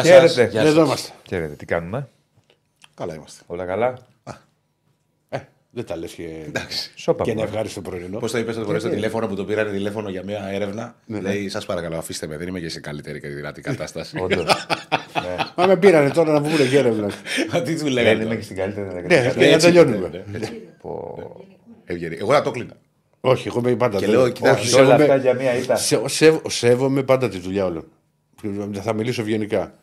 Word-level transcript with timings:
Γεια 0.00 0.12
Χαίρετε. 0.12 0.28
σα. 0.28 0.44
Γεια 0.44 0.60
Εδώ 0.60 0.70
σας. 0.74 0.84
είμαστε. 0.86 1.12
Χαίρετε, 1.28 1.54
τι 1.54 1.64
κάνουμε; 1.64 2.08
Καλά 2.94 3.14
είμαστε. 3.14 3.42
Όλα 3.46 3.64
καλά; 3.64 3.94
Ε, 5.28 5.38
δεν 5.70 5.84
τα 5.86 5.96
λες 5.96 6.12
και, 6.12 6.28
Σώπα. 6.94 7.24
και 7.24 7.30
ένα 7.30 7.40
μου. 7.40 7.46
ευχάριστο 7.48 7.80
πρωινό. 7.80 8.18
Πώς 8.18 8.32
το 8.32 8.38
είπες 8.38 8.54
το 8.56 8.60
πρωί 8.64 8.78
στο 8.78 8.88
τηλέφωνο 8.88 9.26
που 9.26 9.34
το 9.34 9.44
πήραν 9.44 9.70
τηλέφωνο 9.72 10.08
για 10.08 10.22
μια 10.24 10.48
έρευνα. 10.52 10.94
Λέει, 11.06 11.48
σας 11.48 11.66
παρακαλώ, 11.66 11.96
αφήστε 11.96 12.26
με, 12.26 12.36
δεν 12.36 12.48
είμαι 12.48 12.60
και 12.60 12.68
σε 12.68 12.80
καλύτερη 12.80 13.20
και 13.20 13.28
δυνατή 13.28 13.60
κατάσταση. 13.60 14.18
Όντως. 14.20 14.66
Μα 15.56 15.66
με 15.66 15.76
πήρανε 15.76 16.10
τώρα 16.10 16.32
να 16.32 16.40
βγουν 16.40 16.68
και 16.70 16.78
έρευνα. 16.78 17.10
Μα 17.52 17.62
Τι 17.62 17.74
του 17.76 17.82
Δεν 17.82 17.92
λέγανε. 17.92 18.14
είμαι 18.14 18.22
τώρα. 18.24 18.34
και 18.36 18.42
στην 18.42 18.56
καλύτερη 18.56 18.86
Ναι, 18.86 18.92
δεκαετία. 18.92 19.32
και 19.32 19.38
να 19.38 19.44
έτσι, 19.46 19.66
τελειώνουμε. 19.66 20.24
ναι, 20.26 20.38
ναι. 20.38 20.48
Πω. 20.80 21.16
Ευγενή. 21.84 22.16
Εγώ 22.20 22.32
θα 22.32 22.42
το 22.42 22.50
κλείνα. 22.50 22.72
Όχι, 23.20 23.48
εγώ 23.48 23.58
είμαι 23.58 23.76
πάντα. 23.76 23.98
Και 23.98 24.06
δεν- 24.06 24.14
λέω, 24.14 24.28
κοιτά, 24.28 24.52
όχι, 24.52 24.68
σε 24.68 24.76
όλα 24.76 24.84
σέβομαι- 24.84 25.10
αυτά 25.10 25.16
για 25.22 25.34
μία 25.34 25.54
ήττα. 25.56 25.76
σε- 25.76 26.08
σέβ- 26.08 26.50
Σέβομαι 26.50 27.02
πάντα 27.02 27.28
τη 27.28 27.38
δουλειά 27.38 27.64
όλων. 27.64 27.84
Θα 28.82 28.92
μιλήσω 28.92 29.20
ευγενικά. 29.22 29.74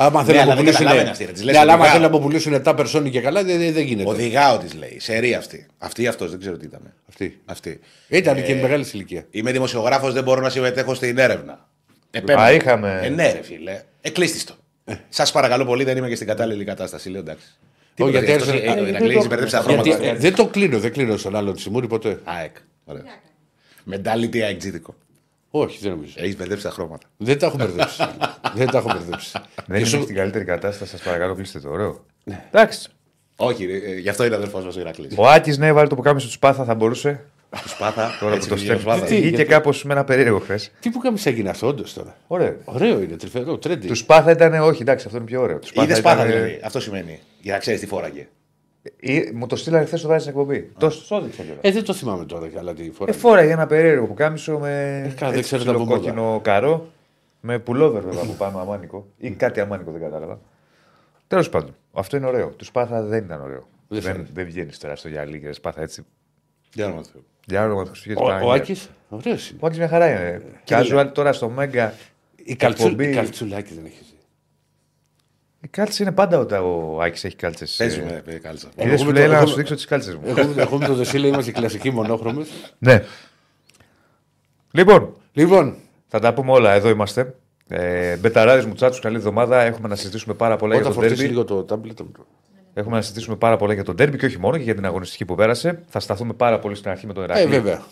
Άμα 0.00 0.24
θέλει 0.24 0.36
Ναι, 0.36 0.42
αλλά 0.42 0.54
να 0.54 0.60
μου 0.60 0.64
δεν 0.64 0.74
πουλήσουν. 0.74 0.84
καταλαβαίνει 0.84 1.10
αυτή, 1.10 1.24
ρε, 1.24 1.32
της 1.32 1.42
λες 1.42 1.54
Ναι, 1.54 1.60
αλλά 1.60 1.72
άμα 1.72 1.80
οδηγάω. 1.82 2.00
θέλει 2.00 2.10
να 2.12 2.18
μου 2.18 2.24
πουλήσουν 2.24 2.54
7 2.54 2.72
περσόνι 2.76 3.10
και 3.10 3.20
καλά, 3.20 3.44
δεν, 3.44 3.58
δεν- 3.58 3.72
δεν 3.72 3.82
γίνεται. 3.84 4.08
Οδηγάω 4.08 4.58
τη 4.58 4.76
λέει. 4.76 4.96
Σερή 5.00 5.34
αυτή. 5.34 5.66
Αυτή 5.78 6.02
ή 6.02 6.06
αυτός, 6.06 6.30
δεν 6.30 6.38
ξέρω 6.40 6.56
τι 6.56 6.64
ήταν. 6.64 6.80
Αυτή. 7.08 7.40
Αυτή. 7.44 7.80
Ήταν 8.08 8.44
και 8.44 8.54
μεγάλης 8.54 8.92
ηλικίας. 8.92 9.24
Είμαι 9.30 9.52
δημοσιογράφος, 9.52 10.12
δεν 10.12 10.22
μπορώ 10.22 10.40
να 10.40 10.48
συμμετέχω 10.50 10.94
στην 10.94 11.18
έρευνα. 11.18 11.68
Α, 12.38 12.52
είχαμε. 12.52 13.00
Ε, 13.02 13.08
ναι, 13.08 13.32
ρε 13.32 13.42
φίλε. 13.42 13.82
Ε, 14.00 14.10
κλείστης 14.10 14.44
το. 14.44 14.54
Σας 15.08 15.32
παρακαλώ 15.32 15.64
πολύ, 15.64 15.84
δεν 15.84 15.96
είμαι 15.96 16.08
και 16.08 16.14
στην 16.14 16.26
κατάλληλη 16.26 16.64
κατάσταση. 16.64 17.08
Λέω 17.10 17.20
εντάξει. 17.20 17.46
Τι 17.94 18.02
γιατί 18.10 18.26
γιατί 18.26 18.32
έρθει- 18.50 18.80
ο 18.80 18.86
Ηρακλή 18.86 19.24
μπερδέψει 19.28 19.54
τα 19.54 19.64
Γιατί, 19.68 19.90
χρώματα. 19.90 20.10
ε, 20.10 20.14
δεν 20.18 20.34
το 20.34 20.46
κλείνω, 20.46 20.78
δεν 20.78 20.92
κλείνω 20.92 21.16
στον 21.16 21.36
άλλο 21.36 21.52
τη 21.52 21.60
Σιμούρη 21.60 21.86
ποτέ. 21.86 22.18
ΑΕΚ. 22.24 22.56
Ωραία. 22.84 23.02
Mentality 23.90 24.38
αεξίδικο. 24.38 24.94
Όχι, 25.50 25.78
δεν 25.82 25.90
νομίζω. 25.90 26.12
Έχεις 26.16 26.36
μπερδέψει 26.36 26.64
τα 26.64 26.70
χρώματα. 26.70 27.06
Δεν 27.16 27.38
τα 27.38 27.46
έχω 27.46 27.56
μπερδέψει. 27.56 28.02
δεν 28.56 28.66
τα 28.70 28.78
έχω 28.78 28.90
μπερδέψει. 28.92 29.30
Δεν 29.32 29.64
Και 29.66 29.76
είμαι 29.76 29.84
σου- 29.86 30.02
στην 30.02 30.14
καλύτερη 30.14 30.44
κατάσταση, 30.44 30.90
σας 30.90 31.00
παρακαλώ, 31.02 31.34
κλείστε 31.34 31.60
το. 31.60 31.70
Ωραίο. 31.70 32.04
Εντάξει. 32.50 32.88
Όχι, 33.36 33.64
ρε, 33.66 33.76
ε, 33.76 33.94
γι' 33.98 34.08
αυτό 34.08 34.24
είναι 34.24 34.34
αδερφός 34.34 34.64
μας 34.64 34.76
ο 34.76 34.80
Ηρακλής. 34.80 35.12
Ο 35.16 35.28
Άκης, 35.28 35.58
ναι, 35.58 35.72
βάλει 35.72 35.88
το 35.88 35.94
πουκάμισο 35.94 36.26
του 36.26 36.32
Σπάθα, 36.32 36.64
θα 36.64 36.74
μπορούσε. 36.74 37.24
Του 37.62 37.68
σπάθα; 37.68 38.10
Τώρα 38.20 38.30
που 38.30 38.36
έτσι 38.36 38.48
το 38.48 38.54
βγήκε 38.54 38.72
ο 38.72 38.78
στέλνει. 38.78 38.80
Σπάθας. 38.96 39.08
Τι, 39.08 39.14
Βγήκε 39.14 39.28
γιατί- 39.36 39.50
κάπως 39.50 39.84
με 39.84 39.92
ένα 39.92 40.04
περίεργο 40.04 40.38
χθες. 40.38 40.70
Τι 40.80 40.90
που 40.90 40.98
κάμισε 40.98 41.28
έγινε 41.28 41.48
αυτό, 41.50 41.66
όντως 41.66 41.92
τώρα. 41.94 42.16
Ωραίο. 42.26 42.56
Ωραίο 42.64 43.00
είναι, 43.00 43.16
τρυφερό, 43.16 43.58
τρέντι. 43.58 43.86
Του 43.86 43.94
Σπάθα 43.94 44.30
ήταν, 44.30 44.54
όχι, 44.54 44.82
εντάξει, 44.82 45.04
αυτό 45.06 45.18
είναι 45.18 45.26
πιο 45.26 45.40
ωραίο. 45.42 45.58
Του 45.58 45.82
Είδε 45.82 45.94
σπάθα 45.94 46.16
ήταν- 46.24 46.32
δηλαδή. 46.34 46.60
Αυτό 46.64 46.80
σημαίνει. 46.80 47.18
Για 47.40 47.52
να 47.52 47.58
ξέρεις 47.58 47.80
τι 47.80 47.86
φόραγε. 47.86 48.28
Ή- 49.00 49.30
Μου 49.34 49.46
το 49.46 49.56
στείλανε 49.56 49.84
χθες 49.84 50.00
το 50.00 50.06
βράδυ 50.06 50.22
στην 50.22 50.34
εκπομπή. 50.38 50.70
Το 50.78 50.90
σου 50.90 51.14
έδειξα 51.14 51.42
κιόλα. 51.42 51.58
Ε, 51.62 51.70
δεν 51.70 51.84
το 51.84 51.92
θυμάμαι 51.92 52.24
τώρα 52.24 52.48
καλά 52.48 52.74
τι 52.74 52.90
φορά. 52.90 53.10
Ε, 53.10 53.14
φόραγε 53.14 53.52
ένα 53.52 53.66
περίεργο 53.66 54.06
που 54.06 54.14
κάμισο 54.14 54.58
με 54.58 55.02
Ε, 55.06 55.14
καλά, 55.14 55.30
δεν 55.30 55.38
έτσι 55.40 55.42
ξέρετε 55.42 55.70
από 55.70 55.78
μόδα. 55.78 55.94
κόκκινο 55.96 56.40
καρό. 56.42 56.88
Με 57.40 57.58
πουλόβερ 57.58 58.02
βέβαια 58.02 58.22
από 58.22 58.32
πάνω 58.32 58.58
αμάνικο. 58.58 59.06
ή 59.18 59.30
κάτι 59.30 59.60
αμάνικο 59.60 59.90
δεν 59.90 60.00
κατάλαβα. 60.00 60.40
Τέλος 61.26 61.48
πάντων, 61.48 61.74
αυτό 61.92 62.16
είναι 62.16 62.26
ωραίο. 62.26 62.48
Του 62.48 62.64
Σπάθα 62.64 63.02
δεν 63.02 63.24
ήταν 63.24 63.40
ωραίο. 63.42 63.68
Δεν 63.88 64.00
Δεν, 64.00 64.12
φαίνεται. 64.12 64.30
δεν 64.32 64.44
βγαίνεις 64.46 64.78
τώρα 64.78 64.96
στο 64.96 65.08
γυαλί 65.08 65.40
και 65.40 65.52
Σπάθα 65.52 65.82
έτσι. 65.82 66.04
Για 66.74 66.86
όνομα 66.86 67.02
του 67.02 67.08
Θεού. 67.12 67.24
Για 67.46 67.64
όνομα 67.64 67.84
του 67.84 67.90
Χριστού. 67.90 68.22
Ο, 68.24 68.46
ο 68.46 68.52
Άκης, 68.52 68.90
ωραίος 69.08 69.50
είναι. 69.50 69.58
Ο 69.62 69.66
Άκης 69.66 69.78
μια 69.78 69.88
χαρά 69.88 70.08
είναι. 70.10 70.42
Casual 70.68 71.10
τώρα 71.14 71.32
στο 71.32 71.48
Μέγκα. 71.48 71.94
Η, 72.36 72.56
καλτσου... 72.56 72.82
εκπομπή- 72.86 73.10
η 73.10 73.14
καλτσουλάκη 73.14 73.74
δεν 73.74 73.84
έχεις 73.84 74.14
ζει. 75.60 75.66
Η 75.66 75.68
κάλτσα 75.70 76.02
είναι 76.02 76.12
πάντα 76.12 76.38
όταν 76.38 76.62
ο 76.64 76.98
Άκης 77.02 77.24
έχει 77.24 77.36
κάλτσες. 77.36 77.74
Παίζουμε, 77.76 78.22
ε, 78.26 78.34
κάλτσα. 78.34 78.68
Είδες 78.76 78.86
Εγώ 78.88 78.96
σου 78.96 79.04
με 79.04 79.12
λέει, 79.12 79.22
το- 79.22 79.28
έλα 79.28 79.32
να 79.32 79.38
εγώ- 79.38 79.50
σου 79.50 79.56
δείξω 79.56 79.74
τις 79.74 79.84
κάλτσες 79.84 80.14
μου. 80.14 80.20
Εγώ, 80.24 80.52
εγώ 80.56 80.78
με 80.78 80.86
τον 80.86 80.96
Δεσίλα 80.96 81.26
είμαστε 81.26 81.52
κλασικοί 81.52 81.90
μονόχρωμες. 81.90 82.48
Ναι. 82.78 83.02
Λοιπόν, 84.72 85.12
Λοιπόν, 85.32 85.74
θα 86.08 86.18
τα 86.18 86.34
πούμε 86.34 86.52
όλα. 86.52 86.72
Εδώ 86.72 86.88
είμαστε. 86.88 87.34
Ε, 87.68 88.16
Μπεταράδες 88.16 88.64
μου 88.64 88.74
τσάτσου, 88.74 89.00
καλή 89.00 89.16
εβδομάδα. 89.16 89.60
Έχουμε 89.62 89.88
να 89.88 89.96
συζητήσουμε 89.96 90.34
πάρα 90.34 90.56
πολλά 90.56 90.74
όταν 90.74 90.84
για 90.86 90.94
το 90.94 91.00
φορτίσει 91.00 91.16
τέρμπι. 91.20 91.32
λίγο 91.32 91.44
το 91.44 91.62
τάμπλετ. 91.64 92.00
μου. 92.00 92.12
Έχουμε 92.74 92.96
να 92.96 93.02
συζητήσουμε 93.02 93.36
πάρα 93.36 93.56
πολλά 93.56 93.72
για 93.72 93.84
τον 93.84 93.96
τέρμπι 93.96 94.16
και 94.18 94.26
όχι 94.26 94.38
μόνο 94.38 94.56
και 94.56 94.62
για 94.62 94.74
την 94.74 94.84
αγωνιστική 94.84 95.24
που 95.24 95.34
πέρασε. 95.34 95.82
Θα 95.88 96.00
σταθούμε 96.00 96.32
πάρα 96.32 96.58
πολύ 96.58 96.74
στην 96.74 96.90
αρχή 96.90 97.06
με 97.06 97.12
τον 97.12 97.22
Ερακλή. 97.22 97.42
Ε, 97.42 97.46
βέβαια. 97.46 97.82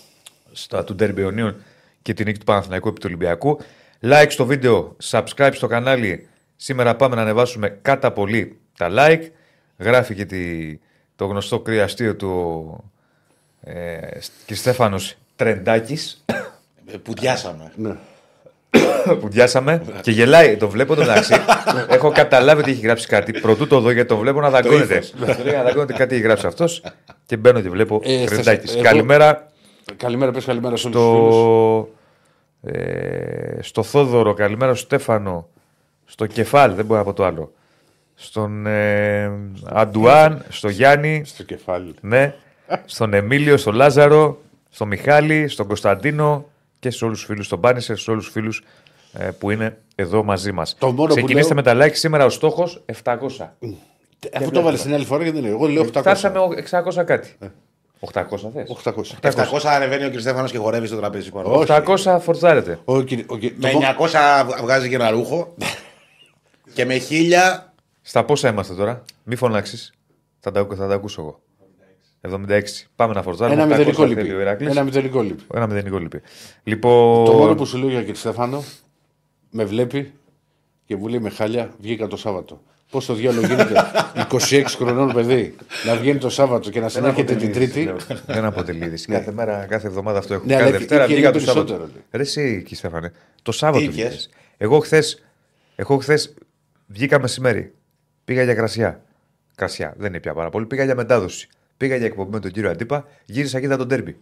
Στα 0.53 0.85
του 0.85 0.95
τέρμπι 0.95 1.21
Ιωνίων 1.21 1.57
και 2.03 2.15
την 2.15 2.27
νίκη 2.27 2.39
του 2.39 2.45
Παναθηναϊκού 2.45 2.89
επί 2.89 2.97
του 3.01 3.07
Ολυμπιακού. 3.09 3.59
Like 4.03 4.27
στο 4.29 4.47
βίντεο, 4.47 4.97
subscribe 5.11 5.51
στο 5.53 5.67
κανάλι. 5.67 6.29
Σήμερα 6.57 6.95
πάμε 6.97 7.15
να 7.17 7.23
ανεβάσουμε 7.23 7.79
κατά 7.83 8.13
πολύ 8.13 8.59
τα 8.79 8.89
like. 8.91 9.23
Γράφει 9.79 10.15
και 10.15 10.25
τη, 10.25 10.79
το 11.17 11.27
γνωστό 11.27 11.61
κρυαστήριο 11.61 12.17
του 12.17 12.85
ε, 13.61 13.97
και 14.47 14.55
Στέφανος 14.55 15.15
Τρεντάκης 15.37 16.25
Ε, 16.93 16.97
Που 16.97 17.15
διάσαμε. 17.15 17.73
Ναι. 17.77 17.95
που 19.21 19.29
διάσαμε 19.29 19.83
και 20.01 20.11
γελάει. 20.11 20.57
Το 20.57 20.69
βλέπω 20.69 20.95
το 20.95 21.01
μεταξύ. 21.01 21.35
Έχω 21.89 22.11
καταλάβει 22.13 22.61
ότι 22.61 22.71
έχει 22.71 22.81
γράψει 22.81 23.07
κάτι. 23.07 23.33
Πρωτού 23.41 23.67
το 23.67 23.81
δω 23.81 23.91
γιατί 23.91 24.09
το 24.09 24.17
βλέπω 24.17 24.41
να 24.41 24.51
δαγκώνεται. 24.51 25.03
Το 25.21 25.27
λέει 25.45 25.55
να 25.55 25.63
δαγκώνεται 25.63 25.93
κάτι 25.93 26.15
έχει 26.15 26.25
γράψει 26.25 26.47
αυτός 26.47 26.83
και 27.27 27.37
μπαίνω 27.37 27.61
και 27.61 27.69
βλέπω 27.71 28.01
Ε, 28.05 28.25
Τρεντάκης. 28.25 28.75
εγώ- 28.75 28.83
Καλημέρα 28.83 29.47
Καλημέρα, 29.97 30.31
πες 30.33 30.45
καλημέρα 30.45 30.77
σε 30.77 30.87
όλους 30.87 30.99
τους 31.01 31.11
φίλους. 31.11 31.35
στο, 31.35 31.89
ε, 32.63 33.63
στο 33.63 33.83
Θόδωρο, 33.83 34.35
καλημέρα 34.35 34.75
στο 34.75 34.85
Στέφανο, 34.85 35.49
στο 36.07 36.27
Κεφάλ, 36.27 36.75
δεν 36.75 36.85
μπορώ 36.85 36.99
να 37.01 37.05
πω 37.07 37.13
το 37.13 37.25
άλλο. 37.25 37.53
Στον 38.15 38.67
ε, 38.67 39.31
Αντουάν, 39.65 40.45
στο 40.49 40.69
Γιάννη, 40.69 41.23
Στο 41.25 41.43
κεφάλι. 41.43 41.95
ναι, 42.01 42.35
στον 42.85 43.15
Εμίλιο, 43.15 43.57
στον 43.57 43.75
Λάζαρο, 43.75 44.39
στον 44.71 44.89
Μιχάλη, 44.89 45.49
στον 45.49 45.67
Κωνσταντίνο 45.67 46.45
και 46.79 46.91
σε 46.91 47.05
όλους 47.05 47.19
τους 47.19 47.27
φίλους, 47.27 47.47
στον 47.47 47.61
Πάνισερ, 47.61 47.97
σε 47.99 48.11
όλους 48.11 48.25
τους 48.25 48.33
φίλους 48.33 48.63
ε, 49.13 49.25
που 49.39 49.51
είναι 49.51 49.79
εδώ 49.95 50.23
μαζί 50.25 50.53
μας. 50.53 50.77
Το 50.79 50.87
μόνο 50.87 51.09
που 51.09 51.15
Ξεκινήστε 51.15 51.55
λέω- 51.55 51.65
με 51.65 51.73
τα 51.75 51.87
like 51.87 51.95
σήμερα, 51.95 52.25
ο 52.25 52.29
στόχος 52.29 52.83
700. 53.03 53.53
Αφού 54.35 54.51
το 54.51 54.63
βάλε 54.63 54.77
την 54.77 54.95
άλλη 54.95 55.05
φορά 55.05 55.23
γιατί 55.23 55.39
δεν 55.41 55.47
είναι. 55.49 55.57
Εγώ 55.57 55.67
λέω 55.69 55.83
800. 55.83 56.01
Φτάσαμε 56.01 56.39
ο- 56.39 56.49
600 56.71 57.05
κάτι. 57.05 57.37
800 58.01 58.51
θες. 58.55 58.69
800. 58.69 59.17
700 59.23 59.69
ανεβαίνει 59.75 60.05
ο 60.05 60.11
κ. 60.11 60.19
Στέφανο 60.21 60.49
και 60.49 60.59
χορεύει 60.59 60.87
στο 60.87 60.97
τραπέζι. 60.97 61.31
πάνω. 61.31 61.49
Όχι. 61.53 61.73
800 61.73 62.19
φορτζάρετε. 62.21 62.79
Ο, 62.85 63.01
κυ- 63.03 63.31
ο, 63.31 63.37
κυ- 63.37 63.55
Με 63.63 63.71
το- 63.71 63.79
900 63.79 64.47
βγάζει 64.63 64.89
και 64.89 64.95
ένα 64.95 65.11
ρούχο. 65.11 65.55
Και 66.77 66.85
με 66.85 67.01
1000. 67.11 67.73
Στα 68.03 68.25
πόσα 68.25 68.49
είμαστε 68.49 68.75
τώρα, 68.75 69.05
μη 69.25 69.37
φωνάξεις. 69.37 69.93
Θα 70.41 70.51
τα, 70.51 70.67
θα 70.77 70.89
τα 70.89 70.95
ακούσω 70.95 71.21
εγώ. 71.21 71.41
76. 72.49 72.61
Πάμε 72.97 73.15
να 73.15 73.23
φορτζάρουμε. 73.23 73.63
Ένα 73.63 73.75
800 73.75 73.79
μηδενικό 73.79 74.03
θέλει 74.03 74.15
λυπή. 74.15 74.35
ο 74.35 74.41
Ηράκλης. 74.41 74.71
Ένα 74.71 74.83
μηδενικό 74.85 75.21
λυπή. 75.23 75.43
Ένα 75.55 75.67
μηδενικό 75.67 75.99
λυπή. 75.99 76.21
Λοιπόν. 76.63 77.25
Το 77.25 77.33
μόνο 77.33 77.55
που 77.55 77.67
σου 77.67 77.79
λέω 77.79 77.89
για 77.89 78.05
τον 78.05 78.15
Στέφανο, 78.15 78.65
με 79.51 79.65
βλέπει 79.65 80.13
και 80.87 80.97
μου 80.97 81.09
λέει 81.09 81.19
με 81.21 81.31
χάλια, 81.31 81.71
βγήκα 81.81 82.07
το 82.07 82.17
Σάββατο. 82.17 82.63
Πώς 82.91 83.07
το 83.07 83.15
διάλογο 83.15 83.47
γίνεται; 83.47 83.75
26 84.51 84.63
χρονών 84.67 85.13
παιδί 85.13 85.55
να 85.87 85.97
βγαίνει 85.97 86.19
το 86.19 86.29
Σάββατο 86.31 86.71
και 86.71 86.81
να 86.81 86.89
συνέρχεται 86.89 87.35
την 87.35 87.53
Τρίτη. 87.53 87.93
Δεν 88.27 88.45
αποτελεί 88.45 88.85
είδηση. 88.85 89.07
κάθε 89.07 89.33
μέρα, 89.33 89.67
κάθε 89.69 89.87
εβδομάδα 89.87 90.19
αυτό 90.19 90.35
έχουμε. 90.35 90.53
Ναι, 90.53 90.59
κάθε 90.59 90.69
αλλά 90.71 90.79
Δευτέρα 90.79 91.01
και- 91.03 91.09
και 91.09 91.15
βγήκα 91.15 91.31
το 91.31 91.39
είναι 91.39 91.47
Σάββατο. 91.47 91.67
περισσότερο, 91.67 91.93
λέει. 91.95 92.05
Ρε 92.11 92.23
εσύ, 92.23 92.57
εκεί 92.61 92.75
Στέφανε. 92.75 93.13
Το 93.43 93.53
Σάββατο 93.53 93.85
Τι 93.85 93.91
βγήκες. 93.91 94.09
βγες; 94.09 94.31
Εγώ 94.57 94.79
χθε 94.79 95.03
εγώ 95.77 95.97
χθες 95.97 96.35
βγήκα 96.87 97.21
μεσημέρι. 97.21 97.73
Πήγα 98.25 98.43
για 98.43 98.55
κρασιά. 98.55 99.01
Κρασιά, 99.55 99.95
δεν 99.97 100.07
είναι 100.09 100.21
πια 100.21 100.35
πάρα 100.35 100.51
πολύ. 100.51 100.67
Πήγα 100.67 100.85
για 100.85 100.95
μετάδοση. 100.95 101.49
Πήγα 101.77 101.97
για 101.97 102.07
εκπομπή 102.07 102.31
με 102.33 102.41
τον 102.41 102.51
κύριο 102.51 102.71
Αντίπα. 102.71 103.05
Γύρισα 103.25 103.59
και 103.61 103.65
είδα 103.67 103.77
τον 103.77 103.89
τέρμπι. 103.89 104.17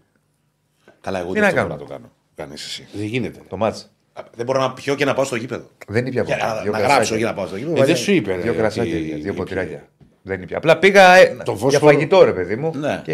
Καλά, 1.01 1.19
εγώ 1.19 1.33
Τι 1.33 1.33
δεν 1.33 1.43
να 1.43 1.47
αυτό 1.49 1.61
κάνω; 1.61 1.69
μπορώ 1.75 1.81
να 1.83 1.89
το 1.89 1.93
κάνω. 1.95 2.11
Κάνεις 2.35 2.65
εσύ. 2.65 2.87
Δεν 2.93 3.05
γίνεται. 3.07 3.41
Το 3.49 3.57
μάτς. 3.57 3.93
Α, 4.13 4.23
Δεν 4.37 4.47
μπορώ 4.47 4.61
να 4.61 4.73
πιω 4.73 4.95
και 4.95 5.05
να 5.05 5.15
πάω 5.15 5.25
στο 5.25 5.37
γήπεδο. 5.37 5.69
Δεν 5.89 6.01
είναι 6.07 6.11
πια 6.11 6.23
Για 6.23 6.35
ποτέ. 6.37 6.47
να, 6.47 6.63
Δύο 6.63 6.71
να 6.73 6.79
κρασάκια. 6.79 6.95
γράψω 6.95 7.17
για 7.17 7.27
να 7.27 7.35
πάω 7.35 7.47
στο 7.47 7.57
γήπεδο. 7.57 7.83
Ε, 7.83 7.85
δεν 7.85 7.97
σου 7.97 8.13
είπε. 8.13 8.35
ρε, 8.35 8.41
Δύο 8.43 8.55
κρασάκια, 8.55 8.95
τι- 8.97 9.15
δύο 9.15 9.35
ποτηράκια. 9.35 9.89
Δεν 10.23 10.37
είναι 10.37 10.47
πια. 10.47 10.57
Απλά 10.57 10.79
πήγα 10.79 11.15
ε, 11.15 11.33
για 11.35 11.45
φόσφορο- 11.45 11.79
φαγητό, 11.79 12.23
ρε 12.25 12.33
παιδί 12.33 12.57
μου. 12.57 12.73
Ναι. 12.77 13.01
Και 13.05 13.13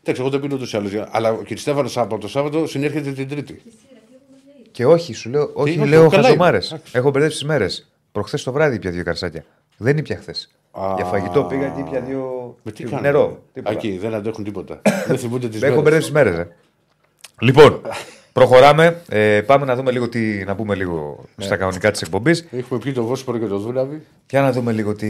Εντάξει, 0.00 0.20
εγώ 0.22 0.30
δεν 0.30 0.40
πίνω 0.40 0.54
ούτω 0.54 0.64
ή 0.64 0.70
άλλω. 0.72 1.08
Αλλά 1.10 1.32
ο 1.32 1.42
κ. 1.42 1.58
Στέφανο 1.58 1.90
από 1.94 2.18
το 2.18 2.28
Σάββατο 2.28 2.66
συνέρχεται 2.66 3.12
την 3.12 3.28
Τρίτη. 3.28 3.62
Και 4.70 4.86
όχι, 4.86 5.12
σου 5.14 5.30
λέω, 5.30 5.50
όχι, 5.54 5.78
όχι, 5.80 5.88
λέω 5.88 6.08
καλά 6.08 6.22
χαζομάρες. 6.22 6.66
είναι. 6.68 6.74
Εντάξει. 6.76 6.98
Έχω 6.98 7.10
μπερδέψει 7.10 7.38
τις 7.38 7.46
μέρες. 7.46 7.91
Προχθές 8.12 8.42
το 8.42 8.52
βράδυ 8.52 8.78
πια 8.78 8.90
δύο 8.90 9.04
καρσάκια. 9.04 9.44
Δεν 9.76 9.96
ήπια 9.98 10.16
χθες. 10.16 10.50
Α. 10.70 10.92
Για 10.96 11.04
φαγητό 11.04 11.44
πήγα 11.44 11.68
και 11.68 11.80
ήπια 11.80 12.00
δύο. 12.00 12.56
Με 12.62 12.70
τι 12.72 12.76
δύο- 12.82 12.88
κάνουν. 12.90 13.04
νερό. 13.04 13.42
τίποτα. 13.52 13.74
Εκεί 13.74 13.98
δεν 13.98 14.14
αντέχουν 14.14 14.44
τίποτα. 14.44 14.80
δεν 15.06 15.18
θυμούνται 15.18 15.48
τις 15.48 15.62
Έχω 15.62 15.82
μέρες. 15.82 15.82
μπερδέψει 15.82 16.12
τις 16.12 16.14
μέρες. 16.22 16.46
Λοιπόν, 17.40 17.80
προχωράμε. 18.32 19.02
Ε, 19.08 19.42
πάμε 19.42 19.64
να 19.64 19.74
δούμε 19.76 19.90
λίγο 19.90 20.08
τι. 20.08 20.44
να 20.44 20.54
πούμε 20.54 20.74
λίγο 20.74 21.24
στα 21.36 21.56
κανονικά 21.56 21.90
της 21.90 22.02
εκπομπής. 22.02 22.48
Έχουμε 22.50 22.80
πει 22.80 22.92
το 22.92 23.04
Βόσπορο 23.04 23.38
και 23.38 23.46
το 23.46 23.58
Δούναβι. 23.58 24.02
Για 24.30 24.40
να 24.40 24.52
δούμε 24.52 24.72
λίγο 24.72 24.94
τι 24.94 25.08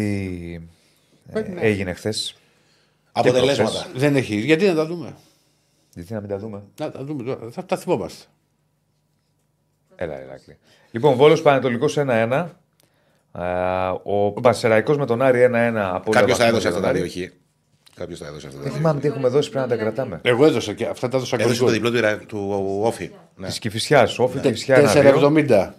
ε, 1.33 1.43
έγινε 1.59 1.93
χθες. 1.93 2.37
Αποτελέσματα. 3.13 3.87
Δεν 3.95 4.17
έχει. 4.17 4.35
Γιατί 4.37 4.67
να 4.67 4.75
τα 4.75 4.87
δούμε; 4.87 5.15
Γιατί 5.95 6.13
να 6.13 6.21
μην 6.21 6.29
τα 6.29 6.39
δούμε; 6.39 6.63
Να 6.81 6.91
τα 6.91 7.05
δούμε 7.05 7.23
τώρα. 7.23 7.51
Θα 7.51 7.65
τα 7.65 7.77
θυμόμαστε. 7.77 8.25
Έλα, 9.97 10.21
Εράκλη. 10.21 10.57
Λοιπόν, 10.91 11.15
Βόλος 11.17 11.43
Πανετολικός 11.43 11.97
1-1. 11.99 12.47
Α, 13.33 13.91
ο 13.91 14.33
Πασεραϊκό 14.33 14.93
με 14.95 15.07
τον 15.07 15.23
Άρη 15.23 15.41
1-1. 15.41 15.51
από 15.95 16.11
όλα 16.11 16.21
Κάποιος 16.21 16.39
τα 16.39 16.45
βαθμού 16.45 16.47
έδωσε 16.47 16.69
για 16.69 16.69
αυτά 16.69 16.71
τον 16.73 16.83
τα 16.83 16.89
Άρη. 16.89 17.01
δύο 17.09 17.27
χ. 17.27 17.31
Κάποιος 17.97 18.19
τα 18.19 18.27
έδωσε 18.27 18.47
αυτά 18.47 18.59
τα 18.59 18.63
Δεν 18.65 18.73
δύο. 18.73 18.81
θυμάμαι 18.81 19.01
τι 19.01 19.07
έχουμε 19.07 19.29
δώσει, 19.29 19.51
πρέπει 19.51 19.69
να 19.69 19.77
τα 19.77 19.83
κρατάμε. 19.83 20.19
Εγώ 20.23 20.45
έδωσα 20.47 20.73
και 20.73 20.85
αυτά 20.87 21.09
τα 21.09 21.17
έδωσα 21.17 21.37
Έδωσε 21.41 21.59
το 21.59 21.65
κορικό. 21.65 21.83
διπλό 21.85 21.91
του 21.91 21.97
Ιρα- 22.07 22.19
του 22.27 22.81
Όφη. 22.83 23.11
Ναι. 23.37 23.47
Της 23.47 23.59
Κυφυσιάς, 23.59 24.19
όφη 24.19 24.39
και 24.39 24.49
Κυφυσιά. 24.49 24.77
ένα, 24.77 24.93
δύο. 24.93 25.03
4,70. 25.03 25.75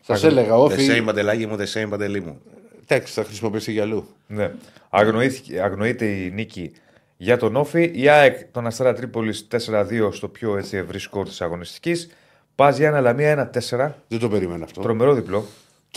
Σας 0.00 0.24
έλεγα, 0.24 0.54
The 0.54 0.58
όφη. 0.58 0.86
same 0.90 1.02
παντελάκι 1.04 1.46
μου, 1.46 1.56
the 1.58 1.80
same 1.82 1.86
παντελή 1.88 2.20
μου. 2.20 2.40
Εντάξει, 2.88 3.12
θα 3.12 3.24
χρησιμοποιήσει 3.24 3.72
για 3.72 3.82
αλλού. 3.82 4.06
Ναι. 4.26 4.50
Αγνοήθηκε- 4.90 5.60
αγνοείται 5.60 6.04
η 6.04 6.30
νίκη 6.34 6.72
για 7.16 7.36
τον 7.36 7.56
Όφη. 7.56 7.90
Η 7.94 8.08
ΑΕΚ 8.08 8.44
τον 8.52 8.66
Αστέρα 8.66 8.92
Τρίπολης 8.94 9.48
4-2 9.48 10.12
στο 10.12 10.28
πιο 10.28 10.56
έτσι, 10.56 10.76
ευρύ 10.76 10.98
σκορ 10.98 11.26
της 11.28 11.40
αγωνιστικής. 11.40 12.08
Πα 12.54 12.70
για 12.70 12.88
ένα 12.88 13.00
Λαμία 13.00 13.30
1-4. 13.30 13.94
Δεν 14.08 14.18
το 14.18 14.28
περίμενα 14.28 14.64
αυτό. 14.64 14.80
Τρομερό 14.80 15.14
διπλό. 15.14 15.44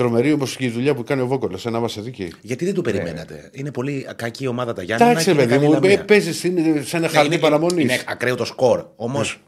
Τρομερή 0.04 0.32
όμω 0.34 0.46
και 0.46 0.66
η 0.66 0.70
δουλειά 0.70 0.96
που 0.96 1.04
κάνει 1.04 1.22
ο 1.22 1.28
Βόκολο. 1.28 1.60
Ένα 1.66 1.78
είμαστε 1.78 2.02
δίκαιοι. 2.02 2.34
Γιατί 2.42 2.66
δεν 2.66 2.74
το 2.74 2.82
Ναι. 2.86 2.92
περιμένατε; 2.92 3.50
Είναι 3.54 3.72
πολύ 3.72 4.08
κακή 4.16 4.48
ομάδα 4.48 4.74
τα 4.74 4.84
Γιάννη. 4.84 5.06
Εντάξει, 5.10 5.32
ρε 5.32 5.46
παιδί 5.46 5.66
μου, 5.68 5.80
ε, 5.84 5.98
παίζεις 5.98 6.38
σε 6.88 6.98
ένα 6.98 7.08
χαρτί 7.08 7.28
είναι, 7.28 7.38
παραμονής. 7.38 7.84
είναι 7.84 8.00
ακραίο 8.08 8.36
το 8.36 8.46
σκορ. 8.46 8.86
Όμως 8.96 9.42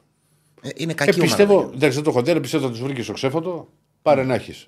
είναι 0.75 0.93
κακή 0.93 1.09
Ε, 1.09 1.13
ομάδα. 1.13 1.35
πιστεύω, 1.35 1.71
εντάξει, 1.75 1.95
δεν 1.95 2.03
το 2.03 2.09
έχω 2.09 2.21
δει, 2.21 2.31
αλλά 2.31 2.39
πιστεύω 2.39 2.65
ότι 2.65 2.73
τους 2.73 2.83
βρήκε 2.83 3.01
στο 3.03 3.13
ξέφωτο. 3.13 3.67
Πάρε 4.01 4.23
να 4.23 4.33
έχεις. 4.33 4.67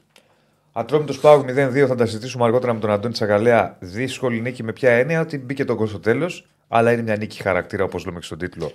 Ατρόμητος 0.72 1.20
Πάουκ 1.20 1.50
0-2 1.50 1.88
θα 1.88 1.96
τα 1.96 2.06
συζητήσουμε 2.06 2.44
αργότερα 2.44 2.74
με 2.74 2.80
τον 2.80 2.90
Αντώνη 2.92 3.14
Τσακαλέα. 3.14 3.78
Δύσκολη 3.80 4.42
νίκη 4.42 4.64
με 4.64 4.74
ποια 4.74 4.92
έννοια 4.92 5.22
ότι 5.22 5.38
μπήκε 5.38 5.66
τον 5.66 5.88
στο 5.88 6.00
τέλος. 6.00 6.48
Αλλά 6.68 6.92
είναι 6.92 7.02
μια 7.02 7.16
νίκη 7.16 7.42
χαρακτήρα 7.42 7.84
όπως 7.84 8.06
λέμε 8.06 8.20
και 8.20 8.26
στον 8.26 8.38
τίτλο 8.38 8.72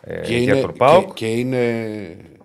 ε, 0.00 0.20
Και 0.20 0.36
για 0.36 0.52
είναι, 0.52 0.60
τον 0.62 0.72
Πάουκ. 0.76 1.06
και, 1.06 1.12
και 1.14 1.26
είναι. 1.26 1.66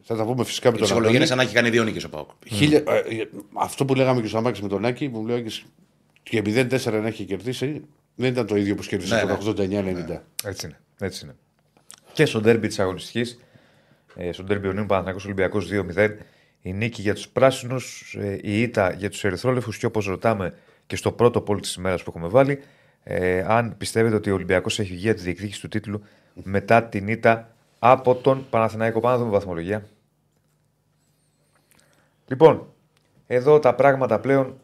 Θα 0.10 0.16
τα 0.16 0.26
πούμε 0.26 0.44
φυσικά 0.44 0.70
με 0.70 0.76
Η 0.76 0.78
τον 0.78 0.88
ψυχολογία 0.88 1.16
είναι 1.16 1.26
Αντώνη. 1.26 1.28
σαν 1.28 1.38
να 1.38 1.44
έχει 1.44 1.54
κάνει 1.54 1.70
δύο 1.70 1.84
νίκες 1.84 2.04
ο 2.04 2.10
Πάουκ. 2.10 2.30
Χίλια- 2.48 2.84
ε, 2.88 2.98
ε, 2.98 3.30
αυτό 3.54 3.86
που 3.86 3.96
λέγαμε 3.96 4.22
και 4.22 4.28
στο 4.28 4.38
Αμάξι 4.38 4.62
με 4.62 4.68
τον 4.68 4.86
Άκη, 4.86 5.10
που 5.10 5.20
μου 5.20 5.26
λέει 5.28 5.42
και- 5.44 5.62
και 6.24 6.42
0-4 6.42 7.00
να 7.02 7.08
έχει 7.08 7.24
κερδίσει, 7.24 7.82
δεν 8.16 8.32
ήταν 8.32 8.46
το 8.48 8.56
ίδιο 8.56 8.76
που 8.76 8.82
κέρδισε 8.84 9.16
Ναι, 9.16 9.22
το 9.22 9.28
ναι. 9.28 9.34
89-90. 9.34 10.24
Έτσι 10.46 10.66
είναι. 10.66 10.80
Έτσι 11.00 11.26
είναι. 11.26 11.36
Και 12.14 12.26
στο 12.26 12.42
ντέρμπι 12.42 12.68
της 12.68 12.80
αγωνιστικής, 12.80 13.40
ε, 14.16 14.32
στον 14.32 14.46
ντέρμπι 14.46 14.68
Ονίου 14.68 14.86
Παναθανικό 14.86 15.22
Ολυμπιακός 15.26 15.68
2-0, 15.68 16.18
η 16.62 16.74
νίκη 16.74 17.02
για 17.02 17.14
τους 17.14 17.28
πράσινους, 17.30 18.16
ε, 18.20 18.40
η 18.42 18.62
ήττα 18.62 18.92
για 18.94 19.10
τους 19.10 19.24
ερυθρόλευκους 19.24 19.78
και 19.78 19.86
όπως 19.86 20.06
ρωτάμε 20.06 20.54
και 20.88 20.96
στο 20.96 21.12
πρώτο 21.12 21.42
πόλ 21.42 21.60
της 21.60 21.74
ημέρας 21.76 22.04
που 22.04 22.10
έχουμε 22.16 22.28
βάλει, 22.32 22.60
ε, 23.04 23.44
αν 23.48 23.76
πιστεύετε 23.78 24.16
ότι 24.16 24.30
ο 24.32 24.34
Ολυμπιακός 24.34 24.80
έχει 24.80 24.94
βγει 24.94 25.10
από 25.10 25.18
τη 25.18 25.24
διεκδίκηση 25.24 25.62
του 25.62 25.68
τίτλου 25.68 26.02
μετά 26.34 26.84
την 26.84 27.08
ήττα 27.08 27.52
από 27.80 28.16
τον 28.16 28.46
Παναθηναϊκό. 28.50 29.00
Πάμε 29.00 29.16
να 29.16 29.20
δούμε 29.22 29.32
βαθμολογία. 29.32 29.86
Λοιπόν, 32.28 32.68
εδώ 33.28 33.60
τα 33.60 33.76
πράγματα 33.76 34.20
πλέον 34.20 34.58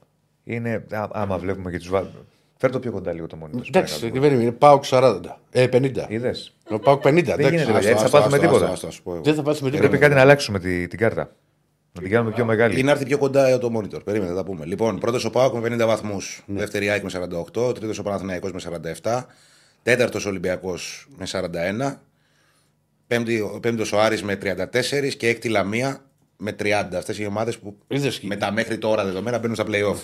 είναι. 0.43 0.85
Α, 0.91 1.07
άμα 1.11 1.37
βλέπουμε 1.37 1.71
και 1.71 1.77
τους 1.77 1.89
βάλουμε. 1.89 2.25
Φέρ 2.57 2.71
το 2.71 2.79
πιο 2.79 2.91
κοντά 2.91 3.13
λίγο 3.13 3.27
το 3.27 3.35
μόνιμο. 3.35 3.61
Εντάξει, 3.67 4.09
δεν 4.09 4.21
περίμενε. 4.21 4.51
Πάουκ 4.51 4.83
40. 4.89 5.19
Ε, 5.51 5.67
50. 5.71 6.05
Είδες. 6.09 6.55
Ο 6.69 6.79
Πάουκ 6.79 7.01
50. 7.01 7.13
γίνεται, 7.13 7.31
εντάξει. 7.33 7.49
παιδιά, 7.65 7.75
Άστο, 7.75 7.77
έτσι 7.77 7.93
θα 7.93 8.03
άστο, 8.03 8.17
πάθουμε 8.17 8.35
άστο, 8.37 8.47
τίποτα. 8.47 8.71
άστο, 8.71 8.85
Θα 8.87 8.91
σου 8.93 9.03
πω 9.03 9.13
εγώ. 9.13 9.21
Δεν 9.23 9.35
θα 9.35 9.41
πάθουμε 9.41 9.69
Πρέπει 9.69 9.83
τίποτα. 9.85 10.01
κάτι 10.05 10.15
να 10.15 10.21
αλλάξουμε 10.21 10.59
τη, 10.59 10.87
την 10.87 10.99
κάρτα. 10.99 11.35
Να 11.95 12.01
την 12.01 12.11
κάνουμε 12.11 12.31
πιο 12.35 12.45
μεγάλη. 12.45 12.73
Είναι 12.73 12.83
να 12.83 12.91
έρθει 12.91 13.05
πιο 13.05 13.17
κοντά 13.17 13.57
το 13.57 13.71
monitor. 13.79 14.03
Περίμενε, 14.03 14.29
θα 14.31 14.35
τα 14.37 14.43
πούμε. 14.43 14.65
Λοιπόν, 14.65 14.99
πρώτος 14.99 15.25
ο 15.25 15.29
Πάουκ 15.29 15.53
με 15.53 15.59
50 15.83 15.85
βαθμούς. 15.85 16.43
Δεύτερη 16.45 16.89
ΑΕΚ 16.89 17.03
με 17.03 17.09
48. 17.09 17.73
Τρίτος 17.75 17.99
ο 17.99 18.03
Παναθηναϊκός 18.03 18.51
με 18.51 18.59
47. 19.03 19.25
Τέταρτος 19.83 20.25
Ολυμπιακός 20.25 21.07
με 21.17 21.25
41. 21.25 22.01
Πέμπτη- 23.07 23.43
Πέμπτος 23.61 23.91
ο 23.93 23.99
Άρης 24.01 24.23
με 24.23 24.35
34 24.35 25.15
και 25.17 25.27
έκτη 25.27 25.49
Λαμία 25.49 26.01
με 26.43 26.51
30. 26.51 26.97
Αυτές 26.97 27.19
οι 27.19 27.25
ομάδες 27.25 27.57
που 27.57 27.75
Είδες 27.87 28.19
και- 28.19 28.27
με 28.27 28.35
τα 28.35 28.51
μέχρι 28.51 28.77
τώρα 28.77 29.05
δεδομένα 29.05 29.37
μπαίνουν 29.39 29.55
στα 29.55 29.65
playoff. 29.67 29.95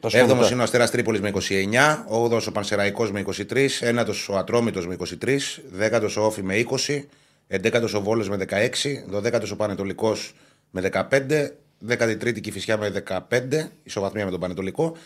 Θα 0.00 0.08
σου 0.08 0.16
πω 0.16 0.22
Έβδομος 0.22 0.42
μετά. 0.42 0.52
είναι 0.52 0.60
ο 0.60 0.64
Αστέρας 0.64 0.90
Τρίπολης 0.90 1.20
με 1.20 1.28
29. 1.28 2.04
Όγδοο 2.08 2.40
ο 2.48 2.52
Πανσεραϊκός 2.52 3.12
με 3.12 3.20
23. 3.20 3.80
Ένατος 3.80 4.28
ο 4.28 4.36
Ατρόμητος 4.36 4.86
με 4.86 4.94
23. 4.94 5.60
Δέκατος 5.70 6.16
ο 6.16 6.22
Όφη 6.24 6.42
με 6.42 6.54
20. 6.54 7.08
Εντέκατος 7.46 7.94
ο 7.94 8.00
Βόλος 8.02 8.28
με 8.28 8.36
16. 8.36 9.04
Δωδέκατος 9.08 9.50
ο 9.50 9.56
Πανετολικός 9.56 10.34
με 10.70 10.80
15. 10.80 11.54
Δέκατη 11.78 12.16
τρίτη 12.16 12.40
Κυφυσιά 12.40 12.76
με 12.76 12.90
15. 12.90 13.70
Ισοβαθμία 13.82 14.24
με 14.24 14.30
τον 14.30 14.40
Πανετολικό. 14.40 14.96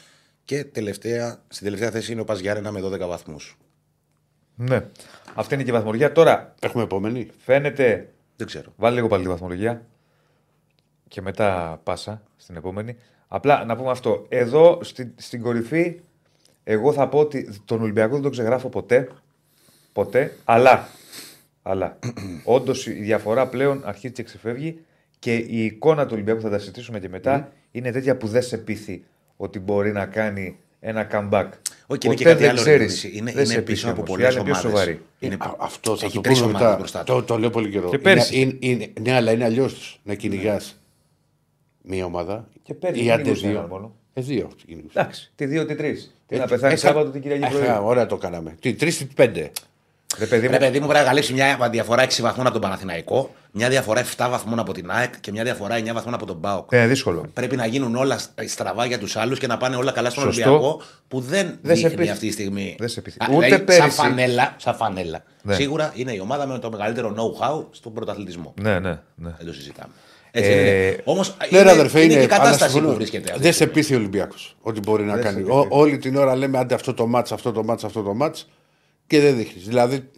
Και 0.45 0.65
τελευταία, 0.65 1.41
στην 1.49 1.65
τελευταία 1.65 1.91
θέση 1.91 2.13
είναι 2.13 2.21
ο 2.21 2.25
Πας 2.25 2.39
Γιάννενα 2.41 2.71
με 2.73 2.81
12 2.81 3.07
βαθμούς. 3.07 3.57
Ναι. 4.57 4.81
Αυτή 5.35 5.55
είναι 5.55 5.63
και 5.63 5.71
η 5.71 5.73
βαθμολογία. 5.73 6.13
Τώρα 6.13 6.55
Έχουμε 6.61 6.83
επόμενη. 6.83 7.29
φαίνεται. 7.45 8.09
Δεν 8.37 8.47
ξέρω. 8.47 8.73
Βάλει 8.77 8.95
λίγο 8.95 9.09
πάλι 9.09 9.23
τη 9.23 9.29
βαθμολογία. 9.29 9.87
Και 11.13 11.21
μετά 11.23 11.81
πάσα 11.85 12.23
στην 12.37 12.57
επόμενη. 12.57 12.97
Απλά 13.29 13.65
να 13.65 13.77
πούμε 13.77 13.91
αυτό. 13.91 14.27
Εδώ 14.29 14.79
στην, 14.83 15.13
στην 15.17 15.43
κορυφή, 15.43 16.01
εγώ 16.65 16.93
θα 16.93 17.09
πω 17.09 17.19
ότι 17.19 17.55
τον 17.65 17.83
Ολυμπιακό 17.83 18.13
δεν 18.13 18.23
τον 18.23 18.31
ξεγράφω 18.31 18.69
ποτέ. 18.69 19.09
Ποτέ. 19.93 20.37
Αλλά. 20.45 20.89
Αλλά. 21.63 21.99
Όντως 22.45 22.87
η 22.87 22.93
διαφορά 22.93 23.47
πλέον 23.49 23.83
αρχίζει 23.85 24.13
και 24.13 24.23
ξεφεύγει 24.23 24.79
και 25.19 25.35
η 25.37 25.65
εικόνα 25.65 26.05
του 26.07 26.11
Ολυμπιακού 26.15 26.41
θα 26.41 26.51
τα 26.51 26.59
συζητήσουμε 26.59 27.01
και 27.01 27.09
μετά 27.09 27.53
είναι 27.71 27.91
τέτοια 27.91 28.17
που 28.17 28.27
δεν 28.27 28.43
σε 28.43 28.57
πείθει 28.59 29.05
ότι 29.37 29.59
μπορεί 29.59 29.93
να 29.93 30.07
κάνει 30.07 30.59
ένα 30.81 31.09
comeback. 31.13 31.49
Όχι, 31.87 32.01
είναι 32.07 32.15
και 32.15 32.25
Ποτέ 32.25 32.25
κάτι 32.25 32.41
δεν 32.41 32.51
άλλο. 32.51 32.63
ρε, 32.63 32.63
ξέρεις. 32.63 33.01
Διονύση. 33.01 33.19
Είναι, 33.19 33.33
Δεν 33.33 33.47
σε 33.47 33.53
είναι 33.53 33.63
πείθει 33.63 33.73
πίσω 33.75 33.91
από 33.91 33.97
όμως. 33.97 34.09
Οι 34.09 34.13
πολλές 34.13 34.27
άλλοι 34.29 34.39
είναι 34.41 34.45
πιο 34.51 34.69
ομάδες. 34.69 34.81
σοβαροί. 34.81 35.01
Είναι... 35.19 35.35
Α, 35.35 35.55
αυτό 35.59 35.97
θα 35.97 36.07
Έχει 36.07 36.15
το 36.15 36.21
τρεις 36.21 36.39
πούμε 36.39 36.49
ομάδες 36.51 36.67
μετά. 36.67 36.79
μπροστά 36.79 36.99
του. 37.05 37.13
Το, 37.13 37.23
το 37.23 37.39
λέω 37.39 37.51
πολύ 37.51 37.71
καιρό. 37.71 37.89
Και 37.89 37.99
πέρσι. 37.99 38.41
Είναι, 38.41 38.57
είναι, 38.59 38.75
είναι, 38.75 38.93
ναι, 39.01 39.13
αλλά 39.13 39.33
είναι 39.33 39.45
αλλιώς 39.45 40.01
να 40.05 40.15
κυνηγάς 40.15 40.77
μία 41.83 42.05
ομάδα. 42.05 42.49
Και 42.63 42.75
πέρσι 42.75 43.01
ή 43.01 43.05
δεν 43.05 43.13
άντε 43.13 43.23
κυνηγούσε 43.23 43.47
δύο. 43.49 43.57
έναν 43.59 43.69
μόνο. 43.71 43.93
Ε, 44.15 44.21
δύο. 44.21 44.49
κυνηγούσε. 44.67 44.99
Εντάξει, 45.01 45.31
τη 45.35 45.47
δύο, 45.47 45.67
τη 45.67 45.75
τρεις. 45.75 46.15
Τι 46.27 46.37
να 46.37 46.43
Ε, 46.43 46.47
πεθάνεις 46.47 46.83
ε, 46.83 46.87
Σάββατο 46.87 47.11
την 47.11 47.21
Κυριακή 47.23 47.45
ε, 47.45 47.59
πρωί. 47.59 47.69
α, 47.69 47.81
Ωραία 47.81 48.07
το 48.07 48.17
κάναμε. 48.17 48.57
Τι, 48.61 48.75
τρεις 48.75 49.01
ή 49.01 49.07
πέντε. 49.07 49.51
Ρε 50.19 50.27
παιδί 50.27 50.47
μου, 50.47 50.53
Ρε 50.53 50.59
παιδί 50.59 50.81
μου, 50.81 50.87
πρέπει 50.87 51.03
να 51.05 51.09
καλύψει 51.11 51.33
μια 51.33 51.69
διαφορά 51.71 52.05
6 52.07 52.21
βαθμών 52.21 52.45
από 52.47 52.53
τον 52.53 52.61
Παναθηναϊκό, 52.63 53.35
μια 53.53 53.69
διαφορά 53.69 54.03
7 54.17 54.27
βαθμών 54.31 54.59
από 54.59 54.73
την 54.73 54.91
ΑΕΚ 54.91 55.21
και 55.21 55.31
μια 55.31 55.43
διαφορά 55.45 55.77
9 55.79 55.93
βαθμών 55.93 56.15
από 56.15 56.27
τον 56.27 56.41
ΠΑΟΚ. 56.41 56.73
είναι 56.73 56.87
δύσκολο. 56.87 57.25
Πρέπει 57.35 57.57
να 57.57 57.67
γίνουν 57.67 57.97
όλα 57.97 58.19
στραβά 58.47 58.85
για 58.87 58.99
τους 58.99 59.17
άλλους 59.17 59.39
και 59.39 59.47
να 59.47 59.57
πάνε 59.57 59.77
όλα 59.77 59.93
καλά 59.93 60.11
στον 60.11 60.23
Σωστό. 60.23 60.51
Ολυμπιακό 60.51 60.83
που 61.09 61.21
δεν, 61.21 61.59
Δεν 61.63 61.77
σε 61.77 61.83
δείχνει 61.83 61.97
πείθει. 61.97 62.11
αυτή 62.11 62.27
τη 62.27 62.33
στιγμή. 62.33 62.77
Δεν 62.79 62.89
σε 62.89 63.01
πείθει. 63.01 63.17
Α, 63.21 63.27
Ούτε 63.31 63.45
δηλαδή, 63.45 63.65
πέρυσι. 63.65 63.81
Σαν 63.91 63.91
φανέλα, 63.91 64.55
σαν 64.59 64.75
φανέλα. 64.75 65.23
Ναι. 65.43 65.55
Σίγουρα 65.55 65.93
είναι 65.97 66.13
η 66.13 66.19
ομάδα 66.19 66.47
με 66.47 66.59
το 66.59 66.71
μεγαλύτερο 66.71 67.15
know-how 67.17 67.65
στον 67.71 67.93
πρωταθλητισμό. 67.93 68.55
Ναι, 68.61 68.79
ναι, 68.79 68.99
ναι. 69.15 69.31
Δεν 69.37 69.47
το 69.47 69.53
συζητάμε. 69.53 69.93
Έτσι 70.35 70.51
Ε, 70.51 70.87
είναι. 70.87 71.01
Όμως 71.05 71.37
Ναι, 71.51 71.59
είναι, 71.59 71.63
ρε 71.63 71.71
αδερφέ, 71.71 72.01
είναι, 72.03 72.13
είναι, 72.13 72.23
και 72.27 72.29
η 72.29 72.35
αλλά 72.35 72.37
κατάσταση 72.45 72.71
συμφωνώ. 72.71 72.93
που 72.93 72.97
βρίσκεται. 72.99 73.31
αυτή. 73.31 73.43
Δεν 73.43 73.53
σε 73.53 73.67
πείθει 73.67 73.95
ο 73.95 73.97
Ολυμπιακός 73.97 74.57
ότι 74.63 74.81
μπορεί 74.81 75.05
να 75.05 75.15
Δεν 75.15 75.23
κάνει. 75.25 75.45
σε 75.45 75.51
Ό, 75.51 75.63
πείθει. 75.63 75.69
όλη 75.81 75.99
την 75.99 76.17
ώρα 76.17 76.37
λέμε 76.37 76.59
άντε 76.59 76.75
αυτό 76.75 76.95
το 76.95 77.07
μάτς, 77.07 77.33
αυτό 77.33 77.53
το 77.53 77.65
μάτς, 77.65 77.85
αυτό 77.85 78.03
το 78.03 78.15
μάτς 78.15 78.49
και 79.07 79.21
δεν 79.21 79.37
δείχνεις. 79.37 79.65
Δηλαδή, 79.67 80.09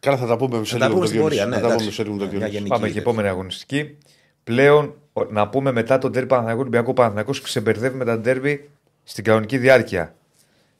καλά 0.00 0.16
θα 0.16 0.26
τα 0.26 0.36
πούμε 0.36 0.64
σε 0.64 0.72
Θα 0.72 0.78
τα 0.78 0.86
λίγο 0.86 0.94
πούμε 0.94 1.00
το 1.00 1.06
στην 1.06 1.20
πορεία. 1.20 1.36
Διονύση. 1.46 1.48
Ναι, 1.48 1.54
Θα 1.54 1.60
τα 1.60 1.66
εντάξει. 1.66 1.84
πούμε 1.84 1.92
σε 1.94 2.02
λίγο 2.02 2.14
το 2.16 2.20
Μια 2.20 2.30
Διονύσης. 2.30 2.52
γενική 2.54 2.68
Πάμε 2.70 2.86
και 2.86 2.92
τέτοια. 2.92 3.10
επόμενη 3.10 3.28
αγωνιστική. 3.28 3.96
Πλέον, 4.44 4.94
ο- 5.12 5.24
να 5.24 5.48
πούμε 5.48 5.72
μετά 5.72 5.98
τον 5.98 6.12
τέρμπι 6.12 6.28
Παναθηναϊκό 6.28 6.60
Ολυμπιακό 6.60 6.92
Παναθηναϊκός 6.92 7.40
ξεμπερδεύει 7.40 7.96
με 7.96 8.04
τα 8.04 8.20
τέρμπι 8.20 8.68
στην 9.04 9.24
κανονική 9.24 9.58
διάρκεια. 9.58 10.14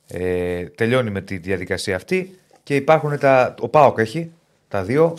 Ε, 0.08 0.64
τελειώνει 0.64 1.10
με 1.10 1.20
τη 1.20 1.36
διαδικασία 1.36 1.96
αυτή 1.96 2.38
και 2.62 2.74
υπάρχουν 2.76 3.18
τα. 3.18 3.54
Ο 3.60 3.68
Πάοκ 3.68 3.98
έχει 3.98 4.30
τα 4.68 4.82
δύο, 4.82 5.14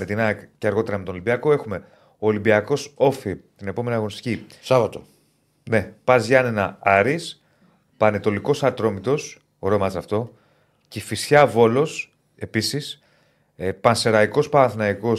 με 0.00 0.06
την 0.06 0.20
ΑΕΚ 0.20 0.38
και 0.58 0.66
αργότερα 0.66 0.98
με 0.98 1.04
τον 1.04 1.12
Ολυμπιακό. 1.14 1.52
Έχουμε 1.52 1.82
ο 2.22 2.26
Ολυμπιακός 2.26 2.92
Όφη 2.96 3.36
την 3.56 3.68
επόμενη 3.68 3.96
αγωνιστική. 3.96 4.46
Σάββατο. 4.60 5.02
Ναι, 5.70 5.92
Πας 6.04 6.26
Γιάννενα 6.26 6.78
Άρης, 6.80 7.42
Πανετολικός 7.96 8.62
Ατρόμητος, 8.62 9.38
ωραίο 9.58 9.78
μάτς 9.78 9.96
αυτό. 9.96 10.32
Κυφυσιά 10.88 11.46
Βόλος 11.46 12.12
επίσης. 12.36 13.02
Ε, 13.56 13.72
Πανσεραϊκός 13.72 14.48
Παναθναϊκό 14.48 15.12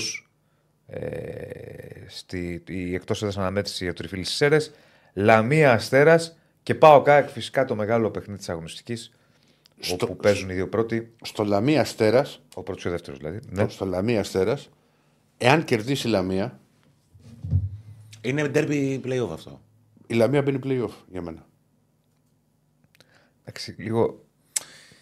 ε, 0.88 1.00
στη 2.08 2.63
η 2.67 2.93
εκτός 2.93 3.22
έδρας 3.22 3.38
αναμέτρηση 3.38 3.84
για 3.84 3.93
το 3.93 4.00
Τριφίλη 4.00 4.24
στι 4.24 4.34
Σέρες. 4.36 4.72
Λαμία 5.13 5.72
Αστέρας 5.74 6.38
και 6.63 6.75
πάω 6.75 7.01
κάκ 7.01 7.29
φυσικά 7.29 7.65
το 7.65 7.75
μεγάλο 7.75 8.10
παιχνίδι 8.12 8.38
της 8.39 8.50
αγωνιστικής. 8.50 9.12
Στο- 9.79 10.05
Όπου 10.05 10.15
παίζουν 10.15 10.50
οι 10.50 10.53
δύο 10.53 10.67
πρώτοι, 10.70 11.13
Στο 11.22 11.43
Λαμία 11.43 11.81
Αστέρας, 11.81 12.41
ο 12.55 12.63
πρώτος 12.63 12.81
και 12.81 12.88
ο 12.88 12.91
δεύτερος 12.91 13.20
δηλαδή. 13.20 13.39
Ναι. 13.50 13.67
στο 13.70 13.86
Λαμία 13.86 14.20
Αστέρας, 14.20 14.70
εάν 15.38 15.63
κερδίσει 15.63 16.08
η 16.08 16.12
Λαμία, 16.12 16.60
Είναι 18.22 18.48
ντέρμπι 18.48 19.01
playoff 19.06 19.30
αυτό. 19.34 19.62
η 20.08 20.13
Λαμία 20.13 20.42
μπαίνει 20.42 20.60
playoff 20.63 20.92
για 21.12 21.22
μένα. 21.22 21.46
Εντάξει, 23.44 23.75
λίγο. 23.78 24.25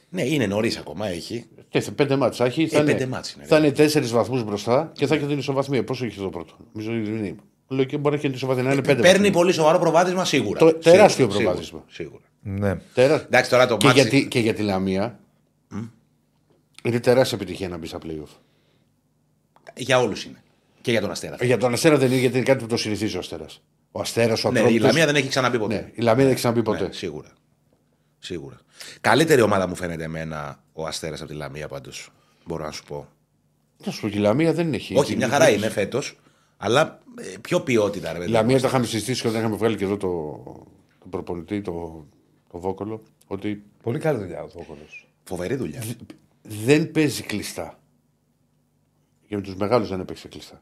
Ναι, 0.09 0.23
είναι 0.25 0.47
νωρίς 0.47 0.77
ακόμα, 0.77 1.07
έχει. 1.07 1.45
Και 1.69 1.79
σε 1.79 1.91
πέντε 1.91 2.15
μάτσα 2.15 2.45
έχει. 2.45 2.67
Θα, 2.67 2.77
Ε, 2.77 2.83
πέντε 2.83 2.91
είναι, 3.03 3.05
μάτς 3.07 3.33
είναι, 3.33 3.45
θα 3.45 3.57
είναι 3.57 3.71
τέσσερις 3.71 4.11
βαθμούς 4.11 4.43
μπροστά 4.43 4.91
και 4.93 5.05
θα 5.07 5.15
έχει 5.15 5.25
την 5.25 5.37
ισοβαθμία. 5.37 5.83
Πόσο 5.83 6.05
έχει 6.05 6.19
το 6.19 6.29
πρώτο; 6.29 6.53
Νομίζω 6.73 6.91
ότι 6.91 7.11
δεν 7.11 7.25
είναι. 7.25 7.35
Λέω 7.67 7.83
και 7.85 7.97
μπορεί 7.97 8.09
να 8.09 8.15
έχει 8.19 8.27
την 8.27 8.35
ισοβαθμία 8.35 8.63
να 8.63 8.71
είναι 8.73 8.81
πέντε. 8.81 9.01
Παίρνει 9.01 9.17
βαθμοί. 9.17 9.31
πολύ 9.31 9.51
σοβαρό 9.51 9.79
προβάδισμα 9.79 10.25
σίγουρα. 10.25 10.59
Το- 10.59 10.73
τεράστιο 10.73 11.25
Σίγουρα, 11.29 11.43
προβάδισμα. 11.43 11.83
Σίγουρα. 11.87 12.23
Ναι. 12.41 12.75
Τερα... 12.93 13.15
Εντάξει, 13.21 13.49
τώρα 13.49 13.67
το 13.67 13.77
και, 13.77 13.85
ματσ- 13.87 14.07
για 14.11 14.19
τη, 14.21 14.27
και 14.27 14.39
για 14.39 14.53
τη 14.53 14.61
Λαμία 14.61 15.19
είναι 16.83 16.99
τεράστια 16.99 17.37
επιτυχία 17.41 17.69
να 17.69 17.77
μπει 17.77 17.87
στα 17.87 17.97
playoff. 18.03 18.37
Για 19.75 19.99
όλους 20.01 20.23
είναι. 20.25 20.43
Και 20.89 20.95
για 20.95 21.01
τον 21.01 21.11
Αστέρα. 21.11 21.35
Ε, 21.39 21.45
Για 21.45 21.57
τον 21.57 21.73
Αστέρα 21.73 21.97
δεν 21.97 22.07
είναι 22.11 22.19
γιατί 22.19 22.35
είναι 22.35 22.45
κάτι 22.45 22.59
που 22.63 22.69
το 22.69 22.77
συνηθίζει 22.77 23.15
ο 23.15 23.19
Αστέρας. 23.19 23.61
Ο 23.91 23.99
Αστέρας, 23.99 24.43
ο 24.43 24.51
ναι, 24.51 24.57
η 24.59 24.61
Ατρόμητος- 24.61 24.87
Λαμία 24.87 25.05
δεν 25.05 25.15
έχει 25.15 25.27
ξαναμπεί 25.27 25.59
ποτέ. 25.59 25.73
Ναι, 25.75 25.91
η 25.95 26.01
Λαμία 26.01 26.15
δεν 26.23 26.25
έχει 26.25 26.35
ξαναμπεί 26.35 26.61
ποτέ. 26.63 26.83
Ναι, 26.83 26.91
σίγουρα. 26.91 27.29
Σίγουρα. 28.19 28.57
Καλύτερη 29.01 29.41
ομάδα 29.41 29.67
μου 29.67 29.75
φαίνεται 29.75 30.03
εμένα 30.03 30.63
ο 30.73 30.85
Αστέρας 30.85 31.19
από 31.21 31.29
τη 31.29 31.35
Λαμία 31.35 31.67
πάντως. 31.67 32.09
Μπορώ 32.45 32.63
να 32.63 32.71
σου 32.71 32.83
πω. 32.83 33.07
Να 33.85 33.91
σου 33.91 34.01
πω, 34.01 34.09
και 34.09 34.17
η 34.17 34.21
Λαμία 34.21 34.53
δεν 34.53 34.73
έχει. 34.73 34.97
Όχι, 34.97 35.15
μια 35.15 35.27
χαρά 35.27 35.49
είναι 35.49 35.69
φέτος. 35.69 36.19
Αλλά 36.57 36.99
ε, 37.19 37.37
πιο 37.41 37.61
ποιότητα, 37.61 38.13
ρε 38.13 38.19
παιδί. 38.19 38.31
Λαμία 38.31 38.59
τα 38.59 38.67
είχαμε 38.67 38.85
συζητήσει 38.85 39.21
και 39.21 39.27
όταν 39.27 39.39
είχαμε 39.39 39.55
βγάλει 39.55 39.75
και 39.75 39.83
εδώ 39.83 39.97
το, 39.97 40.43
το 40.99 41.05
προπονητή, 41.09 41.61
το, 41.61 42.05
το 42.51 42.59
Βόκολο, 42.59 43.03
ότι 43.27 43.63
Πολύ 43.83 43.99
καλή 43.99 44.19
δουλειά 44.19 44.43
ο 44.43 44.47
Θόκολο. 44.49 44.85
Φοβερή 45.23 45.55
δουλειά. 45.55 45.83
δεν 46.41 46.91
παίζει 46.91 47.23
κλειστά. 47.23 47.79
Και 49.27 49.35
με 49.35 49.41
τους 49.41 49.55
μεγάλους 49.55 49.89
δεν 49.89 49.99
έπαιξε 49.99 50.27
κλειστά. 50.27 50.61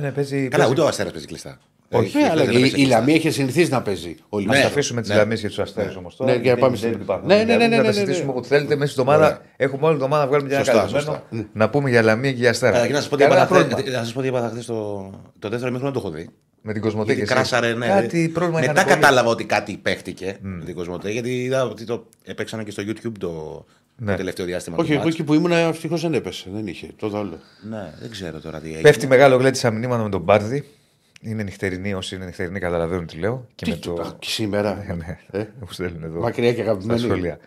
Ναι, 0.00 0.10
παίζει. 0.10 0.36
Καλά, 0.36 0.48
παίζει- 0.56 0.70
ούτε 0.70 0.80
ο 0.80 0.86
Αστέρας 0.86 1.12
παίζει 1.12 1.26
κλειστά. 1.26 1.58
Όχι, 1.90 2.04
Έχει- 2.06 2.18
Ναι, 2.18 2.24
αλλά 2.30 2.44
δεν 2.44 2.52
η, 2.54 2.56
έπαιξε 2.56 2.66
η 2.76 2.78
κλειστά. 2.80 2.98
Λαμία 2.98 3.14
είχε 3.14 3.30
συνηθίσει 3.30 3.70
να 3.70 3.82
παίζει. 3.82 4.16
Ο 4.28 4.36
Α 4.36 4.40
Λαμία. 4.40 4.58
Ναι. 4.58 4.64
αφήσουμε 4.64 5.00
τις 5.00 5.10
Ναι. 5.10 5.16
λαμίες 5.16 5.40
και 5.40 5.46
τους 5.48 5.58
αστέρες 5.58 5.96
όμως 5.96 6.16
τώρα. 6.16 6.30
Ναι, 6.32 6.36
για 6.38 6.48
να 6.48 6.54
Δεν- 6.54 6.64
πάμε 6.64 6.76
δεν 6.76 6.90
στην- 6.90 7.00
υπάρχουν. 7.02 7.26
Ναι, 7.28 7.34
ναι, 7.34 7.40
ναι, 7.40 7.46
Δηλαδή, 7.46 7.68
ναι, 7.68 7.76
Να 7.76 7.82
ναι, 7.82 7.88
τα 7.88 7.92
ναι, 7.92 7.98
ναι. 7.98 8.06
συζητήσουμε 8.06 8.32
ό,τι 8.36 8.48
θέλετε 8.48 8.76
μέσα 8.76 8.90
στην 8.92 9.02
εβδομάδα. 9.02 9.26
Ωραία. 9.26 9.40
Έχουμε 9.56 9.86
όλη 9.86 9.94
την 9.94 10.04
εβδομάδα 10.04 10.22
να 10.22 10.28
βγάλουμε 10.28 10.48
μια 10.48 10.58
Σωστά, 10.58 10.72
καλεσμένο. 10.72 11.04
σωστά. 11.30 11.48
Να 11.52 11.70
πούμε 11.70 11.90
για 11.90 12.02
λαμία 12.02 12.30
και 12.32 12.38
για 12.38 12.50
αστέρα. 12.50 12.70
Καταρχήν 12.72 12.94
να 12.94 13.00
σας 13.00 13.08
πω 13.10 13.16
τι 13.16 13.22
Κανένα 13.22 13.40
έπαθα 13.42 13.54
πρόβλημα. 13.54 13.80
χθες- 13.80 13.94
να 13.94 14.02
σας 14.04 14.12
πω 14.12 14.20
τι 14.20 14.28
έπαθα 14.28 14.48
χθες 14.48 14.66
το, 14.66 15.10
το 15.38 15.48
δεύτερο 15.48 15.70
μήχρονο 15.72 15.92
το 15.92 15.98
έχω 16.04 16.10
δει. 16.10 16.28
Με 16.62 16.72
την 16.72 16.82
Κοσμοτέ 16.82 17.12
Γιατί 17.12 17.26
και 17.26 17.32
εσύ. 17.38 17.48
κράσαρε, 17.48 17.74
ναι. 17.74 17.86
Κάτι 17.86 18.28
πρόβλημα 18.34 18.58
Μετά 18.60 18.72
είχαν 18.72 18.84
πολύ. 18.84 18.94
κατάλαβα 19.00 19.30
ότι 19.30 19.44
κάτι 19.44 19.76
παίχτηκε 19.76 20.36
με 20.40 20.64
την 20.64 20.74
Κοσμοτέ, 20.74 21.10
γιατί 21.10 21.42
είδα 21.42 21.64
ότι 21.64 21.84
το 21.84 22.06
έπαιξαν 22.24 22.64
και 22.64 22.70
στο 22.70 22.82
YouTube 22.86 23.12
το, 23.18 23.64
Ναι. 24.00 24.10
το 24.10 24.16
τελευταίο 24.16 24.46
διάστημα. 24.46 24.76
Όχι, 24.76 24.86
του 24.86 24.92
εγώ 24.92 25.02
μάτς. 25.02 25.14
εκεί 25.14 25.24
που 25.24 25.34
ήμουν 25.34 25.52
ευτυχώς 25.52 26.00
δεν 26.00 26.14
έπεσε. 26.14 26.50
Δεν 26.52 26.66
είχε. 26.66 26.88
Το 26.96 27.16
άλλο. 27.18 27.38
Ναι, 27.68 27.92
δεν 28.00 28.10
ξέρω 28.10 28.40
τώρα 28.40 28.60
τι 28.60 28.66
έγινε. 28.66 28.80
Πέφτει 28.82 29.06
μεγάλο 29.06 29.36
γλέτι 29.36 29.58
σαν 29.58 29.74
μηνύματα 29.76 30.02
με 30.02 30.08
τον 30.08 30.20
Μπάρδι. 30.20 30.68
Είναι 31.20 31.42
νυχτερινή, 31.42 31.94
όσοι 31.94 32.14
είναι 32.14 32.24
νυχτερινοί 32.24 32.58
καταλαβαίνουν 32.58 33.06
τι 33.06 33.16
λέω. 33.16 33.46
Και 33.54 33.66
με 33.68 33.74
το. 33.76 33.92
Α, 33.92 34.14
Και 34.18 34.28
σήμερα. 34.28 34.84
Ναι, 34.96 35.18
Ε, 35.40 35.44
μου 35.60 35.66
στέλνουν 35.70 36.02
εδώ. 36.02 36.20
Μακριά 36.20 36.52
και 36.54 36.60
στα 36.62 36.70
αγαπημένη. 36.70 37.00
σχόλια. 37.00 37.38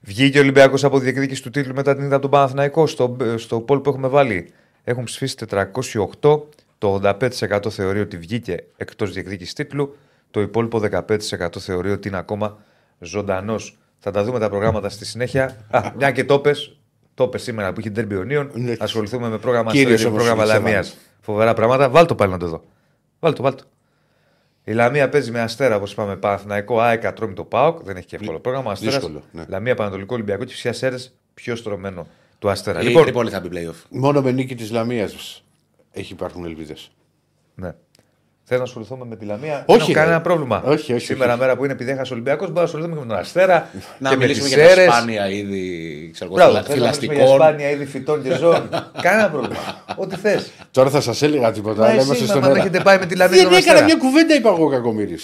Βγήκε 0.00 0.38
ο 0.38 0.40
Ολυμπιακός 0.40 0.84
από 0.84 0.98
διεκδίκηση 0.98 1.42
του 1.42 1.50
τίτλου 1.50 1.74
μετά 1.74 1.94
την 1.94 2.04
ήττα 2.04 2.12
από 2.14 2.22
τον 2.22 2.30
Παναθηναϊκό. 2.30 2.86
Στο, 2.86 3.16
στο 3.36 3.64
poll 3.68 3.82
που 3.82 3.88
έχουμε 3.90 4.08
βάλει 4.08 4.52
έχουν 4.84 5.04
ψηφίσει 5.04 5.36
408. 5.50 6.40
Το 6.78 7.00
85% 7.04 7.70
θεωρεί 7.70 8.00
ότι 8.00 8.16
βγήκε 8.16 8.64
εκτός 8.76 9.12
διεκδίκησης 9.12 9.52
τίτλου. 9.54 9.96
Το 10.30 10.40
υπόλοιπο 10.40 10.80
15% 10.90 11.58
θεωρεί 11.58 11.90
ότι 11.90 12.08
είναι 12.08 12.18
ακόμα 12.18 12.58
ζωντανός. 13.00 13.78
Θα 14.02 14.10
τα 14.10 14.24
δούμε 14.24 14.38
τα 14.38 14.48
προγράμματα 14.48 14.88
στη 14.88 15.04
συνέχεια. 15.04 15.66
Α, 15.70 15.92
μια 15.96 16.10
και 16.10 16.24
το 16.24 16.38
πες, 16.38 16.78
το 17.14 17.28
πες 17.28 17.42
σήμερα 17.42 17.72
που 17.72 17.80
είχε 17.80 17.92
Derby 17.96 18.16
Ονίων. 18.18 18.50
Ναι. 18.54 18.74
Ασχοληθούμε 18.78 19.28
με 19.28 19.38
πρόγραμμα 19.38 19.70
Κύριος 19.70 19.92
Αστέρας, 19.92 20.04
όμως, 20.12 20.22
πρόγραμμα 20.24 20.44
Στέφανος. 20.44 20.68
Λαμίας. 20.72 20.96
Φοβερά 21.20 21.54
πράγματα. 21.54 21.88
Βάλ 21.88 22.06
το 22.06 22.14
πάλι 22.14 22.32
να 22.32 22.38
το 22.38 22.48
δω. 22.48 22.64
Βάλ 23.18 23.32
το, 23.32 23.42
βάλ 23.42 23.54
το. 23.54 23.64
Η 24.64 24.72
Λαμία 24.72 25.08
παίζει 25.08 25.30
με 25.30 25.40
αστέρα, 25.40 25.76
όπως 25.76 25.92
είπαμε, 25.92 26.16
Παναθηναϊκό, 26.16 26.80
ΑΕΚ, 26.80 27.04
Ατρόμητο 27.04 27.44
Πάοκ. 27.44 27.82
Δεν 27.82 27.96
έχει 27.96 28.06
και 28.06 28.16
εύκολο 28.16 28.40
πρόγραμμα. 28.40 28.70
Αστέρας, 28.72 28.94
Δύσκολο, 28.94 29.22
ναι. 29.32 29.44
Λαμία, 29.48 29.74
Πανατολικό 29.74 30.14
Ολυμπιακό 30.14 30.44
και 30.44 30.52
φυσικά 30.52 30.72
Σέρες 30.72 31.12
πιο 31.34 31.56
στρωμένο 31.56 32.06
του 32.38 32.50
Αστέρα. 32.50 32.80
Η 32.80 32.84
λοιπόν, 32.84 33.02
Τρίπολη 33.02 33.30
θα 33.30 33.40
μπει 33.40 33.48
playoff. 33.52 33.84
Μόνο 33.90 34.22
με 34.22 34.30
νίκη 34.30 34.54
της 34.54 34.70
Λαμίας 34.70 35.44
έχει 35.92 36.12
υπάρχουν 36.12 36.44
ελπίδες. 36.44 36.90
ναι. 37.54 37.74
Θέλω 38.52 38.62
να 38.64 38.68
ασχοληθούμε 38.68 39.04
με 39.04 39.16
τη 39.16 39.24
Λαμία; 39.24 39.62
Όχι, 39.66 39.66
δεν 39.66 39.76
έχω 39.78 39.86
ρε. 39.86 39.92
κανένα 39.92 40.20
πρόβλημα. 40.20 40.62
Όχι, 40.64 40.92
όχι, 40.92 41.04
Σήμερα 41.06 41.30
όχι. 41.32 41.40
μέρα 41.40 41.56
που 41.56 41.64
είναι 41.64 41.72
επειδή 41.72 41.90
έχασε 41.90 42.12
ο 42.12 42.14
Ολυμπιακός, 42.14 42.40
μπορούμε 42.50 42.60
να 42.60 42.66
ασχοληθούμε 42.66 42.94
και 42.96 43.00
με 43.02 43.06
τον 43.08 43.18
Αστέρα 43.18 43.68
Να 43.98 44.10
και 44.10 44.16
με 44.16 44.26
τις 44.26 44.38
μιλήσουμε 44.40 44.48
για 44.48 44.58
τα 44.68 44.74
Σέρες. 44.74 44.94
σπάνια 44.94 45.30
είδη 45.30 45.64
ξέρω, 46.12 46.30
εγώ, 46.30 46.34
Μπράβο, 46.34 46.50
φυλα- 46.52 46.62
θέλω 46.66 46.80
να 46.80 46.84
μιλήσουμε 46.86 47.14
για 47.14 47.22
φυλαστικών. 47.24 47.46
σπάνια 47.46 47.70
είδη 47.70 47.86
φυτών 47.86 48.22
και 48.22 48.34
ζώων. 48.36 48.68
Κανένα 49.06 49.30
πρόβλημα. 49.30 49.60
Ό,τι 49.96 50.16
θες. 50.16 50.50
Τώρα 50.70 50.90
θα 50.90 51.00
σας 51.00 51.22
έλεγα 51.22 51.52
τίποτα, 51.52 51.84
αλλά 51.88 52.02
είμαστε 52.02 52.24
στον 52.24 52.40
Μα 52.40 52.46
αέρα. 52.46 52.58
έχετε 52.58 52.80
πάει 52.80 52.98
με 52.98 53.06
τη 53.06 53.16
Λαμία 53.16 53.36
Δεν 53.36 53.46
στον 53.46 53.58
έκανα 53.58 53.72
Αστέρα. 53.72 53.84
μια 53.84 53.96
κουβέντα, 53.96 54.34
είπα 54.34 54.48
εγώ 54.48 54.68
κακομοίρη. 54.68 55.18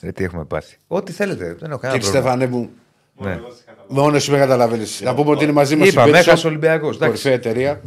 Ε, 0.00 0.12
τι 0.12 0.24
έχουμε 0.24 0.44
πάθει. 0.44 0.76
Ό,τι 0.86 1.12
θέλετε. 1.12 1.56
Δεν 1.58 1.70
έχω 1.70 1.78
κανένα 1.80 2.00
Κύριε 2.00 2.20
πρόβλημα. 2.20 2.36
Στέφανε 2.38 2.46
μου, 2.46 2.70
Ναι. 3.26 3.40
μόνο 3.88 4.16
εσύ 4.16 4.30
με 4.30 4.38
καταλαβαίνεις. 4.38 5.00
Να 5.04 5.14
πούμε 5.14 5.30
ότι 5.30 5.44
είναι 5.44 5.52
μαζί 5.52 5.76
μας 5.76 5.88
Είπαμε, 5.88 6.18
έχασε 6.18 6.46
ο 6.46 6.48
Ολυμπιακός. 6.48 6.96
κορυφαία 6.96 7.32
εταιρεία. 7.32 7.80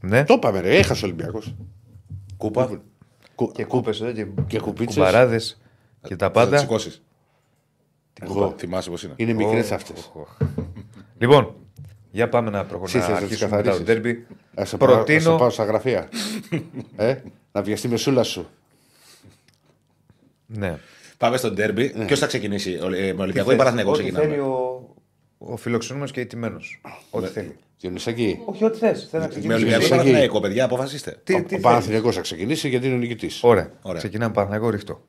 Ναι. 0.00 0.24
Το 0.24 0.34
είπαμε, 0.34 0.60
ρε, 0.60 0.76
έχασε 0.76 1.04
ο 1.04 1.08
Ολυμπιακός. 1.08 1.54
Κούπα. 2.36 2.80
Και 3.52 3.64
κούπες 3.64 4.00
εδώ 4.00 4.12
και, 4.12 4.26
Και 4.46 4.58
κουπίτσες. 4.60 4.94
κουμπαράδες 4.96 5.60
και 6.02 6.16
τα 6.16 6.26
Θα 6.26 6.30
πάντα. 6.32 6.50
τη 6.56 6.58
σηκώσει. 6.60 7.00
Εγώ. 8.20 8.54
Θυμάσαι 8.58 8.90
πώς 8.90 9.02
είναι. 9.02 9.12
Είναι 9.16 9.32
μικρές 9.32 9.72
αυτές. 9.72 10.12
Λοιπόν, 11.18 11.54
για 12.10 12.28
πάμε 12.28 12.50
να 12.50 12.58
Εσύ 12.58 12.68
προχωρήσουμε. 12.68 13.02
θες 13.02 13.12
Να 13.14 13.20
να 13.20 13.26
τις 13.26 13.32
αρχίσουμε 13.32 13.56
μετά 13.56 13.70
το 13.70 13.76
καθαρίσεις. 13.84 14.02
ντέρμπι. 14.02 14.26
Α 14.60 14.64
σε 14.64 14.76
πάω, 14.76 14.88
ας 14.88 14.94
σε 14.98 15.04
Προτείνω. 15.04 15.36
πάω 15.36 15.50
στα 15.50 15.64
γραφεία. 15.64 16.08
ε, 16.96 17.16
να 17.52 17.62
βιαστεί 17.62 17.88
με 17.88 17.96
σούλα 17.96 18.22
σου. 18.22 18.46
Ναι. 20.46 20.78
Πάμε 21.18 21.36
στο 21.36 21.50
ντέρμπι. 21.50 21.88
Ποιος 22.06 22.18
θα 22.18 22.26
ξεκινήσει, 22.26 22.78
ο- 22.82 22.92
ε, 22.94 23.12
με 23.12 23.22
Ολυμπιακό 23.22 23.48
ή 23.48 23.54
θες, 23.54 23.56
Παναθηναϊκό 23.56 23.90
Ό,τι 23.90 24.02
θέλει 24.02 24.12
ξεκινάμε. 24.12 24.42
ο, 24.42 24.91
ο 25.44 25.56
φιλοξενούμενος 25.56 26.12
και 26.12 26.20
ηττημένο. 26.20 26.60
Ό,τι 27.10 27.26
θέλει. 27.26 27.56
Διονυσάκη, 27.78 28.38
Όχι, 28.44 28.64
ό,τι 28.64 28.78
θες. 28.78 29.08
Θέλω 29.10 29.22
να 29.22 29.28
Με 29.28 29.34
ξεκινήσεις. 29.34 29.62
Ολυμπιακό 29.62 29.80
ή 29.80 29.84
Εσύ. 29.84 29.90
Παναθηναϊκό, 29.90 30.40
παιδιά, 30.40 30.64
αποφασίστε. 30.64 31.20
Τι, 31.24 31.34
ο, 31.34 31.36
τι 31.36 31.42
ο 31.44 31.48
θέλεις. 31.48 31.62
Παναθηναϊκός 31.64 32.14
θα 32.14 32.20
ξεκινήσει 32.20 32.68
γιατί 32.68 32.86
είναι 32.86 32.94
ο 32.94 32.98
νικητής. 32.98 33.42
Ωραία. 33.42 33.72
Ωραία. 33.82 33.98
Ξεκινάμε 33.98 34.32
Παναθηναϊκό 34.32 34.70
ρίχτω. 34.70 35.06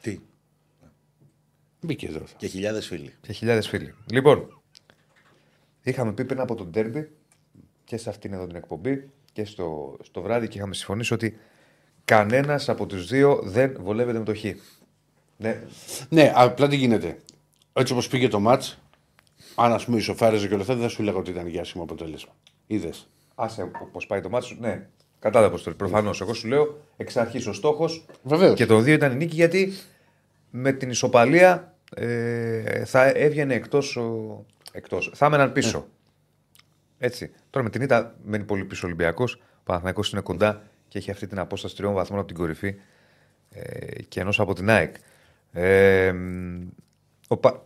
Τι; 0.00 0.18
Μπήκε 1.80 2.06
εδώ. 2.06 2.22
Και 2.36 2.46
χιλιάδες 2.46 2.86
φίλοι. 2.86 3.14
Και 3.20 3.32
χιλιάδες 3.32 3.68
φίλοι. 3.68 3.94
Λοιπόν, 4.12 4.62
είχαμε 5.82 6.12
πει 6.12 6.24
πριν 6.24 6.40
από 6.40 6.54
τον 6.54 6.70
ντέρμπι 6.70 7.10
και 7.84 7.96
σε 7.96 8.08
αυτήν 8.08 8.32
εδώ 8.32 8.46
την 8.46 8.56
εκπομπή 8.56 9.08
και 9.32 9.44
στο, 9.44 9.96
στο 10.02 10.22
βράδυ 10.22 10.48
και 10.48 10.58
είχαμε 10.58 10.74
συμφωνήσει 10.74 11.14
ότι 11.14 11.38
κανένας 12.04 12.68
από 12.68 12.86
τους 12.86 13.06
δύο 13.06 13.40
δεν 13.42 13.76
βολεύεται 13.80 14.18
με 14.18 14.24
το 14.24 14.34
χ. 14.34 14.44
Ναι, 15.36 15.60
Ναι, 16.08 16.32
απλά 16.34 16.68
τι 16.68 16.76
γίνεται. 16.76 17.18
Έτσι 17.72 17.92
όπως 17.92 18.08
πήγε 18.08 18.28
το 18.28 18.40
ματ, 18.40 18.62
αν 19.54 19.72
ας 19.72 19.84
πούμε 19.84 19.96
ισοφάριζε 19.96 20.46
και 20.48 20.52
όλα 20.52 20.62
αυτά, 20.62 20.74
δεν 20.74 20.82
θα 20.82 20.88
σου 20.88 21.02
λέγα 21.02 21.16
ότι 21.16 21.30
ήταν 21.30 21.46
γιάσιμο 21.46 21.82
αποτέλεσμα. 21.82 22.32
Είδες. 22.66 23.08
άσε 23.34 23.64
πώ 23.64 24.00
πάει 24.08 24.20
το 24.20 24.28
μάτι 24.28 24.44
σου. 24.46 24.56
Ναι, 24.60 24.86
κατάλαβα 25.18 25.60
το 25.60 25.70
προφανώς. 25.70 26.20
Εγώ 26.20 26.34
σου 26.34 26.48
λέω 26.48 26.80
εξ 26.96 27.16
αρχής 27.16 27.46
ο 27.46 27.52
στόχος 27.52 28.04
Βεβαίως. 28.22 28.54
και 28.56 28.66
το 28.66 28.78
δύο 28.78 28.94
ήταν 28.94 29.12
η 29.12 29.16
νίκη 29.16 29.34
γιατί 29.34 29.72
με 30.50 30.72
την 30.72 30.90
ισοπαλία 30.90 31.74
ε, 31.96 32.84
θα 32.84 33.04
έβγαινε 33.04 33.54
εκτός. 33.54 33.98
Εκτός. 34.72 35.10
Θα 35.14 35.26
έμεναν 35.26 35.52
πίσω. 35.52 35.86
Έτσι. 36.98 37.30
Τώρα 37.50 37.64
με 37.64 37.70
την 37.70 37.82
ήττα 37.82 38.14
μένει 38.24 38.44
πολύ 38.44 38.64
πίσω 38.64 38.80
ο 38.84 38.86
Ολυμπιακός. 38.86 39.34
Ο 39.34 39.60
Παναθηναϊκός 39.64 40.12
είναι 40.12 40.20
κοντά 40.20 40.62
και 40.88 40.98
έχει 40.98 41.10
αυτή 41.10 41.26
την 41.26 41.38
απόσταση 41.38 41.76
τριών 41.76 41.94
βαθμών 41.94 42.18
από 42.18 42.28
την 42.28 42.36
κορυφή 42.36 42.74
ε, 43.50 44.02
και 44.02 44.20
ενός 44.20 44.40
από 44.40 44.54
την 44.54 44.70
ΑΕΚ. 44.70 44.94
Ε, 45.56 46.12
μ, 46.12 46.60
ο 47.28 47.36
Πα- 47.36 47.62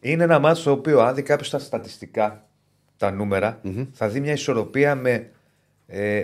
Είναι 0.00 0.24
ένα 0.24 0.38
μάτσο 0.38 0.62
το 0.64 0.70
οποίο, 0.70 1.00
αν 1.00 1.14
δει 1.14 1.22
κάποιος 1.22 1.50
τα 1.50 1.58
στατιστικά, 1.58 2.46
τα 2.96 3.10
νούμερα, 3.10 3.60
θα 3.92 4.08
δει 4.08 4.20
μια 4.20 4.32
ισορροπία 4.32 4.94
με 4.94 5.30
ε, 5.86 6.18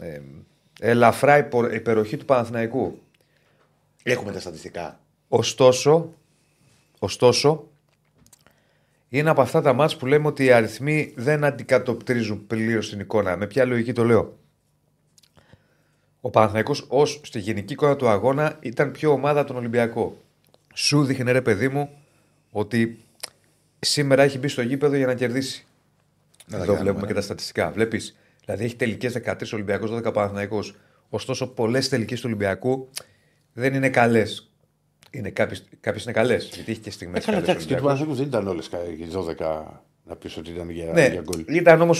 ε, 0.00 0.20
ελαφρά 0.80 1.38
υπο- 1.38 1.70
υπεροχή 1.72 2.16
του 2.16 2.24
Παναθηναϊκού. 2.24 2.98
Έχουμε 4.02 4.32
τα 4.32 4.40
στατιστικά. 4.40 5.00
Ωστόσο, 5.28 6.12
ωστόσο, 6.98 7.68
είναι 9.08 9.30
από 9.30 9.40
αυτά 9.40 9.60
τα 9.62 9.72
μάτς 9.72 9.96
που 9.96 10.06
λέμε 10.06 10.26
ότι 10.26 10.44
οι 10.44 10.52
αριθμοί 10.52 11.12
δεν 11.16 11.44
αντικατοπτρίζουν 11.44 12.46
πλήρως 12.46 12.90
την 12.90 13.00
εικόνα. 13.00 13.36
Με 13.36 13.46
ποια 13.46 13.64
λογική 13.64 13.92
το 13.92 14.04
λέω; 14.04 14.38
Ο 16.20 16.30
Παναθηναϊκός 16.30 16.84
ως 16.88 17.20
στη 17.24 17.38
γενική 17.38 17.72
εικόνα 17.72 17.96
του 17.96 18.08
αγώνα 18.08 18.56
ήταν 18.60 18.90
πιο 18.90 19.12
ομάδα 19.12 19.44
τον 19.44 19.56
Ολυμπιακό. 19.56 20.16
Σου 20.80 21.04
δείχνε 21.04 21.32
ρε 21.32 21.42
παιδί 21.42 21.68
μου 21.68 21.90
ότι 22.50 23.04
σήμερα 23.78 24.22
έχει 24.22 24.38
μπει 24.38 24.48
στο 24.48 24.62
γήπεδο 24.62 24.96
για 24.96 25.06
να 25.06 25.14
κερδίσει. 25.14 25.66
Να 26.46 26.56
τα 26.56 26.62
Εδώ 26.62 26.64
κάνουμε, 26.64 26.82
βλέπουμε 26.82 27.00
ναι. 27.00 27.06
και 27.08 27.14
τα 27.14 27.20
στατιστικά. 27.20 27.70
Βλέπεις. 27.70 28.16
Δηλαδή 28.44 28.64
έχει 28.64 28.76
τελικές 28.76 29.16
13 29.24 29.34
Ολυμπιακό, 29.52 29.86
12 30.06 30.12
Παναθυναϊκό. 30.12 30.64
Ωστόσο, 31.08 31.46
πολλές 31.46 31.88
τελικές 31.88 32.18
του 32.20 32.24
Ολυμπιακού 32.26 32.88
δεν 33.52 33.74
είναι 33.74 33.88
καλές. 33.90 34.50
Είναι 35.10 35.30
κάποιες 35.30 36.02
είναι 36.04 36.12
καλές. 36.12 36.50
Γιατί 36.54 36.70
έχει 36.70 36.80
και 36.80 36.90
στιγμές 36.90 37.22
Ε, 37.22 37.24
καλά, 37.24 37.36
καλές. 37.36 37.48
εντάξει, 37.50 37.66
και 37.66 37.74
του 37.74 37.82
Παναθηναϊκούς 37.82 38.18
δεν 38.18 38.26
ήταν 38.26 38.46
όλες 38.48 38.66
οι 38.98 39.04
12 39.12 39.64
να 40.04 40.16
πεις 40.16 40.36
ότι 40.36 40.50
ήταν 40.50 40.70
για, 40.70 40.92
Ναι, 40.92 41.06
για 41.06 41.20
γκολ. 41.20 41.44
ήταν 41.48 41.80
όμω. 41.80 41.94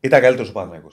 Ήταν 0.00 0.20
καλύτερος 0.20 0.48
ο 0.48 0.52
Παναθυναϊκό 0.52 0.88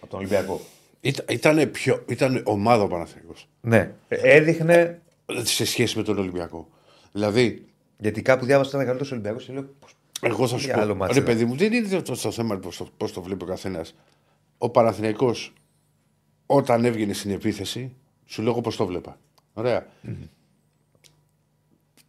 από 0.00 0.10
τον 0.10 0.18
Ολυμπιακό. 0.18 0.60
Ήταν, 1.00 1.26
ήτανε 1.28 1.66
πιο, 1.66 2.04
ήταν 2.08 2.40
ομάδα 2.44 2.82
ο 2.82 2.86
Παναθηναϊκός 2.88 3.48
Ναι, 3.60 3.92
έδειχνε. 4.08 5.00
Σε 5.42 5.64
σχέση 5.64 5.96
με 5.96 6.02
τον 6.02 6.18
Ολυμπιακό. 6.18 6.68
Δηλαδή, 7.12 7.64
Γιατί 7.98 8.22
κάπου 8.22 8.44
διάβασα 8.44 8.68
ότι 8.68 8.76
ήταν 8.76 8.86
καλύτερο 8.88 9.10
Ολυμπιακός 9.12 9.44
και 9.44 9.52
λέω. 9.52 9.74
«Πώς- 9.80 9.94
εγώ 10.20 10.48
θα 10.48 10.58
σου 10.58 10.66
Τι 10.66 10.72
άλλο 10.72 10.92
πω. 10.92 10.98
μάτς 10.98 11.14
Ρε 11.14 11.20
ήταν. 11.20 11.32
παιδί 11.34 11.44
μου, 11.44 11.56
δεν 11.56 11.72
είναι 11.72 12.00
το, 12.02 12.16
το 12.20 12.30
θέμα 12.30 12.56
πώς 12.58 12.76
το, 12.76 12.88
πώς 12.96 13.12
το 13.12 13.22
βλέπει 13.22 13.42
ο 13.44 13.46
καθένας. 13.46 13.94
Ο 14.58 14.70
Παναθηναϊκός 14.70 15.52
όταν 16.46 16.84
έβγαινε 16.84 17.12
στην 17.12 17.30
επίθεση, 17.30 17.92
σου 18.24 18.42
λέγω 18.42 18.60
πώς 18.60 18.76
το 18.76 18.86
βλέπα. 18.86 19.18
Ωραία. 19.54 19.86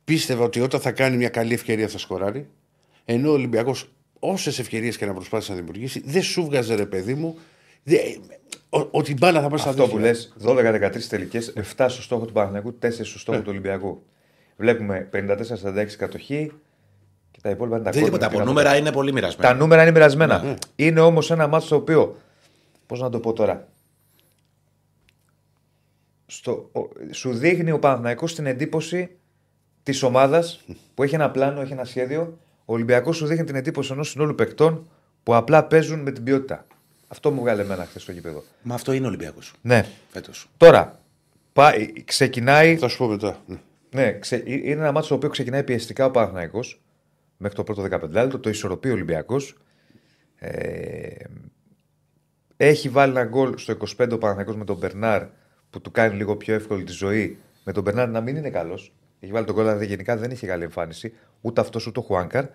Πίστευα 0.04 0.44
ότι 0.44 0.60
όταν 0.60 0.80
θα 0.80 0.92
κάνει 0.92 1.18
μια 1.18 1.30
καλή 1.30 1.54
ευκαιρία 1.54 1.88
θα 1.88 1.98
σκοράρει. 1.98 2.50
Ενώ 3.06 3.30
ο 3.30 3.34
Ολυμπιακός, 3.34 3.90
όσες 4.20 4.60
ευκαιρίες 4.60 4.98
και 4.98 5.06
να 5.06 5.14
προσπάθησε 5.14 5.52
να 5.52 5.58
δημιουργήσει, 5.58 6.02
δεν 6.06 6.22
σου 6.24 6.46
βγάζε 6.46 6.76
ρε 6.76 6.86
παιδί 6.86 7.14
μου. 7.14 7.38
δε- 7.84 7.98
ο- 7.98 8.57
ότι 8.70 9.12
η 9.12 9.16
μπάλα 9.20 9.42
θα 9.42 9.48
πάει 9.50 9.60
στα 9.60 9.70
Αυτό 9.70 9.88
που 9.88 9.98
δίχτυα. 9.98 10.08
λες, 10.08 10.34
12-13 11.00 11.08
τελικές, 11.10 11.54
7 11.78 11.86
στο 11.90 12.02
στόχο 12.02 12.26
του 12.26 12.34
Παναθηναϊκού, 12.34 12.78
4 12.82 12.92
στο 13.06 13.20
στόχο 13.20 13.38
του 13.40 13.46
Ολυμπιακού. 13.50 14.04
Βλέπουμε 14.58 15.10
54-46 15.12 15.96
κατοχή 15.98 16.52
Και 17.32 17.40
τα 17.42 17.50
υπόλοιπα 17.50 17.76
είναι 17.76 17.86
τα 17.86 17.92
Δεν 17.92 18.00
είναι 18.02 18.10
τίποτα. 18.10 18.26
κόρνερ, 18.26 18.26
Από 18.26 18.30
τι 18.30 18.38
να 18.38 18.40
το 18.40 18.46
νούμερα 18.46 18.76
είναι 18.78 18.92
πολύ 18.92 19.12
μοιρασμένα. 19.12 19.50
τα 19.52 19.56
νούμερα 19.58 19.82
είναι 19.82 19.92
μοιρασμένα. 19.92 20.58
Είναι 20.76 21.00
όμως 21.00 21.32
ένα 21.32 21.48
μάτσο 21.48 21.70
το 21.70 21.76
οποίο. 21.76 22.16
Πώς 22.86 23.00
να 23.02 23.10
το 23.10 23.20
πω 23.20 23.34
τώρα. 23.34 23.68
Στο, 26.26 26.70
ο- 26.72 26.90
σου 27.12 27.34
δείχνει 27.34 27.72
ο 27.72 27.80
Παναθηναϊκός 27.80 28.36
την 28.36 28.46
εντύπωση 28.46 29.10
της 29.84 30.04
ομάδας 30.04 30.64
που 30.94 31.04
έχει 31.04 31.16
ένα 31.16 31.32
πλάνο, 31.32 31.62
έχει 31.62 31.72
ένα 31.72 31.84
σχέδιο. 31.86 32.38
Ο 32.66 32.74
Ολυμπιακός 32.74 33.16
σου 33.18 33.26
δείχνει 33.26 33.44
την 33.44 33.56
εντύπωση 33.56 33.92
ενός 33.94 34.10
συνόλου 34.10 34.36
παικτών 34.36 34.88
που 35.24 35.36
απλά 35.36 35.64
παίζουν 35.64 36.00
με 36.00 36.12
την 36.12 36.24
ποιότητα. 36.24 36.66
Αυτό 37.08 37.32
μου 37.32 37.42
βγάλε 37.42 37.62
εμένα 37.62 37.86
χθες 37.86 38.02
στο 38.02 38.12
γήπεδο. 38.12 38.44
Μα 38.62 38.76
αυτό 38.76 38.92
είναι 38.92 39.08
Ολυμπιακός. 39.08 39.54
Ναι. 39.62 39.86
Φέτος. 40.10 40.50
Τώρα, 40.58 41.00
πάει, 41.54 42.04
ξεκινάει. 42.04 42.78
Θα 42.78 42.88
σου 42.88 42.98
πω 42.98 43.08
μετά. 43.08 43.44
Ναι. 43.46 43.58
Ναι, 43.90 44.20
ξε, 44.20 44.44
είναι 44.46 44.82
ένα 44.82 44.92
μάτσο 44.92 45.10
το 45.10 45.16
οποίο 45.16 45.30
ξεκινάει 45.30 45.64
πιεστικά 45.64 46.06
ο 46.06 46.12
Παναθηναϊκός 46.12 46.82
μέχρι 47.38 47.56
το 47.56 47.64
πρώτο 47.64 47.84
15 47.84 48.10
λεπτό, 48.10 48.40
το 48.40 48.50
ισορροπεί 48.50 48.90
ο 48.90 48.94
Ολυμπιακός. 48.94 49.58
Ε, 50.36 51.24
έχει 52.58 52.90
βάλει 52.90 53.12
ένα 53.12 53.24
γκολ 53.24 53.58
στο 53.58 53.78
25 53.98 54.12
ο 54.12 54.18
Παναθηναϊκός 54.18 54.56
με 54.56 54.66
τον 54.66 54.78
Μπερνάρ 54.78 55.24
που 55.70 55.82
του 55.82 55.92
κάνει 55.92 56.16
λίγο 56.16 56.36
πιο 56.36 56.54
εύκολη 56.54 56.84
τη 56.84 56.92
ζωή. 56.92 57.38
Με 57.64 57.72
τον 57.72 57.84
Μπερνάρ 57.84 58.10
να 58.10 58.22
μην 58.22 58.36
είναι 58.36 58.50
καλός. 58.50 58.94
Έχει 59.20 59.32
βάλει 59.32 59.46
τον 59.46 59.56
γκολ, 59.56 59.68
αλλά 59.68 59.84
γενικά 59.84 60.18
δεν 60.18 60.32
είχε 60.32 60.48
καλή 60.48 60.64
εμφάνιση. 60.64 61.14
Ούτε 61.42 61.62
αυτός 61.62 61.88
ούτε 61.88 62.00
ο 62.00 62.02
Χουάνκαρ. 62.02 62.46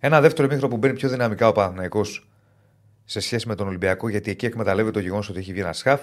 Ένα 0.00 0.20
δεύτερο 0.20 0.48
μήχρο 0.48 0.68
που 0.68 0.76
μπαίνει 0.76 0.94
πιο 0.94 1.08
δυναμικά 1.08 1.48
ο 1.48 1.52
Παναθηναϊκός 1.52 2.29
σε 3.10 3.20
σχέση 3.20 3.48
με 3.48 3.54
τον 3.54 3.66
Ολυμπιακό, 3.66 4.08
γιατί 4.08 4.30
εκεί 4.30 4.46
εκμεταλλεύεται 4.46 4.92
το 4.92 5.00
γεγονός 5.04 5.28
ότι 5.28 5.38
έχει 5.38 5.52
βγει 5.52 5.60
ένας 5.60 5.82
χαφ 5.82 6.00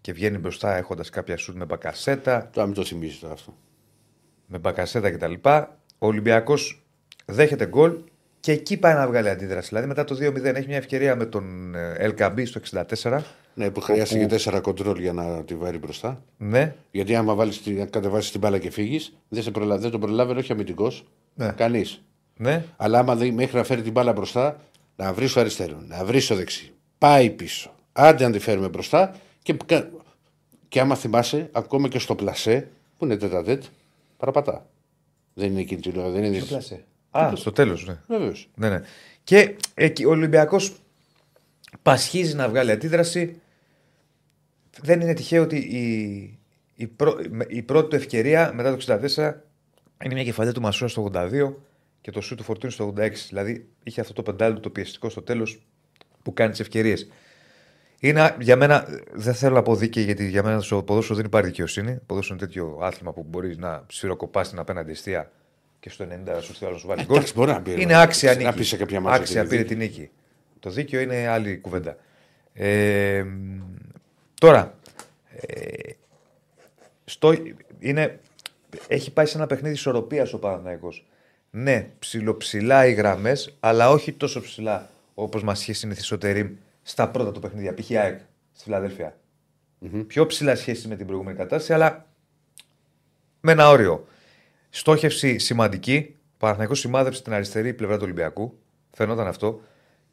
και 0.00 0.12
βγαίνει 0.12 0.38
μπροστά 0.38 0.76
έχοντας 0.76 1.10
κάποια 1.10 1.36
σουτ 1.36 1.56
με 1.56 1.64
μπακασέτα 1.64 2.48
Τώρα 2.52 2.66
μην 2.66 2.76
το 2.76 2.84
θυμίζεις 2.84 3.18
τώρα 3.18 3.32
αυτό. 3.32 3.54
με 4.46 4.58
μπακασέτα 4.58 5.10
κτλ. 5.10 5.32
Ο 5.98 6.06
Ολυμπιακός 6.06 6.86
δέχεται 7.24 7.66
γκολ 7.66 7.92
και 8.40 8.52
εκεί 8.52 8.76
πάει 8.76 8.94
να 8.94 9.06
βγάλει 9.06 9.28
αντίδραση. 9.28 9.68
Δηλαδή 9.68 9.86
μετά 9.86 10.04
το 10.04 10.14
2-0 10.20 10.44
έχει 10.44 10.66
μια 10.66 10.76
ευκαιρία 10.76 11.16
με 11.16 11.24
τον 11.26 11.74
ε, 11.74 11.92
Ελκαμπή 11.98 12.44
στο 12.44 12.60
64. 13.00 13.20
Ναι, 13.54 13.70
που 13.70 13.80
χρειάστηκε 13.80 14.26
τέσσερα 14.26 14.60
κοντρόλ 14.60 14.98
για 15.00 15.12
να 15.12 15.44
τη 15.44 15.54
βάλει 15.54 15.78
μπροστά. 15.78 16.22
Ναι, 16.36 16.74
Γιατί 16.90 17.14
άμα 17.14 17.34
βάλεις, 17.34 17.62
την- 17.62 17.80
αν 17.80 17.90
κατεβάσεις 17.90 18.30
την 18.30 18.40
μπάλα 18.40 18.58
και 18.58 18.70
φύγεις, 18.70 19.16
δεν, 19.28 19.42
σε 19.42 19.50
προλα... 19.50 19.78
δεν 19.78 19.90
τον 19.90 20.00
προλάβει 20.00 20.36
όχι 20.38 20.52
αμυντικός. 20.52 21.06
Ναι. 21.34 21.52
Κανείς. 21.56 22.02
ναι. 22.36 22.64
Αλλά 22.76 22.98
άμα 22.98 23.16
δει 23.16 23.30
μέχρι 23.30 23.56
να 23.56 23.64
φέρει 23.64 23.82
την 23.82 23.92
μπάλα 23.92 24.12
μπροστά, 24.12 24.60
να 24.96 25.12
βρει 25.12 25.26
στο 25.26 25.40
αριστερό, 25.40 25.80
να 25.88 26.04
βρει 26.04 26.20
στο 26.20 26.34
δεξί. 26.34 26.72
Πάει 26.98 27.30
πίσω. 27.30 27.74
Άντε 27.92 28.24
να 28.24 28.30
τη 28.32 28.38
φέρουμε 28.38 28.68
μπροστά 28.68 29.14
και, 29.42 29.56
κα- 29.66 29.90
και 30.68 30.80
άμα 30.80 30.94
θυμάσαι, 30.94 31.48
ακόμα 31.52 31.88
και 31.88 31.98
στο 31.98 32.14
πλασέ 32.14 32.68
που 32.98 33.04
είναι 33.04 33.16
τετατέτ, 33.16 33.62
παραπατά. 34.16 34.66
Δεν 35.34 35.50
είναι 35.50 35.60
εκείνη 35.60 35.80
την 35.80 35.96
ώρα. 35.98 36.08
Δεν 36.10 36.24
είναι. 36.24 36.38
Α, 37.10 37.32
στο 37.36 37.52
τέλος, 37.52 37.86
ναι. 37.86 37.98
Βεβαίως. 38.06 38.48
ναι, 38.54 38.68
ναι. 38.68 38.82
Και 39.24 39.56
εκεί 39.74 40.04
ο 40.04 40.10
Ολυμπιακός 40.10 40.72
πασχίζει 41.82 42.34
να 42.34 42.48
βγάλει 42.48 42.70
αντίδραση. 42.70 43.40
Δεν 44.82 45.00
είναι 45.00 45.14
τυχαίο 45.14 45.42
ότι 45.42 45.56
η, 45.56 46.38
η, 46.74 46.86
πρω- 46.86 47.20
η 47.48 47.62
πρώτη 47.62 47.88
του 47.88 47.96
ευκαιρία 47.96 48.52
μετά 48.54 48.76
το 48.76 48.84
64 49.16 49.32
είναι 50.04 50.14
μια 50.14 50.24
κεφαλιά 50.24 50.52
του 50.52 50.60
Μασούρα 50.60 50.88
στο 50.88 51.10
82 51.14 51.52
και 52.06 52.12
το 52.12 52.20
σου 52.20 52.34
του 52.34 52.42
Φορτούνη 52.42 52.72
στο 52.72 52.92
86. 52.96 53.10
Δηλαδή 53.28 53.66
είχε 53.82 54.00
αυτό 54.00 54.12
το 54.12 54.22
πεντάλεπτο 54.22 54.60
το 54.60 54.70
πιεστικό 54.70 55.08
στο 55.08 55.22
τέλος 55.22 55.66
που 56.22 56.32
κάνει 56.32 56.50
τις 56.50 56.60
ευκαιρίες. 56.60 57.08
Είναι 58.00 58.36
για 58.40 58.56
μένα, 58.56 58.86
δεν 59.12 59.34
θέλω 59.34 59.54
να 59.54 59.62
πω 59.62 59.76
δίκαιη, 59.76 60.04
γιατί 60.04 60.28
για 60.28 60.42
μένα 60.42 60.60
στο 60.60 60.82
ποδόσφαιρο 60.82 61.16
δεν 61.16 61.24
υπάρχει 61.24 61.48
δικαιοσύνη. 61.48 61.94
Το 61.94 62.02
ποδόσφαιρο 62.06 62.36
είναι 62.38 62.46
τέτοιο 62.46 62.78
άθλημα 62.82 63.12
που 63.12 63.26
μπορείς 63.28 63.56
να 63.56 63.84
σφυροκοπά 63.88 64.42
την 64.42 64.58
απέναντι 64.58 64.90
αιστεία 64.90 65.30
και 65.80 65.90
στο 65.90 66.06
90 66.26 66.38
σου 66.40 66.54
θέλει 66.54 66.72
να 66.72 66.78
σου 66.78 66.86
βάλει 66.86 67.04
γκολ. 67.04 67.16
εντάξει, 67.16 67.32
μπορεί 67.36 67.50
να 67.50 67.62
πει, 67.62 67.70
Είναι 67.70 67.84
ρε, 67.84 68.00
άξια 68.00 68.34
να 68.34 68.36
νίκη. 68.36 68.56
πει 68.56 68.64
σε 68.64 68.76
κάποια 68.76 69.00
μάτια 69.00 69.20
Άξια 69.20 69.40
ότι 69.40 69.48
πήρε 69.48 69.60
είναι 69.60 69.70
τη 69.70 69.76
νίκη. 69.76 70.10
Το 70.60 70.70
δίκαιο 70.70 71.00
είναι 71.00 71.26
άλλη 71.28 71.58
κουβέντα. 71.58 71.96
Ε, 72.52 73.24
τώρα, 74.40 74.74
ε, 75.36 75.90
στο, 77.04 77.34
είναι, 77.78 78.20
έχει 78.88 79.12
πάει 79.12 79.26
σε 79.26 79.36
ένα 79.36 79.46
παιχνίδι 79.46 79.74
ισορροπίας 79.74 80.32
ο 80.32 80.38
Παναθηναϊκός. 80.38 81.06
Ναι, 81.58 81.90
ψηλοψηλά 81.98 82.86
οι 82.86 82.92
γραμμές, 82.92 83.56
αλλά 83.60 83.90
όχι 83.90 84.12
τόσο 84.12 84.40
ψηλά 84.40 84.90
όπως 85.14 85.42
μας 85.42 85.62
είχε 85.62 85.72
συνηθίσει 85.72 86.14
ο 86.14 86.18
Τερήμ 86.18 86.48
στα 86.82 87.08
πρώτα 87.08 87.32
του 87.32 87.40
παιχνίδια. 87.40 87.74
Π.χ. 87.74 87.90
η 87.90 87.96
ΑΕΚ 87.96 88.20
στη 88.52 88.64
Φιλαδέλφεια 88.64 89.16
Πιο 90.06 90.26
ψηλά 90.26 90.56
σχέση 90.56 90.88
με 90.88 90.96
την 90.96 91.06
προηγούμενη 91.06 91.36
κατάσταση, 91.36 91.72
αλλά 91.72 92.06
με 93.40 93.52
ένα 93.52 93.68
όριο. 93.68 94.06
Στόχευση 94.70 95.38
σημαντική. 95.38 96.14
Ο 96.14 96.36
Παναθηναϊκός 96.38 96.78
σημάδεψε 96.78 97.22
την 97.22 97.32
αριστερή 97.32 97.74
πλευρά 97.74 97.96
του 97.96 98.02
Ολυμπιακού. 98.04 98.58
Φαινόταν 98.90 99.26
αυτό. 99.26 99.60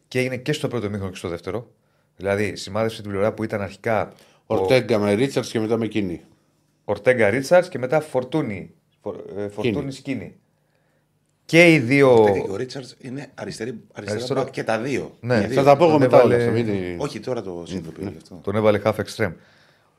Και 0.08 0.20
έγινε 0.20 0.38
και 0.38 0.54
στο 0.54 0.68
πρώτο 0.68 0.90
ημίχρονο 0.90 1.12
και 1.12 1.18
στο 1.18 1.30
δεύτερο. 1.30 1.72
Δηλαδή, 2.16 2.56
σημάδεψε 2.56 3.02
την 3.02 3.12
πλευρά 3.12 3.34
που 3.34 3.44
ήταν 3.44 3.62
αρχικά 3.62 4.14
ο 4.46 4.56
Ορτέγκα 4.56 5.00
με 5.00 5.14
Ρίτσαρντς 5.14 5.48
και 5.50 5.60
μετά 5.60 5.78
με 5.78 5.86
Κίνι. 5.86 6.22
Ορτέγκα 6.84 7.30
Ρίτσαρντς 7.30 7.70
και 7.70 7.78
μετά 7.78 8.02
Φορτούνη. 8.02 8.74
Φορ, 9.02 9.16
ε, 9.38 9.48
Φορτούνη 9.48 9.92
Κίνι. 9.92 10.38
Κίνι. 11.46 11.64
Και 11.64 11.74
οι 11.74 11.80
δύο. 11.80 12.30
Και 12.34 12.52
ο 12.52 12.56
Ρίτσαρντς 12.56 12.86
είναι 13.02 13.32
αριστερή, 13.36 13.70
αριστερά 13.94 14.18
Αριστερό. 14.18 14.42
μπακ 14.44 14.52
και 14.52 14.64
τα 14.64 14.80
δύο. 14.80 15.18
Ναι. 15.20 15.42
Και 15.42 15.48
δύο. 15.48 15.56
Θα 15.56 15.64
τα 15.64 15.78
πω 15.78 15.84
εγώ 15.84 15.92
Τον 15.92 16.02
μετά 16.02 16.22
όλα 16.24 16.36
έβαλε- 16.36 16.58
αυτά. 16.60 16.72
μην- 16.74 17.00
Όχι, 17.00 17.20
τώρα 17.20 17.42
το 17.42 17.64
συνειδητοποιώ 17.68 18.10
γι' 18.10 18.18
αυτό. 18.18 18.40
Τον 18.44 18.56
έβαλε 18.56 18.82
χαφ 18.84 18.94
εξτρέμ. 18.96 19.34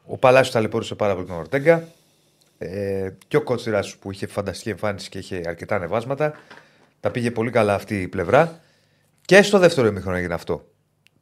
Ο 0.06 0.16
Παλάσιος 0.18 0.50
ταλαιπώρησε 0.54 0.94
πάρα 0.94 1.14
πολύ 1.14 1.26
τον 1.26 1.36
Ορτέγκα. 1.36 1.84
Ε, 2.58 3.10
και 3.28 3.36
ο 3.36 3.42
Κότσιρας 3.42 3.96
που 3.96 4.10
είχε 4.12 4.26
φανταστική 4.26 4.68
εμφάνιση 4.70 5.08
και 5.08 5.18
είχε 5.18 5.42
αρκετά 5.46 5.76
ανεβάσματα. 5.76 6.34
Τα 7.00 7.10
πήγε 7.10 7.30
πολύ 7.30 7.50
καλά 7.50 7.74
αυτή 7.74 8.00
η 8.00 8.08
πλευρά. 8.08 8.60
Και 9.24 9.42
στο 9.42 9.58
δεύτερο 9.58 9.86
ημίχρονο 9.86 10.16
έγινε 10.16 10.34
αυτό. 10.34 10.68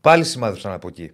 Πάλι 0.00 0.24
σημάδεψαν 0.24 0.72
από 0.72 0.88
εκεί. 0.88 1.10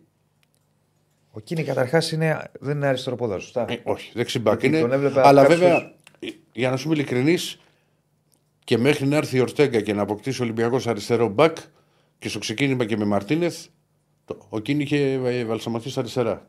Ο 1.30 1.40
Κίνη 1.40 1.64
καταρχάς 1.64 2.14
δεν 2.60 2.76
είναι 2.76 2.86
αριστερό 2.86 3.16
πόδαρο, 3.16 3.40
σωστά; 3.40 3.64
Ε, 3.68 3.80
όχι, 3.82 4.10
δεξιμπάκ 4.14 4.60
Γιατί 4.60 4.76
είναι. 4.76 4.84
τον 4.88 4.92
έβλεπα 4.92 5.26
Αλλά 5.26 5.42
κάποιος- 5.42 5.58
βέβαια, 5.60 5.92
για 6.52 6.70
να 6.70 6.76
σου 6.76 6.86
είμαι 6.88 6.96
ειλικρινής, 6.96 7.58
και 8.68 8.78
μέχρι 8.78 9.06
να 9.06 9.16
έρθει 9.16 9.36
η 9.36 9.40
Ορτέγκα 9.40 9.80
και 9.80 9.92
να 9.92 10.02
αποκτήσει 10.02 10.40
ο 10.40 10.44
Ολυμπιακός 10.44 10.86
αριστερό 10.86 11.28
μπακ 11.28 11.56
και 12.18 12.28
στο 12.28 12.38
ξεκίνημα 12.38 12.84
και 12.84 12.96
με 12.96 13.04
Μαρτίνεθ, 13.04 13.66
το- 14.24 14.46
ο 14.48 14.58
Κίνη 14.58 14.82
είχε 14.82 15.12
ε, 15.12 15.44
βαλσαμωθεί 15.44 15.90
στα 15.90 16.00
αριστερά. 16.00 16.46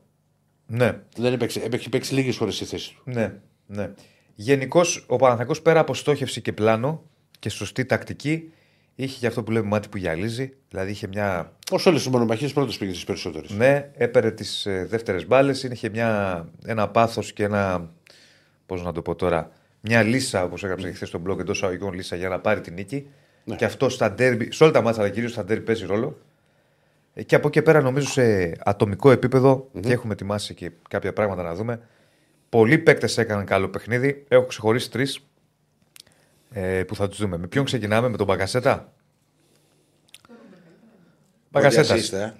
Ναι. 0.66 1.00
Δεν 1.18 1.34
έπαιξε, 1.34 1.68
έχει 1.72 1.90
παίξει 1.90 2.14
λίγες 2.14 2.36
φορές 2.36 2.56
στη 2.56 2.66
θέση 2.66 2.94
του. 2.96 3.02
Ναι, 3.12 3.34
ναι. 3.68 3.92
Γενικώς 4.36 5.06
ο 5.08 5.16
Παναθηναϊκός 5.16 5.62
πέρα 5.62 5.80
από 5.80 5.94
στόχευση 5.94 6.42
και 6.42 6.54
πλάνο 6.54 7.04
και 7.40 7.50
σωστή 7.50 7.86
τακτική, 7.86 8.52
είχε 8.96 9.18
και 9.20 9.28
αυτό 9.28 9.44
που 9.44 9.52
λέμε 9.52 9.68
μάτι 9.68 9.88
που 9.90 9.98
γυαλίζει. 9.98 10.54
Δηλαδή 10.70 10.92
είχε 10.92 11.08
μια. 11.08 11.54
Ω 11.72 11.76
όλες 11.86 12.02
τις 12.04 12.12
μονομαχίες, 12.12 12.54
πρώτος 12.54 12.78
πήγε 12.78 12.92
τι 12.92 13.04
περισσότερες. 13.06 13.50
Ναι, 13.50 13.92
έπαιρε 13.94 14.32
τις 14.32 14.66
ε, 14.66 14.86
δεύτερες 14.90 15.28
μπάλες, 15.28 15.64
είχε 15.64 15.90
μια, 15.90 16.46
ένα 16.66 16.88
πάθος 16.90 17.34
και 17.34 17.44
ένα. 17.44 17.92
Πώς 18.66 18.84
να 18.84 18.92
το 18.92 19.02
πω 19.02 19.16
τώρα. 19.16 19.52
Μια 19.82 20.04
λύσα, 20.04 20.44
όπως 20.44 20.64
έγραψε 20.64 20.88
και 20.88 20.94
χθες 20.94 21.08
στο 21.08 21.22
blog 21.28 21.40
εντός 21.40 21.64
αγωγικών 21.64 21.94
λύσα 21.94 22.16
για 22.16 22.30
να 22.30 22.40
πάρει 22.40 22.62
την 22.62 22.74
νίκη. 22.74 23.08
Ναι. 23.44 23.56
Και 23.56 23.66
αυτό 23.66 23.90
στα 23.90 24.12
ντέρμπι, 24.12 24.52
σε 24.52 24.64
όλα 24.64 24.72
τα 24.72 24.82
μάτια, 24.82 25.02
αλλά 25.02 25.12
κυρίως 25.12 25.32
στα 25.32 25.44
ντέρμπι 25.44 25.64
παίζει 25.64 25.86
ρόλο. 25.86 26.18
Ε, 27.14 27.24
Και 27.24 27.36
από 27.36 27.48
εκεί 27.48 27.58
και 27.58 27.66
πέρα, 27.66 27.82
νομίζω 27.82 28.08
σε 28.08 28.56
ατομικό 28.60 29.12
επίπεδο, 29.12 29.70
και 29.80 29.92
έχουμε 29.94 30.14
ετοιμάσει 30.14 30.54
και 30.54 30.72
κάποια 30.90 31.14
πράγματα 31.14 31.44
να 31.44 31.56
δούμε. 31.56 31.82
Πολλοί 32.50 32.78
παίκτες 32.78 33.18
έκαναν 33.18 33.46
καλό 33.46 33.70
παιχνίδι. 33.70 34.26
Έχω 34.28 34.46
ξεχωρίσει 34.46 34.92
τρεις 34.92 35.20
ε, 36.52 36.84
που 36.84 36.96
θα 36.96 37.08
τους 37.08 37.18
δούμε. 37.18 37.38
Με 37.38 37.48
ποιον 37.48 37.66
ξεκινάμε, 37.66 38.10
με 38.10 38.18
τον 38.18 38.26
Μπαγκασέτα; 38.26 38.94
Μπαγκασέτας. 41.52 42.12
Assist, 42.12 42.18
ε. 42.18 42.34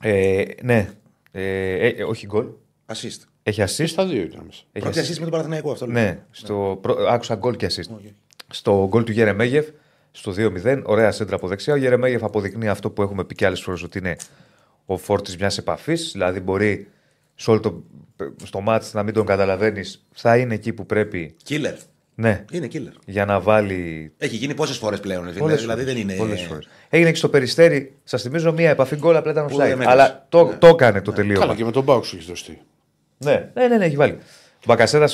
Ε, 0.00 0.44
ναι. 0.62 0.90
Ε, 1.30 1.72
ε, 1.72 1.88
ε, 1.88 2.02
όχι 2.04 2.26
γκολ. 2.26 2.46
Assist. 2.86 3.20
Έχει 3.48 3.64
Και 3.64 3.82
assist. 3.84 3.88
στα 3.88 4.06
δύο 4.06 4.22
ήταν 4.22 4.42
μέσα. 4.46 4.62
Έχει 4.72 4.84
Πρώτη 4.84 4.98
assist. 5.00 5.10
assist 5.10 5.14
με 5.16 5.22
τον 5.22 5.30
Παναθηναϊκό 5.30 5.70
αυτό. 5.70 5.86
λέω. 5.86 6.02
Ναι, 6.02 6.18
στο, 6.30 6.78
προ- 6.82 6.98
άκουσα 7.08 7.34
γκολ 7.34 7.56
και 7.56 7.66
assist. 7.70 7.96
Στο 8.50 8.86
γκολ 8.88 9.04
του 9.04 9.12
Γερεμέγεφ, 9.12 9.66
στο 10.10 10.32
2-0, 10.36 10.82
ωραία 10.84 11.10
σέντρα 11.10 11.36
από 11.36 11.48
δεξιά. 11.48 11.72
Ο 11.72 11.76
Γερεμέγεφ 11.76 12.22
αποδεικνύει 12.24 12.68
αυτό 12.68 12.90
που 12.90 13.02
έχουμε 13.02 13.24
πει 13.24 13.34
και 13.34 13.46
άλλες 13.46 13.60
φορές 13.60 13.82
ότι 13.82 13.98
είναι 13.98 14.16
ο 14.86 14.96
φόρτης 14.96 15.36
μιας 15.36 15.58
επαφής. 15.58 16.10
Δηλαδή 16.12 16.40
μπορεί 16.40 16.88
σε 17.34 17.50
όλο 17.50 17.60
το, 17.60 17.82
στο 18.44 18.60
μάτς 18.60 18.92
να 18.94 19.02
μην 19.02 19.14
τον 19.14 19.26
καταλαβαίνεις, 19.26 20.06
θα 20.12 20.36
είναι 20.36 20.54
εκεί 20.54 20.72
που 20.72 20.86
πρέπει. 20.86 21.34
Killer. 21.48 21.74
Ναι, 22.14 22.44
Είναι 22.52 22.68
killer. 22.72 22.92
για 23.06 23.24
να 23.24 23.40
βάλει. 23.40 24.12
Έχει 24.18 24.36
γίνει 24.36 24.54
πόσες 24.54 24.76
φορές 24.76 25.00
πλέον. 25.00 25.26
φίλε. 25.26 25.38
Πολλές 25.38 25.60
δηλαδή 25.60 25.80
φορές, 25.80 25.94
δεν 25.94 26.02
είναι. 26.02 26.14
πολλές 26.16 26.40
φορές. 26.42 26.68
Έγινε 26.88 27.10
και 27.10 27.16
στο 27.16 27.28
περιστέρι, 27.28 27.94
σας 28.04 28.22
θυμίζω 28.22 28.52
μία 28.52 28.70
επαφή 28.70 28.96
γκολ, 28.96 29.16
απλά 29.16 29.30
ήταν 29.30 29.46
Που 29.46 29.56
δεν 29.56 29.66
offside. 29.66 29.68
μέτρησε. 29.68 29.90
Αλλά 29.90 30.26
το, 30.28 30.44
Ναι. 30.44 30.54
το 30.56 30.66
έκανε 30.66 31.00
το 31.00 31.12
τελείωμα. 31.12 31.40
Καλά, 31.40 31.54
και 31.54 31.64
με 31.64 31.70
τον 31.70 31.82
Μπάουκ 31.82 32.04
σου 32.04 32.14
έχεις 32.16 32.26
δοστεί. 32.28 32.58
Ναι, 33.18 33.50
ναι, 33.54 33.66
ναι, 33.66 33.76
ναι 33.76 33.84
έχει 33.84 33.96
βάλει. 33.96 34.12
Ο 34.56 34.64
Μπακασέτα 34.66 35.08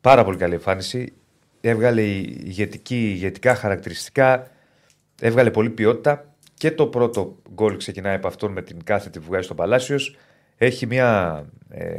πάρα 0.00 0.24
πολύ 0.24 0.36
καλή 0.36 0.54
εμφάνιση. 0.54 1.12
Έβγαλε 1.60 2.02
ηγετική, 2.02 3.10
ηγετικά 3.10 3.54
χαρακτηριστικά. 3.54 4.50
Έβγαλε 5.20 5.50
πολύ 5.50 5.70
ποιότητα. 5.70 6.34
Και 6.54 6.70
το 6.70 6.86
πρώτο 6.86 7.38
γκολ 7.54 7.76
ξεκινάει 7.76 8.14
από 8.14 8.26
αυτόν 8.26 8.52
με 8.52 8.62
την 8.62 8.84
κάθετη 8.84 9.18
που 9.18 9.24
βγάζει 9.26 9.44
στο 9.44 9.54
Παλάσιος. 9.54 10.16
Έχει, 10.56 10.86
μια, 10.86 11.44
ε, 11.68 11.94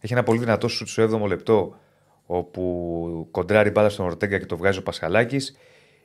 έχει 0.00 0.12
ένα 0.12 0.22
πολύ 0.22 0.38
δυνατό 0.38 0.68
σουτ 0.68 0.88
στο 0.88 1.02
7ο 1.02 1.26
λεπτό 1.26 1.76
όπου 2.26 3.28
κοντράρει 3.30 3.70
μπάλα 3.70 3.88
στον 3.88 4.06
Ορτέγκα 4.06 4.38
και 4.38 4.46
το 4.46 4.56
βγάζει 4.56 4.78
ο 4.78 4.82
Πασχαλάκης. 4.82 5.56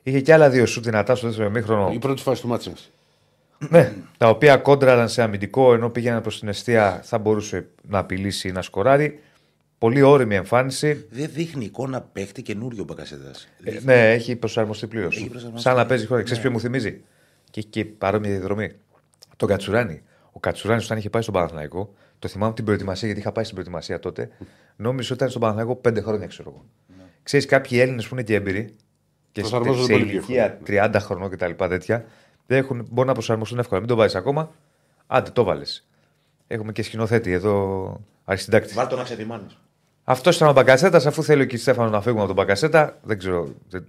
Είχε 0.02 0.20
και 0.20 0.32
άλλα 0.32 0.50
δύο 0.50 0.66
σου 0.66 0.80
δυνατά 0.80 1.14
στο 1.14 1.26
δεύτερο 1.26 1.48
ημίχρονο. 1.48 1.90
Η 1.92 1.98
πρώτη 1.98 2.22
φάση 2.22 2.42
του 2.42 2.48
μάτσα. 2.48 2.72
Ναι, 3.68 3.92
τα 4.16 4.28
οποία 4.28 4.56
κόντραραν 4.56 5.08
σε 5.08 5.22
αμυντικό 5.22 5.74
ενώ 5.74 5.90
πήγαιναν 5.90 6.22
προς 6.22 6.38
την 6.38 6.48
αιστεία 6.48 7.00
θα 7.04 7.18
μπορούσε 7.18 7.68
να 7.88 7.98
απειλήσει 7.98 8.48
ή 8.48 8.52
να 8.52 8.62
σκοράρει. 8.62 9.20
Πολύ 9.78 10.02
όρημη 10.02 10.34
εμφάνιση. 10.34 11.06
Δεν 11.10 11.30
δείχνει 11.32 11.64
εικόνα 11.64 12.00
παίχτη 12.00 12.42
καινούριο 12.42 12.84
Μπακασέτα. 12.84 13.30
Ε, 13.64 13.78
ναι, 13.82 14.12
έχει 14.12 14.36
προσαρμοστεί 14.36 14.86
πλήρως. 14.86 15.26
προσαρμοστεί. 15.30 15.68
Σαν 15.68 15.76
να 15.76 15.86
παίζει 15.86 16.06
χώρα. 16.06 16.22
Ξέρεις 16.22 16.42
Ναι. 16.42 16.48
ποιο 16.50 16.58
μου 16.58 16.64
θυμίζει; 16.64 17.00
Και 17.50 17.60
έχει 17.60 17.68
και 17.68 17.84
παρόμοια 17.84 18.30
διαδρομή. 18.30 18.70
Τον 19.36 19.48
Κατσουράνη. 19.48 20.02
Ο 20.32 20.40
Κατσουράνης, 20.40 20.84
όταν 20.84 20.98
είχε 20.98 21.10
πάει 21.10 21.22
στον 21.22 21.34
Παναθηναϊκό, 21.34 21.94
το 22.18 22.28
θυμάμαι 22.28 22.54
την 22.54 22.64
προετοιμασία, 22.64 23.06
γιατί 23.06 23.20
είχα 23.20 23.32
πάει 23.32 23.44
στην 23.44 23.56
προετοιμασία 23.56 23.98
τότε, 23.98 24.28
νόμιζε 24.76 25.06
ότι 25.06 25.14
ήταν 25.14 25.28
στον 25.28 25.40
Παναθηναϊκό 25.40 25.76
πέντε 25.76 26.00
χρόνια, 26.00 26.26
ξέρω 26.26 26.50
εγώ. 26.54 26.64
Ξέρεις, 27.22 27.46
κάποιοι 27.46 27.78
Έλληνες 27.82 28.08
που 28.08 28.14
είναι 28.14 28.22
και 28.24 28.34
έμπειροι 28.34 28.74
και 29.32 29.44
σε, 29.44 29.50
Προσαρμόζονται 29.50 29.86
σε 29.86 29.92
πολύ 29.92 30.04
πιο 30.04 30.12
ηλικία 30.12 30.58
30 30.66 30.96
χρονών 31.00 31.30
κτλ. 31.30 31.50
τέτοια, 31.68 31.96
δεν 31.98 32.08
έχουν, 32.56 32.86
μπορεί 32.90 33.06
να 33.08 33.12
προσαρμοστούν 33.14 33.58
εύκολα. 33.58 33.80
Μην 33.80 33.88
το 33.88 33.96
βάζει 33.96 34.16
ακόμα. 34.16 34.50
Άντε, 35.06 35.30
το 35.30 35.44
βάλες. 35.44 35.86
Έχουμε 36.46 36.72
και 36.72 36.82
σκηνοθέτη 36.82 37.32
εδώ, 37.32 37.96
αρχισυντάκτης. 38.24 38.74
Βάλ 38.74 38.86
το 38.86 38.96
να 38.96 39.02
ξετοιμάνει. 39.02 39.46
Αυτός 40.04 40.36
ήταν 40.36 40.48
ο 40.48 40.52
Μπακασέτα, 40.52 40.96
αφού 41.08 41.22
θέλει 41.22 41.42
ο 41.42 41.46
κ. 41.46 41.56
Στέφανο 41.56 41.90
να 41.90 42.00
φύγουμε 42.00 42.22
από 42.22 42.34
τον 42.34 42.36
Μπακασέτα. 42.44 42.98
Δεν 43.02 43.18
ξέρω. 43.18 43.48
δεν- 43.68 43.84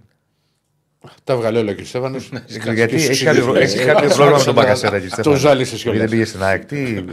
Τα 1.24 1.36
βγάλε 1.36 1.58
όλα 1.58 1.72
και 1.72 1.82
ο 1.82 1.84
Στέφανος. 1.84 2.28
δεν 2.32 2.44
ξέρω 2.58 2.72
γιατί 2.74 2.94
έχει 2.94 3.24
κάποιο, 3.24 3.54
έχεις 3.54 3.84
κάποιο 3.84 4.08
πρόβλημα 4.08 4.38
με 4.38 4.44
τον 4.44 4.54
Μπακασέτα, 4.54 4.98
κ. 4.98 5.02
Στέφανο; 5.02 5.22
Το 5.34 5.40
ζάλισε 5.40 5.70
Γιατί 5.76 5.82
κιόλας. 5.82 6.00
δεν 6.00 6.10
πήγε 6.10 6.24
στην 6.24 6.42
ΑΕΚ. 6.42 6.64
Τι, 6.64 7.04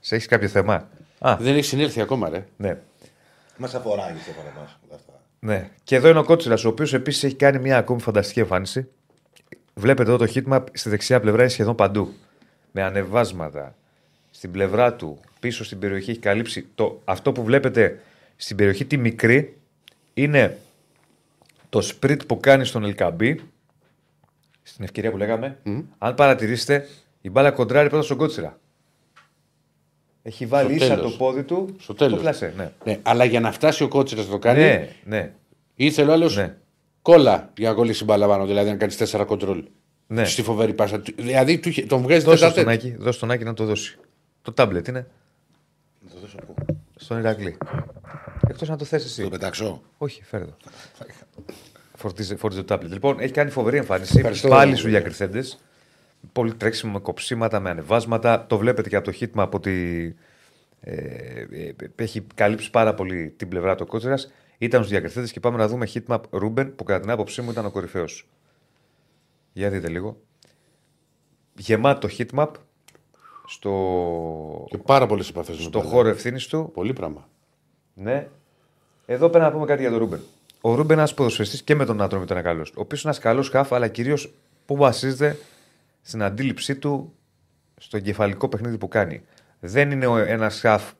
σε 0.00 0.14
έχεις 0.14 0.26
κάποιο 0.26 0.48
θέμα; 0.48 0.88
Α, 1.18 1.36
Δεν 1.40 1.54
έχει 1.54 1.64
συνέλθει 1.64 2.00
ακόμα, 2.00 2.28
ρε. 2.28 2.44
ναι. 2.56 2.78
Μας 3.56 3.74
αφορά 3.74 4.02
η 4.16 4.20
Στέφανα 4.22 4.50
μας, 4.60 4.78
αυτά. 4.94 5.12
ναι. 5.38 5.70
Και 5.84 5.96
εδώ 5.96 6.08
είναι 6.08 6.18
ο 6.18 6.24
Κότσιρα, 6.24 6.54
ο 6.64 6.68
οποίος 6.68 6.94
επίσης 6.94 7.24
έχει 7.24 7.34
κάνει 7.34 7.58
μια 7.58 7.78
ακόμη 7.78 8.00
φανταστική 8.00 8.40
εμφάνιση. 8.40 8.88
Βλέπετε 9.78 10.08
εδώ 10.08 10.18
το 10.18 10.26
χίτμα 10.26 10.64
στη 10.72 10.88
δεξιά 10.88 11.20
πλευρά 11.20 11.40
είναι 11.42 11.50
σχεδόν 11.50 11.74
παντού. 11.74 12.12
Με 12.72 12.82
ανεβάσματα. 12.82 13.74
Στην 14.30 14.50
πλευρά 14.50 14.94
του, 14.94 15.20
πίσω 15.40 15.64
στην 15.64 15.78
περιοχή 15.78 16.10
έχει 16.10 16.18
καλύψει. 16.20 16.66
Το, 16.74 17.00
αυτό 17.04 17.32
που 17.32 17.44
βλέπετε 17.44 18.00
στην 18.36 18.56
περιοχή 18.56 18.84
τη 18.84 18.96
μικρή 18.96 19.56
είναι 20.14 20.58
το 21.68 21.80
σπριτ 21.80 22.22
που 22.22 22.40
κάνει 22.40 22.64
στον 22.64 22.84
Ελκαμπή. 22.84 23.40
Στην 24.62 24.84
ευκαιρία 24.84 25.10
που 25.10 25.16
λέγαμε. 25.16 25.58
Αν 25.98 26.14
παρατηρήσετε, 26.14 26.88
η 27.20 27.30
μπάλα 27.30 27.50
κοντράρει 27.50 27.88
πρώτα 27.88 28.04
στον 28.04 28.16
Κότσιρα. 28.16 28.58
Έχει 30.22 30.46
βάλει 30.46 30.74
Στο 30.74 30.84
ίσα 30.84 30.94
τέλος. 30.94 31.10
το 31.10 31.16
πόδι 31.16 31.42
του 31.42 31.76
Στο 31.78 31.94
τέλος. 31.94 32.20
πλασέ. 32.20 32.52
Ναι. 32.56 32.70
Ναι, 32.84 32.98
αλλά 33.02 33.24
για 33.24 33.40
να 33.40 33.52
φτάσει 33.52 33.82
ο 33.82 33.88
κότσιρας 33.88 34.24
να 34.26 34.30
το 34.32 34.38
κάνει, 34.38 34.58
ναι, 34.60 34.88
ναι. 35.04 35.32
ήθελε 35.74 36.10
ο 36.10 36.12
άλλος 36.12 36.36
Ναι. 36.36 36.56
Κόλλα 37.12 37.50
για 37.56 37.68
να 37.68 37.74
κολλήσει 37.74 38.04
μπάλα 38.04 38.26
πάνω. 38.26 38.46
Δηλαδή 38.46 38.70
να 38.70 38.76
κάνεις 38.76 38.96
τέσσερα 38.96 39.24
κοντρόλ. 39.24 39.64
Ναι. 40.06 40.24
Στη 40.24 40.42
φοβερή 40.42 40.72
πάσα. 40.74 41.00
του. 41.00 41.12
Δηλαδή 41.16 41.58
του 41.58 41.68
είχε- 41.68 41.86
τον 41.86 42.02
βγάζει 42.02 42.24
Δώσε 42.24 42.36
τέτα 42.38 42.50
στον 42.50 42.64
τέτα. 42.64 42.74
Άκη, 42.74 42.96
δώσε 42.98 43.16
στον 43.16 43.30
Άκη 43.30 43.44
να 43.44 43.54
το 43.54 43.64
δώσει. 43.64 43.98
Το 44.42 44.52
τάμπλετ 44.52 44.88
είναι 44.88 45.06
Να 46.00 46.10
το 46.10 46.16
δώσω 46.20 46.36
πού. 46.46 46.54
στον 46.96 47.18
Ηρακλή. 47.18 47.56
Εκτός 48.48 48.68
να 48.68 48.76
το 48.76 48.84
θέσει 48.84 49.06
εσύ. 49.06 49.22
Το 49.22 49.28
πεταξώ. 49.28 49.82
Όχι, 49.98 50.22
φέρε 50.22 50.44
το. 50.44 50.54
Φορτίζε, 51.96 52.36
φορτίζε 52.36 52.60
το 52.62 52.66
τάμπλετ. 52.66 52.92
Λοιπόν, 52.92 53.20
έχει 53.20 53.32
κάνει 53.32 53.50
φοβερή 53.50 53.76
εμφάνιση. 53.76 54.16
Ευχαριστώ. 54.16 54.48
Πάλι 54.48 54.76
στου 54.76 54.88
διακριθέντες. 54.88 55.58
Πολύ 56.32 56.54
τρέξιμο 56.54 56.92
με 56.92 56.98
κοψίματα, 56.98 57.60
με 57.60 57.70
ανεβάσματα. 57.70 58.46
Το 58.46 58.58
βλέπετε 58.58 58.88
και 58.88 58.96
από 58.96 59.04
το 59.04 59.12
χίτμα 59.12 59.42
από 59.42 59.56
ότι 59.56 60.16
ε, 60.80 60.92
ε, 61.50 61.72
έχει 61.96 62.26
καλύψει 62.34 62.70
πάρα 62.70 62.94
πολύ 62.94 63.34
την 63.36 63.48
πλευρά 63.48 63.74
του 63.74 63.86
Κότσιρας. 63.86 64.32
Ήταν 64.58 64.80
στους 64.80 64.92
διακριθέντε 64.92 65.26
και 65.26 65.40
πάμε 65.40 65.56
να 65.56 65.68
δούμε 65.68 65.86
χίτμα 65.86 66.20
Ρούμπεν 66.30 66.74
που 66.74 66.84
κατά 66.84 67.00
την 67.00 67.10
άποψή 67.10 67.42
μου 67.42 67.50
ήταν 67.50 67.64
ο 67.66 67.70
κορυφαίος. 67.70 68.28
Για 69.52 69.70
δείτε 69.70 69.88
λίγο. 69.88 70.20
Γεμάτο 71.56 72.08
heatmap 72.18 72.48
στο, 73.46 74.66
Και 74.68 74.78
πάρα 74.78 75.06
πολλές 75.06 75.28
επαφές. 75.28 75.62
στο 75.62 75.80
χώρο 75.80 76.08
ευθύνης 76.08 76.46
του. 76.46 76.70
Πολύ 76.74 76.92
πράγμα. 76.92 77.28
Ναι. 77.94 78.28
Εδώ 79.06 79.28
πρέπει 79.28 79.44
να 79.44 79.52
πούμε 79.52 79.66
κάτι 79.66 79.80
για 79.80 79.90
τον 79.90 79.98
Ρούμπεν. 79.98 80.20
Ο 80.60 80.68
Ρούμπεν 80.70 80.84
είναι 80.84 80.94
ένας 80.94 81.14
ποδοσφαιριστής 81.14 81.62
και 81.62 81.74
με 81.74 81.84
τον 81.84 82.00
Ατρόμητο 82.00 82.22
ήταν 82.22 82.42
καλός. 82.42 82.70
Ο 82.70 82.80
οποίος 82.80 83.02
είναι 83.02 83.10
ένας 83.12 83.22
καλός 83.22 83.48
χαφ, 83.48 83.72
αλλά 83.72 83.88
κυρίως 83.88 84.32
που 84.66 84.76
βασίζεται 84.76 85.38
στην 86.02 86.22
αντίληψή 86.22 86.76
του 86.76 87.12
στο 87.76 87.96
εγκεφαλικό 87.96 88.48
παιχνίδι 88.48 88.78
που 88.78 88.88
κάνει. 88.88 89.22
Δεν 89.60 89.90
είναι 89.90 90.06
ένας 90.06 90.60
χαφ 90.60 90.92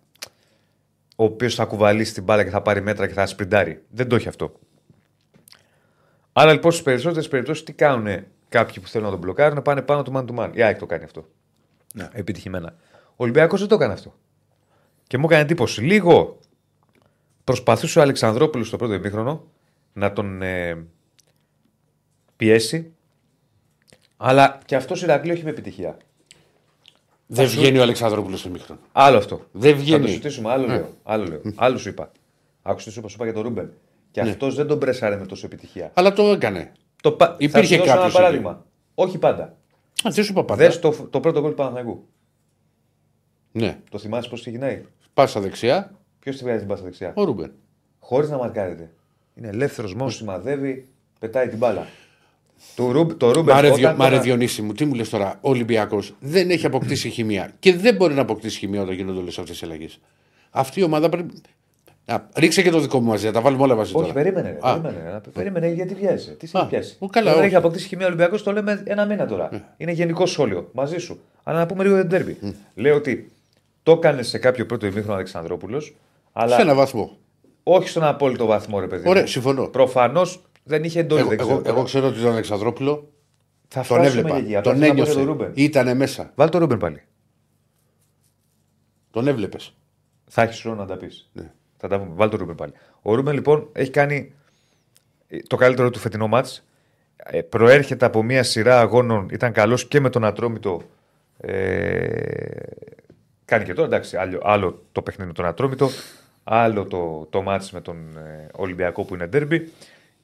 ο 1.17 1.25
οποίος 1.25 1.55
θα 1.55 1.65
κουβαλήσει 1.65 2.15
την 2.15 2.23
μπάλα 2.23 2.45
και 2.45 2.51
θα 2.51 2.63
πάρει 2.63 2.81
μέτρα 2.81 3.07
και 3.07 3.13
θα 3.13 3.27
σπριντάρει. 3.27 3.83
Δεν 3.91 4.09
το 4.09 4.17
έχει 4.17 4.29
αυτό. 4.29 4.53
Άρα 6.33 6.53
λοιπόν 6.53 6.71
στις 6.73 6.85
περισσότερες 6.85 7.29
περιπτώσεις 7.29 7.65
τι 7.65 7.73
κάνουν 7.73 8.25
κάποιοι 8.49 8.83
που 8.83 8.89
θέλουν 8.89 9.07
να 9.07 9.13
τον 9.13 9.21
μπλοκάρουν, 9.21 9.63
πάνε 9.63 9.83
πάνω 9.83 10.03
του 10.03 10.13
man 10.15 10.25
to 10.27 10.39
man. 10.39 10.51
Η 10.53 10.63
ΑΕΚ 10.63 10.79
το 10.79 10.87
κάνει 10.87 11.05
αυτό. 11.05 11.29
Ναι. 11.95 12.09
Επιτυχημένα. 12.13 12.77
Ο 12.93 13.15
Ολυμπιακός 13.17 13.61
δεν 13.61 13.69
το 13.69 13.75
έκανε 13.75 13.93
αυτό. 13.93 14.15
Και 15.07 15.19
μου 15.19 15.25
έκανε 15.25 15.43
εντύπωση. 15.43 15.83
Λίγο 15.83 16.39
προσπαθούσε 17.45 17.99
ο 17.99 18.03
Αλεξανδρόπουλος 18.03 18.67
στο 18.67 18.77
πρώτο 18.77 18.93
ημίχρονο 18.93 19.45
να 19.93 20.13
τον 20.13 20.43
ε, 20.43 20.87
πιέσει. 22.37 22.93
Αλλά 24.17 24.59
και 24.65 24.77
αυτός 24.77 25.01
η 25.01 25.05
Ηρακλή 25.05 25.33
όχι 25.33 25.45
με 25.45 25.51
επιτυχία. 25.51 25.97
Δεν 27.27 27.47
βγαίνει 27.47 27.79
ο 27.79 27.83
Αλεξανδρόπουλος 27.83 28.41
στο 28.41 28.49
ημίχρονο. 28.49 28.81
Άλλο 28.93 29.17
αυτό. 29.17 29.47
Δεν 29.53 29.71
Θα 29.71 29.77
το 29.77 29.83
βγαίνει. 29.83 30.07
συζητήσουμε. 30.07 30.51
Άλλο 30.51 30.67
λέω. 30.67 30.89
Άλλο, 31.03 31.25
λέω. 31.25 31.41
άλλο 31.55 31.79
σου 31.79 31.89
είπα. 31.89 32.13
Άκουσε 32.63 32.87
τι 32.87 32.93
σου 32.93 32.99
είπα, 32.99 33.09
σου 33.09 33.15
είπα 33.15 33.25
για 33.25 33.35
τον 33.35 33.43
Ρούμπεν. 33.43 33.73
Και 34.11 34.21
αυτός 34.21 34.55
δεν 34.55 34.67
τον 34.67 34.79
πρέσαρε 34.79 35.17
με 35.17 35.27
τόσο 35.27 35.47
επιτυχία. 35.47 35.91
Αλλά 35.95 36.13
το 36.13 36.23
έκανε. 36.23 36.73
Το 37.03 37.13
πα... 37.13 37.37
Υπήρχε 37.39 37.61
θα 37.61 37.63
σου 37.63 37.77
δώσω 37.77 37.85
ένα 37.85 37.95
κάποιος 37.95 38.15
παράδειγμα. 38.15 38.65
Όχι 38.95 39.19
πάντα. 39.19 39.43
Α, 39.43 40.11
δεν 40.11 40.25
σου 40.25 40.33
είπα 40.33 40.45
πάντα. 40.45 40.65
Δες 40.65 40.81
το, 40.81 41.09
το 41.11 41.21
πρώτο 41.21 41.41
γκολ 41.41 41.51
του 41.51 41.57
Παναθηναϊκού. 41.57 42.07
Ναι. 43.53 43.79
Το 43.91 43.99
θυμάσαι 43.99 44.29
πώς 44.29 44.41
ξεκινάει; 44.41 44.85
Πάσα 45.15 45.41
δεξιά, 45.41 45.95
Ποιος 46.19 46.37
τη 46.37 46.45
βγάζει 46.45 46.59
την 46.59 46.69
πάσα 46.69 46.83
δεξιά; 46.83 47.13
ο 47.17 47.25
Ρούμπεν. 47.25 47.53
Χωρίς 47.99 48.31
να 48.31 48.37
μαρκάρεται. 48.37 48.91
Είναι 49.35 49.49
ελεύθερος 49.49 49.95
μόνος, 49.95 50.15
σημαδεύει, 50.15 50.89
πετάει 51.19 51.49
την 51.49 51.59
μπάλα. 51.59 51.87
Το, 52.77 52.91
Ρουμπ, 52.91 53.11
το 53.13 53.33
Ρούμπεν. 53.33 53.55
Μάρε, 53.55 53.67
όταν 53.67 53.79
Διο, 53.79 53.89
τον- 53.89 53.97
Μάρε 53.97 54.19
Διονύση 54.19 54.63
μου, 54.63 54.73
τι 54.73 54.85
μου 54.85 54.95
λες 54.95 55.09
τώρα, 55.09 55.39
ο 55.41 55.49
Ολυμπιακός 55.51 56.15
δεν 56.21 56.51
έχει 56.51 56.67
αποκτήσει 56.67 57.11
χημεία 57.11 57.51
και 57.59 57.75
δεν 57.77 57.95
μπορεί 57.95 58.15
να 58.15 58.21
αποκτήσει 58.21 58.59
χημεία 58.59 58.83
όταν 58.83 58.95
γίνονται 58.95 59.19
όλες 59.19 59.39
αυτές 59.39 59.61
οι 59.61 59.65
αλλαγές. 59.65 60.01
Αυτή 60.51 60.81
η 60.81 60.83
ομάδα 60.83 61.09
πρέπει. 61.09 61.35
Α, 62.07 62.21
ρίξε 62.35 62.63
και 62.63 62.71
το 62.71 62.81
δικό 62.81 63.01
μου 63.01 63.09
μαζί, 63.09 63.27
να 63.27 63.33
τα 63.33 63.41
βάλουμε 63.41 63.63
όλα 63.63 63.75
μαζί 63.75 63.93
Όχι, 63.95 64.01
τώρα. 64.03 64.15
περίμενε. 64.15 64.51
ρε, 64.51 64.59
Α. 64.61 64.81
περίμενε, 64.81 65.11
να- 65.13 65.21
περίμενε 65.33 65.69
γιατί 65.69 65.95
βιάζεσαι. 65.95 66.31
Τι 66.31 66.47
σε 66.47 66.59
Α, 66.59 66.61
έχει 66.61 66.71
πιάσει. 66.71 66.97
ου, 66.99 67.07
καλά, 67.07 67.25
δεν 67.27 67.35
όχι. 67.35 67.43
Ε. 67.45 67.47
έχει 67.47 67.57
αποκτήσει 67.57 67.87
χημία 67.89 68.07
Ολυμπιακός, 68.07 68.43
το 68.43 68.53
λέμε 68.53 68.83
ένα 68.87 69.05
μήνα 69.05 69.27
τώρα. 69.27 69.75
Είναι 69.77 69.93
γενικό 69.93 70.27
σχόλιο 70.27 70.71
μαζί 70.73 70.99
σου. 70.99 71.21
Αλλά 71.43 71.59
να 71.59 71.67
πούμε 71.67 71.83
λίγο 71.83 71.95
για 71.95 72.07
την 72.07 72.11
τέρμπι. 72.19 72.39
Λέω 72.75 72.95
ότι 72.97 73.33
το 73.83 73.93
έκανε 73.93 74.23
σε 74.23 74.39
κάποιο 74.39 74.67
πρώτο 74.67 74.87
ημίχρονο 74.87 75.15
Αλεξανδρόπουλος, 75.15 75.95
αλλά 76.33 76.55
Σε 76.57 76.63
ένα 76.63 76.75
βαθμό. 76.75 77.17
όχι 77.63 77.89
στον 77.89 78.05
απόλυτο 78.05 78.47
βαθμό, 78.47 78.81
ρε 78.81 78.87
παιδί. 78.87 79.03
μου. 79.05 79.11
Ωραία, 79.11 79.27
συμφωνώ. 79.27 79.67
Προφανώς 79.67 80.43
δεν 80.69 80.85
είχε 80.85 81.01
εντολή. 81.01 81.21
Εγώ, 81.21 81.29
δεν 81.29 81.39
ξέρω 81.39 81.53
εγώ, 81.53 81.63
τώρα. 81.63 81.75
εγώ 81.77 81.85
ξέρω 81.85 82.07
ότι 82.07 82.21
τον 82.21 82.33
Αλεξανδρόπουλο 82.33 83.13
θα 83.69 83.83
τον 83.83 83.85
φτάσουμε 83.85 84.07
έβλεπα. 84.07 84.37
εκεί. 84.37 84.57
Απλά 84.57 84.73
Τον 84.73 84.81
θέλω 84.81 84.87
να 84.87 84.95
πω 84.95 85.03
για 85.03 85.13
ένιωθε. 85.13 85.13
τον 85.15 85.25
Ρούμπεν. 85.25 85.53
Ήτανε 85.55 85.95
μέσα. 85.95 86.33
Βάλ 86.35 86.49
το 86.49 86.59
Ρούμπεν 86.59 86.79
πάλι. 86.79 87.03
Τον 89.11 89.27
έβλεπες. 89.27 89.75
Θα 90.29 90.43
έχεις 90.43 90.61
χρόνο 90.61 90.77
να 90.77 90.87
τα 90.87 90.97
πεις. 90.97 91.31
Ναι. 91.33 91.51
Θα 91.77 91.89
τα 91.89 91.99
πούμε. 91.99 92.11
Βάλ 92.15 92.29
το 92.29 92.37
Ρούμπεν 92.37 92.55
πάλι. 92.55 92.73
Ο 93.03 93.15
Ρούμπεν 93.15 93.35
λοιπόν 93.35 93.69
έχει 93.73 93.91
κάνει 93.91 94.33
ε, 95.29 95.39
το 95.47 95.57
καλύτερο 95.57 95.91
του 95.91 95.99
φετινό 95.99 96.27
ματς. 96.29 96.65
Ε, 97.17 97.41
προέρχεται 97.43 98.07
από 98.07 98.23
μια 98.23 98.43
σειρά 98.43 98.81
αγώνων. 98.81 99.29
Ήταν 99.33 99.53
καλός 99.53 99.87
και 99.89 100.01
με 100.01 100.11
τον 100.11 100.25
Ατρόμητο. 100.25 100.83
Ε, 101.41 102.07
κάνει 103.45 103.65
και 103.65 103.73
τώρα. 103.75 103.87
Εντάξει, 103.87 104.17
άλλο, 104.17 104.41
άλλο 104.43 104.83
το 104.93 105.03
παιχνίδι 105.03 105.29
με 105.29 105.35
τον 105.35 105.45
Ατρόμητο. 105.47 105.89
Άλλο 106.45 106.85
το, 106.85 107.27
το 107.31 107.43
μάτς 107.43 107.73
με 107.73 107.81
τον 107.81 107.97
ε, 108.17 108.49
Ολυμπιακό 108.53 109.05
που 109.05 109.15
είναι 109.15 109.27
ντέρμπι. 109.27 109.73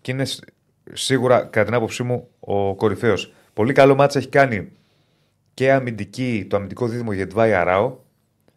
Και 0.03 0.11
είναι 0.11 0.25
σ- 0.25 0.45
σίγουρα, 0.93 1.41
κατά 1.41 1.65
την 1.65 1.75
άποψή 1.75 2.03
μου, 2.03 2.29
ο 2.41 2.75
κορυφαίος. 2.75 3.33
Πολύ 3.55 3.73
καλό 3.73 3.95
μάτς 3.95 4.17
έχει 4.17 4.29
κάνει 4.29 4.71
και 5.55 5.73
αμυντική, 5.73 6.47
το 6.51 6.57
αμυντικό 6.57 6.87
δίδυμο 6.87 7.13
Γετβάη 7.13 7.53
Αράο. 7.53 7.97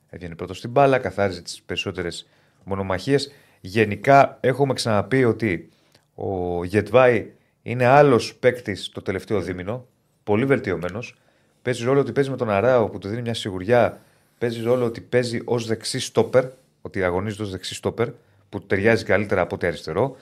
Έβγαινε 0.09 0.35
πρώτος 0.35 0.57
στην 0.57 0.69
μπάλα, 0.69 0.97
καθάριζε 0.97 1.41
τις 1.41 1.61
περισσότερες 1.61 2.27
μονομαχίες. 2.63 3.31
Γενικά 3.61 4.37
έχουμε 4.41 4.73
ξαναπεί 4.73 5.23
ότι 5.23 5.69
ο 6.15 6.63
Γετβάη 6.63 7.31
είναι 7.61 7.85
άλλος 7.85 8.35
παίκτης 8.35 8.89
το 8.89 9.01
τελευταίο 9.01 9.41
δίμηνο. 9.41 9.87
Πολύ 10.23 10.45
βελτιωμένος. 10.45 11.15
Παίζει 11.61 11.83
ρόλο 11.83 11.99
ότι 11.99 12.11
παίζει 12.11 12.29
με 12.29 12.37
τον 12.37 12.49
Αράο 12.49 12.89
που 12.89 12.97
του 12.97 13.07
δίνει 13.07 13.21
μια 13.21 13.33
σιγουριά. 13.33 14.01
Παίζει 14.37 14.61
ρόλο 14.61 14.85
ότι 14.85 15.01
παίζει 15.01 15.41
ως 15.45 15.65
δεξί 15.65 15.99
στόπερ. 15.99 16.45
Ότι 16.81 17.03
αγωνίζεται 17.03 17.43
ως 17.43 17.51
δεξί 17.51 17.73
στόπερ 17.75 18.07
που 18.49 18.59
του 18.59 18.65
ταιριάζει 18.65 19.03
καλύτερα 19.03 19.41
από 19.41 19.55
ότι 19.55 19.65
αριστερό. 19.65 20.15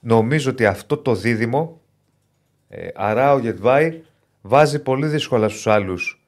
Νομίζω 0.00 0.50
ότι 0.50 0.66
αυτό 0.66 0.96
το 0.96 1.14
δίδυμο 1.14 1.80
ε, 2.68 2.88
Αράο 2.94 3.38
Γετβάη 3.38 4.02
βάζει 4.40 4.82
πολύ 4.82 5.06
δύσκολα 5.06 5.48
στους 5.48 5.66
άλλους 5.66 6.26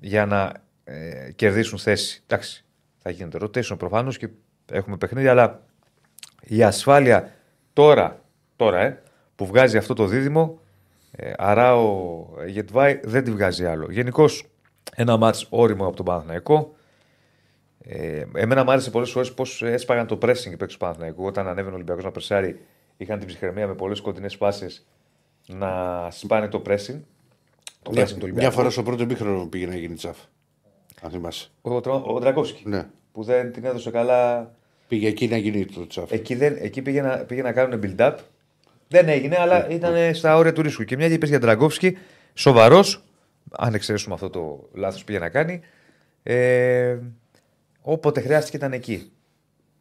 για 0.00 0.26
να 0.26 0.52
ε, 0.84 1.30
κερδίσουν 1.36 1.78
θέση. 1.78 2.22
Εντάξει, 2.26 2.64
θα 2.98 3.10
γίνεται 3.10 3.38
rotation 3.40 3.78
προφανώς 3.78 4.18
και 4.18 4.28
έχουμε 4.72 4.96
παιχνίδια, 4.96 5.30
αλλά 5.30 5.62
η 6.40 6.62
ασφάλεια 6.62 7.32
τώρα, 7.72 8.22
τώρα 8.56 8.80
ε, 8.80 9.02
που 9.36 9.46
βγάζει 9.46 9.76
αυτό 9.76 9.94
το 9.94 10.06
δίδυμο 10.06 10.60
Ε, 11.18 11.32
άρα 11.36 11.76
ο 11.76 12.26
Γετβάη 12.46 13.00
δεν 13.04 13.24
τη 13.24 13.30
βγάζει 13.30 13.64
άλλο. 13.64 13.86
Γενικώς 13.90 14.44
ένα 14.94 15.16
μάτς 15.16 15.46
όριμο 15.50 15.86
από 15.86 15.96
τον 15.96 16.04
Παναθηναϊκό. 16.04 16.74
Ε, 17.82 18.24
εμένα 18.34 18.64
μου 18.64 18.70
άρεσε 18.70 18.90
πολλές 18.90 19.10
φορές 19.10 19.34
πώς 19.34 19.62
έσπαγαν 19.62 20.06
το 20.06 20.18
pressing 20.22 20.44
οι 20.44 20.56
παίκτε 20.56 20.66
του 20.66 20.76
Παναθηναϊκού. 20.76 21.24
Όταν 21.24 21.46
ανέβαινε 21.48 21.70
ο 21.70 21.74
Ολυμπιακός 21.74 22.04
να 22.04 22.10
περσάρει, 22.10 22.60
είχαν 22.96 23.18
την 23.18 23.28
ψυχραιμία 23.28 23.66
με 23.66 23.74
πολλές 23.74 24.00
κοντινέ 24.00 24.28
πάσει 24.38 24.66
να 25.46 25.70
σπάνε 26.10 26.48
το 26.48 26.62
pressing. 26.66 27.00
Το 27.82 27.90
Μια, 27.92 28.02
pressing 28.04 28.08
του 28.08 28.14
μια 28.16 28.22
Ολυμπιακού. 28.24 28.52
φορά 28.54 28.70
στο 28.70 28.82
πρώτο 28.82 29.04
μήχρονο 29.04 29.46
πήγε 29.46 29.66
να 29.66 29.76
γίνει 29.76 29.94
τσαφ. 29.94 30.16
Αν 31.02 31.10
θυμάσαι. 31.10 31.48
Ο, 31.62 31.80
Τρο- 31.80 32.06
ο 32.06 32.18
Ντραγκόφσκι. 32.20 32.62
Ναι. 32.68 32.86
Που 33.12 33.22
δεν 33.22 33.52
την 33.52 33.64
έδωσε 33.64 33.90
καλά. 33.90 34.50
Πήγε 34.88 35.08
εκεί 35.08 35.28
να 35.28 35.36
γίνει 35.36 35.64
το 35.64 35.86
τσαφ. 35.86 36.12
Εκεί, 36.12 36.34
δεν, 36.34 36.56
εκεί 36.60 36.82
πήγε, 36.82 37.02
να, 37.02 37.16
πήγε 37.16 37.42
να 37.42 37.52
κάνουν 37.52 37.80
build-up. 37.84 38.14
Δεν 38.88 39.08
έγινε, 39.08 39.36
αλλά 39.38 39.68
ήταν 39.68 40.14
στα 40.14 40.36
όρια 40.36 40.52
του 40.52 40.62
ρίσκου. 40.62 40.84
Και 40.84 40.96
μια 40.96 41.08
και 41.08 41.14
είπες 41.14 41.28
για 41.28 41.38
Ντραγκόφσκι, 41.38 41.96
σοβαρός, 42.34 43.02
αν 43.50 43.74
εξαιρέσουμε 43.74 44.14
αυτό 44.14 44.30
το 44.30 44.68
λάθος 44.72 44.98
που 45.00 45.06
πήγε 45.06 45.18
να 45.18 45.28
κάνει. 45.28 45.60
Ε, 46.22 46.98
όποτε 47.82 48.20
χρειάστηκε 48.20 48.56
ήταν 48.56 48.72
εκεί. 48.72 49.10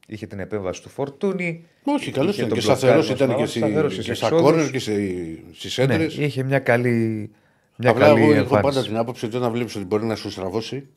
Είχε 0.06 0.28
την 0.28 0.40
επέμβαση 0.40 0.82
του 0.82 0.90
Φορτούνη. 0.90 1.66
Όχι, 1.84 2.12
καλός 2.12 2.30
είχε 2.32 2.38
ήταν 2.38 2.50
τον 2.50 2.58
και 2.58 2.64
σταθερός 2.64 3.08
μπλοκάρισμα 3.08 3.26
ήταν 3.26 3.38
και, 3.46 3.50
στον 3.52 3.62
σταθερός 3.62 3.92
στη, 3.94 4.02
στις 4.02 4.06
και 4.14 4.14
στα 4.26 4.26
εξόδους. 4.28 4.52
κόρνερ 4.52 4.72
και 4.72 4.80
στις 4.80 5.78
Ναι, 5.78 5.84
έντρες. 5.94 6.18
είχε 6.18 6.44
μια 6.44 6.60
καλή, 6.60 7.30
μια 7.78 7.90
Απλά 7.90 8.06
καλή 8.06 8.22
εγώ 8.22 8.32
έχω 8.32 8.40
εμφάνιση. 8.40 8.62
πάντα 8.74 8.82
την 8.88 8.98
άποψη 8.98 9.26
ότι 9.26 9.36
όταν 9.38 9.52
βλέπεις 9.52 9.76
ότι 9.76 9.86
μπορεί 9.86 10.06
να 10.06 10.16
σου 10.16 10.30
στραβώσει 10.32 10.88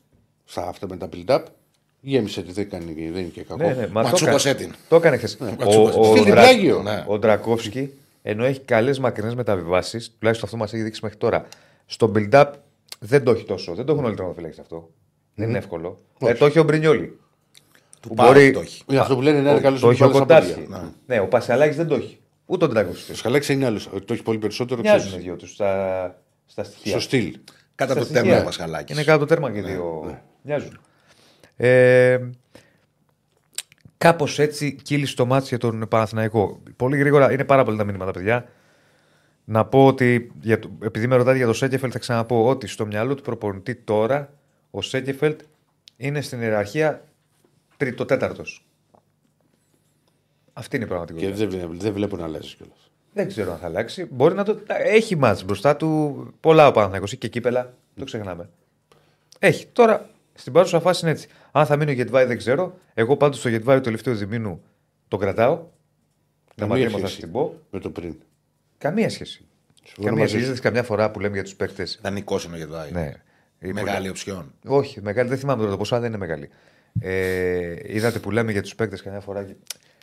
στα 0.45 0.67
αυτά 0.67 0.87
με 0.89 0.97
τα 0.97 1.09
build-up, 1.13 1.43
γέμισε 2.01 2.41
τη 2.41 2.51
δεν, 2.51 2.69
κάνει, 2.69 2.93
δεν 2.93 3.21
είναι 3.21 3.21
και 3.33 3.41
κακό. 3.43 3.63
Ναι, 3.67 3.73
ναι, 3.73 3.87
μα 3.87 4.01
το 4.03 4.09
Ματσούκωσε 4.09 4.49
έκανε. 4.49 4.65
την. 4.65 4.75
Το 4.89 4.95
έκανε 4.95 5.17
χθες. 5.17 5.37
ματσούκωσε 5.37 5.91
την. 5.91 5.99
ο, 5.99 6.03
Στείλ 6.03 6.23
την 6.23 6.33
Δρα- 6.33 6.41
πλάγιο. 6.43 6.81
Ναι. 6.81 7.03
ο 7.07 7.19
Ντρακόφσκι, 7.19 7.93
ενώ 8.21 8.43
έχει 8.45 8.59
καλές 8.59 8.99
μακρινές 8.99 9.35
μεταβιβάσεις, 9.35 10.11
τουλάχιστον 10.19 10.47
αυτό 10.49 10.57
μας 10.61 10.73
έχει 10.73 10.83
δείξει 10.83 10.99
μέχρι 11.03 11.17
τώρα, 11.17 11.45
στο 11.85 12.11
build-up 12.15 12.45
δεν 12.99 13.23
το 13.23 13.31
έχει 13.31 13.45
τόσο. 13.45 13.73
Δεν 13.73 13.85
το 13.85 13.91
έχουν 13.91 14.03
όλοι 14.03 14.13
οι 14.13 14.15
τερματοφύλακε 14.15 14.61
αυτό. 14.61 14.89
Δεν 15.35 15.49
είναι 15.49 15.57
εύκολο. 15.57 15.99
Ε, 16.19 16.33
το 16.33 16.45
έχει 16.45 16.59
ο 16.59 16.63
Μπρινιόλη. 16.63 17.19
Του 17.99 18.07
Που 18.07 18.13
Πάου 18.15 18.27
μπορεί- 18.27 18.53
το 18.53 18.59
έχει. 18.59 18.83
Είναι 18.89 18.99
αυτό 18.99 19.15
που 19.15 19.21
λένε 19.21 19.37
είναι 19.49 19.59
καλό 19.59 19.79
Το 19.79 19.89
έχει 19.89 20.03
ο 20.03 20.09
Κοντάρχη. 20.09 20.67
Ναι, 21.05 21.19
ο 21.19 21.27
Πασιαλάκη 21.27 21.75
δεν 21.75 21.87
το 21.87 21.95
έχει. 21.95 22.19
Ούτε 22.45 22.65
ο 22.65 22.67
Ντρακόφσκι. 22.67 23.11
Ο 23.11 23.15
Σκαλέξ 23.15 23.49
είναι 23.49 23.65
άλλος. 23.65 23.89
Το 24.05 24.13
έχει 24.13 24.23
πολύ 24.23 24.37
περισσότερο. 24.37 24.81
Μοιάζουν 24.81 25.01
οι 25.05 25.07
ξέρεις. 25.07 25.25
δυο 25.25 25.35
τους 25.35 25.51
στα, 25.51 26.15
στα 26.45 26.63
στοιχεία. 26.63 26.91
Στο 26.91 26.99
στυλ. 26.99 27.37
Κατά 27.75 27.91
Στα 27.91 27.99
το 27.99 28.05
στοιχεία. 28.05 28.23
τέρμα 28.23 28.41
ο 28.41 28.43
Πασχαλάκη. 28.43 28.93
Είναι 28.93 29.03
κάτω 29.03 29.19
το 29.19 29.25
τέρμα 29.25 29.51
και 29.51 29.57
οι 29.57 29.61
δύο. 29.61 30.19
Μοιάζουν. 30.41 30.79
Ε, 31.55 32.17
Κάπως 33.97 34.39
έτσι 34.39 34.73
κύλησε 34.83 35.15
το 35.15 35.25
μάτι 35.25 35.45
για 35.47 35.57
τον 35.57 35.87
Παναθηναϊκό. 35.89 36.61
Πολύ 36.75 36.97
γρήγορα, 36.97 37.31
είναι 37.31 37.43
πάρα 37.45 37.63
πολλά 37.63 37.77
τα 37.77 37.83
μήνυματα, 37.83 38.11
παιδιά. 38.11 38.45
Να 39.43 39.65
πω 39.65 39.85
ότι, 39.85 40.31
για 40.41 40.59
το, 40.59 40.69
επειδή 40.83 41.07
με 41.07 41.15
ρωτάτε 41.15 41.37
για 41.37 41.45
το 41.45 41.53
Σέκεφελτ, 41.53 41.91
θα 41.93 41.99
ξαναπώ 41.99 42.47
ότι 42.47 42.67
στο 42.67 42.85
μυαλό 42.85 43.15
του 43.15 43.21
προπονητή 43.23 43.75
τώρα 43.75 44.33
ο 44.71 44.81
Σέκεφελτ 44.81 45.39
είναι 45.97 46.21
στην 46.21 46.41
ιεραρχία 46.41 47.03
τρίτο-τέταρτο. 47.79 48.43
Αυτή 50.53 50.75
είναι 50.75 50.85
η 50.85 50.87
Και 50.87 50.93
πραγματικότητα. 50.93 51.35
δεν, 51.37 51.49
βλέ- 51.49 51.81
δεν 51.81 51.93
βλέπω 51.93 52.17
να 52.17 52.23
αλλάζει 52.23 52.55
κιόλας. 52.55 52.91
Δεν 53.13 53.27
ξέρω 53.27 53.51
αν 53.51 53.57
θα 53.57 53.65
αλλάξει. 53.65 54.07
Μπορεί 54.11 54.35
να 54.35 54.43
το. 54.43 54.59
Έχει 54.67 55.15
μάτς 55.15 55.43
μπροστά 55.43 55.75
του 55.75 56.27
πολλά 56.39 56.67
ο 56.67 56.71
Παναθηναϊκός 56.71 57.15
και 57.17 57.27
κύπελα. 57.27 57.73
Το 57.95 58.03
ξεχνάμε. 58.05 58.49
Έχει. 59.39 59.65
Τώρα 59.67 60.09
στην 60.33 60.53
παρούσα 60.53 60.79
φάση 60.79 60.99
είναι 61.03 61.11
έτσι. 61.11 61.27
Αν 61.51 61.65
θα 61.65 61.75
μείνει 61.75 61.91
ο 61.91 61.93
Γετβάη 61.93 62.25
δεν 62.25 62.37
ξέρω. 62.37 62.77
Εγώ 62.93 63.17
πάντως 63.17 63.41
το 63.41 63.49
Γετβάη 63.49 63.75
το 63.77 63.83
τελευταίο 63.83 64.15
διμήνου 64.15 64.61
τον 65.07 65.19
κρατάω. 65.19 65.55
Να 66.55 66.67
Καμία 66.67 66.83
μαθαίνω 66.83 66.89
θα 67.01 67.07
σχέση. 67.07 67.21
την 67.21 67.31
πω. 67.31 67.59
Με 67.71 67.79
το 67.79 67.89
πριν. 67.89 68.15
Καμία 68.77 69.09
σχέση. 69.09 69.45
Συμφωνώ 69.83 70.07
Καμία 70.07 70.19
μαζί 70.21 70.29
σχέση. 70.29 70.43
σου. 70.45 70.49
Είδες 70.51 70.59
καμιά 70.63 70.83
φορά 70.83 71.11
που 71.11 71.19
λέμε 71.19 71.33
για 71.33 71.43
τους 71.43 71.55
παίκτες. 71.55 71.99
Δανεικό 72.03 72.39
είναι 72.45 72.55
ο 72.55 72.57
Γεδουάη. 72.57 72.91
Ναι. 72.91 73.13
Ή 73.59 73.71
Μεγάλη 73.73 74.09
οψιόν. 74.09 74.53
Όχι, 74.65 75.01
μεγάλη, 75.01 75.29
δεν 75.29 75.37
θυμάμαι 75.37 75.59
τώρα 75.59 75.71
το 75.71 75.77
ποσό, 75.77 75.95
αλλά 75.95 76.03
δεν 76.03 76.13
είναι 76.13 76.25
μεγάλη. 76.25 76.49
Ε, 76.99 77.75
είδατε 77.95 78.19
που 78.19 78.31
λέμε 78.31 78.51
για 78.51 78.61
τους 78.61 78.75
παίκτες 78.75 79.01
καμιά 79.01 79.19
φορά. 79.19 79.43
και- 79.43 79.53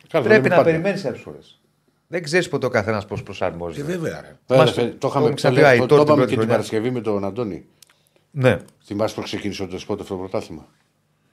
Καλά, 0.09 0.23
Πρέπει 0.23 0.27
λέμε 0.43 0.47
να 0.47 0.55
πάντα. 0.55 0.69
περιμένεις 0.69 1.01
κάποιε 1.01 1.21
φορές. 1.21 1.59
Δεν 2.07 2.23
ξέρεις 2.23 2.49
ποτέ 2.49 2.65
ο 2.65 2.69
καθένας 2.69 3.05
πώς 3.05 3.17
Και 3.17 3.23
προσαρμόζεται. 3.23 3.83
βέβαια. 3.91 4.21
Ρε. 4.21 4.35
Βέβαια, 4.47 4.63
Μας- 4.65 4.73
το 4.73 4.81
το 4.97 5.07
είχαμε 5.07 5.19
έχουμε 5.23 5.33
ξαναπεί, 5.35 5.61
το, 5.61 5.67
Αϊτόρ 5.67 5.87
το, 5.87 5.95
την 5.95 6.03
είπαμε 6.03 6.15
πρώτη 6.15 6.21
και 6.21 6.27
την 6.27 6.35
χρονιά. 6.37 6.53
Παρασκευή 6.55 6.91
με 6.91 7.01
τον 7.01 7.25
Αντώνη. 7.25 7.65
Ναι, 8.31 8.57
Θυμάσαι 8.85 9.15
που 9.15 9.21
ξεκίνησε 9.21 9.63
ο 9.63 9.67
Ντεσπόντοφ 9.67 10.01
αυτό 10.01 10.13
το 10.13 10.19
πρωτάθλημα; 10.19 10.67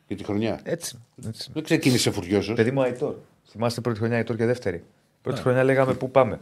Για 0.07 0.17
τη 0.17 0.25
χρονιά. 0.25 0.61
έτσι. 0.63 0.99
έτσι. 1.27 1.51
Δεν 1.55 1.63
ξεκίνησε 1.63 2.11
φουριόζο. 2.11 2.55
Παιδί 2.55 2.71
μου 2.71 2.83
Αϊτόρ. 2.83 3.15
Θυμάστε 3.51 3.81
πρώτη 3.81 3.99
χρονιά 3.99 4.17
Αϊτόρ 4.17 4.37
και 4.37 4.45
δεύτερη; 4.47 4.85
Πρώτη 5.23 5.41
χρονιά 5.41 5.65
λέγαμε 5.65 5.95
πού 5.95 6.11
πάμε. 6.11 6.41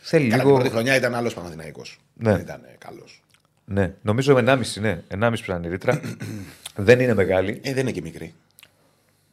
Θέλει 0.00 0.28
Καλά, 0.28 0.36
την 0.36 0.46
λίγο. 0.46 0.58
πρώτη 0.58 0.70
χρονιά 0.74 0.96
ήταν 0.96 1.14
άλλος 1.14 1.34
Παναθηναϊκό. 1.34 1.82
Ναι. 2.14 2.32
Δεν 2.32 2.40
ήταν 2.40 2.60
καλός. 2.78 3.22
Ναι, 3.64 3.94
νομίζω 4.02 4.36
1,5 4.36 4.80
ναι. 4.80 5.02
1,5 5.08 5.42
πρέπει 5.44 5.50
να 5.50 5.54
είναι 5.56 5.66
η 5.66 5.70
ρήτρα. 5.70 6.00
Δεν 6.76 7.00
είναι 7.00 7.14
μεγάλη. 7.14 7.60
Ε, 7.62 7.72
δεν 7.72 7.82
είναι 7.82 7.90
και 7.90 8.00
μικρή. 8.00 8.34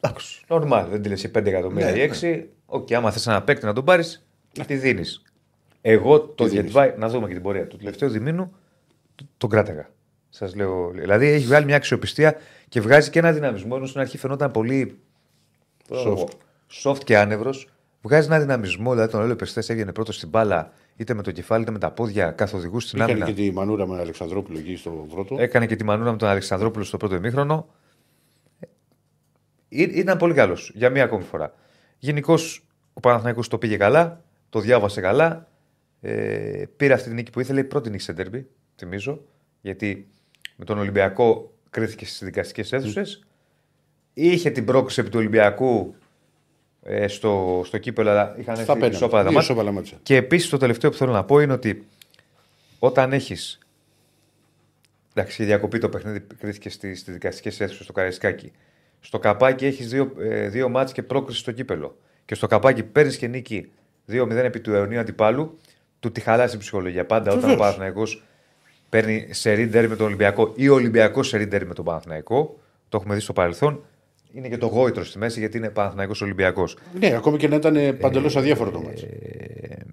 Εντάξει. 0.00 0.44
Νορμάλ. 0.48 0.88
Δεν 0.90 1.02
τη 1.02 1.08
λες 1.08 1.30
5 1.34 1.46
εκατομμύρια 1.46 1.90
Ναι, 1.90 1.98
ή 1.98 2.10
6. 2.20 2.44
Οκ, 2.66 2.92
άμα 2.92 3.10
θες 3.10 3.26
ένα 3.26 3.42
παίκτη 3.42 3.64
να 3.64 3.72
τον 3.72 3.84
πάρεις, 3.84 4.26
τη 4.66 4.74
δίνεις. 4.76 5.22
Εγώ 5.80 6.20
το 6.20 6.44
δίνεις. 6.44 6.60
Γετβάη, 6.62 6.94
να 6.96 7.08
δούμε 7.08 7.26
και 7.26 7.32
την 7.32 7.42
πορεία 7.42 7.66
του 7.66 7.76
τελευταίου 7.76 8.08
διμήνου, 8.08 8.52
τ- 9.14 9.22
τον 9.36 9.50
κράταγα. 9.50 9.88
Σας 10.30 10.54
λέω. 10.54 10.90
Δηλαδή 10.94 11.26
έχει 11.26 11.46
βγάλει 11.46 11.64
μια 11.64 11.76
αξιοπιστία 11.76 12.36
και 12.68 12.80
βγάζει 12.80 13.10
και 13.10 13.18
ένα 13.18 13.32
δυναμισμό. 13.32 13.72
Ενώ 13.76 13.86
στην 13.86 14.00
αρχή 14.00 14.18
φαινόταν 14.18 14.50
πολύ. 14.50 14.98
Soft. 15.88 16.26
soft 16.82 17.04
και 17.04 17.18
άνευρος. 17.18 17.68
Βγάζει 18.02 18.26
ένα 18.26 18.40
δυναμισμό. 18.40 18.92
Δηλαδή 18.92 19.10
τον 19.10 19.20
έλεγε 19.20 19.34
Πεστές 19.36 19.68
έβγαινε 19.68 19.92
πρώτος 19.92 20.16
στην 20.16 20.28
μπάλα, 20.28 20.72
είτε 20.98 21.14
με 21.14 21.22
το 21.22 21.30
κεφάλι 21.32 21.62
είτε 21.62 21.70
με 21.70 21.78
τα 21.78 21.90
πόδια, 21.90 22.30
καθοδηγού 22.30 22.80
στην 22.80 22.98
Έκανε 23.00 23.12
άμυνα. 23.12 23.26
και 23.36 23.42
τη 23.42 23.50
μανούρα 23.52 23.86
με 23.86 23.92
τον 23.92 24.00
Αλεξανδρόπουλο 24.00 24.58
εκεί 24.58 24.76
στο 24.76 24.90
πρώτο. 25.10 25.36
Έκανε 25.38 25.66
και 25.66 25.76
τη 25.76 25.84
μανούρα 25.84 26.10
με 26.10 26.16
τον 26.16 26.28
Αλεξανδρόπουλο 26.28 26.84
στο 26.84 26.96
πρώτο 26.96 27.14
ημίχρονο. 27.14 27.68
Ή- 29.68 29.82
Ήταν 29.82 30.18
πολύ 30.18 30.34
καλός 30.34 30.70
για 30.74 30.90
μία 30.90 31.04
ακόμη 31.04 31.22
φορά. 31.22 31.54
Γενικώς 31.98 32.66
ο 32.92 33.00
Παναθηναϊκός 33.00 33.48
το 33.48 33.58
πήγε 33.58 33.76
καλά, 33.76 34.24
το 34.48 34.60
διάβασε 34.60 35.00
καλά. 35.00 35.48
Ε, 36.00 36.64
πήρε 36.76 36.92
αυτή 36.92 37.06
την 37.06 37.14
νίκη 37.14 37.30
που 37.30 37.40
ήθελε. 37.40 37.60
Η 37.60 37.64
πρώτη 37.64 37.90
νίκη 37.90 38.02
σε 38.02 38.12
ντέρμπι, 38.12 38.46
θυμίζω. 38.76 39.20
Γιατί 39.60 40.08
με 40.56 40.64
τον 40.64 40.78
Ολυμπιακό 40.78 41.52
κρίθηκε 41.70 42.06
στις 42.06 42.22
δικαστικές 42.24 42.72
αίθουσες. 42.72 43.24
Είχε 44.12 44.50
την 44.50 44.64
πρόκληση 44.64 45.00
επί 45.00 45.08
του 45.10 45.18
Ολυμπιακού 45.18 45.94
ε, 45.94 45.97
στο, 47.08 47.62
στο 47.64 47.78
κύπελο, 47.78 48.10
αλλά 48.10 48.34
είχαν 48.38 48.54
Στα 48.54 48.60
έρθει 48.62 48.72
πέναλτι. 48.72 48.94
ισόπαλα 48.96 49.22
τα 49.22 49.28
Δύο 49.28 49.38
μάτια. 49.38 49.54
ισόπαλα 49.54 49.72
μάτια. 49.76 49.98
Και 50.02 50.16
επίσης 50.16 50.48
το 50.48 50.56
τελευταίο 50.56 50.90
που 50.90 50.96
θέλω 50.96 51.12
να 51.12 51.24
πω 51.24 51.40
είναι 51.40 51.52
ότι 51.52 51.86
όταν 52.78 53.12
έχεις. 53.12 53.58
Εντάξει, 55.14 55.42
η 55.42 55.46
διακοπή 55.46 55.78
το 55.78 55.88
παιχνίδι 55.88 56.20
κρίθηκε 56.38 56.70
στι 56.70 56.94
στις 56.94 57.12
δικαστικές 57.14 57.60
αίθουσες 57.60 57.84
στο 57.84 57.92
Καραϊσκάκι. 57.92 58.52
Στο 59.00 59.18
καπάκι 59.18 59.66
έχεις 59.66 59.88
δύο, 59.88 60.12
ε, 60.18 60.48
δύο 60.48 60.68
μάτς 60.68 60.92
και 60.92 61.02
πρόκριση 61.02 61.38
στο 61.38 61.52
κύπελο. 61.52 61.96
Και 62.24 62.34
στο 62.34 62.46
καπάκι 62.46 62.82
παίρνεις 62.82 63.16
και 63.16 63.26
νίκη 63.26 63.70
2-0 64.06 64.30
επί 64.44 64.60
του 64.60 64.72
αιωνίου 64.74 64.98
αντιπάλου, 65.00 65.58
του 66.00 66.12
τη 66.12 66.20
χαλάσει 66.20 66.56
η 66.56 66.58
ψυχολογία. 66.58 67.04
Πάντα 67.06 67.30
όταν 67.30 67.38
ο 67.38 67.40
Βεβαίως. 67.40 67.58
Παναθηναϊκός 67.60 68.22
παίρνει 68.88 69.28
σε 69.30 69.52
ρίντερ 69.52 69.88
με 69.88 69.96
τον 69.96 70.06
Ολυμπιακό 70.06 70.52
ή 70.56 70.68
ο 70.68 70.74
Ολυμπιακός 70.74 71.28
σε 71.28 71.36
ρίντερ 71.36 71.66
με 71.66 71.74
τον 71.74 71.84
Παναθηναϊκό, 71.84 72.58
το 72.88 72.96
έχουμε 73.00 73.14
δει 73.14 73.20
στο 73.20 73.32
παρελθόν, 73.32 73.84
είναι 74.32 74.48
και 74.48 74.58
το 74.58 74.66
γόητρο 74.66 75.04
στη 75.04 75.18
μέση 75.18 75.38
γιατί 75.38 75.56
είναι 75.56 75.70
Παναθηναϊκός 75.70 76.22
Ολυμπιακός. 76.22 76.76
Ναι, 76.98 77.14
ακόμη 77.14 77.36
και 77.36 77.48
να 77.48 77.56
ήταν 77.56 77.98
παντελώς 78.00 78.36
αδιάφορο 78.36 78.70
το 78.70 78.80
μάτι. 78.80 79.08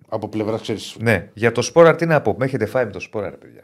Από 0.09 0.27
πλευράς, 0.29 0.61
ξέρεις. 0.61 0.95
Ναι, 0.99 1.29
για 1.33 1.51
το 1.51 1.61
Σπόραρ 1.61 1.95
τι 1.95 2.05
να 2.05 2.21
πω. 2.21 2.35
Με 2.37 2.45
έχετε 2.45 2.65
φάει 2.65 2.85
με 2.85 2.91
το 2.91 2.99
Σπόραρ, 2.99 3.31
παιδιά. 3.37 3.63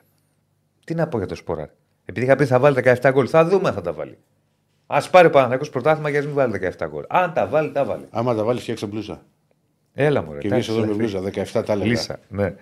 Τι 0.85 0.95
να 0.95 1.07
πω 1.07 1.17
για 1.17 1.27
το 1.27 1.35
Σπόραρ. 1.35 1.67
Επειδή 2.05 2.25
είχα 2.25 2.35
πει 2.35 2.45
θα 2.45 2.59
βάλει 2.59 2.75
17 2.83 3.09
γκολ, 3.11 3.27
θα 3.29 3.45
δούμε 3.45 3.67
αν 3.67 3.73
θα 3.73 3.81
τα 3.81 3.93
βάλει. 3.93 4.17
Α 4.87 5.09
πάρει 5.09 5.27
ο 5.27 5.29
Παναθηναϊκός 5.29 5.69
πρωτάθλημα 5.69 6.09
για 6.09 6.19
να 6.19 6.25
μην 6.25 6.35
βάλει 6.35 6.73
17 6.77 6.87
γκολ. 6.89 7.03
Αν 7.07 7.33
τα 7.33 7.47
βάλει, 7.47 7.71
τα 7.71 7.85
βάλει. 7.85 8.05
Άμα 8.09 8.35
τα 8.35 8.43
βάλεις, 8.43 8.61
φτιάξε 8.61 8.85
μπλούζα. 8.85 9.25
Έλα 9.93 10.21
μου, 10.21 10.33
ρε. 10.33 10.39
Και 10.39 10.47
βγει 10.47 10.71
εδώ 10.71 10.85
με 10.85 10.93
μπλούζα, 10.93 11.21
17 11.21 11.63
τα 11.65 11.73
έλεγα. 11.73 11.89
Λύσα. 11.89 12.19
Ναι. 12.27 12.55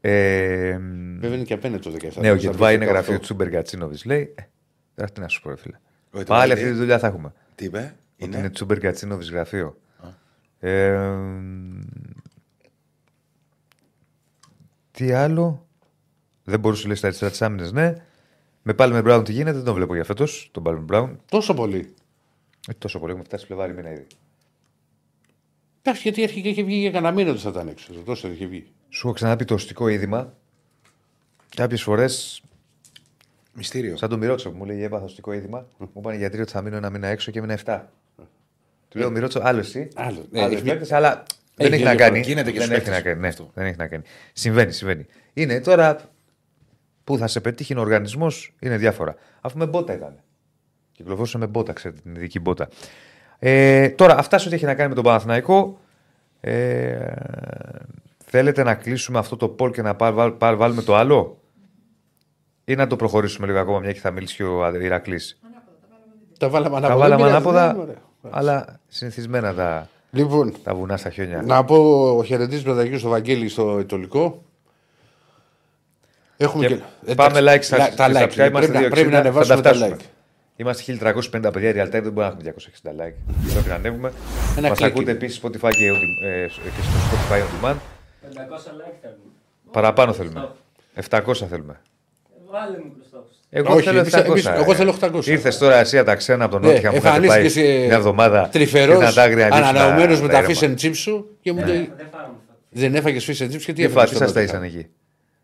Ε, 0.00 0.78
Βέβαια 1.18 1.36
είναι 1.36 1.44
και 1.44 1.54
απέναντι 1.54 1.90
το 1.90 1.96
17. 2.02 2.20
ναι, 2.20 2.30
ο 2.30 2.34
Θα 2.34 2.40
Γετβά 2.40 2.72
είναι 2.72 2.84
πει 2.84 2.90
γραφείο 2.90 3.12
αυτό. 3.12 3.24
Τσούμπερ 3.24 3.48
Γκατσίνοβιτ. 3.48 4.04
Λέει. 4.04 4.34
Ε, 4.34 4.42
τώρα 4.94 5.10
τι 5.10 5.20
να 5.20 5.28
σου 5.28 5.42
πω, 5.42 5.50
ρε 5.50 5.56
φίλε. 5.56 5.76
Ο 6.18 6.20
Γετβάη 6.20 6.38
Πάλι 6.38 6.52
λέει- 6.52 6.62
αυτή 6.62 6.72
τη 6.74 6.78
δουλειά 6.78 6.98
θα 6.98 7.06
έχουμε. 7.06 7.32
Τι 7.54 7.64
είπε, 7.64 7.78
Ότι 7.78 8.24
είναι; 8.24 8.38
είναι 8.38 8.50
Τσούμπερ 8.50 8.78
Γκατσίνοβιτ 8.78 9.28
γραφείο. 9.30 9.76
Ε, 10.60 10.98
τι 14.90 15.12
άλλο; 15.12 15.66
Δεν 16.44 16.60
μπορούσε 16.60 16.80
να 16.82 16.86
λέει 16.88 16.96
στα 16.96 17.06
αριστερά 17.06 17.30
της 17.30 17.42
άμυνας, 17.42 17.72
ναι. 17.72 18.02
Με 18.62 18.74
πάλι 18.74 18.92
με 18.92 19.02
Μπράουν 19.02 19.24
τι 19.24 19.32
γίνεται, 19.32 19.56
δεν 19.56 19.64
τον 19.64 19.74
βλέπω 19.74 19.94
για 19.94 20.04
φέτος. 20.04 20.48
Τον 20.52 20.62
πάλι 20.62 20.76
με 20.76 20.82
Μπράουν. 20.82 21.20
Τόσο 21.28 21.54
πολύ. 21.54 21.94
Ε, 22.68 22.72
τόσο 22.78 22.98
πολύ, 22.98 23.10
έχουμε 23.12 23.26
φτάσει 23.26 23.46
Φλεβάρι 23.46 23.74
μήνα 23.74 23.92
ήδη. 23.92 24.06
Εντάξει, 25.82 26.02
γιατί 26.02 26.22
αρχικά 26.22 26.48
είχε 26.48 26.62
βγει 26.62 26.76
για 26.76 26.90
κανένα 26.90 27.12
μήνα 27.14 27.30
ότι 27.30 27.40
θα 27.40 27.48
ήταν 27.48 27.68
έξω. 27.68 27.92
Τόσο 28.04 28.28
είχε 28.28 28.46
βγει. 28.46 28.66
Σου 28.88 29.06
έχω 29.06 29.14
ξαναπεί 29.16 29.44
το 29.44 29.54
οστικό 29.54 29.88
είδημα. 29.88 30.34
Κάποιες 31.56 31.82
φορές, 31.82 32.42
Μυστήριο. 33.58 33.96
σαν 33.96 34.08
τον 34.08 34.18
Μυρότσο 34.18 34.50
που 34.50 34.56
μου 34.56 34.64
λέει 34.64 34.82
έπαθα 34.84 35.04
οστικό 35.04 35.32
είδημα, 35.32 35.66
μου 35.78 35.88
είπαν 35.98 36.14
οι 36.14 36.16
γιατροί 36.16 36.40
ότι 36.40 36.50
θα 36.50 36.62
μείνω 36.62 36.76
ένα 36.76 36.90
μήνα 36.90 37.06
έξω 37.08 37.30
και 37.30 37.38
έμεινα 37.38 37.58
7. 37.64 37.80
Του 38.88 38.98
λέω 38.98 39.10
Μυρότσο, 39.10 39.40
άλλο 39.42 39.58
εσύ. 39.58 39.88
Άλλο. 39.94 40.26
Ναι, 40.30 40.40
Άλλος 40.42 40.54
έχει- 40.54 40.64
παίκτης, 40.64 40.92
αλλά 40.92 41.22
δεν 41.54 41.66
έχει 41.66 41.74
έχει 41.74 41.82
να 41.84 41.90
διαφορά. 41.90 42.08
κάνει. 42.10 42.20
Γίνεται 42.26 42.50
και 42.50 42.58
δεν 42.58 42.66
στους 42.66 42.76
έχει 42.78 42.88
να 42.88 42.94
παίκτες 42.94 43.02
κάνει. 43.12 43.20
Ναι, 43.20 43.28
αυτό. 43.28 43.50
δεν 43.54 43.66
έχει 43.66 43.76
να 43.78 43.86
κάνει. 43.86 44.02
Συμβαίνει, 44.32 44.72
συμβαίνει. 44.72 45.06
Είναι 45.32 45.60
τώρα 45.60 45.96
που 47.04 47.18
θα 47.18 47.26
σε 47.26 47.40
πετύχει 47.40 47.76
ο 47.76 47.80
οργανισμός 47.80 48.54
είναι 48.60 48.76
διάφορα. 48.76 49.14
Αφού 49.40 49.58
με 49.58 49.66
μπότα 49.66 49.94
ήταν. 49.94 50.14
Κυκλοφορούσε 50.92 51.38
με 51.38 51.46
μπότα, 51.46 51.72
ξέρετε, 51.72 52.00
την 52.00 52.14
ειδική 52.14 52.40
μπότα. 52.40 52.68
Ε, 53.38 53.88
τώρα, 53.88 54.16
αυτά 54.18 54.38
σε 54.38 54.46
ό,τι 54.46 54.56
έχει 54.56 54.64
να 54.64 54.74
κάνει 54.74 54.88
με 54.88 54.94
τον 54.94 55.04
Παναθηναϊκό. 55.04 55.80
Ε, 56.40 57.12
θέλετε 58.24 58.62
να 58.62 58.74
κλείσουμε 58.74 59.18
αυτό 59.18 59.36
το 59.36 59.48
πόλ 59.48 59.70
και 59.70 59.82
να 59.82 59.94
πάρ, 59.94 60.12
βάλ- 60.12 60.32
πάρ- 60.32 60.56
βάλουμε 60.56 60.82
το 60.82 60.96
άλλο, 60.96 61.37
ή 62.68 62.74
να 62.74 62.86
το 62.86 62.96
προχωρήσουμε 62.96 63.46
λίγο 63.46 63.58
ακόμα, 63.58 63.78
μια 63.78 63.92
και 63.92 64.00
θα 64.00 64.10
μιλήσει 64.10 64.36
και 64.36 64.44
ο 64.44 64.74
Ηρακλής. 64.80 65.38
Τα 66.38 66.48
βάλαμε 66.48 66.70
Τα 66.80 66.86
ανάποδα. 66.86 66.96
βάλαμε 66.98 67.22
δεν 67.22 67.32
ανάποδα, 67.34 67.70
πειράζει, 67.72 67.80
ωραία. 67.80 67.96
αλλά 68.30 68.80
συνηθισμένα 68.88 69.54
τα, 69.54 69.88
Λοιπόν, 70.10 70.54
τα 70.62 70.74
βουνά 70.74 70.96
στα 70.96 71.10
χιόνια. 71.10 71.42
να 71.42 71.64
πω 71.64 71.76
ο 72.16 72.24
χαιρετής 72.24 72.64
μεταγγείλει 72.64 72.98
στο 72.98 73.08
Βαγγέλης 73.08 73.52
στο 73.52 73.78
Ιτωλικό. 73.78 74.42
Έχουμε 76.36 76.66
Και 76.66 76.80
και... 77.06 77.14
πάμε 77.14 77.40
like 77.42 77.58
στα, 77.62 77.76
τα 77.76 77.90
στα 77.90 78.08
like. 78.08 78.28
subscribe, 78.28 78.48
είμαστε 78.48 78.50
Πρέπει, 78.50 78.72
να, 78.72 78.88
πρέπει 78.88 79.08
260, 79.08 79.12
να 79.12 79.18
ανεβάσουμε 79.18 79.54
θα 79.56 79.62
τα 79.62 79.68
φτάσουμε. 79.74 79.96
like. 80.00 80.04
Είμαστε 80.56 80.98
1350 81.48 81.52
παιδιά, 81.52 81.72
real 81.72 81.86
time 81.88 81.90
δεν 82.02 82.12
μπορούμε 82.12 82.36
να 82.42 82.48
έχουμε 82.48 82.54
260 82.82 82.88
like. 82.90 83.52
Πρέπει 83.52 83.68
να 83.68 83.74
ανέβουμε. 83.74 84.12
Ένα 84.56 84.68
Μας 84.68 84.78
κλικ 84.78 84.88
ακούτε 84.90 85.02
είναι. 85.02 85.10
επίσης 85.10 85.40
Spotify 85.42 85.70
και, 85.70 85.86
ε, 86.26 86.46
και 86.46 86.82
στο 86.82 86.98
Spotify 87.10 87.38
on 87.38 87.64
demand. 87.64 87.74
500 87.74 87.76
like 87.76 88.94
θέλουμε. 89.00 89.20
Παραπάνω 89.72 90.12
θέλουμε. 90.12 90.48
700 91.10 91.34
θέλουμε. 91.48 91.80
Βάλε 92.50 92.76
μικρό 92.76 93.02
στόχο. 93.06 93.24
Εγώ 93.50 93.74
Όχι, 93.74 93.84
θέλω 93.86 93.98
εμείς- 93.98 94.12
700. 94.14 94.26
εμείς- 94.30 94.46
εγώ 94.46 94.72
ε. 94.72 94.74
θέλω 94.74 94.90
800. 94.90 95.26
Ήρθες 95.26 95.58
τώρα 95.58 95.76
εσύ 95.76 96.02
τα 96.02 96.14
ξένα 96.14 96.44
από 96.44 96.52
τον 96.52 96.62
Ναι, 96.66 96.72
Νότια 96.72 96.90
μου 96.90 96.96
είχατε 96.96 97.18
πάει 97.18 97.24
εμφανίστηκες 97.26 97.86
μια 97.86 97.96
εβδομάδα. 97.96 98.48
τρυφερός, 98.52 98.98
και 98.98 99.04
να 99.04 99.12
τα 99.12 99.22
άγρια 99.22 99.46
λύσουμε 99.46 99.66
αναναωμένο 99.68 100.14
τα- 100.14 100.20
με 100.22 100.28
τα 100.28 100.32
τα 100.32 100.38
ήρεμα. 100.38 100.54
fish 100.60 100.64
and 100.64 100.74
chips 100.86 100.96
σου 100.96 101.36
και 101.40 101.52
μου 101.52 101.66
λέει. 101.66 101.92
Δεν 101.96 102.06
φάμε. 102.12 102.28
Δεν 102.70 102.94
έφαγες 102.94 103.24
fish 103.24 103.42
and 103.44 103.46
chips 103.54 103.62
και 103.62 103.72
τι 103.72 103.72
Τι 103.72 103.82
έφαγες 103.82 103.92
φάτε, 103.92 104.06
στο 104.14 104.16
σας 104.24 104.32
τα 104.32 104.40
Νότια. 104.40 104.54
ήσαν 104.58 104.62
εκεί; 104.62 104.86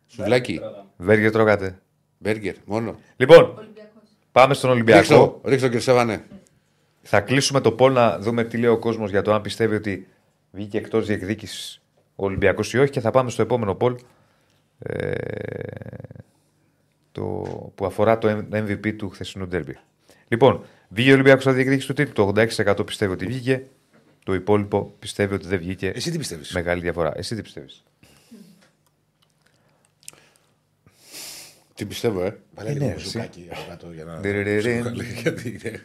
Σουβλάκι, 0.06 0.60
Βέργερ 0.96 1.30
τρώγατε; 1.30 1.78
μπέργκερ, 2.18 2.54
μόνο. 2.64 2.98
Λοιπόν, 3.16 3.54
πάμε 4.32 4.54
στον 4.54 4.70
Ολυμπιακό. 4.70 5.00
Ρίξω, 5.00 5.40
ρίξω 5.44 5.68
και 5.68 5.78
Σεβανέ. 5.78 6.24
Θα 7.02 7.20
κλείσουμε 7.20 7.60
το 7.60 7.72
πόλ 7.72 7.92
να 7.92 8.18
δούμε 8.18 8.44
τι 8.44 8.56
λέει 8.56 8.70
ο 8.70 8.78
κόσμος 8.78 9.10
για 9.10 9.22
το 9.22 9.32
αν 9.34 9.40
πιστεύει 9.40 9.74
ότι 9.74 10.06
βγήκε 10.50 10.78
εκτός 10.78 11.06
διεκδίκησης 11.06 11.80
ο 12.16 12.24
Ολυμπιακός 12.24 12.72
ή 12.72 12.78
όχι 12.78 12.90
και 12.90 13.00
θα 13.00 13.10
πάμε 13.10 13.30
στο 13.30 13.42
επόμενο 13.42 13.74
πόλ. 13.74 13.94
Ε, 14.78 15.10
το, 17.14 17.22
που 17.74 17.86
αφορά 17.86 18.18
το 18.18 18.46
MVP 18.52 18.94
του 18.96 19.08
χθεσινού 19.10 19.46
ντέρμπι. 19.46 19.76
Λοιπόν, 20.28 20.64
βγήκε 20.88 21.10
ο 21.10 21.14
Ολυμπιακός 21.14 21.42
στα 21.42 21.52
διεκδίκηση 21.52 21.86
του 21.86 21.92
τίτλου. 21.92 22.32
Το 22.32 22.32
86% 22.80 22.86
πιστεύει 22.86 23.12
ότι 23.12 23.26
βγήκε. 23.26 23.62
Το 24.24 24.34
υπόλοιπο 24.34 24.94
πιστεύει 24.98 25.34
ότι 25.34 25.46
δεν 25.46 25.58
βγήκε. 25.58 25.92
Εσύ 25.94 26.10
τι 26.10 26.18
πιστεύεις; 26.18 26.52
Μεγάλη 26.52 26.80
διαφορά. 26.80 27.12
Εσύ 27.16 27.34
τι 27.34 27.42
πιστεύεις; 27.42 27.82
Τι 31.74 31.84
πιστεύω, 31.84 32.24
ε; 32.24 32.36
Βάλε 32.54 32.68
ναι, 32.68 32.74
λίγο 32.74 32.84
εσύ. 32.86 32.94
μουσικάκι 33.04 33.46
από 33.50 33.60
κάτω 33.68 33.86
για 33.94 34.04
να. 34.04 34.16
Διριριριν. 34.16 34.86
Γιατί 35.22 35.48
είναι- 35.48 35.80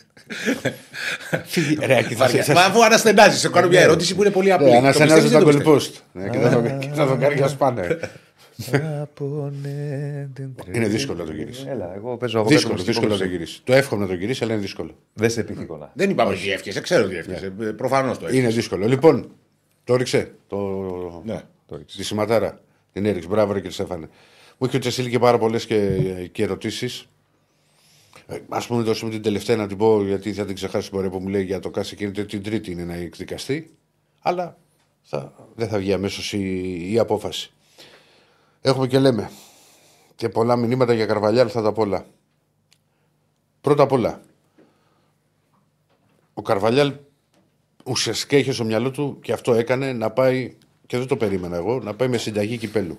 Ρε, 1.86 1.98
Άκη, 1.98 2.14
θα 2.16 2.28
σε- 2.28 2.38
Βαριά. 2.38 2.44
θα 2.44 2.54
Μα 2.54 2.60
σε- 2.62 2.68
αφού 2.70 2.84
αναστενάζει, 2.84 3.38
σε 3.40 3.50
κάνω 3.50 3.68
μια 3.68 3.82
ερώτηση 3.82 4.16
που 4.16 4.22
είναι 4.22 4.32
πολύ 4.32 4.52
απλή. 4.52 4.66
Ναι, 4.66 4.72
Το 4.72 4.78
αναστενάζει 4.78 5.22
πιστεύεις 5.22 5.44
ή 5.44 5.46
τα 5.46 5.52
δεν 5.52 5.64
το 5.64 5.72
goal 5.72 5.76
πιστεύεις; 5.76 6.00
post. 6.00 6.04
Ναι, 6.12 6.30
και 6.30 6.38
τα 6.40 6.50
δο- 6.50 6.78
και 6.80 6.88
τα 6.96 7.06
δοκάρια 7.06 7.48
σπάνε. 7.48 8.00
Είναι 10.74 10.88
δύσκολο 10.88 11.18
να 11.20 11.26
το 11.26 11.34
γυρίσεις. 11.34 11.66
Έλα, 11.66 11.96
εγώ 11.96 12.18
παίζω 12.18 12.40
από 12.40 12.50
κάτω 12.50 12.60
Δύσκολο, 12.60 12.74
μουσική 12.74 12.92
δύσκολο 12.92 13.12
να 13.12 13.18
το 13.18 13.24
υπόθεση. 13.24 13.30
γυρίσεις. 13.30 13.62
Το 13.64 13.74
εύχομαι 13.74 14.02
να 14.02 14.08
το 14.08 14.14
γυρίσεις, 14.14 14.42
αλλά 14.42 14.54
είναι 14.54 14.62
δύσκολο. 14.62 14.98
Δεν 15.14 15.30
σε 15.30 15.44
πείθηκονα. 15.44 15.92
Δεν 15.94 16.10
είπαμε 16.10 16.30
ότι 16.32 16.40
διεύκαισε, 16.40 16.82
ξέρω 16.82 17.04
ότι 17.04 17.14
διεύκαισε. 17.14 17.50
Προφανώς 17.78 18.20
το 18.20 18.30
Είναι 18.30 18.48
δύσκολο. 18.48 18.88
Λοιπόν, 18.88 19.32
το 19.84 19.94
έριξε. 19.94 20.32
Το... 20.48 21.22
Ναι. 21.26 21.42
Τη 21.98 22.04
σηματάρα. 22.04 22.62
Την 22.94 23.06
έριξε. 23.06 23.28
Μπράβο, 23.28 23.52
ρε, 23.52 23.58
κύριε 23.58 23.74
Στέφανε. 23.74 24.10
Μου 24.58 24.68
είχε 24.68 24.78
ο 24.78 24.80
Τσεσίλη 24.80 25.10
και 25.10 25.20
πάρα 25.20 25.38
πολλές 25.38 25.66
και, 25.66 25.98
και 26.32 26.44
ερωτήσεις. 26.44 27.10
Α 28.50 28.60
πούμε, 28.68 28.84
δώσουμε 28.84 29.12
την 29.12 29.22
τελευταία 29.22 29.56
να 29.56 29.68
την 29.68 29.78
πω, 29.78 30.04
γιατί 30.04 30.34
θα 30.34 30.46
την 30.46 30.56
ξεχάσεις 30.56 30.92
μπορεί 30.92 31.10
που 31.10 31.20
μου 31.20 31.28
λέει 31.28 31.44
για 31.44 31.60
το 31.60 31.70
Κάση 31.70 31.96
και 31.96 32.10
την 32.10 32.44
Τρίτη 32.44 32.72
είναι 32.72 32.84
να 32.84 32.94
εκδικαστεί. 32.94 33.70
Αλλά 34.22 34.58
θα, 35.02 35.34
δεν 35.56 35.68
θα 35.68 35.78
βγει 35.78 35.94
αμέσως 35.94 36.34
η, 36.34 36.92
η 36.92 37.00
απόφαση. 37.00 37.52
Έχουμε 38.62 38.88
και 38.88 39.00
λέμε. 39.00 39.32
Και 40.16 40.30
πολλά 40.30 40.56
μηνύματα 40.56 40.94
για 40.94 41.06
Καρβαλιάλ 41.06 41.50
θα 41.52 41.62
τα 41.62 41.72
πω 41.72 41.82
όλα. 41.82 42.06
Πρώτα 43.62 43.84
απ' 43.84 43.92
όλα, 43.92 44.22
ο 46.34 46.42
Καρβαλιάλ 46.42 46.94
ουσιαστικά 47.84 48.38
είχε 48.38 48.52
στο 48.52 48.64
μυαλό 48.64 48.92
του 48.92 49.20
και 49.22 49.34
αυτό 49.34 49.54
έκανε 49.54 49.94
να 49.94 50.12
πάει, 50.12 50.58
και 50.88 50.98
δεν 50.98 51.08
το 51.08 51.18
περίμενα 51.18 51.56
εγώ, 51.56 51.80
να 51.80 51.96
πάει 51.96 52.08
με 52.08 52.18
συνταγή 52.18 52.58
κυπέλου. 52.58 52.98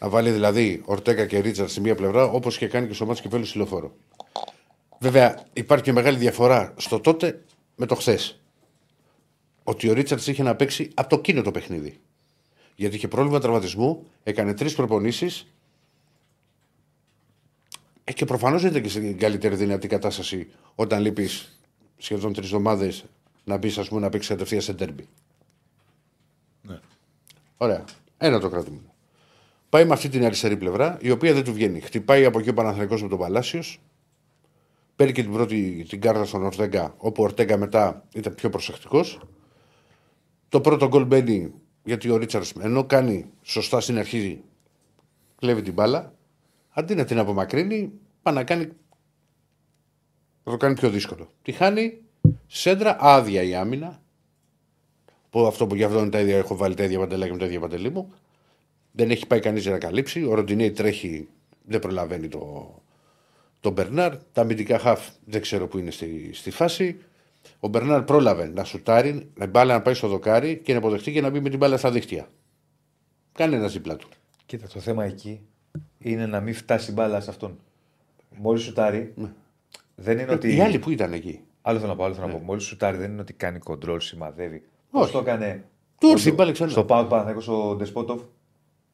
Να 0.00 0.08
βάλει 0.08 0.30
δηλαδή 0.30 0.82
Ορτέκα 0.84 1.26
και 1.26 1.38
Ρίτσαρτ 1.38 1.70
στη 1.70 1.80
μία 1.80 1.94
πλευρά, 1.94 2.24
όπως 2.24 2.58
και 2.58 2.68
κάνει 2.68 2.86
και 2.86 2.94
στο 2.94 3.06
μάτι 3.06 3.20
κυπέλου 3.20 3.44
στη 3.44 3.56
λεωφόρο. 3.58 3.94
Βέβαια, 4.98 5.46
υπάρχει 5.52 5.84
και 5.84 5.92
μεγάλη 5.92 6.16
διαφορά 6.18 6.74
στο 6.76 7.00
τότε 7.00 7.44
με 7.76 7.86
το 7.86 7.94
χθες. 7.94 8.40
Ότι 9.62 9.88
ο 9.88 9.92
Ρίτσαρτ 9.92 10.26
είχε 10.26 10.42
να 10.42 10.56
παίξει 10.56 10.90
από 10.94 11.08
το 11.08 11.20
κίνο 11.20 11.42
το 11.42 11.50
παιχνίδι. 11.50 12.00
Γιατί 12.76 12.96
είχε 12.96 13.08
πρόβλημα 13.08 13.40
τραυματισμού, 13.40 14.06
έκανε 14.22 14.54
τρεις 14.54 14.74
προπονήσεις. 14.74 15.46
Ε, 18.04 18.12
και 18.12 18.24
προφανώς 18.24 18.62
δεν 18.62 18.70
ήταν 18.70 18.82
και 18.82 18.88
στην 18.88 19.18
καλύτερη 19.18 19.54
δυνατή 19.54 19.88
κατάσταση 19.88 20.50
όταν 20.74 21.02
λείπεις 21.02 21.60
σχεδόν 21.96 22.32
τρεις 22.32 22.46
εβδομάδες 22.46 23.04
να 23.44 23.56
μπεις, 23.56 23.78
ας 23.78 23.88
πούμε, 23.88 24.00
να 24.00 24.08
παίξεις 24.08 24.30
κατευθείαν 24.30 24.62
σε 24.62 24.74
τέρμπι. 24.74 25.08
Ναι. 26.62 26.78
Ωραία. 27.56 27.84
Ένα 28.18 28.40
το 28.40 28.48
κρατούμε. 28.48 28.80
Πάει 29.68 29.84
με 29.84 29.92
αυτή 29.92 30.08
την 30.08 30.24
αριστερή 30.24 30.56
πλευρά, 30.56 30.98
η 31.00 31.10
οποία 31.10 31.32
δεν 31.32 31.44
του 31.44 31.52
βγαίνει. 31.52 31.80
Χτυπάει 31.80 32.24
από 32.24 32.38
εκεί 32.38 32.48
ο 32.48 32.54
Παναθηναϊκός 32.54 33.02
με 33.02 33.08
τον 33.08 33.18
Παλάσιος. 33.18 33.80
Παίρνει 34.96 35.12
και 35.12 35.22
την 35.22 35.32
πρώτη 35.32 35.86
την 35.88 36.00
κάρτα 36.00 36.24
στον 36.24 36.44
Ορτέγκα, 36.44 36.94
όπου 36.96 37.22
ο 37.22 37.24
Ορτέγκα 37.24 37.56
μετά 37.56 38.04
ήταν 38.14 38.34
πιο 38.34 38.50
προσεκτικός. 38.50 39.20
Το 40.48 40.60
πρώτο 40.60 40.88
γκολ 40.88 41.04
μπαίνει 41.04 41.52
γιατί 41.84 42.10
ο 42.10 42.16
Ρίτσαρτ 42.16 42.46
ενώ 42.60 42.84
κάνει 42.84 43.30
σωστά 43.42 43.80
στην 43.80 43.98
αρχή, 43.98 44.42
κλέβει 45.38 45.62
την 45.62 45.72
μπάλα. 45.72 46.14
Αντί 46.70 46.94
να 46.94 47.04
την 47.04 47.18
απομακρύνει, 47.18 47.92
πάει 48.22 48.34
να 48.34 48.44
κάνει. 48.44 48.64
Να 50.44 50.52
το 50.52 50.56
κάνει 50.56 50.74
πιο 50.74 50.90
δύσκολο. 50.90 51.28
Τη 51.42 51.52
χάνει 51.52 52.02
σέντρα, 52.46 52.96
άδεια 53.00 53.42
η 53.42 53.54
άμυνα. 53.54 54.00
Που 55.30 55.46
αυτό 55.46 55.66
που 55.66 55.74
γι' 55.74 55.84
αυτό 55.84 55.98
είναι 55.98 56.10
τα 56.10 56.20
ίδια, 56.20 56.36
έχω 56.36 56.56
βάλει 56.56 56.74
τα 56.74 56.84
ίδια 56.84 56.98
παντελάκια 56.98 57.32
με 57.32 57.38
τα 57.38 57.46
ίδια 57.46 57.60
παντελή 57.60 57.90
μου. 57.90 58.12
Δεν 58.92 59.10
έχει 59.10 59.26
πάει 59.26 59.40
κανείς 59.40 59.66
να 59.66 59.78
καλύψει. 59.78 60.24
Ο 60.24 60.34
Ροντινέη 60.34 60.70
τρέχει, 60.70 61.28
δεν 61.64 61.80
προλαβαίνει 61.80 62.28
το, 62.28 62.74
τον 63.60 63.72
Μπερνάρ. 63.72 64.16
Τα 64.32 64.40
αμυντικά 64.40 64.78
χαφ 64.78 65.08
δεν 65.24 65.40
ξέρω 65.40 65.66
που 65.66 65.78
είναι 65.78 65.90
στη, 65.90 66.30
στη 66.32 66.50
φάση. 66.50 67.00
Ο 67.64 67.68
Μπερνάρ 67.68 68.02
πρόλαβε 68.02 68.46
να 68.54 68.64
σουτάρει, 68.64 69.30
να 69.34 69.46
μπάλα 69.46 69.74
να 69.74 69.82
πάει 69.82 69.94
στο 69.94 70.08
δοκάρι 70.08 70.56
και 70.64 70.72
να 70.72 70.78
αποδεχτεί 70.78 71.12
και 71.12 71.20
να 71.20 71.30
μπει 71.30 71.40
με 71.40 71.48
την 71.48 71.58
μπάλα 71.58 71.76
στα 71.76 71.90
δίχτυα. 71.90 72.28
Κάνε 73.32 73.56
ένα 73.56 73.68
δίπλα 73.68 73.96
του. 73.96 74.08
Κοίτα, 74.46 74.66
το 74.66 74.80
θέμα 74.80 75.04
εκεί 75.04 75.40
είναι 75.98 76.26
να 76.26 76.40
μην 76.40 76.54
φτάσει 76.54 76.92
μπάλα 76.92 77.20
σε 77.20 77.30
αυτόν. 77.30 77.58
Μόλις 78.36 78.62
σουτάρει, 78.62 79.14
δεν 79.94 80.18
είναι 80.18 80.32
ότι. 80.32 80.56
Οι 80.56 80.60
άλλοι 80.60 80.78
που 80.78 80.90
ήταν 80.90 81.12
εκεί. 81.12 81.40
Άλλο 81.62 81.78
θέλω 81.78 81.90
να 81.90 81.96
πω, 81.96 82.04
άλλο 82.04 82.14
θέλω 82.14 82.26
να 82.26 82.32
πω. 82.32 82.38
Μόλις 82.44 82.64
σουτάρει 82.64 82.96
δεν 82.96 83.10
είναι 83.12 83.20
ότι 83.20 83.32
κάνει 83.32 83.58
κοντρόλ, 83.58 84.00
σημαδεύει. 84.00 84.62
Πώς 84.90 85.02
Όχι. 85.02 85.12
το 85.12 85.18
έκανε. 85.18 85.64
Του 86.00 86.06
ήρθε 86.06 86.20
στο- 86.20 86.28
η 86.28 86.32
μπάλα 86.32 86.52
ξανά. 86.52 86.70
Στο 86.70 86.84
Πάο 86.84 87.04
Παναθηναϊκός 87.04 87.48
ο 87.48 87.74
Ντεσπότοφ; 87.76 88.20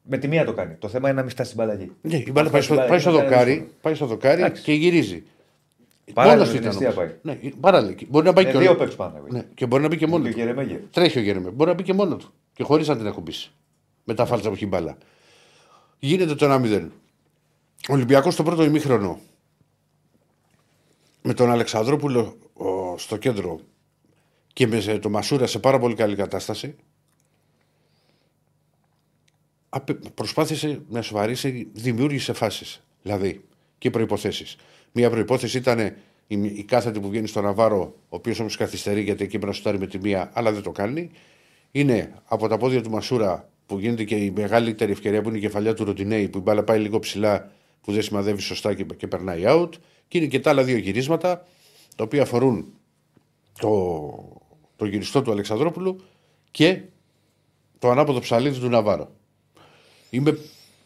Με 0.01 0.17
τη 0.17 0.27
μία 0.27 0.45
το 0.45 0.53
κάνει. 0.53 0.73
Το 0.75 0.87
θέμα 0.87 1.07
είναι 1.09 1.17
να 1.17 1.21
μην 1.23 1.31
φτάσει 1.31 1.55
την 1.55 1.59
μπάλα 1.65 1.73
εκεί. 1.73 1.91
Ναι, 2.01 2.15
η 2.17 2.29
μπάλα 2.31 2.45
Αν 2.47 2.51
πάει 2.51 2.61
φτάσει 2.61 2.65
στο, 2.65 2.73
την 2.75 2.75
μπάλα 2.75 2.87
πάει 2.89 2.97
εκεί, 2.97 3.01
στο 3.01 3.11
θα 3.11 3.17
είναι 3.17 3.29
δοκάρι, 3.29 3.51
δύσκολο. 3.51 3.71
πάει 3.81 3.93
στο 3.93 4.05
δοκάρι 4.05 4.41
Εντάξει. 4.41 4.63
και 4.63 4.73
γυρίζει. 4.73 5.23
Παράλληλα 6.13 6.45
Μόνος 6.45 6.53
με 6.53 6.59
την 6.59 6.69
ήταν 6.69 6.83
αιστεία 6.83 7.03
όμως. 7.03 7.13
πάει. 7.23 7.35
Ναι, 7.43 7.51
παράλληλα. 7.59 7.95
Μπορεί 8.07 8.25
να 8.25 8.33
πάει 8.33 8.45
Με 8.45 8.51
και 8.51 8.57
δύο 8.57 8.71
ο- 8.71 8.75
παίκτες 8.75 8.95
Παναθηναϊκός. 8.95 9.33
Ναι, 9.33 9.45
και 9.53 9.65
μπορεί 9.65 9.81
να 9.81 9.87
μπει 9.87 9.97
και 9.97 10.07
μόνο 10.07 10.23
Και 10.23 10.29
ο 10.29 10.33
του. 10.33 10.39
Γερεμέγεφ. 10.39 10.79
Τρέχει 10.91 11.17
ο 11.17 11.21
Γερεμέ. 11.21 11.49
Μπορεί 11.49 11.69
να 11.69 11.75
μπει 11.75 11.83
και 11.83 11.93
μόνος 11.93 12.23
του. 12.23 12.33
Και 12.53 12.63
χωρίς 12.63 12.87
να 12.87 12.97
την 12.97 13.07
ακουμπήσει. 13.07 13.51
Με 14.03 14.13
τα 14.13 14.25
φάλτσα 14.25 14.47
που 14.49 14.55
έχει 14.55 14.63
η 14.63 14.67
μπάλα. 14.71 14.97
Γίνεται 15.99 16.35
το 16.35 16.45
1-0. 16.45 16.87
Ο 17.89 17.93
Ολυμπιακός 17.93 18.33
στο 18.33 18.43
πρώτο 18.43 18.63
ημίχρονο 18.63 19.19
με 21.21 21.33
τον 21.33 21.51
Αλεξανδρόπουλο 21.51 22.37
ο, 22.53 22.97
στο 22.97 23.17
κέντρο 23.17 23.59
και 24.53 24.67
με 24.67 24.79
σε- 24.79 24.99
το 24.99 25.09
Μασούρα 25.09 25.47
σε 25.47 25.59
πάρα 25.59 25.79
πολύ 25.79 25.95
καλή 25.95 26.15
κατάσταση. 26.15 26.75
απε- 29.69 30.09
Προσπάθησε 30.09 30.81
να 30.89 31.01
σοβαρήσει, 31.01 31.67
δημιούργησε 31.73 32.33
φάσεις. 32.33 32.83
Δηλαδή 33.01 33.43
και 33.77 33.89
προποθέσει. 33.89 34.57
Μία 34.91 35.09
προπόθεση 35.09 35.57
ήταν 35.57 35.79
η, 36.27 36.43
η 36.43 36.63
κάθετη 36.63 36.99
που 36.99 37.09
βγαίνει 37.09 37.27
στο 37.27 37.41
Ναβάρο, 37.41 37.81
ο 37.81 38.15
οποίος 38.15 38.39
όμως 38.39 38.57
καθυστερεί 38.57 39.01
γιατί 39.01 39.23
εκεί 39.23 39.31
πρέπει 39.31 39.45
να 39.45 39.53
σουτάρει 39.53 39.79
με 39.79 39.87
τη 39.87 39.97
μία, 39.97 40.31
αλλά 40.33 40.51
δεν 40.51 40.61
το 40.61 40.71
κάνει. 40.71 41.09
Είναι 41.71 42.13
από 42.25 42.47
τα 42.47 42.57
πόδια 42.57 42.81
του 42.81 42.89
Μασούρα 42.89 43.49
που 43.65 43.79
γίνεται 43.79 44.03
και 44.03 44.15
η 44.15 44.31
μεγαλύτερη 44.31 44.91
ευκαιρία 44.91 45.21
που 45.21 45.29
είναι 45.29 45.37
η 45.37 45.41
κεφαλιά 45.41 45.73
του 45.73 45.83
Ροντινέη, 45.83 46.29
που 46.29 46.37
η 46.37 46.41
μπάλα 46.41 46.63
πάει 46.63 46.79
λίγο 46.79 46.99
ψηλά, 46.99 47.51
που 47.81 47.91
δεν 47.91 48.01
σημαδεύει 48.01 48.41
σωστά 48.41 48.73
και, 48.73 48.83
και 48.83 49.07
περνάει 49.07 49.43
out. 49.45 49.69
Και 50.07 50.17
είναι 50.17 50.27
και 50.27 50.39
τα 50.39 50.49
άλλα 50.49 50.63
δύο 50.63 50.77
γυρίσματα, 50.77 51.45
τα 51.95 52.03
οποία 52.03 52.21
αφορούν 52.21 52.73
το, 53.59 54.41
το 54.75 54.85
γυριστό 54.85 55.21
του 55.21 55.31
Αλεξανδρόπουλου 55.31 56.01
και 56.51 56.81
το 57.79 57.89
ανάποδο 57.89 58.19
ψαλίδι 58.19 58.59
του 58.59 58.69
Ναβάρο. 58.69 59.11
Είμαι 60.09 60.37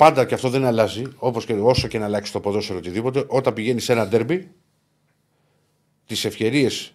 πάντα 0.04 0.26
και 0.26 0.34
αυτό 0.34 0.50
δεν 0.50 0.66
αλλάζει, 0.66 1.04
όπως 1.18 1.46
και 1.46 1.54
όσο 1.54 1.88
και 1.88 2.00
να 2.00 2.06
αλλάξει 2.06 2.32
το 2.32 2.40
ποδόσφαιρο 2.40 2.78
οτιδήποτε, 2.78 3.24
όταν 3.28 3.54
πηγαίνει 3.54 3.80
σε 3.80 3.92
ένα 3.92 4.08
ντέρμπι, 4.08 4.52
τις 6.06 6.26
ευκαιρίες 6.26 6.94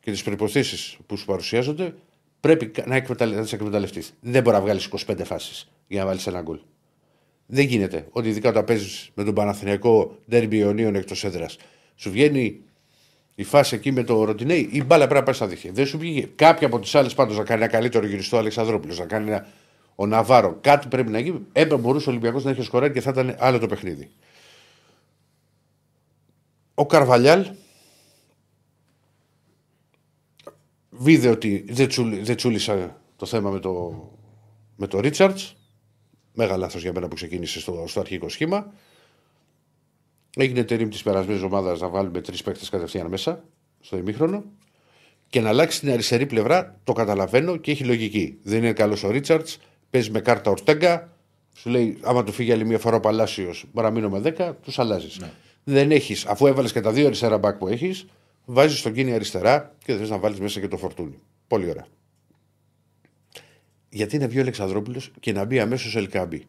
και 0.00 0.10
τις 0.10 0.22
προποθέσει 0.22 0.96
που 1.06 1.16
σου 1.16 1.24
παρουσιάζονται 1.24 1.94
πρέπει 2.40 2.72
να, 2.86 2.96
εκμεταλλε... 2.96 3.34
να 3.34 3.42
τις 3.42 3.52
εκμεταλλευτείς. 3.52 4.14
Δεν 4.20 4.42
μπορεί 4.42 4.56
να 4.56 4.62
βγάλεις 4.62 4.88
25 5.06 5.20
φάσεις 5.24 5.70
για 5.86 6.00
να 6.00 6.06
βάλεις 6.06 6.26
ένα 6.26 6.40
γκολ. 6.40 6.58
Δεν 7.46 7.66
γίνεται. 7.66 8.06
Ότι 8.10 8.28
ειδικά 8.28 8.48
όταν 8.48 8.64
παίζεις 8.64 9.10
με 9.14 9.24
τον 9.24 9.34
Παναθηναϊκό 9.34 10.18
ντέρμπι 10.30 10.56
Ιωνίων 10.56 10.94
εκτός 10.94 11.24
έδρας, 11.24 11.56
σου 11.94 12.10
βγαίνει 12.10 12.60
η 13.34 13.44
φάση 13.44 13.74
εκεί 13.74 13.92
με 13.92 14.02
το 14.02 14.24
Ροτινέι, 14.24 14.68
η 14.72 14.82
μπάλα 14.82 15.04
πρέπει 15.04 15.18
να 15.18 15.22
πάει 15.22 15.34
στα 15.34 15.46
δίχτυα. 15.46 15.72
Δεν 15.72 15.86
σου 15.86 15.98
πήγε. 15.98 16.28
Κάποια 16.34 16.66
από 16.66 16.78
τις 16.78 16.94
άλλες 16.94 17.14
πάντως 17.14 17.36
να 17.36 17.44
κάνει 17.44 17.62
ένα 17.62 17.70
καλύτερο 17.70 18.06
γυριστό 18.06 18.36
Αλεξανδρόπουλος, 18.36 18.98
να 18.98 19.04
κάνει 19.04 19.30
ένα 19.30 19.46
ο 19.94 20.06
Ναβάρο. 20.06 20.58
Κάτι 20.60 20.88
πρέπει 20.88 21.10
να 21.10 21.18
γίνει. 21.18 21.46
Έπρεπε 21.52 21.82
μπορούσε 21.82 22.08
ο 22.08 22.12
Ολυμπιακός 22.12 22.44
να 22.44 22.50
έχει 22.50 22.62
σκοράρει 22.62 22.92
και 22.92 23.00
θα 23.00 23.10
ήταν 23.10 23.36
άλλο 23.38 23.58
το 23.58 23.66
παιχνίδι. 23.66 24.10
Ο 26.74 26.86
Καρβαλιάλ 26.86 27.46
Βίδε 30.90 31.28
ότι 31.28 31.64
δεν, 31.68 31.88
τσούλη, 31.88 32.18
δεν 32.18 32.36
τσούλησα 32.36 33.00
το 33.16 33.26
θέμα 33.26 33.50
με 33.50 33.58
το, 33.58 34.04
με 34.76 34.86
το 34.86 35.00
Ρίτσαρτς. 35.00 35.56
Μέγα 36.32 36.56
λάθος 36.56 36.82
για 36.82 36.92
μένα 36.92 37.08
που 37.08 37.14
ξεκίνησε 37.14 37.60
στο, 37.60 37.84
στο 37.86 38.00
αρχικό 38.00 38.28
σχήμα. 38.28 38.72
Έγινε 40.36 40.64
τερίμ 40.64 40.88
της 40.88 41.02
περασμένης 41.02 41.42
εβδομάδα 41.42 41.76
να 41.76 41.88
βάλουμε 41.88 42.20
τρεις 42.20 42.42
παίκτες 42.42 42.68
κατευθείαν 42.68 43.06
μέσα 43.06 43.44
στο 43.80 43.96
ημίχρονο. 43.96 44.44
Και 45.28 45.40
να 45.40 45.48
αλλάξει 45.48 45.80
την 45.80 45.90
αριστερή 45.90 46.26
πλευρά 46.26 46.80
το 46.84 46.92
καταλαβαίνω 46.92 47.56
και 47.56 47.70
έχει 47.70 47.84
λογική. 47.84 48.38
Δεν 48.42 48.58
είναι 48.58 48.72
καλός 48.72 49.04
ο 49.04 49.10
Ρίτσαρτς, 49.10 49.58
παίζεις 49.94 50.10
με 50.10 50.20
κάρτα 50.20 50.50
Ορτέγκα. 50.50 51.12
Σου 51.56 51.70
λέει, 51.70 51.98
άμα 52.02 52.24
του 52.24 52.32
φύγει 52.32 52.52
άλλη 52.52 52.64
μία 52.64 52.78
φορά 52.78 52.96
ο 52.96 53.00
Παλάσιος, 53.00 53.64
μπορεί 53.72 53.86
να 53.86 53.92
μείνω 53.92 54.08
με 54.08 54.34
10, 54.38 54.52
τους 54.62 54.78
αλλάζεις. 54.78 55.18
Ναι. 55.18 55.30
Δεν 55.64 55.90
έχεις, 55.90 56.26
αφού 56.26 56.46
έβαλες 56.46 56.72
και 56.72 56.80
τα 56.80 56.92
δύο 56.92 57.06
αριστερά 57.06 57.38
μπακ 57.38 57.58
που 57.58 57.68
έχεις, 57.68 58.06
βάζεις 58.44 58.82
τον 58.82 58.92
κίνη 58.92 59.12
αριστερά 59.12 59.74
και 59.84 59.92
δεν 59.92 60.00
θες 60.00 60.10
να 60.10 60.18
βάλεις 60.18 60.40
μέσα 60.40 60.60
και 60.60 60.68
το 60.68 60.76
φορτούνι. 60.76 61.18
Πολύ 61.46 61.70
ωραία. 61.70 61.86
Γιατί 63.88 64.18
να 64.18 64.28
βγει 64.28 64.38
ο 64.38 64.40
Αλεξανδρόπουλος 64.40 65.10
και 65.20 65.32
να 65.32 65.44
μπει 65.44 65.60
αμέσως 65.60 65.94
ο 65.94 65.98
Ελκάμπη; 65.98 66.46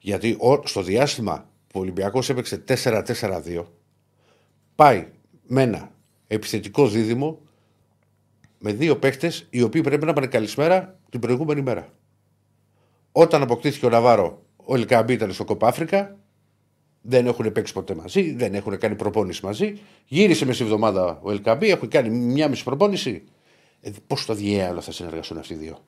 Γιατί 0.00 0.38
στο 0.64 0.82
διάστημα 0.82 1.50
που 1.66 1.78
ο 1.78 1.82
Ολυμπιακός 1.82 2.28
έπαιξε 2.30 2.64
4-4-2, 2.68 3.64
πάει 4.74 5.06
με 5.46 5.62
ένα 5.62 5.92
επιθετικό 6.26 6.88
δίδυμο 6.88 7.40
με 8.58 8.72
δύο 8.72 8.96
παίχτες 8.96 9.46
οι 9.50 9.62
οποίοι 9.62 9.80
πρέπει 9.80 10.04
να 10.04 10.12
πάνε 10.12 10.26
καλησπέρα 10.26 10.98
την 11.10 11.20
προηγούμενη 11.20 11.62
μέρα. 11.62 11.92
Όταν 13.12 13.42
αποκτήθηκε 13.42 13.86
ο 13.86 13.88
Ναβάρο, 13.88 14.42
ο 14.56 14.74
Ελκάμπη 14.74 15.12
ήταν 15.12 15.32
στο 15.32 15.44
Κοπά 15.44 15.68
Αφρικα 15.68 16.16
δεν 17.02 17.26
έχουν 17.26 17.52
παίξει 17.52 17.72
ποτέ 17.72 17.94
μαζί, 17.94 18.34
δεν 18.34 18.54
έχουν 18.54 18.78
κάνει 18.78 18.94
προπόνηση 18.94 19.44
μαζί. 19.44 19.78
Γύρισε 20.06 20.46
μέσα 20.46 20.64
εβδομάδα 20.64 21.18
ο 21.22 21.30
Ελκαμπή, 21.30 21.70
έχουν 21.70 21.88
κάνει 21.88 22.10
μια 22.10 22.48
μισή 22.48 22.64
προπόνηση. 22.64 23.24
Ε, 23.80 23.90
Πώς 24.06 24.26
το 24.26 24.34
διέαλο 24.34 24.80
θα 24.80 24.92
συνεργαστούν 24.92 25.38
αυτοί 25.38 25.54
οι 25.54 25.56
δύο; 25.56 25.78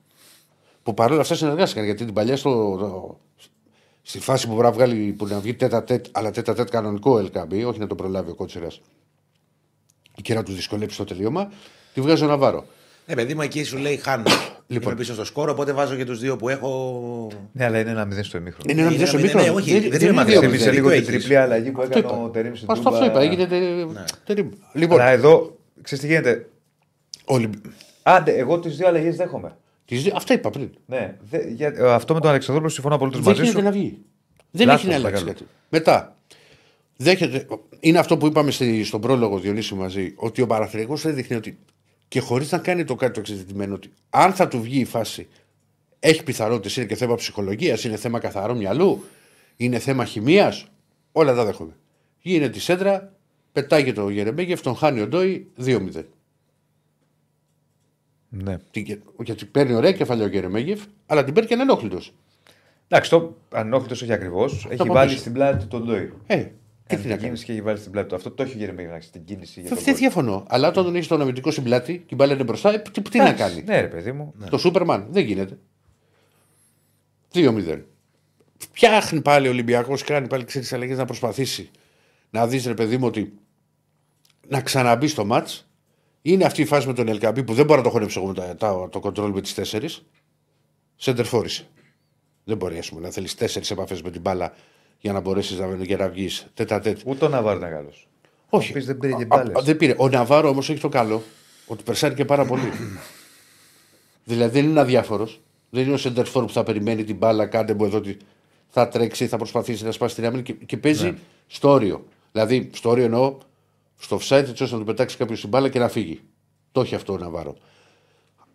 Που 0.83 0.93
παρόλα 0.93 1.21
αυτά 1.21 1.35
συνεργάστηκαν 1.35 1.85
γιατί 1.85 2.05
την 2.05 2.13
παλιά 2.13 2.37
στο, 2.37 2.77
το, 2.77 3.19
στη 4.01 4.19
φάση 4.19 4.47
που 4.47 4.53
μπορεί 4.53 4.65
να 4.65 4.71
βγάλει 4.71 5.13
που 5.13 5.27
να 5.27 5.39
βγει 5.39 5.53
τέτα 5.53 5.83
τέτ, 5.83 6.05
αλλά 6.11 6.31
τέτα 6.31 6.53
τέτ 6.53 6.69
κανονικό 6.69 7.11
ο 7.11 7.17
Ελκαμπή, 7.17 7.63
όχι 7.63 7.79
να 7.79 7.87
το 7.87 7.95
προλάβει 7.95 8.31
ο 8.31 8.35
Κότσερα 8.35 8.67
και 10.21 10.33
να 10.33 10.43
τους 10.43 10.55
δυσκολέψει 10.55 10.97
το 10.97 11.03
τελείωμα, 11.03 11.51
τη 11.93 12.01
βγάζει 12.01 12.23
ο 12.23 12.27
Ναβάρο. 12.27 12.65
Ναι, 13.07 13.15
παιδί 13.15 13.33
μου, 13.35 13.41
εκεί 13.41 13.63
σου 13.63 13.77
λέει 13.77 13.97
χάνω. 13.97 14.23
Λοιπόν. 14.67 14.87
Είμαι 14.91 14.99
πίσω 14.99 15.13
στο 15.13 15.25
σκόρο, 15.25 15.51
οπότε 15.51 15.71
βάζω 15.73 15.95
και 15.95 16.05
τους 16.05 16.19
δύο 16.19 16.35
που 16.35 16.49
έχω. 16.49 17.31
Ναι, 17.51 17.65
αλλά 17.65 17.79
είναι 17.79 17.89
ένα 17.89 18.05
μηδέν 18.05 18.23
στο 18.23 18.37
ημίχρονο. 18.37 18.71
Είναι 18.71 18.81
ένα 18.81 18.89
μηδέν 18.91 19.07
στο 19.07 19.19
ημίχρονο. 19.19 19.45
Ναι, 19.45 19.51
όχι, 19.51 19.71
δεν 19.71 19.83
είναι 19.83 19.97
Θύμισε 19.97 20.11
μαθηματικό. 20.13 20.69
λίγο 20.71 20.89
την 20.91 21.05
τριπλή 21.05 21.35
αλλαγή 21.35 21.71
που 21.71 21.81
έκανε 21.81 21.99
είπα. 21.99 22.23
ο 22.23 22.29
Τερήμ 22.29 22.53
στην 22.53 22.67
Μα 22.69 22.75
Τούμπα; 22.75 22.89
αυτό 22.89 23.05
είπα, 23.05 23.21
έγινε 23.21 23.45
τε- 23.45 24.07
τερίμ. 24.25 24.49
Λοιπόν, 24.73 24.99
Αλλά 25.01 25.09
εδώ, 25.09 25.57
ξέρεις 25.81 26.03
τι 26.03 26.09
γίνεται; 26.09 26.49
Ολυμπ... 27.25 27.53
Άντε, 28.03 28.31
εγώ 28.31 28.59
τις 28.59 28.75
δύο 28.77 28.87
αλλαγές 28.87 29.15
δέχομαι. 29.15 29.57
τις 29.85 30.03
δύο- 30.03 30.13
αυτά 30.15 30.33
είπα 30.33 30.49
πριν. 30.49 30.69
Ναι, 30.85 31.15
δε, 31.29 31.37
για, 31.47 31.73
ε, 31.77 31.91
αυτό 31.93 32.13
με 32.13 32.19
τον 32.19 32.29
Αλεξανδρόπουλο 32.29 32.73
συμφωνώ 32.73 32.95
απολύτως 32.95 33.21
Δεν 33.21 33.29
μαζί 33.29 33.41
γίνεται 33.43 33.59
σου. 33.59 33.65
να 33.65 33.71
βγει. 33.71 33.97
Δεν 34.51 34.67
Λάθος, 34.67 34.81
έχει 34.81 34.89
να 34.91 34.95
αλλάξει 34.95 35.23
μεγάλο. 35.23 35.39
κάτι. 35.39 35.51
Μετά, 35.69 36.15
δέχεται, 36.97 37.45
είναι 37.79 37.99
αυτό 37.99 38.17
που 38.17 38.25
είπαμε 38.27 38.51
στη, 38.51 38.83
στον 38.83 39.01
πρόλογο 39.01 39.39
Διονύση 39.39 39.73
μαζί, 39.75 40.13
ότι 40.15 40.41
ο 40.41 40.47
Παναθηναϊκός 40.47 41.01
δεν 41.01 41.15
δείχνει 41.15 41.35
ότι. 41.35 41.57
Και 42.07 42.19
χωρίς 42.19 42.51
να 42.51 42.57
κάνει 42.57 42.83
το 42.83 42.95
κάτι 42.95 43.13
το 43.13 43.19
εξειδικευμένο, 43.19 43.73
ότι 43.73 43.93
αν 44.09 44.33
θα 44.33 44.47
του 44.47 44.61
βγει 44.61 44.79
η 44.79 44.85
φάση, 44.85 45.27
έχει 45.99 46.23
πιθανότητες, 46.23 46.75
είναι 46.77 46.85
και 46.85 46.95
θέμα 46.95 47.15
ψυχολογίας, 47.15 47.83
είναι 47.83 47.95
θέμα 47.97 48.19
καθαρού 48.19 48.57
μυαλού, 48.57 49.03
είναι 49.55 49.79
θέμα 49.79 50.05
χημίας, 50.05 50.67
όλα 51.11 51.33
τα 51.33 51.45
δέχομαι. 51.45 51.75
Γίνεται 52.21 52.49
τη 52.49 52.59
σέντρα, 52.59 53.13
πετάγεται 53.51 54.01
ο 54.01 54.09
Γερεμέγεφ, 54.09 54.61
τον 54.61 54.75
χάνει 54.75 55.01
ο 55.01 55.07
Ντόι 55.07 55.51
2-0. 55.57 56.03
Ναι. 58.29 58.57
Τι- 58.71 58.99
Γιατί 59.23 59.45
παίρνει 59.45 59.73
ωραία 59.73 59.91
κεφαλαία 59.91 60.25
ο 60.25 60.29
Γερεμέγεφ, 60.29 60.81
αλλά 61.05 61.23
την 61.23 61.33
παίρνει 61.33 61.47
και 61.49 61.53
ανενόχλητος. 61.55 62.13
Εντάξει, 62.87 63.09
το 63.09 63.37
ανόχλητο 63.51 63.93
όχι 63.93 64.13
ακριβώς. 64.13 64.67
Έχει 64.69 64.81
από 64.81 64.93
βάλει 64.93 65.07
πίσω. 65.09 65.19
στην 65.19 65.33
πλάτη 65.33 65.65
τον 65.65 65.83
Ντόι. 65.83 66.13
Ε, 66.27 66.45
και 66.87 66.95
Κάνει 66.95 67.01
τι 67.01 67.07
να 67.09 67.15
την 67.15 67.23
κάνεις; 67.23 67.23
κίνηση 67.23 67.45
και 67.45 67.51
έχει 67.51 67.61
βάλεις 67.61 67.79
στην 67.79 67.91
πλάτη 67.91 68.07
του. 68.09 68.15
Αυτό 68.15 68.31
το 68.31 68.43
έχει 68.43 68.55
ο 68.55 68.57
Γερεμέγη 68.57 68.87
να 68.87 69.01
στην 69.01 69.23
κίνηση. 69.23 69.59
Για 69.61 69.69
τον 69.69 69.77
Δεν 69.77 69.85
γκολ. 69.93 69.95
διαφωνώ. 70.01 70.45
Αλλά 70.47 70.67
όταν 70.67 70.83
τον 70.83 70.95
έχεις 70.95 71.07
τον 71.07 71.21
αμυντικό 71.21 71.51
στην 71.51 71.63
πλάτη 71.63 71.93
και 71.97 72.03
η 72.09 72.15
μπάλα 72.15 72.33
είναι 72.33 72.43
μπροστά, 72.43 72.73
ε, 72.73 72.77
τι, 72.79 73.01
τι 73.01 73.17
να 73.17 73.27
Εντάξει, 73.27 73.43
κάνει; 73.55 73.63
Ναι, 73.63 73.79
ρε 73.81 73.87
παιδί 73.87 74.11
μου. 74.11 74.33
Το 74.49 74.57
Σούπερμαν 74.57 75.07
δεν 75.09 75.25
γίνεται. 75.25 75.57
2-0. 77.33 77.79
Φτιάχνει 78.57 79.21
πάλι 79.21 79.47
ο 79.47 79.49
Ολυμπιακός, 79.49 80.03
κάνει 80.03 80.27
πάλι 80.27 80.43
ξέρεις 80.43 80.73
αλλαγές 80.73 80.97
να 80.97 81.05
προσπαθήσει 81.05 81.69
να 82.29 82.47
δεις 82.47 82.65
ρε 82.65 82.73
παιδί 82.73 82.97
μου 82.97 83.05
ότι 83.07 83.33
να 84.47 84.61
ξαναμπεί 84.61 85.07
στο 85.07 85.25
ματ. 85.25 85.49
Είναι 86.21 86.45
αυτή 86.45 86.61
η 86.61 86.65
φάση 86.65 86.87
με 86.87 86.93
τον 86.93 87.07
Ελκαμπή 87.07 87.43
που 87.43 87.53
δεν 87.53 87.65
μπορώ 87.65 87.77
να 87.77 87.85
το 87.85 87.89
χωνέψω 87.91 88.19
εγώ 88.19 88.27
με 88.29 88.33
τα- 88.35 88.55
τα- 88.55 88.89
το 88.91 88.99
κοντρόλ 88.99 89.31
με 89.31 89.41
τις 89.41 89.53
τέσσερις. 89.53 90.05
Σέντερ 90.95 91.25
φόρησε. 91.25 91.67
Δεν 92.43 92.57
μπορεί 92.57 92.77
ας 92.77 92.89
πούμε, 92.89 93.01
να 93.01 93.09
θέλεις 93.09 93.35
τέσσερις 93.35 93.71
επαφές 93.71 94.01
με 94.01 94.11
την 94.11 94.21
μπάλα 94.21 94.53
για 94.99 95.13
να 95.13 95.19
μπορέσεις 95.19 95.57
να, 95.59 95.75
για 95.75 95.97
να 95.97 96.09
βγει 96.09 96.29
τέτα 96.53 96.79
τέτ. 96.79 96.99
Ούτε 97.05 97.25
ο 97.25 97.29
Ναβάρο 97.29 97.57
είναι 97.57 97.69
καλός. 97.69 98.07
Όχι. 98.49 98.73
πεις 98.73 98.85
δεν 98.85 98.97
πήρε 98.97 99.13
και 99.13 99.23
Α, 99.23 99.25
μπάλες. 99.25 99.55
α, 99.55 99.61
δεν 99.61 99.77
πήρε. 99.77 99.93
Ο 99.97 100.09
Ναβάρο 100.09 100.49
όμως 100.49 100.69
έχει 100.69 100.79
το 100.79 100.89
καλό 100.89 101.21
ότι 101.67 101.83
περσάρει 101.83 102.13
και 102.15 102.25
πάρα 102.25 102.45
πολύ. 102.45 102.71
δηλαδή 104.23 104.59
δεν 104.59 104.69
είναι 104.69 104.79
αδιάφορος. 104.79 105.39
Δεν 105.69 105.83
είναι 105.83 105.93
ο 105.93 105.97
Σεντερφόρ 105.97 106.45
που 106.45 106.51
θα 106.53 106.63
περιμένει 106.63 107.03
την 107.03 107.15
μπάλα, 107.15 107.45
κάντε 107.45 107.73
μου 107.73 107.85
εδώ 107.85 107.97
ότι 107.97 108.17
θα 108.69 108.87
τρέξει, 108.87 109.27
θα 109.27 109.37
προσπαθήσει 109.37 109.83
να 109.83 109.91
σπάσει 109.91 110.15
την 110.15 110.25
άμυνα 110.25 110.41
και, 110.41 110.53
και 110.53 110.77
παίζει 110.77 111.05
Ναι. 111.11 111.17
στο 111.47 111.69
όριο. 111.69 112.05
Δηλαδή 112.31 112.69
στο 112.73 112.89
όριο 112.89 113.03
εννοώ 113.03 113.37
στο 113.97 114.17
offside 114.21 114.31
έτσι 114.49 114.63
ώστε 114.63 114.75
να 114.75 114.79
του 114.81 114.85
πετάξει 114.85 115.17
κάποιος 115.17 115.39
την 115.39 115.49
μπάλα 115.49 115.69
και 115.69 115.79
να 115.79 115.87
φύγει. 115.87 116.21
Το 116.71 116.81
έχει 116.81 116.95
αυτό 116.95 117.13
ο 117.13 117.17
Ναβάρο. 117.17 117.55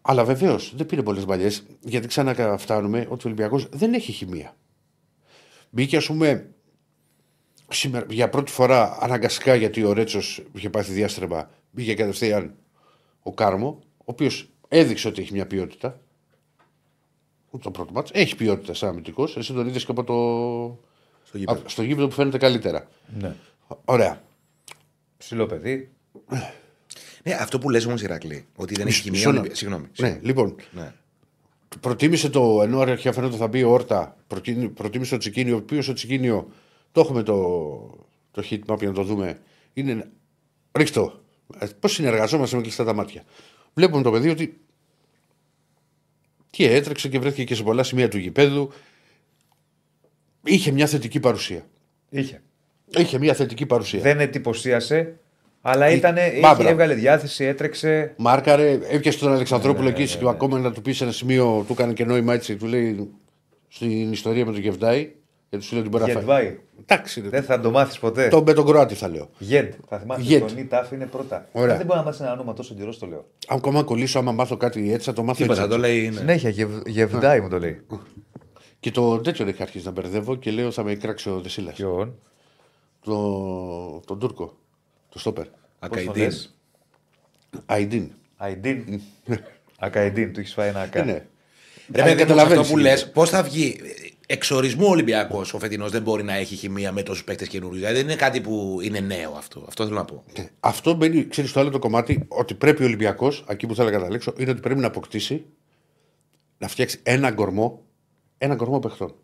Αλλά 0.03 0.25
βεβαίως 0.25 0.73
δεν 0.77 0.87
πήρε 0.87 1.03
πολλές 1.03 1.25
μπαλιές 1.25 1.63
γιατί 1.81 2.07
ξαναφτάνουμε 2.07 2.99
ότι 2.99 3.13
ο 3.13 3.23
Ολυμπιακός 3.25 3.69
δεν 3.71 3.95
έχει 3.95 4.13
χημεία. 4.13 4.55
Μπήκε 5.71 5.97
ας 5.97 6.07
πούμε 6.07 6.51
σήμερα, 7.71 8.07
για 8.11 8.29
πρώτη 8.29 8.51
φορά 8.53 8.99
αναγκαστικά 9.01 9.55
γιατί 9.55 9.85
ο 9.85 9.93
Ρέτσος 9.93 10.43
είχε 10.53 10.71
πάθει 10.71 10.93
διάστρεμα, 10.93 11.51
μπήκε 11.71 11.95
κατευθείαν 11.95 12.55
ο 13.23 13.33
Κάρμο, 13.35 13.79
ο 13.99 14.05
οποίος 14.05 14.49
έδειξε 14.69 15.09
ότι 15.09 15.21
έχει 15.23 15.33
μια 15.33 15.47
ποιότητα. 15.47 16.01
Ούτε 17.51 17.63
το 17.65 17.71
πρώτο 17.71 17.93
μάτς. 17.93 18.11
Έχει 18.15 18.37
ποιότητα 18.37 18.75
σαν 18.75 18.89
αμυντικός. 18.89 19.37
Εσύ 19.37 19.53
τον 19.53 19.69
είδες 19.69 19.85
και 19.85 19.91
από 19.91 20.05
το. 20.05 20.15
Στο 21.25 21.39
γήπεδο. 21.39 21.59
από- 21.61 21.69
στο 21.69 21.83
γήπεδο 21.83 22.07
που 22.09 22.15
φαίνεται 22.15 22.39
καλύτερα. 22.39 22.89
Ναι. 23.19 23.35
Ωραία. 23.85 24.23
Ψηλό 25.17 25.47
παιδί. 25.47 25.91
Ναι, 27.25 27.35
αυτό 27.35 27.59
που 27.59 27.71
λες 27.71 27.85
όμως 27.87 28.03
Ηρακλή, 28.03 28.47
ότι 28.57 28.75
δεν 28.75 28.87
έχει 28.87 29.11
Μισό 29.11 29.23
χημία. 29.23 29.33
να- 29.35 29.39
Ολυμπι- 29.41 29.57
Συγγνώμη. 29.57 29.87
Ναι, 29.99 30.19
λοιπόν, 30.23 30.55
Ναι. 30.73 30.93
Προτίμησε 31.81 32.31
το. 32.31 32.63
Ενώ 32.63 32.81
αρχικά 32.81 33.13
φαίνεται 33.13 33.33
ότι 33.33 33.41
θα 33.43 33.49
μπει 33.49 33.63
ο 33.63 33.71
Όρτα, 33.71 34.17
προτί- 34.27 34.69
προτίμησε 34.69 35.11
το 35.11 35.17
Τσικίνιο, 35.19 35.55
ο 35.55 35.59
οποίο 35.59 35.83
ο 35.91 35.93
Τσικίνιο 35.93 36.49
το 36.93 37.01
έχουμε 37.01 37.23
το, 37.23 37.37
το 38.31 38.43
hit 38.51 38.61
map 38.67 38.79
για 38.79 38.89
να 38.89 38.95
το 38.95 39.03
δούμε. 39.03 39.39
Είναι. 39.73 40.11
Ρίχτω. 40.73 41.21
Πώς 41.81 41.93
συνεργαζόμαστε 41.93 42.57
με 42.57 42.63
κλειστά 42.63 42.85
τα 42.85 42.95
μάτια. 42.95 43.23
Βλέπουμε 43.75 44.03
το 44.03 44.11
παιδί 44.11 44.29
ότι. 44.29 44.61
Και 46.51 46.71
έτρεξε 46.71 47.09
και 47.09 47.19
βρέθηκε 47.19 47.45
και 47.45 47.55
σε 47.55 47.63
πολλά 47.63 47.83
σημεία 47.83 48.09
του 48.09 48.19
γηπέδου. 48.19 48.73
Είχε 50.45 50.71
μια 50.71 50.87
θετική 50.87 51.21
παρουσία. 51.21 51.67
Είχε. 52.11 52.43
Είχε 52.87 53.19
μια 53.19 53.35
θετική 53.35 53.67
παρουσία. 53.67 54.01
Δεν 54.01 54.21
εντυπωσίασε, 54.21 55.20
αλλά 55.61 55.91
ήταν, 55.91 56.17
είχε, 56.17 56.39
Μπάμπρα. 56.41 56.69
έβγαλε 56.69 56.95
διάθεση, 56.95 57.45
έτρεξε. 57.45 58.15
Μάρκαρε, 58.17 58.79
έπιασε 58.91 59.19
τον 59.19 59.33
Αλεξανδρόπουλο 59.33 59.89
Ναι, 59.91 60.03
εκεί 60.03 60.17
και 60.17 60.29
ακόμα 60.29 60.59
να 60.59 60.73
του 60.73 60.83
πεις 60.83 60.97
σε 60.97 61.05
ένα 61.05 61.13
σημείο, 61.13 61.65
του 61.67 61.73
έκανε 61.73 61.93
και 61.93 62.05
νόημα 62.05 62.35
έτσι. 62.35 62.57
Του 62.57 62.67
λέει 62.67 63.11
στην 63.69 64.13
ιστορία 64.13 64.45
με 64.47 64.53
τον 64.53 64.61
Γεβδάη. 64.61 65.11
Γιατί 65.49 65.65
σου 65.65 65.73
λέει 65.75 65.81
ότι 65.83 65.91
μπορεί 65.91 66.03
να 66.03 66.09
φάει. 66.09 66.19
Γετβάη. 66.23 66.59
Εντάξει, 66.87 67.21
ρε. 67.21 67.29
Δεν 67.29 67.43
θα 67.43 67.61
το 67.61 67.71
μάθεις 67.71 67.99
ποτέ. 67.99 68.29
Το 68.29 68.43
με 68.43 68.53
τον 68.53 68.67
Κροάτι 68.67 68.95
θα 68.95 69.09
λέω. 69.09 69.29
Γεντ. 69.39 69.73
Θα 69.89 69.99
θυμάσαι 69.99 70.23
Γεντ. 70.23 70.47
τον 70.49 70.59
Ιτάφ 70.59 70.91
είναι 70.93 71.07
πρώτα. 71.07 71.49
Ωραία. 71.53 71.77
Δεν 71.77 71.87
μπορεί 71.87 71.99
να 71.99 72.05
μάθεις 72.05 72.21
ένα 72.21 72.33
όνομα 72.33 72.53
τόσο 72.53 72.75
καιρό, 72.75 72.95
το 72.97 73.07
λέω. 73.07 73.25
Ακόμα 73.49 73.83
κολλήσω, 73.83 74.19
άμα 74.19 74.33
μάθω 74.33 74.57
κάτι 74.57 74.93
έτσι, 74.93 75.05
θα 75.07 75.13
το 75.13 75.23
μάθω 75.23 75.43
Τίποτα, 75.43 75.61
έτσι. 75.63 75.73
το 75.73 75.79
λέει. 75.79 76.09
ναι. 76.09 76.13
Συνέχεια, 76.19 76.49
Γευ- 76.51 76.89
Γεβδάη 76.89 77.41
μου 77.41 77.49
το 77.49 77.59
λέει. 77.59 77.81
Και 78.81 78.91
το 78.91 79.19
τέτοιο 79.19 79.47
έχει 79.49 79.63
αρχίσει 79.63 79.85
να 79.85 79.91
μπερδεύω 79.91 80.37
και 80.37 80.51
λέω 80.51 80.71
θα 80.71 80.83
με 80.83 80.95
κράξει 80.95 81.29
ο 81.31 81.41
Δεσίλας. 81.41 81.75
Ποιον; 81.75 82.15
Το, 83.05 84.01
τον 84.07 84.19
Τούρκο. 84.19 84.57
Το 85.11 85.19
στόπερ. 85.19 85.45
Πώς 85.45 85.53
τον 85.81 85.99
Ακαϊντίν. 85.99 86.23
λες; 86.23 86.59
Αϊντίν. 87.67 88.11
Αϊντίν. 88.37 89.01
Ακαϊντίν, 89.79 90.33
του 90.33 90.41
έχεις 90.41 90.53
φάει 90.53 90.69
ένα 90.69 90.81
ακά. 90.81 91.01
Ε, 91.01 91.05
ναι. 91.05 91.13
Ρε 91.93 92.01
Αν 92.01 92.09
παιδί 92.09 92.11
μου, 92.11 92.17
καταλαβαίνεις 92.17 92.59
αυτό 92.61 92.73
που 92.73 92.79
τι 92.79 92.83
λες, 92.85 92.99
γίνεται. 92.99 93.13
πώς 93.13 93.31
θα 93.31 93.43
βγει. 93.43 93.77
Εξορισμού 94.27 94.87
Ολυμπιακός 94.87 95.55
ο 95.55 95.59
φετινός 95.59 95.91
δεν 95.91 96.03
μπορεί 96.03 96.23
να 96.23 96.35
έχει 96.35 96.55
χημεία 96.55 96.93
με 96.93 97.03
τόσους 97.03 97.25
παίκτες 97.25 97.49
καινούριους. 97.49 97.79
Δηλαδή 97.79 97.97
δεν 97.97 98.05
είναι 98.05 98.17
κάτι 98.17 98.41
που 98.41 98.79
είναι 98.83 99.01
νέο 99.01 99.33
αυτό. 99.37 99.65
Αυτό 99.69 99.85
θέλω 99.85 99.97
να 99.97 100.05
πω. 100.05 100.25
Ναι. 100.39 100.49
Αυτό 100.61 100.95
μπαίνει, 100.95 101.27
ξέρεις, 101.27 101.51
στο 101.51 101.61
άλλο 101.61 101.71
το 101.71 101.79
κομμάτι 101.79 102.25
ότι 102.29 102.55
πρέπει 102.55 102.83
ο 102.83 102.87
Ολυμπιακός, 102.87 103.45
εκεί 103.49 103.67
που 103.67 103.75
θέλω 103.75 103.91
να 103.91 103.99
καταλήξω, 103.99 104.33
είναι 104.37 104.51
ότι 104.51 104.61
πρέπει 104.61 104.81
να 104.81 104.87
αποκτήσει, 104.87 105.45
να 106.59 106.69
φτιάξει 106.69 107.01
ένα 107.03 107.33
κορμό, 107.33 107.83
ένα 108.39 108.57
κορμό 108.57 108.79
παιχτών. 108.79 109.15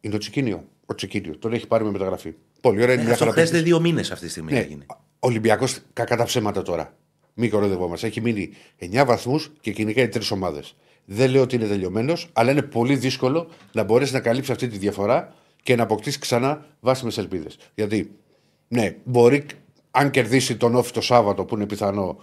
Είναι 0.00 0.12
το 0.12 0.18
Τσικίνιο. 0.18 0.68
Ο 0.86 0.94
Τσικίνιο. 0.94 1.38
Τον 1.38 1.52
έχει 1.52 1.66
πάρει 1.66 1.84
με 1.84 1.90
μεταγραφή. 1.90 2.34
Πολύ 2.66 2.82
ωραία. 2.82 2.94
είναι 2.94 3.02
μια 3.02 3.10
Ε, 3.10 3.12
Αυτό 3.12 3.24
χαρά 3.24 3.32
χρειάζεται 3.36 3.56
παίκτης. 3.58 3.72
δύο 3.72 3.80
μήνες 3.88 4.10
αυτή 4.10 4.24
τη 4.24 4.30
στιγμή 4.30 4.52
Ναι, 4.52 4.58
να 4.58 4.64
γίνει. 4.64 4.84
ο 4.88 4.96
Ολυμπιακός, 5.18 5.78
κακά 5.92 6.16
τα 6.16 6.24
ψέματα 6.24 6.62
τώρα. 6.62 6.96
Μην 7.34 7.50
κοροϊδευόμαστε. 7.50 8.06
Έχει 8.06 8.20
μείνει 8.20 8.50
9 8.78 9.04
βαθμούς 9.06 9.52
και 9.60 9.72
κυνηγάει 9.72 10.08
τρεις 10.08 10.30
ομάδες. 10.30 10.76
Δεν 11.04 11.30
λέω 11.30 11.42
ότι 11.42 11.54
είναι 11.56 11.66
τελειωμένος, 11.66 12.28
αλλά 12.32 12.50
είναι 12.50 12.62
πολύ 12.62 12.96
δύσκολο 12.96 13.48
να 13.72 13.82
μπορέσει 13.82 14.12
να 14.12 14.20
καλύψει 14.20 14.52
αυτή 14.52 14.68
τη 14.68 14.78
διαφορά 14.78 15.34
και 15.62 15.76
να 15.76 15.82
αποκτήσει 15.82 16.18
ξανά 16.18 16.66
βάσιμες 16.80 17.18
ελπίδες. 17.18 17.56
Γιατί, 17.74 18.10
ναι, 18.68 18.96
μπορεί, 19.04 19.44
αν 19.90 20.10
κερδίσει 20.10 20.56
τον 20.56 20.74
Όφη 20.74 20.92
το 20.92 21.00
Σάββατο, 21.00 21.44
που 21.44 21.54
είναι 21.54 21.66
πιθανό, 21.66 22.18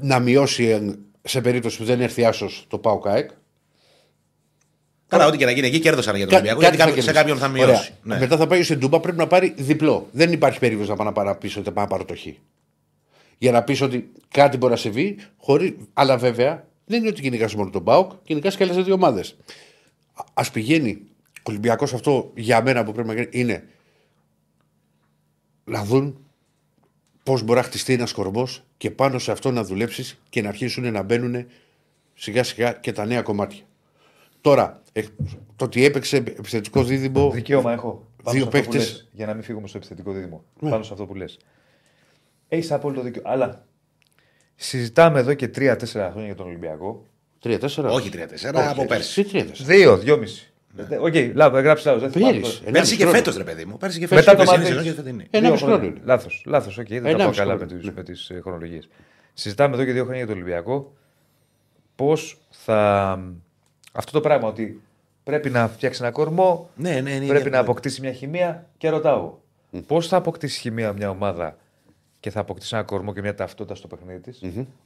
να 0.00 0.18
μειώσει 0.18 0.64
ε, 0.64 0.80
σε 1.22 1.40
περίπτωση 1.40 1.78
που 1.78 1.84
δεν 1.84 2.00
έρθει 2.00 2.24
άσος 2.24 2.64
το 2.68 2.78
Πάο 2.78 2.98
ΚΑΕΚ. 2.98 3.30
Καλά, 5.18 5.26
ό,τι 5.28 5.36
και 5.36 5.44
να 5.44 5.50
γίνει 5.50 5.66
εκεί 5.66 5.78
κέρδωσαν 5.80 6.16
για 6.16 6.26
τον 6.26 6.34
Κα- 6.34 6.40
Ολυμπιακό. 6.40 6.60
κάτι 6.60 6.76
Γιατί 6.76 7.00
θα 7.02 7.12
κάποιο- 7.12 7.12
σε 7.12 7.12
κερδίσει. 7.12 7.38
κάποιον 7.38 7.52
θα 7.52 7.62
Ωραία. 7.62 7.74
μειώσει. 7.74 7.92
Ναι. 8.02 8.18
Μετά 8.18 8.36
θα 8.36 8.46
πάει 8.46 8.62
στην 8.62 8.80
Τούμπα, 8.80 9.00
πρέπει 9.00 9.18
να 9.18 9.26
πάρει 9.26 9.54
διπλό. 9.56 10.08
Δεν 10.12 10.32
υπάρχει 10.32 10.58
περίπτωση 10.58 10.90
να 10.90 10.96
πάει 10.96 11.06
να 11.06 11.12
πάρει 11.12 11.38
πίσω 11.38 11.60
είτε 11.60 11.70
πάει 11.70 11.84
να 11.84 11.90
πάρει 11.90 12.04
το 12.04 12.14
χ. 12.16 12.26
Για 13.38 13.52
να 13.52 13.62
πεις 13.62 13.80
ότι 13.80 14.10
κάτι 14.28 14.56
μπορεί 14.56 14.72
να 14.72 14.78
συμβεί, 14.78 15.16
χωρί... 15.36 15.76
αλλά 15.92 16.16
βέβαια 16.18 16.66
δεν 16.84 16.98
είναι 17.00 17.08
ότι 17.08 17.22
κυνηγάς 17.22 17.54
μόνο 17.54 17.70
τον 17.70 17.82
Μπάουκ, 17.82 18.12
κυνηγάς 18.24 18.56
και 18.56 18.64
άλλες 18.64 18.84
δύο 18.84 18.94
ομάδες. 18.94 19.36
Α 20.34 20.50
πηγαίνει 20.52 20.98
ο 21.36 21.42
Ολυμπιακός 21.42 21.94
αυτό 21.94 22.30
για 22.34 22.62
μένα 22.62 22.84
που 22.84 22.92
πρέπει 22.92 23.08
να 23.08 23.14
γίνει 23.14 23.28
είναι 23.30 23.64
να 25.64 25.84
δουν 25.84 26.18
πώς 27.22 27.42
μπορεί 27.42 27.58
να 27.58 27.64
χτιστεί 27.64 27.92
ένας 27.92 28.12
κορμός 28.12 28.62
και 28.76 28.90
πάνω 28.90 29.18
σε 29.18 29.32
αυτό 29.32 29.50
να 29.50 29.64
δουλέψεις 29.64 30.18
και 30.28 30.42
να 30.42 30.48
αρχίσουν 30.48 30.92
να 30.92 31.02
μπαίνουν 31.02 31.46
σιγά 32.14 32.42
σιγά 32.44 32.72
και 32.72 32.92
τα 32.92 33.04
νέα 33.04 33.22
κομμάτια. 33.22 33.62
Τώρα, 34.44 34.82
ε, 34.92 35.02
το 35.56 35.64
ότι 35.64 35.84
έπαιξε 35.84 36.16
επιθετικός 36.16 36.86
δίδυμο. 36.86 37.30
Δικαίωμα 37.30 37.72
έχω. 37.72 38.06
Πάνω 38.22 38.36
Δύο 38.36 38.40
σε 38.40 38.46
αυτό 38.46 38.46
που 38.46 38.50
παίκτες. 38.50 38.90
λες, 38.90 39.08
Για 39.12 39.26
να 39.26 39.34
μην 39.34 39.42
φύγουμε 39.42 39.66
στο 39.68 39.76
επιθετικό 39.76 40.12
δίδυμο. 40.12 40.44
Πάνω 40.60 40.82
σε 40.82 40.92
αυτό 40.92 41.06
που 41.06 41.14
λες. 41.14 41.38
Έχεις 42.48 42.72
απόλυτο 42.72 43.02
δίκιο. 43.02 43.22
Αλλά 43.24 43.66
συζητάμε 44.54 45.18
εδώ 45.20 45.34
και 45.34 45.48
3-4 45.48 45.76
χρόνια 46.10 46.24
για 46.24 46.34
τον 46.34 46.46
Ολυμπιακό. 46.46 47.06
3-4. 47.42 47.58
Όχι 47.90 48.10
3-4, 48.12 48.68
από 48.70 48.84
πέρσι. 48.84 49.24
Τι 49.24 49.30
3-4. 49.38 49.64
Δύο, 49.64 49.96
δυόμιση. 49.98 50.52
Οκ, 51.00 51.14
λάβω, 51.34 51.60
γράψει 51.60 51.86
λάθος. 51.86 52.12
Πέρυσι. 52.12 52.62
Πέρσι 52.70 52.96
και 52.96 53.02
χρόνο. 53.02 53.16
φέτος, 53.16 53.36
ρε 53.36 53.44
παιδί 53.44 53.64
μου. 53.64 53.76
Πέρσι 53.76 53.98
και 53.98 54.06
φέτος. 54.06 54.24
Μετά 54.24 54.36
το 54.36 54.44
Πέρσι, 54.44 54.58
Μαδρίτη. 54.58 54.74
είναι 54.74 54.90
και 54.90 55.02
φετινή. 55.02 55.26
Ένα 55.30 55.50
μισό 55.50 55.66
χρόνο 55.66 55.84
είναι. 55.84 56.00
Λάθος, 56.04 56.42
λάθος, 56.46 56.78
οκ, 56.78 56.86
δεν 56.88 56.96
τα 57.02 57.08
πάω 57.08 57.14
Ενάμιση 57.14 57.38
καλά 57.38 57.52
με, 57.52 57.58
χρόνο, 57.58 57.72
τις, 57.76 57.86
ναι. 57.86 57.92
με 57.96 58.02
τις 58.02 58.30
ε, 58.30 58.40
χρονολογίες. 58.42 58.88
Συζητάμε 59.32 59.74
εδώ 59.74 59.84
και 59.84 59.92
δύο 59.92 60.02
χρόνια 60.02 60.18
για 60.24 60.32
τον 60.32 60.36
Ολυμπιακό 60.42 60.92
πώς 61.94 62.38
θα... 62.50 63.18
Αυτό 63.96 64.12
το 64.12 64.20
πράγμα 64.20 64.48
ότι 64.48 64.82
πρέπει 65.24 65.50
να 65.50 65.68
φτιάξει 65.68 66.02
ένα 66.02 66.10
κορμό, 66.12 66.70
Ναι, 66.76 67.00
ναι, 67.00 67.14
ναι. 67.18 67.26
πρέπει 67.26 67.44
ναι. 67.44 67.50
να 67.50 67.58
αποκτήσει 67.58 68.00
μια 68.00 68.12
χημεία 68.12 68.66
και 68.78 68.88
ρωτάω. 68.88 69.32
Πώς 69.86 70.08
θα 70.08 70.16
αποκτήσει 70.16 70.60
χημεία 70.60 70.92
μια 70.92 71.10
ομάδα 71.10 71.56
και 72.20 72.30
θα 72.30 72.40
αποκτήσει 72.40 72.74
ένα 72.74 72.84
κορμό 72.84 73.12
και 73.12 73.20
μια 73.20 73.34
ταυτότητα 73.34 73.74
στο 73.74 73.86
παιχνίδι 73.86 74.20
της 74.20 74.40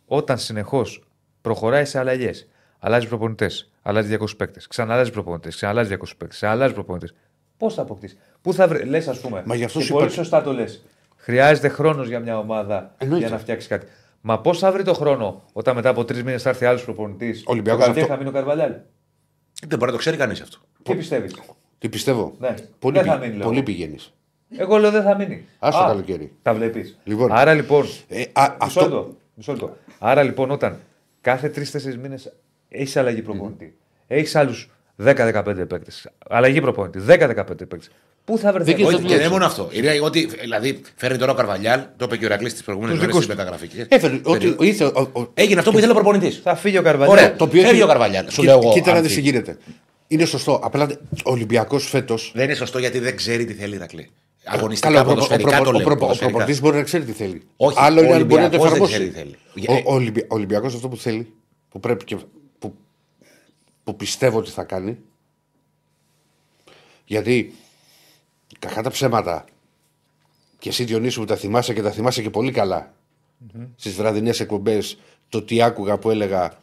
όταν 0.07 0.39
συνεχώς 0.39 1.05
προχωράει 1.41 1.85
σε 1.85 1.99
αλλαγές. 1.99 2.49
Αλλάζει 2.79 3.07
προπονητές, 3.09 3.71
αλλάζει 3.83 4.09
200 4.09 4.37
παίκτες, 4.37 4.67
ξαναλάζει 4.67 5.11
προπονητές, 5.11 5.55
ξαναλάζει 5.57 5.89
200 5.89 6.17
παίκτες, 6.19 6.37
ξαναλάζει 6.37 6.73
προπονητές. 6.75 7.15
Πώς 7.57 7.75
θα 7.75 7.83
αποκτήσει, 7.83 8.19
Πού 8.43 8.53
θα 8.53 8.69
βρει, 8.69 8.85
λες, 8.85 9.09
ας 9.09 9.21
πούμε. 9.21 9.43
Μα 9.47 9.55
γι' 9.55 9.65
αυτό 9.65 9.79
και 9.79 9.85
σου 9.85 9.93
πολύ 9.93 10.05
είπα- 10.05 10.15
σωστά 10.15 10.43
το 10.43 10.53
λες. 10.53 10.83
Χρειάζεται 11.17 11.69
χρόνος 11.69 12.09
για 12.09 12.21
μια 12.21 12.39
ομάδα 12.39 12.95
Εννοείται. 12.99 13.27
για 13.27 13.35
να 13.35 13.41
φτιάξει 13.41 13.69
κάτι. 13.69 13.87
Μα 14.21 14.41
πώς 14.41 14.59
θα 14.59 14.73
βρει 14.73 14.83
το 14.83 14.95
χρόνο 14.95 15.43
όταν 15.53 15.75
μετά 15.75 15.89
από 15.89 16.05
τρεις 16.05 16.23
μήνες 16.23 16.43
θα 16.43 16.49
έρθει 16.49 16.65
άλλος 16.65 16.85
προπονητής. 16.85 17.43
Ολυμπιακός 17.47 17.81
το 17.85 17.93
καλοκαίρι 17.93 18.13
αυτό- 18.13 18.17
θα 18.17 18.25
μείνει 18.25 18.37
ο 18.37 18.41
Καρβαλιάλ. 18.41 18.75
Δεν 19.67 19.79
μπορεί 19.79 19.91
να 19.91 19.97
το 19.97 19.97
ξέρει 20.03 20.17
κανείς 20.17 20.41
αυτό. 20.41 20.59
Τι 20.83 20.95
πιστεύεις; 20.95 21.35
Τι 21.79 21.89
πιστεύω; 21.89 22.35
Ναι. 22.39 22.55
Πολύ, 22.79 22.99
Δεν 22.99 23.07
θα 23.07 23.13
πη- 23.19 23.23
μείνει, 23.23 23.37
λέω. 23.37 23.47
πολύ 23.47 23.63
πηγαίνεις. 23.63 24.13
Εγώ 24.57 24.77
λέω 24.77 24.91
δεν 24.91 25.03
θα 25.03 25.17
μείνει. 25.17 25.45
Ας 25.59 25.75
το 25.75 25.81
Α, 25.81 25.87
καλοκαίρι. 25.87 26.33
Τα 26.43 26.55
βλέπεις. 26.55 26.99
Λοιπόν. 27.05 27.33
Άρα 27.33 27.55
λοιπόν. 27.55 27.85
Ε, 28.09 28.23
α, 28.33 28.43
Μισό 28.43 28.57
αυτό. 28.59 28.81
λεπτό, 28.81 29.17
μισό 29.35 29.53
λεπτό. 29.53 29.77
Άρα 29.99 30.23
λοιπόν, 30.23 30.51
όταν 30.51 30.81
κάθε 31.21 31.49
τρει-τέσσερι 31.49 31.99
μήνες 31.99 32.33
έχεις 32.69 32.97
αλλαγή 32.97 33.23
προπονητή, 33.23 33.77
έχεις 34.07 34.37
άλλους 34.37 34.71
10-15 35.05 35.43
παίκτες, 35.69 36.09
αλλαγή 36.29 36.61
προπονητή, 36.61 36.99
10-15 37.07 37.09
παίκτες, 37.69 37.91
πού 38.25 38.39
θα 38.39 38.53
βρεθεί. 38.53 38.73
Δεν 38.75 38.85
αυτό; 38.85 38.91
γίνεται 38.91 38.95
Όχι, 38.95 38.97
δουλεύει. 38.97 39.07
και 39.07 39.15
δεν 39.15 39.21
είναι 39.25 39.33
μόνο 39.33 39.45
αυτό. 39.45 39.69
Είναι 39.73 39.99
ότι, 40.03 40.29
δηλαδή, 40.41 40.81
φέρνει 40.97 41.19
τώρα 41.19 41.33
ο 41.33 41.35
Καρβαλιάλ, 41.35 41.81
το 41.97 42.05
είπε 42.05 42.17
και 42.17 42.25
ο 42.25 42.27
Ηρακλής 42.27 42.53
τις 42.53 42.63
προηγούμενες 42.63 42.99
Τους 42.99 43.07
μέρες 43.07 43.21
δικούς 43.21 43.35
στι 43.35 43.45
του. 43.45 43.51
μεταγραφικέ. 43.51 43.95
Έφερε 43.97 44.21
ότι 44.25 44.67
ήρθε. 44.67 44.85
ο- 44.85 45.11
ο- 45.21 45.31
Έγινε 45.35 45.59
αυτό 45.59 45.71
που 45.71 45.77
ήθελε 45.77 45.93
ο 45.93 45.95
προπονητής. 45.95 46.41
Θα 46.43 46.55
φύγει 46.57 46.79
ο 46.79 46.83
Καρβαλιάλ. 46.83 47.19
Ωραία, 47.19 47.37
το 47.37 47.45
οποίο 47.45 47.61
Φεύγει 47.61 47.75
έχει- 47.75 47.85
ο 47.85 47.87
Καρβαλιάλ. 47.87 48.25
Σου 48.29 48.35
Κοί- 48.41 48.45
λέω 48.45 48.59
εγώ. 48.63 48.73
Κοίτα 48.73 48.91
να 48.91 48.97
αν 48.97 49.03
δεις 49.03 49.11
τι 49.11 49.17
φύγει. 49.21 49.31
γίνεται. 49.31 49.57
Είναι 50.09 50.25
σωστό. 50.25 50.61
Απλά 50.65 50.85
ο 51.25 51.31
Ολυμπιακός 51.31 51.89
φέτο. 51.89 52.15
Δεν 52.33 52.45
είναι 52.45 52.55
σωστό 52.55 52.79
γιατί 52.79 52.99
δεν 52.99 53.17
ξέρει 53.17 53.45
τι 53.45 53.53
θέλει 53.53 53.73
η 53.73 53.77
Ηρακλή. 53.77 54.11
Αγωνιστικά, 54.45 54.89
Καλά, 54.93 55.01
ο, 55.01 55.05
προπο- 55.05 55.23
ο, 55.23 55.27
ποδοσφαιρικά 55.27 55.49
προπο- 55.57 55.65
το 55.65 55.71
ο, 55.71 55.73
λέω. 55.79 55.83
προπο- 55.87 56.03
ο 56.03 56.07
ποδοσφαιρικά. 56.07 56.37
προπονητής 56.37 56.61
μπορεί 56.63 56.77
να 56.77 56.83
ξέρει 56.83 57.05
τι 57.05 57.13
θέλει. 57.13 57.43
Όχι, 57.57 57.77
Άλλο 57.81 58.01
ο 58.01 58.05
είναι 58.05 58.15
αν 58.15 58.25
μπορεί 58.25 58.43
να 58.43 58.49
το 58.51 58.57
Ολυμπιακός 58.63 58.71
δεν 58.73 58.83
εφαρμόσει. 58.83 58.93
ξέρει 58.93 59.09
τι 59.09 59.15
θέλει. 59.65 59.79
Ο, 59.85 59.91
ο, 59.91 59.95
Ολυμπι- 59.95 60.33
ο 60.33 60.35
Ολυμπιακός 60.35 60.75
αυτό 60.75 60.89
που 60.89 60.97
θέλει, 60.97 61.33
που 61.69 61.81
πρέπει 61.81 62.05
και 62.05 62.17
που, 63.89 63.95
που 63.95 63.97
πιστεύω 63.97 64.39
ότι 64.39 64.51
θα 64.51 64.65
κάνει. 64.65 64.99
Γιατί 67.05 67.55
κακά 68.59 68.83
τα 68.83 68.91
ψέματα 68.91 69.45
και 70.59 70.69
εσύ 70.69 70.85
Διονύσου 70.85 71.21
που 71.21 71.27
τα 71.27 71.37
θυμάσαι 71.37 71.75
και 71.75 71.83
τα 71.83 71.91
θυμάσαι 71.91 72.23
και 72.23 72.31
πολύ 72.31 72.53
καλά 72.53 72.95
στις 73.77 73.95
βραδινές 73.95 74.41
εκπομπές 74.41 74.99
το 75.29 75.43
τι 75.43 75.63
άκουγα 75.63 75.99
που 75.99 76.11
έλεγα 76.11 76.59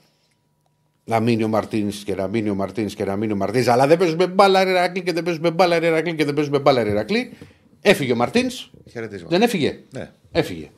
να 1.04 1.20
μείνει 1.20 1.44
ο 1.44 1.48
Μαρτίν 1.48 1.90
και 1.90 2.16
να 2.16 2.28
μείνει 2.28 2.50
ο 2.50 2.56
Μαρτίν 2.56 2.88
και 2.88 3.06
να 3.06 3.16
μείνει 3.16 3.32
ο 3.32 3.36
Μαρτίν. 3.36 3.70
Αλλά 3.70 3.88
δεν 3.88 3.98
παίζουμε 3.98 4.28
μπάλα 4.28 4.64
ρε 4.64 4.72
Ρακλή 4.72 5.04
και 5.04 5.14
δεν 5.14 5.24
παίζουμε 5.24 5.52
μπάλα 5.52 5.80
ρε 5.80 5.90
Ρακλή 5.90 6.16
και 6.16 6.26
δεν 6.26 6.34
παίζουμε 6.34 6.60
μπάλα 6.60 6.84
ρε 6.84 6.94
Ρακλή. 6.94 7.34
Έφυγε 7.82 8.12
ο 8.12 8.16
Μαρτίν. 8.16 8.50
Χαιρετίσματα. 8.92 9.30
Δεν 9.30 9.42
έφυγε. 9.42 9.80
Ναι. 9.92 10.12
Έφυγε. 10.32 10.70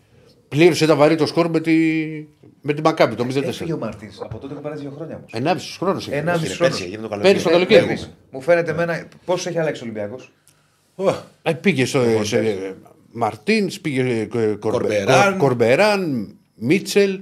Πλήρωσε 0.49 0.85
τα 0.85 0.95
βαρύ 0.95 1.15
το 1.15 1.25
σκορ 1.25 1.49
με 1.49 1.59
τη, 1.59 1.73
με 2.61 2.73
τη 2.73 2.81
Μακάμπη 2.81 3.15
το 3.15 3.25
0-4. 3.29 3.43
Έφυγε 3.43 3.73
ο 3.73 3.77
Μαρτίν. 3.77 4.09
Από 4.19 4.37
τότε 4.37 4.53
που 4.53 4.61
πέρασε 4.61 4.81
δύο 4.81 4.91
χρόνια 4.95 5.15
όμως. 5.15 5.31
Ενάμιση 5.33 5.77
χρόνος. 5.77 6.07
Ενάμιση 6.07 6.45
Είναι 6.45 6.53
χρόνος. 6.55 6.77
πέρσι, 6.77 6.83
έγινε 6.83 7.07
το 7.07 7.17
Πέρυσι 7.21 7.43
το 7.43 7.49
καλοκαίρι. 7.49 7.79
καλοκαίρι. 7.85 8.07
Μου 8.31 8.41
φαίνεται 8.41 8.71
εμένα. 8.71 9.07
Πόσο 9.25 9.49
έχει 9.49 9.59
αλλάξει 9.59 9.81
ο 9.83 9.85
Ολυμπιακός; 9.85 10.31
Ω, 10.95 11.09
Ε, 11.41 11.53
πήγε 11.53 11.85
στο. 11.85 12.01
Μαρτίν, 13.11 13.69
πήγε 13.81 14.01
ε, 14.01 14.25
Κορμπε- 14.25 14.57
Κορμπεράν. 14.59 15.23
Κορ- 15.23 15.37
Κορμπεράν, 15.37 16.35
Μίτσελ. 16.55 17.19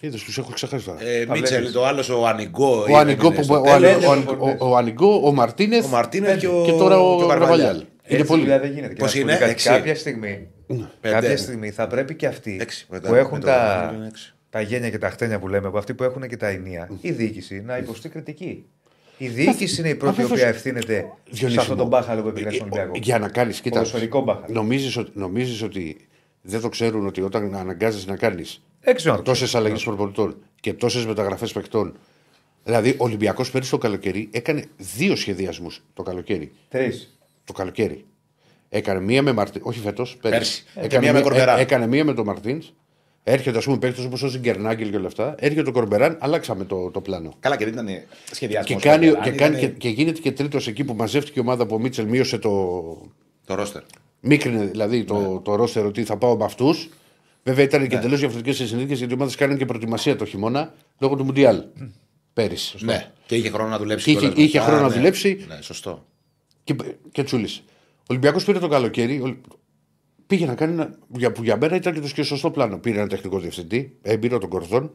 Είδες 0.00 0.22
τους 0.22 0.38
έχω 0.38 0.52
ξεχάσει 0.52 0.84
τώρα. 0.84 0.98
ε, 1.02 1.26
Τα 1.26 1.32
Μίτσελ, 1.32 1.56
βλέπεις. 1.56 1.72
το 1.74 1.84
άλλο 1.86 2.02
ο 2.20 2.26
Ανιγκό. 2.26 2.84
Ο 2.90 2.96
Ανιγκό, 2.96 3.30
που- 3.32 3.44
ο, 3.54 3.60
τέλος. 3.60 3.74
Ανι- 3.90 4.04
ο, 4.06 4.10
Ανι- 4.10 4.24
προπονητές. 4.24 4.60
ο, 4.60 4.70
ο 4.70 4.76
Ανιγκό, 4.76 5.20
ο 5.26 5.32
Μαρτίνεθ 5.32 5.84
Ο 5.84 5.88
Μαρτίνεθ 5.88 6.38
και 6.38 6.46
ο- 6.46 6.62
και 6.64 6.72
τώρα 6.72 6.98
ο, 7.00 7.16
και 7.18 7.24
ο 7.24 7.26
Καρβαλιάλ. 7.26 7.58
Καρβαλιάλ. 7.58 7.84
Είναι 8.06 8.14
Έτσι 8.18 8.24
πολύ. 8.26 8.40
δουλειά 8.40 8.58
δεν 8.60 8.72
γίνεται. 8.72 8.92
Και 8.92 9.00
Πώς 9.00 9.14
να 9.14 9.20
σου 9.20 9.24
πω 9.26 9.28
είναι, 9.30 9.38
κάτι, 9.38 9.50
έξι. 9.50 9.68
Κάποια 9.68 9.94
στιγμή, 9.94 10.48
Πέντε. 10.66 10.88
κάποια 11.00 11.36
στιγμή 11.36 11.70
θα 11.70 11.86
πρέπει 11.86 12.14
και 12.14 12.26
αυτοί 12.26 12.58
Έξι, 12.60 12.86
μετά, 12.90 13.08
που 13.08 13.14
έχουν 13.14 13.32
με 13.32 13.38
το 13.38 13.46
τα, 13.46 13.90
Ronaldo 13.90 13.94
είναι 13.96 14.06
έξι. 14.06 14.34
τα 14.50 14.60
γένια 14.60 14.90
και 14.90 14.98
τα 14.98 15.10
χτένια 15.10 15.38
που 15.38 15.48
λέμε, 15.48 15.66
από 15.68 15.78
αυτοί 15.78 15.94
που 15.94 16.02
έχουν 16.04 16.28
και 16.28 16.36
τα 16.36 16.46
ενία, 16.48 16.90
η 17.00 17.10
διοίκηση 17.10 17.60
να 17.66 17.76
υποστεί 17.76 18.08
κριτική. 18.08 18.64
Η 19.18 19.28
διοίκηση 19.28 19.80
είναι 19.80 19.88
η 19.90 19.94
πρώτη 19.94 20.20
η 20.20 20.22
Αφού- 20.24 20.34
οποία 20.34 20.46
ευθύνεται 20.48 20.94
σε 20.94 21.06
Διονύση 21.30 21.58
αυτόν 21.58 21.74
μου, 21.76 21.80
τον 21.80 21.90
μπάχαλο 21.90 22.22
που 22.22 22.28
επιλέξει 22.28 22.58
τον 22.58 22.68
ε, 22.68 22.70
Ολυμπιακό. 22.70 22.98
Για 23.02 23.18
να 23.18 23.28
κάνεις, 23.28 23.60
κοίτα. 23.60 23.76
Ποδοσφαιρικό 23.78 24.20
μπάχαλο. 24.22 24.46
Νομίζεις 24.54 24.96
ότι, 24.96 25.10
νομίζεις 25.14 25.62
ότι 25.62 25.96
δεν 26.42 26.60
το 26.60 26.68
ξέρουν 26.68 27.06
ότι 27.06 27.20
όταν 27.22 27.54
αναγκάζεσαι 27.54 28.08
να 28.10 28.16
κάνεις 28.16 28.62
Δεν 28.80 28.94
ξέρω 28.96 29.12
αν 29.14 29.18
το 29.18 29.24
τόσες 29.24 29.54
αλλαγές 29.54 29.82
προπονητών 29.82 30.36
και 30.60 30.72
τόσες 30.72 31.06
μεταγραφές 31.06 31.52
παιχτών. 31.52 31.96
Δηλαδή, 32.64 32.90
ο 32.90 33.04
Ολυμπιακός 33.04 33.50
πέρυσι 33.50 33.70
το 33.70 33.78
καλοκαίρι 33.78 34.28
έκανε 34.32 34.64
δύο 34.96 35.16
σχεδιασμούς 35.16 35.82
το 35.94 36.02
καλοκαίρι. 36.02 36.52
Τρεις. 36.68 37.16
Το 37.44 37.52
καλοκαίρι. 37.52 38.04
Έκανε 38.68 39.00
μία 39.00 39.22
με 39.22 39.32
Μαρτίν. 39.32 39.60
Όχι 39.64 39.78
φέτος, 39.80 40.16
Πέρσι. 40.22 40.30
πέρυσι. 40.38 40.64
Ε, 40.74 40.86
και 40.86 40.98
μία 40.98 41.06
με 41.06 41.18
μία- 41.18 41.22
Κορμπεράν. 41.28 41.58
ε, 41.58 41.60
έκανε 41.60 41.86
μία 41.86 42.04
με 42.04 42.14
τον 42.14 42.24
Μαρτίν. 42.26 42.62
Έρχεται, 43.24 43.58
ας 43.58 43.64
πούμε, 43.64 43.78
παίκτη 43.78 44.04
όπως 44.04 44.22
ο 44.22 44.28
Ζιγκερνάγκελ 44.28 44.90
και 44.90 44.96
όλα 44.96 45.06
αυτά. 45.06 45.34
Έρχεται 45.38 45.68
ο 45.68 45.72
Κορμπεράν, 45.72 46.16
αλλάξαμε 46.20 46.64
το, 46.64 46.90
το 46.90 47.00
πλάνο. 47.00 47.34
Καλά 47.40 47.56
και 47.56 47.64
δεν 47.64 47.72
ήταν 47.72 47.88
σχεδιασμός. 48.30 48.82
Και, 48.82 48.88
κάνει, 48.88 49.12
και, 49.22 49.30
κάνει, 49.30 49.58
και, 49.58 49.66
και 49.68 49.88
γίνεται 49.88 50.20
και 50.20 50.32
τρίτος 50.32 50.66
εκεί 50.66 50.84
που 50.84 50.94
μαζεύτηκε 50.94 51.38
η 51.38 51.42
ομάδα 51.42 51.66
που 51.66 51.74
ο 51.74 51.78
Μίτσελ 51.78 52.06
μείωσε 52.06 52.38
το. 52.38 52.50
Το 53.46 53.54
ρόστερ. 53.54 53.82
Μίκρινε 54.20 54.64
δηλαδή 54.64 55.04
το, 55.04 55.18
Ναι. 55.32 55.38
το 55.40 55.54
ρόστερ 55.54 55.84
ότι 55.86 56.04
θα 56.04 56.16
πάω 56.16 56.36
με 56.36 56.44
αυτούς. 56.44 56.88
Βέβαια 57.42 57.64
ήταν 57.64 57.88
και 57.88 57.96
εντελώς 57.96 58.18
διαφορετικές 58.18 58.58
οι 58.60 58.66
συνθήκες 58.66 58.98
γιατί 58.98 59.12
οι 59.12 59.16
ομάδες 59.16 59.34
κάνουν 59.36 59.56
και 59.56 59.64
προετοιμασία 59.66 60.16
το 60.16 60.24
χειμώνα 60.24 60.74
λόγω 60.98 61.16
του 61.16 61.24
Μουντιάλ. 61.24 61.62
Πέρυσι. 62.32 62.76
Ναι, 62.80 63.10
και 63.26 63.34
είχε 63.36 63.50
χρόνο 63.50 63.68
να 63.68 63.78
δουλέψει. 63.78 64.04
Και 64.04 64.10
είχε- 64.10 64.20
κιόλας 64.20 64.38
είχε 64.38 64.58
μετά, 64.58 64.70
χρόνο 64.70 64.82
να 64.82 64.88
ναι. 64.88 64.94
δουλέψει. 64.94 65.44
Ναι, 65.48 65.58
σωστό. 65.60 66.04
Και, 66.64 66.74
και 67.12 67.22
τσούλησε. 67.22 67.62
Ο 67.98 68.04
Ολυμπιακός 68.06 68.44
πήρε 68.44 68.58
το 68.58 68.68
καλοκαίρι. 68.68 69.20
ο- 69.20 69.40
Πήγε 70.26 70.46
να 70.46 70.54
κάνει 70.54 70.72
ένα. 70.72 70.98
Για, 71.08 71.32
που 71.32 71.42
για 71.42 71.56
μένα 71.56 71.76
ήταν 71.76 71.92
και 71.94 72.00
το 72.00 72.08
και 72.08 72.22
σωστό 72.22 72.50
πλάνο. 72.50 72.78
Πήρε 72.78 72.98
ένα 72.98 73.08
τεχνικό 73.08 73.38
διευθυντή, 73.38 73.96
έμπειρο 74.02 74.38
των 74.38 74.48
κορδών. 74.48 74.94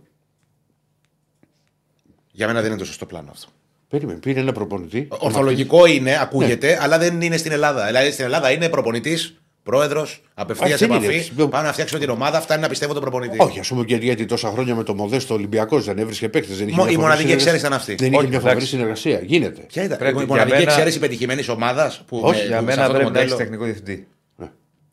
Για 2.32 2.48
μένα 2.48 2.62
δεν 2.62 2.70
είναι 2.70 2.80
το 2.80 2.86
σωστό 2.86 3.06
πλάνο 3.06 3.32
αυτό. 3.32 3.48
Περίμενε, 3.88 4.20
πήρε 4.20 4.40
ένα 4.40 4.52
προπονητή. 4.52 5.08
Ορθολογικό 5.20 5.86
είναι, 5.86 6.18
ακούγεται, 6.22 6.68
Ναι. 6.72 6.78
αλλά 6.82 6.98
δεν 6.98 7.22
είναι 7.22 7.38
στην 7.38 7.52
Ελλάδα. 7.52 7.86
Δηλαδή 7.86 8.12
στην 8.12 8.26
Ελλάδα 8.26 8.52
είναι 8.52 8.70
προπονητής, 8.70 9.42
πρόεδρος, 9.72 10.22
απευθείας 10.34 10.72
Αυτή 10.72 10.84
είναι 10.86 10.94
η 10.94 10.98
επαφή. 10.98 11.14
λέξη. 11.16 11.32
Πάμε 11.50 11.66
να 11.68 11.74
φτιάξουμε 11.74 12.00
την 12.00 12.10
ομάδα, 12.10 12.42
φτάνει 12.42 12.62
να 12.62 12.68
πιστεύω 12.70 12.94
τον 12.94 13.02
προπονητή. 13.02 13.38
Όχι, 13.40 13.60
ας 13.60 13.68
πούμε 13.68 13.84
και 13.86 13.96
γιατί 13.96 14.26
τόσα 14.26 14.50
χρόνια 14.50 14.76
με 14.76 14.84
το 14.84 14.94
Μοδέστο 14.96 15.34
Ολυμπιακός 15.34 15.86
δεν 15.86 15.98
έβρισκε 15.98 16.30
παίκτες. 16.30 16.58
Δεν 16.58 16.68
είχε 16.68 16.78
Μο- 16.78 16.84
μια 16.84 16.92
η 16.92 16.96
φοβερή 16.96 17.12
μοναδική 17.14 17.40
συνεργασία. 17.40 17.54
εξαίρεση 17.54 17.66
ήταν 17.66 17.78
αυτή. 17.80 17.96
Δεν 17.96 18.08
είχε 18.08 18.18
Όχι, 18.18 18.28
μια 18.28 18.38
φοβερή 18.40 18.56
εντάξει. 18.58 18.76
συνεργασία. 18.76 19.20
Γίνεται. 19.24 19.62
Ποια 19.68 19.84
ήταν; 19.84 19.98
Πρέπει 19.98 20.16
η 20.16 20.18
για 20.18 20.28
μοναδική 20.28 20.58
μένα- 20.58 20.72
εξαίρεση 20.72 21.00
πετυχημένης 21.00 21.48
ομάδας 21.50 22.02
που. 22.08 22.20
Όχι, 22.24 22.40
με- 22.42 22.48
Για 22.48 22.56
που 22.58 22.60
σε 22.60 22.66
μένα 22.66 22.82
αυτό 22.82 22.94
το 22.94 22.98
πρέπει 22.98 23.12
να 23.14 23.20
έχεις 23.20 23.32
μοντέλο- 23.32 23.38
τεχνικό 23.38 23.64
διευθυντή. 23.64 24.08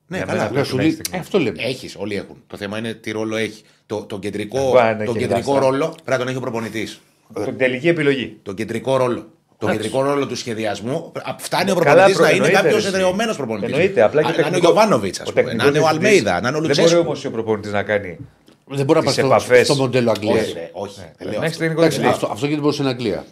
Ναι, 0.07 0.17
για 0.17 0.27
καλά. 0.27 0.39
μένα 0.43 0.53
Λέω, 0.55 0.65
σου 0.65 0.77
να 0.77 0.83
λέει, 0.83 0.91
έχεις 0.91 0.97
τεχνικό. 1.03 1.17
ε, 1.17 1.21
αυτό 1.21 1.39
λέμε. 1.39 1.57
Έχεις, 1.63 1.97
όλοι 1.99 2.15
έχουν. 2.17 2.37
Το 2.47 2.57
θέμα 2.57 2.79
είναι 2.79 2.93
τι 2.95 3.11
ρόλο 3.11 3.37
έχει. 3.37 3.63
Το, 3.87 4.03
τον 4.03 4.21
κεντρικό, 4.21 4.59
Εγώ, 4.59 4.79
αν 4.79 4.97
τον 4.97 5.01
έχει 5.17 5.19
κεντρικό 5.27 5.53
λάστα. 5.53 5.67
ρόλο 5.71 5.87
πρέπει 5.87 6.11
να 6.11 6.19
τον 6.19 6.29
έχει 6.29 6.37
ο 6.37 6.41
προπονητής. 6.41 7.01
Την 7.45 7.57
τελική 7.59 7.89
επιλογή. 7.89 8.37
Τον 8.43 8.55
κεντρικό 8.55 8.97
ρόλο. 8.97 9.29
Τον 9.65 9.73
Εντάξει. 9.73 9.91
κεντρικό 9.91 10.11
ρόλο 10.13 10.27
του 10.27 10.37
σχεδιασμού. 10.37 11.13
Α, 11.23 11.35
Φτάνει 11.39 11.71
ο 11.71 11.75
Καλά, 11.75 11.85
προπονητής 11.85 12.15
προ- 12.17 12.27
να 12.27 12.35
είναι 12.35 12.37
εννοείται, 12.47 12.57
κάποιος 12.57 12.83
ρε, 12.83 12.89
εσύ. 12.89 12.97
εδρεωμένος 12.97 13.37
προπονητής. 13.37 13.71
Εννοείται, 13.73 14.03
απλά 14.03 14.21
και 14.23 14.27
Να 14.29 14.33
είναι 14.33 14.41
ο 14.43 14.45
τεχνικό- 14.51 14.73
Γιωβάνοβιτς, 14.73 15.21
ας 15.21 15.29
ο 15.29 15.33
πούμε. 15.33 15.43
Να 15.43 15.49
τεχνικός 15.49 15.69
είναι 15.71 15.79
ο 15.79 15.83
διευθυντής. 15.83 16.09
Αλμέιδα, 16.09 16.41
να 16.41 16.49
είναι 16.49 16.57
ο 16.57 16.61
Δεν 16.61 16.69
μπορεί 16.69 16.81
Λουτσέσκου. 16.81 17.05
όμως 17.07 17.25
ο 17.25 17.31
προπονητής 17.31 17.73
να 17.73 17.83
κάνει. 17.83 18.19
Δεν 18.67 18.85
μπορεί 18.85 18.99
να 18.99 19.05
τις 19.05 19.15
πάει 19.15 19.25
στο, 19.25 19.35
επαφές. 19.35 19.67
στο 19.67 19.75
μοντέλο 19.75 20.11
Αγγλίας. 20.11 20.43
Όχι, 20.45 20.53
ρε, 20.53 20.71
όχι. 20.73 21.01
δεν 21.19 21.29
λέω 21.29 21.39
Να 21.39 21.45
έχει 21.45 21.47
αυτό. 21.47 21.59
τεχνικό 21.59 21.81
Εντάξει, 21.81 21.99
διευθυντή. 22.01 22.09
αυτό, 22.25 22.27
αυτό 22.33 22.45
γίνεται 22.47 22.61
μόνο 22.63 22.73
στην 22.73 22.87
Αγγλία. 22.87 23.25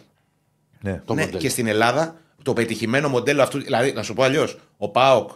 Ναι. 0.81 1.01
Το 1.05 1.13
Ναι, 1.13 1.21
μοντέλο. 1.21 1.39
και 1.39 1.49
στην 1.49 1.67
Ελλάδα 1.67 2.15
το 2.43 2.53
πετυχημένο 2.53 3.09
μοντέλο 3.09 3.41
αυτού. 3.41 3.57
Δηλαδή, 3.63 3.91
να 3.91 4.03
σου 4.03 4.13
πω 4.13 4.23
αλλιώς, 4.23 4.57
ο 4.77 4.89
Πάοκ. 4.89 5.29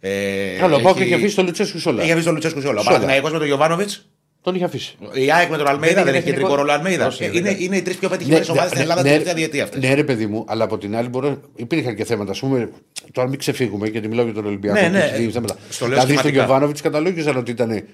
Ε, 0.00 0.10
Καλό, 0.58 0.80
πάω 0.80 0.92
και 0.94 1.00
έχει- 1.02 1.12
έχει 1.12 1.14
αφήσει 1.20 1.36
το 1.36 1.42
Λουτσέσκου 1.42 1.78
σε 1.78 1.88
όλα. 1.88 2.00
Έχει 2.02 2.10
αφήσει 2.10 2.24
τον 2.24 2.34
Λουτσέσκου 2.34 2.60
σε 2.60 2.66
όλα. 2.66 2.78
Ο 2.80 2.82
Σε 2.82 2.88
όλα. 2.88 2.96
Παναθηναϊκός 2.98 3.32
με 3.32 3.38
τον 3.38 3.46
Γιωβάνοβιτς. 3.46 4.06
Τον 4.44 4.54
είχε 4.54 4.64
αφήσει. 4.64 4.96
Η 5.12 5.32
ΑΕΚ 5.32 5.50
με 5.50 5.56
τον 5.56 5.66
Αλμέιδα 5.66 5.94
Δεν 5.94 6.04
δεν 6.04 6.14
είναι 6.14 6.16
έχει 6.16 6.26
κεντρικό 6.26 6.48
τεχνικό- 6.48 6.56
ρόλο 6.56 6.72
Αλμέιδα. 6.72 7.06
Όχι, 7.06 7.24
Ε, 7.24 7.30
δεν 7.30 7.36
Είναι, 7.36 7.50
είναι. 7.50 7.58
είναι 7.62 7.76
οι 7.76 7.82
τρεις 7.82 7.96
πιο 7.96 8.08
πετυχημένες 8.08 8.48
ομάδες 8.48 8.70
στην 8.70 8.82
Ελλάδα 8.82 9.00
την 9.02 9.10
τελευταία 9.10 9.34
διετία 9.34 9.62
αυτέ. 9.64 9.78
ναι, 9.78 9.94
ρε 9.94 10.04
παιδί 10.04 10.26
μου, 10.26 10.44
αλλά 10.48 10.64
από 10.64 10.78
την 10.78 10.96
άλλη 10.96 11.08
μπορεί, 11.08 11.40
υπήρχαν 11.56 11.94
και 11.94 12.04
θέματα. 12.04 12.32
Α 12.32 12.34
πούμε, 12.40 12.70
τώρα 13.12 13.28
μην 13.28 13.38
ξεφύγουμε 13.38 13.88
γιατί 13.88 14.08
μιλάω 14.08 14.24
για 14.24 14.34
τον 14.34 14.46
Ολυμπιακό. 14.46 14.80
Ναι, 14.80 14.86
που 14.86 14.92
ναι. 14.92 15.10
έχει 15.14 15.30
θέματα. 15.30 15.56
Στο 15.68 15.86
λέω 15.86 15.94
δηλαδή 15.94 16.12
στον 16.12 16.18
σχηματικά. 16.18 16.44
Γιωβάνοβιτς 16.44 16.80
καταλόγιζαν 16.80 17.36
ότι 17.36 17.50
ήταν. 17.50 17.84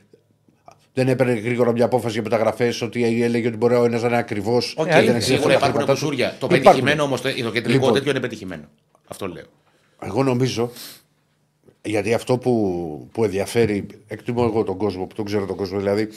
Δεν 0.95 1.09
έπαιρνε 1.09 1.33
γρήγορα 1.33 1.73
μια 1.73 1.85
απόφαση 1.85 2.13
για 2.13 2.23
μεταγραφές, 2.23 2.83
ότι 2.83 3.23
έλεγε 3.23 3.49
ότι 3.49 3.57
μπορεί 3.57 3.75
ο 3.75 3.85
ένας 3.85 4.03
να 4.03 4.09
είναι 4.09 4.17
ακριβώς. 4.17 4.75
Οκ, 4.77 4.91
αλήθεια. 4.93 5.21
σίγουρα 5.21 5.55
υπάρχουν 5.55 5.85
κουσούρια. 5.85 6.37
Το 6.41 6.47
πετυχημένο 6.47 7.03
όμως, 7.03 7.21
το 7.21 7.29
κεντρικό 7.33 7.69
Λοιπόν. 7.69 7.93
τέτοιο 7.93 8.11
είναι 8.11 8.21
πετυχημένο. 8.21 8.63
Αυτό 9.09 9.27
λέω. 9.27 9.45
Εγώ 10.03 10.23
νομίζω, 10.23 10.71
γιατί 11.85 12.15
αυτό 12.15 12.39
που, 12.39 13.09
που 13.13 13.25
ενδιαφέρει, 13.25 13.87
εκτιμώ 14.07 14.43
εγώ 14.47 14.65
τον 14.65 14.77
κόσμο, 14.77 15.07
που 15.07 15.15
τον 15.15 15.25
ξέρω 15.25 15.47
τον 15.47 15.57
κόσμο, 15.57 15.79
δηλαδή, 15.79 16.09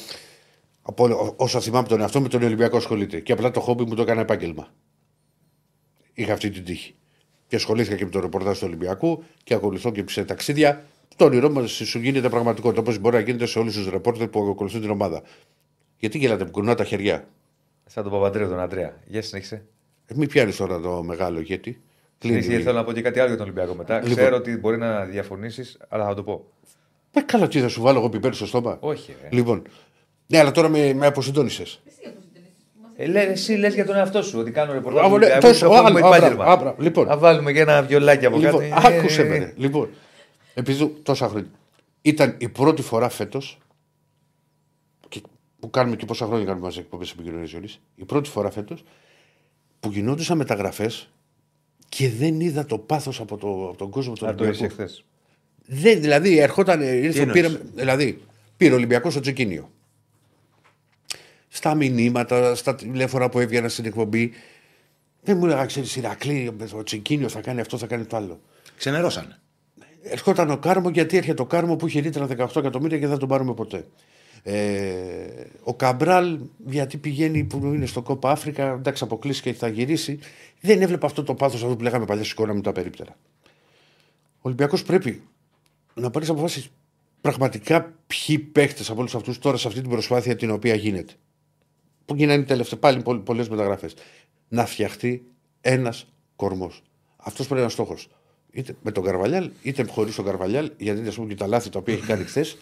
από, 0.82 1.04
ό- 1.04 1.34
όσο 1.38 1.62
θυμάμαι 1.62 1.88
τον 1.88 2.02
εαυτό 2.02 2.20
μου, 2.22 2.28
τον 2.28 2.44
Ολυμπιακό 2.44 2.78
ασχολείται. 2.78 3.20
Και 3.20 3.32
απλά 3.32 3.52
το 3.52 3.60
χόμπι 3.60 3.84
μου 3.84 3.96
το 3.96 4.02
έκανα 4.02 4.22
επάγγελμα. 4.22 4.74
Είχα 6.14 6.34
αυτή 6.34 6.50
την 6.50 6.64
τύχη. 6.64 6.96
Και 7.48 7.56
ασχολήθηκα 7.56 7.96
και 7.96 8.06
με 8.06 8.12
το 8.12 8.20
ρεπορτάζ 8.20 8.58
του 8.60 8.64
Ολυμπιακού 8.68 9.24
και 9.44 9.54
ακολουθώ 9.54 9.92
και 9.92 10.04
σε 10.08 10.26
ταξίδια. 10.26 10.86
Το 11.16 11.26
όνειρό 11.26 11.50
μα 11.50 11.68
σου 11.68 12.00
γίνεται 12.00 12.30
πραγματικότητα, 12.30 12.82
όπως 12.82 12.98
μπορεί 12.98 13.16
να 13.16 13.22
γίνεται 13.22 13.46
σε 13.46 13.60
όλους 13.60 13.76
τους 13.76 13.90
ρεπόρτερ 13.90 14.28
που 14.28 14.48
ακολουθούν 14.50 14.82
την 14.82 14.90
ομάδα. 14.90 15.22
Γιατί 15.98 16.18
γελάτε 16.18 16.46
που 16.46 16.52
κουνά 16.52 16.76
τα 16.76 16.84
χεριά. 16.84 17.28
Σαν 17.86 18.04
τον 18.04 18.12
Παπαντρέο 18.12 18.48
τον 18.48 18.60
Αντρέα. 18.60 19.00
Για 19.08 19.22
συνέχισε. 19.22 19.66
Ε, 20.06 20.14
μην 20.16 20.28
πιάνεις 20.28 20.56
τώρα 20.56 20.80
το 20.80 21.04
μεγάλο 21.04 21.40
γιατί. 21.40 21.82
Κλείνει. 22.24 22.42
Συνέχισε, 22.42 22.66
θέλω 22.66 22.78
να 22.78 22.84
πω 22.84 22.92
και 22.92 23.02
κάτι 23.02 23.20
άλλο 23.20 23.28
για 23.28 23.38
τον 23.38 23.46
Ολυμπιακό 23.46 23.74
μετά. 23.74 24.00
Λοιπόν. 24.00 24.16
Ξέρω 24.16 24.36
ότι 24.36 24.58
μπορεί 24.58 24.78
να 24.78 25.06
διαφωνήσεις, 25.06 25.78
αλλά 25.90 26.06
θα 26.06 26.14
το 26.14 26.24
πω. 26.24 26.46
Ε, 27.14 27.22
καλά, 27.22 27.48
τι 27.48 27.60
θα 27.60 27.68
σου 27.68 27.82
βάλω 27.82 28.00
εγώ 28.00 28.10
πιπέρι 28.10 28.36
στο 28.36 28.46
στόμα. 28.46 28.78
Όχι, 28.80 29.16
ρε. 29.22 29.28
Λοιπόν. 29.32 29.62
Ναι, 30.28 30.38
αλλά 30.38 30.52
τώρα 30.52 30.70
με, 30.70 30.94
με 30.94 31.06
αποσυντώνησες. 31.06 31.82
Ε, 32.96 33.06
λέ, 33.08 33.22
εσύ 33.22 33.54
λες 33.54 33.74
για 33.74 33.86
τον 33.86 33.96
εαυτό 33.96 34.22
σου 34.22 34.40
ότι 34.40 34.52
κάνω 34.52 34.74
ρεπορτάζ. 34.74 35.02
Α, 35.02 35.04
του 35.04 35.10
ναι, 35.10 35.16
Ολυμπιακού, 35.16 35.48
τόσο, 35.48 35.66
το 35.68 35.72
κάνουμε 35.72 36.00
άλλο, 36.00 36.06
α, 36.06 36.16
επάγγελμα. 36.16 36.44
μπράβο, 36.44 36.52
α, 36.52 36.58
μπράβο. 36.64 36.82
Λοιπόν. 36.82 37.08
Να 37.08 37.18
βάλουμε 37.18 37.52
και 37.54 37.60
ένα 37.60 37.82
βιολάκι 37.82 38.26
από 38.26 38.38
Λοιπόν, 38.38 38.70
κάτω. 38.70 38.88
Ε, 38.88 38.98
άκουσε 38.98 39.22
ε, 39.22 39.26
με. 39.26 39.36
ε, 39.36 39.40
ρε. 39.40 39.54
Λοιπόν, 39.56 39.90
επειδή 40.54 40.88
τόσα 41.04 41.28
χρόνια. 41.28 41.50
Ήταν 42.02 42.36
η 42.38 42.50
πρώτη 42.50 42.82
φορά 42.82 43.10
φέτος. 43.10 43.58
Που 45.60 45.70
κάνουμε 45.70 45.96
και 45.96 46.06
πόσα 46.06 46.26
χρόνια 46.26 46.46
κάνουμε 46.46 46.66
μαζί 46.66 46.80
εκπομπές 46.80 47.12
επικοινωνίας 47.12 47.50
ζωή. 47.50 47.70
Η 47.96 48.04
πρώτη 48.06 48.30
φορά 48.30 48.50
φέτος 48.52 48.84
που 49.80 49.90
γινόντουσαν 49.92 50.38
μεταγραφές 50.38 51.10
και 51.96 52.10
δεν 52.10 52.40
είδα 52.40 52.66
το 52.66 52.78
πάθος 52.78 53.20
από, 53.20 53.38
το, 53.38 53.48
από 53.48 53.78
τον 53.78 53.90
κόσμο 53.90 54.14
του 54.14 54.26
Να 54.26 54.36
το 54.36 54.44
είσαι 54.44 54.64
Ολυμπιακού. 54.64 54.74
χθε. 54.74 55.04
Δεν, 55.66 56.02
δηλαδή, 56.02 56.38
ερχόταν, 56.38 56.82
ήρθε, 56.82 57.22
εννοείς; 57.22 57.42
πήρε, 57.42 57.60
δηλαδή, 57.74 58.22
πήρε 58.58 58.74
ο 58.74 58.76
Ολυμπιακός 58.76 59.12
στο 59.12 59.22
Τσεκίνιο. 59.22 59.72
Στα 61.48 61.76
μηνύματα, 61.76 62.56
στα 62.56 62.76
τηλέφωνα 62.76 63.30
που 63.30 63.40
έβγαινα 63.40 63.70
στην 63.70 63.86
εκπομπή, 63.86 64.32
δεν 65.22 65.38
μου 65.38 65.46
έλεγα, 65.46 65.66
ξέρεις, 65.66 65.96
Ηρακλή, 65.96 66.56
ο 66.74 66.84
Τσεκίνιο 66.84 67.30
θα 67.30 67.42
κάνει 67.42 67.62
αυτό, 67.62 67.78
θα 67.78 67.88
κάνει 67.88 68.06
το 68.06 68.18
άλλο. 68.18 68.40
Ξενερώσανε. 68.78 69.40
Ερχόταν 70.02 70.52
ο 70.52 70.58
Κάρμο 70.58 70.90
γιατί 70.90 71.18
έρχεται 71.18 71.42
ο 71.42 71.46
Κάρμο 71.46 71.76
που 71.76 71.88
είχε 71.88 72.00
ρήτρα 72.00 72.28
18 72.38 72.56
εκατομμύρια 72.56 72.98
και 72.98 73.04
δεν 73.04 73.14
θα 73.14 73.20
τον 73.20 73.28
πάρουμε 73.30 73.54
ποτέ. 73.54 73.86
Ε, 74.44 75.46
ο 75.64 75.74
Καμπράλ 75.74 76.40
γιατί 76.66 76.98
πηγαίνει 76.98 77.44
που 77.44 77.58
είναι 77.58 77.86
στο 77.86 78.02
Κόπα 78.02 78.32
Αφρικα, 78.32 78.72
εντάξει 78.72 79.04
αποκλείστηκε 79.04 79.52
και 79.52 79.58
θα 79.58 79.68
γυρίσει. 79.68 80.20
Δεν 80.62 80.82
έβλεπα 80.82 81.06
αυτό 81.06 81.24
το 81.24 81.34
πάθος 81.34 81.64
αυτό 81.64 81.76
που 81.76 81.84
λέγαμε 81.84 82.06
παλιά 82.06 82.24
σηκώνα 82.24 82.54
με 82.54 82.62
τα 82.62 82.72
περίπτερα. 82.72 83.16
Ο 84.38 84.42
Ολυμπιακός 84.42 84.84
πρέπει 84.84 85.24
να 85.94 86.10
πάρει 86.10 86.28
αποφάσεις 86.28 86.70
πραγματικά 87.22 87.94
ποιοι 88.08 88.40
παίχτες 88.40 88.90
από 88.90 89.00
όλους 89.00 89.16
αυτούς 89.16 89.40
τώρα 89.40 89.58
σε 89.58 89.68
αυτή 89.68 89.82
την 89.82 89.90
προσπάθεια 89.90 90.36
την 90.36 90.52
οποία 90.52 90.76
γίνεται. 90.76 91.14
Που 92.06 92.16
γίνανε 92.16 92.44
τελευταία 92.44 92.80
πάλι 92.80 93.02
πολλές 93.24 93.50
μεταγραφές. 93.50 93.94
Να 94.48 94.66
φτιαχτεί 94.66 95.26
ένας 95.62 96.08
κορμός. 96.36 96.82
Αυτός 97.18 97.46
πρέπει 97.48 97.54
να 97.54 97.62
είναι 97.62 97.70
στόχος. 97.70 98.10
Είτε 98.52 98.76
με 98.82 98.92
τον 98.92 99.04
Καρβαλιάλ, 99.04 99.52
είτε 99.62 99.84
χωρίς 99.84 100.16
τον 100.16 100.26
Καρβαλιάλ, 100.26 100.72
γιατί 100.78 101.08
ας 101.08 101.16
πούμε 101.16 101.28
και 101.28 101.36
τα 101.36 101.48
λάθη 101.48 101.70
τα 101.70 101.80
οποία 101.80 101.94
έχει 101.94 102.06
κάνει 102.06 102.24
χθες 102.24 102.58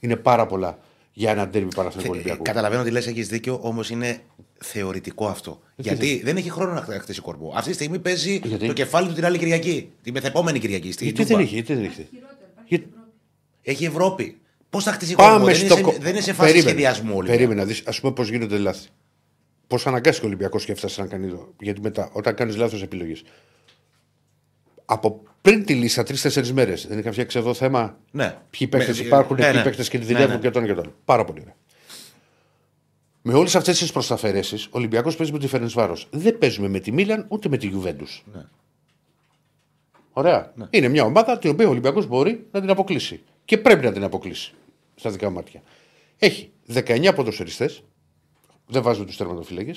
είναι 0.00 0.16
πάρα 0.16 0.46
πολλά 0.46 0.78
για 1.18 1.30
ένα 1.30 1.48
τέρμι 1.48 1.68
Παναθηναϊκού 1.74 2.12
Ε, 2.12 2.14
Ολυμπιακού. 2.14 2.42
Καταλαβαίνω 2.42 2.80
ότι 2.82 2.90
λες, 2.90 3.06
έχεις 3.06 3.28
δίκιο, 3.28 3.58
όμως 3.62 3.90
είναι 3.90 4.20
θεωρητικό 4.58 5.26
αυτό. 5.26 5.60
Γιατί 5.76 6.20
δεν 6.24 6.36
έχει 6.36 6.50
χρόνο 6.50 6.72
να 6.72 6.98
χτίσει 7.00 7.20
κορμό. 7.20 7.52
Αυτή 7.56 7.68
τη 7.68 7.74
στιγμή 7.74 7.98
παίζει 7.98 8.40
Γιατί; 8.44 8.66
το 8.66 8.72
κεφάλι 8.72 9.08
του 9.08 9.14
την 9.14 9.24
άλλη 9.24 9.38
Κυριακή. 9.38 9.90
Την 10.02 10.12
μεθεπόμενη 10.12 10.58
Κυριακή. 10.58 10.92
Στη 10.92 11.04
Γιατί 11.04 11.22
Τούμπα. 11.22 11.34
δεν 11.36 11.44
έχει, 11.44 11.54
γιατί 11.54 11.74
δεν 11.74 11.84
έχει; 11.84 12.08
Γιατί- 12.66 12.88
Έχει 13.62 13.84
Ευρώπη. 13.84 14.38
Πώς 14.70 14.84
θα 14.84 14.92
χτίσει 14.92 15.14
κορμό. 15.14 15.30
Πάμε 15.32 15.44
Δεν, 15.44 15.54
στο. 15.54 15.64
είναι 15.74 15.80
κο- 15.80 15.92
σε, 15.92 15.98
δεν 15.98 16.10
είναι 16.12 16.20
σε 16.20 16.32
φάση 16.32 16.52
Περίμενε. 16.52 16.68
σχεδιασμού 16.70 17.16
όλοι. 17.16 17.28
Περίμενα, 17.28 17.64
δεις, 17.64 17.82
ας 17.86 18.00
πούμε 18.00 18.12
πώς 18.12 18.28
γίνονται 18.30 18.58
λάθη. 18.58 18.88
Πώς 19.66 19.86
αναγκάστηκε 19.86 20.24
ο 20.24 20.28
Ολυμπιακός 20.28 20.64
και 20.64 20.72
έφτασε 20.72 21.00
να 21.00 21.06
κάνει 21.06 21.26
εδώ. 21.26 21.52
Γιατί 21.60 21.80
μετά, 21.80 22.10
όταν 22.12 22.34
κάνεις 22.34 22.56
λάθος 22.56 22.82
επιλογές. 22.82 23.22
Από 24.90 25.22
πριν 25.42 25.64
τη 25.64 25.74
λίστα, 25.74 26.02
τρει-τέσσερι 26.02 26.52
μέρες, 26.52 26.86
δεν 26.86 26.98
είχα 26.98 27.12
φτιάξει 27.12 27.38
εδώ 27.38 27.54
θέμα. 27.54 27.98
Ναι. 28.10 28.36
Ποιοι 28.50 28.66
παίχτε 28.68 28.92
Με- 28.92 28.98
υπάρχουν, 28.98 29.36
ναι, 29.36 29.42
ποιοι 29.42 29.52
ναι. 29.54 29.62
παίχτε 29.62 29.82
και 29.82 29.98
Ναι, 29.98 30.04
δουλεύουν 30.04 30.30
ναι. 30.34 30.38
και 30.38 30.50
τον 30.50 30.66
και 30.66 30.74
τον. 30.74 30.94
Πάρα 31.04 31.24
πολύ 31.24 31.40
ωραία. 31.40 31.54
Με 33.22 33.34
όλες 33.34 33.56
αυτές 33.56 33.78
τις 33.78 33.92
προσταφαιρέσει, 33.92 34.56
ο 34.56 34.70
Ολυμπιακός 34.70 35.16
παίζει 35.16 35.32
με 35.32 35.38
τη 35.38 35.46
Φερενσβάρο. 35.46 35.96
Δεν 36.10 36.38
παίζουμε 36.38 36.68
με 36.68 36.78
τη 36.80 36.92
Μίλαν 36.92 37.26
ούτε 37.28 37.48
με 37.48 37.56
τη 37.56 37.66
Γιουβέντους. 37.66 38.24
Ναι. 38.34 38.44
Ωραία. 40.12 40.52
Είναι 40.70 40.88
μια 40.88 41.04
ομάδα 41.04 41.38
την 41.38 41.50
οποία 41.50 41.66
ο 41.66 41.70
Ολυμπιακός 41.70 42.06
μπορεί 42.06 42.46
να 42.50 42.60
την 42.60 42.70
αποκλείσει. 42.70 43.22
Και 43.44 43.58
πρέπει 43.58 43.84
να 43.84 43.92
την 43.92 44.04
αποκλείσει. 44.04 44.52
Στα 44.94 45.10
δικά 45.10 45.28
μου 45.28 45.34
μάτια. 45.34 45.62
Έχει 46.18 46.50
19 46.72 47.12
ποδοσφαιριστές. 47.14 47.82
Δεν 48.66 48.82
βάζω 48.82 49.04
τους 49.04 49.16
τερματοφύλακε. 49.16 49.74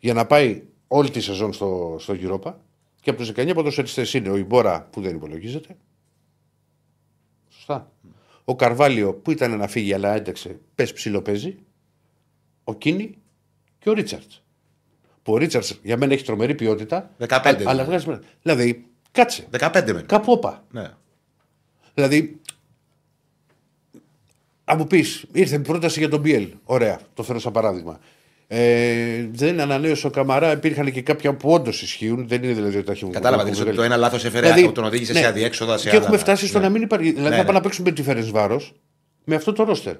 Για 0.00 0.14
να 0.14 0.26
πάει 0.26 0.62
όλη 0.88 1.10
τη 1.10 1.20
σεζόν 1.20 1.52
στο, 1.52 1.96
στο 1.98 2.14
Europa. 2.20 2.52
Και 3.04 3.10
από 3.10 3.18
τους 3.18 3.28
19 3.36 3.52
ποδοσφαιριστέ 3.54 4.18
είναι 4.18 4.28
ο 4.28 4.36
Ιμπόρα 4.36 4.88
που 4.90 5.00
δεν 5.00 5.14
υπολογίζεται. 5.16 5.76
Σωστά. 7.48 7.92
Ο 8.44 8.56
Καρβάλιο 8.56 9.14
που 9.14 9.30
ήταν 9.30 9.56
να 9.58 9.66
φύγει 9.68 9.92
αλλά 9.94 10.14
ένταξε, 10.14 10.60
πες 10.74 10.92
ψηλό 10.92 11.22
παίζει. 11.22 11.56
Ο 12.64 12.74
Κίνη 12.74 13.18
και 13.78 13.90
ο 13.90 13.92
Ρίτσαρτ. 13.92 14.30
Που 15.22 15.32
ο 15.32 15.36
Ρίτσαρτ 15.36 15.64
για 15.82 15.96
μένα 15.96 16.12
έχει 16.12 16.24
τρομερή 16.24 16.54
ποιότητα. 16.54 17.10
15 17.18 17.28
α- 17.30 17.70
Αλλά 17.70 17.84
δηλαδή. 17.84 18.04
βγάζει. 18.04 18.20
Δηλαδή, 18.42 18.86
κάτσε. 19.12 19.46
15 19.50 19.92
μένει. 19.92 20.06
Κάπου 20.06 20.32
όπα. 20.32 20.64
Ναι. 20.70 20.90
Δηλαδή, 21.94 22.40
αν 24.64 24.76
μου 24.78 24.86
πεις, 24.86 25.24
ήρθε 25.32 25.56
η 25.56 25.60
πρόταση 25.60 25.98
για 25.98 26.08
τον 26.08 26.20
Μπιέλ. 26.20 26.54
Ωραία, 26.64 27.00
το 27.14 27.22
φέρω 27.22 27.38
σαν 27.38 27.52
παράδειγμα. 27.52 28.00
Ε, 28.46 29.26
δεν 29.32 29.60
ανανέωσε 29.60 30.06
ο 30.06 30.10
Καμαρά, 30.10 30.52
υπήρχαν 30.52 30.92
και 30.92 31.02
κάποια 31.02 31.34
που 31.34 31.50
όντως 31.50 31.82
ισχύουν. 31.82 32.28
Δεν 32.28 32.42
είναι 32.42 32.52
δηλαδή 32.52 32.76
ότι 32.76 32.86
τα 32.86 32.92
έχουν 32.92 33.10
Κατάλαβα 33.12 33.42
έχουν 33.42 33.52
ότι 33.54 33.62
βγάλει. 33.62 33.76
το 33.76 33.82
ένα 33.82 33.96
λάθος 33.96 34.24
έφερε, 34.24 34.52
Δηλαδή, 34.52 34.72
τον 34.72 34.84
οδήγησε 34.84 35.12
ναι. 35.12 35.18
σε 35.18 35.26
αδιέξοδα. 35.26 35.78
Σε 35.78 35.84
και 35.84 35.90
άλλα- 35.90 36.04
έχουμε 36.04 36.18
φτάσει 36.18 36.46
στο 36.46 36.58
ναι. 36.58 36.64
να 36.64 36.70
μην 36.70 36.82
υπάρχει. 36.82 37.10
Δηλαδή, 37.10 37.22
Ναι, 37.22 37.30
να 37.30 37.36
ναι. 37.36 37.44
πάμε 37.44 37.58
να 37.58 37.60
παίξουμε 37.64 37.92
τη 37.92 38.02
Φερενς 38.02 38.30
Βάρος 38.30 38.72
με 39.24 39.34
αυτό 39.34 39.52
το 39.52 39.64
ρόστερ. 39.64 39.94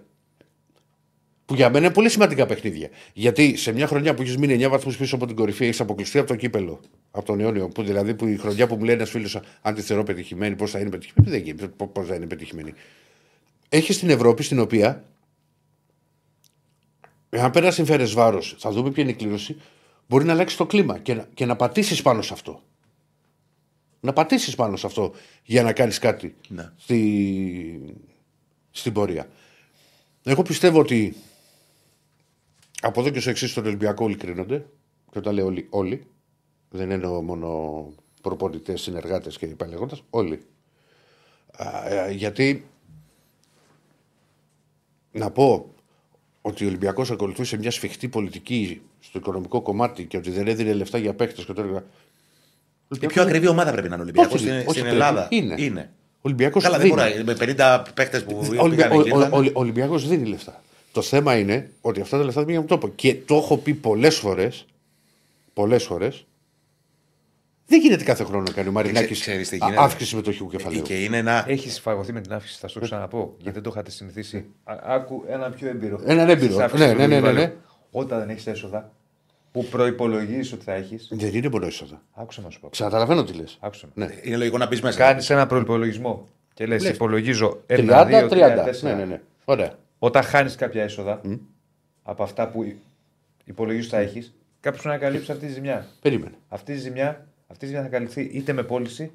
Που 1.46 1.54
για 1.54 1.70
μένα 1.70 1.84
είναι 1.84 1.94
πολύ 1.94 2.08
σημαντικά 2.08 2.46
παιχνίδια. 2.46 2.88
Γιατί 3.12 3.56
σε 3.56 3.72
μια 3.72 3.86
χρονιά 3.86 4.14
που 4.14 4.22
έχεις 4.22 4.36
μείνει 4.36 4.64
9 4.64 4.68
βαθμούς 4.68 4.96
πίσω 4.96 5.14
από 5.14 5.26
την 5.26 5.36
κορυφή, 5.36 5.64
έχεις 5.64 5.80
αποκλειστεί 5.80 6.18
από 6.18 6.28
το 6.28 6.34
κύπελο, 6.36 6.80
από 7.10 7.24
τον 7.26 7.40
αιώνιο. 7.40 7.68
Που 7.68 7.82
δηλαδή 7.82 8.14
που 8.14 8.26
η 8.26 8.36
χρονιά 8.36 8.66
που 8.66 8.76
μου 8.76 8.84
λέει 8.84 8.94
ένας 8.94 9.10
φίλος, 9.10 9.40
αν 9.62 9.74
τη 9.74 9.80
θεωρώ 9.82 10.02
πετυχημένη, 10.02 10.54
πώς 10.54 10.70
θα 10.70 10.78
είναι 10.78 10.90
πετυχημένη. 10.90 11.30
Δεν 11.36 11.40
γίνεται. 11.44 11.66
Πώς 11.92 12.06
θα 12.06 12.14
είναι 12.14 12.26
πετυχημένη. 12.26 12.72
Έχεις 13.68 13.98
την 13.98 14.10
Ευρώπη 14.10 14.42
στην 14.42 14.58
οποία, 14.58 15.04
εάν 17.34 17.50
περάσει 17.50 17.84
φέρε 17.84 18.04
βάρος, 18.04 18.56
θα 18.58 18.70
δούμε 18.70 18.90
ποια 18.90 19.02
είναι 19.02 19.12
η 19.12 19.14
κλήρωση, 19.14 19.56
μπορεί 20.08 20.24
να 20.24 20.32
αλλάξει 20.32 20.56
το 20.56 20.66
κλίμα 20.66 20.98
και 20.98 21.14
να, 21.14 21.28
και 21.34 21.46
να 21.46 21.56
πατήσεις 21.56 22.02
πάνω 22.02 22.22
σε 22.22 22.32
αυτό. 22.32 22.60
Να 24.00 24.12
πατήσεις 24.12 24.54
πάνω 24.54 24.76
σε 24.76 24.86
αυτό 24.86 25.12
για 25.44 25.62
να 25.62 25.72
κάνεις 25.72 25.98
κάτι 25.98 26.34
Ναι. 26.48 26.72
στη, 26.76 27.96
στην 28.70 28.92
πορεία. 28.92 29.28
Εγώ 30.22 30.42
πιστεύω 30.42 30.78
ότι 30.78 31.16
από 32.80 33.00
εδώ 33.00 33.10
και 33.10 33.20
στο 33.20 33.30
εξής 33.30 33.50
στον 33.50 33.66
Ολυμπιακό 33.66 34.04
όλοι 34.04 34.16
κρίνονται. 34.16 34.66
Και 35.10 35.18
όταν 35.18 35.34
λέω 35.34 35.46
όλοι, 35.46 35.66
όλοι 35.70 36.06
δεν 36.70 36.90
εννοώ 36.90 37.22
μόνο 37.22 37.88
προπονητές, 38.22 38.80
συνεργάτες 38.80 39.38
και 39.38 39.46
υπαλληλεγόντα, 39.46 39.98
όλοι. 40.10 40.42
Α, 41.52 41.88
ε, 41.88 42.12
γιατί 42.12 42.66
να 45.12 45.30
πω 45.30 45.73
ότι 46.46 46.64
ο 46.64 46.66
Ολυμπιακός 46.66 47.10
ακολουθούσε 47.10 47.56
μια 47.56 47.70
σφιχτή 47.70 48.08
πολιτική 48.08 48.80
στο 49.00 49.18
οικονομικό 49.18 49.60
κομμάτι 49.60 50.04
και 50.04 50.16
ότι 50.16 50.30
δεν 50.30 50.46
έδινε 50.46 50.72
λεφτά 50.72 50.98
για 50.98 51.14
παίκτες 51.14 51.44
και 51.44 51.52
το 51.52 51.60
έργα. 51.60 51.84
Η 53.00 53.06
πιο 53.06 53.22
ακριβή 53.22 53.46
ομάδα 53.48 53.72
πρέπει 53.72 53.88
να 53.88 53.94
είναι 53.94 54.02
ο 54.02 54.06
Ολυμπιακός 54.06 54.34
Όχι, 54.34 54.42
στην, 54.44 54.52
όχι, 54.54 54.62
στην 54.68 54.82
πρέπει. 54.82 54.94
Ελλάδα. 54.96 55.26
Είναι. 55.30 55.54
είναι. 55.58 55.90
Ο 56.16 56.20
Ολυμπιακός 56.22 56.62
Καλά, 56.62 56.78
δεν 56.78 56.88
μπορεί. 56.88 57.24
Με 57.24 57.36
50 57.40 57.82
παίχτε 57.94 58.20
που 58.20 58.36
Ο, 58.58 58.68
πήγαν 58.68 58.92
ο, 58.92 59.00
εκεί, 59.00 59.12
ο, 59.12 59.18
ήταν- 59.18 59.32
ο, 59.32 59.36
ο 59.36 59.50
Ολυμπιακός 59.52 60.08
δίνει 60.08 60.28
λεφτά. 60.28 60.62
Το 60.92 61.02
θέμα 61.02 61.38
είναι 61.38 61.70
ότι 61.80 62.00
αυτά 62.00 62.18
τα 62.18 62.24
λεφτά 62.24 62.38
δεν 62.40 62.48
πήγαν 62.48 62.62
από 62.62 62.70
τόπο. 62.70 62.92
Και 62.96 63.14
το 63.14 63.34
έχω 63.34 63.56
πει 63.56 63.74
πολλές 63.74 64.16
φορές. 64.16 64.66
Πολλές 65.54 65.84
φορές. 65.84 66.24
Δεν 67.66 67.80
γίνεται 67.80 68.04
κάθε 68.04 68.24
χρόνο 68.24 68.42
να 68.42 68.52
κάνει 68.52 68.68
ο 68.68 68.72
Μαρινάκης 68.72 69.08
Ξέ- 69.10 69.20
ξέρεις 69.20 69.48
τι 69.48 69.56
γίνεται. 69.56 69.80
αύξηση 69.80 70.04
συμμετοχικού 70.08 70.48
κεφαλαίου. 70.48 70.82
Και 70.82 71.04
είναι 71.04 71.16
ένα. 71.16 71.44
Έχεις 71.48 71.80
φαγωθεί 71.80 72.12
με 72.12 72.20
την 72.20 72.32
αύξηση, 72.32 72.58
θα 72.58 72.68
σου 72.68 72.78
το 72.78 72.84
ξαναπώ. 72.84 73.34
Γιατί 73.36 73.52
δεν 73.52 73.62
το 73.62 73.70
είχατε 73.72 73.90
συνηθίσει. 73.90 74.46
Α- 74.64 74.78
Άκου 74.82 75.24
ένα 75.28 75.50
πιο 75.50 75.68
έμπειρο. 75.68 76.00
Έναν 76.04 76.28
έμπειρο. 76.28 76.52
Στις 76.52 76.58
αύξησεις 76.64 76.86
Ναι, 76.86 76.92
του 76.92 76.98
ναι, 77.00 77.06
ναι, 77.06 77.14
ναι, 77.14 77.20
κεφαλαίου. 77.20 77.44
ναι. 77.46 77.54
Όταν 77.90 78.18
δεν 78.18 78.28
έχεις 78.30 78.46
έσοδα, 78.46 78.92
που 79.52 79.64
προπολογίζει 79.64 80.54
ότι 80.54 80.64
θα 80.64 80.72
έχεις. 80.72 81.08
Δεν 81.12 81.34
είναι 81.34 81.48
μόνο 81.48 81.66
έσοδα. 81.66 82.02
Άκουσα 82.12 82.40
να 82.40 82.50
σου 82.50 82.60
πω. 82.60 82.68
Καταλαβαίνω 82.78 83.24
τι 83.24 83.32
λες. 83.32 83.56
Άκουσα 83.60 83.86
με. 83.94 84.04
Ναι. 84.06 84.14
Είναι 84.22 84.36
λογικό 84.36 84.58
να 84.58 84.66
μπει 84.66 84.78
μέσα. 84.82 84.98
Κάνεις 84.98 85.30
ένα 85.30 85.46
προπολογισμό 85.46 86.28
και 86.54 86.66
λες: 86.66 86.84
Υπολογίζω 86.88 87.62
1, 87.66 87.76
30, 87.76 88.04
2, 88.04 88.28
3, 88.28 88.28
30. 88.28 88.64
4. 88.64 88.80
Ναι, 88.82 88.92
ναι, 88.94 89.04
ναι. 89.04 89.20
Ωραία. 89.44 89.72
Όταν 89.98 90.22
χάνεις 90.22 90.54
κάποια 90.54 90.82
έσοδα 90.82 91.20
από 92.02 92.22
αυτά 92.22 92.48
που 92.48 92.72
υπολογίζεις 93.44 93.90
θα 93.90 93.98
έχεις, 93.98 94.34
κάποιος 94.60 94.82
πρέπει 94.82 94.98
να 95.00 95.06
καλύψει 95.08 95.32
αυτή 95.32 95.46
τη 95.46 95.52
ζημιά. 95.52 95.86
Περίμενε. 96.00 96.34
Αυτή 96.48 96.72
η 96.72 96.76
ζημιά, 96.76 97.26
αυτής 97.54 97.68
η 97.68 97.72
ζημιά 97.72 97.82
θα 97.82 97.88
καλυφθεί 97.96 98.30
είτε 98.32 98.52
με 98.52 98.62
πώληση, 98.62 99.10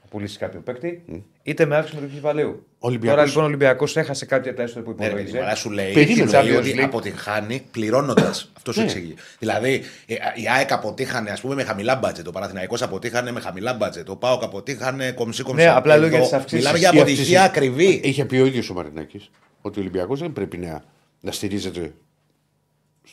θα 0.00 0.06
πουλήσει 0.10 0.38
κάποιον 0.38 0.62
παίκτη, 0.62 1.04
είτε 1.42 1.64
με 1.66 1.76
αύξηση 1.76 2.00
με 2.00 2.06
το 2.06 2.14
κεφαλαίου. 2.14 2.66
Ολυμπιακός- 2.78 3.14
Τώρα 3.16 3.26
λοιπόν 3.28 3.42
ο 3.42 3.46
Ολυμπιακός 3.46 3.96
έχασε 3.96 4.26
κάποια 4.26 4.54
τα 4.54 4.62
έσοδα 4.62 4.80
που 4.80 4.90
Ναι, 4.90 4.96
ρε, 4.98 5.06
υπολόγιζε. 5.06 5.30
παιδί 5.32 5.42
μου, 5.42 5.48
αλλά 5.48 5.54
σου 5.56 5.70
λέει, 5.70 5.92
Περίμενε, 5.92 6.30
σου 6.30 6.42
λέει 6.42 6.52
Champions 6.54 6.58
ότι 6.58 6.74
League. 6.76 6.82
αποτυγχάνει 6.82 7.66
πληρώνοντας. 7.70 8.52
Αυτό 8.56 8.72
σου 8.72 8.78
Ναι. 8.78 8.84
εξηγεί. 8.84 9.14
Δηλαδή, 9.38 9.82
ε, 10.06 10.14
η 10.14 10.48
ΑΕΚ 10.56 10.72
αποτύχανε 10.72 11.30
ας 11.30 11.40
πούμε, 11.40 11.54
με 11.54 11.62
χαμηλά 11.64 11.96
μπάτζετ. 11.96 12.26
Ο 12.28 12.30
Παναθηναϊκός 12.30 12.82
αποτύχανε 12.82 13.30
με 13.32 13.40
χαμηλά 13.40 13.74
μπάτζετ. 13.74 14.08
Ο 14.10 14.16
Πάοκ 14.16 14.42
αποτύχανε 14.42 15.12
κομψή 15.12 15.42
κομψή. 15.42 15.64
Ναι, 15.64 15.70
απλά 15.70 15.96
λέω 15.96 16.08
για 16.08 16.16
Εδώ 16.16 16.26
τις 16.26 16.36
αυξήσεις. 16.36 16.58
Μιλάμε 16.58 16.78
για 16.78 16.90
Η 16.92 16.98
αποτυχία 16.98 17.42
αύξηση- 17.42 17.64
ακριβή. 17.64 18.00
Είχε 18.04 18.24
πει 18.24 18.36
ο 18.36 18.46
ίδιος 18.46 18.70
ο 18.70 18.74
Μαρινάκης 18.74 19.30
ότι 19.62 19.78
ο 19.78 19.82
Ολυμπιακός 19.82 20.20
δεν 20.20 20.32
πρέπει 20.32 20.56
να, 20.58 20.82
να 21.20 21.32
στηρίζεται 21.32 21.92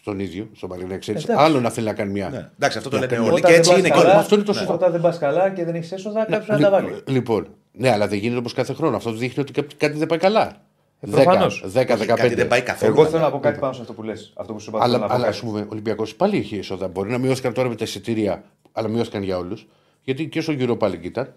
στον 0.02 0.20
ίδιο, 0.20 0.50
στον 0.56 0.70
Μαρινάκη. 0.70 1.12
Έτσι. 1.12 1.26
Εντάξει. 1.30 1.45
Άλλο 1.45 1.60
να 1.60 1.70
θέλει 1.70 1.86
να 1.86 1.93
κάνει 1.93 2.12
μια. 2.12 2.30
Ναι. 2.30 2.50
Εντάξει, 2.56 2.78
αυτό 2.78 2.89
το 2.89 2.98
Για 2.98 3.08
λένε 3.08 3.20
πέντε. 3.22 3.32
όλοι. 3.32 3.39
Όταν 3.39 3.41
Και 3.41 3.48
δεν 3.52 3.58
έτσι 3.58 3.70
πας 3.70 3.80
είναι 3.80 3.88
και 3.89 3.93
καλά, 3.93 4.10
όλοι. 4.10 4.20
Αυτό 4.20 4.36
είναι 4.36 4.43
το 4.43 4.52
ναι. 4.52 4.58
σωστό. 4.58 4.74
Όταν 4.74 4.91
δεν 4.91 5.02
πας 5.02 5.18
καλά 5.18 5.50
και 5.50 5.66
δεν 5.66 5.76
έχεις 5.76 5.91
έσοδα, 5.91 6.26
κάποιος 6.26 6.48
να 6.48 6.60
τα 6.60 6.70
βάλει. 6.70 7.02
Λοιπόν, 7.08 7.48
ναι, 7.72 7.91
αλλά 7.91 8.08
δεν 8.08 8.18
γίνεται 8.20 8.39
όπως 8.39 8.54
κάθε 8.54 8.74
χρόνο. 8.74 8.95
Αυτό 8.95 9.12
δείχνει 9.12 9.41
ότι 9.41 9.52
κάτι- 9.54 9.76
κάτι 9.76 9.98
δεν 9.98 10.08
πάει 10.08 10.20
καλά. 10.20 10.62
Ε, 11.00 11.08
προφανώς. 11.12 11.64
10, 11.68 11.93
Όχι, 11.95 12.06
Κάτι 12.06 12.28
δεν 12.36 12.45
15. 12.45 12.50
πάει 12.50 12.62
καθόλου. 12.62 12.91
Εγώ 12.91 13.02
καλά. 13.02 13.10
θέλω 13.10 13.24
να 13.24 13.32
πω 13.32 13.39
κάτι 13.39 13.60
πάνω 13.60 13.74
σε 13.74 13.82
αυτό 13.82 13.93
που 13.93 14.04
λες. 14.04 14.34
Αυτό 14.36 14.54
που 14.54 14.60
σου 14.60 14.70
είπα. 14.70 14.80
θέλω 14.82 14.89
Αλλά, 14.93 15.02
να 15.02 15.08
πω 15.08 15.14
αλλά 15.14 15.24
κάτι. 15.26 15.36
ας 15.38 15.43
πούμε, 15.43 15.60
ο 15.62 15.68
Ολυμπιακός 15.70 16.16
πάλι 16.16 16.38
έχει 16.38 16.58
έσοδα. 16.58 16.88
Μπορεί 16.88 17.12
να 17.12 17.18
μειώθηκαν 17.18 17.54
τώρα 17.54 17.70
με 17.70 17.76
τα 17.76 17.84
εισιτήρια, 17.84 18.43
αλλά 18.72 18.88
μειώθηκαν 18.88 19.24
για 19.24 19.38
όλους. 19.38 19.68
Γιατί 20.04 20.28
και 20.28 20.41
στο 20.41 20.54
Europa 20.60 20.88
League 20.88 21.04
ήταν 21.04 21.34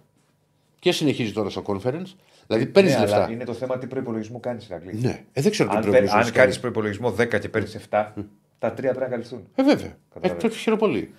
και 0.78 0.92
συνεχίζει 0.92 1.32
τώρα 1.32 1.50
στο 1.50 1.62
conference. 1.66 2.14
Δηλαδή 2.46 2.66
παίρνεις 2.66 2.92
Ναι, 2.92 2.98
αλλά 2.98 3.06
λεφτά. 3.18 3.32
είναι 3.32 3.44
το 3.44 3.52
θέμα 3.52 3.78
τι 3.78 3.86
προπολογισμό 3.86 4.40
κάνεις, 4.40 4.66
Ρακλή. 4.70 4.98
Ναι, 5.02 5.24
ε, 5.32 5.40
δεν 5.42 5.50
ξέρω 5.50 5.68
τι 5.68 5.74
Αν, 5.76 5.80
πρέπει 5.82 5.96
παίρνεις- 5.96 6.12
αν 6.26 6.32
κάνεις 6.32 6.60
προπολογισμό 6.60 7.10
10 7.10 7.38
και 7.38 7.48
παίρνεις 7.48 7.74
7, 7.74 8.12
τα 8.60 8.72
3 8.72 8.74
πρέπει 8.76 8.98
να 8.98 9.06
καλυφθούν. 9.06 9.48
Ε, 9.54 9.62
βέβαια. 9.62 9.86
Ε, 9.86 9.96
Καταλαβαίνω. 10.14 10.48
το 10.50 10.56
χαίρομαι 10.56 10.80
πολύ. 10.80 11.14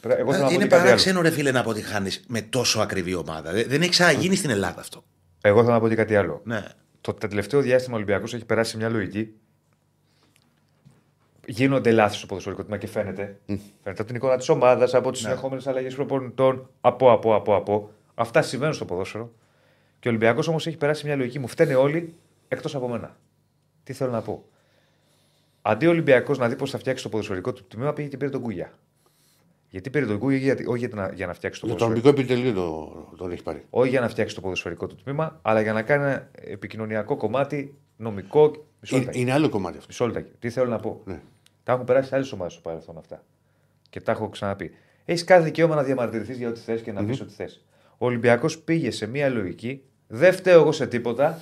Πρέ- 0.00 0.18
Εγώ 0.18 0.30
θέλω 0.32 0.42
να 0.44 0.48
πω 0.48 0.54
Είναι 0.54 0.62
και 0.62 0.68
κάτι 0.68 0.74
άλλο. 0.80 0.84
παράξενο, 0.84 1.20
ρε 1.20 1.30
φίλε, 1.30 1.50
να 1.50 1.60
αποτυχάνει 1.60 2.10
με 2.26 2.40
τόσο 2.42 2.80
ακριβή 2.80 3.14
ομάδα. 3.14 3.52
Δεν 3.52 3.64
δεν 3.68 3.80
έχει 3.80 3.90
ξαναγίνει 3.90 4.34
στην 4.36 4.50
Ελλάδα 4.50 4.80
αυτό. 4.80 5.04
Εγώ 5.40 5.60
θέλω 5.60 5.72
να 5.72 5.80
πω 5.80 5.88
και 5.88 5.94
κάτι 5.94 6.16
άλλο. 6.16 6.40
Ναι. 6.44 6.64
Το 7.00 7.14
τελευταίο 7.14 7.60
διάστημα 7.60 7.94
ο 7.94 7.96
Ολυμπιακός 7.96 8.34
έχει 8.34 8.44
περάσει 8.44 8.70
σε 8.70 8.76
μια 8.76 8.88
λογική. 8.88 9.34
Γίνονται 11.46 11.90
λάθη 11.92 12.16
στο 12.16 12.26
ποδοσφαιρικό 12.26 12.62
τμήμα 12.62 12.78
και 12.78 12.86
φαίνεται. 12.86 13.40
Φαίνεται 13.46 13.62
από 13.84 14.04
την 14.04 14.14
εικόνα 14.14 14.36
της 14.36 14.48
ομάδας, 14.48 14.94
από 14.94 15.10
τις 15.10 15.20
συνεχόμενες 15.20 15.66
αλλαγές 15.66 15.94
προπονητών. 15.94 16.70
Από, 16.80 17.12
από, 17.12 17.34
από, 17.34 17.54
από. 17.56 17.90
Αυτά 18.14 18.42
συμβαίνουν 18.42 18.74
στο 18.74 18.84
ποδόσφαιρο. 18.84 19.32
Και 20.00 20.08
ο 20.08 20.10
Ολυμπιακός 20.10 20.48
όμως 20.48 20.66
έχει 20.66 20.76
περάσει 20.76 21.00
σε 21.00 21.06
μια 21.06 21.16
λογική. 21.16 21.38
Μου 21.38 21.48
φταίνε 21.48 21.74
όλοι 21.74 22.14
εκτός 22.48 22.74
από 22.74 22.88
μένα. 22.88 23.16
Τι 23.84 23.92
θέλω 23.92 24.10
να 24.10 24.20
πω. 24.22 24.44
Αντί 25.68 25.86
ο 25.86 25.90
Ολυμπιακός 25.90 26.38
να 26.38 26.48
δει 26.48 26.56
πώς 26.56 26.70
θα 26.70 26.78
φτιάξει 26.78 27.02
το 27.02 27.08
ποδοσφαιρικό 27.08 27.52
του 27.52 27.64
τμήμα, 27.68 27.92
πήγε 27.92 28.08
και 28.08 28.16
πήρε 28.16 28.30
τον 28.30 28.40
Κούγια. 28.40 28.72
Γιατί 29.68 29.90
πήρε 29.90 30.06
τον 30.06 30.18
Κούγια, 30.18 30.38
γιατί, 30.38 30.66
όχι 30.66 30.78
για 30.78 30.88
να, 30.94 31.12
για 31.14 31.26
να 31.26 31.34
φτιάξει 31.34 31.60
το 31.60 31.66
Για 31.66 31.76
το 31.76 31.84
ποδοσφαιρικό. 31.84 32.16
νομικό 32.20 32.38
επιτελείο 32.38 32.52
το- 33.10 33.16
τον 33.16 33.30
έχει 33.32 33.42
πάρει. 33.42 33.64
Όχι 33.70 33.88
για 33.90 34.00
να 34.00 34.08
φτιάξει 34.08 34.34
το 34.34 34.40
ποδοσφαιρικό 34.40 34.86
του 34.86 34.96
τμήμα, 35.04 35.38
αλλά 35.42 35.60
για 35.60 35.72
να 35.72 35.82
κάνει 35.82 36.04
ένα 36.04 36.30
επικοινωνιακό 36.34 37.16
κομμάτι 37.16 37.74
νομικό. 37.96 38.40
Μισό 38.80 38.94
Είναι, 38.96 39.04
λεπτάκι. 39.04 39.20
είναι 39.20 39.32
άλλο 39.32 39.48
κομμάτι 39.48 39.74
αυτό. 39.76 39.86
Μισό 39.88 40.06
λεπτάκι. 40.06 40.30
Τι 40.38 40.50
θέλω 40.50 40.68
να 40.70 40.78
πω; 40.78 41.00
Ναι. 41.04 41.20
Τα 41.62 41.72
έχουν 41.72 41.84
περάσει 41.84 42.14
άλλες 42.14 42.32
ομάδες 42.32 42.52
στο 42.52 42.62
παρελθόν 42.62 42.98
αυτά. 42.98 43.24
Και 43.90 44.00
τα 44.00 44.12
έχω 44.12 44.28
ξαναπεί. 44.28 44.70
Έχεις 45.04 45.24
κάθε 45.24 45.44
δικαίωμα 45.44 45.74
να 45.74 45.82
διαμαρτυρηθείς 45.82 46.36
για 46.38 46.48
ό,τι 46.48 46.60
θες 46.60 46.80
και 46.80 46.92
να 46.92 47.04
πεις 47.04 47.20
ό,τι 47.20 47.32
θες. 47.32 47.64
Ο 47.98 48.06
Ολυμπιακός 48.06 48.58
πήγε 48.58 48.90
σε 48.90 49.06
μια 49.06 49.28
λογική. 49.28 49.82
Δεν 50.06 50.32
φταίω 50.32 50.60
εγώ 50.60 50.72
σε 50.72 50.86
τίποτα. 50.86 51.38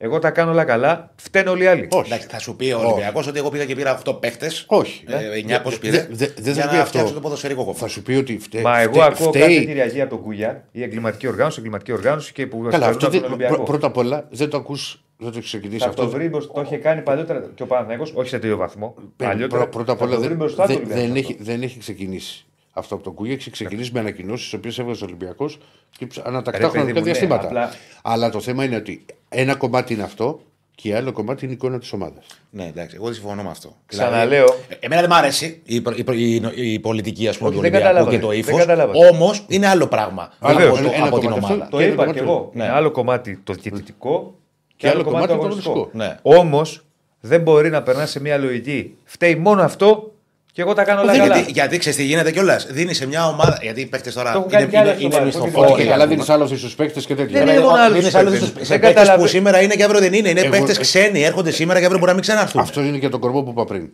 Εγώ 0.00 0.18
τα 0.18 0.30
κάνω 0.30 0.50
όλα 0.50 0.64
καλά. 0.64 1.10
Φταίνε 1.16 1.50
όλοι 1.50 1.62
οι 1.62 1.66
άλλοι. 1.66 1.88
Όχι. 1.90 2.06
Εντάξει, 2.06 2.26
θα 2.30 2.38
σου 2.38 2.56
πει 2.56 2.70
ο 2.72 2.78
Ολυμπιακός 2.78 3.26
ότι 3.26 3.38
εγώ 3.38 3.48
πήγα 3.48 3.64
και 3.64 3.74
πήρα 3.74 4.00
8 4.04 4.20
παίχτες. 4.20 4.64
Όχι. 4.68 5.04
Ε, 5.06 5.38
9 5.38 5.60
πώς 5.62 5.72
Δε- 5.72 5.78
πήρε. 5.78 6.06
δε- 6.10 6.26
δε- 6.26 6.32
δεν 6.42 6.52
για 6.52 6.62
θα 6.62 6.68
πει 6.68 6.74
να 6.74 6.80
αυτό. 6.82 6.88
φτιάξω 6.98 7.14
το 7.14 7.20
ποδοσφαιρικό 7.20 7.60
κομμάτι. 7.62 7.78
Θα 7.80 7.88
σου 7.88 8.02
πει 8.02 8.12
ότι 8.14 8.38
φταίει. 8.38 8.62
Μα 8.62 8.80
εγώ 8.80 8.92
φταίει- 8.92 9.04
ακούω 9.12 9.28
φταίει- 9.28 9.42
κάθε 9.42 9.60
τυριαγή 9.66 10.00
από 10.00 10.10
τον 10.10 10.22
Κούγια, 10.22 10.64
η 10.72 10.82
εγκληματική 10.82 11.26
οργάνωση, 11.26 11.56
η 11.56 11.60
εγκληματική 11.62 11.92
οργάνωση 11.92 12.32
και 12.32 12.46
που 12.46 12.56
Καλά, 12.58 12.70
θεωρούν 12.70 12.88
αυτό 12.88 13.06
από 13.06 13.12
τον 13.14 13.20
δεν, 13.20 13.28
Ολυμπιακό. 13.30 13.54
πρω- 13.54 13.66
πρώτα 13.66 13.86
απ' 13.86 13.96
όλα 13.96 14.26
δεν 14.30 14.48
το 14.50 14.56
ακούς, 14.56 15.02
δεν 15.16 15.30
το 15.30 15.36
έχεις 15.38 15.48
ξεκινήσει 15.50 15.78
Θα 15.82 15.88
αυτό. 15.88 16.02
το 16.02 16.08
βρει 16.08 16.28
μπροστά. 16.28 16.52
Το 16.52 16.60
είχε 16.60 16.76
κάνει 16.76 17.00
παλιότερα 17.02 17.50
και 17.54 17.62
ο 17.62 17.66
Παναθηναϊκός, 17.66 18.12
όχι 18.14 18.28
σε 18.28 18.38
τέτοιο 18.38 18.56
βαθμό. 18.56 18.94
Παι- 19.16 19.28
Παλιότερα. 19.28 19.60
πρω- 19.60 19.72
πρώτα 19.72 19.92
απ' 19.92 19.98
θα 19.98 20.04
όλα 20.04 20.14
το 20.14 20.18
βρει 20.20 20.28
δεν, 20.28 20.36
μπροστά 20.36 20.62
του 20.62 20.68
δεν, 20.68 20.76
Ολυμπιακού 20.76 21.00
δεν, 21.00 21.16
αυτό. 21.16 21.32
έχει, 21.32 21.36
δεν 21.42 21.62
έχει 21.62 21.78
ξεκινήσει 21.78 22.44
αυτό 22.72 22.94
από 22.94 23.04
τον 23.04 23.14
Κούγια. 23.14 23.34
Έχει 23.34 23.50
ξεκινήσει 23.50 23.90
με 23.92 24.00
ανακοινώσεις, 24.00 24.44
τις 24.44 24.54
οποίες 24.58 24.78
έβγαζε 24.78 25.04
ο 25.04 25.06
Ολυμπιακός 25.06 25.58
και 25.98 26.06
ανατακτά 26.22 26.50
Ρε, 26.58 26.64
παιδί 26.64 26.70
χρονικά 26.76 26.98
μου, 26.98 27.04
ναι, 27.06 27.12
διαστήματα. 27.12 27.46
απλά- 27.46 27.70
Αλλά 28.02 28.30
το 28.30 28.40
θέμα 28.40 28.64
είναι 28.64 28.76
ότι 28.76 29.04
ένα 29.28 29.54
κομμάτι 29.54 29.92
είναι 29.94 30.02
αυτό 30.02 30.40
και 30.74 30.96
άλλο 30.96 31.12
κομμάτι 31.12 31.42
είναι 31.44 31.52
η 31.52 31.56
εικόνα 31.56 31.78
της 31.78 31.92
ομάδας. 31.92 32.24
Ναι, 32.50 32.66
εντάξει, 32.66 32.94
εγώ 32.96 33.04
δεν 33.04 33.14
συμφωνώ 33.14 33.42
με 33.42 33.50
αυτό. 33.50 33.76
Ξαναλέω. 33.86 34.44
Ε, 34.68 34.74
Εμένα 34.80 35.00
δεν 35.00 35.10
μ' 35.10 35.14
αρέσει 35.14 35.60
η, 35.64 35.80
προ- 35.80 35.98
η, 35.98 36.04
προ- 36.04 36.16
η, 36.18 36.72
η 36.72 36.78
πολιτική 36.78 37.28
ας 37.28 37.38
πούμε, 37.38 37.48
Όχι, 37.48 37.56
του 37.58 37.62
δεν 37.64 37.72
Ολυμπιακού 37.72 37.94
κατάλαβα, 37.96 38.10
και 38.16 38.18
το 38.22 38.28
δεν 38.28 38.38
ύφος. 38.38 38.58
κατάλαβα. 38.58 38.92
Όμως 39.12 39.44
είναι 39.48 39.66
άλλο 39.66 39.86
πράγμα 39.86 40.32
Βεβαίως, 40.40 40.78
από, 40.78 40.88
το- 40.88 40.94
ένα 40.94 41.06
από 41.06 41.18
την 41.18 41.28
κομμάτι 41.28 41.44
ομάδα. 41.52 41.64
αυτό. 41.64 41.76
Το 41.76 41.82
Και 41.82 41.88
είπα 41.88 42.02
ένα 42.02 42.12
και 42.12 42.18
κομμάτι 42.20 42.38
εγώ. 42.38 42.50
Ναι. 42.54 42.64
Είναι 42.64 42.72
άλλο 42.72 42.90
κομμάτι 42.90 43.40
το 43.44 43.52
διαιτητικό 43.52 44.34
Και 44.76 44.88
άλλο 44.88 45.04
κομμάτι 45.04 45.26
το 45.26 45.32
αγωνιστικό. 45.32 45.90
Ναι. 45.92 46.16
Όμως 46.22 46.84
δεν 47.20 47.40
μπορεί 47.40 47.70
να 47.70 47.82
περνά 47.82 48.06
σε 48.06 48.20
μια 48.20 48.36
λογική. 48.38 48.96
Φταίει 49.04 49.34
μόνο 49.34 49.62
αυτό 49.62 50.12
και 50.58 50.64
εγώ 50.64 50.72
τα 50.74 50.84
κάνω 50.84 51.00
όλα 51.00 51.12
Δεν, 51.12 51.20
καλά. 51.20 51.34
γιατί, 51.36 51.50
γιατί 51.52 51.78
ξέρεις 51.78 51.98
τι 51.98 52.04
γίνεται 52.04 52.30
κιόλας. 52.32 52.66
Δίνεις 52.70 52.96
σε 52.96 53.06
μια 53.06 53.26
ομάδα. 53.28 53.58
Γιατί 53.62 53.80
οι 53.80 53.86
παίχτες 53.86 54.14
τώρα. 54.14 54.32
Το 54.32 54.38
έχουν 54.38 54.50
κάνει 54.50 54.62
είναι, 54.62 54.72
κι 54.72 54.78
άλλες 54.78 54.94
είναι, 54.94 55.04
είναι 55.04 55.14
ομάδες, 55.14 55.34
όχι 55.34 55.44
μισθοφόροι. 55.44 55.72
Όχι, 55.72 55.80
Όχι, 55.80 55.90
καλά 55.90 56.02
ας 56.02 56.08
πούμε. 56.08 56.14
δίνεις 56.14 56.28
άλλο 56.30 56.46
στου 56.46 56.74
παίκτε 56.76 57.00
και 57.00 57.14
τέτοια. 57.14 57.44
Δεν 57.44 57.48
είναι 57.54 57.60
μόνο 57.64 57.82
άλλους 57.82 57.98
Δίνεις 57.98 58.14
άλλο 58.14 58.30
παίκτες. 58.30 58.48
στους- 58.48 58.56
Δεν 58.58 58.66
σε 58.66 58.72
παίκτες 58.72 58.92
καταλαβα- 58.94 59.22
που 59.22 59.28
σήμερα 59.28 59.62
είναι 59.62 59.74
και 59.74 59.84
αύριο 59.84 60.00
δεν 60.00 60.12
είναι. 60.12 60.28
Είναι 60.28 60.40
Εγώ- 60.40 60.50
παίχτες 60.50 60.78
ξένοι. 60.78 61.22
Έρχονται 61.22 61.50
σήμερα 61.50 61.78
και 61.78 61.84
αύριο 61.84 61.98
μπορεί 61.98 62.10
να 62.10 62.16
μην 62.18 62.26
ξαναρθούν. 62.26 62.60
Αυτό 62.60 62.80
είναι 62.82 62.98
και 62.98 63.08
το 63.08 63.18
κορμό 63.18 63.42
που 63.42 63.50
είπα 63.50 63.64
πριν. 63.64 63.88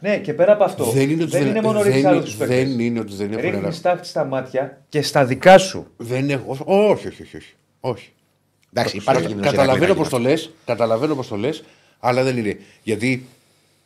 Ναι, 0.00 0.16
και 0.16 0.32
πέρα 0.32 0.52
από 0.52 0.64
αυτό. 0.64 0.84
Δεν 0.84 1.10
είναι 1.10 1.22
ότι 1.22 1.30
δεν 1.32 1.40
δεν- 1.40 1.50
είναι 1.50 1.60
μόνο 1.62 1.78
δεν 1.78 1.86
ρίχνεις 1.92 2.04
άλλους 2.06 2.34
είναι- 2.34 2.46
του 2.46 2.52
δεν 2.52 2.80
είναι 2.80 3.00
ότι 3.00 3.14
δεν 3.14 3.26
έχουν 3.30 3.40
Ρίχνεις 3.42 3.62
ένα- 3.62 3.70
στάχτη 3.72 4.06
στα 4.08 4.24
μάτια 4.24 4.80
και 4.88 5.02
στα 5.02 5.24
δικά 5.24 5.58
σου. 5.58 5.86
Δεν 5.96 6.30
έχω. 6.30 6.56
Όχι, 6.64 7.06
όχι, 7.08 7.22
όχι. 7.22 7.36
όχι. 7.36 7.52
όχι. 7.80 8.12
Εντάξει, 8.72 8.96
υπάρχει 8.96 9.20
Κατα- 9.22 9.26
κίνδυνος 9.34 9.50
Καταλαβαίνω 9.50 9.84
για 9.84 9.94
να 9.94 10.00
πώς 10.00 10.08
το 10.08 10.18
λες, 10.18 10.50
καταλαβαίνω 10.66 11.14
πώς 11.14 11.28
το 11.28 11.36
λες, 11.36 11.64
αλλά 12.00 12.22
δεν 12.22 12.36
είναι. 12.36 12.56
Γιατί. 12.82 13.26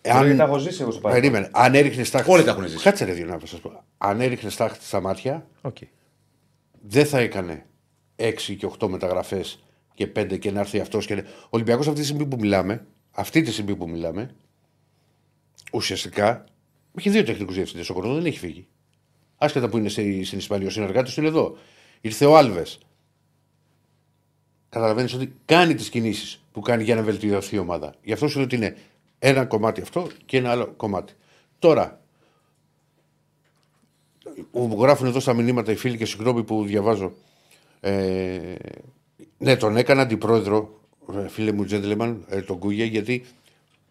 Αν... 0.02 0.36
Τα 0.36 0.44
έχω 0.44 0.58
ζήσει 0.58 0.82
εγώ 0.82 0.90
στο 0.90 1.00
παρελθόν. 1.00 1.30
Περίμενε. 1.30 1.50
Αν 1.52 1.74
έριχνες 1.74 2.10
τάχτη. 2.10 2.30
Όλοι 2.30 2.44
τα 2.44 2.50
έχουν 2.50 2.66
ζήσει. 2.68 2.82
Κάτσε 2.82 3.04
ρε 3.04 3.12
δύο 3.12 3.26
να 3.26 3.38
σας 3.44 3.60
πω. 3.60 3.84
Αν 3.98 4.20
έριχνες 4.20 4.56
τάχτη 4.56 4.84
στα 4.84 5.00
μάτια, 5.00 5.46
Okay. 5.62 5.86
δεν 6.80 7.06
θα 7.06 7.18
έκανε 7.18 7.66
6 8.16 8.32
και 8.56 8.66
8 8.78 8.88
μεταγραφές 8.88 9.62
και 9.94 10.06
5 10.16 10.38
και 10.38 10.50
να 10.50 10.60
έρθει 10.60 10.80
αυτός. 10.80 11.06
Και... 11.06 11.14
Ο 11.14 11.48
Ολυμπιακός 11.50 11.86
αυτή 11.88 12.00
τη 12.00 12.06
στιγμή 12.06 12.26
που 12.26 12.36
μιλάμε, 12.40 12.86
αυτή 13.10 13.42
τη 13.42 13.52
στιγμή 13.52 13.76
που 13.76 13.88
μιλάμε, 13.88 14.34
ουσιαστικά 15.72 16.44
έχει 16.98 17.10
δύο 17.10 17.24
τεχνικούς 17.24 17.54
διευθυντές. 17.54 17.90
Ο 17.90 17.94
Κορδόν 17.94 18.14
δεν 18.14 18.26
έχει 18.26 18.38
φύγει. 18.38 18.66
Άσχετα 19.36 19.68
που 19.68 19.78
είναι 19.78 19.88
στη- 19.88 20.24
στην 20.24 20.38
Ισπανία, 20.38 20.66
ο 20.66 20.70
συνεργάτης 20.70 21.14
του 21.14 21.20
είναι 21.20 21.28
εδώ. 21.28 21.56
Ήρθε 22.00 22.24
ο 22.24 22.36
Άλβες. 22.36 22.78
Καταλαβαίνεις 24.68 25.14
ότι 25.14 25.32
κάνει 25.44 25.74
τις 25.74 25.88
κινήσεις 25.88 26.42
που 26.52 26.60
κάνει 26.60 26.82
για 26.82 26.94
να 26.94 27.02
βελτιωθεί 27.02 27.54
η 27.56 27.58
ομάδα. 27.58 27.94
Γι' 28.02 28.12
αυτό 28.12 28.28
σου 28.28 28.36
λέω 28.36 28.44
ότι 28.44 28.56
είναι 28.56 28.76
ένα 29.22 29.44
κομμάτι 29.44 29.80
αυτό 29.80 30.06
και 30.26 30.36
ένα 30.36 30.50
άλλο 30.50 30.66
κομμάτι. 30.76 31.12
Τώρα, 31.58 32.00
μου 34.52 34.76
γράφουν 34.80 35.06
εδώ 35.06 35.20
στα 35.20 35.34
μηνύματα 35.34 35.72
οι 35.72 35.76
φίλοι 35.76 35.96
και 35.96 36.04
συγγνώμη 36.04 36.42
που 36.42 36.64
διαβάζω. 36.64 37.12
Ε, 37.80 38.54
ναι, 39.38 39.56
τον 39.56 39.76
έκανα 39.76 40.02
αντιπρόεδρο, 40.02 40.80
ε, 41.14 41.28
φίλε 41.28 41.52
μου 41.52 41.64
Τζέντλεμαν, 41.64 42.24
ε, 42.28 42.40
τον 42.40 42.58
Κούγια, 42.58 42.84
γιατί 42.84 43.24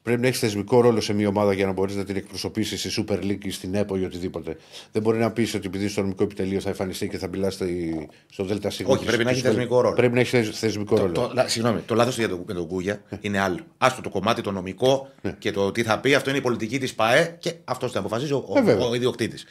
πρέπει 0.03 0.21
να 0.21 0.27
έχεις 0.27 0.39
θεσμικό 0.39 0.81
ρόλο 0.81 1.01
σε 1.01 1.13
μια 1.13 1.27
ομάδα 1.27 1.53
για 1.53 1.65
να 1.65 1.71
μπορείς 1.71 1.95
να 1.95 2.03
την 2.03 2.15
εκπροσωπήσεις 2.15 2.79
στη 2.93 3.03
Super 3.07 3.17
League 3.17 3.45
ή 3.45 3.49
στην 3.51 3.75
ΕΠΟ 3.75 3.97
ή 3.97 4.03
οτιδήποτε. 4.03 4.57
Δεν 4.91 5.01
μπορεί 5.01 5.17
να 5.17 5.31
πεις 5.31 5.53
ότι 5.53 5.67
επειδή 5.67 5.87
στο 5.87 6.01
νομικό 6.01 6.23
επιτελείο 6.23 6.59
θα 6.59 6.69
εμφανιστεί 6.69 7.07
και 7.09 7.17
θα 7.17 7.27
μιλάς 7.27 7.53
στη- 7.53 8.09
στο 8.31 8.43
ΔΣ. 8.45 8.79
Όχι, 8.85 9.05
πρέπει 9.05 9.23
να 9.23 9.29
έχεις 9.29 9.41
θεσμικό 9.41 9.81
ρόλο. 9.81 9.95
Πρέπει 9.95 10.13
να 10.13 10.19
έχεις 10.19 10.31
θεσ- 10.31 10.55
θεσμικό 10.55 10.95
ρόλο. 10.97 11.11
Το, 11.11 11.31
λα- 11.33 11.47
συγγνώμη, 11.47 11.79
το 11.81 11.95
λάθος 11.95 12.17
για 12.17 12.29
τον, 12.29 12.43
με 12.47 12.53
τον 12.53 12.67
Κούγια 12.67 13.01
είναι 13.21 13.39
άλλο. 13.39 13.59
Άστο 13.77 14.01
το 14.01 14.09
κομμάτι 14.09 14.41
το 14.41 14.51
νομικό 14.51 15.09
και 15.39 15.51
το 15.51 15.71
τι 15.71 15.83
θα 15.83 15.99
πει, 15.99 16.13
αυτό 16.13 16.29
είναι 16.29 16.39
η 16.39 16.41
πολιτική 16.41 16.79
της 16.79 16.95
ΠαΕ 16.95 17.35
και 17.39 17.53
αυτός 17.63 17.91
θα 17.91 17.99
αποφασίζει 17.99 18.33
ο, 18.33 18.45
Ε, 18.55 18.59
ο, 18.59 18.63
βέβαια. 18.63 18.87
ο 18.87 18.95
ιδιοκτήτης. 18.95 19.45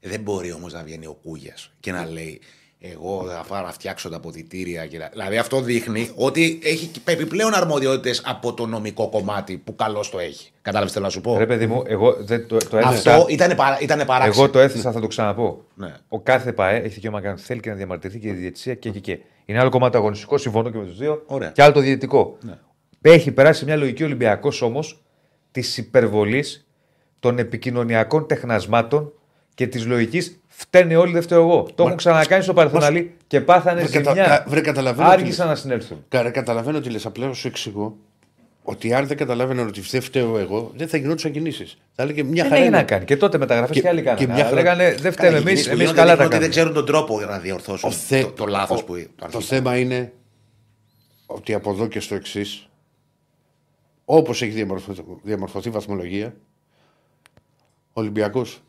Δεν 0.00 0.20
μπορεί 0.20 0.52
όμως 0.52 0.72
να 0.72 0.82
βγαίνει 0.82 1.06
ο 1.06 1.18
Κούγιας 1.22 1.70
και 1.80 1.92
να 1.92 2.06
λέει 2.10 2.40
εγώ 2.92 3.26
θα 3.28 3.44
πάω 3.48 3.62
να 3.62 3.72
φτιάξω 3.72 4.08
τα 4.08 4.16
αποδητήρια. 4.16 4.86
Και... 4.86 4.98
να-». 4.98 5.08
Δηλαδή 5.12 5.36
αυτό 5.36 5.60
δείχνει 5.60 6.10
ότι 6.14 6.60
έχει 6.62 6.86
και 6.86 7.00
επιπλέον 7.04 7.54
αρμοδιότητες 7.54 8.22
από 8.24 8.54
το 8.54 8.66
νομικό 8.66 9.08
κομμάτι 9.08 9.56
που 9.56 9.76
καλώς 9.76 10.10
το 10.10 10.18
έχει. 10.18 10.50
Κατάλαβες 10.62 10.92
τι 10.92 10.98
θέλω 10.98 11.04
να 11.04 11.10
σου 11.10 11.20
πω; 11.20 11.38
Ρε 11.38 11.46
παιδί 11.46 11.66
μου, 11.66 11.82
εγώ 11.86 12.16
δεν 12.18 12.46
το, 12.46 12.56
το 12.56 12.76
έθεσα. 12.76 13.14
αυτό 13.14 13.26
ήταν, 13.28 13.56
παρά, 13.56 13.78
ήτανε 13.80 14.04
παράξενο. 14.04 14.44
Εγώ 14.44 14.52
το 14.52 14.58
έθεσα, 14.58 14.92
θα 14.92 15.00
το 15.00 15.06
ξαναπώ. 15.06 15.64
Ναι. 15.74 15.94
Ο 16.08 16.20
κάθε 16.20 16.52
ΠαΕ 16.52 16.76
έχει 16.76 16.94
δικαίωμα 16.94 17.16
να 17.16 17.22
κάνει 17.22 17.34
ό,τι 17.34 17.44
θέλει 17.46 17.60
και 17.60 17.70
να 17.70 17.76
διαμαρτυρηθεί 17.76 18.20
και 18.20 18.28
η 18.28 18.32
διαιτησία 18.32 18.74
και, 18.74 18.90
και, 18.90 19.00
και. 19.00 19.18
Είναι 19.44 19.58
άλλο 19.58 19.70
κομμάτι 19.70 19.96
αγωνιστικό, 19.96 20.38
συμφωνώ 20.38 20.70
και 20.70 20.78
με 20.78 20.84
τους 20.84 20.98
δύο. 20.98 21.22
Ωραία. 21.26 21.50
Και 21.50 21.62
άλλο 21.62 21.72
το 21.72 21.80
διαιτητικό. 21.80 22.38
Έχει 23.00 23.32
περάσει 23.32 23.64
μια 23.64 23.76
λογική 23.76 24.04
Ολυμπιακός 24.04 24.62
όμως 24.62 25.02
της 25.50 25.76
υπερβολής 25.76 26.68
των 27.20 27.38
επικοινωνιακών 27.38 28.26
τεχνασμάτων 28.26 29.12
και 29.54 29.66
της 29.66 29.86
λογικής 29.86 30.40
φταίνε 30.56 30.96
όλοι, 30.96 31.12
δεν 31.12 31.22
φταίω 31.22 31.40
εγώ. 31.40 31.68
Το 31.74 31.82
έχουν 31.84 31.96
ξανακάνει 31.96 32.42
στο 32.42 32.52
παρελθόν 32.52 32.80
μας- 32.80 32.88
αλλοί 32.88 33.14
και 33.26 33.40
πάθανε 33.40 33.80
Βρε, 33.82 33.90
κατα- 33.98 34.10
ζημιά. 34.10 34.26
κα- 34.28 34.44
βρε, 34.48 34.60
καταλαβαίνω 34.60 35.08
τι 35.08 35.14
Άργησαν 35.14 35.46
λες. 35.46 35.54
να 35.56 35.60
συνέλθουν. 35.60 36.04
Κα- 36.08 36.30
Καταλαβαίνω 36.30 36.80
τι 36.80 36.90
λες. 36.90 37.06
Απλά 37.06 37.26
να 37.26 37.32
σου 37.32 37.46
εξηγώ 37.46 37.96
ότι 38.62 38.94
αν 38.94 39.06
δεν 39.06 39.16
καταλάβαιναν 39.16 39.66
ότι 39.66 39.80
δεν 39.80 40.00
φταίω 40.00 40.38
εγώ, 40.38 40.72
δεν 40.76 40.88
θα 40.88 40.96
γινόντουσαν 40.96 41.32
κινήσεις. 41.32 41.78
Θα 41.92 42.02
έλεγε 42.02 42.22
μια 42.22 42.32
Δεν 42.32 42.42
χαρά. 42.42 42.54
έγινε 42.54 42.66
είναι. 42.68 42.76
να 42.76 42.82
κάνει. 42.82 43.04
Και 43.04 43.16
τότε 43.16 43.38
μεταγραφές 43.38 43.74
Και- 43.74 43.80
και, 43.82 43.88
άλλοι 43.88 43.98
και 43.98 44.04
κάνανε. 44.04 44.26
μια 44.26 44.34
Αλλά 44.34 44.44
χαρά- 44.44 44.62
Λέγανε 44.76 44.84
δεν 44.94 45.00
Καλά, 45.02 45.12
φταίμε 45.12 45.28
οι 45.30 45.36
εμείς. 45.36 45.44
κινήσεις 45.44 45.66
που 45.66 45.72
Εμείς 45.72 45.82
γίνονται 45.84 46.00
καλά 46.00 46.16
τα 46.16 46.22
δείχνουν 46.22 46.38
ότι 46.38 46.46
δεν 46.46 46.54
κάνουμε. 46.54 46.72
ξέρουν 46.72 46.72
τον 46.74 46.86
τρόπο 46.86 47.18
για 47.18 47.26
να 47.26 47.38
διορθώσουν 47.38 47.88
Ο 47.88 47.92
θε- 47.92 48.22
το, 48.24 48.30
το 48.30 48.46
λάθος 48.46 48.80
ο- 48.80 48.84
που. 48.84 48.92
Το, 48.94 49.00
Το 49.16 49.24
αρχικό. 49.24 49.42
θέμα 49.42 49.76
είναι 49.78 50.12
ότι 51.26 51.54
από 51.54 51.70
εδώ 51.70 51.86
και 51.86 52.00
στο 52.00 52.14
εξής, 52.14 52.68
όπως 54.04 54.42
έχει 54.42 54.50
διαμορφωθεί, 54.50 55.02
διαμορφωθεί 55.22 55.68
η 55.68 55.70
βαθμολογία, 55.70 56.34
ο 57.92 58.00
Ολυμπιακός 58.00 58.62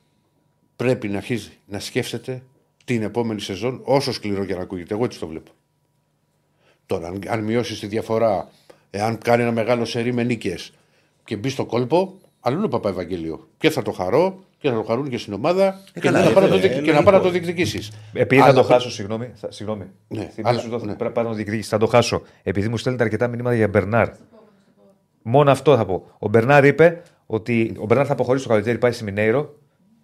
πρέπει 0.76 1.08
να 1.08 1.18
αρχίζει 1.18 1.50
να 1.66 1.80
σκέφτεται 1.80 2.44
την 2.86 3.02
επόμενη 3.04 3.42
σεζόν, 3.42 3.82
όσο 3.84 4.14
σκληρό 4.14 4.46
και 4.46 4.56
να 4.56 4.62
ακούγεται. 4.62 4.94
Εγώ 4.94 5.04
έτσι 5.04 5.20
το 5.20 5.28
βλέπω. 5.28 5.52
Τώρα, 6.86 7.08
αν, 7.08 7.20
αν 7.28 7.44
μειώσεις 7.44 7.80
τη 7.80 7.88
διαφορά, 7.88 8.50
εάν 8.90 9.18
κάνει 9.18 9.42
ένα 9.42 9.52
μεγάλο 9.52 9.86
σερί 9.86 10.14
με 10.14 10.24
νίκες 10.24 10.74
και 11.24 11.36
μπει 11.36 11.50
στο 11.50 11.66
κόλπο, 11.66 12.14
αλλού 12.40 12.56
είναι 12.58 12.66
ο 12.66 12.70
Παπαευαγγελίο. 12.70 13.48
Και 13.58 13.70
θα 13.70 13.82
το 13.82 13.92
χαρώ 13.92 14.44
και 14.58 14.70
θα 14.70 14.76
το 14.76 14.84
χαρούν 14.84 15.10
και 15.10 15.18
στην 15.18 15.34
ομάδα 15.34 15.82
και, 15.94 16.00
καλά, 16.00 16.24
να, 16.24 16.30
ε, 16.30 16.34
πάρω 16.34 16.48
το, 16.48 16.54
ε, 16.56 16.58
διεκ- 16.60 16.72
ε, 16.72 16.76
και 16.76 16.80
να 16.80 16.86
λογικό. 16.86 17.04
πάρω 17.04 17.18
να 17.18 17.24
το 17.24 17.30
διεκδικήσεις. 17.30 17.92
Επειδή 18.14 18.42
θα 18.42 18.54
το 18.54 18.64
χάσω, 18.64 18.92
συγγνώμη. 18.92 19.32
Θα, 19.36 19.52
συγγνώμη. 19.52 19.86
Ναι, 20.08 20.30
Θυμήσου 20.34 20.60
αλλά- 20.68 20.80
το, 20.80 20.86
ναι. 20.86 20.96
πρέπει 20.96 21.18
να 21.18 21.24
το 21.24 21.34
διεκδικήσεις. 21.34 21.70
Θα 21.70 21.78
το 21.78 21.86
χάσω. 21.88 22.22
Επειδή 22.44 22.68
μου 22.70 22.78
στέλνετε 22.78 23.04
αρκετά 23.04 23.28
μηνύματα 23.28 23.56
για 23.56 23.68
Μπερνάρ. 23.68 24.10
Μόνο 25.22 25.52
αυτό 25.52 25.76
θα 25.76 25.86
πω. 25.86 26.12
Ο 26.20 26.28
Μπερνάρ 26.28 26.66
είπε 26.66 27.02
ότι 27.26 27.74
ο 27.80 27.86
Μπερνάρ 27.86 28.06
θα 28.08 28.14
αποχωρήσει 28.14 28.44
το 28.46 28.50
καλοκαίρι, 28.50 28.78
πάει 28.78 28.92
στη 28.92 29.04
Μινέιρο. 29.04 29.56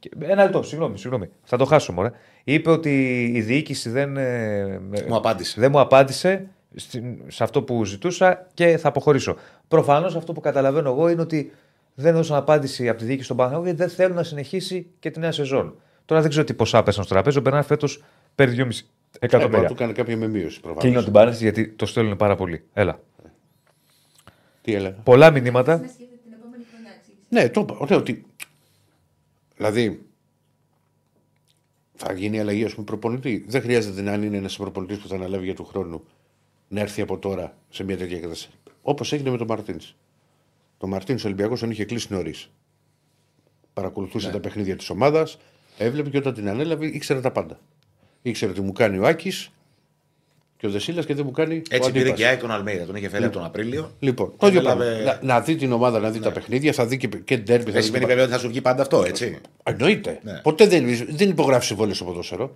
Και- 0.02 0.10
Ένα 0.20 0.43
λεπτό, 0.43 0.64
συγγνώμη, 0.64 0.97
συγγνώμη. 0.97 1.30
Θα 1.43 1.58
το 1.58 1.66
χάσω, 1.66 1.91
μωρέ. 1.91 2.12
Είπε 2.43 2.70
ότι 2.70 3.24
η 3.36 3.41
διοίκηση 3.41 3.89
δεν, 3.89 4.18
ε, 4.18 4.80
με- 4.80 5.06
Μου 5.08 5.16
απάντησε. 5.16 5.60
δεν 5.62 5.72
μου 5.72 5.80
απάντησε 5.80 6.47
στην- 6.76 7.18
σε 7.28 7.43
αυτό 7.43 7.62
που 7.64 7.86
ζητούσα 7.86 8.47
και 8.54 8.78
θα 8.78 8.88
αποχωρήσω. 8.88 9.36
Προφανώς 9.68 10.16
αυτό 10.16 10.34
που 10.34 10.39
καταλαβαίνω 10.41 10.89
εγώ 10.89 11.10
είναι 11.10 11.22
ότι 11.22 11.52
δεν 11.95 12.14
έδωσαν 12.14 12.38
απάντηση 12.38 12.89
από 12.89 12.99
τη 12.99 13.06
διοίκηση 13.06 13.26
στον 13.26 13.38
Παναγιώτο 13.38 13.64
γιατί 13.66 13.80
δεν 13.80 13.89
θέλουν 13.89 14.16
να 14.16 14.24
συνεχίσει 14.24 14.88
και 14.99 15.12
τη 15.12 15.20
νέα 15.20 15.32
σεζόν. 15.32 15.76
Τώρα 16.06 16.22
δεν 16.22 16.30
ξέρω 16.30 16.45
τι 16.45 16.54
ποσά 16.54 16.84
πέσαν 16.84 17.04
στο 17.04 17.14
τραπέζι. 17.14 17.38
Ο 17.38 17.41
Μπερνάρ 17.41 17.64
φέτος 17.64 18.04
παίρνει 18.36 18.54
2,5 18.56 18.80
Ε, 19.20 19.28
μπορεί 19.28 19.32
να 19.32 19.38
εκατομμύρια. 19.38 19.68
του 19.68 19.76
κάνει 19.76 19.93
κάποια 19.93 20.18
με 20.18 20.28
μείωση 20.28 20.60
προφανώς. 20.60 20.84
Κλείνω 20.84 21.04
την 21.04 21.12
παρένθεση 21.14 21.43
γιατί 21.43 21.68
το 21.68 21.86
στέλνουν 21.86 22.18
πάρα 22.18 22.36
πολύ. 22.36 22.64
Έλα. 22.74 22.99
Τι 24.62 24.74
έλεγα; 24.74 24.95
Πολλά 25.04 25.32
μηνύματα. 25.32 25.72
Να 25.72 25.78
σκέφτεται 25.88 26.20
την 26.24 26.34
επόμενη 26.34 26.64
χρονιά, 26.72 26.91
εξήγησε. 26.97 27.26
Ναι, 27.30 27.49
το 27.49 27.62
είπα. 27.62 27.76
Ωραία, 27.80 27.97
ότι. 27.97 28.26
Δηλαδή, 29.62 30.05
θα 31.93 32.14
γίνει 32.14 32.39
αλλαγή, 32.39 32.66
ας 32.66 32.74
πούμε, 32.74 32.86
προπονητή. 32.86 33.45
Δεν 33.47 33.62
χρειάζεται 33.62 34.01
να 34.01 34.14
είναι 34.14 34.38
ένας 34.38 34.57
προπονητής 34.57 34.97
που 34.97 35.07
θα 35.07 35.16
αναλάβει 35.16 35.45
για 35.45 35.55
του 35.55 35.66
χρόνου 35.66 36.03
να 36.68 36.80
έρθει 36.80 37.01
από 37.01 37.18
τώρα 37.18 37.57
σε 37.70 37.84
μια 37.84 37.97
τέτοια 37.97 38.20
κατάσταση. 38.20 38.57
Όπως 38.82 39.14
έγινε 39.14 39.30
με 39.30 39.38
τον 39.38 39.47
Μαρτίνς. 39.47 39.95
Το 40.78 40.88
Μαρτίνς 40.88 41.24
ο 41.24 41.28
Ολυμπιακός 41.28 41.59
τον 41.59 41.72
είχε 41.72 41.86
κλείσει 41.86 42.14
νωρίς. 42.14 42.49
Παρακολουθούσε 43.74 44.30
τα 44.30 44.39
παιχνίδια 44.39 44.76
της 44.76 44.89
ομάδας, 44.89 45.38
έβλεπε 45.78 46.09
και 46.09 46.18
όταν 46.18 46.34
την 46.34 46.49
ανέλαβε 46.49 46.86
ήξερε 46.86 47.20
τα 47.20 47.32
πάντα. 47.32 47.59
Ήξερε 48.22 48.53
τι 48.53 48.62
μου 48.62 48.72
κάνει 48.72 48.97
ο 48.97 49.07
Άκης 49.07 49.51
και 50.62 50.68
ο 50.68 50.70
Δεσίλας 50.70 51.05
και 51.05 51.14
δεν 51.16 51.26
μου 51.26 51.32
κάνει 51.32 51.55
ο 51.55 51.62
Έτσι 51.70 51.91
πήρε 51.91 51.99
Αντίπας. 52.01 52.18
και 52.20 52.24
η 52.24 52.26
ΑΕΚ 52.26 52.39
τον 52.39 52.51
Αλμέιδα. 52.51 52.86
Τον 52.86 52.95
είχε 52.95 53.09
φέρει 53.09 53.24
από 53.24 53.34
τον 53.34 53.43
Απρίλιο. 53.43 53.91
Λοιπόν, 53.99 54.34
το 54.38 54.47
ίδιο 54.47 54.59
Έλαβε- 54.59 55.01
πράγμα. 55.03 55.20
Να, 55.22 55.34
να 55.34 55.41
δει 55.41 55.55
την 55.55 55.72
ομάδα, 55.72 55.99
να 55.99 56.09
δει 56.12 56.20
τα 56.20 56.32
παιχνίδια, 56.32 56.74
θα 56.74 56.86
δει 56.86 56.97
και, 56.97 57.07
και 57.07 57.38
ντέρμπι. 57.38 57.64
θα 57.66 57.72
Δεν 57.72 57.80
δει 57.82 57.86
σημαίνει 57.86 58.03
και- 58.03 58.09
βέβαια 58.09 58.24
ότι 58.24 58.34
θα 58.34 58.39
σου 58.39 58.47
βγει 58.47 58.62
πάντα 58.62 58.82
αυτό, 58.82 59.03
έτσι. 59.03 59.38
Εννοείται. 59.64 60.20
Ναι. 60.24 60.39
Ποτέ 60.41 60.68
δεν, 60.68 60.86
δεν 61.09 61.30
υπογράφεις 61.30 61.68
συμβόλαιο 61.68 61.93
στο 61.93 62.05
ποδόσφαιρο. 62.05 62.55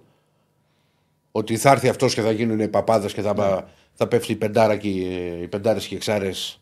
Ότι 1.32 1.58
θα 1.58 1.72
έρθει 1.72 1.88
αυτός 1.89 2.14
και 2.14 2.22
θα 2.22 2.32
γίνουν 2.32 2.60
οι 2.60 2.68
παπάδες 2.68 3.14
και 3.14 3.22
θα, 3.22 3.34
Ναι. 3.34 3.64
θα 3.93 4.08
πέφτει 4.08 4.32
η 4.32 4.36
πεντάρα 4.36 4.78
και 4.78 4.88
οι, 4.88 5.41
οι 5.41 5.47
πεντάρες 5.47 5.86
και 5.88 5.93
οι 5.93 5.97
εξάρες 5.97 6.60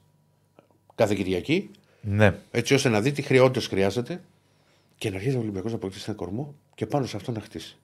κάθε 0.95 1.15
Κυριακή. 1.15 1.69
Ναι. 2.01 2.35
Έτσι 2.51 2.73
ώστε 2.73 2.89
να 2.89 3.01
δει 3.01 3.11
τι 3.11 3.21
χρεότητε 3.21 3.65
χρειάζεται 3.65 4.21
και 4.97 5.09
να 5.09 5.15
αρχίσει 5.15 5.35
ο 5.35 5.39
Ολυμπιακός 5.39 5.71
να 5.71 5.77
αποκτήσει 5.77 6.03
ένα 6.07 6.17
κορμό 6.17 6.55
και 6.75 6.85
πάνω 6.85 7.05
σε 7.05 7.15
αυτό 7.15 7.31
να 7.31 7.39
χτίσει. 7.39 7.77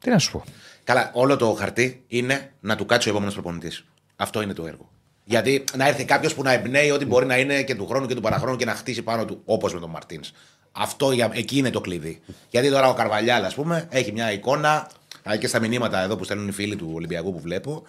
Τι 0.00 0.10
να 0.10 0.18
σου 0.18 0.30
πω. 0.32 0.44
Καλά, 0.88 1.10
όλο 1.14 1.36
το 1.36 1.52
χαρτί 1.52 2.04
είναι 2.06 2.52
να 2.60 2.76
του 2.76 2.86
κάτσει 2.86 3.08
ο 3.08 3.10
επόμενος 3.10 3.34
προπονητής. 3.34 3.84
Αυτό 4.16 4.42
είναι 4.42 4.52
το 4.52 4.66
έργο. 4.66 4.90
Γιατί 5.24 5.64
να 5.76 5.88
έρθει 5.88 6.04
κάποιος 6.04 6.34
που 6.34 6.42
να 6.42 6.52
εμπνέει 6.52 6.90
ότι 6.90 7.04
μπορεί 7.04 7.26
να 7.26 7.38
είναι 7.38 7.62
και 7.62 7.74
του 7.74 7.86
χρόνου 7.86 8.06
και 8.06 8.14
του 8.14 8.20
παραχρόνου 8.20 8.56
και 8.56 8.64
να 8.64 8.74
χτίσει 8.74 9.02
πάνω 9.02 9.24
του, 9.24 9.40
όπως 9.44 9.74
με 9.74 9.80
τον 9.80 9.90
Μαρτίνς. 9.90 10.32
Αυτό 10.72 11.12
για, 11.12 11.30
εκεί 11.32 11.58
είναι 11.58 11.70
το 11.70 11.80
κλειδί. 11.80 12.20
Γιατί 12.50 12.70
τώρα 12.70 12.88
ο 12.88 12.94
Καρβαλιάλ, 12.94 13.44
ας 13.44 13.54
πούμε, 13.54 13.86
έχει 13.90 14.12
μια 14.12 14.32
εικόνα, 14.32 14.90
αλλά 15.22 15.36
και 15.36 15.46
στα 15.46 15.60
μηνύματα 15.60 16.02
εδώ 16.02 16.16
που 16.16 16.24
στέλνουν 16.24 16.48
οι 16.48 16.52
φίλοι 16.52 16.76
του 16.76 16.90
Ολυμπιακού 16.94 17.32
που 17.32 17.40
βλέπω, 17.40 17.86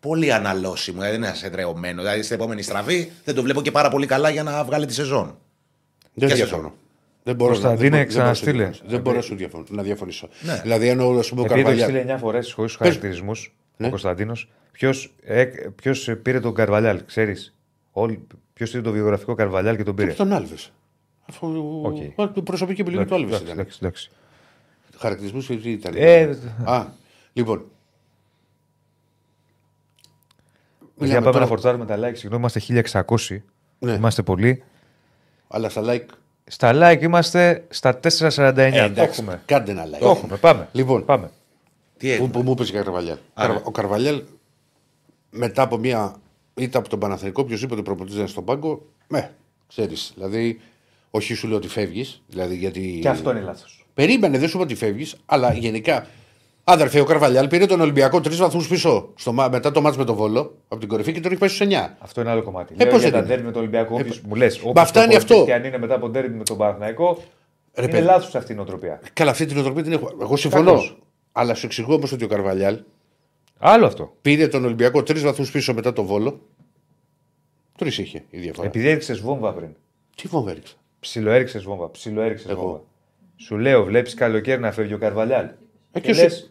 πολύ 0.00 0.32
αναλώσιμο. 0.32 0.96
Δηλαδή 0.96 1.16
δεν 1.16 1.24
είναι 1.24 1.32
ασεδρεωμένο. 1.32 2.02
Δηλαδή 2.02 2.22
στην 2.22 2.36
επόμενη 2.36 2.62
στραβή 2.62 3.12
δεν 3.24 3.34
το 3.34 3.42
βλέπω 3.42 3.62
και 3.62 3.70
πάρα 3.70 3.88
πολύ 3.90 4.06
καλά 4.06 4.30
για 4.30 4.42
να 4.42 4.64
βγάλει 4.64 4.86
τη 4.86 4.94
σεζόν. 4.94 5.38
Δεν 6.14 6.28
Και 6.28 6.34
σε 6.34 6.44
διαφωνώ. 6.44 6.74
Δεν 7.30 7.38
μπορώ 7.38 7.50
να- 7.52 7.58
Κωνσταντίνε, 7.60 7.96
δεν 7.96 8.06
μπορώ- 8.06 8.12
δεν 8.12 8.20
μπορώ 8.20 8.26
να 8.28 8.32
σου 8.34 8.40
ξαναστείλε. 8.42 8.52
διαφωνήσω. 8.62 8.84
Δεν 8.90 9.00
μπορώ 9.00 9.16
να 9.16 9.22
σου 9.22 9.34
διαφωνήσω- 9.34 9.74
να 9.74 9.82
διαφωνήσω. 9.82 10.28
Ναι. 10.42 10.60
Δηλαδή, 10.62 10.90
αν 10.90 11.00
ο, 11.00 11.18
ας 11.18 11.28
πούμε, 11.28 11.40
ο 11.40 11.44
Επειδή 11.44 11.62
το 11.62 11.68
έχεις 11.70 11.80
Καρβαλιά. 11.82 11.84
στείλει 11.84 11.98
9 11.98 12.18
φορές 12.18 12.52
χωρίς 12.52 12.76
Πες. 12.76 12.86
χαρακτηρισμούς 12.88 13.54
Ναι. 13.76 13.86
ο 13.86 13.90
Κωνσταντίνος, 13.90 14.50
ποιος 15.76 16.10
πήρε 16.22 16.40
τον 16.40 16.54
Καρβαλιάλ, 16.54 17.04
ξέρεις; 17.04 17.54
Ποιος 18.52 18.70
πήρε 18.70 18.82
το 18.82 18.92
βιογραφικό 18.92 19.34
Καρβαλιάλ 19.34 19.76
και 19.76 19.82
τον 19.82 19.94
πήρε; 19.94 20.12
Τον 20.12 20.32
Άλβες. 20.32 20.72
Αφού. 21.28 21.46
Οκ. 21.84 21.96
Okay. 22.16 22.44
Προσωπική 22.44 22.80
επιλογή 22.80 23.04
του 23.04 23.14
Άλβες 23.14 23.28
Εντάξει, 23.28 23.44
ήταν. 23.46 23.58
εντάξει, 23.58 23.78
εντάξει. 23.82 24.10
Χαρακτηρισμούς 24.96 25.46
τι 25.46 25.70
ήταν; 25.70 25.92
Ε, 25.96 26.22
Α, 26.64 26.86
λοιπόν. 27.32 27.64
Για 30.78 31.08
Μιλάμε 31.08 31.20
πάμε 31.20 31.24
τώρα- 31.32 31.38
να 31.40 31.46
φορτάρουμε 31.46 31.86
τα 31.86 31.96
like. 31.96 32.12
Συγγνώμη, 32.16 32.36
είμαστε 32.36 32.58
1600. 32.60 33.42
Ναι. 33.78 33.92
Είμαστε 33.92 34.22
πολλοί. 34.22 34.62
Αλλά 35.48 35.68
στα 35.68 35.82
like. 35.86 36.06
Στα 36.52 36.70
like 36.74 37.02
είμαστε 37.02 37.64
στα 37.68 38.00
449. 38.00 38.02
Ε, 38.56 38.70
το 38.70 38.76
εντάξει, 38.76 39.20
έχουμε. 39.20 39.42
κάντε 39.46 39.70
ένα 39.70 39.84
like. 39.86 39.98
Το 40.00 40.10
έχουμε. 40.10 40.36
Πάμε. 40.36 40.68
Λοιπόν. 40.72 41.04
πάμε. 41.04 41.30
Τι 41.96 42.06
Που, 42.06 42.12
έγινε; 42.12 42.28
που 42.28 42.42
μου 42.42 42.50
είπε 42.50 42.62
για 42.64 42.82
Καρβαλιάλ. 42.82 43.16
Άρα. 43.34 43.48
Καρβα- 43.48 43.66
Ο 43.66 43.70
Καρβαλιάλ 43.70 44.22
μετά 45.30 45.62
από 45.62 45.76
μια 45.76 46.14
ήττα 46.54 46.78
από 46.78 46.88
τον 46.88 46.98
Παναθηνικό, 46.98 47.42
οποιοδήποτε 47.42 47.82
προπονητή 47.82 48.14
ήταν 48.16 48.28
στον 48.28 48.44
πάγκο, 48.44 48.86
με, 49.08 49.34
ξέρεις. 49.68 50.12
Δηλαδή, 50.14 50.60
όχι 51.10 51.34
σου 51.34 51.48
λέω 51.48 51.56
ότι 51.56 51.68
φεύγεις. 51.68 52.22
Δηλαδή, 52.28 52.56
γιατί... 52.56 52.98
Και 53.02 53.08
αυτό 53.08 53.30
είναι 53.30 53.40
λάθος. 53.40 53.86
Περίμενε, 53.94 54.38
δεν 54.38 54.48
σου 54.48 54.56
είπα 54.56 54.64
ότι 54.64 54.74
φεύγεις, 54.74 55.16
αλλά 55.26 55.52
γενικά 55.52 56.06
Άδερφε, 56.70 57.00
ο 57.00 57.04
Καρβαλιάλ 57.04 57.48
πήρε 57.48 57.66
τον 57.66 57.80
Ολυμπιακό 57.80 58.20
τρεις 58.20 58.36
βαθμούς 58.36 58.68
πίσω 58.68 59.12
στο, 59.16 59.32
μα- 59.32 59.48
μετά 59.48 59.70
το 59.70 59.80
μάτς 59.80 59.96
με 59.96 60.04
τον 60.04 60.14
Βόλο 60.16 60.54
από 60.68 60.80
την 60.80 60.88
κορυφή 60.88 61.12
και 61.12 61.20
τον 61.20 61.30
έχει 61.30 61.40
πάει 61.40 61.48
στου 61.48 61.64
9. 61.64 61.96
Αυτό 61.98 62.20
είναι 62.20 62.30
άλλο 62.30 62.42
κομμάτι. 62.42 62.74
Ε, 62.78 62.82
Λέω 62.82 62.92
πώς 62.92 63.00
για 63.02 63.10
δεν 63.10 63.18
τα 63.20 63.24
είναι. 63.26 63.26
ντέρμπι 63.34 63.44
με 63.46 63.52
τον 63.52 63.60
Ολυμπιακό. 63.60 63.96
Ε, 63.98 64.00
όποιος 64.00 64.20
μου 64.20 64.34
λες. 64.34 64.60
Μα 64.74 64.84
φτάνει 64.84 65.14
αυτό. 65.16 65.44
Και 65.44 65.54
αν 65.54 65.64
είναι 65.64 65.78
μετά 65.78 65.94
από 65.94 66.08
ντέρμπι 66.08 66.36
με 66.36 66.44
τον 66.44 66.56
Παναθηναϊκό. 66.56 67.22
Ρε, 67.74 67.82
είναι 67.82 67.90
παιδί. 67.92 68.04
λάθος 68.04 68.34
αυτή 68.34 68.52
η 68.52 68.54
νοοτροπία. 68.54 69.00
Καλά, 69.12 69.30
αυτή 69.30 69.46
την 69.46 69.58
οτροπία 69.58 69.82
την 69.82 69.92
έχω. 69.92 70.10
Εγώ 70.20 70.36
συμφωνώ. 70.36 70.70
Κακώς. 70.70 70.98
Αλλά 71.32 71.54
σου 71.54 71.66
εξηγώ 71.66 71.94
όμως 71.94 72.12
ότι 72.12 72.24
ο 72.24 72.28
Καρβαλιάλ 72.28 72.78
Άλλο 73.58 73.86
αυτό. 73.86 74.12
πήρε 74.22 74.48
τον 74.48 74.64
Ολυμπιακό 74.64 75.02
τρεις 75.02 75.22
βαθμούς 75.22 75.50
πίσω 75.50 75.74
μετά 75.74 75.92
τον 75.92 76.04
Βόλο. 76.04 76.40
Τρεις 77.78 77.98
είχε 77.98 78.24
η 78.30 78.38
διαφορά. 78.38 78.66
Επειδή 78.66 78.88
έριξες 78.88 79.20
βόμβα 79.20 79.52
πριν. 79.52 79.68
Τι 80.16 80.28
βόμβα 80.28 80.50
έριξα; 80.50 80.74
Ψιλοέριξες 81.00 81.62
βόμβα. 81.62 81.90
Ψιλοέριξες 81.90 82.50
Εγώ. 82.50 82.62
βόμβα. 82.62 82.80
Σου 83.36 83.58
λέω, 83.58 83.84
βλέπεις 83.84 84.14
καλοκαίρι 84.14 84.60
να 84.60 84.72
φεύγει 84.72 84.94
ο 84.94 84.98
Καρβαλιάλ. 84.98 85.44
Ε, 85.44 85.50
και 85.92 86.00
και 86.00 86.12
σου- 86.14 86.22
λες, 86.22 86.42
Πού 86.42 86.49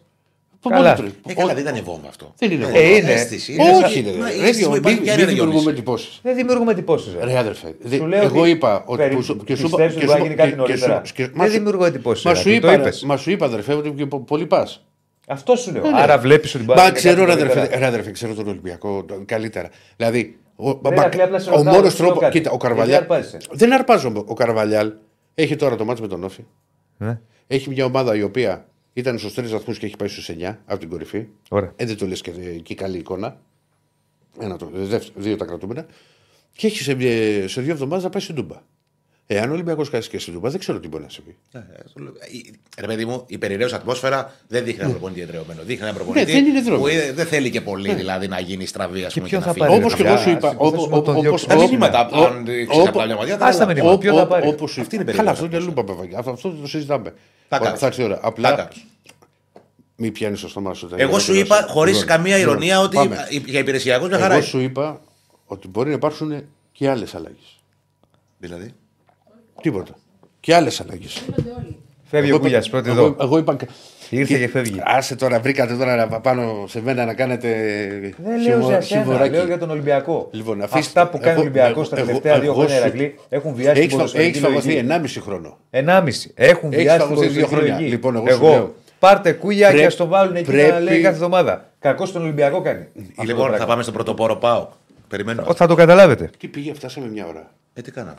Καλά. 0.69 0.93
μπορεί 0.95 1.11
Ε, 1.27 1.33
καλά, 1.33 1.53
δεν 1.53 1.63
ήταν 1.67 1.83
βόμβα 1.83 2.07
αυτό. 2.07 2.33
Δεν 2.37 2.51
είναι 2.51 2.63
Ε, 2.63 2.65
βόμβα. 2.65 2.79
Ε, 2.79 2.95
είναι. 2.95 3.11
αίσθηση. 3.11 3.55
Όχι, 3.59 3.93
σαν- 4.03 4.13
ρε. 4.13 4.19
Μα, 4.19 4.31
η 4.33 4.39
Ρε, 4.39 4.47
αίσθηση 4.47 4.63
μου 4.65 4.71
μην- 4.71 4.79
υπάρχει 4.81 4.97
και 4.99 5.03
μην 5.03 5.11
άλλη 5.13 5.25
δημιουργούμε 5.25 5.51
Διονύση. 5.59 5.69
εντυπώσει. 5.69 6.19
Δεν 6.23 6.35
δημιουργούμε 6.35 6.71
εντυπώσει. 6.71 7.09
Ρε 7.23 7.37
άδερφε, 7.37 7.75
δε- 7.79 7.95
Σου 7.97 8.05
λέω 8.05 8.21
εγώ 8.23 8.39
ότι 8.41 8.49
είπα 8.49 8.83
ότι. 8.85 8.97
περι- 8.97 9.15
που 9.15 9.21
σου- 9.21 9.43
και 9.43 9.55
σου 9.55 9.67
είπα- 9.67 9.77
πιστεύεις 9.77 9.95
ότι 9.95 9.99
και 9.99 10.05
μπορεί 10.05 10.17
σου- 10.19 10.23
να 10.27 10.29
γίνει 10.29 10.35
κάτι 10.35 10.49
και- 10.49 10.71
και 10.71 10.77
σου- 10.79 10.87
νωρίτερα. 10.87 11.01
και- 11.13 11.23
Δεν 11.23 11.33
μα 11.35 11.45
σου- 11.45 11.51
δημιουργώ 11.51 11.85
εντυπώσεις, 11.85 12.25
Μα 12.25 12.31
ρε, 12.31 12.37
σου 12.37 12.43
το 12.43 12.49
είπα, 12.51 12.73
είπες. 12.73 13.03
μα 13.03 13.17
σου 13.17 13.31
είπα, 13.31 13.45
αδερφέ, 13.45 13.73
ότι 13.73 13.89
και 13.89 14.05
πο- 14.05 14.19
πολύ 14.19 14.45
πας. 14.45 14.83
Αυτό 15.27 15.55
σου 15.55 15.71
λέω. 15.71 15.81
ναι. 15.81 15.89
Άρα 16.01 16.17
βλέπεις 16.17 16.55
ότι 16.55 16.63
μπορεί 16.63 16.77
Μα 16.77 16.83
να 16.83 16.89
γίνει 16.89 16.99
ξέρω, 16.99 17.15
κάτι 17.15 17.25
ρε 17.25 17.31
αδερφέ, 17.33 17.55
νωρίτερα. 17.55 17.79
ρε 17.79 17.85
αδερφέ, 17.85 18.11
ξέρω 18.11 18.33
τον 18.33 18.47
Ολυμπιακό 18.47 19.03
το- 19.03 19.21
καλύτερα. 19.25 19.69
Δηλαδή, 19.97 20.37
ο, 20.55 20.69
Ρε, 20.89 20.95
μα- 20.95 21.03
Ακλή, 21.03 21.21
απλά 21.21 21.39
σε 21.39 21.49
ο 21.49 21.55
ρωτάω, 21.55 21.73
μόνος 21.73 21.91
σου 21.93 21.97
λέω 22.01 22.05
τρόπο. 22.11 22.25
κάτι. 22.25 22.37
Κοίτα, 22.37 22.49
ο 22.49 22.53
Γιατί 22.53 22.67
Καρβαλιάλ. 22.67 23.01
αρπάζεσαι. 23.01 23.37
Δεν 23.51 23.73
αρπάζομαι. 23.73 24.21
Ο 24.25 24.33
Καρβαλιάλ 24.33 24.91
έχει 25.35 25.55
τώρα 25.55 25.75
το 25.75 25.85
μάτι 25.85 26.01
με 26.01 26.07
τον 26.07 26.23
Όφη. 26.23 26.43
Ναι. 26.97 27.19
Έχει 27.47 27.69
μια 27.69 27.85
ομάδα 27.85 28.15
η 28.15 28.21
οποία 28.23 28.65
ήταν 28.93 29.17
στους 29.17 29.33
τρεις 29.33 29.51
βαθμούς 29.51 29.77
και 29.77 29.85
έχει 29.85 29.95
πάει 29.95 30.07
στους 30.07 30.29
9 30.29 30.57
από 30.65 30.79
την 30.79 30.89
κορυφή. 30.89 31.27
Ωραία. 31.49 31.73
Ε, 31.75 31.85
δεν 31.85 31.97
το 31.97 32.07
λες 32.07 32.21
και, 32.21 32.31
και 32.63 32.75
καλή 32.75 32.97
εικόνα. 32.97 33.41
Ένα 34.39 34.57
το, 34.57 34.69
δεύτερο, 34.73 35.13
δύο 35.15 35.35
τα 35.35 35.45
κρατούμενα. 35.45 35.85
Και 36.53 36.67
έχει 36.67 36.83
σε, 36.83 36.91
ε, 36.91 37.47
σε 37.47 37.61
δύο 37.61 37.71
εβδομάδες 37.71 38.03
να 38.03 38.09
πάει 38.09 38.21
στην 38.21 38.35
Τούμπα. 38.35 38.61
Εάν 39.31 39.49
ο 39.49 39.53
Ολυμπιακός 39.53 39.89
χάσει 39.89 40.09
και 40.09 40.19
στην 40.19 40.33
Τούμπα, 40.33 40.49
δεν 40.49 40.59
ξέρω 40.59 40.79
τι 40.79 40.87
μπορεί 40.87 41.03
να 41.03 41.09
συμβεί. 41.09 41.35
Ε, 41.51 41.59
το 41.93 42.03
λέω. 42.03 42.13
Ε, 42.77 42.81
Ρε 42.81 42.87
παιδί 42.87 43.05
μου, 43.05 43.23
η 43.27 43.37
περιραίωση 43.37 43.75
ατμόσφαιρα 43.75 44.33
δεν 44.47 44.63
δείχνει 44.63 44.81
ένα 44.83 44.89
προπονητή 44.89 45.21
εδρεωμένο. 45.21 45.61
Δείχνει 45.63 45.85
ένα 45.87 45.93
προπονητή 45.95 46.25
Ναι, 46.25 46.31
δεν 46.31 46.45
είναι 46.45 46.61
δρόμο. 46.61 46.79
που 46.81 46.87
ε, 46.87 47.11
δεν 47.11 47.25
θέλει 47.25 47.49
και 47.49 47.61
πολύ 47.61 47.93
δηλαδή 47.93 48.27
να 48.27 48.39
γίνει 48.39 48.65
στραβή. 48.65 49.03
Ας 49.03 49.13
πούμε, 49.13 49.27
ποιον 49.27 49.39
να 49.41 49.45
θα 49.47 49.53
φύγει. 49.53 49.65
πάρει, 49.65 49.79
Όπως 49.79 49.91
ρε, 49.91 49.97
και 49.97 50.03
εγώ 50.07 50.15
παιδιά, 50.15 50.31
σου 50.31 50.37
είπα. 50.37 50.47
ας 50.47 50.53
υποθέσουμε 50.53 50.95
ότι 50.95 51.05
τον 51.05 51.13
όπως- 51.15 51.21
διώξουν. 51.21 51.47
Τα 51.47 51.55
όπως- 51.55 51.69
μηνύματα, 51.69 52.09
ο- 52.09 52.25
αν 52.25 52.47
έχεις 52.47 52.77
ο- 52.77 52.83
απλά 52.87 53.05
μια 53.05 53.15
μάτια, 53.15 53.33
Ας 53.33 53.39
τα 53.57 53.65
θα 53.65 53.73
μηνύματα. 53.73 53.97
Ποιο 53.97 54.13
θα 54.15 54.27
πάρει. 54.27 54.47
Όπως 54.47 54.71
σου 54.71 54.81
Αυτή 54.81 54.95
είναι 54.95 55.03
η 55.03 55.07
Καλά, 55.07 55.17
περίπτωση. 55.33 55.45
αυτό 55.45 55.57
είναι 55.57 55.65
λούπα, 55.75 55.93
βέβαια. 55.93 56.19
Αυτό, 56.19 56.31
αυτό 56.31 56.49
το 56.49 56.67
συζητάμε. 56.67 57.09
Τα 57.09 57.55
Όταν 57.55 57.61
κάνεις. 57.63 57.79
Θα 57.79 57.85
έρθει 57.87 58.01
η 58.01 58.03
ώρα. 58.03 58.19
Τα 58.19 58.27
Απλά 58.27 58.51
κάνεις. 58.53 58.85
μην 59.95 60.11
πιάνεις 60.11 60.41
το 60.41 60.47
στόμα 60.49 60.73
σου. 60.73 60.89
Εγώ 60.95 61.19
σου 61.19 61.33
είπα 61.33 61.65
χωρίς 61.69 61.93
Λοιπόν, 61.99 62.15
καμία 62.15 62.37
λοιπόν, 62.37 62.51
ηρωνία 62.51 62.79
ότι 62.79 62.95
πάμε. 62.95 63.27
για 63.45 63.59
υπηρεσιακός 63.59 64.07
μια 64.07 64.17
χαρά. 64.17 64.33
Εγώ 64.33 64.41
είναι. 64.41 64.45
σου 64.51 64.59
είπα 64.59 65.01
ότι 65.45 65.67
μπορεί 65.67 65.89
να 65.89 65.95
υπάρξουν 65.95 66.43
και 66.71 66.89
άλλες 66.89 67.15
αλλαγές. 67.15 67.59
Δηλαδή; 68.39 68.73
Τίποτα. 69.61 69.91
Και 70.39 70.55
άλλες 70.55 70.81
αλλαγές. 70.81 71.23
Γίνονται 71.25 71.55
όλοι. 71.61 71.77
Φεύγει 72.03 72.31
ο 72.31 72.39
Κούλια 72.39 72.63
πρώτη 72.71 72.89
εγώ, 72.89 73.05
εδώ. 73.05 73.15
εγώ 73.21 73.37
είπα. 73.37 73.57
Ήρθε 74.09 74.37
και 74.37 74.47
φεύγει. 74.47 74.79
Άσε 74.83 75.15
τώρα, 75.15 75.39
βρήκατε 75.39 75.73
τώρα 75.75 75.95
να 75.95 76.19
πάνω 76.19 76.65
σε 76.67 76.81
μένα 76.81 77.05
να 77.05 77.13
κάνετε. 77.13 77.47
Δεν 78.17 78.41
λέω 78.41 78.59
για 78.59 78.81
σένα, 78.81 79.01
χιουμοράκι. 79.03 79.31
λέω 79.35 79.45
για 79.45 79.57
τον 79.57 79.69
Ολυμπιακό. 79.69 80.27
Λοιπόν, 80.31 80.61
αφήστε- 80.61 80.79
Αυτά 80.97 81.07
που 81.09 81.17
κάνει 81.17 81.27
ο 81.29 81.31
εγώ- 81.31 81.41
Ολυμπιακός 81.41 81.89
τα 81.89 81.95
εγώ- 81.97 82.05
τελευταία 82.05 82.39
δύο 82.39 82.43
εγώ 82.51 82.53
χρόνια 82.53 82.75
σου- 82.75 82.81
Ερακλή 82.83 83.15
έχουν 83.29 83.53
βιάσει 83.53 83.73
την 83.73 83.81
Έχει 83.83 83.91
ποδοσφαιρική 83.95 84.39
φαγωθεί 84.39 84.67
λογική. 84.67 84.85
1,5 84.85 85.19
χρόνο. 85.19 85.57
Ενάμιση. 85.69 86.31
Έχουν 86.35 86.71
Έχεις 86.71 86.83
βιάσει 86.83 86.97
την 86.99 87.07
φαγωθεί 87.07 87.27
δύο 87.27 87.33
ποδοσφαιρική 87.41 87.55
χρόνια. 87.55 87.73
λογική. 87.73 87.89
Λοιπόν, 87.91 88.15
εγώ 88.15 88.25
σου 88.27 88.33
εγώ 88.33 88.49
λέω. 88.49 88.75
πάρτε 88.99 89.31
κούλια 89.31 89.67
Πρέ- 89.67 89.79
και 89.79 89.85
ας 89.85 89.95
το 89.95 90.07
βάλουν 90.07 90.35
εκεί 90.35 90.51
να 90.51 90.57
πρέπει- 90.57 90.83
λέει 90.83 91.01
κάθε 91.01 91.15
εβδομάδα. 91.15 91.69
Κακό 91.79 92.05
στον 92.05 92.21
Ολυμπιακό 92.21 92.61
κάνει. 92.61 92.79
Αυτό 92.81 93.13
το 93.15 93.23
Λοιπόν, 93.23 93.43
θα 93.43 93.47
πράγμα. 93.49 93.65
πάμε 93.65 93.81
στον 93.81 93.93
πρωτοπόρο 93.93 94.35
Πάο. 94.35 94.67
Περιμένουμε. 95.07 95.47
Ω, 95.49 95.53
Θα 95.53 95.67
το 95.67 95.75
καταλάβετε. 95.75 96.29
Τι 96.37 96.47
πήγε, 96.47 96.73
φτάσαμε 96.73 97.07
μια 97.07 97.25
ώρα. 97.27 97.51
Ε, 97.73 97.81
τι 97.81 97.91
κάναμε. 97.91 98.17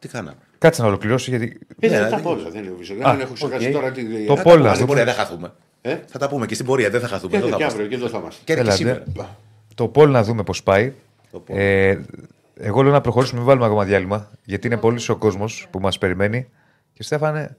Ε, 0.00 0.06
Τι 0.06 0.08
κάναμε; 0.08 0.36
Κάτσε 0.58 0.82
να 0.82 0.88
ολοκληρώσω 0.88 1.30
γιατί. 1.30 1.58
ε, 1.80 1.88
Ναι, 1.88 1.98
δεν 1.98 2.02
τα 2.02 2.08
δεν- 2.16 2.22
πω 2.22 2.30
όλα, 2.30 2.50
δεν 2.50 2.62
είναι 2.62 2.72
ο 2.72 2.76
Βίζο. 2.78 2.94
Α, 2.94 3.10
Δεν 3.12 3.20
έχω 3.20 3.32
ξεχάσει 3.32 3.66
οκ. 3.66 3.72
τώρα 3.72 3.90
τι. 3.92 4.26
Το 4.26 4.32
Ε, 4.38 4.42
Πόλα. 4.42 4.74
Στην 4.74 4.86
πορεία 4.86 5.04
δεν 5.04 5.14
θα 5.14 5.20
χαθούμε. 5.24 5.52
Ε, 5.82 5.96
Θα 6.06 6.18
τα 6.18 6.28
πούμε 6.28 6.46
και 6.46 6.54
στην 6.54 6.66
πορεία 6.66 6.90
δεν 6.90 7.00
θα 7.00 7.08
χαθούμε. 7.08 7.30
και 7.30 7.36
Εδώ 7.36 7.46
εδώ 7.46 7.56
θα 7.56 7.56
και 7.56 7.62
είμαστε. 7.62 7.82
αύριο 7.82 7.98
και 7.98 8.04
εδώ 8.04 8.12
θα 8.14 8.18
είμαστε. 8.18 8.40
Και 8.44 8.54
και 8.54 8.60
Έλατε. 8.60 8.76
σήμερα. 8.76 9.02
Το 9.74 9.88
Πολ 9.88 10.10
να 10.10 10.22
δούμε 10.22 10.42
πώς 10.42 10.62
πάει. 10.62 10.92
Το 11.30 11.38
Πολ. 11.38 11.56
Ε, 11.58 11.98
εγώ 12.54 12.82
λέω 12.82 12.92
να 12.92 13.00
προχωρήσουμε, 13.00 13.38
μην 13.38 13.48
βάλουμε 13.48 13.66
ακόμα 13.66 13.84
διάλειμμα. 13.84 14.30
Γιατί 14.44 14.66
είναι 14.66 14.76
πολύ 14.76 15.00
ο 15.08 15.16
κόσμος 15.16 15.66
που 15.70 15.80
μας 15.80 15.98
περιμένει. 15.98 16.48
Και 16.92 17.02
Στέφανε. 17.02 17.56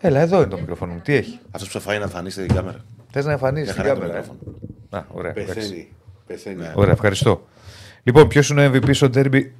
Έλα, 0.00 0.20
εδώ 0.20 0.36
είναι 0.36 0.46
το 0.50 0.56
μικρόφωνο 0.58 0.92
μου. 0.92 1.00
Τι 1.04 1.14
έχει; 1.14 1.38
Αυτός 1.50 1.68
που 1.72 1.78
σε 1.78 1.84
φάει 1.84 1.98
να 1.98 2.04
εμφανίσετε 2.04 2.46
την 2.46 2.54
κάμερα. 2.56 2.78
Θες 3.12 3.24
να 3.24 3.32
εμφανίσεις 3.32 3.64
Για 3.74 3.74
την 3.74 3.82
χαρά 3.82 3.94
το 3.94 4.00
κάμερα; 4.00 4.18
ε; 4.18 4.20
μικρόφωνο. 4.20 4.58
Α, 4.90 5.04
ωραία. 5.12 5.30
εντάξει. 5.30 5.54
Πεθαίνει. 5.54 5.88
Πεθαίνει. 6.26 6.70
Ωραία, 6.74 6.92
ευχαριστώ. 6.92 7.46
Λοιπόν, 8.02 8.28
ποιος 8.28 8.48
είναι 8.48 8.66
ο 8.66 8.72
MVP 8.72 8.94
στο 8.94 9.10
ντέρμπι 9.10 9.52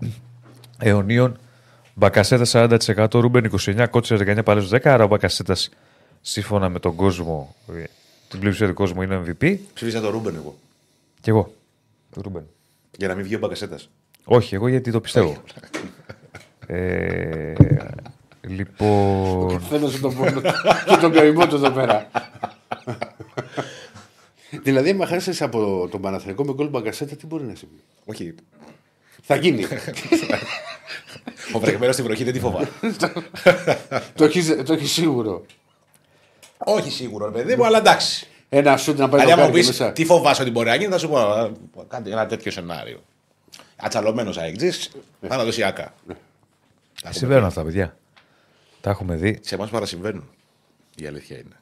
αιωνίων; 0.79 1.39
Μπακασέτας 1.95 2.45
40%, 2.95 3.07
Ρούμπεν 3.21 3.51
29, 3.59 3.87
Κότσιας 3.91 4.21
19, 4.21 4.45
Παλμέζος 4.45 4.71
10. 4.71 4.79
Άρα 4.85 5.05
ο 5.05 5.07
Μπακασέτας 5.07 5.69
σύμφωνα 6.21 6.69
με 6.69 6.79
τον 6.79 6.95
κόσμο, 6.95 7.55
ε, 7.77 7.83
την 8.29 8.39
πλειοψηφία 8.39 8.69
του 8.69 8.75
κόσμου 8.75 9.03
είναι 9.03 9.17
ο 9.17 9.25
MVP. 9.27 9.57
Ψήφισα 9.75 10.01
το 10.01 10.11
Ρούμπεν 10.11 10.35
εγώ. 10.35 10.57
Και 11.21 11.31
εγώ. 11.31 11.53
Το 12.15 12.21
Ρούμπεν. 12.25 12.43
Για 12.97 13.09
να 13.09 13.15
μην 13.15 13.25
βγει 13.25 13.35
ο 13.35 13.39
Μπακασέτας. 13.39 13.89
Όχι, 14.25 14.55
εγώ 14.55 14.69
γιατί 14.69 14.91
το 14.91 15.01
πιστεύω. 15.01 15.37
ε, 16.67 17.53
λοιπόν. 18.41 19.61
Θέλω 19.61 19.89
σε 19.89 19.99
τον 20.01 20.15
πόνο 20.15 20.41
και 20.41 20.97
τον 21.01 21.13
καημό 21.13 21.47
του 21.47 21.55
εδώ 21.55 21.71
πέρα. 21.71 22.11
Δηλαδή, 24.51 24.91
άμα 24.91 25.07
χάσεις 25.07 25.43
από 25.43 25.89
τον 25.91 26.01
Παναθηναϊκό 26.01 26.45
με 26.45 26.53
γκολ 26.53 26.69
μπαγκασέτα, 26.69 27.17
τι 27.17 27.27
μπορεί 27.27 27.45
να 27.45 27.55
συμβεί; 27.55 27.83
Όχι. 28.05 28.35
Θα 29.23 29.37
γίνει. 29.37 29.67
Ο 31.55 31.59
βρεγμένος 31.59 31.95
στην 31.95 32.07
βροχή 32.07 32.25
δεν 32.25 32.33
τη 32.33 32.41
φοβάται. 32.41 32.69
το 34.15 34.25
έχει 34.25 34.63
το 34.63 34.73
έχεις 34.73 34.93
σίγουρο. 34.93 35.45
Όχι 36.59 36.91
σίγουρο, 36.91 37.27
ρε 37.27 37.33
παιδί 37.33 37.57
μου, 37.57 37.67
αλλά 37.67 37.79
εντάξει. 37.79 38.27
Ένα 38.49 38.77
σουτ 38.77 38.99
να 38.99 39.09
πάει 39.09 39.21
Αλλά 39.21 39.31
να 39.31 39.35
άμα 39.35 39.43
μου 39.43 39.49
κάνει 39.53 39.65
πεις 39.65 39.79
μέσα. 39.79 39.93
τι 39.93 40.05
φοβάσαι 40.05 40.43
ότι 40.43 40.51
μπορεί 40.51 40.69
να 40.69 40.75
γίνει, 40.75 40.91
θα 40.91 40.99
σου 40.99 41.09
πω 41.09 41.19
α, 41.19 41.51
κάτι, 41.89 42.11
ένα 42.11 42.27
τέτοιο 42.27 42.51
σενάριο. 42.51 43.03
Ατσαλωμένος 43.77 44.39
αεκτζή, 44.39 44.71
παραδοσιακά. 45.29 45.95
Συμβαίνουν 47.09 47.45
αυτά, 47.45 47.65
παιδιά. 47.65 47.97
Τα 48.81 48.91
έχουμε 48.91 49.15
δει. 49.15 49.39
Σε 49.43 49.55
εμάς 49.55 49.71
παρασυμβαίνουν. 49.71 50.29
Η 50.97 51.07
αλήθεια 51.07 51.37
είναι. 51.37 51.61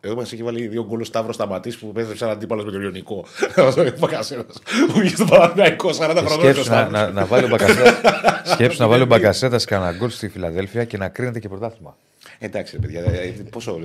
Εδώ 0.00 0.14
μας 0.14 0.32
έχει 0.32 0.42
βάλει 0.42 0.66
δύο 0.66 0.84
γκολ 0.88 1.04
Σταύρος 1.04 1.34
Σταματής 1.34 1.78
που 1.78 1.92
πέθανε 1.92 2.14
ένα 2.20 2.30
αντίπαλο 2.30 2.64
με 2.64 2.70
τον 2.72 2.82
Ιωνικό. 2.82 3.24
Αυτό 3.56 3.80
είναι 3.80 3.94
Μπακασέτα. 3.98 4.44
Που 4.86 4.92
βγήκε 4.98 5.14
στο 5.16 5.24
Παναθηναϊκό 5.24 5.88
40 5.88 5.92
χρονών. 5.94 6.26
ο 6.26 6.28
Σκέψου 6.28 6.58
να, 6.58 6.64
Σταύρος. 6.64 6.90
να, 6.92 7.10
να 7.10 7.24
βάλει 7.26 7.44
ο 7.44 7.48
Μπακασέτα 7.48 8.00
σκέψου 8.52 8.82
να 8.82 8.88
βάλει 8.88 9.02
ο 9.02 9.06
Μπακασέτας 9.06 9.64
κανένα 9.64 9.92
γκολ 9.92 10.10
στη 10.10 10.28
Φιλαδέλφια 10.28 10.84
και 10.84 10.96
να 10.96 11.08
κρίνεται 11.08 11.38
και 11.38 11.48
πρωτάθλημα. 11.48 11.96
Εντάξει, 12.38 12.78
ρε 12.80 12.86
παιδιά. 12.86 13.00
ε, 13.20 13.34
Πόσο. 13.50 13.78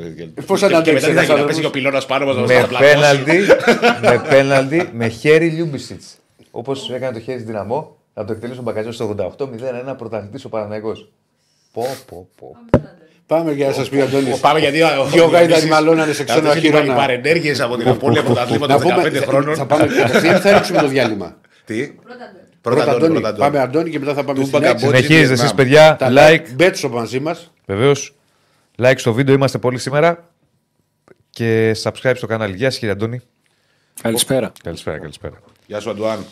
Πώς 0.45 0.59
και- 0.59 0.67
θα 0.67 0.81
Και 0.81 0.91
μετά 0.91 0.91
αντέξει 0.91 0.93
τι 0.93 0.99
θα 1.01 1.07
ένας 1.07 1.07
γίνει, 1.07 1.15
να 1.15 1.21
άνθρωπος. 1.21 1.45
πέσει 1.45 1.59
και 1.59 1.65
ο 1.67 1.69
πυλώνας 1.69 2.05
πάνω 2.05 2.25
μας 2.25 2.35
να 2.35 2.41
με 2.41 2.53
μας 2.59 2.67
πλακώσει. 2.67 2.93
πέναλτι, 2.93 3.39
με 4.09 4.21
πέναλτι, 4.29 4.89
με 4.93 5.07
χέρι 5.07 5.47
Λιούμπισιτς. 5.47 6.17
Όπως 6.51 6.91
έκανε 6.91 7.13
το 7.13 7.19
χέρι 7.19 7.37
στη 7.39 7.47
δυναμό, 7.47 7.97
θα 8.13 8.25
το 8.25 8.33
εκτελέσει 8.33 8.59
ο 8.59 8.61
Μπακασέτα 8.61 8.91
στο 8.91 9.15
88-0-1 9.39 9.97
πρωταθλητής 9.97 10.45
ο 10.45 10.49
Παναναϊκό. 10.49 10.91
Πω, 11.73 11.85
πω, 12.09 12.27
πω. 12.39 12.55
Πάμε 13.27 13.51
για 13.53 13.67
να 13.67 13.73
σας 13.73 13.89
πει 13.89 13.97
ο 13.97 14.03
Αντώνη. 14.03 14.37
Πάμε 14.41 14.59
γιατί. 14.59 14.81
ο- 14.81 15.05
Δυο 15.11 15.23
ο 15.23 15.27
γάιδα 15.27 15.45
Διονύσης- 15.47 15.69
μαλώνανε 15.69 16.13
σε 16.13 16.23
ξένο 16.23 16.39
αυτός 16.39 16.55
έχει 16.55 16.65
πάρει 16.69 16.77
αχυρώνα. 16.77 16.99
παρενέργειες 16.99 17.59
από 17.61 17.77
την 17.77 17.87
απώλεια 17.87 18.21
Να 18.21 18.25
πρωταθλήματος 18.27 18.81
πούμε, 18.81 18.93
15 18.95 19.19
θα- 19.19 19.25
χρόνων. 19.25 19.55
Θα 19.55 19.65
πάμε 19.65 19.87
κατευθείαν, 19.87 20.41
θα 20.41 20.51
ρίξουμε 20.53 20.79
το 20.81 20.87
διάλειμμα. 20.87 21.37
Τι; 21.65 21.87
Πρώτα 21.87 22.23
Αντώνη. 22.23 22.43
Πρώτα 22.61 22.83
Πρώτα 22.83 22.91
Αντώνη, 22.91 22.95
Αντώνη. 23.05 23.21
πρώτα 23.21 23.35
Πάμε 23.37 23.47
Αντώνη. 23.59 23.63
Αντώνη 23.67 23.89
και 23.89 23.99
μετά 23.99 24.13
θα 24.13 24.23
πάμε 24.23 24.39
Του 24.39 24.45
στην 24.45 24.59
Μπακαμπότζη. 24.59 24.85
Λέξη. 24.87 25.03
Συνεχίζετε 25.05 25.33
εσείς, 25.33 25.53
Βιετνάμ. 25.53 25.55
παιδιά. 25.55 25.95
Τα 25.95 26.09
Like, 26.11 26.53
μπέτσο 26.55 26.89
μαζί 26.89 27.19
μας. 27.19 27.51
βεβαίως. 27.65 28.15
Like 28.81 28.93
στο 28.97 29.13
βίντεο, 29.13 29.35
είμαστε 29.35 29.57
πολύ 29.57 29.77
σήμερα. 29.77 30.29
Και 31.29 31.75
subscribe 31.83 32.11
στο 32.15 32.27
κανάλι. 32.27 32.55
Γεια 32.55 32.69
σας, 32.69 32.79
κύριε 32.79 32.93
Αντώνη. 32.93 33.21
Καλησπέρα. 34.01 34.51
Καλησπέρα, 34.63 34.97
καλησπέρα. 34.99 35.33
Γεια 35.67 35.79
σου, 35.79 35.89
Αντουάν. 35.89 36.25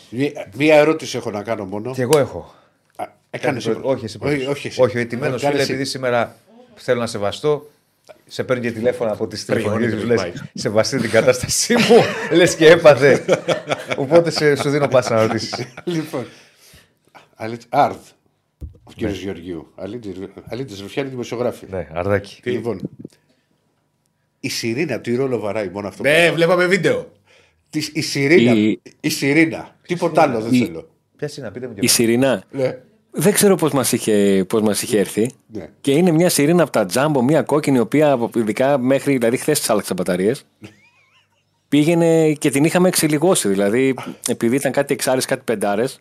Μία 0.56 0.74
ερώτηση 0.76 1.16
έχω 1.16 1.30
να 1.30 1.42
κάνω 1.42 1.64
μόνο. 1.64 1.92
Και 1.92 2.02
εγώ 2.02 2.18
έχω. 2.18 2.54
Α, 2.96 3.04
Έκανες 3.30 3.64
Κάτι 3.64 3.76
προ- 3.78 3.90
Όχι, 3.92 4.04
εσύ 4.04 4.18
πρώτος. 4.18 4.36
Όχι, 4.38 4.46
όχι, 4.46 4.66
εσύ. 4.66 4.82
όχι 4.82 4.96
ο 4.96 5.00
ετοιμένο 5.00 5.36
Κάνε 5.36 5.48
φίλε, 5.50 5.62
εσύ. 5.62 5.72
επειδή 5.72 5.84
σήμερα 5.88 6.36
θέλω 6.76 7.00
να 7.00 7.06
σεβαστώ. 7.06 7.70
Σε 8.26 8.44
παίρνει 8.44 8.62
και 8.62 8.72
τηλέφωνα 8.72 9.12
από 9.12 9.26
τις 9.26 9.44
τηλεφωνίες 9.44 9.90
δεν 9.90 9.98
μου. 9.98 10.06
Λες, 10.06 10.20
πάει. 10.20 10.32
σεβαστεί 10.54 10.98
την 10.98 11.10
κατάστασή 11.10 11.74
μου. 11.74 12.04
Λες 12.36 12.54
και 12.56 12.66
έπαθε. 12.70 13.24
Οπότε 13.96 14.30
σε, 14.30 14.56
σου 14.56 14.70
δίνω 14.70 14.88
πάσα 14.88 15.14
να 15.14 15.26
ρωτήσεις. 15.26 15.66
Λοιπόν. 15.84 16.26
Αλήτ- 17.34 17.62
Αρδ. 17.68 17.96
Ο 18.84 18.92
κύριος 18.96 19.18
Γεωργίου. 19.20 19.72
Αλήτη 20.48 20.74
Ρουφιάνη 20.80 21.08
δημοσιογράφη. 21.08 21.66
ναι, 21.70 21.88
αρδάκι. 21.92 22.40
Λοιπόν. 22.50 22.90
Η 24.40 24.48
Σιρήνα, 24.48 25.00
τι 25.00 25.14
ρόλο 25.14 25.38
βαράει 25.38 25.68
μόνο 25.68 25.88
αυτό. 25.88 26.02
Ναι, 26.02 26.30
βλέπαμε 26.32 26.66
βίντεο. 26.66 27.12
Της- 27.70 27.90
Η 27.94 28.00
Σιρήνα. 28.00 28.52
Η- 28.52 28.80
Η 29.00 29.08
Σιρήνα. 29.08 29.76
Τίποτα 29.82 30.22
άλλο 30.22 30.40
δεν 30.40 30.52
Η- 30.52 30.64
θέλω. 30.64 30.88
Ποια 31.16 31.28
είναι, 31.38 31.50
πείτε 31.50 31.66
μου 31.66 31.74
και 31.74 31.80
Η 31.82 31.86
Σιρηνά. 31.86 32.42
Ναι. 32.50 32.78
Δεν 33.16 33.32
ξέρω 33.32 33.54
πώς 33.56 33.72
μας 33.72 33.92
είχε, 33.92 34.44
πώς 34.48 34.62
μας 34.62 34.82
είχε 34.82 34.98
έρθει. 34.98 35.30
Ναι. 35.46 35.68
Και 35.80 35.92
είναι 35.92 36.10
μια 36.10 36.28
σιρήνα 36.28 36.62
από 36.62 36.72
τα 36.72 36.86
τζάμπο, 36.86 37.22
μια 37.22 37.42
κόκκινη, 37.42 37.76
η 37.76 37.80
οποία 37.80 38.10
από- 38.10 38.30
ειδικά 38.38 38.78
μέχρι. 38.78 39.16
Δηλαδή, 39.18 39.36
χθες 39.36 39.58
της 39.58 39.70
άλλαξα 39.70 39.94
μπαταρίες. 39.94 40.46
Πήγαινε 41.68 42.32
και 42.32 42.50
την 42.50 42.64
είχαμε 42.64 42.88
εξελιγώσει. 42.88 43.48
Δηλαδή, 43.48 43.94
επειδή 44.28 44.56
ήταν 44.56 44.72
κάτι 44.72 44.94
εξάρε, 44.94 45.20
κάτι 45.20 45.42
πεντάρες, 45.44 46.00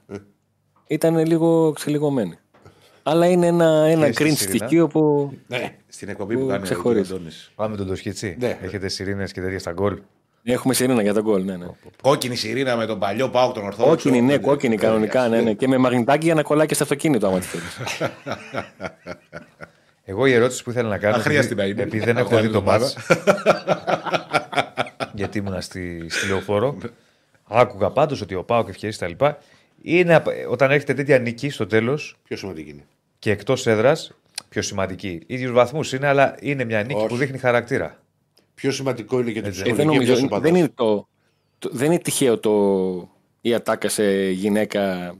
ήταν 0.88 1.26
λίγο 1.26 1.68
εξελιγωμένη. 1.68 2.38
Αλλά 3.03 3.26
είναι 3.28 3.47
ένα, 3.47 3.66
ένα 3.86 4.07
Και 4.09 4.14
στη 4.14 4.24
cringe 4.24 4.36
σιρήνα; 4.38 4.57
στοιχείο 4.57 4.88
που. 4.88 5.32
Ναι. 5.47 5.76
Στην 5.88 6.09
εκπομπή 6.09 6.34
που 6.36 6.41
Που 6.41 6.47
κάνει 6.47 6.59
ο 6.59 6.64
ξεχωρίζει. 6.64 7.14
Αντώνης. 7.14 7.51
Πάμε 7.55 7.76
τον 7.78 7.88
Τοσχίτσι. 7.88 8.36
Ναι. 8.39 8.57
Έχετε 8.61 8.88
σιρήνες 8.88 9.32
και 9.32 9.41
τέτοια 9.41 9.59
στα 9.59 9.72
γκολ; 9.72 9.97
Έχουμε 10.46 10.74
σιρήνα 10.74 11.02
για 11.02 11.14
τον 11.14 11.24
γκολ, 11.24 11.44
ναι, 11.44 11.56
ναι. 11.58 11.66
Κόκκινη 12.02 12.36
σιρήνα 12.36 12.76
με 12.76 12.86
τον 12.86 13.00
παλιό 13.00 13.30
Πάοκ 13.30 13.54
τον 13.54 13.64
Ορθόδοξο. 13.64 13.96
Κόκκινη, 14.10 14.22
ναι, 14.22 14.38
κόκκινη 14.38 14.76
κανονικά, 14.78 15.28
ναι, 15.28 15.41
ναι. 15.41 15.54
Και 15.54 15.68
με 15.68 15.78
μαγνητάκι 15.78 16.26
για 16.26 16.34
να 16.34 16.41
κολλάει 16.41 16.68
και 16.68 16.74
στο 16.74 16.84
αυτοκίνητο, 16.84 17.28
άμα 17.28 17.39
τη 17.39 17.46
θέλεις. 17.46 17.78
Εγώ 20.06 20.26
η 20.26 20.34
ερώτηση 20.34 20.64
που 20.64 20.70
ήθελα 20.70 20.89
να 20.89 20.98
κάνω. 20.98 21.16
Αχρίαστη 21.16 21.52
επειδή- 21.52 21.60
να 21.62 21.66
είναι. 21.66 21.82
Επειδή 21.82 22.06
δεν 22.06 22.18
έχω 22.18 22.36
Αυτή 22.36 22.48
δει 22.48 22.52
την 22.52 22.52
το 22.52 22.58
εβδομάδα. 22.58 22.86
μάτς 22.86 22.98
γιατί 25.20 25.38
ήμουνα 25.38 25.62
στη, 25.62 26.06
στη 26.10 26.28
λεωφόρο. 26.28 26.78
Άκουγα 27.48 27.89
πάντως 27.89 28.22
ότι 28.22 28.36
ο 28.36 28.44
Πάοκ 28.44 28.68
ευκαιρίε 28.70 28.96
τα 28.98 29.08
λοιπά. 29.08 29.38
Είναι 29.82 30.16
απ- 30.16 30.28
όταν 30.50 30.72
έχετε 30.72 30.94
τέτοια 30.94 31.20
νίκη 31.20 31.50
στο 31.50 31.68
τέλος 31.68 32.18
Πιο 32.28 32.38
σημαντική 32.38 32.70
είναι. 32.70 32.86
και 33.20 33.32
εκτός 33.32 33.68
έδρας, 33.68 34.12
πιο 34.50 34.62
σημαντική. 34.62 35.22
ίδιους 35.28 35.52
βαθμούς 35.52 35.94
είναι, 35.94 36.08
αλλά 36.08 36.36
είναι 36.39 36.64
μια 36.64 36.82
νίκη 36.84 36.94
Όχι. 37.00 37.08
που 37.08 37.16
δείχνει 37.16 37.38
χαρακτήρα. 37.38 37.98
Πιο 38.56 38.72
σημαντικό 38.72 39.20
είναι 39.20 39.32
και 39.32 39.41
το 39.41 39.47
Ε, 39.47 39.51
δεν 39.51 39.62
ψυχολογικό 39.64 39.93
νομίζω. 39.93 40.14
για 40.14 40.28
τους 40.30 40.39
Δεν 40.41 40.56
είναι, 40.56 40.64
οπαδούς. 40.76 41.08
το, 41.60 41.70
το- 41.70 41.76
δεν 41.78 41.91
είναι 41.91 41.99
τυχαίο 42.01 42.38
το 42.39 43.10
η 43.41 43.54
ατάκα 43.54 43.89
σε 43.89 44.30
γυναίκα 44.30 45.14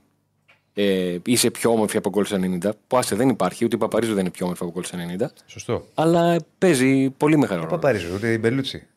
ε, 0.74 1.18
είσαι 1.26 1.50
πιο 1.52 1.72
όμορφη 1.72 1.98
από 1.98 2.10
γκολ 2.10 2.26
90. 2.30 2.70
Που 2.88 2.98
άσε 2.98 3.16
δεν 3.16 3.30
υπάρχει, 3.30 3.66
ούτε 3.66 3.76
η 3.76 3.80
Παπαρίζου 3.80 4.12
δεν 4.14 4.22
είναι 4.22 4.32
πιο 4.32 4.46
όμορφη 4.46 4.64
από 4.64 4.72
γκολ 4.72 4.84
90. 5.20 5.26
Σωστό. 5.46 5.88
Αλλά 5.94 6.38
παίζει 6.58 7.10
πολύ 7.10 7.38
μεγάλο 7.38 7.60
ρόλο. 7.60 7.72
Παπαρίζω, 7.72 8.08
ούτε 8.16 8.32
η 8.32 8.38
Μπελούτσι. 8.42 8.88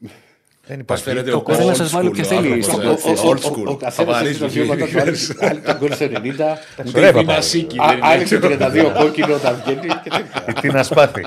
Δεν 0.69 0.77
Μας 0.77 0.83
υπάρχει. 0.85 1.05
φαίνεται 1.05 1.31
Το 1.31 1.37
ο 1.37 1.43
καθένα 1.43 1.73
old 1.73 1.77
σας 1.77 1.91
βάλει 1.91 2.09
school, 2.09 2.13
ποιο 2.13 2.23
ο 2.25 2.27
θέλει 2.27 2.53
άνθρωπος, 2.53 2.65
στο 2.67 2.81
ε, 2.81 3.15
κόφι. 3.15 3.29
old 3.29 3.43
Ο- 3.45 3.49
ο- 3.49 3.53
school. 3.63 3.67
Ο 3.67 3.77
καθένας 3.77 4.21
έχει 4.21 4.39
Παπαρίζου. 4.39 4.41
τα 4.41 4.49
βήματα 4.49 4.87
του. 4.87 5.01
άλλοι- 5.01 5.37
Άλλοι 5.41 5.61
τον 5.61 5.77
γκολ 5.79 5.93
90, 5.99 6.45
Ωραία, 6.45 6.59
Ούτε 6.87 7.01
η 7.01 7.03
Παπαρίζου. 7.03 7.25
Νασίκη 7.25 7.79
α- 7.81 7.87
δεν 7.87 7.97
είναι. 7.97 8.07
άλλοι 8.07 8.25
το 8.29 8.39
32 8.41 8.93
κόκκινο 8.99 9.35
όταν 9.35 9.63
βγαίνει. 9.65 9.87
και 9.87 10.11
τέτοια. 10.11 10.53
Τι 10.61 10.69
να 10.69 10.83
σπάθει. 10.83 11.27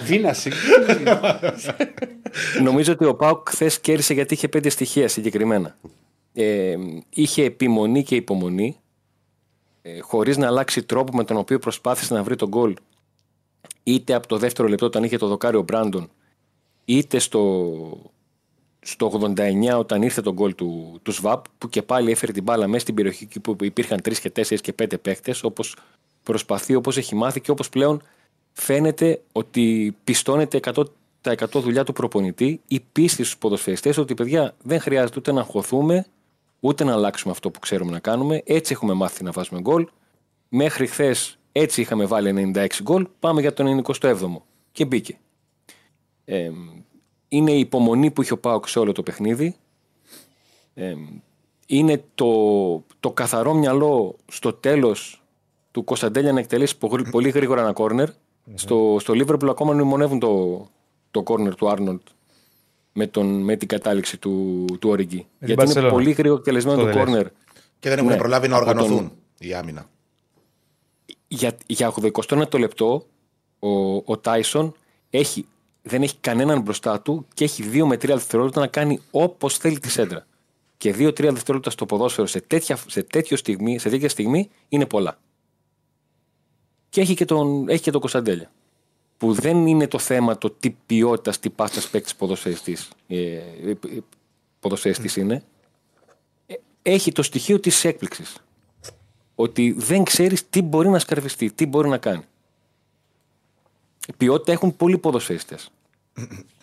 Δύναση. 0.00 0.50
Νομίζω 2.62 2.92
ότι 2.92 3.04
ο 3.04 3.14
Πάουκ 3.14 3.48
χθες 3.50 3.80
κέρδισε 3.80 4.14
γιατί 4.14 4.34
είχε 4.34 4.48
πέντε 4.48 4.68
στοιχεία 4.68 5.08
συγκεκριμένα. 5.08 5.76
Ε, 6.34 6.74
είχε 7.10 7.44
επιμονή 7.44 8.02
και 8.02 8.14
υπομονή, 8.14 8.76
ε, 9.82 9.98
χωρίς 10.00 10.36
να 10.36 10.46
αλλάξει 10.46 10.82
τρόπο 10.82 11.16
με 11.16 11.24
τον 11.24 11.36
οποίο 11.36 11.58
προσπάθησε 11.58 12.14
να 12.14 12.22
βρει 12.22 12.36
τον 12.36 12.48
γκολ, 12.48 12.74
είτε 13.82 14.14
από 14.14 14.26
το 14.26 14.36
δεύτερο 14.36 14.68
λεπτό 14.68 14.86
όταν 14.86 15.02
είχε 15.04 15.16
το 15.16 15.26
δοκάρι 15.26 15.56
ο 15.56 15.62
Μπράντον, 15.62 16.10
είτε 16.88 17.18
στο, 17.18 18.12
στο 18.80 19.32
89 19.36 19.78
όταν 19.78 20.02
ήρθε 20.02 20.20
το 20.20 20.32
γκολ 20.32 20.54
του, 20.54 21.00
του 21.02 21.12
ΣΒΑΠ, 21.12 21.44
που 21.58 21.68
και 21.68 21.82
πάλι 21.82 22.10
έφερε 22.10 22.32
την 22.32 22.42
μπάλα 22.42 22.66
μέσα 22.66 22.80
στην 22.80 22.94
περιοχή 22.94 23.24
εκεί 23.24 23.40
που 23.40 23.56
υπήρχαν 23.60 24.00
3 24.04 24.12
και 24.14 24.32
4 24.36 24.60
και 24.60 24.74
5 24.82 25.00
παίχτε, 25.02 25.34
όπως 25.42 25.76
προσπαθεί, 26.22 26.74
όπως 26.74 26.96
έχει 26.96 27.14
μάθει 27.14 27.40
και 27.40 27.50
όπως 27.50 27.68
πλέον 27.68 28.02
φαίνεται 28.52 29.22
ότι 29.32 29.96
πιστώνεται 30.04 30.60
100% 31.22 31.34
δουλειά 31.52 31.84
του 31.84 31.92
προπονητή 31.92 32.60
η 32.68 32.80
πίστη 32.92 33.22
στους 33.22 33.38
ποδοσφαιριστές 33.38 33.96
ότι 33.96 34.14
παιδιά 34.14 34.54
δεν 34.62 34.80
χρειάζεται 34.80 35.18
ούτε 35.18 35.32
να 35.32 35.40
αγχωθούμε 35.40 36.06
ούτε 36.60 36.84
να 36.84 36.92
αλλάξουμε 36.92 37.32
αυτό 37.32 37.50
που 37.50 37.58
ξέρουμε 37.58 37.90
να 37.90 37.98
κάνουμε. 37.98 38.42
Έτσι 38.44 38.72
έχουμε 38.72 38.92
μάθει 38.92 39.24
να 39.24 39.30
βάζουμε 39.30 39.60
γκολ. 39.60 39.88
Μέχρι 40.48 40.86
χθες 40.86 41.38
έτσι 41.52 41.80
είχαμε 41.80 42.04
βάλει 42.04 42.52
96 42.54 42.66
γκολ. 42.82 43.08
Πάμε 43.20 43.40
για 43.40 43.52
τον 43.52 43.84
97ο. 43.84 44.42
Και 44.72 44.84
μπήκε. 44.84 45.18
Ε, 46.30 46.50
είναι 47.28 47.50
η 47.52 47.58
υπομονή 47.58 48.10
που 48.10 48.22
είχε 48.22 48.32
ο 48.32 48.38
Πάοκ 48.38 48.68
σε 48.68 48.78
όλο 48.78 48.92
το 48.92 49.02
παιχνίδι. 49.02 49.56
Ε, 50.74 50.94
είναι 51.66 52.04
το, 52.14 52.32
το 53.00 53.10
καθαρό 53.12 53.54
μυαλό 53.54 54.16
στο 54.26 54.52
τέλος 54.52 55.22
του 55.70 55.84
Κωνσταντέλια 55.84 56.32
να 56.32 56.40
εκτελέσει 56.40 56.78
πο- 56.78 57.00
πολύ 57.10 57.28
γρήγορα 57.30 57.60
ένα 57.60 57.72
κόρνερ. 57.72 58.08
Στο, 58.54 58.96
στο 59.00 59.14
Liverpool 59.16 59.48
ακόμα 59.48 59.72
μνημονεύουν 59.72 60.18
το, 60.18 60.66
το 61.10 61.22
κόρνερ 61.22 61.54
του 61.54 61.68
Άρνοντ 61.68 62.00
με, 62.92 63.06
τον, 63.06 63.26
με 63.42 63.56
την 63.56 63.68
κατάληξη 63.68 64.16
του, 64.18 64.64
του 64.80 64.88
Οριγκή. 64.90 65.26
Γιατί 65.40 65.62
είναι 65.64 65.86
Barcelona. 65.86 65.90
πολύ 65.90 66.10
γρήγορα 66.10 66.38
εκτελεσμένο 66.40 66.76
Στο 66.78 66.86
το 66.86 66.92
Δελές. 66.92 67.04
κόρνερ. 67.06 67.26
Και 67.78 67.88
δεν 67.88 67.98
έχουν 67.98 68.10
Ναι, 68.10 68.16
προλάβει 68.16 68.48
να 68.48 68.56
από 68.56 68.64
τον- 68.64 68.76
οργανωθούν 68.76 69.12
η 69.38 69.54
άμυνα. 69.54 69.88
Για, 71.28 71.56
για 71.66 71.92
89ο 72.28 72.58
λεπτό 72.58 73.06
ο, 73.58 73.94
ο 74.04 74.18
Τάισον 74.18 74.74
έχει, 75.10 75.46
δεν 75.88 76.02
έχει 76.02 76.16
κανέναν 76.20 76.60
μπροστά 76.60 77.00
του 77.00 77.26
και 77.34 77.44
έχει 77.44 77.64
2 77.72 77.84
με 77.84 77.94
3 77.94 78.06
δευτερόλεπτα 78.06 78.60
να 78.60 78.66
κάνει 78.66 79.00
όπως 79.10 79.56
θέλει 79.56 79.78
τη 79.78 79.90
σέντρα. 79.90 80.26
Και 80.76 80.90
2-3 80.90 81.12
δευτερόλεπτα 81.14 81.70
στο 81.70 81.86
ποδόσφαιρο 81.86 82.26
σε 82.26 82.40
τέτοια, 82.40 82.78
σε, 82.86 83.02
τέτοιο 83.02 83.36
στιγμή, 83.36 83.78
σε 83.78 83.88
τέτοια 83.88 84.08
στιγμή 84.08 84.50
είναι 84.68 84.86
πολλά. 84.86 85.18
Και 86.88 87.00
έχει 87.00 87.14
και 87.14 87.24
τον, 87.24 87.68
έχει 87.68 87.82
και 87.82 87.90
τον 87.90 88.00
Κωνσταντέλια. 88.00 88.50
Που 89.16 89.32
δεν 89.32 89.66
είναι 89.66 89.86
το 89.86 89.98
θέμα 89.98 90.38
το 90.38 90.50
τι 90.50 90.70
ποιότητας, 90.70 91.38
τι 91.38 91.50
πάστα 91.50 91.80
παίκτης 91.90 92.14
ποδοσφαιριστής 92.14 92.88
ε, 93.08 93.16
ε, 93.16 93.70
ε, 93.70 93.76
ποδοσφαιριστής 94.60 95.16
είναι. 95.16 95.42
Ε, 96.46 96.54
έχει 96.82 97.12
το 97.12 97.22
στοιχείο 97.22 97.60
της 97.60 97.84
έκπληξης. 97.84 98.36
Ότι 99.34 99.74
δεν 99.78 100.04
ξέρεις 100.04 100.48
τι 100.48 100.62
μπορεί 100.62 100.88
να 100.88 100.98
σκαρφιστεί, 100.98 101.52
τι 101.52 101.66
μπορεί 101.66 101.88
να 101.88 101.98
κάνει. 101.98 102.22
Ποιότητα 104.16 104.52
έχουν 104.52 104.76
πολλοί 104.76 104.98
ποδοσφαιριστές. 104.98 105.70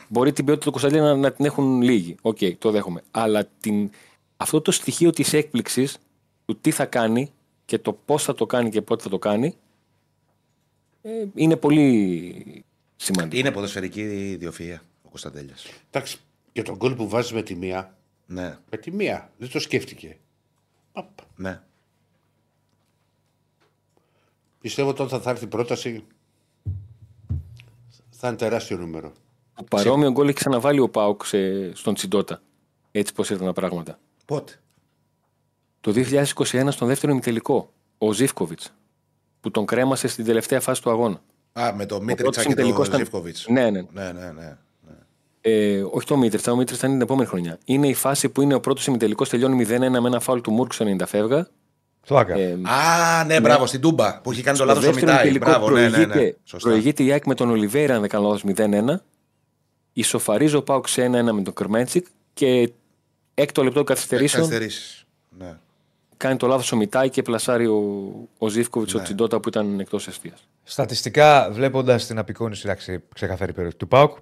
Μπορεί 0.09 0.33
την 0.33 0.45
ποιότητα 0.45 0.65
του 0.65 0.71
Κωνσταντέλια 0.71 1.05
να, 1.05 1.15
να 1.15 1.31
την 1.31 1.45
έχουν 1.45 1.81
λίγοι. 1.81 2.15
Οκ, 2.21 2.37
το 2.57 2.71
δέχομαι. 2.71 3.03
Αλλά 3.11 3.45
την, 3.59 3.89
αυτό 4.37 4.61
το 4.61 4.71
στοιχείο 4.71 5.09
της 5.09 5.33
έκπληξης 5.33 5.97
του 6.45 6.57
τι 6.61 6.71
θα 6.71 6.85
κάνει 6.85 7.31
και 7.65 7.79
το 7.79 7.93
πώς 7.93 8.23
θα 8.23 8.33
το 8.35 8.45
κάνει 8.45 8.69
και 8.69 8.81
πότε 8.81 9.03
θα 9.03 9.09
το 9.09 9.19
κάνει 9.19 9.55
ε, 11.01 11.25
είναι 11.35 11.55
πολύ 11.55 12.65
σημαντικό. 12.95 13.37
Είναι 13.37 13.51
ποδοσφαιρική 13.51 14.37
ιδιοφυΐα 14.41 14.77
ο 15.03 15.09
Κωνσταντέλιας. 15.09 15.65
Εντάξει, 15.91 16.17
και 16.51 16.61
τον 16.61 16.75
γκολ 16.75 16.95
που 16.95 17.09
βάζει 17.09 17.33
με 17.33 17.41
τη 17.41 17.55
μία. 17.55 17.97
Ναι, 18.25 18.57
Με 18.69 18.77
τη 18.77 18.91
μία. 18.91 19.31
Δεν 19.37 19.49
το 19.49 19.59
σκέφτηκε. 19.59 20.17
Παπ. 20.91 21.07
ναι. 21.35 21.61
Πιστεύω 24.61 24.89
ότι 24.89 25.01
όταν 25.01 25.21
θα 25.21 25.29
έρθει 25.29 25.43
η 25.43 25.47
πρόταση 25.47 26.03
θα 28.09 28.27
είναι 28.27 28.37
τεράστιο 28.37 28.77
νούμερο. 28.77 29.13
Παρόμοιο 29.69 30.11
γκολ 30.11 30.27
έχει 30.27 30.35
ξαναβάλει 30.37 30.79
ο 30.79 30.89
Πάουκ 30.89 31.25
σε- 31.25 31.75
στον 31.75 31.93
Τσιντότα. 31.93 32.41
Έτσι 32.91 33.13
πώς 33.13 33.29
ήρθαν 33.29 33.45
τα 33.45 33.53
πράγματα. 33.53 33.99
Πότε; 34.25 34.53
Το 35.81 35.91
2021 35.91 36.71
στον 36.71 36.87
δεύτερο 36.87 37.11
ημιτελικό. 37.11 37.69
Ο 37.97 38.11
Ζήφκοβιτς. 38.13 38.73
Που 39.41 39.51
τον 39.51 39.65
κρέμασε 39.65 40.07
στην 40.07 40.25
τελευταία 40.25 40.59
φάση 40.61 40.81
του 40.81 40.89
αγώνα. 40.89 41.21
Α, 41.53 41.73
με 41.75 41.85
το 41.85 41.95
Ο 41.95 41.99
Μίτριτσα 41.99 42.23
πρώτος 42.23 42.37
και 42.37 42.43
το 42.43 42.49
ημιτελικός 42.51 42.87
ήταν- 42.87 42.99
Ζήφκοβιτς. 42.99 43.45
Ναι, 43.49 43.69
ναι. 43.69 43.85
ναι, 43.91 44.11
ναι, 44.11 44.31
ναι. 44.31 44.57
Ε, 45.41 45.81
όχι 45.91 46.07
το 46.07 46.17
Μίτριτσα, 46.17 46.51
ο 46.51 46.55
Μίτριτσα 46.55 46.85
είναι 46.87 46.95
την 46.95 47.05
επόμενη 47.05 47.27
χρονιά. 47.27 47.57
Είναι 47.65 47.87
η 47.87 47.93
φάση 47.93 48.29
που 48.29 48.41
είναι 48.41 48.53
ο 48.53 48.59
πρώτος 48.59 48.87
ημιτελικός, 48.87 49.29
τελειώνει 49.29 49.55
0-1 49.55 49.99
με 50.01 50.07
ένα 50.07 50.19
φάουλ 50.19 50.39
του 50.39 50.51
Μούρκ 50.51 50.73
στο 50.73 50.85
90 50.85 51.05
φεύγα. 51.05 51.47
Το 52.07 52.17
άκα. 52.17 52.33
Ε, 52.33 52.57
Α, 52.63 53.23
ναι, 53.25 53.39
μπράβο, 53.41 53.65
στην 53.65 53.81
Τούμπα 53.81 54.19
που 54.21 54.31
έχει 54.31 54.41
κάνει 54.41 54.57
το 54.57 54.63
στο 54.63 54.73
λάθος 54.73 54.83
ο 54.89 54.91
δεύτερο 54.91 55.11
Μιτάι. 55.11 55.27
ημιτελικό 55.27 55.49
Μπράβο, 55.59 55.69
ναι, 55.69 55.81
ναι, 55.81 55.97
ναι. 55.97 56.05
προηγείται, 56.05 56.37
Σωστά. 56.43 56.69
προηγείται 56.69 57.03
η 57.03 57.11
ΑΕΚ 57.11 57.25
με 57.25 57.35
τον 57.35 57.49
Ολιβέρα, 57.49 57.93
αν 57.95 57.99
δεν 58.01 58.09
κάνω 58.09 58.23
λάθος, 58.27 58.43
0-1. 58.43 59.01
Ισοφαρίζει 59.97 60.55
ο 60.55 60.63
Πάουκ 60.63 60.87
σε 60.87 61.05
1-1 61.05 61.09
με 61.09 61.41
τον 61.41 61.53
Κρμέντσικ 61.53 62.05
και 62.33 62.71
έκτο 63.33 63.63
λεπτό 63.63 63.83
καθυστερήσεων 63.83 64.43
Καθυστερήσεις. 64.43 65.05
Ναι. 65.37 65.57
κάνει 66.17 66.37
το 66.37 66.47
λάθος 66.47 66.71
ο 66.71 66.75
Μιτάι 66.75 67.09
και 67.09 67.21
πλασάρει 67.21 67.65
ο, 67.67 68.11
ο 68.37 68.47
Ζήφκοβιτς, 68.47 68.93
Ναι. 68.93 68.99
ο 68.99 69.03
Τσιντότα 69.03 69.39
που 69.39 69.49
ήταν 69.49 69.79
εκτός 69.79 70.07
αιστεία. 70.07 70.33
Στατιστικά, 70.63 71.49
βλέποντας 71.51 72.05
την 72.07 72.17
απεικόνηση, 72.17 72.61
εντάξει, 72.65 73.03
ξεκαθαρή 73.15 73.53
περιοχή 73.53 73.77
του 73.77 73.87
ΠΑΟΚ, 73.87 74.17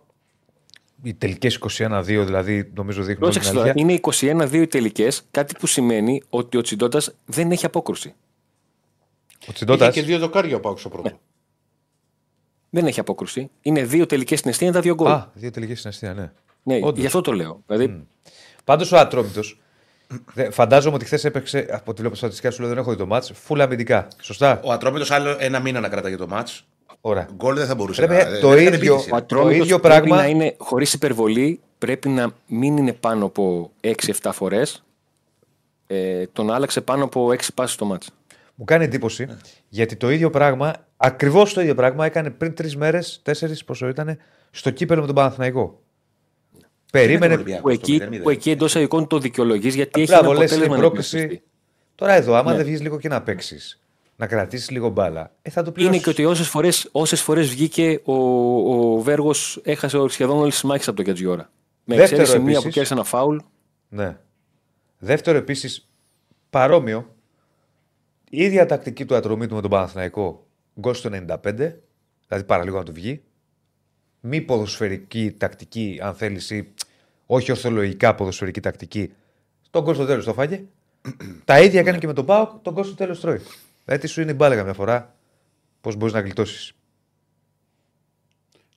οι 1.03 1.13
τελικές 1.13 1.59
21-2 1.77 2.03
δηλαδή 2.05 2.71
νομίζω 2.75 3.01
δείχνουν 3.03 3.23
όλη 3.23 3.33
την 3.33 3.41
Πρόσεξε 3.41 3.51
τώρα, 3.53 3.71
αλήθεια. 3.91 4.31
είναι 4.31 4.47
21-2 4.49 4.61
οι 4.61 4.67
τελικές, 4.67 5.23
κάτι 5.31 5.55
που 5.59 5.67
σημαίνει 5.67 6.21
ότι 6.29 6.57
ο 6.57 6.61
Τσιντότας 6.61 7.11
δεν 7.25 7.51
έχει 7.51 7.65
απόκρουση. 7.65 8.13
Ο 9.47 9.53
Τσιντότα. 9.53 9.87
Είχε 9.87 9.99
και 9.99 10.05
δύο 10.05 10.19
δοκάρια 10.19 10.55
ο 10.55 10.59
Πάουκ 10.59 10.79
στο 10.79 10.89
πρώτο. 10.89 11.19
Δεν 12.75 12.85
έχει 12.87 12.99
απόκρουση. 12.99 13.49
Είναι 13.61 13.83
δύο 13.83 14.05
τελικές 14.05 14.39
στην 14.39 14.49
αιστεία, 14.51 14.67
είναι 14.67 14.75
τα 14.75 14.81
δύο 14.81 14.93
γκολ. 14.95 15.07
Α, 15.11 15.29
δύο 15.33 15.51
τελικές 15.51 15.77
στην 15.77 15.89
αστεία, 15.89 16.13
ναι. 16.13 16.31
ναι, 16.63 16.75
όντως. 16.83 16.99
γι' 16.99 17.05
αυτό 17.05 17.21
το 17.21 17.31
λέω. 17.31 17.61
Δηλαδή, 17.67 18.03
Πάντως 18.63 18.91
ο 18.91 18.97
Ατρόμητος. 18.97 19.57
Φαντάζομαι 20.51 20.95
ότι 20.95 21.05
χθες 21.05 21.25
έπαιξε, 21.25 21.67
από 21.71 21.91
ό,τι 21.91 21.99
βλέπω 21.99 22.15
στα 22.15 22.25
στατιστικά 22.25 22.51
σου 22.51 22.59
λέω 22.61 22.69
δεν 22.69 22.77
έχω 22.77 22.91
δει 22.91 22.97
το 22.97 23.05
μάτς, 23.05 23.31
φουλ 23.33 23.61
αμυντικά. 23.61 24.07
Σωστά; 24.21 24.59
Ο 24.63 24.71
Ατρόμητος 24.71 25.11
άλλο 25.11 25.35
ένα 25.39 25.59
μήνα 25.59 25.79
να 25.79 25.89
κρατάει 25.89 26.15
το 26.15 26.27
μάτς. 26.27 26.65
Ωραία. 27.01 27.27
Γκολ 27.35 27.55
δεν 27.55 27.65
θα 27.67 27.75
μπορούσε 27.75 28.05
Πρέπει 28.05 28.31
να 28.31 28.39
το 28.39 28.49
δεν 28.49 28.57
έκανε 28.57 28.75
ίδιο- 28.75 28.93
επίθεση, 28.93 29.09
ο 29.11 29.15
ρε. 29.15 29.21
Ατρόμητος 29.21 29.65
ίδιο 29.65 29.79
πρέπει 29.79 29.95
πράγμα- 30.07 30.15
να 30.15 30.27
είναι 30.27 30.55
χωρίς 30.57 30.93
υπερβολή, 30.93 31.59
πρέπει 31.77 32.09
να 32.09 32.31
μην 32.47 32.77
είναι 32.77 32.93
πάνω 32.93 33.25
από 33.25 33.71
6-7 33.81 34.31
φορές. 34.31 34.83
Ε, 35.87 36.25
τον 36.33 36.51
άλλαξε 36.51 36.81
πάνω 36.81 37.03
από 37.03 37.31
6 37.31 37.53
πάσει 37.53 37.73
στο 37.73 37.85
μάτς. 37.85 38.09
Μου 38.55 38.65
κάνει 38.65 38.83
εντύπωση 38.83 39.27
γιατί 39.69 39.95
το 39.95 40.11
ίδιο 40.11 40.29
πράγμα, 40.29 40.73
ακριβώς 40.97 41.53
το 41.53 41.61
ίδιο 41.61 41.75
πράγμα 41.75 42.05
έκανε 42.05 42.29
πριν 42.29 42.53
τρεις 42.53 42.75
μέρες, 42.75 43.19
τέσσερις 43.23 43.63
πόσο 43.63 43.87
ήταν, 43.87 44.17
στο 44.51 44.69
κύπελο 44.69 44.99
με 45.01 45.05
τον 45.05 45.15
Παναθηναϊκό. 45.15 45.81
Περίμενε. 46.91 47.33
Ολυμπιακός 47.33 47.61
Που 47.61 47.79
το 47.79 47.93
εκεί, 47.93 48.01
0-0. 48.19 48.21
που 48.23 48.29
εκεί 48.29 48.49
εντός 48.51 48.75
εικόνων 48.75 49.07
το 49.07 49.17
δικαιολογείς 49.19 49.75
γιατί 49.75 50.01
έχει 50.01 50.11
Μπράβο, 50.11 50.31
ένα 50.31 50.39
λες, 50.39 50.51
είναι 50.51 50.55
αποτέλεσμα 50.55 50.75
να 50.75 50.81
πρόκληση. 50.81 51.15
εκμεταλλευτεί. 51.17 51.47
Τώρα 51.95 52.13
εδώ, 52.13 52.33
άμα 52.35 52.51
Ναι. 52.51 52.57
δεν 52.57 52.65
βγεις 52.65 52.81
λίγο 52.81 52.99
και 52.99 53.07
να 53.07 53.21
παίξεις, 53.21 53.79
να 54.15 54.27
κρατήσεις 54.27 54.69
λίγο 54.69 54.89
μπάλα, 54.89 55.31
ε, 55.41 55.49
θα 55.49 55.63
το 55.63 55.71
πει. 55.71 55.83
Είναι 55.83 55.97
και 55.97 56.09
ότι 56.09 56.25
όσες 56.25 56.47
φορέ 56.47 56.69
όσες 56.91 57.21
φορές 57.21 57.49
βγήκε 57.49 58.01
ο, 58.03 58.13
ο 58.13 59.01
Βέργος 59.01 59.61
έχασε 59.63 60.07
σχεδόν 60.07 60.37
όλες 60.37 60.53
τις 60.53 60.63
μάχες 60.63 60.87
από 60.87 60.95
τον 60.95 61.05
Κατζιόρα. 61.05 61.51
Με 61.83 61.95
Δεύτερο 61.95 62.21
εξαίρεση 62.21 62.43
μία 62.43 62.51
επίσης. 62.51 62.63
που 62.67 62.69
κέρδισε 62.73 62.93
ένα 62.93 63.03
φάουλ. 63.03 63.37
Ναι. 63.89 64.17
Δεύτερο 64.97 65.37
επίσης, 65.37 65.87
παρόμοιο, 66.49 67.15
η 68.35 68.43
ίδια 68.43 68.65
τακτική 68.65 69.05
του 69.05 69.15
ατρωμίτου 69.15 69.55
με 69.55 69.61
τον 69.61 69.69
Παναθηναϊκό, 69.69 70.47
γκολ 70.79 70.93
στο 70.93 71.09
95, 71.13 71.37
δηλαδή 72.27 72.43
πάρα 72.45 72.63
λίγο 72.63 72.77
να 72.77 72.83
του 72.83 72.93
βγει. 72.93 73.23
Μη 74.19 74.41
ποδοσφαιρική 74.41 75.31
τακτική, 75.31 75.99
αν 76.01 76.15
θέλεις, 76.15 76.49
ή 76.49 76.73
όχι 77.25 77.51
ορθολογικά 77.51 78.15
ποδοσφαιρική 78.15 78.59
τακτική. 78.59 79.13
Τον 79.69 79.83
γκολ 79.83 79.95
στο 79.95 80.05
τέλος 80.05 80.25
το 80.25 80.33
φάγε. 80.33 80.63
Τα 81.45 81.61
ίδια 81.61 81.79
έκανε 81.79 81.97
και 81.97 82.07
με 82.07 82.13
τον 82.13 82.25
Πάοκ, 82.25 82.49
τον 82.61 82.73
γκολ 82.73 82.83
στο 82.83 82.95
τέλος 82.95 83.19
τρώει. 83.19 83.39
Δηλαδή, 83.85 84.01
τι 84.01 84.07
σου 84.07 84.21
είναι 84.21 84.31
η 84.31 84.35
μπάλα 84.37 84.55
καμιά 84.55 84.73
φορά, 84.73 85.15
πώς 85.81 85.95
μπορείς 85.95 86.13
να 86.13 86.19
γλιτώσεις. 86.19 86.73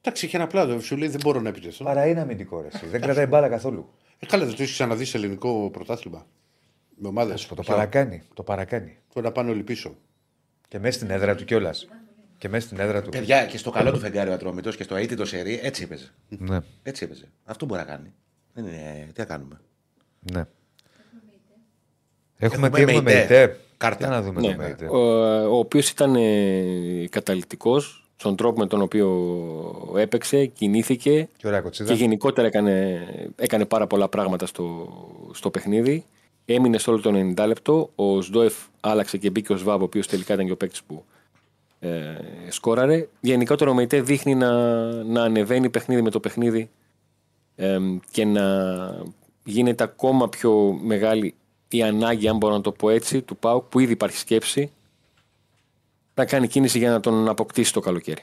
Εντάξει, 0.00 0.26
είχε 0.26 0.36
ένα 0.36 0.46
πλάτο. 0.46 0.80
Σου 0.80 0.96
λέει 0.96 1.08
δεν 1.08 1.20
μπορώ 1.22 1.40
να 1.40 1.48
επιτεθώ. 1.48 1.84
Παρά 1.84 2.06
είναι 2.06 2.20
αμυντικό 2.20 2.60
ρε, 2.60 2.66
εσύ. 2.66 2.86
Δεν 2.86 3.00
κρατάει 3.00 3.26
μπάλα 3.26 3.48
καθόλου. 3.48 3.90
Ε, 4.18 4.26
καλά, 4.26 4.44
δεν 4.44 4.54
το 4.56 4.62
έχεις 4.62 4.74
ξαναδεί 4.74 5.04
σε 5.04 5.16
ελληνικό 5.16 5.70
πρωτάθλημα. 5.72 6.26
Με 6.98 7.08
ομάδες. 7.08 7.46
Το 7.46 7.62
παρακάνει. 7.62 8.22
Το 8.34 8.42
παρακάνει. 8.42 8.96
Τώρα 9.14 9.32
πάνε 9.32 9.50
όλοι 9.50 9.62
πίσω. 9.62 9.94
Και 10.68 10.78
μέσα 10.78 10.98
στην 10.98 11.10
έδρα 11.10 11.34
του 11.34 11.44
κιόλας. 11.44 11.88
Και 12.38 12.48
μέσα 12.48 12.66
στην 12.66 12.80
έδρα 12.80 13.02
του. 13.02 13.08
Παιδιά, 13.10 13.46
και 13.46 13.58
στο 13.58 13.70
καλό 13.70 13.92
του 13.92 13.98
φεγγάρι 13.98 14.30
ο 14.30 14.32
Ατρόμητος 14.32 14.76
και 14.76 14.82
στο 14.82 14.94
αίτητο 14.96 15.24
σερί 15.24 15.60
έτσι 15.62 15.82
έπαιζε. 15.82 16.10
Ναι. 16.28 16.58
Έτσι 16.82 17.04
έπαιζε. 17.04 17.28
Αυτό 17.44 17.66
μπορεί 17.66 17.80
να 17.80 17.86
κάνει. 17.86 18.12
Δεν 18.54 18.64
είναι... 18.64 19.06
Τι 19.14 19.20
να 19.20 19.24
κάνουμε. 19.26 19.60
Ναι. 20.32 20.44
Έχουμε, 22.38 22.66
Έχουμε 22.66 22.70
τι 22.70 22.82
έχουμε 22.82 23.00
ΜΕΙΤΕ. 23.02 23.18
ΜΕΙΤΕ. 23.20 23.56
Κάρτα. 23.76 24.06
Για 24.06 24.16
να 24.16 24.22
δούμε 24.22 24.40
Ναι, 24.40 24.54
το 24.54 24.62
ΜΕΙΤΕ. 24.62 24.86
ο, 24.86 24.98
ο 25.44 25.58
οποίος 25.58 25.90
ήταν 25.90 26.14
ε, 26.14 27.06
καταλητικός 27.10 28.08
στον 28.16 28.36
τρόπο 28.36 28.58
με 28.58 28.66
τον 28.66 28.80
οποίο 28.82 29.94
έπαιξε, 29.98 30.46
κινήθηκε 30.46 31.28
Και 31.36 31.46
ωραία 31.46 31.58
και 31.58 31.64
κοτσίδα. 31.64 31.92
γενικότερα 31.92 32.46
έκανε, 32.46 33.06
έκανε 33.36 33.64
πάρα 33.64 33.86
πολλά 33.86 34.08
πράγματα 34.08 34.46
στο, 34.46 34.88
στο 35.32 35.50
παιχνίδι. 35.50 36.04
Έμεινε 36.46 36.78
σε 36.78 36.90
όλο 36.90 37.00
το 37.00 37.10
90 37.36 37.46
λεπτό. 37.46 37.90
Ο 37.94 38.20
Σντόεφ 38.20 38.54
άλλαξε 38.80 39.18
και 39.18 39.30
μπήκε 39.30 39.52
ο 39.52 39.56
Σβάμπ, 39.56 39.80
ο 39.80 39.84
οποίος 39.84 40.06
τελικά 40.06 40.34
ήταν 40.34 40.46
και 40.46 40.52
ο 40.52 40.56
παίκτης 40.56 40.82
που 40.82 41.04
ε, 41.78 42.14
σκόραρε. 42.48 43.08
Γενικότερα 43.20 43.70
ο 43.70 43.74
ΜΕΙΤΕ 43.74 44.00
δείχνει 44.00 44.34
να, 44.34 44.80
να 45.04 45.22
ανεβαίνει 45.22 45.70
παιχνίδι 45.70 46.02
με 46.02 46.10
το 46.10 46.20
παιχνίδι 46.20 46.70
ε, 47.56 47.78
και 48.10 48.24
να 48.24 48.44
γίνεται 49.44 49.84
ακόμα 49.84 50.28
πιο 50.28 50.78
μεγάλη 50.82 51.34
η 51.68 51.82
ανάγκη, 51.82 52.28
αν 52.28 52.36
μπορώ 52.36 52.54
να 52.54 52.60
το 52.60 52.72
πω 52.72 52.90
έτσι, 52.90 53.22
του 53.22 53.36
ΠΑΟΚ 53.36 53.64
που 53.64 53.78
ήδη 53.78 53.92
υπάρχει 53.92 54.18
σκέψη 54.18 54.70
να 56.14 56.24
κάνει 56.24 56.48
κίνηση 56.48 56.78
για 56.78 56.90
να 56.90 57.00
τον 57.00 57.28
αποκτήσει 57.28 57.72
το 57.72 57.80
καλοκαίρι 57.80 58.22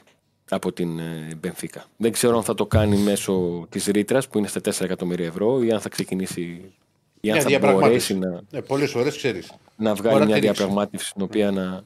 από 0.50 0.72
την 0.72 0.98
ε, 0.98 1.34
Μπενφίκα. 1.40 1.84
Δεν 1.96 2.12
ξέρω 2.12 2.36
αν 2.36 2.42
θα 2.42 2.54
το 2.54 2.66
κάνει 2.66 2.96
μέσω 2.96 3.66
της 3.68 3.86
ρήτρας 3.86 4.28
που 4.28 4.38
είναι 4.38 4.46
στα 4.46 4.60
4 4.64 4.80
εκατομμύρια 4.80 5.26
ευρώ 5.26 5.62
ή 5.62 5.70
αν 5.70 5.80
θα 5.80 5.88
ξεκινήσει 5.88 6.40
ή 6.40 6.60
αν 6.62 6.83
Μια 7.32 7.40
θα 7.42 7.48
διαπραγμάτευση. 7.48 8.14
μπορέσει 8.14 8.34
να, 8.34 8.42
Ναι, 8.50 8.62
Πολλές 8.62 8.90
φορές 8.90 9.16
ξέρεις. 9.16 9.52
να 9.76 9.94
βγάλει 9.94 10.08
Μπορεί 10.16 10.20
να 10.20 10.26
μια 10.30 10.34
τη 10.34 10.40
ρίξει. 10.46 10.56
διαπραγμάτευση 10.56 11.06
στην 11.08 11.22
οποία 11.22 11.50
να, 11.50 11.84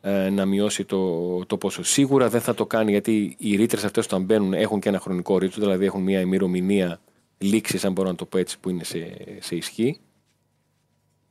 ε, 0.00 0.30
να 0.30 0.44
μειώσει 0.44 0.84
το, 0.84 1.44
το 1.46 1.56
ποσό. 1.56 1.82
Σίγουρα 1.82 2.28
δεν 2.28 2.40
θα 2.40 2.54
το 2.54 2.66
κάνει 2.66 2.90
γιατί 2.90 3.34
οι 3.38 3.56
ρήτρες 3.56 3.84
αυτές 3.84 4.04
όταν 4.04 4.22
μπαίνουν 4.22 4.52
έχουν 4.54 4.80
και 4.80 4.88
ένα 4.88 4.98
χρονικό 5.00 5.38
ρήτρο, 5.38 5.62
δηλαδή 5.62 5.84
έχουν 5.84 6.02
μια 6.02 6.20
ημερομηνία 6.20 7.00
λήξης, 7.38 7.84
αν 7.84 7.92
μπορώ 7.92 8.08
να 8.08 8.14
το 8.14 8.24
πω 8.24 8.38
έτσι, 8.38 8.58
που 8.60 8.70
είναι 8.70 8.84
σε, 8.84 9.16
σε 9.40 9.56
ισχύ. 9.56 9.98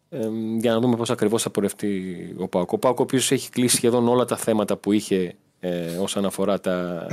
Ε, 0.10 0.30
για 0.60 0.72
να 0.74 0.80
δούμε 0.80 0.96
πώς 0.96 1.10
ακριβώς 1.10 1.42
θα 1.42 1.50
πορευτεί 1.50 2.14
ο 2.38 2.48
Πάοκ. 2.48 2.72
Ο 2.72 2.78
Πάοκ, 2.78 3.00
ο 3.00 3.04
οποίος 3.04 3.32
έχει 3.32 3.50
κλείσει 3.50 3.76
σχεδόν 3.76 4.08
όλα 4.08 4.26
τα 4.26 4.38
θέματα 4.38 4.78
που 4.78 4.92
είχε 4.92 5.36
ε, 5.60 5.96
όσον 5.98 6.26
αφορά 6.26 6.60
τα, 6.60 7.06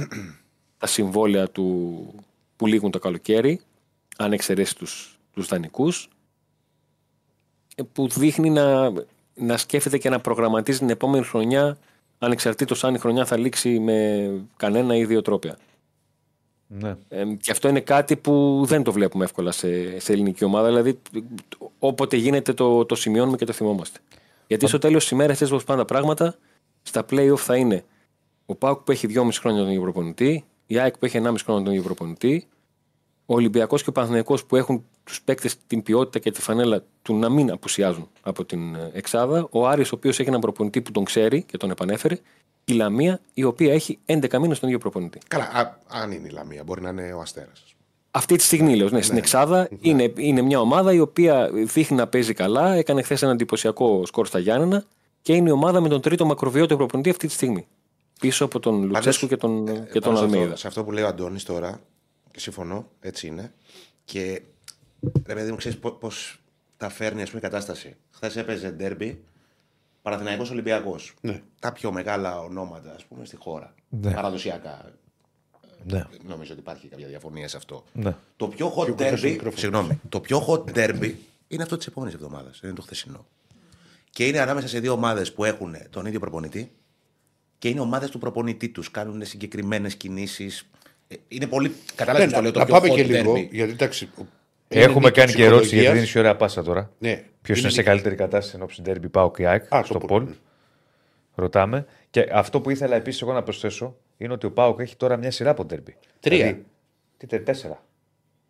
τα 0.78 0.86
συμβόλαια 0.86 1.48
του 1.48 2.06
που 2.56 2.66
λήγουν 2.66 2.90
το 2.90 2.98
καλοκαίρι, 2.98 3.60
αν 4.16 4.32
εξαιρέσει 4.32 4.76
τους 4.76 5.14
τους 5.32 5.46
δανεικούς, 5.48 6.04
ε, 6.04 6.19
που 7.92 8.08
δείχνει 8.08 8.50
να, 8.50 8.92
να 9.34 9.56
σκέφτεται 9.56 9.98
και 9.98 10.10
να 10.10 10.20
προγραμματίζει 10.20 10.78
την 10.78 10.90
επόμενη 10.90 11.24
χρονιά 11.24 11.78
ανεξαρτήτως 12.18 12.84
αν 12.84 12.94
η 12.94 12.98
χρονιά 12.98 13.26
θα 13.26 13.38
λήξει 13.38 13.78
με 13.78 14.30
κανένα 14.56 14.96
ή 14.96 15.04
δύο 15.04 15.22
τρόπια. 15.22 15.58
Ναι. 16.66 16.96
Ε, 17.08 17.24
και 17.24 17.50
αυτό 17.50 17.68
είναι 17.68 17.80
κάτι 17.80 18.16
που 18.16 18.62
δεν 18.66 18.82
το 18.82 18.92
βλέπουμε 18.92 19.24
εύκολα 19.24 19.52
σε, 19.52 20.00
σε 20.00 20.12
ελληνική 20.12 20.44
ομάδα. 20.44 20.68
Δηλαδή, 20.68 20.98
όποτε 21.78 22.16
γίνεται 22.16 22.52
το, 22.52 22.84
το 22.84 22.94
σημειώνουμε 22.94 23.36
και 23.36 23.44
το 23.44 23.52
θυμόμαστε. 23.52 23.98
Γιατί 24.46 24.66
στο 24.66 24.78
τέλος 24.78 25.02
της 25.02 25.10
ημέρας, 25.10 25.40
έτσι 25.40 25.54
όπω 25.54 25.64
πάνε 25.64 25.80
τα 25.80 25.86
πράγματα, 25.86 26.34
στα 26.82 27.04
playoff 27.10 27.36
θα 27.36 27.56
είναι 27.56 27.84
ο 28.46 28.54
Πάουκ 28.54 28.80
που 28.80 28.92
έχει 28.92 29.06
2,5 29.14 29.28
χρόνια 29.32 29.60
τον 29.60 29.68
ίδιο 29.68 29.82
προπονητή, 29.82 30.44
η 30.66 30.78
ΑΕΚ 30.78 30.98
που 30.98 31.04
έχει 31.04 31.20
1,5 31.24 31.34
χρόνο 31.44 31.62
τον 31.62 31.72
ίδιο 31.72 31.84
προπονητή, 31.84 32.48
ο 33.30 33.34
Ολυμπιακός 33.34 33.82
και 33.82 33.88
ο 33.88 33.92
Παναθηναϊκός 33.92 34.44
που 34.44 34.56
έχουν 34.56 34.84
τους 35.04 35.22
παίκτες 35.22 35.56
την 35.66 35.82
ποιότητα 35.82 36.18
και 36.18 36.30
τη 36.30 36.40
φανέλα 36.40 36.84
του 37.02 37.14
να 37.14 37.28
μην 37.28 37.50
απουσιάζουν 37.50 38.08
από 38.20 38.44
την 38.44 38.74
ε, 38.74 38.90
Εξάδα, 38.92 39.48
ο 39.50 39.68
Άρης 39.68 39.92
ο 39.92 39.94
οποίος 39.94 40.18
έχει 40.20 40.28
έναν 40.28 40.40
προπονητή 40.40 40.82
που 40.82 40.90
τον 40.90 41.04
ξέρει 41.04 41.42
και 41.42 41.56
τον 41.56 41.70
επανέφερε, 41.70 42.18
η 42.64 42.72
Λαμία 42.72 43.20
η 43.34 43.44
οποία 43.44 43.72
έχει 43.72 43.98
11 44.06 44.38
μήνες 44.38 44.58
τον 44.58 44.68
ίδιο 44.68 44.78
προπονητή. 44.80 45.18
Καλά, 45.28 45.44
α, 45.44 45.76
αν 45.88 46.10
είναι 46.10 46.26
η 46.26 46.30
Λαμία, 46.30 46.62
μπορεί 46.64 46.82
να 46.82 46.88
είναι 46.88 47.12
ο 47.12 47.20
Αστέρας. 47.20 47.64
Αυτή 48.10 48.36
τη 48.36 48.42
στιγμή 48.42 48.76
λέω, 48.76 48.88
ναι, 48.88 49.02
στην 49.02 49.16
Εξάδα 49.16 49.68
είναι, 49.80 50.12
είναι 50.16 50.42
μια 50.42 50.60
ομάδα 50.60 50.92
η 50.92 51.00
οποία 51.00 51.50
δείχνει 51.52 51.96
να 51.96 52.06
παίζει 52.06 52.32
καλά. 52.32 52.74
Έκανε 52.74 53.02
χθες 53.02 53.22
ένα 53.22 53.32
εντυπωσιακό 53.32 54.06
σκορ 54.06 54.26
στα 54.26 54.38
Γιάννενα 54.38 54.84
και 55.22 55.32
είναι 55.34 55.48
η 55.48 55.52
ομάδα 55.52 55.80
με 55.80 55.88
τον 55.88 56.00
τρίτο 56.00 56.24
μακροβιότερο 56.24 56.76
προπονητή 56.76 57.10
αυτή 57.10 57.26
τη 57.26 57.32
στιγμή. 57.32 57.66
Πίσω 58.20 58.44
από 58.44 58.60
τον 58.60 58.82
Λουτσέσκου 58.82 59.26
και 59.26 59.36
τον, 59.36 59.64
και 59.92 60.00
τον 60.00 60.16
σε, 60.16 60.22
Αλμέιδα. 60.22 60.44
αυτό, 60.44 60.56
σε 60.56 60.66
αυτό 60.66 60.84
που 60.84 60.92
λέει 60.92 61.04
ο 61.04 61.06
Αντώνης 61.06 61.44
τώρα, 61.44 61.70
και 61.70 61.99
συμφωνώ, 62.36 62.88
έτσι 63.00 63.26
είναι. 63.26 63.52
Και 64.04 64.42
ρε 65.26 65.34
παιδί 65.34 65.50
μου, 65.50 65.56
ξέρεις 65.56 65.78
πώς 65.78 66.40
τα 66.76 66.88
φέρνει 66.88 67.22
ας 67.22 67.28
πούμε, 67.28 67.40
η 67.40 67.42
κατάσταση. 67.42 67.96
Χθες 68.10 68.36
έπαιζε 68.36 68.70
ντέρμπι 68.70 69.24
Παναθηναϊκός 70.02 70.50
Ολυμπιακός. 70.50 71.14
Ναι. 71.20 71.42
Τα 71.60 71.72
πιο 71.72 71.92
μεγάλα 71.92 72.40
ονόματα 72.40 72.92
ας 72.94 73.04
πούμε, 73.04 73.24
στη 73.24 73.36
χώρα. 73.36 73.74
Ναι. 73.88 74.12
Παραδοσιακά. 74.12 74.92
Ναι. 75.84 76.06
Δεν 76.10 76.20
νομίζω 76.26 76.52
ότι 76.52 76.60
υπάρχει 76.60 76.88
κάποια 76.88 77.06
διαφωνία 77.06 77.48
σε 77.48 77.56
αυτό. 77.56 77.84
Ναι. 77.92 78.16
Το 78.36 78.48
πιο 78.48 78.74
hot 78.76 78.86
κοντά 78.86 79.16
στο 79.16 79.26
derby, 79.26 79.30
μικρόφωνο. 79.30 79.56
συγγνώμη, 79.56 80.00
το 80.08 80.20
πιο 80.20 80.46
hot 80.48 80.76
derby 80.76 81.14
είναι 81.48 81.62
αυτό 81.62 81.76
της 81.76 81.86
επόμενης 81.86 82.14
εβδομάδας. 82.14 82.60
Είναι 82.60 82.72
το 82.72 82.82
χθεσινό. 82.82 83.26
Και 84.10 84.26
είναι 84.26 84.38
ανάμεσα 84.38 84.68
σε 84.68 84.80
δύο 84.80 84.92
ομάδες 84.92 85.32
που 85.32 85.44
έχουν 85.44 85.76
τον 85.90 86.06
ίδιο 86.06 86.20
προπονητή 86.20 86.72
και 87.58 87.68
είναι 87.68 87.80
ομάδες 87.80 88.10
του 88.10 88.18
προπονητή 88.18 88.68
τους. 88.68 88.90
Κάνουν 88.90 89.24
συγκεκριμένες 89.24 89.94
κινήσεις. 89.94 90.68
Είναι 91.28 91.46
πολύ. 91.46 91.68
Ναι, 91.68 91.74
Καταλάβει 91.94 92.32
το 92.32 92.40
λέω. 92.40 92.50
Το 92.50 92.58
να 92.58 92.64
πιο 92.64 92.74
πάμε 92.74 92.88
hot 92.92 92.94
και 92.94 93.02
λίγο, 93.02 93.32
derby. 93.32 93.48
γιατί 93.50 93.72
εντάξει. 93.72 94.08
Έχουμε 94.68 94.98
είναι 95.00 95.10
κάνει 95.10 95.26
νίκη 95.30 95.38
και 95.40 95.44
ερώτηση 95.44 95.44
γιατί 95.44 95.60
ψυχολογίας. 95.66 95.92
δεν 95.94 96.02
είσαι 96.02 96.18
ωραία 96.18 96.36
πάσα 96.36 96.62
τώρα. 96.62 96.90
Ναι. 96.98 97.24
Ποιος 97.42 97.58
είναι, 97.58 97.66
Είναι 97.66 97.70
σε 97.74 97.80
νίκη. 97.80 97.82
καλύτερη 97.88 98.14
κατάσταση 98.14 98.56
εν 98.56 98.62
ώψη 98.62 98.82
ντέρμπι 98.82 99.08
Πάο 99.08 99.30
και 99.30 99.46
ΑΕΚ 99.48 99.74
Α, 99.74 99.82
στο 99.84 99.98
το 99.98 100.06
Πολ. 100.06 100.24
Πολ. 100.24 100.32
Ρωτάμε. 101.34 101.86
Και 102.10 102.28
αυτό 102.32 102.60
που 102.60 102.70
ήθελα 102.70 102.96
επίσης 102.96 103.22
εγώ 103.22 103.32
να 103.32 103.42
προσθέσω 103.42 103.96
είναι 104.16 104.32
ότι 104.32 104.46
ο 104.46 104.50
Πάοκ 104.52 104.80
έχει 104.80 104.96
τώρα 104.96 105.16
μια 105.16 105.30
σειρά 105.30 105.50
από 105.50 105.64
ντέρμπι. 105.64 105.96
Τρία. 106.20 106.36
Δηλαδή, 106.38 106.64
τι 107.16 107.26
τε- 107.26 107.44
τέσσερα. 107.44 107.84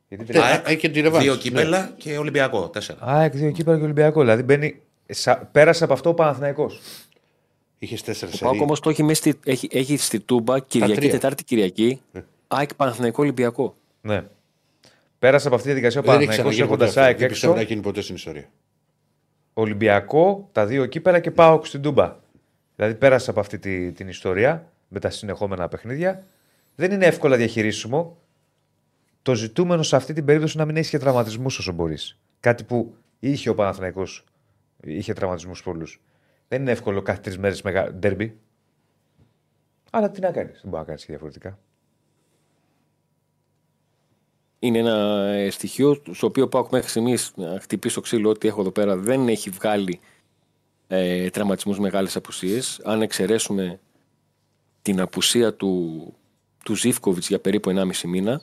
Γιατί 0.09 0.25
τρία. 0.25 0.43
Α, 0.45 0.63
έχει 0.67 0.77
και 0.77 0.89
τη 0.89 1.01
ρεβάνς. 1.01 1.25
Δύο 1.25 1.33
Ναι. 1.35 1.39
κύπελα 1.41 1.95
και 1.97 2.19
Ολυμπιακό. 2.19 2.69
Τέσσερα. 2.69 2.99
ΑΕΚ, 3.03 3.33
δύο 3.37 3.51
κύπελα 3.51 3.77
και 3.77 3.83
Ολυμπιακό. 3.85 4.21
Δηλαδή 4.21 4.43
μπαίνει, 4.43 4.81
σα- 5.07 5.37
πέρασε 5.39 5.85
από 5.85 5.93
αυτό 5.93 6.09
ο 6.11 6.15
Παναθηναϊκός. 6.15 6.81
Είχες 7.79 8.03
τέσσερα 8.03 8.31
Ο 8.35 8.37
σερί. 8.37 8.51
Πάοκ 8.51 8.63
όμως 8.63 8.81
το 8.81 8.91
έχει, 8.91 9.03
μέσα 9.03 9.21
στη, 9.21 9.35
έχει, 9.45 9.69
έχει 9.73 9.97
στη 9.97 10.21
Τούμπα 10.21 10.59
Κυριακή, 10.59 10.95
τρία. 10.95 11.11
Τετάρτη 11.11 11.45
Κυριακή. 11.45 12.01
ΑΕΚ 12.51 12.75
Παναθηναϊκό 12.75 13.23
Ολυμπιακό. 13.23 13.77
Ναι. 14.01 14.27
Πέρασε 15.19 15.47
από 15.47 15.57
αυτή 15.57 15.69
τη 15.69 15.75
διαδικασία 15.75 16.01
ο 16.01 16.05
Δεν 16.05 16.13
έχει 16.13 16.27
Παναθηναϊκός 16.27 16.55
ξαναγίνει 16.55 16.69
ποτέ 16.69 16.85
έχοντα 16.85 17.01
αυτό. 17.01 17.01
ΑΕΚ 17.01 17.19
Δεν 17.19 17.29
πιστεύω 17.29 17.53
έξω. 17.53 17.65
να 17.65 17.69
γίνει 17.69 17.83
ποτέ 17.87 18.01
στην 18.01 18.15
ιστορία. 18.15 18.51
Ολυμπιακό, 19.55 20.49
τα 20.53 20.67
δύο 20.67 20.87
κύπελα 20.87 21.21
και 21.21 21.31
πάω 21.31 21.65
στην 21.65 21.83
Τούμπα. 21.83 22.17
Δηλαδή 22.77 22.95
πέρασε 22.95 23.31
από 23.31 23.41
αυτή 23.41 23.59
τη, 23.59 23.93
την 23.93 24.09
ιστορία 24.09 24.73
με 24.89 25.01
τα 25.01 25.11
συνεχόμενα 25.11 25.69
παιχνίδια. 25.69 26.25
Δεν 26.75 26.93
είναι 26.93 27.07
εύκολα 27.07 27.37
διαχειρίσιμο. 27.37 28.19
Το 29.23 29.35
ζητούμενο 29.35 29.83
σε 29.83 29.97
αυτή 29.97 30.13
την 30.13 30.25
περίπτωση 30.25 30.53
είναι 30.55 30.65
να 30.65 30.73
μην 30.73 30.81
έχει 30.81 30.91
και 30.91 30.99
τραυματισμούς 30.99 31.59
όσο 31.59 31.73
μπορείς. 31.73 32.19
Κάτι 32.41 32.65
που 32.65 32.95
είχε 33.19 33.49
ο 33.49 33.55
Παναθηναϊκός. 33.55 34.25
Είχε 34.85 35.13
τραυματισμούς 35.13 35.63
πολλούς. 35.63 36.01
Δεν 36.49 36.61
είναι 36.61 36.71
εύκολο 36.71 37.03
κάθε 37.03 37.21
τρεις 37.21 37.39
μέρες 37.39 37.63
μεγα... 37.63 37.93
ντέρμπι. 37.93 38.39
Αλλά 39.91 40.11
τι 40.11 40.21
να 40.21 40.31
κάνεις. 40.31 40.53
Δεν 40.53 40.71
μπορεί 40.71 40.83
να 40.83 40.85
κάνεις 40.85 41.05
διαφορετικά. 41.07 41.59
Είναι 44.63 44.79
ένα 44.79 45.27
ε, 45.27 45.51
στοιχείο 45.51 46.03
στο 46.13 46.27
οποίο 46.27 46.49
πάω 46.49 46.67
μέχρι 46.71 46.89
στιγμής 46.89 47.33
να 47.35 47.61
χτυπήσω 47.61 48.01
ξύλο 48.01 48.31
ότι 48.31 48.49
έχω 48.49 48.61
εδώ 48.61 48.71
πέρα 48.71 48.97
δεν 48.97 49.29
έχει 49.29 49.51
βγάλει 49.51 50.01
ε, 50.89 51.31
τραυματισμούς 51.31 51.79
μεγάλες 51.79 52.17
απουσίες. 52.17 52.81
Αν 52.85 53.03
εξαιρέσουμε 53.03 53.81
την 54.83 55.01
απουσία 55.01 55.55
του, 55.55 56.15
του 56.65 56.75
Ζήφκοβιτς 56.75 57.29
για 57.29 57.39
περίπου 57.39 57.71
1,5 57.71 58.09
μήνα 58.09 58.43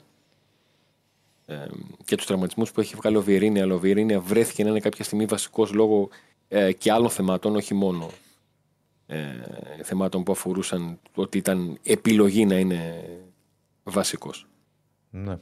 ε, 1.46 1.66
και 2.04 2.16
τους 2.16 2.26
τραυματισμούς 2.26 2.72
που 2.72 2.80
έχει 2.80 2.94
βγάλει 2.94 3.16
ο 3.16 3.22
Βιερίνια, 3.22 3.62
αλλά 3.62 3.74
ο 3.74 3.78
Βιερίνια 3.78 4.20
βρέθηκε 4.20 4.62
να 4.64 4.70
είναι 4.70 4.80
κάποια 4.80 5.04
στιγμή 5.04 5.24
βασικός 5.24 5.72
λόγω 5.72 6.08
ε, 6.48 6.72
και 6.72 6.92
άλλων 6.92 7.10
θεμάτων, 7.10 7.56
όχι 7.56 7.74
μόνο 7.74 8.10
ε, 9.06 9.24
θεμάτων 9.82 10.22
που 10.22 10.32
αφορούσαν 10.32 10.98
ότι 11.14 11.38
ήταν 11.38 11.78
επιλογή 11.82 12.46
να 12.46 12.58
είναι 12.58 13.04
βασικός. 13.82 14.46
Ναι. 15.10 15.38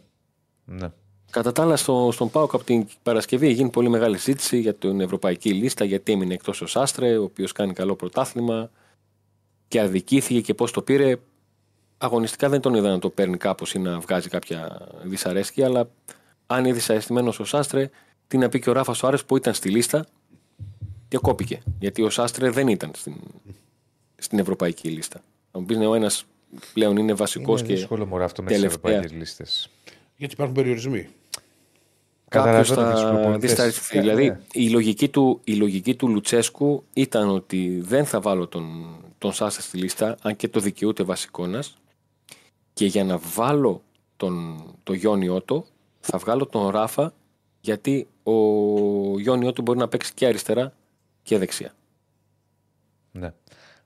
Ναι. 0.67 0.93
Κατά 1.31 1.53
τα 1.53 1.63
άλλα, 1.63 1.77
στο, 1.77 2.09
στον 2.13 2.31
ΠΑΟΚ 2.31 2.55
από 2.55 2.65
την 2.65 2.87
Παρασκευή 3.03 3.47
έγινε 3.47 3.71
πολύ 3.71 3.89
μεγάλη 3.89 4.19
συζήτηση 4.19 4.59
για 4.59 4.75
την 4.75 5.01
ευρωπαϊκή 5.01 5.53
λίστα, 5.53 5.85
γιατί 5.85 6.13
έμεινε 6.13 6.35
εκτός 6.35 6.61
ο 6.61 6.67
Σάστρε, 6.67 7.19
ο 7.19 7.23
οποίος 7.23 7.53
κάνει 7.53 7.73
καλό 7.73 7.97
πρωτάθλημα 7.97 8.71
και 9.69 9.81
αδικήθηκε 9.81 10.41
και 10.41 10.55
πώς 10.55 10.71
το 10.71 10.83
πήρε. 10.83 11.17
Αγωνιστικά 11.99 12.49
δεν 12.49 12.61
τον 12.61 12.75
είδα 12.75 12.91
να 12.91 12.99
το 12.99 13.11
παίρνει 13.11 13.37
κάπως 13.37 13.75
ή 13.75 13.79
να 13.79 14.01
βγάζει 14.01 14.29
κάποια 14.29 14.89
δυσαρέσκεια, 15.03 15.67
αλλά 15.67 15.89
αν 16.47 16.65
είναι 16.65 16.75
δυσαρεστημένος 16.75 17.41
ο 17.41 17.45
Σάστρε, 17.45 17.91
τι 18.29 18.39
να 18.39 18.49
πει 18.49 18.61
και 18.61 18.71
ο 18.71 18.73
Ράφας 18.73 18.97
Σοάρε 18.99 19.17
που 19.17 19.37
ήταν 19.37 19.55
στη 19.55 19.71
λίστα, 19.71 20.07
διακόπηκε. 21.09 21.63
Γιατί 21.79 22.03
ο 22.03 22.11
Σάστρε 22.11 22.51
δεν 22.51 22.69
ήταν 22.69 22.91
στην, 22.95 23.15
στην 24.17 24.39
ευρωπαϊκή 24.39 24.89
λίστα. 24.89 25.21
Θα 25.53 25.59
μου 25.59 25.67
πεις, 25.67 25.77
ναι, 25.77 25.87
ο 25.87 25.95
ένας 25.95 26.25
πλέον 26.73 26.97
είναι 26.97 27.13
βασικός 27.15 27.61
Είναι 27.61 27.69
και 27.69 27.75
δύσκολο 27.75 28.07
μωρά 28.07 28.25
αυτό 28.25 28.43
με 28.43 28.49
τις 28.49 28.57
τελευταία. 28.57 28.93
ευρωπαϊκές 28.93 29.19
λίστες. 29.19 29.71
Γιατί 30.17 30.35
υπάρχουν 30.35 30.55
περιορισμοί. 30.55 31.09
κάποιος 32.29 32.69
Καταλαβαίνω 32.69 32.93
τους 32.93 33.03
θα 33.03 33.13
προπονητές. 33.13 33.51
δισταριστεί. 33.51 33.99
Ε, 33.99 34.01
Δηλαδή, 34.01 34.29
ναι. 34.29 34.39
η, 34.53 34.69
λογική 34.71 35.09
του, 35.09 35.41
η 35.45 35.55
λογική 35.55 35.95
του 35.95 36.09
Λουτσέσκου 36.09 36.85
ήταν 36.93 37.29
ότι 37.29 37.81
δεν 37.81 38.05
θα 38.07 38.21
βάλω 38.21 38.47
τον, 38.47 38.97
τον 39.19 39.33
Σάσα 39.33 39.63
στη 39.63 39.79
λίστα, 39.79 40.17
αν 40.23 40.37
και 40.37 40.49
το 40.49 40.61
δικαιούται 40.61 41.03
βασικόνας. 41.03 41.77
Και 42.73 42.87
για 42.87 43.05
να 43.05 43.19
βάλω 43.19 43.83
τον, 44.17 44.63
το 44.83 44.93
Γιόνι 44.93 45.29
Ότο, 45.29 45.67
θα 46.01 46.19
βγάλω 46.19 46.47
τον 46.47 46.69
Ράφα, 46.69 47.15
γιατί 47.61 48.07
ο 48.23 48.33
Γιόνι 49.21 49.47
Ότο 49.47 49.63
μπορεί 49.63 49.79
να 49.79 49.89
παίξει 49.89 50.15
και 50.15 50.27
αριστερά 50.27 50.73
και 51.23 51.39
δεξιά. 51.39 51.75
Ναι. 53.13 53.33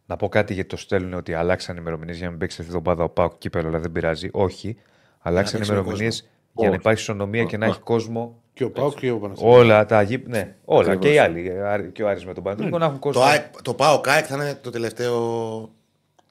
Να 0.07 0.17
πω 0.17 0.29
κάτι 0.29 0.55
γιατί 0.55 0.69
το 0.69 0.77
στέλνουν 0.77 1.15
ότι 1.15 1.35
αλλάξαν 1.35 1.77
ημερομηνίες 1.77 2.17
για 2.17 2.25
να 2.25 2.31
μην 2.31 2.41
παίξει 2.41 2.61
αυτή 2.61 2.73
την 2.73 2.81
εβδομάδα 2.81 3.05
ο 3.05 3.09
Πάοκ 3.09 3.39
κύπελο, 3.39 3.69
αλλά 3.69 3.79
δεν 3.79 3.93
πειράζει. 3.93 4.29
Όχι. 4.33 4.77
Αλλάξαν 5.23 5.59
παίξει 5.59 5.73
με 5.73 5.79
ημερομηνίες 5.79 6.21
κόσμο. 6.21 6.31
για 6.55 6.65
να 6.65 6.71
Όχι. 6.71 6.81
υπάρχει 6.81 7.01
ισονομία 7.01 7.45
και 7.45 7.57
να 7.57 7.67
έχει 7.67 7.81
κόσμο. 7.81 8.43
Και 8.53 8.65
ο 8.65 8.71
Πάοκ 8.71 8.99
και 8.99 9.11
ο 9.11 9.19
Παναθηναϊκός. 9.19 9.61
Όλα 9.61 9.87
τα 9.87 10.03
γήπ... 10.03 10.29
Ναι, 10.29 10.57
όλα. 10.65 10.81
Ακριβώς. 10.81 11.05
Και 11.05 11.13
οι 11.13 11.19
άλλοι. 11.19 11.91
Και 11.93 12.03
ο 12.03 12.09
Άρης 12.09 12.25
με 12.25 12.35
τον 12.35 12.43
Παναγιώτο 12.43 12.79
να 12.79 12.85
έχουν 12.85 12.99
κόσμο. 12.99 13.21
Το, 13.21 13.27
ΑΕΚ, 13.27 13.63
το 13.63 13.75
ΠΑΟ 13.75 14.01
ΚΑΕΚ 14.01 14.25
θα 14.29 14.35
είναι 14.35 14.59
το 14.63 14.71
τελευταίο. 14.71 15.19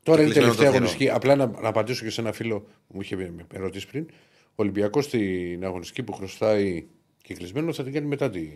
Τώρα 0.04 0.22
είναι 0.22 0.32
κλεισμένο 0.32 0.34
τελευταία 0.34 0.50
το 0.50 0.54
θηρόν. 0.54 0.74
αγωνιστική. 0.74 1.10
Απλά 1.10 1.36
να, 1.36 1.46
να 1.62 1.68
απαντήσω 1.68 2.04
και 2.04 2.10
σε 2.10 2.22
ένα 2.22 2.32
φίλο 2.32 2.60
που 2.60 2.94
μου 2.94 3.02
είχε 3.02 3.34
ερωτήσει 3.54 3.88
πριν. 3.88 4.06
Ο 4.50 4.54
Ολυμπιακός 4.56 5.06
στην 5.06 5.66
αγωνιστική 5.66 6.04
που 6.04 6.14
χρωστάει 6.14 6.86
και 7.22 7.34
κλεισμένο 7.34 7.74
θα 7.74 7.84
την 7.84 7.94
κάνει 7.94 8.06
μετά 8.06 8.30
τη, 8.30 8.50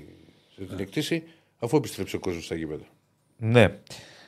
θα 0.57 0.65
την 0.65 0.79
εκτίσει 0.79 1.23
αφού 1.59 1.77
επιστρέψει 1.77 2.15
ο 2.15 2.19
κόσμος 2.19 2.45
στα 2.45 2.55
γήπεδα. 2.55 2.85
Ναι. 3.37 3.77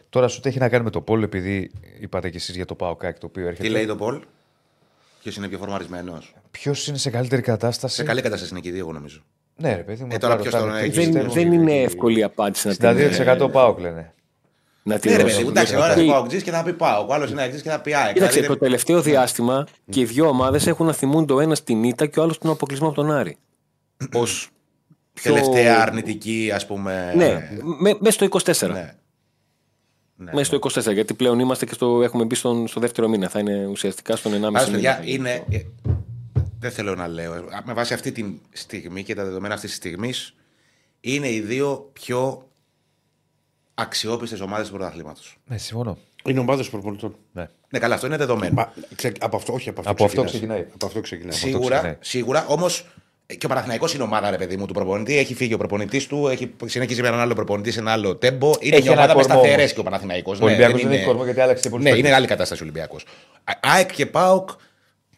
Τώρα 0.09 0.27
σου 0.27 0.39
τι 0.39 0.49
έχει 0.49 0.59
να 0.59 0.69
κάνει 0.69 0.83
με 0.83 0.89
το 0.89 1.01
πόλο, 1.01 1.23
επειδή 1.23 1.71
είπατε 1.99 2.29
κι 2.29 2.37
εσείς 2.37 2.55
για 2.55 2.65
το 2.65 2.75
ΠΑΟΚ 2.75 3.01
το 3.01 3.25
οποίο 3.25 3.47
έρχεται. 3.47 3.67
Τι 3.67 3.73
λέει 3.73 3.85
το 3.85 3.95
Πολ, 3.95 4.21
Ποιος 5.25 5.37
είναι 5.37 5.47
πιο 5.47 5.57
φορμαρισμένος; 5.57 6.33
Ποιος 6.51 6.87
είναι 6.87 6.97
σε 6.97 7.09
καλύτερη 7.09 7.41
κατάσταση; 7.41 7.95
Σε 7.95 8.03
καλή 8.03 8.21
κατάσταση 8.21 8.51
είναι 8.51 8.59
και 8.61 8.67
οι 8.67 8.71
δύο, 8.71 8.79
εγώ 8.79 8.91
νομίζω. 8.91 9.19
Ναι, 9.55 9.75
ρε 9.75 9.81
παιδί 9.83 10.03
μου. 10.03 10.09
Ε, 10.11 10.17
τώρα 10.17 10.33
απλά 10.33 10.43
ποιος 10.49 10.61
ρωτάμε 10.61 10.79
τον 10.81 10.91
τι 10.91 10.99
έχει. 10.99 11.11
Δεν, 11.11 11.23
πιστεύω. 11.23 11.33
δεν 11.33 11.51
είναι 11.53 11.81
εύκολη 11.81 12.19
η 12.19 12.23
απάντηση 12.23 12.67
να 12.67 12.93
την, 12.95 13.09
62% 13.47 13.51
ΠΑΟΚ 13.51 13.79
λένε. 13.79 14.13
να 14.83 14.99
την 14.99 15.11
Ναι, 15.11 15.17
ρε 15.17 15.23
δώσω. 15.23 15.35
παιδί, 15.37 15.47
εντάξει, 15.47 15.73
ο 15.73 15.77
ένα 15.77 15.85
Γιατί- 15.85 16.01
είναι 16.03 16.11
Πάοκ 16.11 16.27
και 16.27 16.51
θα 16.51 16.63
πει 16.63 16.73
Πάοκ, 16.73 17.09
ο 17.09 17.13
άλλος 17.13 17.31
είναι 17.31 17.41
Αεξή 17.41 17.61
και 17.61 17.69
θα 17.69 17.79
πει 17.81 17.95
ΑΕΚ. 17.95 18.13
Κοίταξε, 18.13 18.33
Δηλαδή, 18.39 18.53
το 18.53 18.59
τελευταίο 18.65 19.01
διάστημα 19.01 19.67
και 19.89 19.99
οι 19.99 20.05
δύο 20.05 20.27
ομάδες 20.27 20.67
έχουν 20.67 20.85
να 20.85 20.93
θυμούνται 20.93 21.33
ο 21.33 21.39
ένας 21.39 21.63
την 21.63 21.83
ήττα 21.83 22.05
και 22.05 22.19
ο 22.19 22.23
άλλος 22.23 22.37
τον 22.37 22.51
αποκλεισμό 22.51 22.87
από 22.87 22.95
τον 22.95 23.11
Άρη. 23.11 23.37
Ω 24.13 24.23
Τελευταία 25.21 25.81
αρνητική, 25.81 26.51
ας 26.53 26.65
πούμε. 26.65 27.13
Ναι, 27.15 27.49
με- 27.79 27.97
μέσα 27.99 28.11
στο 28.11 28.25
24. 28.25 28.95
Ναι. 30.15 30.25
Ναι. 30.25 30.31
Μέσα 30.33 30.57
στο 30.57 30.81
24, 30.89 30.93
γιατί 30.93 31.13
πλέον 31.13 31.39
είμαστε 31.39 31.65
και 31.65 31.73
στο, 31.73 32.01
έχουμε 32.03 32.23
μπει 32.25 32.35
στον, 32.35 32.67
στο 32.67 32.79
δεύτερο 32.79 33.07
μήνα. 33.07 33.29
Θα 33.29 33.39
είναι 33.39 33.65
ουσιαστικά 33.65 34.15
στον 34.15 34.31
1,5 34.33 34.39
Πάντως, 34.41 34.65
μήνα. 34.69 34.71
παιδιά, 34.95 35.01
είναι. 35.03 35.43
ε, 35.49 35.59
Δεν 36.59 36.71
θέλω 36.71 36.95
να 36.95 37.07
λέω. 37.07 37.33
ε, 37.33 37.41
Με 37.65 37.73
βάση 37.73 37.93
αυτή 37.93 38.11
τη 38.11 38.25
στιγμή 38.51 39.03
και 39.03 39.15
τα 39.15 39.23
δεδομένα 39.23 39.53
αυτής 39.53 39.69
της 39.69 39.79
στιγμής, 39.79 40.35
είναι 41.01 41.29
οι 41.31 41.41
δύο 41.41 41.89
πιο 41.93 42.47
αξιόπιστες 43.73 44.39
ομάδες 44.39 44.67
του 44.67 44.73
πρωταθλήματος. 44.73 45.37
Ναι, 45.45 45.57
συμφωνώ. 45.57 45.97
Είναι 46.25 46.39
ομάδες 46.39 46.69
προπονητών. 46.69 47.15
Ναι. 47.33 47.49
Ναι, 47.69 47.79
καλά, 47.79 47.95
αυτό 47.95 48.07
είναι 48.07 48.17
δεδομένο. 48.17 48.53
Μα, 48.53 48.73
ξε, 48.95 49.11
από 49.19 49.35
αυτό, 49.35 49.53
όχι 49.53 49.69
από 49.69 49.79
αυτό, 49.79 49.91
Από 49.91 50.03
αυτό 50.05 50.23
ξεκινάς. 50.23 50.31
ξεκινάει. 50.31 50.73
Από 50.73 50.85
αυτό 50.85 51.01
ξεκινάει. 51.01 51.31
ξεκινάει. 51.31 51.61
Σίγουρα, 51.61 51.97
σίγουρα 52.01 52.45
όμως 52.47 52.87
και 53.27 53.45
ο 53.45 53.49
Παναθηναϊκός 53.49 53.93
είναι 53.93 54.03
ομάδα, 54.03 54.29
ρε 54.29 54.37
παιδί 54.37 54.57
μου, 54.57 54.65
του 54.65 54.73
προπονητή. 54.73 55.17
Έχει 55.17 55.33
φύγει 55.33 55.53
ο 55.53 55.57
προπονητής 55.57 56.07
του, 56.07 56.27
έχει 56.27 56.53
συνεχίσει 56.65 57.01
με 57.01 57.07
έναν 57.07 57.19
άλλο 57.19 57.33
προπονητή 57.33 57.71
σε 57.71 57.79
ένα 57.79 57.91
άλλο 57.91 58.15
τέμπο. 58.15 58.51
Είναι 58.59 58.75
Έχει 58.75 58.83
μια 58.83 58.91
ένα 58.91 59.01
ομάδα 59.01 59.15
με 59.15 59.21
κορμό 59.21 59.37
σταθερές 59.39 59.59
όμως. 59.59 59.73
και 59.73 59.79
ο 59.79 59.83
Παναθηναϊκός. 59.83 60.39
Ο 60.39 60.45
Ολυμπιακός 60.45 60.81
δεν 60.81 60.91
έχει 60.91 61.05
κορμό 61.05 61.23
γιατί 61.23 61.39
άλλαξε 61.39 61.69
πολύ 61.69 61.83
Ναι, 61.83 61.89
παίκτες. 61.89 62.07
είναι 62.07 62.15
άλλη 62.17 62.27
κατάσταση 62.27 62.61
ο 62.61 62.65
Ολυμπιακός. 62.65 63.05
ΑΕΚ 63.59 63.91
και 63.91 64.05
ΠΑΟΚ 64.05 64.49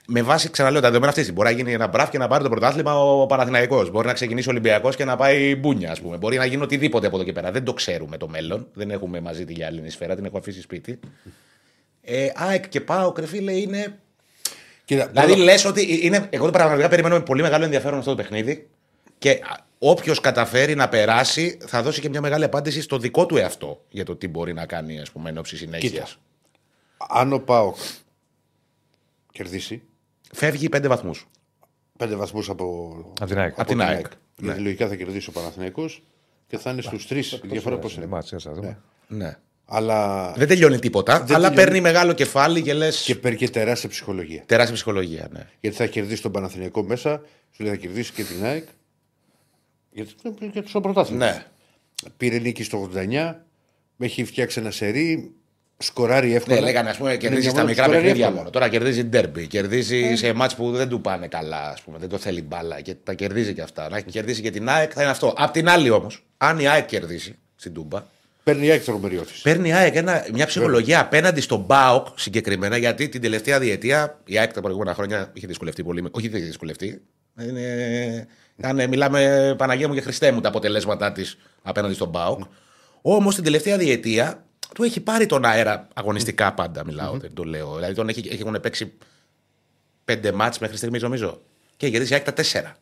με 0.10 0.22
βάση, 0.22 0.50
ξαναλέω, 0.50 0.82
τα 0.82 0.88
δεδομένα 0.88 1.12
αυτής. 1.12 1.34
Μπορεί 1.34 1.48
να 1.50 1.54
γίνει 1.56 1.74
ένα 1.74 1.88
μπραφ 1.88 2.10
και 2.10 2.18
να 2.18 2.28
πάρει 2.28 2.44
το 2.44 2.50
πρωτάθλημα 2.50 3.00
ο 3.04 3.26
Παναθηναϊκός. 3.26 3.92
Μπορεί 3.92 4.08
να 4.08 4.14
ξεκινήσει 4.14 4.48
ο 4.48 4.52
Ολυμπιακός 4.52 4.96
και 4.96 5.06
να 5.06 5.16
πάει 5.16 5.56
μπούνια, 5.56 5.92
ας 5.92 6.02
πούμε. 6.02 6.18
Μπορεί 6.18 6.38
να 6.38 6.46
γίνει 6.46 6.64
οτιδήποτε 6.64 7.08
από 7.08 7.16
εδώ 7.16 7.26
και 7.26 7.32
πέρα. 7.34 7.52
Δεν 7.52 7.64
το 7.64 7.74
ξέρουμε 7.74 8.18
το 8.18 8.28
μέλλον. 8.28 8.68
Δεν 8.74 8.92
έχουμε 8.92 9.20
μαζί 9.20 9.46
τη 9.46 9.54
γυάλινη 9.54 9.90
σφαίρα, 9.90 10.16
την 10.16 10.26
έχω 10.26 10.38
αφήσει 10.38 10.62
σπίτι. 10.62 11.00
Ε, 12.02 12.28
ΑΕΚ 12.36 12.70
και 12.70 12.82
ΠΑΟΚ, 12.82 13.20
ρε 13.20 13.26
φίλε, 13.28 13.52
είναι 13.52 14.00
Κοίτα, 14.88 15.08
Δηλαδή 15.08 15.32
τώρα- 15.32 15.44
λες 15.44 15.66
ότι 15.66 16.06
είναι. 16.06 16.28
Εγώ 16.30 16.46
το 16.46 16.52
πραγματικά 16.52 16.88
περιμένω 16.88 17.16
με 17.16 17.22
πολύ 17.22 17.42
μεγάλο 17.42 17.64
ενδιαφέρον 17.64 18.00
αυτό 18.00 18.10
το 18.10 18.16
παιχνίδι. 18.22 18.68
Και 19.18 19.40
όποιος 19.80 20.20
καταφέρει 20.22 20.76
να 20.76 20.90
περάσει 20.90 21.58
θα 21.66 21.82
δώσει 21.84 22.02
και 22.02 22.10
μια 22.10 22.22
μεγάλη 22.22 22.44
απάντηση 22.44 22.82
στο 22.82 22.98
δικό 22.98 23.26
του 23.26 23.38
εαυτό 23.38 23.84
για 23.90 24.06
το 24.06 24.16
τι 24.16 24.28
μπορεί 24.28 24.54
να 24.54 24.66
κάνει, 24.66 25.00
ας 25.00 25.12
πούμε, 25.12 25.30
εν 25.30 25.38
ώψη 25.38 25.58
συνέχειας. 25.58 25.92
Κοίτα. 25.92 26.08
αν 27.10 27.34
ο 27.34 27.40
Πάοκ 27.40 27.76
κερδίσει 29.32 29.82
Φεύγει 30.34 30.70
πέντε 30.70 30.88
βαθμούς. 30.88 31.28
πέντε 31.98 32.16
βαθμούς 32.16 32.50
από, 32.50 32.96
Από 33.20 33.26
την 33.26 33.40
ΑΕΚ. 33.40 33.54
Από 33.60 33.68
την 33.68 33.82
ΑΕΚ. 33.82 34.06
Γιατί 34.36 34.60
λογικά 34.60 34.88
θα 34.88 34.96
κερδίσει 34.96 35.30
ο 35.30 35.32
Παναθηναϊκός 35.32 36.04
και 36.48 36.58
θα 36.58 36.72
είναι 36.72 36.82
στους 36.82 37.08
τρεις. 37.08 37.32
Η 37.32 37.42
διαφορά 37.44 37.78
πώς 37.78 37.94
Είναι 37.96 38.04
είναι; 38.06 38.14
μάτς, 38.14 38.34
θα 38.38 38.54
δούμε. 38.54 38.82
Ναι. 39.08 39.38
Αλλά 39.70 40.32
Δεν 40.38 40.48
τελειώνει 40.48 40.80
τίποτα, 40.80 41.14
Δεν 41.24 41.36
αλλά 41.36 41.50
τελειώνει. 41.50 41.56
παίρνει 41.56 41.82
μεγάλο 41.82 42.14
κεφάλι 42.14 42.62
και 42.62 42.74
λε. 42.74 42.90
και 42.90 43.16
παίρνει 43.16 43.38
και 43.38 43.50
τεράστια 43.50 43.90
ψυχολογία. 43.90 44.44
Τεράστια 44.46 44.76
ψυχολογία, 44.76 45.28
ναι. 45.32 45.48
Γιατί 45.60 45.78
θα 45.78 45.86
κερδίσει 45.86 46.22
τον 46.22 46.32
Παναθηναϊκό 46.32 46.84
μέσα, 46.84 47.22
σου 47.52 47.64
λέει 47.64 47.72
θα 47.72 47.78
κερδίσει 47.78 48.12
και 48.12 48.24
την 48.24 48.46
ΑΕΚ. 48.46 48.64
Γιατί 49.92 50.14
και 50.54 50.64
στο 50.66 50.82
πρωτάθλημα. 50.82 51.26
Ναι. 51.26 51.46
Πήρε 52.18 52.38
νίκη 52.38 52.64
στο 52.64 52.90
89, 52.96 53.34
έχει 54.00 54.24
φτιάξει 54.26 54.60
ένα 54.60 54.72
σερί, 54.72 55.32
σκοράρει 55.78 56.34
εύκολα. 56.34 56.56
Ναι, 56.56 56.62
λέγανε, 56.66 56.90
ας 56.90 56.98
πούμε, 56.98 57.10
Είναι 57.10 57.18
κερδίζει 57.20 57.42
μια 57.42 57.50
στα 57.52 57.62
ομάδα 57.62 57.70
μικρά 57.70 57.84
που 57.84 57.90
σκοράρει 57.90 58.06
παιχνίδια 58.08 58.26
εύκολα. 58.26 58.38
μόνο. 58.44 58.50
Τώρα 58.50 58.70
κερδίζει 58.70 59.04
ντέρμπι, 59.04 59.48
κερδίζει 59.48 60.16
σε 60.16 60.34
μάτς 60.34 60.56
που 60.56 60.72
δεν 60.72 60.90
του 60.90 61.02
πάνε 61.02 61.28
καλά, 61.28 61.70
ας 61.70 61.82
πούμε. 61.82 61.98
Δεν 61.98 62.10
το 62.10 62.18
θέλει 62.18 62.42
μπάλα 62.42 62.82
και 62.82 62.96
τα 63.04 63.14
κερδίζει 63.14 63.54
και 63.54 63.62
αυτά. 63.62 63.90
Να 63.90 63.98
έχει 63.98 64.06
κερδίσει 64.06 64.42
και 64.42 64.50
την 64.52 64.70
ΑΕΚ 64.70 64.92
θα 64.94 65.02
είναι 65.02 65.12
αυτό. 65.12 65.34
Απ' 65.38 65.52
την 65.52 65.70
άλλη 65.70 65.90
όμως, 65.90 66.24
αν 66.38 66.60
η 66.60 66.68
ΑΕΚ 66.68 66.86
κερδίσει 66.86 67.36
στην 67.56 67.74
Τούμπα, 67.74 68.04
Παίρνει 68.48 68.66
η 68.66 68.72
ΑΕΚ 68.72 68.84
τρομερή 68.84 69.18
όθηση. 69.18 69.42
Παίρνει 69.42 69.70
η 69.70 69.74
ΑΕΚ 69.74 69.96
ένα, 69.96 70.26
μια 70.34 70.46
ψυχολογία 70.46 71.00
απέναντι 71.00 71.42
στον 71.42 71.66
ΠΑΟΚ 71.68 72.08
συγκεκριμένα, 72.20 72.78
γιατί 72.78 73.10
την 73.10 73.22
τελευταία 73.22 73.60
διετία 73.60 74.20
η 74.26 74.38
ΑΕΚ 74.40 74.54
τα 74.54 74.62
προηγούμενα 74.62 74.94
χρόνια 74.94 75.30
είχε 75.34 75.48
δυσκολευτεί 75.48 75.84
πολύ. 75.84 76.02
με- 76.02 76.10
Όχι, 76.12 76.28
δεν 76.28 76.38
είχε 76.38 76.48
δυσκολευτεί. 76.48 77.02
Είναι, 77.42 78.28
ήταν, 78.58 78.88
μιλάμε 78.90 79.54
Παναγία 79.58 79.88
μου 79.88 79.94
και 79.94 80.02
Χριστέ 80.02 80.32
μου 80.32 80.42
τα 80.42 80.48
αποτελέσματά 80.50 81.12
της 81.12 81.38
απέναντι 81.62 81.94
στον 81.94 82.12
ΠΑΟΚ. 82.12 82.40
Όμως 83.02 83.36
την 83.36 83.44
τελευταία 83.44 83.78
διετία 83.78 84.46
του 84.76 84.84
έχει 84.84 85.00
πάρει 85.00 85.26
τον 85.26 85.46
αέρα 85.46 85.88
αγωνιστικά 85.94 86.54
πάντα, 86.54 86.86
μιλάω, 86.86 87.18
δεν 87.18 87.34
το 87.34 87.44
λέω. 87.44 87.76
Δηλαδή 87.76 87.94
τον 87.94 88.10
έχει, 88.10 88.28
έχουν 88.42 88.60
παίξει 88.62 88.94
πέντε 90.06 90.32
μάτς 90.32 90.60
μέχρι 90.60 90.78
στιγμής, 90.78 91.02
νομίζω. 91.02 91.42
Και 91.78 91.88
γυρίζει 91.88 92.12
η 92.12 92.16
ΑΕΚ 92.16 92.24
τα 92.26 92.34
τέσσερα. 92.34 92.76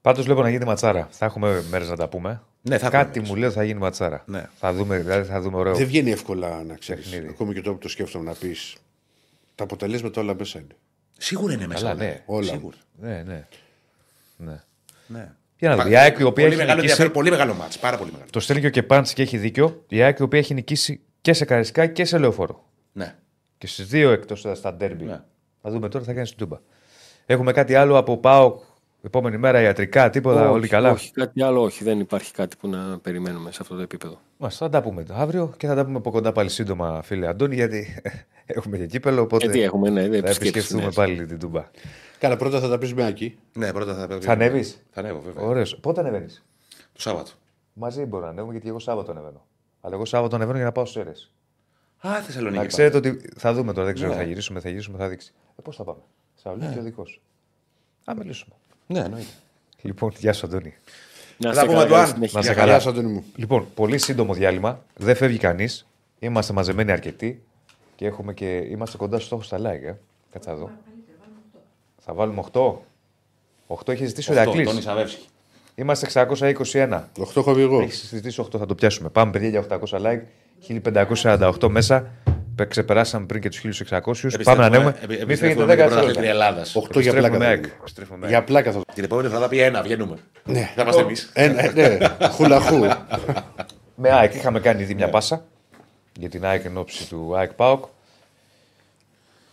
Πάντως 0.00 0.24
βλέπω 0.24 0.42
να 0.42 0.50
γίνει 0.50 0.64
ματσάρα. 0.64 1.08
Θα 1.10 1.24
έχουμε 1.26 1.62
μέρες 1.70 1.88
να 1.88 1.96
τα 1.96 2.08
πούμε. 2.08 2.42
Ναι, 2.62 2.78
θα 2.78 2.86
έχουμε 2.86 3.02
Κάτι 3.02 3.18
μέρες. 3.18 3.28
μου 3.30 3.36
λέει 3.36 3.48
ότι 3.48 3.56
θα 3.58 3.64
γίνει 3.64 3.78
ματσάρα. 3.78 4.22
Ναι. 4.26 4.48
Θα 4.58 4.72
δούμε, 4.72 4.98
δηλαδή 4.98 5.28
θα 5.28 5.40
δούμε 5.40 5.56
ωραίο. 5.56 5.74
Δεν 5.74 5.86
βγαίνει 5.86 6.10
εύκολα 6.10 6.62
να 6.64 6.74
ξέρεις. 6.74 7.08
Παιχνίδι. 7.08 7.28
Ακόμη 7.32 7.54
και 7.54 7.60
τώρα 7.60 7.72
που 7.76 7.82
το 7.82 7.88
σκέφτομαι 7.88 8.24
να 8.24 8.32
πεις. 8.34 8.76
Τα 9.54 9.64
αποτελέσματα 9.64 10.20
όλα 10.20 10.34
μέσα 10.34 10.58
είναι. 10.58 10.76
Σίγουρα 11.18 11.52
είναι 11.52 11.66
μέσα. 11.66 11.80
Καλά, 11.86 11.92
όλα. 11.94 12.04
ναι. 12.04 12.22
Όλα. 12.26 12.50
Σίγουρα. 12.52 12.76
Ναι, 13.00 13.22
ναι. 13.26 13.46
ναι. 14.36 14.62
Ναι. 15.06 15.32
Για 15.58 15.68
να 15.68 15.76
Πα- 15.76 15.82
δούμε. 15.82 15.94
Η 15.94 15.98
ΑΕΚ 15.98 16.18
η 16.18 16.22
οποία 16.22 16.32
πολύ, 16.32 16.46
έχει 16.46 16.56
μεγάλο 16.56 16.74
νικήσει. 16.80 16.80
ενδιαφέρον, 16.80 17.12
πολύ 17.12 17.30
μεγάλο 17.30 17.54
μάτς, 17.54 17.78
πάρα 17.78 17.96
πολύ 17.98 18.10
μεγάλο. 18.12 18.30
Το 18.30 18.40
στέλνει 18.40 18.62
και 18.62 18.68
ο 18.68 18.70
Κεπάντση 18.70 19.14
και 19.14 19.22
έχει 19.22 19.38
δίκιο. 19.38 19.84
Η 19.88 20.02
ΑΕΚ 20.02 20.18
η 20.18 20.22
οποία 20.22 20.38
έχει 20.38 20.54
νικήσει 20.54 21.00
και 21.20 21.32
σε 21.32 21.44
Καρισκά 21.44 21.86
και 21.86 22.04
σε 22.04 22.18
Λεωφόρο. 22.18 22.64
Ναι. 22.92 23.14
Και 23.58 23.66
στις 23.66 23.86
δύο 23.86 24.10
εκτός 24.10 24.46
στα 24.52 24.74
ντέρμπι. 24.74 25.04
Ναι. 25.04 25.20
Θα 25.62 25.70
δούμε 25.70 25.88
τώρα 25.88 26.00
τι 26.04 26.08
θα 26.10 26.14
κάνει 26.14 26.26
στην 26.26 26.38
Τούμπα. 26.38 26.58
Έχουμε 27.26 27.52
κάτι 27.52 27.74
άλλο 27.74 27.96
από 27.96 28.16
ΠΑΟΚ 28.18 28.62
Επόμενη 29.02 29.36
μέρα 29.36 29.60
ιατρικά, 29.60 30.10
τίποτα, 30.10 30.42
όχι, 30.42 30.52
όλοι 30.52 30.68
καλά; 30.68 30.90
Όχι, 30.90 31.10
κάτι 31.10 31.42
άλλο 31.42 31.62
όχι. 31.62 31.84
Δεν 31.84 32.00
υπάρχει 32.00 32.32
κάτι 32.32 32.56
που 32.56 32.68
να 32.68 32.98
περιμένουμε 32.98 33.52
σε 33.52 33.58
αυτό 33.60 33.74
το 33.74 33.82
επίπεδο. 33.82 34.20
Μας, 34.36 34.56
θα 34.56 34.68
τα 34.68 34.82
πούμε 34.82 35.04
αύριο 35.10 35.54
και 35.56 35.66
θα 35.66 35.74
τα 35.74 35.84
πούμε 35.84 35.96
από 35.96 36.10
κοντά 36.10 36.32
πάλι 36.32 36.48
σύντομα, 36.48 37.02
φίλε 37.02 37.26
Αντώνη, 37.26 37.54
γιατί 37.54 38.02
έχουμε 38.46 38.76
και 38.76 38.86
κύπελο. 38.86 39.22
Οπότε 39.22 39.44
Γιατί 39.44 39.62
έχουμε, 39.62 39.90
ναι, 39.90 40.00
δεν 40.00 40.10
θα 40.10 40.16
επισκέψεις, 40.16 40.48
επισκεφτούμε 40.48 40.84
ναι. 40.84 40.92
πάλι 40.92 41.26
την 41.26 41.38
Τούμπα. 41.38 41.64
Καλά, 42.18 42.36
πρώτα 42.36 42.60
θα 42.60 42.68
τα 42.68 42.78
πεις 42.78 42.94
με 42.94 43.06
Άκη. 43.06 43.38
Ναι, 43.52 43.72
πρώτα 43.72 43.94
θα 43.94 44.06
πρέπει. 44.06 44.24
Θα 44.24 44.32
ανέβεις; 44.32 44.82
Θα 44.90 45.00
ανέβω, 45.00 45.20
βέβαια. 45.20 45.44
Ωραίος. 45.44 45.76
Πότε 45.76 46.00
ανεβαίνεις; 46.00 46.44
Το 46.92 47.00
Σάββατο. 47.00 47.30
Μαζί 47.72 48.04
μπορώ 48.04 48.24
να 48.24 48.30
ανέβουμε 48.30 48.52
γιατί 48.52 48.68
εγώ 48.68 48.78
Σάββατο 48.78 49.10
ανεβαίνω. 49.10 49.46
Αλλά 49.80 49.94
εγώ 49.94 50.04
Σάββατο 50.04 50.36
ανεβαίνω 50.36 50.56
για 50.56 50.66
να 50.66 50.72
πάω 50.72 50.84
στις 50.84 51.02
αίρε. 51.02 51.12
Α, 52.08 52.22
Θεσσαλονίκη. 52.22 52.40
Να 52.40 52.50
πάμε. 52.56 52.66
ξέρετε 52.66 52.96
ότι 52.96 53.30
θα 53.36 53.52
δούμε 53.52 53.72
τώρα, 53.72 53.86
δεν 53.86 53.94
ξέρω, 53.94 54.10
Ναι. 54.10 54.16
θα 54.16 54.22
γυρίσουμε, 54.22 54.60
θα 54.60 54.68
γυρίσουμε, 54.68 54.98
θα 54.98 55.08
δείξει. 55.08 55.32
Ε, 55.58 55.62
Πώς 55.62 55.76
θα 55.76 55.84
πάμε; 55.84 56.00
Σαουλίκη 56.34 56.78
ο 56.78 56.82
δικός 56.82 57.10
σου. 57.10 57.20
Α 58.04 58.14
μιλήσουμε. 58.16 58.54
Ναι, 58.92 58.98
εννοείται. 58.98 59.26
Λοιπόν, 59.82 60.12
γεια 60.18 60.32
σου 60.32 60.46
Αντώνη. 60.46 60.74
Να 61.36 61.52
Θα 61.52 61.60
είστε 61.62 61.66
πούμε 61.72 61.82
καλά, 61.82 61.88
το 61.88 61.94
αν. 61.94 62.00
καλή 62.02 62.12
συνέχεια. 62.14 62.38
Να 62.38 62.44
σε 62.44 62.52
Καλά, 62.54 62.66
καλά. 62.66 62.80
σαν 62.80 62.92
Αντώνη 62.92 63.12
μου. 63.12 63.24
Λοιπόν, 63.36 63.66
πολύ 63.74 63.98
σύντομο 63.98 64.34
διάλειμμα. 64.34 64.84
Δεν 64.96 65.16
φεύγει 65.16 65.38
κανείς. 65.38 65.86
Είμαστε 66.18 66.52
μαζεμένοι 66.52 66.92
αρκετοί 66.92 67.42
και, 67.96 68.06
έχουμε 68.06 68.34
και 68.34 68.46
είμαστε 68.56 68.96
κοντά 68.96 69.16
στο 69.16 69.26
στόχο 69.26 69.42
στα 69.42 69.58
like. 69.58 69.82
Ε. 69.86 69.94
Κάτσε 70.32 70.50
να 70.50 70.56
δω. 70.56 70.70
Θα 71.98 72.14
βάλουμε 72.14 72.44
8. 72.52 72.72
8 73.66 73.88
έχει 73.88 74.06
ζητήσει 74.06 74.30
ο 74.30 74.34
Αυτό, 74.34 74.44
Ηρακλής. 74.44 74.68
Τον 74.68 74.78
Ισαβεύσκη. 74.78 75.26
Είμαστε 75.74 76.06
621. 76.06 77.04
8 77.18 77.36
έχω 77.36 77.52
πει 77.54 77.60
εγώ. 77.60 77.80
Έχεις 77.80 78.08
ζητήσει 78.08 78.42
8, 78.52 78.58
θα 78.58 78.66
το 78.66 78.74
πιάσουμε. 78.74 79.08
Πάμε, 79.08 79.30
παιδιά, 79.32 79.48
για 79.48 79.60
800 79.60 80.00
like. 80.00 80.20
1548 80.68 81.68
μέσα. 81.68 82.06
Πε- 82.60 82.68
Ξεπεράσαμε 82.70 83.26
πριν 83.26 83.40
και 83.40 83.48
τους 83.48 83.58
1600. 83.58 84.42
Πάμε 84.44 84.60
να 84.60 84.66
ανέβουμε. 84.66 84.94
Μην 85.26 85.36
φύγετε 85.36 85.62
10 85.64 85.66
δευτερόλεπτα. 85.66 86.22
Ελλάδας. 86.24 86.76
8 86.76 87.00
για 87.00 87.12
πλάκα. 87.12 87.36
Επιστρέφουμε 87.36 87.38
με 87.38 87.44
θα 87.44 87.50
ΑΕΚ. 87.50 87.60
πούμε. 87.60 87.74
Επιστρέφουμε 87.80 88.18
με 88.18 88.26
Για 88.26 88.36
ΑΕΚ. 88.36 88.46
πλάκα 88.46 88.72
θα 88.72 88.78
το 88.78 88.84
Την 88.94 89.04
επόμενη 89.04 89.28
θα 89.28 89.38
τα 89.40 89.48
πει 89.48 89.58
ένα, 89.60 89.82
βγαίνουμε. 89.82 90.16
Ναι. 90.44 90.70
Θα 90.74 90.82
είμαστε 90.82 91.02
εμείς. 91.02 91.30
Ένα, 91.32 91.72
ναι, 91.72 91.98
χουλαχού. 92.28 92.78
Με 93.94 94.10
ΑΕΚ 94.10 94.34
είχαμε 94.34 94.60
κάνει 94.60 94.82
ήδη 94.82 94.94
μια 94.94 95.08
πάσα 95.10 95.44
για 96.18 96.28
την 96.28 96.44
ΑΕΚ 96.44 96.64
εν 96.64 96.76
ώψη 96.76 97.08
του 97.08 97.32
ΑΕΚ 97.36 97.52
ΠΑΟΚ. 97.52 97.84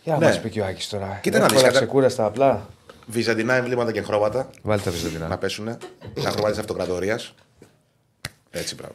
Για 0.04 0.12
να 0.12 0.18
Ναι. 0.18 0.26
μας 0.26 0.40
πει 0.40 0.50
και 0.50 0.60
ο 0.60 0.64
Άκης 0.66 0.88
τώρα. 0.88 1.18
Κοίτα 1.22 1.38
να 1.38 1.44
δεις, 1.44 1.52
Εύκολα 1.52 1.72
κατα- 1.72 1.84
ξεκούραστα 1.84 2.24
απλά. 2.24 2.66
Βυζαντινά 3.06 3.54
εμβλήματα 3.54 3.92
και 3.92 4.02
χρώματα 4.02 4.50
Βάλτε 4.62 4.84
τα 4.84 4.90
βυζαντινά. 4.90 5.26
να 5.28 5.38
πέσουν. 5.38 5.66
Σαν 6.18 6.32
χρώματα 6.32 6.52
τη 6.54 6.58
αυτοκρατορίας. 6.60 7.34
Έτσι, 8.50 8.74
μπράβο. 8.74 8.94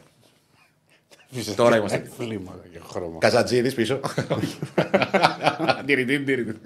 Τώρα 1.55 1.77
είμαστε. 1.77 2.09
Φλήμα 2.17 2.59
για 2.71 2.81
χρώμα. 2.89 3.17
Καζατζίδης 3.17 3.73
πίσω. 3.73 3.99
Τυριντίν, 5.85 6.25
τυριντίν. 6.25 6.57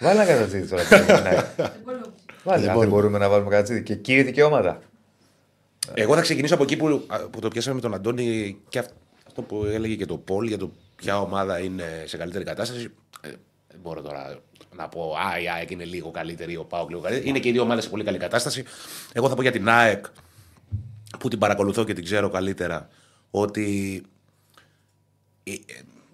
Βάλε 0.00 0.22
ένα 0.22 0.32
κατατζίδι 0.32 0.66
τώρα. 0.68 0.82
που 0.88 0.94
είναι 0.94 1.04
την 1.04 1.26
ΑΕΚ. 1.26 1.44
Μπορούμε. 1.84 2.06
Βάλε, 2.44 2.70
αν 2.70 2.78
δεν 2.78 2.88
μπορούμε 2.88 3.18
να 3.18 3.28
βάλουμε 3.28 3.50
κατατζίδι. 3.50 3.82
Και 3.82 3.94
κύριε 3.94 4.22
δικαιώματα. 4.22 4.80
Εγώ 5.94 6.14
θα 6.14 6.20
ξεκινήσω 6.20 6.54
από 6.54 6.62
εκεί 6.62 6.76
που, 6.76 7.06
που 7.30 7.40
το 7.40 7.48
πιάσαμε 7.48 7.74
με 7.74 7.80
τον 7.80 7.94
Αντώνη 7.94 8.58
και 8.68 8.78
αυ- 8.78 8.90
αυτό 9.26 9.42
που 9.42 9.64
έλεγε 9.64 9.94
και 9.94 10.06
το 10.06 10.16
Πολ 10.16 10.46
για 10.46 10.58
το 10.58 10.72
ποια 10.96 11.20
ομάδα 11.20 11.58
είναι 11.58 11.84
σε 12.06 12.16
καλύτερη 12.16 12.44
κατάσταση. 12.44 12.90
Ε, 13.20 13.28
δεν 13.68 13.80
μπορώ 13.82 14.00
τώρα 14.02 14.36
να 14.76 14.88
πω 14.88 15.14
Α, 15.32 15.40
η 15.40 15.48
ΑΕΚ 15.50 15.70
είναι 15.70 15.84
λίγο 15.84 16.10
καλύτερη, 16.10 16.56
ο 16.56 16.64
Πάοκ 16.64 16.88
λίγο 16.88 17.00
καλύτερη. 17.00 17.28
Είναι 17.28 17.38
και 17.38 17.48
οι 17.48 17.52
δύο 17.52 17.62
ομάδες 17.62 17.84
σε 17.84 17.90
πολύ 17.90 18.04
καλή 18.04 18.18
κατάσταση. 18.18 18.64
Εγώ 19.12 19.28
θα 19.28 19.34
πω 19.34 19.42
για 19.42 19.52
την 19.52 19.68
ΑΕΚ 19.68 20.04
που 21.18 21.28
την 21.28 21.38
παρακολουθώ 21.38 21.84
και 21.84 21.92
την 21.94 22.04
ξέρω 22.04 22.28
καλύτερα 22.28 22.88
ότι 23.30 24.02
η, 25.42 25.64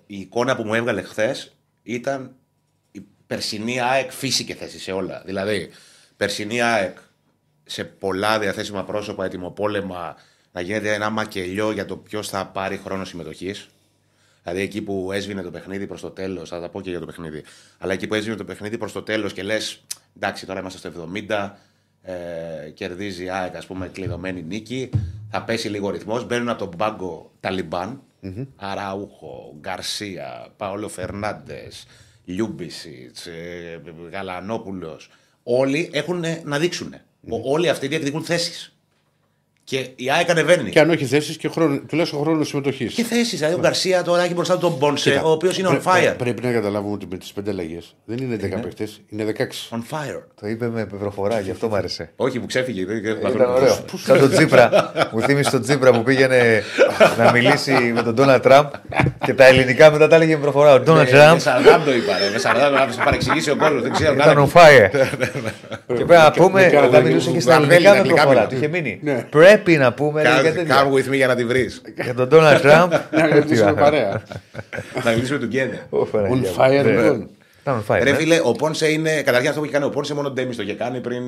η 0.07 0.19
εικόνα 0.19 0.57
που 0.57 0.63
μου 0.63 0.75
έβγαλε 0.75 1.03
χθες 1.03 1.55
ήταν 1.83 2.35
η 2.93 3.07
περσινή 3.27 3.81
ΑΕΚ 3.81 4.13
φύση 4.13 4.45
και 4.45 4.55
θέση 4.55 4.79
σε 4.79 4.93
όλα. 4.93 5.23
Δηλαδή, 5.25 5.71
περσινή 6.17 6.63
ΑΕΚ 6.63 6.99
σε 7.65 7.85
πολλά 7.85 8.39
διαθέσιμα 8.39 8.85
πρόσωπα, 8.85 9.25
ετοιμοπόλεμα, 9.25 10.17
να 10.53 10.61
γίνεται 10.61 10.95
ένα 10.95 11.11
μακελιό 11.11 11.71
για 11.71 11.85
το 11.85 11.97
ποιος 11.97 12.29
θα 12.29 12.47
πάρει 12.47 12.77
χρόνο 12.77 13.05
συμμετοχής. 13.05 13.69
Δηλαδή 14.43 14.63
εκεί 14.63 14.83
που 14.83 15.13
έσβηνε 15.13 15.43
το 15.43 15.51
παιχνίδι 15.51 15.87
προς 15.87 16.01
το 16.01 16.11
τέλος, 16.11 16.49
θα 16.49 16.61
τα 16.61 16.69
πω 16.69 16.81
και 16.81 16.91
για 16.91 17.01
το 17.01 17.07
παιχνίδι. 17.07 17.45
Αλλά 17.79 17.93
εκεί 17.93 18.07
που 18.07 18.15
έσβηνε 18.15 18.37
το 18.37 18.45
παιχνίδι 18.45 18.79
προς 18.79 18.93
το 18.93 19.03
τέλος 19.03 19.33
και 19.33 19.43
λες, 19.43 19.85
εντάξει, 20.17 20.47
τώρα 20.47 20.61
είμαστε 20.61 20.79
στο 20.79 21.11
70, 21.29 21.51
ε, 22.05 22.71
κερδίζει 22.71 23.25
η 23.25 23.31
ΑΕΚ, 23.31 23.57
ας 23.57 23.67
πούμε, 23.67 23.89
κλειδωμένη 23.89 24.43
νίκη. 24.43 24.91
Θα 25.31 25.43
πέσει 25.43 25.69
λίγο 25.69 25.87
ο 25.87 25.91
ρυθμός. 25.91 26.27
Μπαίνουν 26.27 26.49
από 26.49 26.59
τον 26.59 26.71
πάγκο 26.77 27.33
Ταλιμπάν. 27.41 28.03
Αραούχο, 28.57 29.57
Γκαρσία, 29.61 30.47
Παόλο 30.57 30.89
Φερνάντες, 30.89 31.87
Λιούμπισιτς, 32.25 33.27
ε, 33.27 33.81
Γαλανόπουλος. 34.13 35.09
Όλοι 35.43 35.91
έχουν 35.93 36.25
να 36.45 36.59
δείξουν. 36.59 36.95
Ο- 37.29 37.53
Όλοι 37.53 37.69
αυτοί 37.69 37.89
διεκδικούν 37.89 38.23
θέσεις. 38.25 38.74
Και 39.67 39.77
η 39.97 40.11
ΑΕΚ 40.11 40.31
ανεβαίνει. 40.31 40.71
Και 40.71 40.81
αν 40.81 40.91
όχι 40.91 41.05
θέσεις 41.05 41.37
και 41.37 41.49
χρόνο, 41.49 41.79
τουλάχιστον 41.89 42.21
χρόνος 42.21 42.49
συμμετοχής. 42.49 42.95
Και 42.95 43.03
θέσεις. 43.05 43.39
Δηλαδή 43.39 43.55
ο 43.55 43.59
Γκαρσία 43.61 44.03
τώρα 44.03 44.23
έχει 44.23 44.35
μπροστά 44.35 44.55
του 44.55 44.61
τον 44.61 44.73
Μπόνσε, 44.79 45.21
ο 45.25 45.31
οποίος 45.31 45.59
είναι 45.59 45.69
on 45.71 45.75
fire. 45.91 46.15
Πρέπει 46.19 46.43
να 46.43 46.53
καταλάβουμε 46.53 46.95
ότι 46.95 47.07
με 47.11 47.17
τις 47.17 47.33
πέντε 47.33 47.51
αλλαγές 47.51 47.95
δεν 48.05 48.17
είναι 48.19 48.37
10 48.37 48.61
παίχτε, 48.63 48.89
είναι 49.09 49.25
16. 49.25 49.77
On 49.77 49.79
fire. 49.79 50.23
Το 50.41 50.47
είπε 50.47 50.69
με 50.69 50.87
προφορά, 50.99 51.41
γι' 51.41 51.51
αυτό 51.51 51.69
μου 51.69 51.75
άρεσε. 51.77 52.13
Όχι, 52.17 52.39
μου 52.39 52.47
ξέφυγε. 52.47 52.85
δεν- 52.85 53.03
δεν- 53.03 53.17
Ήταν 53.17 53.41
ωραίο. 53.55 53.77
Σαν 54.05 54.19
τον 54.19 54.31
Τσίπρα. 54.31 54.93
Μου 55.13 55.21
θύμισε 55.21 55.51
τον 55.51 55.63
Τσίπρα 55.63 55.91
που 55.93 56.03
πήγαινε 56.03 56.63
να 57.19 57.33
μιλήσει 57.33 57.73
με 57.95 58.03
τον 58.03 58.15
Ντόναλτ 58.15 58.43
Τραμπ 58.43 58.67
και 59.25 59.35
τα 59.35 59.45
ελληνικά 59.47 59.91
μετά 59.91 60.09
τα 60.09 60.17
έλεγε 60.17 60.35
με 60.37 60.41
προφορά. 60.43 60.73
Ο 60.75 60.81
Ντόναλτ 60.81 61.11
Με 61.11 61.19
Τραμπ 61.19 61.39
Σαρδάμ 61.39 61.85
το 61.85 61.95
είπα. 61.95 62.19
ρε, 62.19 62.31
Με 62.33 62.39
Σαρδάμ 62.39 62.73
να 62.75 62.89
σε 62.93 63.01
παρεξηγήσει 63.05 63.51
ο 63.51 63.57
κόσμο. 63.57 63.81
Δεν 63.81 63.93
ξέρω. 63.93 64.13
ήταν 64.15 64.37
να- 64.37 64.45
on 64.47 64.49
fire. 64.53 64.89
Και 65.87 66.05
πρέπει 66.05 66.13
να 66.13 66.31
πούμε, 66.31 66.61
με 66.61 66.67
όταν 66.67 66.81
κάνατε 66.81 67.01
μιλούσε 67.03 67.29
και 67.29 67.35
που 67.35 67.41
στα 67.41 67.51
βαρβέλη, 67.59 67.75
ελληνικά 67.87 67.91
τα 67.91 67.95
με 67.95 67.99
αγγλικά 67.99 68.23
προφορά. 68.23 68.41
μιλά. 68.41 68.47
Του 68.47 68.57
είχε 68.57 68.69
μείνει. 68.69 69.01
Ναι. 69.57 69.63
Πρέπει 69.63 69.79
να 69.79 69.93
πούμε. 69.93 70.23
έλεγε 70.23 70.51
Come 70.51 70.55
τέτοια. 70.55 70.85
come 70.85 70.93
with 70.95 71.09
me 71.11 71.15
για 71.15 71.27
να 71.27 71.35
τη 71.35 71.45
βρεις. 71.45 71.83
Για 72.03 72.15
τον 72.15 72.29
Ντόναλτ 72.29 72.61
Τραμπ. 72.61 72.93
Να 73.11 73.29
κρατήσουμε 73.29 73.73
παρέα. 73.75 74.23
Να 75.05 75.11
μιλήσουμε 75.11 75.39
του 75.39 75.47
Γκένε. 75.47 75.87
On 75.91 76.59
fire, 76.59 76.85
λοιπόν. 76.85 77.29
Ήταν 77.61 77.85
on 77.89 77.95
fire. 77.95 78.01
Ρε 78.03 78.11
ναι. 78.11 78.17
φίλε, 78.17 78.41
ο 78.45 78.53
Πόνσε 78.53 78.91
είναι. 78.93 79.23
Καταρχήν 79.23 79.49
αυτό 79.49 79.61
που 79.61 79.65
έχει 79.65 79.75
κάνει 79.75 79.85
ο 79.87 79.91
Πόνσε 79.91 80.15
μόνο 80.15 80.31
Ντέμι 80.31 80.55
το 80.55 80.63
είχε 80.63 80.75
κάνει 80.75 81.01
πριν 81.01 81.23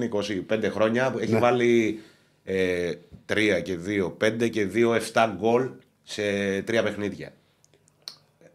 25 0.50 0.58
χρόνια. 0.74 1.10
που 1.10 1.18
Έχει 1.18 1.32
Ναι. 1.32 1.38
βάλει 1.38 2.00
ε, 2.44 2.90
3 3.32 3.34
και 3.62 3.76
2, 4.20 4.26
5 4.44 4.48
και 4.50 4.66
2, 4.74 4.94
7 5.12 5.28
γκολ 5.40 5.68
σε 6.02 6.22
3 6.58 6.80
παιχνίδια. 6.84 7.32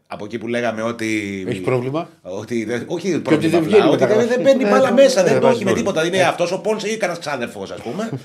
Από 0.06 0.24
εκεί 0.24 0.38
που 0.38 0.46
λέγαμε 0.48 0.82
ότι. 0.82 1.06
Έχει 1.48 1.60
πρόβλημα; 1.60 2.08
Ότι 2.22 2.64
δεν, 2.64 2.82
όχι 2.86 3.12
ότι 3.14 3.22
πρόβλημα. 3.22 3.50
δεν 3.50 3.60
απλά, 3.62 3.68
βγαίνει 3.78 3.88
ότι 3.92 3.96
δεν, 3.98 4.08
μεταγραφή. 4.08 4.28
δεν 4.34 4.40
μπαίνει 4.40 4.64
Ναι, 4.64 4.70
μπάλα 4.70 4.90
ναι, 4.90 5.02
μέσα. 5.02 5.22
ναι, 5.22 5.28
δεν 5.30 5.40
το 5.40 5.46
βάζει 5.46 5.56
έχει 5.56 5.64
με 5.64 5.70
γκολ. 5.70 5.78
τίποτα. 5.80 6.06
Είναι 6.06 6.22
αυτός 6.22 6.52
ο 6.52 6.60
Πόνσε 6.60 6.88
ή 6.88 6.96
κανένας 6.96 7.20
ξάδερφος, 7.20 7.70
ας 7.70 7.80
πούμε. 7.80 8.10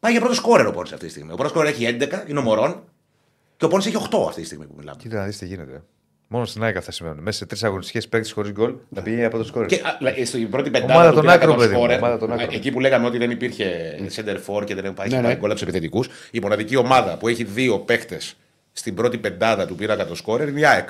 Πάει 0.00 0.12
για 0.12 0.20
πρώτο 0.20 0.34
σκόρερ 0.34 0.66
ο 0.66 0.70
Πόνσε 0.70 0.94
αυτή 0.94 1.06
τη 1.06 1.12
στιγμή. 1.12 1.32
Ο 1.32 1.34
πρώτος 1.34 1.50
σκόρερ 1.52 1.72
έχει 1.72 1.96
11, 2.00 2.28
είναι 2.28 2.38
ο 2.38 2.42
Μωρόν. 2.42 2.82
Και 3.56 3.64
ο 3.64 3.68
Πόνσε 3.68 3.88
έχει 3.88 3.98
8 4.10 4.26
αυτή 4.28 4.40
τη 4.40 4.46
στιγμή 4.46 4.66
που 4.66 4.74
μιλάμε. 4.78 4.98
Κοίτα 5.02 5.16
να 5.18 5.24
δεις 5.24 5.38
τι 5.38 5.46
γίνεται. 5.46 5.82
Μόνο 6.30 6.44
στην 6.44 6.62
ΑΕΚ 6.62 6.76
αυτά 6.76 6.92
σημαίνουν. 6.92 7.18
Μέσα 7.22 7.38
σε 7.38 7.46
τρεις 7.46 7.64
αγωνιστικές 7.64 8.08
παίκτη 8.08 8.32
χωρίς 8.32 8.52
γκολ 8.52 8.74
να 8.88 9.02
πηγαίνει 9.02 9.24
από 9.24 9.36
το 9.38 9.44
σκόρ. 9.44 9.66
Και 9.66 9.74
α, 9.84 9.96
λα- 10.00 10.24
στην 10.26 10.50
πρώτη 10.50 10.68
Ομάδα 10.68 10.86
πεντάδα. 10.86 11.04
των 11.10 11.14
του 11.14 11.20
πήρα 11.20 11.32
άκρων, 11.32 11.50
κατά 11.50 11.60
παιδί 11.62 11.72
μου, 11.74 11.78
σκόρερ, 11.78 11.98
ομάδα 11.98 12.18
των 12.18 12.30
α, 12.30 12.34
άκρων. 12.34 12.48
Εκεί 12.52 12.70
που 12.70 12.80
λέγαμε 12.80 13.06
ότι 13.06 13.18
δεν 13.18 13.30
υπήρχε 13.30 13.96
center 14.16 14.36
for 14.46 14.64
και 14.64 14.74
δεν 14.74 14.94
πάει 14.94 15.08
Ναι, 15.08 15.20
ναι, 15.20 15.28
ναι. 15.28 15.34
γκολ 15.34 15.44
από 15.50 15.52
τους 15.52 15.62
επιθετικούς. 15.62 16.08
Η 16.30 16.40
μοναδική 16.40 16.76
ομάδα 16.76 17.16
που 17.16 17.28
έχει 17.28 17.44
δύο 17.44 17.78
παίχτε 17.78 18.18
στην 18.72 18.94
πρώτη 18.94 19.18
πεντάδα 19.18 19.66
του 19.66 19.74
πήρα 19.74 19.96
κατά 19.96 20.14
σκόρερ 20.14 20.48
είναι 20.48 20.60
η 20.60 20.64
ΑΕΚ. 20.64 20.88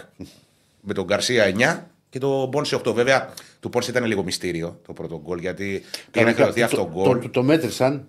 Με 0.81 0.93
τον 0.95 1.05
Γκαρσία 1.05 1.45
9 1.45 1.87
και 2.11 2.19
τον 2.19 2.49
Μπόνσε 2.49 2.77
8. 2.77 2.93
Βέβαια, 2.95 3.29
του 3.61 3.69
Πόνσε 3.69 3.91
ήταν 3.91 4.05
λίγο 4.05 4.23
μυστήριο 4.23 4.81
το 4.87 4.93
πρώτο 4.93 5.21
γκολ 5.25 5.39
γιατί 5.39 5.83
πήγε 6.11 6.25
να 6.25 6.33
κληρωθεί 6.33 6.63
αυτό 6.63 6.77
το 6.77 6.83
Το- 6.83 6.91
γκολ. 6.93 7.21
Το, 7.21 7.29
το 7.29 7.43
μέτρησαν. 7.43 8.07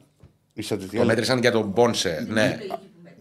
Οι 0.59 0.63
στατιστικοί. 0.63 0.97
Το 0.97 1.05
μέτρησαν 1.05 1.39
για 1.39 1.51
τον 1.51 1.65
Μπόνσε. 1.75 2.25
Ναι. 2.29 2.57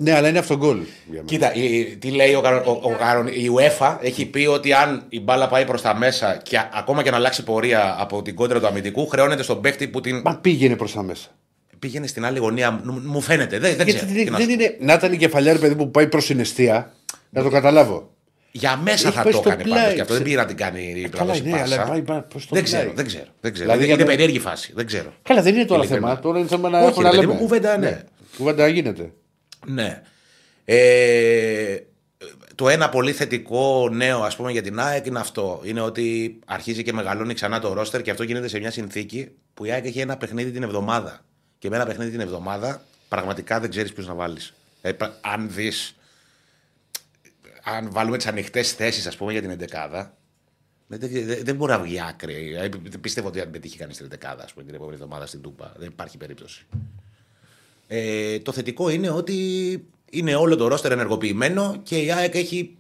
Ναι, 0.01 0.13
αλλά 0.15 0.29
είναι 0.29 0.39
αυτό 0.39 0.57
γκολ. 0.57 0.77
για 0.77 0.87
μένα. 1.11 1.23
Κοίτα, 1.25 1.55
η- 1.55 1.97
τι 1.97 2.11
λέει 2.11 2.35
ο, 2.35 2.41
κανο- 2.41 2.67
ο, 2.67 2.71
ο, 2.83 2.97
κανον- 2.99 3.29
η 3.29 3.51
UEFA 3.59 3.97
έχει 4.01 4.27
πει 4.27 4.47
ότι 4.47 4.73
αν 4.73 5.03
η 5.09 5.21
μπάλα 5.21 5.49
πάει 5.49 5.65
προς 5.65 5.83
τα 5.83 5.97
μέσα 5.97 6.41
και 6.43 6.57
α- 6.59 6.71
ακόμα 6.75 7.03
και 7.03 7.11
να 7.11 7.17
αλλάξει 7.17 7.45
πορεία 7.45 7.97
από 7.99 8.23
την 8.23 8.35
κόντρα 8.35 8.61
του 8.61 8.67
αμυντικού, 8.67 9.07
χρεώνεται 9.07 9.43
στον 9.43 9.61
παίχτη 9.61 9.89
που 9.89 10.01
την 10.01 10.21
Μα 10.25 10.37
πήγαινε 10.37 10.77
προς 10.77 10.93
τα 10.93 11.03
μέσα. 11.03 11.29
πήγαινε 11.79 12.07
στην 12.07 12.25
άλλη 12.25 12.39
γωνία. 12.39 12.71
Μου, 12.85 13.03
μου 13.05 13.21
φαίνεται. 13.21 13.59
Δεν, 13.59 13.77
δεν 13.77 13.87
Γιατί 13.87 13.93
ξέρω. 14.07 14.13
δεν, 14.13 14.25
τι 14.25 14.31
να 14.31 14.37
δεν 14.39 14.49
σου 14.51 14.57
πω. 14.57 14.63
είναι. 14.63 14.77
Να 14.81 14.93
ήταν 14.93 15.13
η 15.13 15.17
κεφαλιά, 15.17 15.53
ρε 15.53 15.59
παιδί 15.59 15.75
μου, 15.75 15.85
που 15.85 15.91
πάει 15.91 16.07
προς 16.07 16.27
την 16.27 16.41
αιστεία. 16.41 16.93
Να 17.31 17.43
το 17.43 17.49
καταλάβω. 17.51 18.11
Για 18.59 18.77
μέσα 18.77 19.09
Έχει 19.09 19.17
θα 19.17 19.23
πάει 19.23 19.33
το 19.33 19.39
στο 19.39 19.49
έκανε 19.49 19.63
πλάι, 19.63 19.79
πάντως 19.79 19.95
και 19.95 20.01
αυτό. 20.01 20.15
Δεν 20.15 20.23
ξε- 20.23 20.37
πήγε 20.37 20.37
να 20.37 20.47
την 20.47 20.57
κάνει 20.57 21.01
η 21.05 21.09
Καλά, 21.09 21.39
ναι, 21.41 21.61
αλλά 21.61 21.85
πάει 21.85 22.03
προ 22.03 22.23
το 22.31 22.47
Δεν 22.51 22.65
ξέρω, 22.65 22.83
πλάι. 22.83 22.95
δεν 22.95 23.07
ξέρω. 23.07 23.25
Δεν 23.41 23.53
ξέρω. 23.53 23.69
Δηλαδή, 23.71 23.85
είναι 23.87 23.95
για 23.95 24.05
να- 24.05 24.11
περίεργη 24.11 24.39
φάση. 24.39 24.73
Δεν 24.75 24.87
ξέρω. 24.87 25.13
Καλά, 25.23 25.43
δεν 25.43 25.55
είναι 25.55 25.65
τώρα 25.65 25.81
Ειλικρινά. 25.83 26.07
θέμα. 26.09 26.21
Τώρα 26.21 26.39
είναι 26.39 26.49
θέμα 26.49 26.69
να 26.69 26.79
Όχι, 26.79 26.89
έχουν 26.89 27.03
ρε 27.03 27.09
να 27.09 27.15
παιδί 27.15 27.23
λέμε. 27.27 27.35
μου, 27.35 27.39
κουβέντα, 27.41 27.77
ναι. 27.77 28.03
Κουβέντα 28.37 28.69
γίνεται. 28.69 29.13
Ναι. 29.67 30.03
Ε, 30.65 31.77
το 32.55 32.69
ένα 32.69 32.89
πολύ 32.89 33.13
θετικό 33.13 33.89
νέο 33.93 34.21
ας 34.23 34.37
πούμε 34.37 34.53
για 34.53 34.63
την 34.63 34.79
ΑΕΚ 34.81 35.07
είναι 35.07 35.19
αυτό. 35.19 35.61
Είναι 35.65 35.81
ότι 35.81 36.39
αρχίζει 36.47 36.83
και 36.83 36.93
μεγαλώνει 36.93 37.35
ξανά 37.35 37.61
το 37.61 37.73
ρόστερ 37.73 38.03
και 38.03 38.11
αυτό 38.11 38.23
γίνεται 38.23 38.49
σε 38.49 38.59
μια 38.59 38.71
συνθήκη 38.71 39.29
που 39.55 39.65
η 39.65 39.71
ΑΕΚ 39.73 39.85
έχει 39.87 40.01
ένα 40.01 40.17
παιχνίδι 40.17 40.51
την 40.51 40.63
εβδομάδα. 40.63 41.21
Και 41.59 41.69
με 41.69 41.77
ένα 41.77 41.85
παιχνίδι 41.87 42.11
την 42.11 42.21
εβδομάδα 42.21 42.83
πραγματικά 43.09 43.61
δεν 43.61 43.71
ξέρεις 43.71 43.93
ποιου 43.93 44.05
να 44.07 44.15
βάλεις. 44.15 44.55
Ε, 44.83 44.93
πρα- 44.93 45.17
αν 45.21 45.49
δεις. 45.55 45.97
Αν 47.77 47.91
βάλουμε 47.93 48.17
τις 48.17 48.27
ανοιχτές 48.27 48.73
θέσεις, 48.73 49.07
ας 49.07 49.17
πούμε, 49.17 49.33
για 49.33 49.41
την 49.41 49.51
11 49.51 50.07
Δεν, 50.87 51.01
δεν, 51.01 51.45
δεν 51.45 51.57
μπορεί 51.57 51.73
να 51.73 51.79
βγει 51.79 52.01
άκρη. 52.09 52.55
Ε, 52.57 52.69
Πιστεύω 53.01 53.29
ότι 53.29 53.41
αν 53.41 53.51
πετύχει 53.51 53.77
κανείς 53.77 53.97
την 53.97 54.09
δεκάδα 54.09 54.45
ας 54.45 54.53
πούμε, 54.53 54.65
την 54.65 54.75
επόμενη 54.75 54.95
εβδομάδα 54.95 55.27
στην 55.27 55.41
Τούπα. 55.41 55.73
Δεν 55.77 55.89
υπάρχει 55.89 56.17
περίπτωση. 56.17 56.67
Ε, 57.87 58.39
το 58.39 58.53
θετικό 58.53 58.89
είναι 58.89 59.11
ότι 59.11 59.37
είναι 60.11 60.35
όλο 60.35 60.57
το 60.57 60.69
ρόστερ 60.69 60.93
ενεργοποιημένο 60.93 61.81
και 61.83 61.99
η 61.99 62.13
ΑΕΚ 62.13 62.35
έχει 62.35 62.77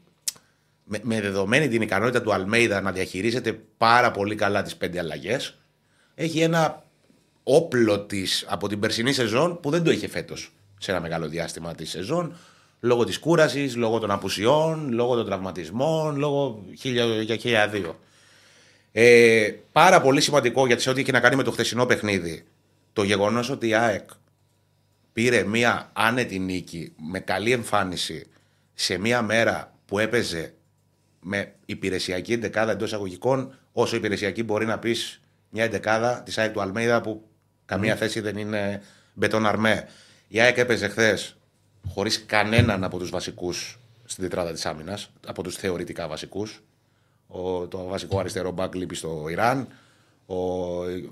με, 0.84 1.00
με 1.02 1.20
δεδομένη 1.20 1.68
την 1.68 1.82
ικανότητα 1.82 2.22
του 2.22 2.32
Αλμέιδα 2.32 2.80
να 2.80 2.92
διαχειρίζεται 2.92 3.60
πάρα 3.76 4.10
πολύ 4.10 4.34
καλά 4.34 4.62
τις 4.62 4.76
πέντε 4.76 4.98
αλλαγές. 4.98 5.58
Έχει 6.14 6.40
ένα 6.40 6.84
όπλο 7.42 8.00
της 8.00 8.44
από 8.48 8.68
την 8.68 8.80
περσινή 8.80 9.12
σεζόν 9.12 9.60
που 9.60 9.70
δεν 9.70 9.82
το 9.82 9.90
είχε 9.90 10.08
φέτος 10.08 10.52
σε 10.78 10.90
ένα 10.90 11.00
μεγάλο 11.00 11.28
διάστημα 11.28 11.74
της 11.74 11.90
σεζόν. 11.90 12.36
Λόγω 12.80 13.04
της 13.04 13.18
κούρασης, 13.18 13.76
λόγω 13.76 13.98
των 13.98 14.10
απουσιών, 14.10 14.92
λόγω 14.92 15.14
των 15.14 15.26
τραυματισμών, 15.26 16.16
λόγω 16.16 16.64
χίλια, 16.78 17.04
για 17.04 17.36
χίλια 17.36 17.68
δύο. 17.68 17.98
Ε, 18.92 19.52
πάρα 19.72 20.00
πολύ 20.00 20.20
σημαντικό 20.20 20.66
γιατί 20.66 20.82
σε 20.82 20.90
ό,τι 20.90 21.00
έχει 21.00 21.12
να 21.12 21.20
κάνει 21.20 21.36
με 21.36 21.42
το 21.42 21.50
χθεσινό 21.50 21.86
παιχνίδι 21.86 22.44
το 22.92 23.02
γεγονός 23.02 23.50
ότι 23.50 23.68
η 23.68 23.74
ΑΕΚ 23.74 24.10
πήρε 25.12 25.42
μία 25.44 25.90
άνετη 25.92 26.38
νίκη 26.38 26.92
με 27.10 27.20
καλή 27.20 27.52
εμφάνιση 27.52 28.26
σε 28.74 28.98
μία 28.98 29.22
μέρα 29.22 29.72
που 29.86 29.98
έπαιζε 29.98 30.54
με 31.20 31.52
υπηρεσιακή 31.66 32.32
εντεκάδα 32.32 32.72
εντός 32.72 32.88
εισαγωγικών, 32.88 33.54
όσο 33.72 33.96
υπηρεσιακή 33.96 34.42
μπορεί 34.42 34.66
να 34.66 34.78
πεις 34.78 35.20
μια 35.50 35.64
εντεκάδα 35.64 36.22
της 36.24 36.38
ΑΕΚ 36.38 36.52
του 36.52 36.60
Αλμέιδα 36.60 37.00
που 37.00 37.28
καμία 37.64 37.96
θέση 37.96 38.20
δεν 38.20 38.36
είναι 38.36 38.82
μπετόν 39.14 39.46
αρμέ. 39.46 39.88
Η 40.28 40.40
ΑΕΚ 40.40 40.56
έπαιζε 40.56 40.88
χθες 40.88 41.36
χωρίς 41.88 42.24
κανέναν 42.26 42.84
από 42.84 42.98
τους 42.98 43.10
βασικούς 43.10 43.78
στην 44.04 44.22
τετράδα 44.22 44.52
της 44.52 44.66
άμυνας, 44.66 45.10
από 45.26 45.42
τους 45.42 45.56
θεωρητικά 45.56 46.08
βασικούς. 46.08 46.62
Το 47.68 47.84
βασικό 47.88 48.18
αριστερό 48.18 48.50
μπακ 48.50 48.74
λείπει 48.74 48.94
στο 48.94 49.26
Ιράν. 49.30 49.68
Ο, 50.26 50.36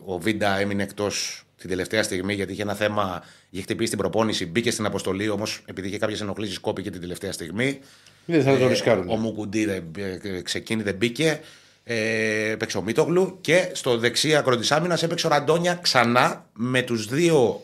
ο 0.04 0.18
Βίντα 0.18 0.58
έμεινε 0.58 0.82
εκτός 0.82 1.44
την 1.58 1.68
τελευταία 1.68 2.02
στιγμή 2.02 2.34
γιατί 2.34 2.52
είχε 2.52 2.62
ένα 2.62 2.74
θέμα, 2.74 3.22
είχε 3.50 3.62
χτυπήσει 3.62 3.90
την 3.90 3.98
προπόνηση, 3.98 4.46
μπήκε 4.46 4.70
στην 4.70 4.86
αποστολή 4.86 5.28
όμως 5.28 5.62
επειδή 5.66 5.88
είχε 5.88 5.98
κάποιες 5.98 6.20
ενοχλήσεις 6.20 6.58
κόπηκε 6.58 6.90
την 6.90 7.00
τελευταία 7.00 7.32
στιγμή. 7.32 7.80
Δεν 8.24 8.42
θα 8.42 8.58
το 8.58 8.64
Ε, 8.64 8.68
ρισκάρουν. 8.68 9.08
Ο 9.08 9.16
Μουκουντή 9.16 9.64
δεν 9.64 9.84
ε, 10.22 10.40
ξεκίνη, 10.40 10.82
δεν 10.82 10.94
μπήκε. 10.94 11.40
Ε, 11.84 12.50
έπαιξε 12.50 12.78
ο 12.78 12.82
Μίτογλου 12.82 13.38
και 13.40 13.70
στο 13.72 13.98
δεξί 13.98 14.36
άκρο 14.36 14.56
της 14.56 14.72
άμυνας 14.72 15.02
έπαιξε 15.02 15.26
ο 15.26 15.30
Ραντόνια 15.30 15.74
ξανά 15.74 16.46
με 16.52 16.82
τους 16.82 17.06
δύο 17.06 17.62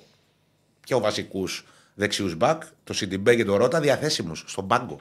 πιο 0.80 1.00
βασικούς 1.00 1.66
δεξιούς 1.94 2.34
μπακ, 2.34 2.62
το 2.84 2.92
Σιντιμπέ 2.92 3.34
και 3.34 3.44
το 3.44 3.56
Ρότα, 3.56 3.80
διαθέσιμου 3.80 4.34
στον 4.34 4.66
πάγκο. 4.66 5.00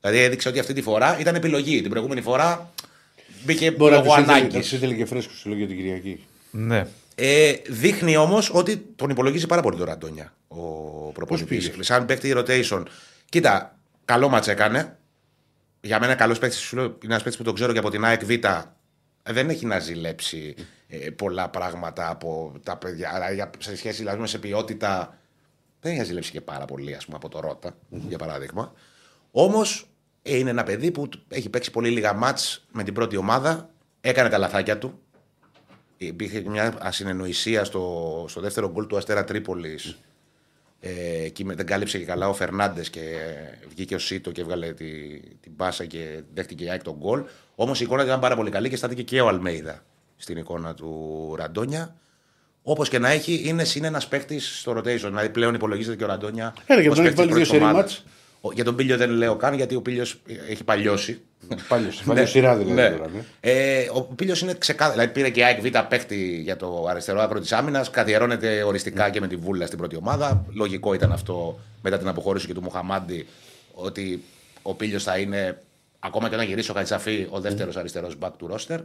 Δηλαδή 0.00 0.18
έδειξε 0.22 0.48
ότι 0.48 0.58
αυτή 0.58 0.72
τη 0.72 0.82
φορά 0.82 1.18
ήταν 1.18 1.34
επιλογή. 1.34 1.80
Την 1.80 1.90
προηγούμενη 1.90 2.20
φορά 2.20 2.72
μπήκε 3.44 3.70
Μπορεί 3.70 3.92
να 3.92 3.96
λόγω 3.98 4.08
τους 4.10 4.18
ήθελε, 4.22 4.32
ανάγκης. 4.36 4.54
να 4.54 4.60
τους 4.60 4.72
ήθελε 4.72 4.94
και 4.94 5.04
φρέσκος 5.04 5.38
στο 5.40 5.48
λόγιο 5.48 5.66
την 5.66 5.76
Κυριακή. 5.76 6.24
Ναι. 6.50 6.86
Ε, 7.14 7.52
δείχνει 7.68 8.16
όμως 8.16 8.50
ότι 8.54 8.76
τον 8.96 9.10
υπολογίζει 9.10 9.46
πάρα 9.46 9.62
πολύ 9.62 9.76
τον 9.76 9.86
Ραντόνια 9.86 10.32
ο 10.48 10.56
προπονητής. 11.12 11.70
πήγε; 11.70 11.82
Σαν 11.82 12.06
παίκτη 12.06 12.34
rotation. 12.36 12.82
Κοίτα, 13.28 13.78
καλό 14.04 14.28
μάτς 14.28 14.48
έκανε. 14.48 14.96
Για 15.80 16.00
μένα 16.00 16.14
καλός 16.14 16.38
παίκτης 16.38 16.70
είναι 16.70 16.82
ένας 17.04 17.18
παίκτης 17.18 17.36
που 17.36 17.42
τον 17.42 17.54
ξέρω 17.54 17.72
και 17.72 17.78
από 17.78 17.90
την 17.90 18.04
ΑΕΚ 18.04 18.24
Β. 18.24 18.30
Δεν 19.30 19.48
έχει 19.48 19.66
να 19.66 19.78
ζηλέψει 19.78 20.54
ε, 20.88 20.96
πολλά 21.10 21.48
πράγματα 21.48 22.08
από 22.10 22.52
τα 22.62 22.76
παιδιά. 22.76 23.10
Αλλά 23.14 23.32
για- 23.32 23.50
σε 23.58 23.76
σχέση 23.76 23.96
δηλαδή, 23.96 24.20
με 24.20 24.26
σε 24.26 24.38
ποιότητα. 24.38 25.18
Δεν 25.84 25.92
έχει 25.92 26.00
να 26.00 26.06
ζηλέψει 26.06 26.30
και 26.30 26.40
πάρα 26.40 26.64
πολύ 26.64 26.94
ας 26.94 27.04
πούμε, 27.04 27.16
από 27.16 27.28
το 27.28 27.40
Ρότα, 27.40 27.76
για 27.88 28.18
παράδειγμα. 28.18 28.72
Όμως 29.30 29.88
είναι 30.22 30.50
ένα 30.50 30.62
παιδί 30.62 30.90
που 30.90 31.08
έχει 31.28 31.48
παίξει 31.48 31.70
πολύ 31.70 31.88
λίγα 31.90 32.12
μάτς 32.12 32.66
με 32.72 32.82
την 32.82 32.94
πρώτη 32.94 33.16
ομάδα. 33.16 33.70
Έκανε 34.00 34.28
τα 34.28 34.38
λαθάκια 34.38 34.78
του. 34.78 34.98
Υπήρχε 35.96 36.40
και 36.40 36.48
μια 36.48 36.74
ασυνεννοησία 36.80 37.64
στο, 37.64 38.24
στο 38.28 38.40
δεύτερο 38.40 38.70
γκολ 38.70 38.86
του 38.86 38.96
Αστέρα 38.96 39.24
Τρίπολης. 39.24 39.98
Ε, 40.80 41.22
εκεί 41.24 41.44
με- 41.44 41.54
δεν 41.54 41.66
κάλυψε 41.66 41.98
και 41.98 42.04
καλά 42.04 42.28
ο 42.28 42.32
Φερνάντες 42.34 42.90
και 42.90 43.00
ε, 43.00 43.66
βγήκε 43.68 43.94
ο 43.94 43.98
Σίτο 43.98 44.30
και 44.30 44.40
έβγαλε 44.40 44.72
τη, 44.72 45.20
την 45.20 45.52
μπάσα 45.56 45.84
και 45.84 46.22
δέχτηκε 46.34 46.64
η 46.64 46.70
ΑΕΚ 46.70 46.82
τον 46.82 46.94
γκολ. 46.96 47.24
Όμως 47.54 47.80
η 47.80 47.84
εικόνα 47.84 48.04
ήταν 48.04 48.20
πάρα 48.20 48.36
πολύ 48.36 48.50
καλή 48.50 48.68
και 48.68 48.76
στάθηκε 48.76 49.02
και 49.02 49.20
ο 49.20 49.28
Αλμέιδα 49.28 49.84
στην 50.16 50.36
εικόνα 50.36 50.74
του 50.74 51.34
Ραντόνια. 51.38 51.96
Όπως 52.66 52.88
και 52.88 52.98
να 52.98 53.08
έχει, 53.10 53.42
είναι 53.44 53.64
συν 53.64 53.84
ένας 53.84 54.08
παίκτης 54.08 54.58
στο 54.60 54.72
rotation. 54.76 54.84
Δηλαδή 54.98 55.28
πλέον 55.28 55.54
υπολογίζεται 55.54 55.96
και 55.96 56.04
ο 56.04 56.06
Ραντόνια. 56.06 56.54
Έλα, 56.66 56.82
και 56.82 56.88
ως 56.88 56.96
τον 56.96 57.06
έχει 57.06 57.14
παίκτης 57.14 57.32
βάλει 57.34 57.42
της 57.42 57.50
δύο 57.50 57.58
πρώτης 57.60 57.60
σερί 57.60 57.62
ομάδας. 57.62 57.82
μάτς. 58.04 58.04
Ο- 58.40 58.52
Για 58.52 58.64
τον 58.64 58.76
Πίλιο 58.76 58.96
δεν 58.96 59.10
λέω 59.10 59.36
καν 59.36 59.54
γιατί 59.54 59.74
ο 59.74 59.82
Πίλιος 59.82 60.16
έχει 60.48 60.64
παλιώσει. 60.64 61.20
Πάλι, 61.68 61.88
πάλι 62.06 62.26
σειρά 62.26 62.56
δηλαδή 62.56 62.74
Ναι. 62.80 62.90
τώρα. 62.90 63.10
Ναι. 63.14 63.24
Ε, 63.40 63.88
ο 63.92 64.00
Πίλιος 64.02 64.40
είναι 64.40 64.54
ξεκάθαρο. 64.58 64.92
Δηλαδή 64.94 65.12
πήρε 65.12 65.30
και 65.30 65.40
η 65.40 65.42
ΑΕΚ 65.44 65.60
Β 65.60 65.66
παίχτη 65.88 66.40
για 66.42 66.56
το 66.56 66.86
αριστερό 66.88 67.20
άκρο 67.20 67.40
της 67.40 67.52
άμυνας. 67.52 67.90
Καθιερώνεται 67.90 68.62
οριστικά 68.62 69.10
και 69.10 69.20
με 69.20 69.28
τη 69.28 69.36
Βούλα 69.36 69.66
στην 69.66 69.78
πρώτη 69.78 69.96
ομάδα. 69.96 70.44
Λογικό 70.52 70.94
ήταν 70.94 71.12
αυτό 71.12 71.58
μετά 71.82 71.98
την 71.98 72.08
αποχώρηση 72.08 72.46
και 72.46 72.54
του 72.54 72.62
Μουχαμάντη 72.62 73.26
ότι 73.74 74.22
ο 74.62 74.74
Πίλιος 74.74 75.02
θα 75.02 75.18
είναι 75.18 75.62
ακόμα 75.98 76.28
και 76.28 76.34
όταν 76.34 76.46
γυρίσει 76.46 76.70
ο 76.70 76.74
Χαϊτσαφή 76.74 77.26
ο 77.30 77.40
δεύτερος 77.40 77.76
αριστερός 77.76 78.16
back 78.20 78.30
του 78.38 78.46
ρόστερ. 78.46 78.80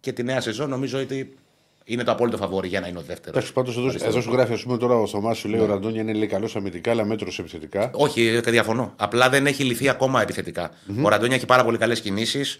Και 0.00 0.12
τη 0.12 0.22
νέα 0.22 0.40
σεζόν 0.40 0.68
νομίζω 0.68 0.98
ότι 1.00 1.36
είναι 1.84 2.04
το 2.04 2.10
απόλυτο 2.12 2.36
φαβόρι 2.36 2.68
για 2.68 2.80
να 2.80 2.86
είναι 2.88 2.98
ο 2.98 3.02
δεύτερος. 3.02 3.28
Εντάξει, 3.30 3.52
πάντως 3.52 3.76
εδώ, 3.76 4.06
εδώ 4.08 4.20
σου 4.20 4.32
γράφει, 4.32 4.52
ας 4.52 4.62
πούμε 4.62 4.76
τώρα 4.78 4.94
ο 4.94 5.06
Θωμάς 5.06 5.38
σου 5.38 5.48
λέει 5.48 5.60
Ναι. 5.60 5.66
ο 5.66 5.68
Ραντόνια 5.68 6.00
είναι 6.00 6.12
λέει 6.12 6.26
καλός 6.26 6.56
αμυντικά, 6.56 6.90
αλλά 6.90 7.04
μέτρο 7.04 7.28
επιθετικά. 7.38 7.90
Όχι, 7.94 8.40
και 8.42 8.50
διαφωνώ. 8.50 8.92
Απλά 8.96 9.28
δεν 9.28 9.46
έχει 9.46 9.64
λυθεί 9.64 9.88
ακόμα 9.88 10.22
επιθετικά. 10.22 10.70
Ο 11.02 11.08
Ραντόνια 11.08 11.36
έχει 11.36 11.46
πάρα 11.46 11.64
πολύ 11.64 11.78
καλές 11.78 12.00
κινήσεις. 12.00 12.58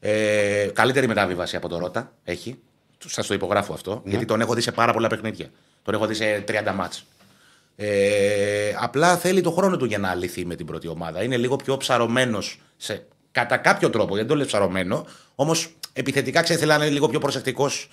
Ε, 0.00 0.68
καλύτερη 0.72 1.06
μεταβίβαση 1.06 1.56
από 1.56 1.68
το 1.68 1.78
Ρότα 1.78 2.12
έχει. 2.24 2.58
Σας 3.06 3.26
το 3.26 3.34
υπογράφω 3.34 3.72
αυτό. 3.72 4.02
Γιατί 4.04 4.24
τον 4.24 4.40
έχω 4.40 4.54
δει 4.54 4.60
σε 4.60 4.72
πάρα 4.72 4.92
πολλά 4.92 5.08
παιχνίδια. 5.08 5.46
Τον 5.82 5.94
έχω 5.94 6.06
δει 6.06 6.14
σε 6.14 6.44
30 6.48 6.72
μάτς. 6.74 7.04
Ε, 7.76 8.72
απλά 8.80 9.16
θέλει 9.16 9.40
το 9.40 9.50
χρόνο 9.50 9.76
του 9.76 9.84
για 9.84 9.98
να 9.98 10.14
λυθεί 10.14 10.46
με 10.46 10.54
την 10.54 10.66
πρώτη 10.66 10.88
ομάδα. 10.88 11.22
Είναι 11.22 11.36
λίγο 11.36 11.56
πιο 11.56 11.76
ψαρωμένος 11.76 12.60
κατά 13.30 13.56
κάποιο 13.56 13.90
τρόπο. 13.90 14.14
Δεν 14.14 14.26
το 14.26 14.34
λέω 14.36 14.46
ψαρωμένο. 14.46 15.06
Όμως 15.34 15.74
επιθετικά 15.92 16.42
ξέρει, 16.42 16.58
θέλει 16.58 16.70
να 16.70 16.76
είναι 16.76 16.88
λίγο 16.88 17.08
πιο 17.08 17.18
προσεκτικός 17.18 17.90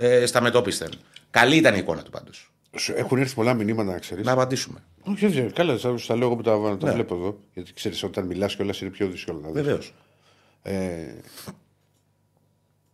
ε, 0.00 0.26
στα 0.26 0.40
μετόπισθεν. 0.40 0.90
Καλή 1.30 1.56
ήταν 1.56 1.74
η 1.74 1.78
εικόνα 1.80 2.02
του 2.02 2.10
πάντως. 2.10 2.50
Σου 2.76 2.92
Έχουν 2.96 3.18
έρθει 3.18 3.34
πολλά 3.34 3.54
μηνύματα 3.54 3.90
να 3.92 3.98
ξέρεις. 3.98 4.24
Να 4.24 4.32
απαντήσουμε. 4.32 4.82
Όχι, 5.02 5.26
όχι, 5.26 5.40
καλά, 5.54 5.78
σα 5.78 5.94
τα 5.94 6.16
λέω 6.16 6.26
εγώ 6.26 6.36
που 6.36 6.42
τα, 6.42 6.76
τα 6.78 6.86
Ναι. 6.86 6.92
βλέπω 6.92 7.14
εδώ. 7.14 7.40
Γιατί 7.54 7.72
ξέρεις, 7.72 8.02
όταν 8.02 8.26
μιλάς 8.26 8.56
κιόλα 8.56 8.74
είναι 8.80 8.90
πιο 8.90 9.08
δύσκολο 9.08 9.38
να 9.40 9.50
δεις. 9.50 9.62
Βεβαίως. 9.62 9.94
Ε, 10.62 11.14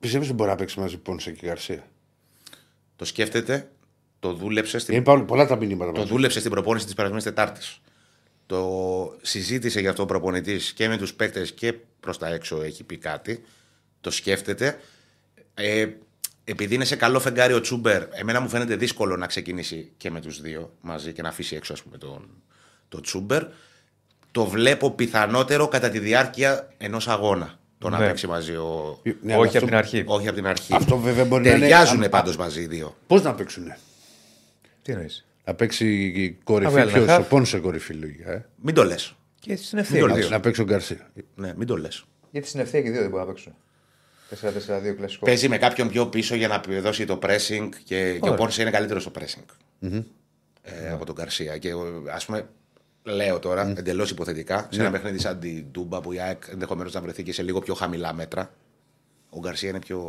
Πιστεύεις 0.01 0.27
ότι 0.29 0.37
μπορεί 0.37 0.51
να 0.51 0.57
παίξει 0.57 0.81
μαζί 0.81 0.97
Πόνσε 0.99 1.33
και 1.33 1.47
Γαρσία; 1.47 1.87
Το 2.97 3.05
σκέφτεται, 3.05 3.71
το 4.21 4.33
δούλεψε 4.35 4.79
στην, 4.79 4.95
Είναι 4.95 5.03
πάρα- 5.05 5.23
πολλά 5.25 5.47
τα 5.47 5.57
μηνύματα 5.57 5.93
το 5.93 5.99
μαζί. 5.99 6.11
δούλεψε 6.13 6.39
στην 6.39 6.51
προπόνηση 6.51 6.85
της 6.85 6.95
περασμένης 6.95 7.25
Τετάρτης. 7.25 7.81
Το 8.47 9.17
συζήτησε 9.23 9.81
για 9.81 9.91
αυτό 9.91 10.03
ο 10.03 10.07
προπονητής 10.07 10.73
και 10.73 10.89
με 10.89 10.97
τους 10.97 11.15
παίκτες 11.15 11.53
και 11.53 11.75
προς 12.01 12.19
τα 12.19 12.29
έξω 12.29 12.63
έχει 12.63 12.85
πει 12.85 12.97
κάτι. 12.99 13.45
Το 14.01 14.11
σκέφτεται. 14.11 14.81
Ε, 15.55 15.87
επειδή 16.45 16.75
είναι 16.75 16.85
σε 16.85 16.97
καλό 16.97 17.21
φεγγάρι 17.21 17.53
ο 17.53 17.61
Τσούμπερ, 17.61 18.03
εμένα 18.13 18.41
μου 18.41 18.49
φαίνεται 18.49 18.77
δύσκολο 18.77 19.17
να 19.17 19.27
ξεκινήσει 19.27 19.93
και 19.97 20.11
με 20.11 20.21
τους 20.21 20.41
δύο 20.41 20.73
μαζί 20.81 21.13
και 21.13 21.23
να 21.23 21.29
αφήσει 21.29 21.57
έξω 21.57 21.73
ας 21.73 21.83
πούμε, 21.83 21.99
τον, 21.99 22.29
τον 22.89 23.03
Τσούμπερ. 23.03 23.43
Το 24.31 24.45
βλέπω 24.47 24.91
πιθανότερο 24.91 25.69
κατά 25.69 25.91
τη 25.91 25.99
διάρκεια 25.99 26.73
ενός 26.79 27.09
αγώνα. 27.09 27.59
Το 27.79 27.89
να 27.91 27.99
Ναι. 27.99 28.07
παίξει 28.07 28.27
μαζί 28.27 28.53
ο. 28.57 29.01
Ναι, 29.21 29.33
αλλά 29.33 29.37
Όχι 29.37 29.47
αυτό- 29.47 29.59
από 29.59 29.67
την 29.67 29.77
αρχή. 29.77 30.03
Όχι 30.07 30.27
από 30.27 30.37
την 30.37 30.47
αρχή. 30.47 30.75
Αυτό 30.75 30.97
βέβαια 30.99 31.25
μπορεί 31.25 31.43
να 31.43 31.49
είναι- 31.49 31.59
Ταιριάζουν 31.59 32.03
αν- 32.03 32.11
πάντως 32.11 32.37
μαζί 32.37 32.61
οι 32.61 32.67
δύο. 32.67 32.97
Πώς 33.07 33.23
να 33.23 33.35
παίξουν. 33.35 33.73
Τι 34.83 34.93
εννοείς; 34.93 35.27
Να 35.45 35.55
παίξει 35.55 35.87
η 36.15 36.29
Να 36.39 36.45
κορυφή. 36.45 36.71
βγάλει 36.73 36.91
Ποιος, 36.91 37.03
ένα 37.05 37.13
ο 37.15 37.17
χαφ. 37.17 37.29
Πόνσε 37.29 37.59
κορυφή 37.59 37.93
λογικά. 37.93 38.31
Ε. 38.33 38.47
Μην 38.63 38.75
το 38.75 38.85
λες. 38.85 39.15
Και 39.41 39.57
στην 39.57 39.79
Μην 39.79 39.87
το 39.87 39.95
ευθεία. 39.97 40.17
λες. 40.17 40.31
Να 40.31 40.41
παίξει 40.41 40.61
ο 40.61 40.65
Γκαρσία. 40.65 41.11
Ναι, 41.35 41.53
μην 41.57 41.67
το 41.67 41.77
λες. 41.77 42.05
Γιατί 42.31 42.49
στην 42.49 42.61
ευθεία 42.61 42.83
και 42.83 42.91
δύο 42.91 43.01
δεν 43.01 43.11
μπορούν 43.11 43.27
να 43.27 43.33
παίξουν. 43.33 43.55
4-4-2 44.43 44.95
κλασικό. 44.97 45.27
Παίζει 45.27 45.49
με 45.49 45.59
κάποιον 45.59 45.89
πιο 45.89 46.07
πίσω 46.07 46.35
για 46.35 46.49
να 46.49 46.81
δώσει 46.81 47.05
το 47.05 47.19
pressing 47.23 47.69
και, 47.85 48.19
και 48.19 48.29
ο 48.29 48.35
Πόνσε 48.35 48.63
είναι 48.63 48.71
καλύτερος 48.71 49.03
στο 49.03 49.11
pressing 49.19 49.45
ε, 50.63 50.91
από 50.93 51.05
τον 51.05 51.15
Καρσία. 51.15 51.59
Και 51.59 51.71
ας 52.15 52.25
πούμε, 52.25 52.49
λέω 53.03 53.39
τώρα 53.39 53.73
mm. 53.73 53.79
εντελώς 53.79 54.11
υποθετικά, 54.11 54.69
σε 54.71 54.81
ένα 54.81 54.91
παιχνίδι 54.91 55.19
σαν 55.19 55.39
την 55.39 55.73
Τούμπα 55.73 56.01
που 56.01 56.13
η 56.13 56.21
ΑΕΚ 56.21 56.43
ενδεχομένως 56.51 56.93
να 56.93 57.01
βρεθεί 57.01 57.23
και 57.23 57.33
σε 57.33 57.43
λίγο 57.43 57.61
πιο 57.61 57.75
χαμηλά 57.75 58.13
μέτρα. 58.13 58.55
Ο 59.31 59.39
Γκαρσία 59.39 59.69
είναι 59.69 59.79
πιο 59.79 60.03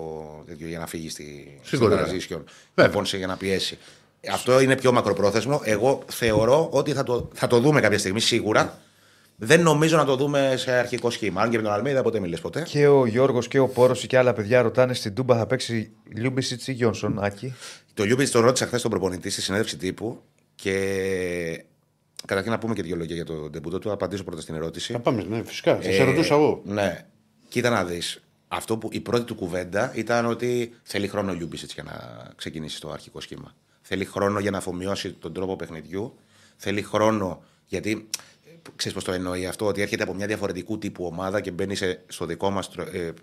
τέτοιο 0.47 0.67
για 0.67 0.79
να 0.79 0.87
φύγει 0.87 1.09
στη, 1.09 1.59
στην 1.63 1.77
Σίγουρα. 1.79 2.07
transition. 2.07 2.41
Ο 2.75 2.89
Πόνσε 2.89 3.17
για 3.17 3.27
να 3.27 3.37
πιέσει. 3.37 3.77
Αυτό 4.31 4.59
είναι 4.59 4.75
πιο 4.75 4.91
μακροπρόθεσμο. 4.91 5.61
Εγώ 5.63 6.03
θεωρώ 6.07 6.69
ότι 6.71 6.93
θα 6.93 7.03
το, 7.03 7.29
θα 7.33 7.47
το 7.47 7.59
δούμε 7.59 7.81
κάποια 7.81 7.97
στιγμή 7.97 8.19
σίγουρα. 8.19 8.79
Δεν 9.37 9.61
νομίζω 9.61 9.97
να 9.97 10.05
το 10.05 10.15
δούμε 10.15 10.53
σε 10.57 10.71
αρχικό 10.71 11.09
σχήμα. 11.09 11.41
Αν 11.41 11.49
και 11.49 11.57
με 11.57 11.63
τον 11.63 11.71
Αλμέιδα 11.71 12.01
ποτέ 12.01 12.19
μη 12.19 12.27
λες 12.27 12.37
ποτέ. 12.37 12.61
Και 12.61 12.87
ο 12.87 13.05
Γιώργος 13.05 13.47
και 13.47 13.59
ο 13.59 13.67
Σπύρος 13.67 14.07
και 14.07 14.17
άλλα 14.17 14.33
παιδιά 14.33 14.61
ρωτάνε 14.61 14.93
στην 14.93 15.13
Τούμπα 15.13 15.37
θα 15.37 15.45
παίξει 15.47 15.91
Λιούμπισιτς 16.15 16.67
ή 16.67 16.71
Γιόνσον, 16.71 17.23
Άκη; 17.23 17.53
Το 17.93 18.03
Λιούμπισιτς 18.03 18.29
τον 18.29 18.41
ρώτησα 18.41 18.65
χθες 18.65 18.81
τον 18.81 18.91
προπονητή 18.91 19.29
στη 19.29 19.41
συνέντευξη 19.41 19.77
τύπου 19.77 20.21
και 20.55 21.63
καταρχήν 22.25 22.51
να 22.51 22.57
πούμε 22.57 22.73
και 22.73 22.81
δύο 22.81 22.95
λόγια 22.95 23.15
για 23.15 23.25
το 23.25 23.49
ντεμπούτο 23.49 23.79
του. 23.79 23.91
Απαντήσω 23.91 24.23
πρώτα 24.23 24.41
στην 24.41 24.55
ερώτηση. 24.55 24.91
Να 24.93 24.99
πάμε, 24.99 25.23
ναι, 25.29 25.43
φυσικά. 25.43 25.75
Θα 25.75 25.81
σε 25.81 25.89
Ε, 25.89 26.03
ρωτούσα 26.03 26.33
εγώ. 26.33 26.61
Ναι. 26.65 27.05
Κοίτα 27.49 27.69
να 27.69 27.83
δεις. 27.85 28.19
αυτό 28.47 28.77
που 28.77 28.89
η 28.91 28.99
πρώτη 28.99 29.23
του 29.23 29.35
κουβέντα 29.35 29.91
ήταν 29.95 30.25
ότι 30.25 30.73
θέλει 30.83 31.07
χρόνο 31.07 31.31
ο 31.31 31.33
Λιούμπισιτς 31.33 31.73
για 31.73 31.83
να 31.83 31.93
ξεκινήσει 32.35 32.79
το 32.81 32.89
αρχικό 32.91 33.19
σχήμα. 33.21 33.55
Θέλει 33.81 34.05
χρόνο 34.05 34.39
για 34.39 34.51
να 34.51 34.57
αφομοιώσει 34.57 35.11
τον 35.11 35.33
τρόπο 35.33 35.55
παιχνιδιού. 35.55 36.15
Θέλει 36.57 36.81
χρόνο 36.81 37.43
γιατί. 37.65 38.07
Ξέρεις 38.75 38.93
πώς 38.97 39.03
το 39.03 39.11
εννοεί 39.11 39.45
αυτό, 39.45 39.65
ότι 39.65 39.81
έρχεται 39.81 40.03
από 40.03 40.13
μια 40.13 40.27
διαφορετικού 40.27 40.77
τύπου 40.77 41.05
ομάδα 41.05 41.41
και 41.41 41.51
μπαίνει 41.51 41.75
σε, 41.75 42.03
στο 42.07 42.25
δικό 42.25 42.49
μας 42.49 42.67
ε, 42.67 43.13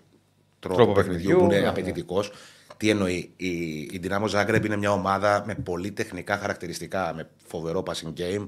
τρόπο, 0.59 0.75
Τρόπο 0.75 0.91
παιχνιδιού 0.91 0.93
παιχνιδιού, 0.93 1.37
που 1.37 1.43
είναι 1.43 1.59
ναι. 1.59 1.67
απαιτητικός. 1.67 2.31
Τι 2.77 2.89
εννοεί, 2.89 3.31
η, 3.35 3.47
η 3.79 4.01
Dinamo 4.03 4.29
Zagreb 4.29 4.65
είναι 4.65 4.77
μια 4.77 4.91
ομάδα 4.91 5.43
με 5.45 5.55
πολύ 5.55 5.91
τεχνικά 5.91 6.37
χαρακτηριστικά, 6.37 7.13
με 7.15 7.29
φοβερό 7.47 7.83
passing 7.87 8.13
game. 8.19 8.47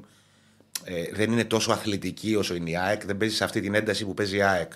Ε, 0.84 1.04
δεν 1.14 1.32
είναι 1.32 1.44
τόσο 1.44 1.72
αθλητική 1.72 2.36
όσο 2.36 2.56
είναι 2.56 2.70
η 2.70 2.78
ΑΕΚ, 2.78 3.06
δεν 3.06 3.18
παίζει 3.18 3.36
σε 3.36 3.44
αυτή 3.44 3.62
την 3.62 3.74
ένταση 3.76 4.06
που 4.06 4.14
παίζει 4.14 4.38
η 4.38 4.42
ΑΕΚ. 4.42 4.72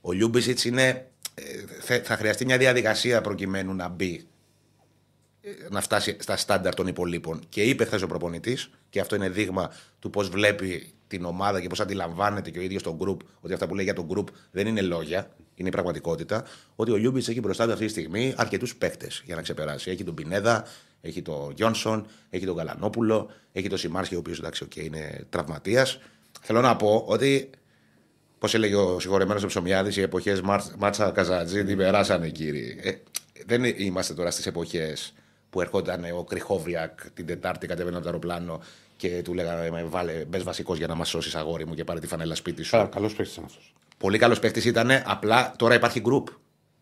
Ο 0.00 0.12
Λιούμπισιτς 0.12 0.64
είναι. 0.64 1.06
ε, 1.34 1.42
θε- 1.80 2.06
θα 2.06 2.16
χρειαστεί 2.16 2.44
μια 2.44 2.58
διαδικασία 2.58 3.20
προκειμένου 3.20 3.74
να 3.74 3.88
μπει 3.88 4.26
ε, 5.40 5.50
να 5.70 5.80
φτάσει 5.80 6.16
στα 6.20 6.36
στάνταρ 6.36 6.74
των 6.74 6.86
υπολοίπων. 6.86 7.40
Και 7.48 7.62
είπε 7.62 7.84
χθες 7.84 8.02
ο 8.02 8.06
προπονητής, 8.06 8.70
και 8.90 9.00
αυτό 9.00 9.14
είναι 9.16 9.28
δείγμα 9.28 9.70
του 9.98 10.10
πώς 10.10 10.28
βλέπει 10.28 10.92
την 11.16 11.24
ομάδα 11.24 11.60
και 11.60 11.68
πώς 11.68 11.80
αντιλαμβάνεται 11.80 12.50
και 12.50 12.58
ο 12.58 12.62
ίδιος 12.62 12.82
το 12.82 12.96
γκρουπ, 12.96 13.20
ότι 13.40 13.52
αυτά 13.52 13.66
που 13.66 13.74
λέει 13.74 13.84
για 13.84 13.94
το 13.94 14.04
γκρουπ 14.04 14.28
δεν 14.50 14.66
είναι 14.66 14.80
λόγια, 14.80 15.30
είναι 15.54 15.68
η 15.68 15.72
πραγματικότητα. 15.72 16.44
Ότι 16.76 16.90
ο 16.90 16.96
Λιούμπισιτς 16.96 17.28
έχει 17.28 17.40
μπροστά 17.40 17.66
του 17.66 17.72
αυτή 17.72 17.84
τη 17.84 17.90
στιγμή 17.90 18.34
αρκετούς 18.36 18.76
παίκτες 18.76 19.22
για 19.24 19.34
να 19.34 19.42
ξεπεράσει. 19.42 19.90
Έχει 19.90 20.04
τον 20.04 20.14
Πινέδα, 20.14 20.64
έχει 21.00 21.22
τον 21.22 21.52
Γιόνσον, 21.56 22.06
έχει 22.30 22.46
τον 22.46 22.56
Γαλανόπουλο, 22.56 23.30
έχει 23.52 23.68
τον 23.68 23.78
Σιμάνσκι, 23.78 24.14
ο 24.14 24.18
οποίος 24.18 24.38
εντάξει, 24.38 24.64
οκ, 24.64 24.76
είναι 24.76 25.26
τραυματίας. 25.30 25.98
Θέλω 26.40 26.60
να 26.60 26.76
πω 26.76 27.04
ότι 27.06 27.50
Πώς 28.44 28.54
έλεγε 28.54 28.76
ο 28.76 29.00
συγχωρεμένος 29.00 29.42
ο 29.42 29.46
Ψωμιάδης, 29.46 29.96
οι 29.96 30.00
εποχές 30.00 30.40
Μάρτζα 30.78 31.10
Χατζατζή 31.10 31.64
την 31.64 31.76
περάσανε, 31.76 32.28
κύριοι. 32.28 32.80
Ε, 32.82 32.92
δεν 33.46 33.64
είμαστε 33.64 34.14
τώρα 34.14 34.30
στις 34.30 34.46
εποχές 34.46 35.14
που 35.50 35.60
ερχόταν 35.60 36.04
ο 36.16 36.24
Κριχόβιακ 36.24 37.10
την 37.10 37.26
Τετάρτη 37.26 37.66
κατέβαινε 37.66 37.96
από 37.96 38.04
το 38.04 38.10
αεροπλάνο 38.10 38.60
και 38.96 39.22
του 39.24 39.34
λέγανε 39.34 39.70
«Με 39.70 39.82
Βάλε, 39.84 40.24
μπες 40.24 40.42
βασικός 40.42 40.78
για 40.78 40.86
να 40.86 40.94
μας 40.94 41.08
σώσεις 41.08 41.34
αγόρι 41.34 41.66
μου 41.66 41.74
και 41.74 41.84
πάρε 41.84 42.00
τη 42.00 42.06
φανέλα 42.06 42.34
σπίτι 42.34 42.62
σου. 42.62 42.70
Καλά, 42.70 42.86
καλός 42.86 43.14
παίκτης 43.14 43.32
ήταν 43.34 43.44
αυτός. 43.44 43.74
Πολύ 43.98 44.18
καλός 44.18 44.38
παίχτης 44.38 44.68
ήταν, 44.68 44.90
απλά 45.04 45.54
τώρα 45.58 45.74
υπάρχει 45.74 46.00
γκρουπ. 46.00 46.28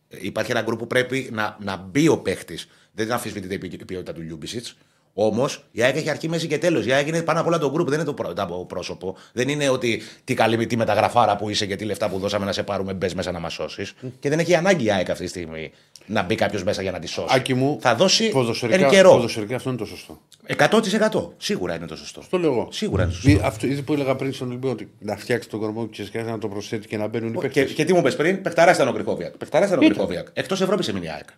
Ε, 0.08 0.16
Υπάρχει 0.20 0.50
ένα 0.50 0.62
γκρουπ 0.62 0.78
που 0.78 0.86
πρέπει 0.86 1.28
να, 1.32 1.56
να 1.60 1.76
μπει 1.76 2.08
ο 2.08 2.18
παίχτης. 2.18 2.58
Δεν 2.92 3.12
αμφισβητείται 3.12 3.54
η 3.54 3.58
ποι- 3.58 3.72
η 3.80 3.84
ποιότητα 3.84 4.12
του 4.12 4.20
Λιούμπισιτς. 4.20 4.66
Όμως 5.14 5.64
η 5.72 5.82
ΑΕΚ 5.82 5.96
έχει 5.96 6.10
αρχή, 6.10 6.28
μέση 6.28 6.46
και 6.46 6.58
τέλος. 6.58 6.86
Η 6.86 6.92
ΑΕΚ 6.92 7.06
είναι 7.06 7.22
πάνω 7.22 7.40
απ' 7.40 7.46
όλα 7.46 7.58
το 7.58 7.70
γκρουπ, 7.70 7.88
δεν 7.88 7.94
είναι 7.98 8.04
το 8.06 8.14
πρω- 8.14 8.32
το 8.34 8.64
πρόσωπο. 8.68 9.16
Δεν 9.32 9.48
είναι 9.48 9.68
ότι 9.68 10.02
τι 10.24 10.34
καλή 10.34 10.66
τι 10.66 10.76
μεταγραφάρα 10.76 11.36
που 11.36 11.48
είσαι 11.48 11.66
και 11.66 11.76
τι 11.76 11.84
λεφτά 11.84 12.08
που 12.08 12.18
δώσαμε 12.18 12.44
να 12.44 12.52
σε 12.52 12.62
πάρουμε 12.62 12.92
μπες 12.92 13.14
μέσα 13.14 13.32
να 13.32 13.38
μας 13.40 13.52
σώσεις. 13.52 13.94
Και 14.20 14.28
δεν 14.28 14.38
έχει 14.38 14.54
ανάγκη 14.54 14.84
η 14.84 14.90
ΑΕΚ 14.92 15.10
αυτή 15.10 15.22
τη 15.22 15.28
στιγμή 15.28 15.70
να 16.06 16.22
μπει 16.22 16.34
κάποιος 16.34 16.64
μέσα 16.64 16.82
για 16.82 16.90
να 16.90 16.98
τη 16.98 17.06
σώσει. 17.06 17.34
Άκη 17.36 17.54
μου, 17.54 17.78
Θα 17.80 17.94
δώσει 17.94 18.28
ποδοσφαιρικά, 18.28 18.84
εν 18.84 18.90
καιρό. 18.90 19.10
ποδοσφαιρικά 19.10 19.56
αυτό 19.56 19.68
είναι 19.68 19.78
το 19.78 19.84
σωστό. 19.84 20.20
100% 20.46 21.28
σίγουρα 21.36 21.74
είναι 21.76 21.86
το 21.86 21.96
σωστό. 21.96 22.22
Το 22.30 22.38
λέω 22.38 22.52
εγώ. 22.52 22.68
Σίγουρα 22.70 23.02
είναι 23.02 23.10
το 23.12 23.16
σωστό. 23.18 23.30
Μη- 23.30 23.40
Αυτό 23.44 23.66
είδε 23.66 23.82
που 23.82 23.92
έλεγα 23.92 24.16
πριν 24.16 24.32
στον 24.32 24.48
Ολυμπιακό 24.48 24.72
ότι 24.74 24.90
να 24.98 25.16
φτιάξει 25.16 25.48
τον 25.48 25.60
κορμό 25.60 25.86
και 25.86 26.04
σκέφτεται 26.04 26.30
να 26.30 26.38
το 26.38 26.48
προσθέτει 26.48 26.86
και 26.88 26.96
να 26.96 27.06
μπαίνουν 27.06 27.28
οι 27.28 27.32
Και, 27.34 27.40
παίκτες. 27.40 27.72
και 27.72 27.84
τι 27.84 27.92
μου 27.92 28.02
πες 28.02 28.16
πριν, 28.16 28.42
παιχταράς 28.42 28.76
ήταν 28.76 28.88
ο 28.88 28.92
Κρυκόβιακ. 28.92 29.36
Παιχταράς 29.36 29.68
ήταν 29.68 29.78
ο 29.82 29.86
Κρυκόβιακ. 29.86 30.26
Εκτός 30.32 30.60
Ευρώπης 30.60 30.88
έμεινε 30.88 31.06
η 31.06 31.08
ΑΕΚ. 31.08 31.28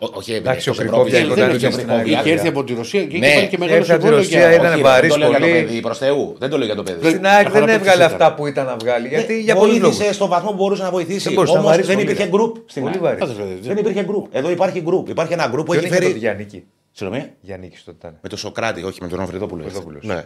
Ό- 0.00 0.10
Όχι, 0.12 0.32
Εντάξει, 0.32 0.68
ο 0.68 0.72
εκτός 0.72 0.86
Κρυκόβιακ 0.86 1.14
Ευρώπης, 1.22 1.32
όταν 1.32 1.44
δεν 1.46 1.54
ήρθε 1.54 1.66
είναι 1.66 1.74
στην 1.74 1.88
ο 1.90 1.92
Κρυκόβιακ. 1.94 2.20
Είχε 2.24 2.32
έρθει 2.34 2.48
από 2.48 2.64
τη 2.64 2.74
Ρωσία 2.74 3.04
και 3.04 3.18
Ναι, 3.18 3.26
είχε 3.26 3.34
πάρει 3.34 3.48
και 3.48 3.58
μεγάλο 3.58 3.76
έρθει 3.78 3.92
από 3.92 4.00
τη 4.00 4.06
συμβόλαιο 4.06 4.24
Ρωσία, 4.24 4.38
για- 4.48 4.52
ήταν 4.58 4.72
Όχι, 4.72 4.82
βαρύς 4.82 5.00
δεν 5.00 5.10
το 5.10 5.16
λέω 5.18 5.28
για 5.30 5.38
το 5.38 5.46
πολύ. 5.46 5.64
παιδί, 5.64 5.80
προς 5.80 5.98
Θεού. 5.98 6.36
Δεν 6.38 6.50
το 6.50 6.56
λέω 6.58 6.66
για 6.66 6.74
το 6.74 6.82
παιδί. 6.82 7.08
Στην 7.08 7.26
ΑΕΚ 7.26 7.36
δεν 7.42 7.46
Αχαραπέτης 7.46 7.76
έβγαλε 7.80 8.02
ήταν. 8.04 8.12
αυτά 8.12 8.34
που 8.34 8.46
ήταν 8.46 8.66
να 8.66 8.76
βγάλει. 8.76 9.08
Γιατί 9.08 9.40
για 9.40 9.54
πολλούς 9.54 9.78
λόγους. 9.78 9.96
Βοήθησε 9.96 10.12
στον 10.14 10.28
βαθμό 10.28 10.50
που 10.50 10.56
μπορούσε 10.56 10.82
να 10.82 10.90
βοηθήσει. 10.90 11.18
Δεν 11.24 11.32
μπορούσε 11.32 11.52
να 11.52 11.58
Όμως 11.58 11.70
βαρύσει 11.70 11.86
δεν 11.88 11.96
πολύ, 11.96 12.06
υπήρχε 12.08 12.24
ρε. 12.24 12.30
γκρουπ 12.36 12.56
στην 12.66 12.82
Πολύ 12.82 12.94
ΑΕΚ. 12.94 13.02
βαρύς. 13.04 13.22
Άντε, 13.22 13.32
ρε, 13.42 13.58
Δεν 13.60 13.76
υπήρχε 13.76 14.02
γκρουπ. 14.04 14.26
Εδώ 14.36 14.50
υπάρχει 14.50 14.80
γκρουπ. 14.80 15.08
Υπάρχει 15.08 15.32
ένα 15.32 15.46
γκρουπ 15.46 15.64
που 15.66 15.72
Ποιον 15.72 15.76
έχει 15.84 15.86
είχε 15.86 15.94
τότε 15.94 16.06
φέρει. 16.08 16.18
Γιάννικη; 16.18 16.64
Συγγνώμη. 16.92 17.30
Γιάννικη 17.40 17.76
τότε 17.84 17.96
ήταν. 18.00 18.18
Με 18.22 18.28
τον 18.28 18.38
Σοκράτη, 18.38 18.82
όχι 18.82 18.98
με 19.02 19.08
τον 19.08 19.20
Οφριδόπουλο. 19.20 19.62
Οφριδόπουλος. 19.64 20.04
Ναι. 20.04 20.24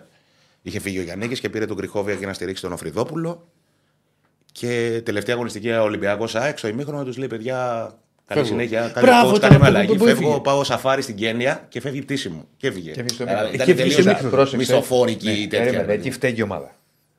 Είχε 0.63 0.81
φύγει 0.81 0.99
ο 0.99 1.03
Γιάννη 1.03 1.29
και 1.29 1.49
πήρε 1.49 1.67
τον 1.67 1.77
Κρυχόβια 1.77 2.15
για 2.15 2.27
να 2.27 2.33
στηρίξει 2.33 2.63
τον 2.63 2.73
Οφριδόπουλο. 2.73 3.47
Και 4.53 5.01
τελευταία 5.05 5.35
αγωνιστική 5.35 5.71
Ολυμπιακός 5.73 6.35
ΑΕΚ 6.35 6.59
στο 6.59 6.69
ημίχρονο 6.69 7.05
τους 7.05 7.17
λέει: 7.17 7.29
Παιδιά, 7.29 7.91
καλή 8.27 8.41
Φεύγω. 8.41 8.45
συνέχεια. 8.45 8.91
Καλή 8.95 9.07
Μπράβο, 9.07 9.31
coach, 9.31 9.37
ήταν 9.37 9.51
καλή 9.51 9.61
με 9.61 9.67
αυτό 9.69 9.73
που 9.73 9.77
αλλαγή. 9.79 9.99
το 9.99 10.05
Φεύγω, 10.05 10.27
έφυγε. 10.29 10.41
πάω 10.43 10.65
σαφάρι 10.65 11.03
στην 11.03 11.15
Κένια 11.15 11.67
και 11.69 11.81
φεύγει 11.81 11.99
η 11.99 12.03
πτήση 12.03 12.29
μου. 12.29 12.49
Και 12.57 12.67
έφυγε. 12.67 12.91
Και 12.91 13.01
φύγει 13.03 13.15
στο 13.15 13.23
Ε, 13.23 13.27
ημίχρονο. 13.27 13.55
ήταν 13.55 13.69
Είχε 13.69 13.75
φύγει 13.83 13.91
στο 13.93 14.03
τελείως 14.03 14.07
ημίχρονο. 14.21 14.31
Πρόσεξε. 14.31 14.57
Μισθοφόρικη 14.57 15.27
Ναι, 15.29 15.35
τέτοια. 15.35 15.59
περίμενε, 15.59 15.93
εκεί 15.93 16.11
φταίει 16.11 16.35
η 16.37 16.43
ομάδα. 16.43 16.71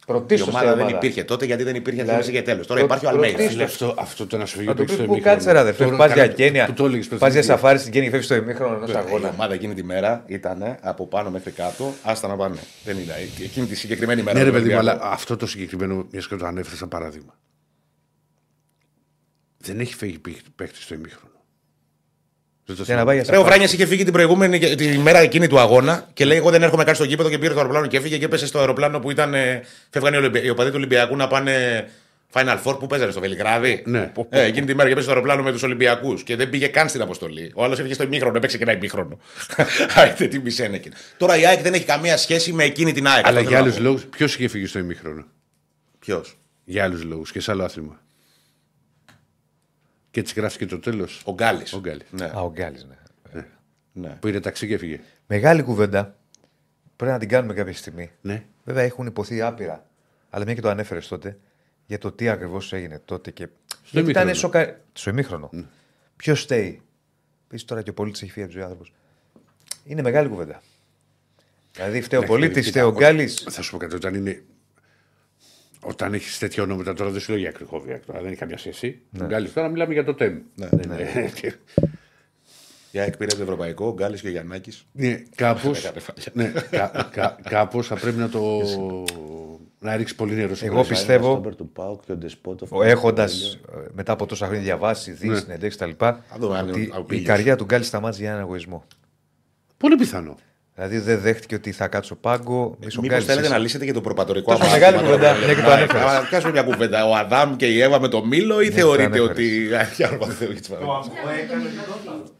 Η 0.02 0.06
Πρωτίστως 0.06 0.48
ομάδα 0.48 0.76
δεν 0.76 0.88
υπήρχε 0.88 1.24
τότε 1.24 1.46
γιατί 1.46 1.64
δεν 1.64 1.76
υπήρχε 1.76 2.02
Δηλαδή, 2.02 2.20
θέση 2.20 2.32
και 2.32 2.42
τέλος. 2.42 2.68
Τώρα 2.68 2.80
πρω- 2.80 2.90
υπάρχει 2.92 3.06
ο 3.06 3.10
Αλμέιδας. 3.10 3.36
πρωτίστως. 3.36 3.72
Φίλε, 3.76 3.88
Αυτό, 3.88 4.02
αυτό 4.02 4.28
το 4.28 4.38
να 4.38 4.46
σου 4.46 4.54
φύγει 4.56 4.66
Να 4.66 4.72
ο 4.72 4.76
του 4.76 4.80
παίκτης 4.80 4.96
πει 4.98 5.02
στο 5.04 5.12
που 5.12 5.16
ημίχρονο. 5.18 5.36
κάτσε 5.38 5.52
ρε 5.52 5.60
αδερφέ, 5.60 5.84
Τώρα 5.84 5.98
πα 5.98 6.06
για 6.06 6.16
καλά- 6.16 6.28
Κένια, 6.28 6.66
που 6.66 6.74
το 6.74 6.86
έλεγες 6.86 7.08
πριν 7.08 7.20
πας 7.20 7.32
για 7.34 7.42
στην 7.42 7.54
σαφάρι 7.54 7.78
στην 7.80 7.92
Κένια 7.92 8.06
και 8.10 8.12
φεύγεις 8.12 8.30
στο 8.36 8.40
ημίχρονο 8.40 8.76
ενός 8.76 8.90
Η 8.92 8.96
αγώνα. 8.96 9.30
ομάδα 9.30 9.54
εκείνη 9.54 9.74
τη 9.74 9.84
μέρα 9.84 10.24
ήταν 10.28 10.78
από 10.82 11.08
πάνω 11.08 11.30
μέχρι 11.30 11.52
κάτω. 11.52 11.94
Άστα 12.04 12.28
να 12.28 12.36
πάνε. 12.36 12.56
Δεν 12.84 12.98
είναι. 12.98 13.14
Εκείνη 13.44 13.66
τη 13.66 13.76
συγκεκριμένη 13.76 14.22
μέρα. 14.22 14.38
Ναι, 14.38 14.44
ρε 14.44 14.50
του 14.50 14.56
παιδί 14.56 14.70
μου, 14.70 14.76
Ολυμπιακού. 14.78 15.02
αλλά 15.04 15.14
αυτό 15.14 15.38
το 15.38 15.48
συγκεκριμένο, 15.48 16.06
μιας 16.12 16.28
και 16.28 16.36
το 16.36 16.46
ανέφερες 16.46 16.78
σαν 16.80 16.88
παράδειγμα. 16.88 17.34
Δεν 19.66 19.80
έχει 19.80 19.96
φύγει 19.96 20.20
παίκτης 20.56 20.84
στο 20.84 20.94
ημίχρονο. 20.94 21.32
Δεν 22.66 22.76
το 22.76 22.84
Για 22.84 22.96
να 22.96 23.00
θυμάμαι. 23.02 23.06
πάει 23.06 23.16
για 23.16 23.26
Ρε, 23.32 23.38
ο 23.38 23.40
σαφάρι. 23.40 23.56
Βράνια 23.58 23.74
είχε 23.74 23.86
φύγει 23.86 24.04
την 24.04 24.14
προηγούμενη 24.14 24.60
τη 24.76 24.98
μέρα 24.98 25.20
εκείνη 25.20 25.48
του 25.48 25.60
αγώνα 25.60 26.10
και 26.14 26.26
λέει: 26.26 26.38
Εγώ 26.38 26.50
δεν 26.50 26.64
έρχομαι 26.64 26.84
καν 26.84 26.96
στο 26.96 27.04
γήπεδο 27.04 27.30
και 27.30 27.38
πήρε 27.38 27.54
το 27.54 27.60
αεροπλάνο 27.60 27.88
και 27.88 27.98
έφυγε 27.98 28.18
και 28.18 28.26
έπεσε 28.26 28.46
στο 28.48 28.60
αεροπλάνο 28.60 29.00
που 29.00 29.12
ήταν. 29.12 29.34
ε, 29.34 29.62
Φεύγανε 29.90 30.16
οι 30.16 30.20
Ολυμπια- 30.20 30.44
οι 30.44 30.50
οπαδοί 30.50 30.70
του 30.70 30.76
Ολυμπιακού 30.78 31.16
να 31.16 31.28
πάνε 31.28 31.88
Final 32.34 32.58
Four 32.64 32.80
που 32.80 32.88
παίζανε 32.88 33.12
στο 33.12 33.20
Βελιγράδι. 33.20 33.84
Ναι. 33.86 34.12
Ε, 34.30 34.42
εκείνη 34.44 34.66
τη 34.66 34.74
μέρα 34.76 34.84
και 34.88 34.92
έπεσε 34.94 35.04
στο 35.08 35.12
αεροπλάνο 35.12 35.44
με 35.44 35.52
τους 35.52 35.64
Ολυμπιακούς 35.64 36.24
και 36.24 36.36
δεν 36.36 36.50
πήγε 36.50 36.68
καν 36.68 36.90
στην 36.90 37.02
αποστολή. 37.02 37.52
Ο 37.56 37.64
άλλος 37.64 37.80
έφυγε 37.80 37.94
στο 37.94 38.04
ημίχρονο, 38.04 38.38
έπαιξε 38.38 38.58
και 38.58 38.64
ένα 38.64 38.74
ημίχρονο. 38.74 39.20
Άιτε 39.96 40.28
τι 40.28 40.40
μισένε 40.40 40.76
εκείνη. 40.76 40.96
Τώρα 41.18 41.38
η 41.38 41.46
ΑΕΚ 41.46 41.62
δεν 41.62 41.74
έχει 41.74 41.86
καμία 41.86 42.18
σχέση 42.18 42.54
με 42.54 42.64
εκείνη 42.64 42.92
την 42.92 43.08
ΑΕΚ. 43.08 43.26
Αλλά 43.28 43.42
για 43.42 43.58
άλλους 43.58 43.80
λόγους, 43.80 44.06
ποιος 44.06 44.36
είχε 44.36 44.48
φύγει 44.48 44.66
στο 44.66 44.80
ημίχρονο; 44.80 45.26
Ποιος; 46.00 46.38
Για 46.64 46.84
άλλους 46.84 47.04
λόγους 47.04 47.32
και 47.32 47.40
σε 47.40 47.52
άλλο 47.52 47.64
άθλημα. 47.64 48.02
Και 50.14 50.20
έτσι 50.20 50.34
γράφεις 50.38 50.58
και 50.58 50.66
το 50.66 50.80
τέλος. 50.80 51.22
Ο 51.26 51.34
Γκάλης. 51.34 51.74
Ο 51.74 51.80
Γκάλης. 51.80 52.08
Ναι. 52.12 52.26
Α, 52.26 52.42
ο 52.42 52.52
Γκάλης, 52.52 52.86
ναι. 52.86 53.46
ναι. 53.94 54.18
Που 54.20 54.28
είναι 54.28 54.40
ταξί 54.40 54.68
και 54.68 54.74
έφυγε. 54.74 55.00
Μεγάλη 55.28 55.62
κουβέντα. 55.64 56.16
Πρέπει 56.96 57.12
να 57.12 57.20
την 57.20 57.30
κάνουμε 57.30 57.54
κάποια 57.54 57.74
στιγμή. 57.74 58.12
Ναι. 58.22 58.44
Βέβαια 58.64 58.84
έχουν 58.84 59.06
υποθεί 59.06 59.42
άπειρα. 59.42 59.86
Αλλά 60.30 60.46
μια 60.46 60.54
και 60.54 60.62
το 60.62 60.70
ανέφερες 60.70 61.08
τότε 61.08 61.38
για 61.86 61.98
το 61.98 62.12
τι 62.12 62.30
ακριβώς 62.30 62.74
έγινε 62.74 63.02
τότε. 63.06 63.32
Και... 63.32 63.48
Γιατί 63.84 64.00
ημίχρονο. 64.00 64.26
ήταν 64.30 64.36
σοκα... 64.36 64.80
Στο 64.94 65.10
ημίχρονο. 65.10 65.50
Ποιος 66.16 66.42
στέει; 66.42 66.82
Πεις 67.48 67.66
τώρα 67.66 67.82
και 67.82 67.90
ο 67.90 67.94
πολίτης 67.94 68.22
έχει 68.22 68.32
φύγει 68.32 68.46
από 68.46 68.54
του 68.56 68.64
άνθρωπου. 68.64 68.86
Είναι 69.86 70.02
μεγάλη 70.02 70.30
κουβέντα. 70.30 70.62
Δηλαδή 71.74 72.02
φταίει 72.02 72.20
ο 72.20 72.22
Ναι, 72.22 72.28
πολίτης, 72.28 72.56
κοίτα, 72.66 72.70
φταίει 72.70 72.84
ο 72.84 72.88
ο- 72.88 72.92
Γκάλης. 73.00 73.46
Θα 73.50 73.62
σου 73.62 73.72
πω 73.72 73.78
κάτι. 73.78 73.96
Όταν 73.96 74.14
είναι. 74.16 74.44
Όταν 75.84 76.14
έχεις 76.14 76.38
τέτοια 76.38 76.64
ονόματα 76.64 76.94
τώρα 76.94 77.10
δεν 77.10 77.22
σου 77.22 77.32
λέω 77.32 77.40
για 77.40 77.52
Κρυκόβια. 77.52 78.00
Τώρα 78.06 78.20
δεν 78.22 78.28
έχει 78.30 78.40
καμιά 78.40 78.58
σχέση. 78.58 79.00
Ναι. 79.10 79.42
τώρα 79.42 79.68
μιλάμε 79.68 79.94
για 79.94 80.04
το 80.04 80.14
τέμ. 80.14 80.38
Ναι. 80.56 80.68
Δεν 80.72 80.92
είναι- 80.92 81.32
Η 82.92 83.00
ΑΕΚ 83.00 83.18
πήρε 83.18 83.36
το 83.36 83.42
ευρωπαϊκό, 83.42 83.88
ο 83.88 83.94
Γκάλης 83.94 84.22
και 84.22 84.28
ο 84.28 84.32
Γιαννάκης. 84.32 84.86
Ναι, 84.92 85.24
κάπω. 85.36 85.72
Έκανε 85.76 86.00
φάλια. 86.00 86.32
ναι, 86.34 86.52
κα, 86.70 86.92
κα, 87.14 87.38
κάπως 87.50 87.88
θα 87.88 87.96
πρέπει 87.96 88.18
να 88.18 88.30
το. 88.30 88.60
να 89.80 89.96
ρίξεις 89.96 90.16
πολύ 90.18 90.34
νερό 90.34 90.56
στο 90.56 90.66
Εγώ 90.66 90.74
κρασί. 90.74 90.90
πιστεύω, 90.90 91.40
του 91.58 91.70
Πάουκ 91.70 92.02
και 92.06 92.12
ο 92.12 92.16
Ντεσπότοφ. 92.16 92.70
έχοντας 92.84 93.60
μετά 93.94 94.12
από 94.12 94.26
τόσα 94.26 94.46
χρόνια 94.46 94.64
διαβάσει, 94.64 95.12
δεις 95.12 95.30
Ναι. 95.30 95.38
συνεντεύξεις 95.38 95.82
κτλ., 95.82 96.06
δούμε 96.40 96.58
αν- 96.58 96.70
ότι 96.70 96.90
αν 96.94 97.02
η 97.02 97.06
πήγες. 97.06 97.26
καρδιά 97.28 97.56
του 97.56 97.64
Γκάλη 97.64 97.84
σταμάτησε 97.84 98.22
για 98.22 98.32
έναν 98.32 98.42
εγωισμό. 98.44 98.84
Πολύ 99.78 99.96
πιθανό. 99.96 100.36
Δηλαδή 100.76 100.98
δεν 100.98 101.20
δέχτηκε 101.20 101.56
ότι 101.56 101.72
θα 101.72 101.88
κάτσω 101.88 102.16
πάγκο. 102.16 102.78
Μισό 102.84 103.02
Μήπως 103.02 103.08
Γκάλης 103.08 103.26
θέλετε 103.26 103.46
είσαι. 103.46 103.54
να 103.56 103.60
λύσετε 103.62 103.86
και 103.86 103.94
το 103.94 104.02
προπατορικό 104.02 104.52
Τόσο 104.52 104.64
αμάρτημα 104.66 104.92
μεγάλη 104.92 105.06
τώρα 105.08 105.16
κουβέντα, 105.18 105.34
που 105.40 105.46
μια 105.46 105.54
και 105.56 105.62
το 105.62 105.68
λέμε. 105.68 105.74
ανέφερες. 105.82 106.04
Να 106.22 106.28
πιάσουμε 106.28 106.52
μια 106.52 106.64
κουβέντα. 106.64 107.06
Ο 107.10 107.16
Αδάμ 107.16 107.56
και 107.56 107.66
η 107.66 107.82
Εύα 107.82 108.00
με 108.00 108.08
το 108.08 108.26
Μήλο 108.26 108.62
ή 108.62 108.68
το 108.70 108.76
θεωρείτε 108.76 109.04
ανέφερες. 109.04 109.30
ότι. 109.30 109.68
Για 109.96 110.10
όνομα 110.10 110.26
του 110.26 110.32
Θεού, 110.32 110.52
έτσι 110.52 110.70
παρακαλώ. 110.70 111.12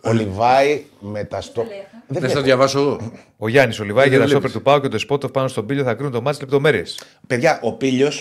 Ο 0.02 0.12
Λιβάη 0.14 0.84
με 1.00 1.24
τα 1.24 1.42
στο. 1.42 1.66
Δεν 2.08 2.22
θα 2.30 2.36
το 2.36 2.42
διαβάσω 2.42 2.80
εγώ. 2.80 3.12
Ο 3.38 3.48
Γιάννης 3.48 3.80
Ολιβάη 3.80 4.04
Δεν 4.10 4.12
και 4.14 4.18
τα 4.20 4.26
βλέπεις. 4.26 4.44
σόπερ 4.44 4.52
του 4.52 4.62
Πάου 4.72 4.82
και 4.82 4.88
το 4.88 4.98
Σπότοφ 4.98 5.32
πάνω 5.32 5.48
στον 5.48 5.66
πύλιο 5.66 5.84
θα 5.84 5.94
κρίνουν 5.94 6.12
το 6.12 6.22
μάτι 6.22 6.38
λεπτομέρειες. 6.40 7.00
Παιδιά, 7.28 7.60
ο 7.64 7.74
Πίλιο 7.74 8.12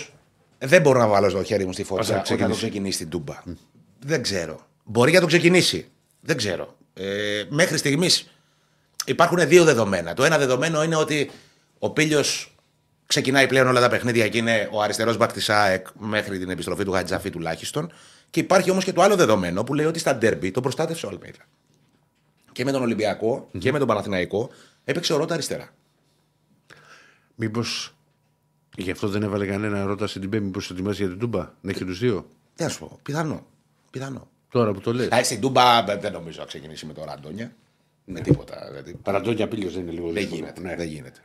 δεν 0.57 0.81
μπορώ 0.81 0.99
να 0.99 1.07
βάλω 1.07 1.31
το 1.31 1.43
χέρι 1.43 1.65
μου 1.65 1.73
στη 1.73 1.81
Ας 1.81 1.87
φωτιά 1.87 2.03
να 2.15 2.19
όταν 2.21 2.27
το 2.27 2.33
ξεκινήσει. 2.35 2.57
ξεκινήσει 2.59 2.97
την 2.97 3.09
τούμπα. 3.09 3.33
Δεν 3.99 4.21
ξέρω. 4.21 4.59
Μπορεί 4.83 5.11
να 5.11 5.19
το 5.19 5.25
ξεκινήσει. 5.27 5.85
Δεν 6.21 6.37
ξέρω. 6.37 6.75
Ε, 6.93 7.03
μέχρι 7.49 7.77
στιγμής 7.77 8.27
υπάρχουν 9.05 9.47
δύο 9.47 9.63
δεδομένα. 9.63 10.13
Το 10.13 10.23
ένα 10.23 10.37
δεδομένο 10.37 10.83
είναι 10.83 10.95
ότι 10.95 11.31
ο 11.79 11.89
Πίλιο 11.89 12.23
ξεκινάει 13.07 13.47
πλέον 13.47 13.67
όλα 13.67 13.79
τα 13.79 13.89
παιχνίδια 13.89 14.27
και 14.27 14.37
είναι 14.37 14.69
ο 14.71 14.81
αριστερός 14.81 15.17
μπακ 15.17 15.33
της 15.33 15.49
ΑΕΚ 15.49 15.87
μέχρι 15.99 16.39
την 16.39 16.49
επιστροφή 16.49 16.83
του 16.83 16.91
Χατζαφή 16.91 17.29
τουλάχιστον. 17.29 17.91
Και 18.29 18.39
υπάρχει 18.39 18.71
όμως 18.71 18.83
και 18.83 18.93
το 18.93 19.01
άλλο 19.01 19.15
δεδομένο 19.15 19.63
που 19.63 19.73
λέει 19.73 19.85
ότι 19.85 19.99
στα 19.99 20.15
ντέρμπι 20.15 20.51
τον 20.51 20.63
προστάτευσε 20.63 21.05
ο 21.05 21.09
Αλμέιδα. 21.09 21.45
Και 22.51 22.65
με 22.65 22.71
τον 22.71 22.81
ολυμπιακο 22.81 23.49
και 23.57 23.71
με 23.71 23.79
τον 23.79 23.87
Παναθηναϊκό 23.87 24.49
έπαιξε 24.83 25.13
ο 25.13 25.17
Ρότα 25.17 25.33
αριστερά. 25.33 25.69
Μήπως. 27.35 27.95
Γι' 28.77 28.91
αυτό 28.91 29.07
δεν 29.07 29.23
έβαλε 29.23 29.45
κανένα 29.45 29.77
ερώτηση 29.77 30.07
στην 30.07 30.29
Πέμπτη. 30.29 30.45
Μήπως 30.45 30.71
ετοιμάζει 30.71 31.01
για 31.01 31.09
την 31.09 31.19
Τούμπα. 31.19 31.51
Να 31.61 31.69
έχει 31.69 31.85
τους 31.85 31.99
δύο. 31.99 32.27
Τι 32.55 32.63
να 32.63 32.69
σου 32.69 32.79
πω, 32.79 32.99
πιθανό. 33.03 33.45
Πιθανό. 33.91 34.27
Τώρα 34.49 34.71
που 34.71 34.79
το 34.79 34.93
λες. 34.93 35.11
Α, 35.11 35.23
στην 35.23 35.41
Τούμπα 35.41 35.83
δεν 35.83 36.11
νομίζω 36.11 36.39
να 36.39 36.45
ξεκινήσει 36.45 36.85
με 36.85 36.93
το 36.93 37.03
Ραντόνια. 37.03 37.55
Με 38.05 38.19
τίποτα. 38.19 38.65
Δηλαδή, 38.69 38.93
Παραντώνια 39.03 39.47
πύλιος 39.47 39.73
δεν 39.73 39.81
είναι 39.81 39.91
λίγο 39.91 40.05
δεν 40.05 40.13
δύσκολο. 40.15 40.35
γίνεται. 40.39 40.61
Ναι. 40.61 40.75
Δεν 40.75 40.87
γίνεται. 40.87 41.19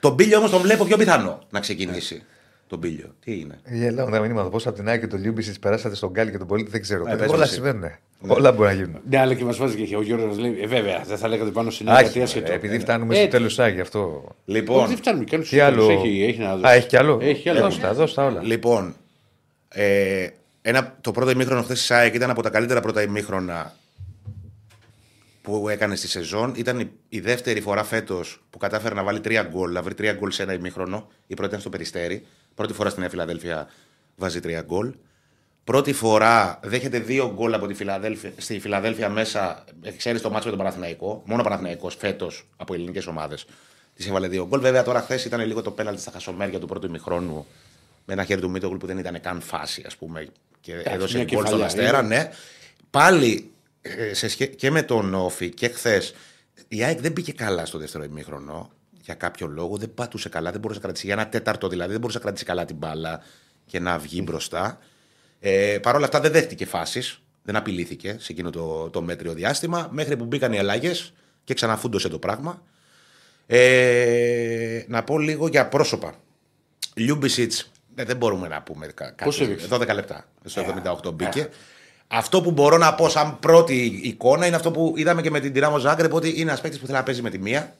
Τον 0.00 0.14
Μπίλιο 0.14 0.38
όμως 0.38 0.50
τον 0.50 0.60
βλέπω 0.60 0.84
πιο 0.84 0.96
πιθανό 0.96 1.38
να 1.50 1.60
ξεκινήσει. 1.60 2.22
Τον 2.66 2.78
Μπίλιο. 2.78 3.14
Τι 3.24 3.38
είναι; 3.40 3.60
Γελάω 3.70 4.10
τα 4.10 4.20
μηνύματα. 4.20 4.48
Πώς 4.48 4.66
από 4.66 4.76
την 4.76 4.88
Άκη 4.88 5.00
και 5.00 5.06
το 5.06 5.16
Λιούμπισιτ 5.16 5.54
περάσατε 5.60 5.94
στον 5.94 6.10
Γκάλι 6.10 6.30
και 6.30 6.38
τον 6.38 6.46
Πολίτη 6.46 6.70
δεν 6.70 6.80
ξέρω. 6.80 7.04
Ε, 7.08 7.14
πες 7.16 7.30
Όλα 7.30 7.42
εσύ. 7.42 7.52
συμβαίνουν. 7.52 7.84
Όλα 8.26 8.52
μπορεί 8.52 8.68
να 8.68 8.74
γίνουν. 8.74 9.00
Ναι, 9.08 9.18
αλλά 9.18 9.34
και 9.34 9.44
μας 9.44 9.56
βάζει 9.56 9.76
και 9.84 9.96
ο 9.96 10.02
Γιώργος 10.02 10.38
λέει: 10.38 10.58
ε, 10.60 10.66
Βέβαια, 10.66 11.02
δεν 11.06 11.18
θα 11.18 11.28
λέγατε 11.28 11.50
πάνω 11.50 11.70
στην 11.70 11.88
Άχι, 11.88 12.02
γιατί 12.02 12.22
άσχετο. 12.22 12.52
επειδή 12.52 12.74
Ε, 12.74 12.78
φτάνουμε 12.78 13.14
ε, 13.16 13.20
στο 13.20 13.28
τέλος 13.28 13.58
Άκη 13.58 13.80
αυτό. 13.80 14.24
Λοιπόν, 14.44 14.76
Όχι, 14.78 14.86
δεν 14.88 14.96
φτάνουμε. 14.96 15.24
Κάνεις 15.24 15.48
Τι 15.48 15.60
άλλο. 15.60 15.90
Έχει, 15.90 16.22
έχει 16.28 16.38
να 16.40 16.56
δώσει. 16.56 16.66
Α, 16.72 16.76
έχει 16.76 16.86
κι 16.86 16.96
άλλο; 16.96 17.18
Έχει 17.22 17.42
κι 17.42 17.48
άλλο. 17.48 17.60
Δώσ' 17.60 17.78
τα, 17.78 17.94
δώσ' 17.94 18.14
τα 18.14 18.24
όλα. 18.24 18.42
Λοιπόν, 18.42 18.94
ε, 19.68 20.26
ένα, 20.62 20.96
το 21.00 21.10
πρώτο 21.10 21.30
ημίχρονο 21.30 21.62
χθες 21.62 21.78
της 21.78 21.90
ΑΕΚ 21.90 22.14
ήταν 22.14 22.30
από 22.30 22.42
τα 22.42 22.50
καλύτερα 22.50 22.80
πρώτα 22.80 23.02
ημίχρονα 23.02 23.74
που 25.42 25.68
έκανε 25.68 25.96
στη 25.96 26.08
σεζόν. 26.08 26.52
Ήταν 26.56 26.80
η, 26.80 26.90
η 27.08 27.20
δεύτερη 27.20 27.60
φορά 27.60 27.84
φέτος 27.84 28.42
που 28.50 28.58
κατάφερε 28.58 28.94
να 28.94 29.02
βάλει 29.02 29.20
τρία 29.20 29.42
γκολ, 29.42 29.72
να 29.72 29.82
βρει 29.82 29.94
τρία 29.94 30.12
γκολ 30.12 30.30
σε 30.30 30.42
ένα 30.42 30.52
ημίχρονο. 30.52 31.08
Η 31.26 31.34
πρώτη 31.34 31.48
ήταν 31.48 31.60
στο 31.60 31.70
Περιστέρι. 31.70 32.26
Πρώτη 32.54 32.72
φορά 32.72 32.88
στην 32.88 33.00
Νέα 33.00 33.10
Φιλαδέλφια 33.10 33.68
βάζει 34.16 34.40
τρία 34.40 34.60
γκολ. 34.60 34.94
Πρώτη 35.64 35.92
φορά 35.92 36.60
δέχεται 36.62 36.98
δύο 36.98 37.32
γκολ 37.34 37.54
από 37.54 37.66
τη 37.66 37.74
Φιλαδέλφια, 37.74 38.32
στη 38.36 38.58
Φιλαδέλφια 38.60 39.08
μέσα. 39.08 39.64
Ξέρεις 39.96 40.20
το 40.20 40.30
μάτσο 40.30 40.48
με 40.48 40.56
τον 40.56 40.64
Παναθηναϊκό. 40.64 41.22
Μόνο 41.26 41.40
ο 41.40 41.44
Παναθηναϊκός 41.44 41.94
φέτος 41.94 42.48
από 42.56 42.74
ελληνικές 42.74 43.06
ομάδες 43.06 43.46
της 43.94 44.06
έβαλε 44.08 44.28
δύο 44.28 44.46
γκολ. 44.46 44.60
Βέβαια 44.60 44.82
τώρα 44.82 45.00
χθες 45.00 45.24
ήταν 45.24 45.46
λίγο 45.46 45.62
το 45.62 45.70
πέναλτι 45.70 46.00
στα 46.00 46.10
χασομέρια 46.10 46.58
του 46.58 46.66
πρώτου 46.66 46.86
ημιχρόνου 46.86 47.46
με 48.04 48.12
ένα 48.12 48.24
χέρι 48.24 48.40
του 48.40 48.50
Μίτογλου 48.50 48.78
που 48.78 48.86
δεν 48.86 48.98
ήταν 48.98 49.20
καν 49.20 49.40
φάση, 49.40 49.82
ας 49.86 49.96
πούμε. 49.96 50.28
Και 50.60 50.74
έδωσε 50.84 51.16
μια 51.16 51.24
γκολ 51.24 51.46
στον 51.46 51.58
κεφαλιά, 51.58 51.66
Αστέρα, 51.66 51.98
είναι. 51.98 52.16
ναι. 52.16 52.30
Πάλι 52.90 53.32
ε, 53.34 53.51
σε 54.12 54.28
σχέ- 54.28 54.54
και 54.56 54.70
με 54.70 54.82
τον 54.82 55.14
Όφη 55.14 55.48
και 55.50 55.68
χθες 55.68 56.14
η 56.68 56.82
ΑΕΚ 56.84 57.00
δεν 57.00 57.12
πήγε 57.12 57.32
καλά 57.32 57.66
στο 57.66 57.78
δεύτερο 57.78 58.04
ημίχρονο. 58.04 58.70
Για 59.04 59.14
κάποιο 59.14 59.46
λόγο 59.46 59.76
δεν 59.76 59.94
πάτουσε 59.94 60.28
καλά, 60.28 60.50
δεν 60.50 60.60
μπορούσε 60.60 60.78
να 60.78 60.84
κρατήσει. 60.84 61.06
Για 61.06 61.14
ένα 61.14 61.28
τέταρτο 61.28 61.68
δηλαδή, 61.68 61.90
δεν 61.90 62.00
μπορούσε 62.00 62.18
να 62.18 62.24
κρατήσει 62.24 62.44
καλά 62.44 62.64
την 62.64 62.76
μπάλα 62.76 63.22
και 63.66 63.80
να 63.80 63.98
βγει 63.98 64.20
μπροστά. 64.24 64.78
Ε, 65.40 65.78
Παρ' 65.82 65.94
όλα 65.96 66.04
αυτά 66.04 66.20
δεν 66.20 66.32
δέχτηκε 66.32 66.66
φάσεις. 66.66 67.20
Δεν 67.42 67.56
απειλήθηκε 67.56 68.16
σε 68.20 68.32
εκείνο 68.32 68.50
το, 68.50 68.90
το 68.90 69.02
μέτριο 69.02 69.32
διάστημα. 69.32 69.88
Μέχρι 69.92 70.16
που 70.16 70.24
μπήκαν 70.24 70.52
οι 70.52 70.58
αλλαγές 70.58 71.12
και 71.44 71.54
ξαναφούντωσε 71.54 72.08
το 72.08 72.18
πράγμα. 72.18 72.62
Ε, 73.46 74.84
να 74.88 75.04
πω 75.04 75.18
λίγο 75.18 75.46
για 75.48 75.68
πρόσωπα. 75.68 76.14
Λιούμπισιτς 76.94 77.70
δεν 77.94 78.16
μπορούμε 78.16 78.48
να 78.48 78.62
πούμε 78.62 78.86
κα- 78.86 79.04
κάτι. 79.04 79.24
Πώς 79.24 79.40
έδειξε; 79.40 79.66
12 79.70 79.94
λεπτά. 79.94 80.28
Στο 80.44 80.60
78 81.06 81.12
μπήκε. 81.14 81.48
Αυτό 82.14 82.40
που 82.42 82.50
μπορώ 82.50 82.76
να 82.78 82.94
πω 82.94 83.08
σαν 83.08 83.38
πρώτη 83.38 84.00
εικόνα 84.02 84.46
είναι 84.46 84.56
αυτό 84.56 84.70
που 84.70 84.92
είδαμε 84.96 85.22
και 85.22 85.30
με 85.30 85.40
την 85.40 85.52
Ντιναμό 85.52 85.78
Ζάγκρεμπ 85.78 86.14
ότι 86.14 86.28
είναι 86.28 86.40
ένας 86.50 86.60
παίκτης 86.60 86.80
που 86.80 86.86
θέλει 86.86 86.98
να 86.98 87.04
παίζει 87.04 87.22
με 87.22 87.30
τη 87.30 87.38
μία 87.38 87.76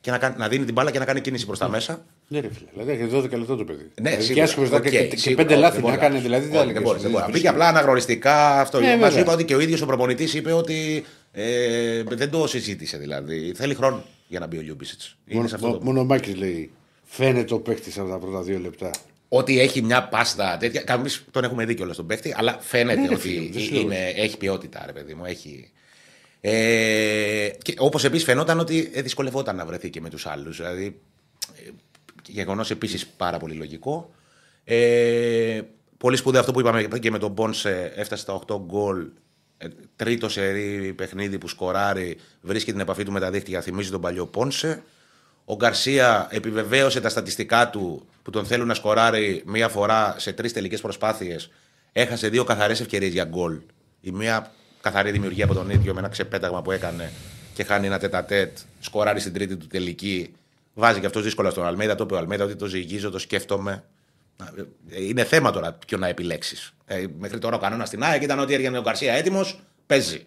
και 0.00 0.10
να, 0.10 0.18
κάνει- 0.18 0.36
να 0.38 0.48
δίνει 0.48 0.64
την 0.64 0.74
μπάλα 0.74 0.90
και 0.90 0.98
να 0.98 1.04
κάνει 1.04 1.20
κίνηση 1.20 1.46
προς 1.46 1.58
τα 1.58 1.68
μέσα. 1.68 2.04
Ναι, 2.28 2.40
ρε 2.40 2.48
φίλε. 2.52 2.68
Δηλαδή 2.72 2.92
έχεις 2.92 3.12
12 3.14 3.38
λεπτά 3.38 3.56
το 3.56 3.64
παιδί. 3.64 3.90
Ναι, 4.00 4.08
δηλαδή, 4.10 4.22
σίγουρα. 4.22 4.34
και 4.34 4.42
άσχημες 4.42 4.70
Οκ, 4.70 4.82
και, 4.82 4.90
και, 4.90 5.04
και 5.06 5.16
σίγουρα. 5.16 5.42
πέντε 5.42 5.54
Όχι, 5.54 5.62
λάθη 5.62 5.74
δεν 5.76 5.84
να 5.84 5.88
μπορεί 5.90 6.00
κάνει. 6.02 6.14
να- 6.14 6.20
Δηλαδή 6.20 6.46
δεν 6.48 6.56
Όχι, 6.58 6.66
θα 6.66 6.72
δεν 6.72 6.82
μπορεί, 6.82 6.98
δεν 7.00 7.10
μπορεί. 7.10 7.22
έλεγες. 7.22 7.34
Μπήκε 7.40 7.48
απλά 7.48 7.68
αναγνωριστικά 7.68 8.60
αυτό. 8.60 8.80
Ναι, 8.80 8.86
Μα 8.86 8.92
βέβαια. 8.92 9.10
σου 9.10 9.18
είπα 9.18 9.32
ότι 9.32 9.44
και 9.44 9.54
ο 9.54 9.60
ίδιος 9.60 9.80
ο 9.80 9.86
προπονητής 9.86 10.34
είπε 10.34 10.52
ότι 10.52 11.04
ε, 11.32 12.02
δεν 12.02 12.30
το 12.30 12.46
συζήτησε 12.46 12.96
δηλαδή. 12.98 13.52
Θέλει 13.56 13.74
χρόνο 13.74 14.02
για 14.28 14.40
να 14.40 14.46
μπει 14.46 14.58
ο 14.58 14.60
Λιούμπισιτς. 14.60 15.00
Είναι 15.26 15.48
σε 15.48 15.54
αυτό 15.54 15.66
Μόνο, 15.66 15.78
το 15.78 15.84
μόνο 15.84 16.00
ο 16.00 16.04
Μάκης 16.04 16.36
λέει. 16.36 16.70
Φαίνεται 17.04 17.54
ο 17.54 17.58
παίκτης 17.60 17.98
από 17.98 18.08
τα 18.08 18.18
πρώτα 18.18 18.40
δύο 18.42 18.58
λεπτά. 18.58 18.90
Ότι 19.28 19.60
έχει 19.60 19.82
μια 19.82 20.08
πάστα 20.08 20.56
τέτοια. 20.56 20.84
Εμείς 20.86 21.24
τον 21.30 21.44
έχουμε 21.44 21.64
δει 21.64 21.74
κιόλας 21.74 21.96
τον 21.96 22.06
παίχτη, 22.06 22.34
αλλά 22.36 22.58
φαίνεται 22.60 23.00
Ναι, 23.00 23.08
ρε 23.08 23.14
ότι 23.14 23.28
φίλε, 23.28 23.48
δεν 23.50 23.62
σου 23.62 23.72
λέω. 23.72 23.82
είναι, 23.82 24.08
έχει 24.08 24.36
ποιότητα, 24.36 24.82
ρε 24.86 24.92
παιδί 24.92 25.14
μου. 25.14 25.24
Έχει... 25.24 25.70
Ε, 26.40 27.48
και 27.62 27.74
όπως 27.78 28.04
επίσης 28.04 28.24
φαινόταν 28.24 28.58
ότι 28.58 28.90
ε, 28.94 29.02
δυσκολευόταν 29.02 29.56
να 29.56 29.66
βρεθεί 29.66 29.90
και 29.90 30.00
με 30.00 30.10
τους 30.10 30.26
άλλους. 30.26 30.56
Δηλαδή, 30.56 31.00
ε, 31.66 31.70
γεγονός 32.26 32.70
επίσης 32.70 33.06
πάρα 33.06 33.38
πολύ 33.38 33.54
λογικό. 33.54 34.10
Ε, 34.64 35.60
πολύ 35.98 36.16
σπουδαίο 36.16 36.40
αυτό 36.40 36.52
που 36.52 36.60
είπαμε 36.60 36.98
και 37.00 37.10
με 37.10 37.18
τον 37.18 37.34
Πόνσε, 37.34 37.92
έφτασε 37.96 38.22
στα 38.22 38.40
8 38.46 38.60
γκολ. 38.64 39.06
Ε, 39.58 39.66
τρίτο 39.96 40.28
σερή 40.28 40.92
παιχνίδι 40.96 41.38
που 41.38 41.48
σκοράρει, 41.48 42.16
βρίσκει 42.40 42.70
την 42.70 42.80
επαφή 42.80 43.04
του 43.04 43.12
με 43.12 43.20
τα 43.20 43.30
δίχτυα, 43.30 43.60
θυμίζει 43.60 43.90
τον 43.90 44.00
παλιό 44.00 44.26
Πόνσε. 44.26 44.82
Ο 45.48 45.54
Γκαρσία 45.56 46.28
επιβεβαίωσε 46.30 47.00
τα 47.00 47.08
στατιστικά 47.08 47.70
του 47.70 48.06
που 48.22 48.30
τον 48.30 48.46
θέλουν 48.46 48.66
να 48.66 48.74
σκοράρει 48.74 49.42
μία 49.46 49.68
φορά 49.68 50.14
σε 50.18 50.32
τρεις 50.32 50.52
τελικές 50.52 50.80
προσπάθειες. 50.80 51.50
Έχασε 51.92 52.28
δύο 52.28 52.44
καθαρές 52.44 52.80
ευκαιρίες 52.80 53.12
για 53.12 53.24
γκολ. 53.24 53.60
Η 54.00 54.10
μία 54.10 54.52
καθαρή 54.80 55.10
δημιουργία 55.10 55.44
από 55.44 55.54
τον 55.54 55.70
ίδιο 55.70 55.92
με 55.94 55.98
ένα 55.98 56.08
ξεπέταγμα 56.08 56.62
που 56.62 56.70
έκανε 56.70 57.12
και 57.54 57.64
χάνει 57.64 57.86
ένα 57.86 57.98
τετατέτ. 57.98 58.58
Σκοράρει 58.80 59.20
στην 59.20 59.32
τρίτη 59.32 59.56
του 59.56 59.66
τελική. 59.66 60.34
Βάζει 60.74 61.00
και 61.00 61.06
αυτός 61.06 61.22
δύσκολα 61.22 61.50
στον 61.50 61.66
Αλμέδα. 61.66 61.94
Το 61.94 62.04
είπε 62.04 62.14
ο 62.14 62.18
Αλμέδα 62.18 62.44
ότι 62.44 62.56
το 62.56 62.66
ζυγίζω, 62.66 63.10
το 63.10 63.18
σκέφτομαι. 63.18 63.84
Ε, 64.90 65.04
Είναι 65.04 65.24
θέμα 65.24 65.50
τώρα 65.50 65.72
ποιο 65.86 65.98
να 65.98 66.06
επιλέξεις. 66.08 66.72
Ε, 66.84 67.04
μέχρι 67.18 67.38
τώρα 67.38 67.56
ο 67.56 67.58
κανόνας 67.58 67.88
στην 67.88 68.02
ΑΕΚ 68.02 68.22
ήταν 68.22 68.38
ότι 68.38 68.54
έρχεται 68.54 68.78
ο 68.78 68.82
Γκαρσία 68.82 69.12
έτοιμος, 69.12 69.60
παίζει. 69.86 70.26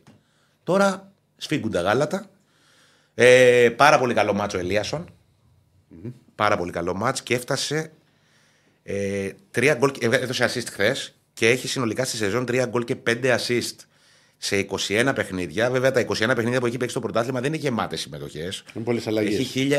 Τώρα 0.63 1.11
σφίγγουν 1.37 1.71
τα 1.71 1.81
γάλατα. 1.81 2.29
Ε, 3.21 3.69
πάρα 3.69 3.99
πολύ 3.99 4.13
καλό 4.13 4.33
μάτσο 4.33 4.57
ο 4.57 4.61
ελιασον 4.61 5.09
Πάρα 6.35 6.57
πολύ 6.57 6.71
καλό 6.71 6.95
μάτσο 6.95 7.23
και 7.23 7.33
έφτασε. 7.33 7.91
Ε, 8.83 9.29
τρία 9.51 9.73
γκολ, 9.73 9.91
ε, 9.99 10.05
έδωσε 10.05 10.45
assist 10.45 10.67
χθες 10.71 11.15
και 11.33 11.49
έχει 11.49 11.67
συνολικά 11.67 12.05
στη 12.05 12.17
σεζόν 12.17 12.45
3 12.47 12.65
γκολ 12.69 12.83
και 12.83 12.95
5 13.07 13.35
assist 13.37 13.75
σε 14.37 14.67
21 14.87 15.11
παιχνίδια. 15.15 15.69
Βέβαια, 15.69 15.91
τα 15.91 15.99
21 15.99 16.05
παιχνίδια 16.35 16.59
που 16.59 16.65
έχει 16.65 16.77
παίξει 16.77 16.91
στο 16.95 16.99
πρωτάθλημα 16.99 17.39
δεν 17.39 17.53
είναι 17.53 17.61
γεμάτες 17.61 17.99
συμμετοχές. 17.99 18.63
Είναι 18.73 18.83
πολλέ 18.83 19.01
αλλαγέ. 19.07 19.37
Έχει 19.37 19.69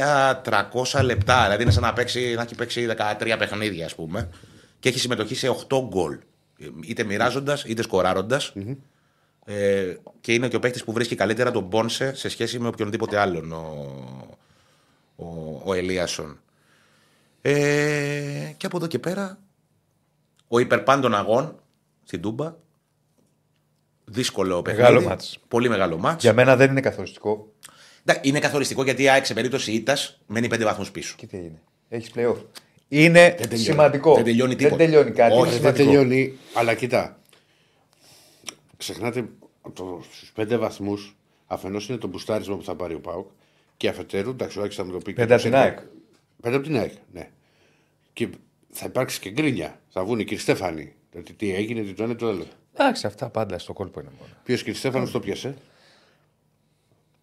1300 0.93 1.01
λεπτά. 1.03 1.43
Δηλαδή 1.43 1.63
είναι 1.63 1.73
σαν 1.73 1.83
να, 1.83 1.93
παίξει, 1.93 2.35
να 2.35 2.43
έχει 2.43 2.55
παίξει 2.55 2.89
13 3.21 3.37
παιχνίδια, 3.39 3.85
ας 3.85 3.95
πούμε. 3.95 4.29
Και 4.79 4.89
έχει 4.89 4.99
συμμετοχή 4.99 5.35
σε 5.35 5.49
8 5.69 5.81
γκολ. 5.89 6.19
Είτε 6.87 7.05
μοιράζοντας 7.05 7.65
είτε 7.65 7.83
σκοράροντας. 7.83 8.53
Ε, 9.45 9.95
και 10.21 10.33
είναι 10.35 10.49
και 10.49 10.57
ο 10.57 10.59
παίκτης 10.59 10.85
που 10.85 10.93
βρίσκει 10.93 11.15
καλύτερα 11.15 11.51
τον 11.51 11.63
Μπόνσε 11.63 12.15
σε 12.15 12.29
σχέση 12.29 12.59
με 12.59 12.69
οποιονδήποτε 12.69 13.19
άλλον 13.19 13.53
ο, 13.53 13.87
ο, 15.17 15.61
ο 15.65 15.75
Ελίασον. 15.75 16.41
Ε, 17.43 18.53
και 18.57 18.67
από 18.67 18.77
εδώ 18.77 18.87
και 18.87 18.99
πέρα, 18.99 19.39
ο 20.49 20.59
υπερπάντων 20.59 21.15
αγών 21.15 21.61
στην 22.05 22.21
Τούμπα. 22.21 22.55
Δύσκολο 24.05 24.63
παιχνίδι. 24.63 24.83
Μεγάλο 24.89 25.03
μάτς. 25.09 25.39
Πολύ 25.49 25.69
μεγάλο 25.69 25.99
μάτς. 25.99 26.23
Για 26.23 26.33
μένα 26.33 26.57
δεν 26.57 26.71
είναι 26.71 26.81
καθοριστικό. 26.81 27.53
Εντάξει, 28.05 28.29
Είναι 28.29 28.39
καθοριστικό 28.39 28.83
γιατί 28.83 29.03
η 29.03 29.09
ΑΕΚ 29.09 29.25
σε 29.27 29.35
περίπτωση 29.35 29.73
ήττας 29.73 30.21
μένει 30.27 30.49
5 30.55 30.61
βαθμούς 30.63 30.91
πίσω. 30.91 31.15
Και 31.17 31.27
τι 31.27 31.37
έγινε. 31.37 31.61
Έχεις 31.89 32.11
playoff. 32.15 32.37
Είναι 32.89 33.31
τελειώνει. 33.39 33.63
σημαντικό. 33.65 34.15
Δεν 34.15 34.25
τελειώνει 34.25 34.55
τίποτα. 34.57 34.77
Δεν 34.77 34.87
τελειώνει 34.87 35.11
κάτι. 35.11 35.33
Όχι, 35.33 35.41
είναι 35.41 35.49
Δεν 35.51 35.59
σημαντικό. 35.59 35.85
τελειώνει, 35.85 36.39
αλλά 36.55 36.75
κοιτά. 36.75 37.20
Ξεχνάτε 38.81 39.29
στους 40.11 40.33
πέντε 40.35 40.57
βαθμούς 40.57 41.17
αφενός 41.47 41.89
είναι 41.89 41.99
το 41.99 42.07
μπουστάρισμα 42.07 42.57
που 42.57 42.65
θα 42.65 42.75
πάρει 42.75 42.95
ο 42.95 43.01
Πάουκ 43.01 43.29
και 43.77 43.89
αφετέρου, 43.89 44.31
εντάξει, 44.31 44.59
ο 44.59 44.63
Άκης 44.63 44.77
θα 44.77 44.85
μου 44.85 44.93
το 44.93 44.99
πει. 44.99 45.13
Πέντε 45.13 45.35
από 45.35 45.43
την 45.43 45.55
ΑΕΚ. 45.55 45.79
Πέντε 46.41 46.57
από 46.57 46.65
την 46.65 46.77
ΑΕΚ, 46.77 46.93
ναι. 47.13 47.31
Και 48.13 48.29
θα 48.71 48.87
υπάρξει 48.87 49.21
και 49.21 49.31
γκρίνια. 49.31 49.81
Θα 49.89 50.05
βγουν 50.05 50.19
οι 50.19 50.25
κύριοι 50.25 50.41
Στέφανοι. 50.41 50.95
Δηλαδή 51.11 51.33
τι 51.33 51.55
έγινε, 51.55 51.83
τι 51.83 51.93
το 51.93 52.03
ένα, 52.03 52.17
το 52.17 52.29
άλλο. 52.29 52.47
Εντάξει, 52.75 53.07
αυτά 53.07 53.29
πάντα 53.29 53.59
στο 53.59 53.73
κόλπο 53.73 54.01
είναι 54.01 54.11
μόνο. 54.19 54.31
Ποιος 54.45 54.63
κύριε 54.63 54.79
Στέφανο 54.79 55.11
το 55.11 55.21
πιασε. 55.21 55.57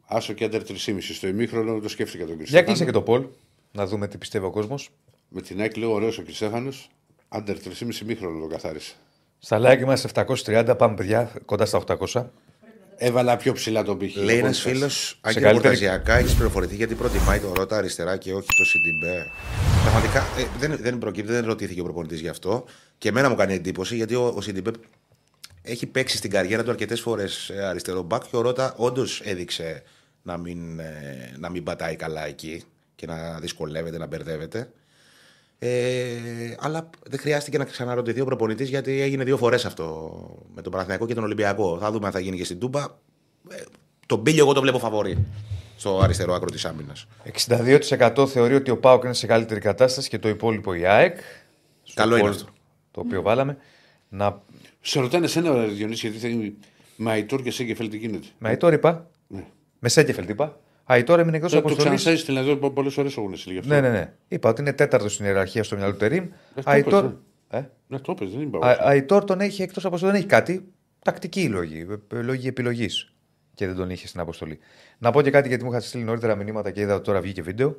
Άσο 0.05 0.33
και 0.33 0.43
άντερ 0.43 0.61
3,5 0.67 0.97
στο 0.99 1.27
ημίχρονο 1.27 1.79
το 1.79 1.89
σκέφτηκα 1.89 2.25
τον 2.25 2.37
κύριο 2.37 2.49
Για 2.49 2.61
κλείσε 2.61 2.83
Στέφανο. 2.83 3.03
και 3.05 3.11
το 3.11 3.11
Πολ. 3.11 3.27
Να 3.71 3.85
δούμε 3.87 4.07
τι 4.07 4.17
πιστεύει 4.17 4.45
ο 4.45 4.51
κόσμος. 4.51 4.89
Με 5.29 5.41
την 5.41 5.59
ΑΕΚ 5.59 5.77
λέω 5.77 5.91
ωραίος 5.91 6.13
ο 6.17 6.19
κύριος 6.19 6.37
Στέφανος. 6.37 6.89
Άντερ 7.29 7.57
3,5 7.57 8.01
ημίχρονο 8.01 8.39
το 8.39 8.47
καθάρισε. 8.47 8.95
Στα 9.39 9.59
like 9.61 9.79
είμαστε 9.79 10.09
730. 10.45 10.73
Πάμε, 10.77 10.95
παιδιά, 10.95 11.31
κοντά 11.45 11.65
στα 11.65 11.83
800. 12.13 12.25
Έβαλα 12.99 13.37
πιο 13.37 13.53
ψηλά 13.53 13.83
τον 13.83 13.97
πύχη. 13.97 14.19
Λέει 14.19 14.37
ένας 14.37 14.57
Podcast. 14.59 14.61
φίλος, 14.69 15.17
Άγγελο 15.21 15.45
καλύτερη- 15.45 15.73
Πορταζιακά, 15.77 16.17
έχεις 16.17 16.33
πληροφορηθεί 16.33 16.75
γιατί 16.75 16.95
προτιμάει 16.95 17.39
το 17.39 17.53
Ρότα 17.53 17.77
αριστερά 17.77 18.17
και 18.17 18.33
όχι 18.33 18.47
το 18.57 18.63
Σιντιμπέ. 18.63 19.25
Πραγματικά 19.83 20.19
ε, 20.19 20.45
δεν, 20.59 20.77
δεν 20.81 20.97
προκύπτει, 20.97 21.31
δεν 21.31 21.45
ρωτήθηκε 21.45 21.79
ο 21.81 21.83
προπονητής 21.83 22.19
γι' 22.19 22.27
αυτό. 22.27 22.65
Και 22.97 23.09
εμένα 23.09 23.29
μου 23.29 23.35
κάνει 23.35 23.53
εντύπωση 23.53 23.95
γιατί 23.95 24.15
ο, 24.15 24.33
ο 24.35 24.41
Σιντιμπέ 24.41 24.71
έχει 25.61 25.85
παίξει 25.85 26.17
στην 26.17 26.29
καριέρα 26.31 26.63
του 26.63 26.69
αρκετές 26.69 27.01
φορές 27.01 27.49
αριστερό 27.69 28.01
μπακ 28.01 28.23
και 28.29 28.35
ο 28.35 28.41
Ρότα 28.41 28.73
όντως 28.77 29.21
έδειξε 29.23 29.83
να 30.21 30.37
μην, 30.37 30.79
ε, 30.79 31.33
να 31.39 31.49
μην 31.49 31.63
πατάει 31.63 31.95
καλά 31.95 32.25
εκεί 32.25 32.63
και 32.95 33.05
να 33.05 33.39
δυσκολεύεται, 33.39 33.97
να 33.97 34.05
μπερδεύεται. 34.07 34.71
Ε, 35.59 36.55
αλλά 36.59 36.89
δεν 37.09 37.19
χρειάστηκε 37.19 37.57
να 37.57 37.65
ξαναρωτηθεί 37.65 38.21
ο 38.21 38.25
προπονητής 38.25 38.69
γιατί 38.69 39.01
έγινε 39.01 39.23
δύο 39.23 39.37
φορές 39.37 39.65
αυτό 39.65 40.11
με 40.55 40.61
τον 40.61 40.71
Παναθηναϊκό 40.71 41.05
και 41.05 41.13
τον 41.13 41.23
Ολυμπιακό. 41.23 41.77
Θα 41.79 41.91
δούμε 41.91 42.05
αν 42.05 42.11
θα 42.11 42.19
γίνει 42.19 42.37
και 42.37 42.43
στην 42.43 42.59
Τούμπα. 42.59 42.81
Ε, 43.49 43.63
τον 44.05 44.19
Μπίλιο 44.19 44.43
εγώ 44.43 44.53
το 44.53 44.61
βλέπω 44.61 44.79
φαβορή 44.79 45.25
στο 45.77 45.99
αριστερό 45.99 46.33
άκρο 46.33 46.49
της 46.49 46.65
άμυνας. 46.65 47.07
62% 47.47 48.27
θεωρεί 48.27 48.55
ότι 48.55 48.71
ο 48.71 48.77
Πάοκ 48.77 49.03
είναι 49.03 49.13
σε 49.13 49.27
καλύτερη 49.27 49.59
κατάσταση 49.59 50.09
και 50.09 50.19
το 50.19 50.29
υπόλοιπο 50.29 50.73
η 50.73 50.85
ΑΕΚ. 50.85 51.17
Στο 51.83 52.01
Καλό 52.01 52.17
είναι 52.17 52.27
poll 52.27 52.31
αυτό. 52.31 52.45
Το 52.91 52.99
οποίο 52.99 53.21
βάλαμε. 53.21 53.57
Να... 54.09 54.41
Σε 54.81 54.99
ρωτάνε 54.99 55.25
εσένα, 55.25 55.53
ρε 55.53 55.67
Διονύση, 55.67 56.07
γιατί 56.07 56.27
θέλει 56.27 56.57
Μαϊτόρ 56.95 57.41
και 57.41 57.51
Σέγκεφελ 57.51 57.89
τι 57.89 57.97
γίνεται; 57.97 58.27
Με 58.37 58.49
Αϊτόρ 58.49 58.73
είπα. 58.73 59.09
Ναι. 59.27 59.45
Με 59.79 59.89
Σέγκεφελτ 59.89 60.29
είπα. 60.29 60.59
Αϊτόρ 60.89 61.19
έμεινε 61.19 61.37
εκτό 61.37 61.47
Το, 61.49 61.53
το 61.53 61.59
αποστολής. 61.59 61.83
ξανασάει 61.83 62.15
στην 62.15 62.37
Ελλάδα 62.37 62.71
πολλές 62.71 62.93
φορέ 62.93 63.07
έχουν 63.07 63.37
συλλογεί 63.37 63.59
αυτό. 63.59 63.73
Ναι, 63.73 63.81
ναι, 63.81 63.89
ναι. 63.89 64.13
Είπα 64.27 64.49
ότι 64.49 64.61
είναι 64.61 64.73
τέταρτος 64.73 65.13
στην 65.13 65.25
ιεραρχία 65.25 65.63
στο 65.63 65.75
μυαλό 65.75 65.91
του 65.91 65.97
Τερήμ. 65.97 66.27
το 66.55 66.61
Αϊτόρ. 66.65 67.03
είπες, 67.03 67.15
Ε; 67.49 67.69
Ναι, 67.87 67.99
το 67.99 68.11
είπες, 68.11 68.31
δεν 68.31 68.41
είπα. 68.41 68.67
Α- 68.67 68.77
Αϊτόρ 68.87 69.23
τον 69.23 69.39
έχει 69.39 69.61
εκτός 69.61 69.85
αποστολής. 69.85 70.13
Δεν 70.13 70.21
έχει 70.23 70.31
κάτι. 70.31 70.71
Τακτική 71.03 71.47
λόγη. 71.49 71.87
ε, 72.13 72.21
Λόγη 72.21 72.47
επιλογής. 72.47 73.11
Και 73.53 73.67
δεν 73.67 73.75
τον 73.75 73.89
είχε 73.89 74.07
στην 74.07 74.19
αποστολή. 74.19 74.59
Να 74.97 75.11
πω 75.11 75.21
και 75.21 75.29
κάτι 75.29 75.47
γιατί 75.47 75.63
μου 75.63 75.69
είχατε 75.69 75.85
στείλει 75.85 76.03
νωρίτερα 76.03 76.35
μηνύματα 76.35 76.71
και 76.71 76.81
είδα 76.81 76.95
ότι 76.95 77.03
τώρα 77.03 77.21
βγήκε 77.21 77.41
βίντεο. 77.41 77.77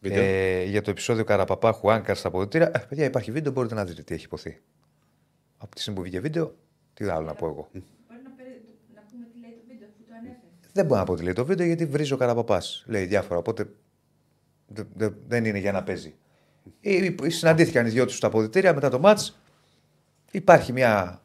Βίντεο. 0.00 0.22
Ε, 0.22 0.64
για 0.64 0.82
το 0.82 0.90
επεισόδιο 0.90 1.24
Καραπαπάχου 1.24 1.92
Άγκαρ 1.92 2.16
στα 2.16 2.28
αποδοτήρια. 2.28 2.70
Ε, 2.74 2.78
παιδιά, 2.88 3.04
υπάρχει 3.04 3.30
βίντεο, 3.30 3.52
μπορείτε 3.52 3.74
να 3.74 3.84
δείτε 3.84 4.02
τι 4.02 4.14
έχει 4.14 4.24
υποθεί. 4.24 4.60
Από 5.58 5.74
τη 5.74 5.80
στιγμή 5.80 5.98
που 5.98 6.04
βγήκε 6.04 6.20
βίντεο, 6.20 6.54
τι 6.94 7.04
άλλο 7.04 7.26
να 7.26 7.34
πω 7.34 7.46
εγώ. 7.46 7.68
Μπορεί 7.72 7.84
να, 8.24 8.30
περι- 8.36 8.62
να 8.94 9.02
πούμε 9.10 9.24
τι 9.32 9.40
λέει 9.40 9.50
το 9.58 9.62
βίντεο 9.68 9.88
που 9.88 10.02
το 10.08 10.12
ανέφερε. 10.18 10.52
Δεν 10.72 10.86
μπορώ 10.86 11.00
να 11.00 11.06
πω 11.06 11.14
τι 11.14 11.22
λέει 11.22 11.32
το 11.32 11.44
βίντεο 11.44 11.66
γιατί 11.66 11.86
βρίζει 11.86 12.12
ο 12.12 12.16
Καραπαπά. 12.16 12.62
Λέει 12.86 13.04
διάφορα. 13.04 13.38
Οπότε 13.38 13.66
δε- 14.66 14.82
δε- 14.94 15.10
δεν 15.28 15.44
είναι 15.44 15.58
για 15.58 15.72
να 15.72 15.82
παίζει. 15.82 16.14
Ε, 16.80 16.96
ε, 17.22 17.30
Συναντήθηκαν 17.30 17.86
οι 17.86 17.88
δυο 17.88 18.06
τους 18.06 18.16
στα 18.16 18.26
αποδητήρια 18.26 18.74
μετά 18.74 18.88
το 18.88 18.98
μάτς. 18.98 19.38
Υπάρχει 20.30 20.72
μια, 20.72 21.20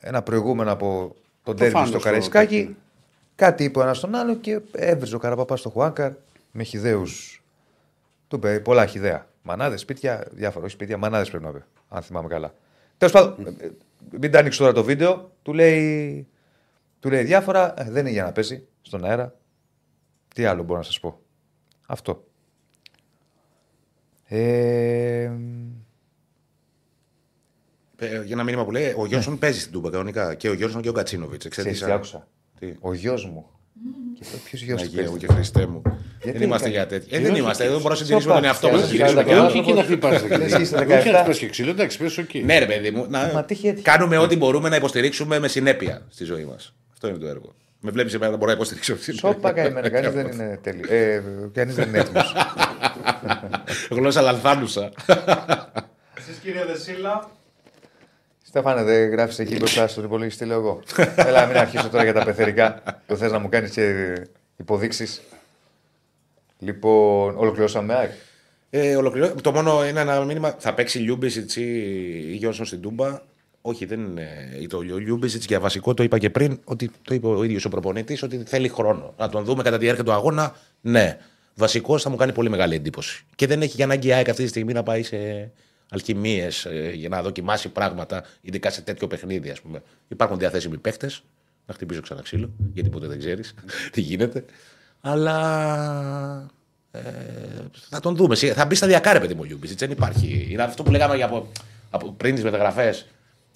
ένα 0.00 0.22
προηγούμενο 0.22 0.72
από 0.72 1.16
τον 1.42 1.56
Τέρμι 1.56 1.72
φάνηκε 1.72 1.90
στο 1.90 1.98
στο 1.98 2.08
Καραϊσκάκι. 2.08 2.58
τέτοιο. 2.58 2.74
Κάτι 3.34 3.64
είπε 3.64 3.78
ο 3.78 3.82
ένας 3.82 4.00
τον 4.00 4.14
άλλο 4.14 4.34
και 4.36 4.60
έβριζε 4.72 5.14
ο 5.14 5.18
Καραπαπάς 5.18 5.60
στο 5.60 5.70
Χουάνκαρ 5.70 6.12
με 6.52 6.62
χιδαίου. 6.62 7.02
Του 8.28 8.36
είπε 8.36 8.60
πολλά 8.60 8.86
χιδαία. 8.86 9.26
Μανάδες, 9.42 9.80
σπίτια, 9.80 10.26
διάφορα. 10.30 10.64
Όχι 10.64 10.74
σπίτια, 10.74 10.96
μανάδες 10.96 11.28
πρέπει 11.30 11.44
να 11.44 11.50
πει. 11.50 11.62
Αν 11.88 12.02
θυμάμαι 12.02 12.28
καλά. 12.28 12.54
Τέλος 12.98 13.14
πάντων, 13.14 13.46
ε, 13.46 13.64
ε, 13.66 13.70
μην 14.20 14.30
τα 14.30 14.38
ανοίξεις 14.38 14.60
τώρα 14.60 14.72
το 14.72 14.84
βίντεο. 14.84 15.30
Του 15.42 15.52
λέει, 15.54 16.26
του 17.02 17.10
λέει 17.10 17.22
διάφορα. 17.24 17.74
ε, 17.80 17.84
δεν 17.90 18.00
είναι 18.00 18.10
για 18.10 18.24
να 18.24 18.32
παίζει 18.32 18.62
στον 18.82 19.04
αέρα. 19.04 19.34
Τι 20.34 20.44
άλλο 20.44 20.62
μπορώ 20.62 20.78
να 20.78 20.84
σας 20.84 21.00
πω. 21.00 21.20
Αυτό. 21.86 22.24
Ε, 24.24 25.30
Ε, 27.98 28.08
για 28.22 28.32
ένα 28.32 28.42
μήνυμα 28.44 28.64
που 28.64 28.70
λέει: 28.70 28.94
Ο 28.96 29.06
Γιώργο 29.06 29.36
παίζει 29.36 29.60
στην 29.60 29.72
Τούμπα 29.72 29.90
κανονικά. 29.90 30.34
Και 30.34 30.48
ο 30.48 30.52
Γιώργο 30.54 30.80
και 30.80 30.88
ο 30.88 30.92
Κατσίνοβιτς. 30.92 31.48
ξέρεις 31.48 31.82
τι 31.82 31.90
άκουσα. 31.92 32.28
Τι; 32.58 32.74
Ο 32.80 32.94
γιος 32.94 33.26
μου. 33.26 33.46
Και 34.18 34.24
ποιος 34.44 34.62
γιος 34.62 34.82
του 34.82 34.86
Αγία 34.88 35.02
μου 35.02 35.08
παίζει. 35.10 35.26
και 35.26 35.32
Χριστέ 35.32 35.66
μου. 35.66 35.82
Γιατί 36.22 36.38
δεν 36.38 36.46
είμαστε 36.46 36.64
κάνει- 36.70 36.76
για 36.76 36.86
τέτοια. 36.86 37.06
Ε, 37.06 37.10
Γιατί 37.10 37.22
δεν 37.24 37.32
όχι, 37.32 37.40
είμαστε. 37.40 37.64
Εδώ 37.64 37.72
μπορούμε 37.72 37.90
να 37.90 37.96
σε 37.96 38.04
συντηρήσουμε 38.04 38.34
τον 38.34 38.44
όπα- 38.44 38.48
εαυτό 38.52 38.68
μα. 38.68 38.76
σε 38.76 38.82
Να 38.82 38.86
γυρίσουμε 38.92 39.20
όπα- 39.20 39.30
και 39.30 39.34
άλλα. 39.34 39.46
Όχι 39.46 39.58
εκεί 39.58 39.72
να 39.72 39.82
χτυπάς. 39.82 40.22
Εσύ 40.22 40.60
είστε 40.62 40.76
Όχι 40.76 40.84
17. 40.86 41.10
να 41.12 41.18
χτυπάς 41.18 41.38
και 41.38 41.48
ξύλο, 41.48 41.70
εντάξει, 41.70 41.98
πες 41.98 42.18
οκ. 42.18 42.34
Ναι, 42.34 42.58
ρε 42.58 42.66
παιδί 42.66 42.90
μου. 42.90 43.06
να- 43.08 43.30
Μα 43.32 43.44
τι 43.44 43.54
είχε 43.54 43.68
έτυχε. 43.68 43.82
Κάνουμε 43.90 44.16
ό,τι 44.18 44.36
μπορούμε 44.36 44.68
να 44.68 44.76
υποστηρίξουμε 44.76 45.38
με 45.38 45.48
συνέπεια 45.48 46.06
στη 46.08 46.24
ζωή 46.24 46.44
μας. 46.44 46.74
Αυτό 47.04 47.14
είναι 47.14 47.24
το 47.24 47.30
έργο. 47.30 47.54
Με 47.80 47.90
βλέπεις 47.90 48.14
εμένα 48.14 48.30
να 48.30 48.36
μπορώ 48.36 48.50
να 48.50 48.56
υποστηρίξω. 48.56 48.92
με 48.92 48.98
συνέπεια. 49.00 49.28
Σόπα 49.28 49.52
καημένα. 49.52 49.88
Κανείς 49.88 50.12
δεν 50.12 50.26
είναι 50.26 50.58
τέλειο. 50.62 50.94
Ε, 50.94 51.22
Κανείς 51.52 51.74
δεν 51.74 51.88
είναι 51.88 51.98
έτοιμος. 51.98 52.34
Γλώσσα 53.90 54.20
λανθάνουσα. 54.20 54.92
Εσείς 56.18 56.36
κύριε 56.42 56.64
Δεσίλα, 56.64 57.30
Στέφανε, 58.42 58.82
δεν 58.82 59.10
γράφεις 59.10 59.38
εκεί 59.38 59.56
μπροστά 59.56 59.88
στον 59.88 60.04
υπολογιστή, 60.04 60.44
λέω 60.44 60.58
εγώ. 60.58 60.82
Έλα, 61.26 61.46
μην 61.46 61.56
αρχίσω 61.56 61.88
τώρα 61.88 62.04
για 62.04 62.12
τα 62.12 62.24
πεθερικά. 62.24 62.82
Το 63.06 63.16
θες 63.16 63.30
να 63.32 63.38
μου 63.38 63.48
κάνεις 63.48 63.70
και 63.70 64.14
υποδείξεις. 64.56 65.22
Λοιπόν, 66.58 67.36
ολοκληρώσαμε 67.36 67.94
ΑΕΚ. 67.94 68.10
Ε, 68.70 68.96
ολοκληρώ... 68.96 69.34
Το 69.42 69.52
μόνο 69.52 69.86
είναι 69.86 70.00
ένα 70.00 70.24
μήνυμα. 70.24 70.54
Θα 70.58 70.74
παίξει 70.74 70.98
Λιούμπισιτς 70.98 71.56
ή 71.56 72.34
Γιώργο 72.36 72.64
στην 72.64 72.80
Τούμπα. 72.80 73.20
Όχι, 73.62 73.84
δεν 73.84 74.00
είναι. 74.00 74.28
Το 74.68 74.80
Λιούμπισιτς 74.80 75.42
για 75.46 75.60
βασικό 75.60 75.94
το 75.94 76.02
είπα 76.02 76.18
και 76.18 76.30
πριν, 76.30 76.60
ότι 76.64 76.90
το 77.02 77.14
είπε 77.14 77.26
ο 77.26 77.42
ίδιος 77.42 77.64
ο 77.64 77.68
προπονητής, 77.68 78.22
ότι 78.22 78.42
θέλει 78.46 78.68
χρόνο. 78.68 79.14
Να 79.18 79.28
τον 79.28 79.44
δούμε 79.44 79.62
κατά 79.62 79.78
τη 79.78 79.84
διάρκεια 79.84 80.04
του 80.04 80.12
αγώνα. 80.12 80.54
Ναι. 80.80 81.18
Βασικός 81.54 82.02
θα 82.02 82.10
μου 82.10 82.16
κάνει 82.16 82.32
πολύ 82.32 82.48
μεγάλη 82.50 82.74
εντύπωση. 82.74 83.24
Και 83.34 83.46
δεν 83.46 83.62
έχει 83.62 83.72
για 83.76 83.84
ανάγκη 83.84 84.08
η 84.08 84.12
ΑΕΚ 84.12 84.28
αυτή 84.28 84.42
τη 84.42 84.48
στιγμή 84.48 84.72
να 84.72 84.82
πάει 84.82 85.02
σε 85.02 85.50
αλχημείες 85.90 86.48
για 86.94 87.08
να 87.08 87.22
δοκιμάσει 87.22 87.68
πράγματα, 87.68 88.24
ειδικά 88.40 88.70
σε 88.70 88.80
τέτοιο 88.80 89.06
παιχνίδι, 89.06 89.50
ας 89.50 89.60
πούμε. 89.60 89.82
Υπάρχουν 90.08 90.38
διαθέσιμοι 90.38 90.76
παίχτες. 90.78 91.22
Να 91.66 91.74
χτυπήσω 91.74 92.00
ξανά 92.00 92.22
ξύλο, 92.22 92.50
γιατί 92.74 92.88
ποτέ 92.88 93.06
δεν 93.06 93.18
ξέρεις 93.18 93.54
τι 93.92 94.00
γίνεται. 94.00 94.44
Αλλά 95.00 96.50
ε, 96.90 97.00
θα 97.90 98.00
τον 98.00 98.16
δούμε. 98.16 98.34
Σιγά- 98.34 98.54
Θα 98.54 98.66
μπει 98.66 98.74
σταδιακά, 98.74 99.12
ρε 99.12 99.20
παιδί 99.20 99.34
μου, 99.34 99.40
ο 99.42 99.44
Λιούμπισιτς. 99.44 99.78
Δεν 99.78 99.90
υπάρχει. 99.90 100.46
Είναι 100.50 100.62
αυτό 100.62 100.82
που 100.82 100.90
λέγαμε 100.90 101.16
για 101.16 101.24
από, 101.24 101.48
από 101.90 102.12
πριν 102.16 102.34
τις 102.34 102.44
μεταγραφές. 102.44 103.06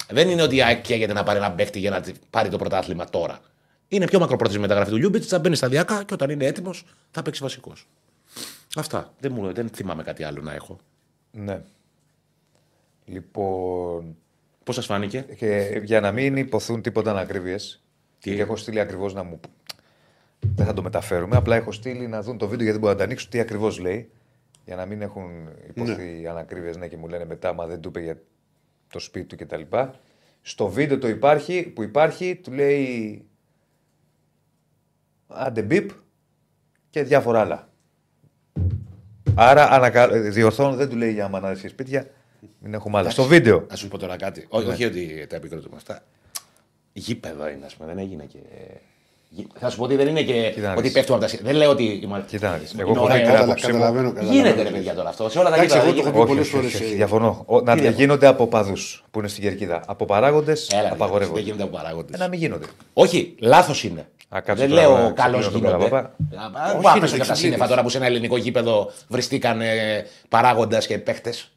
Δεν 0.09 0.29
είναι 0.29 0.41
ότι 0.41 0.55
η 0.55 0.61
ΑΕΚ 0.63 0.81
καίγεται 0.81 1.13
να 1.13 1.23
πάρει 1.23 1.37
ένα 1.37 1.51
παίχτη 1.51 1.79
για 1.79 1.89
να 1.89 2.01
τη- 2.01 2.13
πάρει 2.29 2.49
το 2.49 2.57
πρωτάθλημα 2.57 3.05
τώρα. 3.09 3.39
Είναι 3.87 4.05
πιο 4.05 4.19
μακροπρόθεσμη 4.19 4.59
η 4.59 4.67
μεταγραφή 4.67 4.91
του 4.91 4.97
Λιούμπισιτς. 4.97 5.23
Θα 5.27 5.39
μπαίνει 5.39 5.55
σταδιακά 5.55 6.03
και 6.03 6.13
όταν 6.13 6.29
είναι 6.29 6.45
έτοιμος 6.45 6.85
θα 7.11 7.21
παίξει 7.21 7.41
βασικός. 7.41 7.87
Αυτά. 8.75 9.13
Δεν, 9.19 9.31
μου, 9.31 9.53
δεν 9.53 9.69
θυμάμαι 9.69 10.03
κάτι 10.03 10.23
άλλο 10.23 10.41
να 10.41 10.53
έχω. 10.53 10.77
Ναι. 11.31 11.61
Λοιπόν, 13.05 14.15
Πώς 14.63 14.75
σας 14.75 14.85
φάνηκε; 14.85 15.25
και 15.37 15.81
για 15.83 15.99
να 15.99 16.11
μην 16.11 16.37
υποθούν 16.37 16.81
τίποτα 16.81 17.11
ανακρίβειες. 17.11 17.83
Τι; 18.19 18.35
Και 18.35 18.41
έχω 18.41 18.55
στείλει 18.55 18.79
ακριβώς 18.79 19.13
να 19.13 19.23
μου. 19.23 19.39
Δεν 20.55 20.65
θα 20.65 20.73
το 20.73 20.81
μεταφέρουμε. 20.81 21.35
Απλά 21.35 21.55
έχω 21.55 21.71
στείλει 21.71 22.07
να 22.07 22.21
δουν 22.21 22.37
το 22.37 22.47
βίντεο 22.47 22.63
γιατί 22.63 22.79
μπορώ 22.79 22.91
να 22.91 22.97
το 22.97 23.03
ανοίξω 23.03 23.27
τι 23.29 23.39
ακριβώς 23.39 23.79
λέει. 23.79 24.09
Για 24.65 24.75
να 24.75 24.85
μην 24.85 25.01
έχουν 25.01 25.49
υποθεί 25.67 26.03
ναι. 26.21 26.29
ανακρίβειες 26.29 26.77
ναι, 26.77 26.87
και 26.87 26.97
μου 26.97 27.07
λένε 27.07 27.25
μετά, 27.25 27.53
μα 27.53 27.65
δεν 27.65 27.81
του 27.81 27.89
είπε 27.89 27.99
για 28.01 28.21
το 28.89 28.99
σπίτι 28.99 29.25
του 29.25 29.45
κτλ. 29.45 29.61
Στο 30.41 30.67
βίντεο 30.67 30.97
το 30.97 31.07
υπάρχει, 31.07 31.63
που 31.63 31.83
υπάρχει, 31.83 32.35
του 32.35 32.51
λέει. 32.51 33.25
Άντε 35.27 35.61
μπιπ 35.61 35.89
και 36.89 37.03
διάφορα 37.03 37.39
άλλα. 37.39 37.69
Άρα 39.35 39.71
ανακα... 39.71 40.07
διορθώνω, 40.07 40.75
δεν 40.75 40.89
του 40.89 40.95
λέει 40.95 41.11
για 41.13 41.27
μανάδε 41.27 41.61
και 41.61 41.67
σπίτια. 41.67 42.09
Μην 42.59 42.73
έχουμε 42.73 42.97
άλλα. 42.97 43.09
Στο 43.09 43.23
βίντεο. 43.23 43.65
Να 43.69 43.75
σου 43.75 43.87
πω 43.87 43.97
τώρα 43.97 44.15
κάτι. 44.15 44.45
Όχι, 44.49 44.67
όχι 44.67 44.85
ότι 44.85 45.27
τα 45.27 45.35
επικροτούμε 45.35 45.75
αυτά. 45.75 46.03
Γήπεδο 46.93 47.47
είναι, 47.49 47.65
ας 47.65 47.75
πούμε. 47.75 47.87
Δεν 47.93 47.97
έγινε 47.97 48.25
και. 48.25 48.39
Γι- 49.29 49.47
Θα 49.59 49.69
σου 49.69 49.77
πω 49.77 49.83
ότι 49.83 49.95
δεν 49.95 50.07
είναι 50.07 50.21
και 50.21 50.51
Κοίτα 50.53 50.67
να 50.67 50.73
ότι 50.73 50.81
δεις. 50.81 50.91
πέφτουμε 50.91 51.17
από 51.17 51.25
τα 51.25 51.31
σύννεφα. 51.31 51.51
Δεν 51.51 51.61
λέω 51.61 51.71
ότι. 51.71 51.99
είμαστε- 52.03 52.27
Κοίτα 52.29 52.49
να 52.49 52.57
δεις. 52.57 52.71
είναι 52.71 52.81
Εγώ 52.81 52.91
έχω 52.91 53.03
ωραίο. 53.03 53.15
δει 53.15 53.21
την 53.21 53.31
Καταλα- 53.31 53.45
άποψή 53.45 53.65
μου. 53.67 53.71
Καταλαβαίνω, 53.73 54.07
καταλαβαίνω. 54.11 54.41
Γίνεται 54.41 54.61
ρε 54.63 54.69
παιδιά 54.69 54.93
τώρα 54.93 55.09
αυτό. 55.09 55.29
Σε 55.29 55.39
όλα 55.39 55.49
τα 55.49 55.55
Εντάξει, 55.55 55.77
γήπεδα. 55.77 55.87
εγώ 55.89 55.95
το 55.95 56.01
γίνεται. 56.01 56.09
έχω 56.15 56.19
Όχι, 56.23 56.27
πολλές 56.27 56.45
όχι, 56.47 56.55
φορές, 56.55 56.73
όχι, 56.73 56.83
όχι, 56.83 56.93
ε, 56.93 56.95
διαφωνώ. 56.95 57.43
Ο- 57.45 57.61
να 57.61 57.73
διαφωνώ; 57.73 57.95
γίνονται 57.97 58.27
από 58.27 58.47
παδού 58.47 58.73
που 59.11 59.19
είναι 59.19 59.27
στην 59.27 59.43
κερκίδα. 59.43 59.81
Από 59.87 60.05
παράγοντες 60.05 60.69
Έλα, 60.71 60.81
ρε, 60.81 60.87
απαγορεύονται. 60.87 61.35
Δεν 61.39 61.43
γίνεται 61.47 61.63
από 61.63 61.77
παράγοντες. 61.77 62.19
Ε, 62.19 62.23
να 62.23 62.27
μην 62.29 62.39
γίνονται. 62.39 62.65
Όχι, 62.93 63.35
λάθος 63.39 63.83
είναι. 63.83 64.07
Α, 64.29 64.41
κάτσε 64.41 64.65
δεν 64.67 64.75
τώρα 64.75 64.87
να 64.89 64.97
λέω 64.97 65.13
καλώ 65.13 65.37
ξεκινήσω 65.37 65.51
τον 65.51 65.59
γίνονται. 65.59 65.89
Καραπαπά. 65.89 66.15
Όχι, 66.19 66.77
είναι 66.77 66.87
είναι 66.87 66.99
τα 66.99 67.05
εξυπνίδες. 67.05 67.37
σύννεφα 67.37 67.67
τώρα 67.67 67.81
που 67.81 67.89
σε 67.89 67.97
ένα 67.97 68.05
ελληνικό 68.05 68.37
γήπεδο 68.37 68.91
βριστήκαν 69.07 69.59
παράγοντας 70.29 70.87
και 70.87 70.97
παίχτες. 70.97 71.51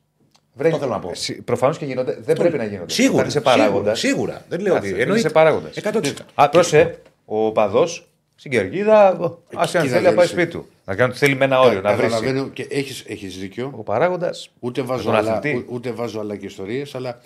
Βρε, 0.54 0.68
Το 0.70 0.76
θέλω 0.76 0.90
να 0.90 0.98
πω. 0.98 1.10
Προφανώς 1.44 1.78
και 1.78 1.84
γίνονται. 1.84 2.18
Δεν 2.20 2.36
πρέπει 2.36 2.56
να 2.56 2.64
γίνονται. 2.64 2.92
Σίγουρα. 2.92 3.16
Όταν 3.16 3.28
είσαι 3.28 3.40
παράγοντας. 3.40 3.98
Σίγουρα. 3.98 4.32
σίγουρα. 4.32 4.44
Δεν 4.48 4.60
λέω 4.60 4.74
ότι. 4.76 4.86
Είσαι 4.88 4.96
εννοείται. 5.02 5.28
παράγοντας. 5.30 5.76
100%. 5.76 6.94
Α, 7.30 7.36
πρόσε, 7.36 7.46
ο 7.48 7.52
παδός 7.52 8.06
στην 8.34 8.50
κερκίδα, 8.50 9.08
ας 9.54 9.74
αν 9.74 9.82
κοίτα, 9.82 9.94
θέλει 9.94 10.04
να 10.06 10.14
πάει 10.14 10.26
δεν 10.26 10.26
σπίτι 10.26 10.50
του. 10.50 10.66
Να 10.84 10.94
κάνει 10.94 11.12
θέλει 11.12 11.34
με 11.36 11.44
ένα 11.44 11.60
όριο, 11.60 11.80
να 11.80 11.94
βρει. 11.94 12.02
Καταλαβαίνω 12.02 12.48
και 12.48 12.66
έχεις, 12.70 13.04
έχεις 13.06 13.38
δίκιο. 13.38 13.72
Ο 13.76 13.82
παράγοντας. 13.82 14.50
Ούτε 14.58 14.82
βάζω, 14.82 15.02
τον 15.04 15.14
άλλα, 15.14 15.36
αθλητή. 15.36 15.56
ού- 15.58 15.74
ούτε 15.74 15.90
βάζω 15.90 16.20
άλλα 16.20 16.36
και 16.36 16.46
ιστορίες, 16.46 16.94
αλλά 16.94 17.20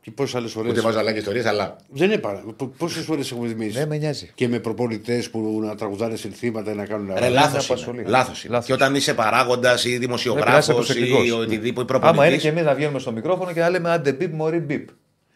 και 0.00 0.10
πόσες 0.10 0.34
άλλες 0.34 0.52
φορέ. 0.52 0.68
Ούτε 0.68 0.80
βάζω 0.80 0.98
άλλα 0.98 1.12
και 1.12 1.18
ιστορίες, 1.18 1.46
αλλά. 1.46 1.76
Δεν 1.88 2.10
είναι 2.10 2.18
παρά. 2.18 2.44
Πόσες 2.78 3.04
φορές 3.04 3.30
έχουμε 3.30 3.48
δημιουργήσει; 3.48 3.78
Δεν 3.78 3.88
με 3.88 3.96
νοιάζει. 3.96 4.30
Και 4.34 4.48
με 4.48 4.58
προπονητές 4.58 5.30
που 5.30 5.60
να 5.62 5.74
τραγουδάνε 5.76 6.16
συνθήματα 6.16 6.70
ή 6.70 6.74
να 6.74 6.84
κάνουν. 6.86 7.06
Ρε, 7.06 7.14
άλλα. 7.14 7.28
λάθος 7.28 7.64
απασχολεί. 7.70 8.00
είναι. 8.00 8.08
Λάθος 8.10 8.44
είναι. 8.44 8.52
Λάθος. 8.52 8.66
Και 8.68 8.72
όταν 8.72 8.94
είσαι 8.94 9.14
παράγοντας 9.14 9.84
ή 9.84 9.88
Πρέπει 9.88 10.06
να 10.06 10.14
είσαι 10.14 10.24
δημοσιογράφος 10.26 10.74
προσεκτικός. 10.74 11.26
ή 11.26 11.30
οτιδήποτε 11.30 11.94
Άμα 11.94 12.06
είναι 12.06 12.12
και 12.16 12.20
προπονητή. 12.20 12.48
εμείς 12.48 12.62
να 12.64 12.74
βγαίνουμε 12.74 12.98
στο 12.98 13.12
μικρόφωνο 13.12 13.52
και 13.52 13.60
να 13.60 13.70
λέμε 13.70 13.90
άντε 13.90 14.12
μπιπ, 14.12 14.34
μωρή 14.34 14.58
μπιπ. 14.58 14.88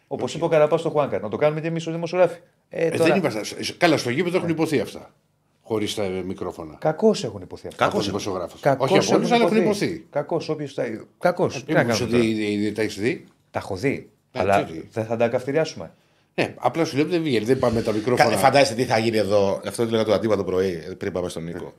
Όπως 0.07 0.33
είπε 0.33 0.45
ο 0.45 0.47
Καραπάς 0.47 0.79
στο 0.79 0.89
Χουάνκα. 0.89 1.19
Να 1.19 1.29
το 1.29 1.37
κάνουμε 1.37 1.61
και 1.61 1.67
εμείς 1.67 1.87
ως 1.87 1.93
δημοσιογράφοι. 1.93 2.37
Ε, 2.69 2.85
Ε, 2.85 2.89
τώρα... 2.91 3.03
δεν 3.03 3.15
είμαστε. 3.17 3.73
Καλά, 3.77 3.97
στο 3.97 4.09
γήπεδο 4.09 4.37
έχουν 4.37 4.49
υποθεί 4.49 4.79
αυτά. 4.79 5.13
Χωρίς 5.61 5.95
τα 5.95 6.03
ε, 6.03 6.09
μικρόφωνα. 6.21 6.75
Κακώς 6.79 7.23
έχουν 7.23 7.41
υποθεί 7.41 7.67
αυτά. 7.67 7.83
Από 7.83 7.91
Κακώς 7.93 8.07
δημοσιογράφου. 8.07 8.57
Κακώς 8.59 8.91
Όχι 8.91 9.07
από 9.07 9.15
όλους, 9.17 9.31
αλλά 9.31 9.43
έχουν 9.45 9.57
υποθεί. 9.57 10.05
Κακώς, 10.09 10.49
όποιος 10.49 10.73
τα. 10.73 10.83
Κακώς. 11.19 11.63
Τι 11.63 11.73
να 11.73 11.83
Μήπως 11.83 11.99
κάνουμε. 11.99 12.17
ότι 12.17 12.33
τώρα; 12.33 12.49
ήδη 12.49 12.71
τα 12.71 12.81
έχεις 12.81 12.97
δει; 12.99 13.25
Τα 13.51 13.59
έχω 13.59 13.75
δει. 13.75 14.09
Ε, 14.31 14.39
Αλλά 14.39 14.63
τι 14.63 14.71
δει. 14.73 14.87
δεν 14.91 15.05
θα 15.05 15.15
τα 15.17 15.27
καυτηριάσουμε. 15.27 15.91
Ναι, 16.35 16.53
απλά 16.57 16.85
σου 16.85 16.95
λέω 16.95 17.05
ότι 17.05 17.13
δεν 17.13 17.23
βγαίνει. 17.23 17.45
Δεν 17.45 17.59
πάμε 17.59 17.81
τα 17.81 17.91
Κα- 17.91 17.97
μικρόφωνα. 17.97 18.37
Φαντάζεστε 18.37 18.75
τι 18.75 18.83
θα 18.83 18.97
γίνει 18.97 19.17
εδώ. 19.17 19.61
Αυτό 19.67 19.85
το 19.85 19.91
λέγα 19.91 20.03
το 20.03 20.13
αντίπα 20.13 20.35
το 20.35 20.43
πρωί, 20.43 20.95
πριν 20.97 21.11
πάμε 21.11 21.29
στον 21.29 21.43
Νίκο. 21.43 21.73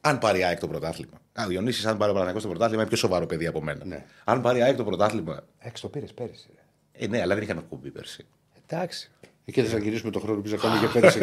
Αν 0.00 0.18
πάρει 0.18 0.38
η 0.38 0.44
ΑΕΚ 0.44 0.58
το 0.58 0.68
πρωτάθλημα. 0.68 1.20
Α, 1.40 1.44
Διονύσης, 1.48 1.86
αν 1.86 1.96
πάρει 1.96 2.10
ο 2.10 2.14
Παναγιώτης 2.14 2.42
το 2.42 2.48
πρωτάθλημα, 2.48 2.80
είναι 2.80 2.88
πιο 2.90 2.98
σοβαρό 2.98 3.26
παιδί 3.26 3.46
από 3.46 3.62
μένα. 3.62 3.84
Ναι. 3.84 4.04
Αν 4.24 4.40
πάρει 4.40 4.58
η 4.58 4.62
ΑΕΚ 4.62 4.76
το 4.76 4.84
πρωτάθλημα. 4.84 5.44
Έξω 5.58 5.82
το 5.82 5.88
πήρες 5.88 6.12
πέρυσι. 6.12 6.46
ρε. 6.54 7.04
Ε, 7.04 7.06
ναι, 7.08 7.20
αλλά 7.20 7.34
δεν 7.34 7.42
είχαμε 7.44 7.62
κουμπί 7.68 7.90
πέρσι. 7.90 8.26
Εντάξει. 8.66 9.10
Και 9.44 9.62
δεν 9.62 9.70
θα 9.70 9.78
γυρίσουμε 9.78 10.10
το 10.10 10.20
χρόνο 10.20 10.40
που 10.40 10.48
θα 10.48 10.56
κάνουμε 10.56 10.80
και 10.86 10.98
πέρυσι. 11.00 11.18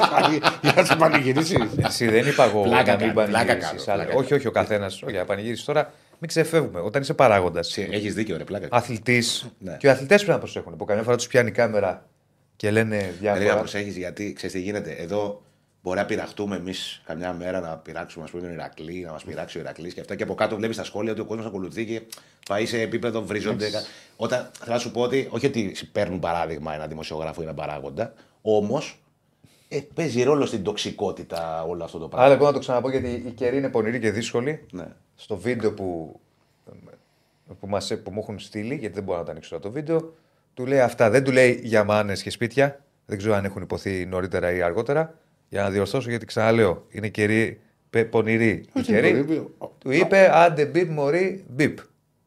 Για 0.62 0.72
να 0.76 0.84
το 0.86 0.96
πανηγυρίσει. 0.98 1.56
Εσύ 1.86 2.08
δεν 2.08 2.26
είπα 2.26 2.44
εγώ 2.44 2.62
Πλάκα 2.62 2.96
να 2.96 3.04
μην 3.06 3.14
κάνω, 3.14 3.28
πλάκα 3.28 3.46
πανηγυρίσεις, 3.46 3.84
κάνω, 3.84 3.92
αλλά- 4.00 4.04
πλάκα 4.04 4.18
Όχι, 4.20 4.34
όχι, 4.34 4.46
ο 4.46 4.50
καθένας. 4.50 5.02
Όχι, 5.02 5.16
να 5.16 5.24
πανηγυρίσεις 5.24 5.64
τώρα. 5.64 5.92
μην 6.18 6.28
ξεφεύγουμε. 6.28 6.80
Όταν 6.80 7.02
είσαι 7.02 7.14
παράγοντας, 7.14 7.78
Έχεις 7.78 8.14
δίκιο, 8.14 8.36
ρε 8.36 8.44
πλάκα. 8.44 8.66
αθλητής, 8.70 9.46
Ναι. 9.58 9.76
και 9.76 9.86
οι 9.86 9.90
αθλητές 9.90 10.16
πρέπει 10.16 10.32
να 10.32 10.38
προσέχουν. 10.38 10.76
Που 10.76 10.84
καμιά 10.84 11.02
φορά 11.02 11.16
τους 11.16 11.26
πιάνει 11.26 11.48
η 11.48 11.52
κάμερα 11.52 12.06
και 12.56 12.70
λένε 12.70 12.96
Πρέπει 12.96 13.24
να 13.24 13.32
διάφορα. 13.34 13.56
προσέχεις 13.58 13.96
γιατί 13.96 14.32
ξέρεις 14.32 14.54
τι 14.54 14.60
γίνεται. 14.62 14.90
Εδώ 14.90 15.42
μπορεί 15.82 15.98
να 15.98 16.04
πειραχτούμε 16.04 16.56
εμείς 16.56 17.02
καμιά 17.04 17.32
μέρα 17.32 17.60
να 17.60 17.76
πειράξουμε 17.76 18.24
ας 18.24 18.30
πούμε, 18.30 18.42
τον 18.42 18.52
Ηρακλή, 18.52 19.00
να 19.00 19.12
μας 19.12 19.24
πειράξει 19.24 19.58
ο 19.58 19.60
Ηρακλής 19.60 19.94
και 19.94 20.00
αυτά. 20.00 20.14
Και 20.14 20.22
από 20.22 20.34
κάτω 20.34 20.56
βλέπεις 20.56 20.76
τα 20.76 20.84
σχόλια 20.84 21.12
ότι 21.12 21.20
ο 21.20 21.24
κόσμος 21.24 21.46
ακολουθεί 21.46 21.86
και 21.86 22.02
πάει 22.48 22.66
σε 22.66 22.80
επίπεδο 22.80 23.22
βρίζονται. 23.22 23.70
Όταν 24.16 24.50
θα 24.58 24.78
σου 24.78 24.90
πω 24.90 25.00
ότι, 25.00 25.28
όχι 25.30 25.46
ότι 25.46 25.74
παίρνουν 25.92 26.18
παράδειγμα 26.18 26.74
ένα 26.74 26.86
δημοσιογράφο 26.86 27.40
ή 27.40 27.44
ένα 27.44 27.54
παράγοντα, 27.54 28.12
όμως 28.42 29.02
ε, 29.68 29.80
παίζει 29.94 30.22
ρόλο 30.22 30.46
στην 30.46 30.62
τοξικότητα 30.62 31.62
όλο 31.62 31.84
αυτό 31.84 31.98
το 31.98 32.08
πράγμα. 32.08 32.26
Άρα, 32.26 32.34
εγώ 32.34 32.44
να 32.44 32.52
το 32.52 32.58
ξαναπώ 32.58 32.90
γιατί 32.90 33.08
η 33.26 33.30
καιρή 33.30 33.56
είναι 33.56 33.68
πονηρή 33.68 34.00
και 34.00 34.10
δύσκολη. 34.10 34.66
Ναι. 34.72 34.86
Στο 35.14 35.36
βίντεο 35.36 35.72
που, 35.72 36.20
που, 37.60 37.66
μας, 37.68 37.92
που 38.04 38.10
μου 38.10 38.20
έχουν 38.20 38.38
στείλει, 38.38 38.74
γιατί 38.74 38.94
δεν 38.94 39.04
μπορώ 39.04 39.18
να 39.18 39.24
το 39.24 39.30
ανοίξω 39.30 39.50
τώρα 39.50 39.62
το 39.62 39.70
βίντεο, 39.70 40.14
του 40.54 40.66
λέει 40.66 40.80
αυτά. 40.80 41.10
Δεν 41.10 41.24
του 41.24 41.32
λέει 41.32 41.60
για 41.62 41.84
μάνες 41.84 42.22
και 42.22 42.30
σπίτια. 42.30 42.84
Δεν 43.06 43.18
ξέρω 43.18 43.34
αν 43.34 43.44
έχουν 43.44 43.62
υποθεί 43.62 44.06
νωρίτερα 44.06 44.52
ή 44.52 44.62
αργότερα. 44.62 45.14
Για 45.52 45.62
να 45.62 45.70
διορθώσω, 45.70 46.10
γιατί 46.10 46.24
ξαναλέω, 46.26 46.86
είναι 46.88 47.08
καιρή 47.08 47.60
πε- 47.90 48.08
πονηρή. 48.10 48.48
Η 48.50 48.68
Όχι, 48.72 48.86
καιρή. 48.92 49.10
πονηρή. 49.24 49.48
Του 49.78 49.90
είπε 49.90 50.30
άντε 50.32 50.64
μπιπ, 50.64 50.90
μωρή, 50.90 51.44
μπιπ. 51.48 51.78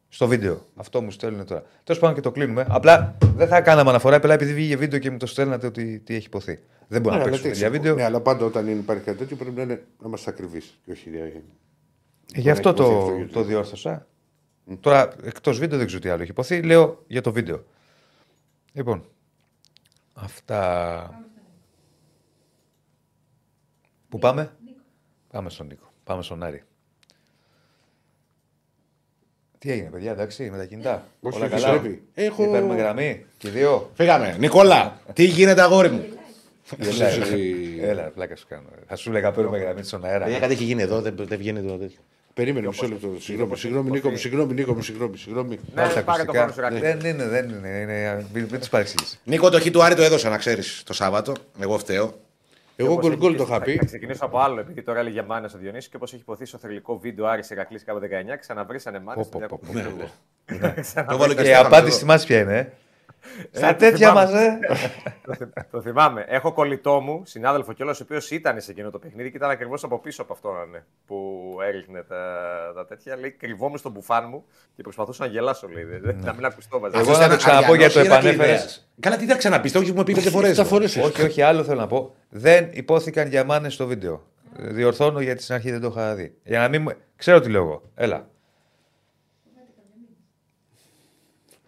Στο 0.08 0.26
βίντεο. 0.26 0.66
Αυτό 0.74 1.02
μου 1.02 1.10
στέλνουν 1.10 1.46
τώρα. 1.46 1.62
Τέλος 1.84 2.00
πάντων 2.00 2.14
και 2.16 2.20
το 2.22 2.30
κλείνουμε. 2.30 2.66
Απλά 2.68 3.16
δεν 3.36 3.48
θα 3.48 3.60
κάναμε 3.60 3.90
αναφορά, 3.90 4.16
απλά 4.16 4.34
επειδή 4.34 4.54
βγήκε 4.54 4.76
βίντεο 4.76 4.98
και 4.98 5.10
μου 5.10 5.16
το 5.16 5.26
στέλνατε 5.26 5.66
ότι 5.66 5.98
τι 5.98 6.14
έχει 6.14 6.26
υποθεί. 6.26 6.58
Δεν 6.88 7.00
μπορούμε 7.00 7.10
Ναι, 7.10 7.30
να 7.30 7.36
αλλά 7.36 7.42
παίξουμε 7.42 7.52
τι, 7.52 7.58
για 7.58 7.70
βίντεο. 7.70 7.94
Ναι, 7.94 8.04
αλλά 8.04 8.20
πάντα 8.20 8.44
όταν 8.44 8.66
είναι- 8.68 8.78
υπάρχει 8.78 9.02
κάτι 9.04 9.18
τέτοιο 9.18 9.36
πρέπει 9.36 9.56
να, 9.56 9.62
είναι, 9.62 9.82
να 10.00 10.06
είμαστε 10.06 10.30
ακριβείς. 10.30 10.78
Και 10.84 10.90
όχι. 10.92 11.08
ε, 11.14 11.20
Ε, 12.34 12.40
Γι' 12.40 12.50
αυτό 12.50 12.68
έχει 12.68 12.78
υποθεί 12.80 12.92
το, 12.94 12.98
αυτό, 12.98 13.16
γιατί- 13.16 13.32
το 13.32 13.42
διόρθωσα. 13.42 14.06
Τώρα 14.80 15.08
εκτός 15.24 15.58
βίντεο 15.58 15.78
δεν 15.78 15.86
ξέρω 15.86 16.02
τι 16.02 16.08
άλλο 16.08 16.22
έχει 16.22 16.30
υποθεί. 16.30 16.62
Λέω 16.62 17.04
για 17.06 17.20
το 17.20 17.32
βίντεο. 17.32 17.64
Λοιπόν. 18.72 19.04
Αυτά. 20.12 21.24
Πού 24.14 24.20
πάμε? 24.20 24.50
Πάμε 25.32 25.50
στον 25.50 25.66
Νίκο. 25.66 25.92
Πάμε 26.04 26.22
στον 26.22 26.42
Άρη. 26.42 26.62
Τι 29.58 29.70
έγινε, 29.70 29.88
παιδιά, 29.88 30.10
εντάξει, 30.10 30.50
με 30.50 30.56
τα 30.56 30.64
κινητά. 30.64 31.06
Όχι, 31.20 31.36
Όλα 31.36 31.46
όχι, 31.46 31.54
καλά. 31.62 31.78
πρέπει. 31.80 32.02
Έχω- 32.14 32.44
Τι 32.44 32.50
παίρνουμε 32.50 32.74
γραμμή, 32.76 33.24
και 33.38 33.48
οι 33.48 33.50
δύο. 33.50 33.90
Φύγαμε. 33.94 34.36
Νικόλα, 34.38 35.00
τι 35.12 35.24
γίνεται, 35.24 35.62
αγόρι 35.62 35.90
μου. 35.90 36.04
Έλα, 36.78 37.06
έλα. 37.08 37.26
ότι- 37.26 37.78
Έλα, 37.82 38.02
πλάκα 38.02 38.36
σου 38.36 38.46
κάνω. 38.48 38.68
Θα 38.86 38.96
σου 38.96 39.10
λέγα 39.10 39.32
παίρνουμε 39.32 39.58
γραμμή 39.58 39.82
στον 39.82 40.04
αέρα. 40.04 40.24
Παιδιά, 40.24 40.38
κάτι 40.38 40.52
έχει 40.52 40.64
γίνει 40.64 40.82
εδώ, 40.82 41.00
δεν, 41.00 41.14
δεν 41.18 41.38
βγαίνει 41.38 41.58
εδώ. 41.58 41.76
τέτοιο. 41.76 41.98
Περίμενε 42.34 42.66
μισό 42.66 42.88
λεπτό. 42.88 43.08
Συγγνώμη, 43.20 43.56
συγγνώμη, 43.56 43.90
Νίκο 43.90 44.10
μου, 44.10 44.16
συγγνώμη, 44.16 44.54
Νίκο 44.54 44.74
μου, 44.74 44.82
συγγνώμη. 44.82 45.16
συγγνώμη. 45.16 45.58
Βάλτε 45.74 45.98
Ναι, 45.98 46.02
πάρε 46.04 46.24
το 46.24 46.30
ακουστικά. 46.30 46.38
χρόνο 46.38 46.52
σου, 46.52 46.60
Ηρακλή. 46.60 46.78
Δεν 46.80 47.10
είναι, 47.14 47.28
δεν 47.28 47.48
είναι. 47.48 47.68
είναι 47.68 48.26
μην 48.32 48.46
μην 48.50 48.58
τις 48.60 48.68
παρεξηγείς. 48.68 49.20
Νίκο, 49.24 49.50
το 49.50 49.60
χ 49.60 49.70
του 49.70 49.82
Άρη 49.82 49.94
το 49.94 50.02
έδωσα 50.02 50.28
να 50.28 50.38
ξέρει 50.38 50.62
το 50.84 50.92
Σάββατο. 50.92 51.32
Εγώ 51.60 51.78
φταίω. 51.78 52.14
Εγώ 52.76 52.94
γκολ 52.98 53.16
γκολ 53.16 53.36
το 53.36 53.42
είχα 53.42 53.58
Θα, 53.58 53.64
πει. 53.64 53.76
θα 53.76 53.84
ξεκινήσω 53.84 54.24
από 54.24 54.38
άλλο, 54.38 54.60
επειδή 54.60 54.82
τώρα 54.82 54.98
έλεγε 54.98 55.22
Μάνε 55.22 55.46
ο 55.54 55.58
Διονύσης 55.58 55.90
και 55.90 55.96
όπως 55.96 56.12
έχει 56.12 56.20
υποθεί 56.22 56.44
στο 56.44 56.58
θρηλυκό 56.58 56.98
βίντεο 56.98 57.26
Άρης 57.26 57.50
Ερακλής 57.50 57.84
κάπου 57.84 58.00
19, 58.34 58.36
ξαναβρίσανε 58.40 59.00
Μάνε. 59.00 59.24
Πω, 59.30 59.40
πω, 59.40 59.46
πω, 59.48 59.60
πω. 59.62 61.04
Το 61.08 61.18
βάλω 61.18 61.34
και 61.34 61.42
Και 61.42 61.50
η 61.50 61.54
στο 61.54 61.66
απάντηση 61.66 61.96
στη 61.96 62.04
μας 62.04 62.24
ποια 62.26 62.38
είναι. 62.40 62.72
Ε; 63.52 63.56
Στα 63.58 63.72
το 63.72 63.78
τέτοια 63.78 64.08
θυμάμαι. 64.08 64.30
μας, 64.32 64.40
ε. 64.42 64.58
το, 65.26 65.34
θυ- 65.34 65.70
το 65.70 65.80
θυμάμαι. 65.80 66.24
Έχω 66.28 66.52
κολλητό 66.52 67.00
μου, 67.00 67.22
συνάδελφο 67.24 67.72
κιόλας, 67.72 68.00
ο 68.00 68.02
οποίος 68.02 68.30
ήταν 68.30 68.60
σε 68.60 68.70
εκείνο 68.70 68.90
το 68.90 68.98
παιχνίδι 68.98 69.30
και 69.30 69.36
ήταν 69.36 69.50
ακριβώς 69.50 69.84
από 69.84 69.98
πίσω 69.98 70.22
από 70.22 70.32
αυτό 70.32 70.52
ναι, 70.72 70.82
που 71.06 71.50
έριχνε 71.66 72.02
τα, 72.02 72.16
τα 72.74 72.86
τέτοια. 72.86 73.16
Λέει, 73.16 73.30
κρυβόμουν 73.30 73.78
στον 73.78 73.92
μπουφάν 73.92 74.28
μου 74.28 74.44
και 74.76 74.82
προσπαθούσα 74.82 75.24
να 75.26 75.30
γελάσω, 75.30 75.68
λέει. 75.68 75.84
δεν- 75.84 76.16
Να 76.22 76.32
μην 76.34 76.44
ακουστώ 76.44 76.80
μαζί. 76.80 76.98
Εγώ 76.98 77.16
να 77.18 77.28
το 77.28 77.36
ξαναπώ 77.36 77.74
γιατί 77.74 77.94
το 77.94 78.00
επανέφερες. 78.00 78.88
Καλά, 79.00 79.16
τι 79.16 79.26
θα 79.26 79.36
ξαναπείς, 79.36 79.72
το 79.72 79.78
έχεις 79.78 79.92
μου 79.92 80.02
πει 80.04 80.12
πέντε 80.14 80.30
φορές. 80.30 80.56
Τα 80.56 80.64
φορές 80.64 80.96
Όχι, 80.96 81.22
όχι, 81.22 81.42
άλλο 81.42 81.64
θέλω 81.64 81.80
να 81.80 81.86
πω. 81.86 82.14
Δεν 82.30 82.68
υπόθηκαν 82.72 83.28
για 83.28 83.44
μάνες 83.44 83.74
στο 83.74 83.86
βίντεο. 83.86 84.22
Διορθώνω 84.56 85.20
γιατί 85.20 85.42
στην 85.42 85.54
αρχή 85.54 85.70
δεν 85.70 85.80
το 85.80 85.88
είχα 85.88 86.14
δει. 86.14 86.34
Για 86.44 86.58
να 86.60 86.68
μην 86.68 86.82
μου... 86.82 86.90
Ξέρω 87.16 87.40
τι 87.40 87.48
λέω 87.50 87.62
εγώ. 87.62 87.82
Έλα. 87.94 88.28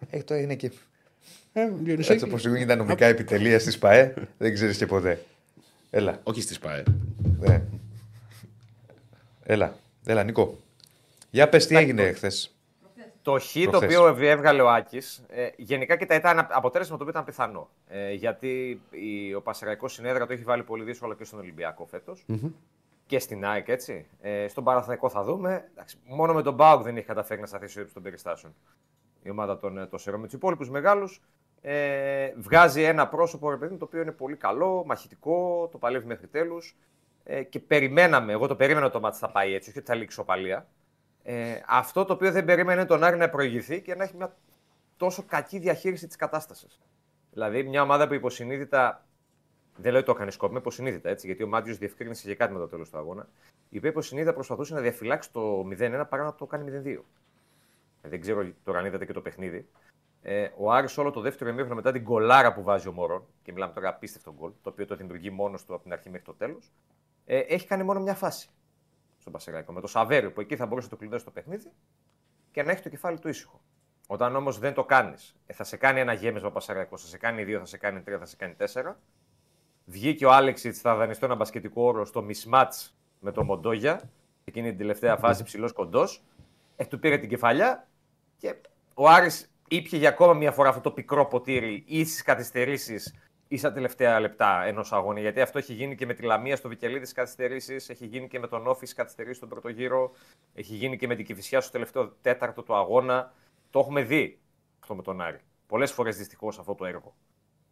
Ε, 0.09 0.23
το 0.23 0.35
είναι 0.35 0.55
και. 0.55 0.71
Ε, 1.59 1.69
Διονυσάκη. 1.83 2.23
Έτσι 2.23 2.33
όπω 2.33 2.55
είναι 2.55 2.65
τα 2.65 2.75
νομικά 2.75 3.05
επιτελεία 3.05 3.59
τη 3.59 3.77
ΠαΕ, 3.77 4.13
δεν 4.37 4.53
ξέρεις 4.53 4.77
και 4.77 4.85
ποτέ. 4.85 5.25
Έλα. 5.89 6.19
Όχι 6.23 6.41
στις 6.41 6.59
ΠαΕ. 6.59 6.83
Ναι. 7.39 7.61
Έλα. 9.43 9.73
Έλα, 10.05 10.23
Νίκο. 10.23 10.57
Για 11.29 11.49
πες 11.49 11.67
τι 11.67 11.75
έγινε 11.75 12.11
χθες; 12.11 12.55
Το 13.21 13.39
χ 13.39 13.53
το 13.53 13.69
Προχθές. 13.69 13.97
οποίο 13.97 14.27
έβγαλε 14.27 14.61
ο 14.61 14.69
Άκης, 14.69 15.23
ε, 15.29 15.47
γενικά 15.57 15.95
και 15.95 16.05
τα 16.05 16.15
ήταν 16.15 16.37
ένα 16.37 16.47
αποτέλεσμα 16.51 16.97
το 16.97 17.03
οποίο 17.03 17.13
ήταν 17.13 17.25
πιθανό. 17.25 17.69
Ε, 17.87 18.13
γιατί 18.13 18.81
η, 18.89 19.33
ο 19.33 19.41
Πασαραϊκό 19.41 19.87
συνέδρα 19.87 20.25
το 20.25 20.33
έχει 20.33 20.43
βάλει 20.43 20.63
πολύ 20.63 20.83
δύσκολο 20.83 21.13
και 21.13 21.23
στον 21.23 21.39
Ολυμπιακό 21.39 21.85
φέτος. 21.85 22.25
Και 23.05 23.19
στην 23.19 23.45
ΑΕΚ, 23.45 23.67
έτσι. 23.67 24.05
Ε, 24.21 24.47
στον 24.47 24.63
Παραθαϊκό 24.63 25.09
θα 25.09 25.23
δούμε. 25.23 25.69
Εντάξει, 25.71 25.97
μόνο 26.05 26.33
με 26.33 26.41
τον 26.41 26.53
Μπάουκ 26.53 26.83
δεν 26.83 26.97
έχει 26.97 27.05
καταφέρει 27.05 27.41
να 27.41 27.47
σταθεί 27.47 27.67
στο 27.67 27.81
ύψο 27.81 27.93
των 27.93 28.03
περιστάσεων. 28.03 28.53
Η 29.23 29.29
ομάδα 29.29 29.57
των, 29.57 29.77
ε, 29.77 29.85
των 29.85 29.99
Σερών. 29.99 30.19
Με 30.19 30.25
τους 30.25 30.35
υπόλοιπους 30.35 30.69
μεγάλους 30.69 31.21
ε, 31.61 32.33
βγάζει 32.37 32.83
ένα 32.83 33.07
πρόσωπο 33.07 33.49
ρε 33.49 33.57
παιδί, 33.57 33.71
μου, 33.71 33.77
το 33.77 33.85
οποίο 33.85 34.01
είναι 34.01 34.11
πολύ 34.11 34.35
καλό, 34.35 34.83
μαχητικό, 34.85 35.67
το 35.71 35.77
παλεύει 35.77 36.05
μέχρι 36.05 36.27
τέλους. 36.27 36.77
Ε, 37.23 37.43
και 37.43 37.59
περιμέναμε, 37.59 38.31
εγώ 38.31 38.47
το 38.47 38.55
περίμενα 38.55 38.85
ότι 38.85 38.93
το 38.93 39.01
μάτι 39.01 39.17
θα 39.17 39.29
πάει 39.29 39.53
έτσι, 39.53 39.69
όχι 39.69 39.77
ότι 39.77 39.87
θα 39.87 39.95
λήξει 39.95 40.19
οπαλία. 40.19 40.67
Ε, 41.23 41.61
αυτό 41.67 42.05
το 42.05 42.13
οποίο 42.13 42.31
δεν 42.31 42.45
περίμενε 42.45 42.85
τον 42.85 43.03
Άρη 43.03 43.17
να 43.17 43.29
προηγηθεί 43.29 43.81
και 43.81 43.95
να 43.95 44.03
έχει 44.03 44.15
μια 44.15 44.35
τόσο 44.97 45.23
κακή 45.27 45.59
διαχείριση 45.59 46.07
της 46.07 46.15
κατάστασης. 46.15 46.79
Δηλαδή, 47.31 47.63
μια 47.63 47.81
ομάδα 47.81 48.07
που 48.07 48.13
υποσυνείδητα. 48.13 49.05
Δεν 49.79 49.91
λέω 49.91 49.99
ότι 49.99 50.09
το 50.09 50.15
έκανε 50.15 50.31
σκόπιμα, 50.31 50.59
υποσυνείδητα 50.59 51.09
έτσι, 51.09 51.27
γιατί 51.27 51.43
ο 51.43 51.47
Μάτιο 51.47 51.75
διευκρίνησε 51.75 52.27
και 52.27 52.35
κάτι 52.35 52.53
με 52.53 52.59
το 52.59 52.67
τέλος 52.67 52.89
του 52.89 52.97
αγώνα. 52.97 53.27
Η 53.69 53.77
οποία 53.77 53.89
υποσυνείδητα 53.89 54.33
προσπαθούσε 54.33 54.73
να 54.73 54.81
διαφυλάξει 54.81 55.31
το 55.31 55.67
0-1 55.79 56.05
παρά 56.09 56.23
να 56.23 56.33
το 56.33 56.45
κάνει 56.45 56.81
0-2. 56.83 57.03
Ε, 58.01 58.09
δεν 58.09 58.21
ξέρω 58.21 58.51
τώρα 58.63 58.79
αν 58.79 58.85
είδατε 58.85 59.05
και 59.05 59.13
το 59.13 59.21
παιχνίδι. 59.21 59.67
Ε, 60.21 60.49
ο 60.57 60.71
Άρης 60.71 60.97
όλο 60.97 61.11
το 61.11 61.21
δεύτερο 61.21 61.49
ημίχρονο 61.49 61.75
μετά 61.75 61.91
την 61.91 62.01
γκολάρα 62.01 62.53
που 62.53 62.63
βάζει 62.63 62.87
ο 62.87 62.91
Μωρόν, 62.91 63.25
και 63.41 63.51
μιλάμε 63.51 63.73
τώρα 63.73 63.89
απίστευτο 63.89 64.33
γκολ, 64.33 64.51
το 64.61 64.69
οποίο 64.69 64.85
το 64.85 64.95
δημιουργεί 64.95 65.29
μόνος 65.29 65.65
του 65.65 65.73
από 65.73 65.83
την 65.83 65.93
αρχή 65.93 66.09
μέχρι 66.09 66.25
το 66.25 66.33
τέλος, 66.33 66.71
ε, 67.25 67.37
έχει 67.37 67.67
κάνει 67.67 67.83
μόνο 67.83 67.99
μια 67.99 68.13
φάση 68.13 68.49
στον 69.17 69.33
Πασεραϊκό. 69.33 69.73
Με 69.73 69.81
το 69.81 69.87
Σαβέριο 69.87 70.31
που 70.31 70.41
εκεί 70.41 70.55
θα 70.55 70.65
μπορούσε 70.65 70.87
να 70.87 70.93
το 70.93 70.99
κλειδώσει 70.99 71.25
το 71.25 71.31
παιχνίδι 71.31 71.71
και 72.51 72.63
να 72.63 72.71
έχει 72.71 72.81
το 72.81 72.89
κεφάλι 72.89 73.19
του 73.19 73.27
ήσυχο. 73.27 73.61
Όταν 74.07 74.35
όμως 74.35 74.59
δεν 74.59 74.73
το 74.73 74.85
κάνεις, 74.85 75.35
ε, 75.45 75.53
θα 75.53 75.63
σε 75.63 75.77
κάνει 75.77 75.99
ένα 75.99 76.13
γέμισμα 76.13 76.47
ο 76.47 76.51
Πασεραϊκός, 76.51 77.01
θα 77.01 77.07
σε 77.07 77.17
κάνει 77.17 77.43
δύο, 77.43 77.59
θα 77.59 77.65
σε 77.65 77.77
κάνει 77.77 78.01
τρία, 78.01 78.17
θα 78.17 78.25
σε 78.25 78.35
κάνει 78.35 78.53
τέσσερα. 78.53 78.99
Βγήκε 79.85 80.25
ο 80.25 80.31
Άλεξιτς, 80.31 80.79
θα 80.79 80.95
δανειστώ 80.95 81.25
ένα 81.25 81.35
μπασκετικό 81.35 81.81
όρο 81.83 82.05
στο 82.05 82.25
mismatch 82.29 82.89
με 83.19 83.31
το 83.31 83.43
Μοντόγια, 83.43 84.09
εκείνη 84.43 84.69
την 84.69 84.77
τελευταία 84.77 85.17
φάση 85.17 85.43
ψηλός 85.49 85.73
κοντός. 85.73 86.23
Ε, 86.75 86.85
του 86.85 86.99
πήρε 86.99 87.17
την 87.17 87.29
κεφαλιά 87.29 87.87
και 88.37 88.55
ο 88.93 89.09
Άρης 89.09 89.51
ήπια 89.67 89.97
για 89.97 90.09
ακόμα 90.09 90.33
μια 90.33 90.51
φορά 90.51 90.69
αυτό 90.69 90.81
το 90.81 90.91
πικρό 90.91 91.25
ποτήρι 91.25 91.83
ή 91.87 92.05
στις 92.05 92.21
καθυστερήσεις 92.21 93.13
ή 93.47 93.57
στα 93.57 93.71
τελευταία 93.71 94.19
λεπτά 94.19 94.63
ενός 94.63 94.93
αγώνα. 94.93 95.19
Γιατί 95.19 95.41
αυτό 95.41 95.57
έχει 95.57 95.73
γίνει 95.73 95.95
και 95.95 96.05
με 96.05 96.13
τη 96.13 96.23
Λαμία 96.23 96.55
στο 96.55 96.69
Βικελίδη 96.69 96.99
στις 96.99 97.13
καθυστερήσεις, 97.13 97.89
έχει 97.89 98.05
γίνει 98.05 98.27
και 98.27 98.39
με 98.39 98.47
τον 98.47 98.67
Όφη 98.67 98.85
στις 98.85 98.93
καθυστερήσεις 98.93 99.37
στον 99.37 99.49
πρώτο 99.49 99.69
γύρο, 99.69 100.11
έχει 100.53 100.75
γίνει 100.75 100.97
και 100.97 101.07
με 101.07 101.15
την 101.15 101.25
Κυφυσιά 101.25 101.61
στο 101.61 101.71
τελευταίο 101.71 102.07
τέταρτο 102.21 102.63
του 102.63 102.75
αγώνα. 102.75 103.33
Το 103.69 103.79
έχουμε 103.79 104.01
δει 104.01 104.39
αυτό 104.79 104.95
με 104.95 105.01
τον 105.01 105.21
Άρη. 105.21 105.39
Πολλές 105.67 105.91
φορές 105.91 106.17
δυστυχώς 106.17 106.59
αυτό 106.59 106.75
το 106.75 106.85
έργο. 106.85 107.15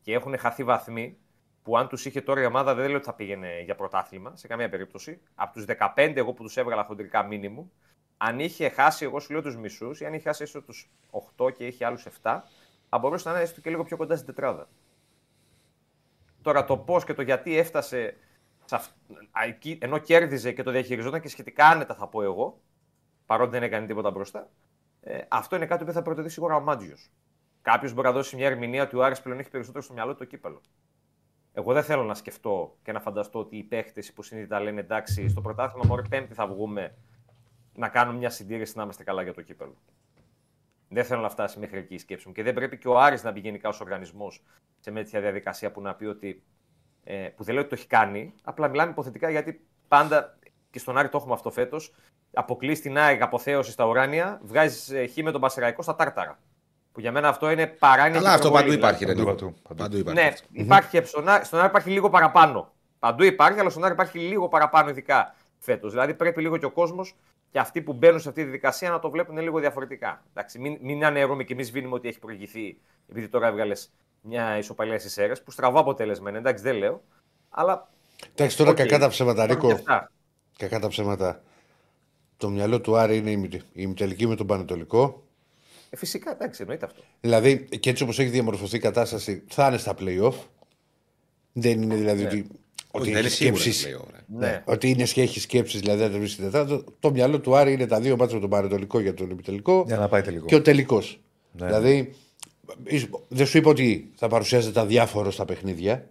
Και 0.02 0.14
έχουν 0.14 0.38
χαθεί 0.38 0.64
βαθμοί 0.64 1.18
που 1.64 1.78
αν 1.78 1.88
τους 1.88 2.06
είχε 2.06 2.22
τώρα 2.22 2.42
η 2.42 2.46
ομάδα 2.46 2.74
δεν 2.74 2.88
λέω 2.88 2.96
ότι 2.96 3.06
θα 3.06 3.14
πήγαινε 3.14 3.62
για 3.62 3.76
πρωτάθλημα 3.76 4.36
σε 4.36 4.48
καμία 4.48 4.70
περίπτωση. 4.70 5.22
Από 5.36 5.54
τους 5.54 5.66
15 5.96 6.14
εγώ 6.16 6.34
που 6.34 6.44
τους 6.44 6.58
έβγαλα 6.58 6.84
χοντρικά 6.84 7.24
μήνυμου, 7.24 7.72
αν 8.18 8.40
είχε 8.40 8.70
χάσει, 8.70 9.06
εγώ 9.06 9.20
σου 9.20 9.32
λέω 9.32 9.42
τους 9.42 9.58
μισούς, 9.58 10.00
ή 10.00 10.06
αν 10.06 10.14
είχε 10.14 10.28
χάσει 10.28 10.44
έστω 10.44 10.62
τους 10.62 10.90
8 11.38 11.52
και 11.54 11.68
είχε 11.68 11.86
άλλους 11.86 12.06
7, 12.06 12.42
θα 12.90 12.98
μπορούσε 12.98 13.28
να 13.30 13.34
είναι 13.36 13.44
έστω 13.44 13.62
και 13.62 13.70
λίγο 13.70 13.84
πιο 13.84 13.98
κοντά 13.98 14.16
στην 14.16 14.28
τετράδα. 14.28 14.68
Τώρα 16.42 16.66
το 16.66 16.78
πώς 16.78 17.04
και 17.04 17.14
το 17.14 17.22
γιατί 17.22 17.58
έφτασε 17.58 18.18
σε 18.66 18.76
αυ- 18.76 18.92
α, 19.32 19.44
εκεί, 19.44 19.78
ενώ 19.82 19.98
κέρδιζε 19.98 20.52
και 20.52 20.64
το 20.64 20.72
διαχειριζόταν 20.72 21.22
και 21.22 21.28
σχετικά 21.28 21.66
άνετα, 21.66 21.96
θα 21.96 22.08
πω 22.08 22.22
εγώ, 22.24 22.62
παρότι 23.26 23.52
δεν 23.52 23.64
έκανε 23.64 23.88
τίποτα 23.88 24.12
μπροστά, 24.12 24.50
ε, 25.02 25.20
αυτό 25.28 25.56
είναι 25.56 25.66
κάτι 25.66 25.86
που 25.86 25.92
θα 25.92 26.02
προτεθεί 26.02 26.30
σίγουρα 26.30 26.56
ο 26.56 26.60
Μάντζιος. 26.60 27.12
Κάποιος 27.62 27.94
μπορεί 27.94 28.08
να 28.08 28.14
δώσει 28.14 28.36
μια 28.36 28.46
ερμηνεία 28.48 28.84
ότι 28.84 28.96
ο 28.96 29.04
Άρης 29.04 29.22
πλέον 29.22 29.40
έχει 29.40 29.50
περισσότερο 29.50 29.84
στο 29.84 29.94
μυαλό 29.94 30.12
του 30.12 30.18
το 30.18 30.26
κύπελο. 30.26 30.62
Εγώ 31.54 31.74
δεν 31.74 31.84
θέλω 31.84 32.04
να 32.04 32.14
σκεφτώ 32.14 32.78
και 32.84 32.92
να 32.92 33.00
φανταστώ 33.00 33.40
ότι 33.40 33.58
οι 33.58 33.64
παίχτε 33.64 34.02
υποσυνείδητα 34.10 34.60
λένε 34.60 34.80
εντάξει, 34.80 35.30
στο 35.30 35.42
πρωτάθλημα 35.42 35.86
μόνο 35.88 36.02
Πέμπτη 36.10 36.34
θα 36.34 36.48
βγούμε 36.48 36.96
να 37.76 37.90
κάνουμε 37.90 38.18
μια 38.18 38.30
συντήρηση 38.30 38.74
να 38.78 38.84
είμαστε 38.84 39.04
καλά 39.04 39.22
για 39.22 39.34
το 39.34 39.42
κύπελο. 39.42 39.76
Δεν 40.90 41.04
θέλω 41.04 41.22
να 41.22 41.30
φτάσει 41.30 41.60
μέχρι 41.60 41.78
εκεί 41.78 41.94
η 41.94 41.98
σκέψη 41.98 42.28
μου. 42.28 42.34
Και 42.34 42.44
δεν 42.44 42.54
πρέπει 42.54 42.78
και 42.78 42.88
ο 42.88 43.00
Άρης 43.00 43.24
να 43.24 43.32
μπει 43.32 43.40
γενικά 43.40 43.70
ω 43.70 43.74
οργανισμό 43.82 44.32
σε 44.80 44.92
μια 44.92 45.04
τέτοια 45.04 45.22
διαδικασία 45.22 45.72
που 45.72 45.82
να 45.82 45.96
πει 45.96 46.06
ότι. 46.06 46.44
Ε, 47.04 47.28
που 47.36 47.44
δεν 47.44 47.54
λέω 47.54 47.64
ότι 47.64 47.70
το 47.74 47.76
έχει 47.80 47.88
κάνει, 47.88 48.34
απλά 48.44 48.68
μιλάμε 48.68 48.92
υποθετικά 48.92 49.30
γιατί 49.30 49.66
πάντα 49.88 50.38
και 50.70 50.80
στον 50.80 50.98
Άρη 50.98 51.10
το 51.10 51.18
έχουμε 51.18 51.34
αυτό 51.34 51.52
φέτος. 51.52 51.94
Αποκλείς 52.34 52.82
την 52.82 52.98
ΑΕΚ 52.98 53.22
αποθέωση 53.22 53.72
στα 53.72 53.86
ουράνια, 53.86 54.40
βγάζεις 54.44 55.12
χ 55.14 55.18
με 55.24 55.32
τον 55.32 55.42
Πασεραϊκό 55.42 55.82
στα 55.82 55.96
τάρταρα. 55.96 56.40
Που 56.92 57.00
για 57.00 57.12
μένα 57.12 57.28
αυτό 57.28 57.50
είναι 57.50 57.68
παράνοια. 57.68 58.20
Αλλά 58.20 58.30
και 58.30 58.34
αυτό 58.36 58.48
υπερβολή, 58.48 58.78
παντού 58.78 58.96
δηλαδή. 58.96 59.04
υπάρχει. 59.04 59.06
Ρε, 59.06 59.14
Παντού, 59.14 59.30
Νίκο. 59.30 59.36
παντού, 59.36 59.62
παντού. 59.62 59.82
Παντού 59.82 59.98
υπάρχει. 59.98 60.22
Ναι, 60.22 60.34
υπάρχει 60.64 60.90
και 60.90 61.06
στον 61.06 61.28
Άρη, 61.28 61.46
στον 61.46 61.60
Άρη 61.60 61.68
υπάρχει 61.68 61.90
λίγο 61.90 62.10
παραπάνω. 62.10 62.74
Παντού 63.00 63.24
υπάρχει, 63.24 63.60
αλλά 63.60 63.70
στον 63.70 63.84
Άρη 63.84 63.94
υπάρχει 63.94 64.20
λίγο 64.20 64.48
παραπάνω, 64.48 64.90
ειδικά 64.90 65.36
φέτος. 65.60 65.92
Δηλαδή 65.92 66.14
πρέπει 66.14 66.42
λίγο 66.42 66.58
και 66.58 66.66
ο 66.66 66.72
κόσμος 66.72 67.16
και 67.56 67.62
αυτοί 67.62 67.82
που 67.82 67.94
μπαίνουν 67.94 68.20
σε 68.20 68.30
αυτή 68.30 68.44
τη 68.44 68.50
διαδικασία 68.50 68.90
να 68.90 69.00
το 69.00 69.10
βλέπουν 69.10 69.38
λίγο 69.38 69.60
διαφορετικά. 69.60 70.24
Εντάξει, 70.34 70.60
μην, 70.60 70.78
μην 70.82 71.06
αναιρούμε 71.06 71.44
και 71.44 71.54
εμείς 71.54 71.72
βίνουμε 71.72 71.96
ότι 71.96 72.08
έχει 72.08 72.20
προηγηθεί, 72.20 72.78
επειδή 73.10 73.28
τώρα 73.28 73.48
έβγαλες 73.48 73.92
μια 74.22 74.58
ισοπαλία 74.58 75.00
στις 75.00 75.18
Σέρρες, 75.18 75.42
που 75.44 75.52
στραβό 75.52 75.80
αποτέλεσμα 75.80 76.30
είναι, 76.30 76.38
εντάξει, 76.38 76.64
δεν 76.64 76.76
λέω. 76.76 77.04
Αλλά. 77.50 77.90
Εντάξει, 78.34 78.58
τώρα 78.58 78.70
οκ, 78.70 78.76
κακά 78.76 79.00
τα 79.00 79.08
ψέματα, 79.08 79.44
υπάρχουν 79.44 79.68
Νίκο. 79.68 79.68
και 79.84 79.92
αυτά. 79.92 80.12
Κακά 80.58 80.80
τα 80.80 80.88
ψέματα. 80.88 81.44
Το 82.38 82.50
μυαλό 82.50 82.82
του 82.82 82.96
Άρη 82.98 83.18
είναι 83.18 83.32
η 83.32 83.38
μη- 83.38 83.54
η 83.54 83.62
ημιτελική 83.74 84.28
με 84.28 84.36
τον 84.36 84.48
Πανετολικό. 84.48 85.24
Ε, 85.90 85.98
φυσικά, 85.98 86.32
εντάξει, 86.32 86.62
εννοείται 86.62 86.86
αυτό. 86.86 87.02
Δηλαδή, 87.22 87.60
και 87.80 87.90
έτσι 87.90 88.04
όπως 88.04 88.20
έχει 88.20 88.30
διαμορφωθεί 88.30 88.76
η 88.76 88.80
κατάσταση, 88.80 89.44
θα 89.48 89.68
είναι 89.68 89.78
στα 89.78 89.96
playoff. 90.00 90.36
Δεν 91.54 91.82
είναι 91.82 91.96
δηλαδή 91.96 92.22
Ναι. 92.22 92.28
ότι, 92.28 92.38
Όχι, 92.38 92.50
ότι 92.92 93.04
δεν 93.04 93.10
είναι 93.10 93.20
έχεις 93.58 93.78
σίγουρο. 93.78 94.06
Σκέψεις. 94.28 94.40
λέει, 94.40 94.50
ωραία. 94.50 94.52
Ναι. 94.52 94.64
Ότι 94.74 94.90
είναι 94.90 95.04
και 95.04 95.22
έχει 95.22 95.40
σκέψεις, 95.40 95.80
δηλαδή 95.80 96.08
δεν 96.08 96.20
βρίσκει 96.20 96.42
τετράδο. 96.42 96.84
Το 97.00 97.12
μυαλό 97.12 97.40
του 97.40 97.56
Άρη 97.56 97.74
είναι 97.74 97.86
τα 97.88 98.00
δύο 98.00 98.16
μάτια 98.18 98.36
με 98.36 98.42
τον 98.42 98.50
Πανετολικό 98.50 99.00
για 99.00 99.14
τον 99.14 99.32
επιτελικό 99.32 99.84
Για 99.88 99.98
να 99.98 100.08
πάει 100.08 100.22
τελικό. 100.22 100.46
και 100.46 100.56
ο 100.56 100.62
τελικός. 100.62 101.20
Ναι. 101.52 101.66
Δηλαδή, 101.66 102.14
ίσ- 102.84 103.10
δεν 103.28 103.46
σου 103.46 103.58
είπα 103.58 103.70
ότι 103.70 104.12
θα 104.16 104.28
παρουσιάζεται 104.28 104.80
αδιάφορο 104.80 105.32
στα 105.32 105.46
παιχνίδια. 105.46 106.10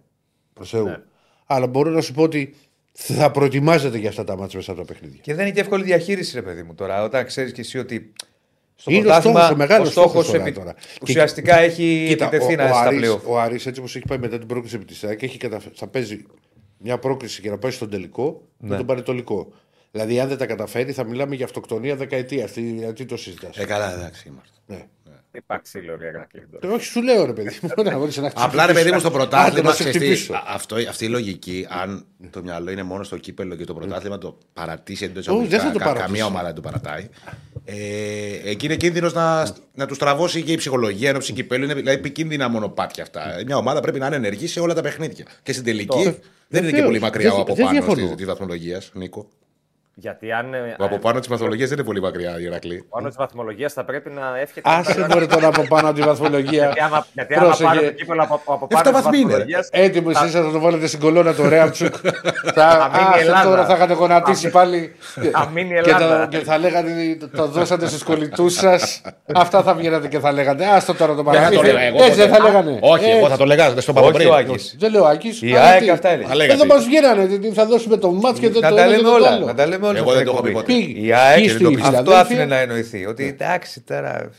Προς 0.53 0.69
Θεού. 0.69 0.85
Ναι. 0.85 0.97
Αλλά 1.45 1.67
μπορώ 1.67 1.89
να 1.89 2.01
σου 2.01 2.13
πω 2.13 2.21
ότι 2.21 2.55
θα 2.91 3.31
προετοιμάζεται 3.31 3.97
για 3.97 4.09
αυτά 4.09 4.23
τα 4.23 4.37
μάτια 4.37 4.57
μέσα 4.57 4.71
από 4.71 4.79
τα 4.85 4.93
παιχνίδια. 4.93 5.19
Και 5.21 5.33
δεν 5.33 5.45
είναι 5.45 5.55
και 5.55 5.61
εύκολη 5.61 5.83
διαχείριση, 5.83 6.35
ρε 6.35 6.41
παιδί 6.41 6.63
μου 6.63 6.73
τώρα. 6.75 7.03
Όταν 7.03 7.25
ξέρεις 7.25 7.51
και 7.51 7.61
εσύ 7.61 7.77
ότι. 7.77 8.13
Στο 8.77 8.91
Είναι 8.91 8.99
ο 8.99 9.03
πρωτάθλημα, 9.03 9.37
στόχος, 9.39 9.53
ο 9.53 9.57
μεγάλος 9.57 9.89
στόχος 9.91 10.09
στόχος 10.11 10.27
τώρα, 10.31 10.43
επι- 10.43 10.55
τώρα. 10.57 10.75
ουσιαστικά 11.01 11.57
έχει 11.59 12.07
επιτεθεί 12.11 12.37
να 12.37 12.45
ο, 12.45 12.51
είναι 12.51 12.63
ο, 12.63 12.67
στα 12.67 12.79
Άρης, 12.79 12.99
πλέον. 12.99 13.21
ο 13.25 13.39
Άρης 13.39 13.65
έτσι 13.65 13.79
όπως 13.79 13.95
έχει 13.95 14.05
πάει 14.07 14.17
μετά 14.17 14.37
την 14.37 14.47
πρόκληση 14.47 14.75
επί 14.75 14.85
της 14.85 15.03
ΑΕΚ 15.03 15.21
έχει 15.23 15.37
καταφ... 15.37 15.63
θα 15.73 15.87
παίζει 15.87 16.25
μια 16.77 16.97
πρόκληση 16.97 17.41
για 17.41 17.51
να 17.51 17.57
πάει 17.57 17.71
στον 17.71 17.89
τελικό 17.89 18.47
με 18.57 18.69
Ναι. 18.69 18.77
τον 18.77 18.85
Πανετολικό. 18.85 19.53
Δηλαδή, 19.91 20.19
αν 20.19 20.27
δεν 20.27 20.37
τα 20.37 20.45
καταφέρει, 20.45 20.91
θα 20.91 21.03
μιλάμε 21.03 21.35
για 21.35 21.45
αυτοκτονία 21.45 21.95
δεκαετία. 21.95 22.47
Τι, 22.47 22.61
γιατί 22.61 23.05
το 23.05 23.17
συζητά. 23.17 23.49
Ε, 23.55 23.65
καλά, 23.65 23.93
εντάξει 23.93 24.27
είμαστε. 24.27 24.53
ναι. 24.65 24.85
Υπάρχει 25.37 25.63
ξύλο, 25.63 25.95
ρε 25.97 26.07
Ερακλή, 26.07 26.47
τώρα. 26.51 26.67
Ε, 26.73 26.75
όχι, 26.75 26.85
σου 26.85 27.01
λέω 27.01 27.25
ρε 27.25 27.33
παιδί. 27.33 27.57
μου, 27.61 27.69
να 27.83 27.97
μπορείς 27.97 28.17
να 28.17 28.31
Απλά 28.35 28.65
ρε 28.65 28.73
παιδί 28.73 28.91
μου 28.91 28.99
στο 28.99 29.07
Άντε, 29.07 29.17
πρωτάθλημα. 29.17 29.69
να 29.69 29.75
σε 29.75 29.83
ξέρεις 29.83 29.99
τι, 29.99 30.05
χτυπήσω. 30.05 30.33
α- 30.33 30.43
αυτό, 30.47 30.75
αυτή 30.89 31.05
η 31.05 31.07
λογική, 31.07 31.67
αν 31.69 32.05
το 32.29 32.41
μυαλό 32.43 32.71
είναι 32.71 32.83
μόνο 32.83 33.03
στο 33.03 33.17
κύπελο 33.17 33.55
και 33.55 33.63
το 33.63 33.73
πρωτάθλημα 33.73 34.17
το 34.17 34.37
παρατήσει 34.53 35.05
εντός 35.05 35.27
Όχι, 35.27 35.47
δεν 35.47 35.59
θα 35.59 35.71
το 35.71 35.79
παρατήσει. 35.79 36.05
καμία 36.05 36.25
ομάδα 36.25 36.45
δεν 36.45 36.55
το 36.55 36.61
παρατάει. 36.61 37.09
Ε, 37.65 38.49
εκεί 38.49 38.65
είναι 38.65 38.75
κίνδυνος 38.75 39.13
να, 39.13 39.53
να 39.73 39.85
τους 39.85 39.97
τραβώσει 39.97 40.41
και 40.43 40.51
η 40.51 40.55
ψυχολογία 40.55 41.09
ενό 41.09 41.19
κυπέλου. 41.19 41.63
Είναι 41.63 41.73
δηλαδή 41.73 41.97
επικίνδυνα 41.97 42.47
μονοπάτια 42.49 43.03
αυτά. 43.03 43.41
Μια 43.45 43.57
ομάδα 43.57 43.79
πρέπει 43.79 43.99
να 43.99 44.05
είναι 44.07 44.15
ενεργή 44.15 44.47
σε 44.47 44.59
όλα 44.59 44.73
τα 44.73 44.81
παιχνίδια. 44.81 45.25
Και 45.43 45.51
στην 45.53 45.63
τελική 45.65 46.17
δεν 46.47 46.61
είναι 46.63 46.71
και 46.71 46.75
Βεβαίως. 46.75 46.85
πολύ 46.85 46.99
μακριά 46.99 47.29
Δεν- 47.29 47.37
ο 47.39 47.41
από 47.41 47.53
δεν 47.55 47.65
πάνω 47.65 47.79
διαφωνώ. 47.85 48.15
της 48.15 48.25
βαθμολογίας, 48.25 48.91
Νίκο. 48.93 49.27
Γιατί 49.97 50.31
αν. 50.31 50.53
ε, 50.53 50.75
Ο 50.79 50.83
από 50.85 50.97
πάνω 50.99 51.19
της 51.19 51.27
βαθμολογία 51.27 51.65
δεν 51.67 51.77
είναι 51.77 51.85
πολύ 51.87 52.01
μακριά, 52.01 52.35
Ηρακλή. 52.39 52.85
πάνω 52.89 53.07
της 53.07 53.17
βαθμολογία 53.17 53.69
θα 53.69 53.83
πρέπει 53.83 54.09
να 54.09 54.39
εύχεται. 54.39 54.69
Άσε 54.73 55.05
μπορεί 55.09 55.27
τώρα 55.27 55.47
από 55.47 55.61
πάνω 55.67 55.87
από 55.89 55.99
τη 55.99 56.01
βαθμολογία. 56.05 56.63
Γιατί 56.63 56.79
άμα, 56.79 57.05
γιατί 57.13 57.33
άμα 57.33 57.43
Πρόσεχε. 57.45 57.63
πάρει 57.63 57.79
το 57.85 57.91
κύπελο 57.91 58.23
από, 58.23 58.41
από 58.53 58.67
Εφτά 58.71 58.83
πάνω 58.91 58.95
της 58.95 59.03
βαθμοί 59.03 59.19
είναι, 59.19 59.31
ρε. 59.31 59.37
βαθμολογία. 59.37 59.65
Έτοιμος 59.71 60.21
εσεί 60.23 60.29
θα 60.29 60.51
το 60.51 60.59
βάλετε 60.59 60.87
στην 60.87 60.99
κολόνα 60.99 61.33
το 61.33 61.49
Ρέαμτσουκ. 61.49 61.95
θα, 62.57 62.89
μείνει 62.93 63.05
η 63.09 63.13
άσε 63.13 63.19
Ελλάδα. 63.25 63.49
τώρα 63.49 63.65
θα 63.65 63.73
είχατε 63.75 63.93
γονατίσει 63.93 64.49
πάλι. 64.49 64.95
Θα 65.31 65.49
μείνει 65.53 65.69
η 65.69 65.81
και, 65.81 65.89
Ελλάδα. 65.89 66.19
θα, 66.19 66.25
και 66.27 66.37
θα 66.37 66.57
λέγατε 66.57 67.17
το, 67.19 67.29
το 67.29 67.47
δώσατε 67.47 67.87
στους 67.87 68.03
κολλητούς 68.03 68.53
σας. 68.53 69.01
Αυτά 69.35 69.61
θα 69.63 69.73
βγαίνατε 69.73 70.07
και 70.07 70.19
θα 70.19 70.31
λέγατε. 70.31 70.65
Άστο 70.65 70.93
τώρα 70.93 71.15
το 71.15 71.23
Δεν 71.23 71.33
θα 71.33 71.39
το 71.39 71.39
παραμύθι. 71.39 71.65
λέγα 71.65 71.81
εγώ 71.81 71.97
Έτσι 72.03 72.11
δεν 72.19 72.29
ποτέ. 72.29 72.41
θα 72.41 72.47
λέγανε. 72.49 72.77
Όχι, 72.81 73.05
εγώ 73.05 73.17
Έτσι. 73.17 73.29
θα 73.31 73.37
το 73.37 73.45
λέγα 73.45 73.69
στο 73.69 73.91
είπα 73.91 74.01
Όχι 74.01 74.11
πριν. 74.11 74.29
ο 74.29 74.33
Άκης. 74.35 74.75
Δεν 74.79 74.91
λέω 74.91 75.03
Άκης. 75.05 75.41
Η 75.41 75.55
ΑΕΚ 75.57 75.89
αυτά 75.89 76.09
έλεγε. 76.09 76.27
Θα 76.27 76.35
λέγατε. 76.35 76.53
Εδώ 76.63 76.65
μας 76.75 76.85
βγαίνανε. 76.85 77.25
τι- 77.25 77.39
τι 77.39 77.49
Θα 77.51 77.65
δώσουμε 77.65 77.97
το 77.97 78.11
μάτς 78.11 78.39
και 78.39 78.49
δεν 78.49 78.61
Να 78.61 78.69
το 78.69 78.75
τα 78.75 78.81
ένα 78.83 78.91
και 79.55 79.65
λέμε 79.65 79.84
το 79.93 79.99
όλα. 79.99 79.99
άλλο. 79.99 80.11
Να 80.11 80.11
τα 80.11 80.11
λέμε 80.11 80.11
όλα. 80.11 80.11
Εγώ 80.11 80.11
σε 80.11 80.15
δεν 80.15 80.25
το 80.25 80.31
έχω 80.31 80.41
πει 80.41 80.47
εκπομπή. 80.49 80.65
ποτέ. 80.65 80.73
Πήγε. 80.93 81.05
Η 81.07 81.13
ΑΕΚ 81.13 81.45
Ή 81.45 81.49
στη 81.49 81.63
το- 81.63 81.69
αυτό 81.69 81.83
Φιλαδέλφια; 81.83 82.19
άφηνε 82.19 82.45
να 82.45 82.57
εννοηθεί. 82.59 83.05
Ότι 83.05 83.25
εντάξει 83.27 83.81
τώρα. 83.81 84.29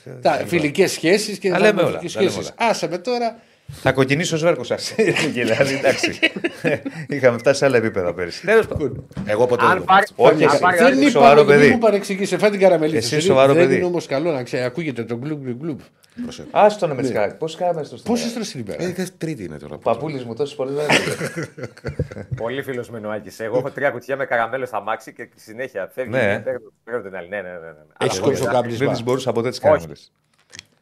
Φιλικές 0.46 0.90
σχέσεις 0.92 1.38
και 1.38 1.50
Τα 1.50 1.58
λέμε 1.60 1.82
όλα, 1.82 1.90
φιλικές 1.90 2.12
τα 2.12 2.20
λέμε 2.20 2.32
σχέσεις. 2.32 2.52
Άσε 2.56 2.88
με 2.88 2.98
τώρα. 2.98 3.36
Θα 3.68 3.92
κοκκινήσει 3.92 4.34
ο 4.34 4.36
Σβέρκο 4.36 4.64
σας. 4.64 4.94
δηλαδή, 5.32 5.74
εντάξει. 5.78 6.18
Είχαμε 7.08 7.38
φτάσει 7.38 7.58
σε 7.58 7.64
άλλα 7.64 7.76
επίπεδα 7.76 8.14
πέρυσι. 8.14 8.46
Τέλος 8.46 8.66
πάντων. 8.66 9.06
Εγώ 9.26 9.46
ποτέ 9.46 9.62
δεν 9.62 9.72
Αν 9.72 9.78
το 9.78 9.84
πάρει. 9.84 10.06
Όχι, 10.16 10.44
αν 10.44 10.50
εσύ. 10.50 10.58
πάρει 10.60 10.76
Δεν 10.76 10.86
άλλη- 10.86 10.94
είναι 10.96 11.02
είπα 11.04 11.10
σοβαρό 11.10 11.40
ότι 11.40 11.48
παιδί. 11.50 11.68
μου 11.70 11.78
παρεξηγήσει. 11.78 12.38
Φάει 12.38 12.50
την 12.50 12.60
καραμελή. 12.60 12.96
Εσύ 12.96 13.14
σας. 13.14 13.22
σοβαρό 13.24 13.52
Δεν 13.52 13.62
παιδί. 13.62 13.76
είναι 13.76 13.84
όμως 13.84 14.06
καλό 14.06 14.32
να 14.32 14.42
ξέρει. 14.42 14.62
Ακούγεται 14.64 15.04
το 15.04 15.16
γκλουμπ 15.16 15.42
γκλουμπ 15.42 15.60
γκλουμπ. 15.60 15.78
Άστο 16.50 16.86
να 16.86 16.94
με 16.94 17.02
τι 17.02 17.12
κάνει. 17.12 17.32
Πώς 17.34 17.56
κάναμε 17.56 17.84
στο 17.84 17.96
Πόσε 18.04 18.28
τρει 18.34 18.42
είναι 18.54 18.64
η 18.70 18.74
Ε, 18.78 18.82
μέρα. 18.84 18.92
δε- 18.96 19.06
Τρίτη 19.18 19.44
είναι 19.44 19.56
τώρα. 19.56 19.78
Παππούλης 19.78 20.24
μου 20.24 20.34
τόσες 20.34 20.56
πολλές 20.56 20.74
μέρες. 20.74 21.48
Πολύ 22.42 22.62
φίλος 22.62 22.90
με 22.90 22.98
Νοάκη. 22.98 23.42
Εγώ 23.42 23.58
έχω 23.58 23.70
τρία 23.70 23.90
κουτιά 23.90 24.16
με 24.16 24.24
καραμέλο 24.24 24.66
στα 24.66 24.80
μάξι 24.82 25.12
και 25.12 25.28
συνέχεια 25.36 25.90
φεύγει. 25.94 26.10
Ναι. 26.10 26.22
Ναι, 26.22 26.42
παίρνω 26.84 27.00
την 27.02 27.16
άλλη. 27.16 27.28
Ναι, 27.28 27.36
ναι, 27.36 27.42
ναι. 27.42 27.48
ναι. 27.48 27.72
Έχεις 28.00 28.16
Αλλά- 28.18 28.26
κόψει 28.26 28.38
το 28.42 28.44
Δεν 28.46 28.54
κάμπλισμα. 28.54 28.90
τις 28.92 29.02
μπορούσα 29.02 29.32
ποτέ 29.32 29.48
τις 29.48 29.60
Όχι. 29.62 29.86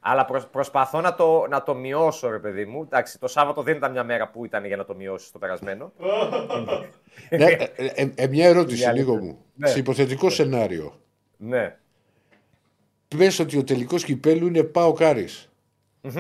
Κάνουμε. 0.05 0.21
Αλλά 0.21 0.25
προσ- 0.25 0.47
προσπαθώ 0.51 1.01
να 1.01 1.15
το, 1.15 1.47
να 1.51 1.63
το 1.63 1.75
μειώσω, 1.75 2.31
ρε 2.31 2.39
παιδί 2.39 2.65
μου. 2.65 2.83
Εντάξει, 2.83 3.19
το 3.19 3.29
Σάββατο 3.29 3.63
δεν 3.63 3.77
ήταν 3.77 3.93
μια 3.93 4.05
μέρα 4.05 4.29
που 4.29 4.45
ήταν 4.45 4.65
για 4.65 4.77
να 4.77 4.85
το 4.85 4.95
μειώσεις 4.95 5.31
το 5.31 5.39
περασμένο. 5.39 5.93
Ναι, 7.31 7.45
ε, 7.45 7.69
ε, 7.77 8.13
ε, 8.15 8.27
Μια 8.27 8.47
ερώτηση 8.47 8.83
Είναι 8.83 8.93
λίγο 8.93 9.13
αλήθεια. 9.13 9.31
μου. 9.33 9.39
Ναι. 9.55 9.69
Σε 9.69 9.79
υποθετικό 9.79 10.31
σενάριο. 10.31 11.01
ναι. 11.37 11.77
Πες 13.17 13.39
ότι 13.39 13.57
ο 13.59 13.65
τελικός 13.65 14.05
κυπέλου 14.05 14.47
είναι 14.47 14.63
πάω 14.63 14.93
κάρι 14.93 15.25
Και 16.01 16.13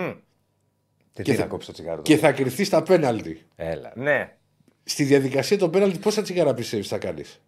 Και 1.13 1.23
τι 1.23 1.35
θα- 1.35 1.43
να 1.43 1.49
κόψει 1.49 1.67
το 1.67 1.73
τσιγάρο. 1.73 2.03
και 2.03 2.17
θα 2.17 2.33
κρυφθεί 2.33 2.65
στα 2.65 2.83
πέναλτι. 2.83 3.47
Έλα. 3.57 3.93
Ναι. 3.95 4.37
Στη 4.85 5.05
διαδικασία 5.05 5.59
των 5.59 5.71
πέναλτι, 5.71 5.99
πόσα 5.99 6.23
τσιγάρα 6.23 6.55
πιστεύεις 6.55 6.89
θα 6.89 6.99
κάνεις; 6.99 7.43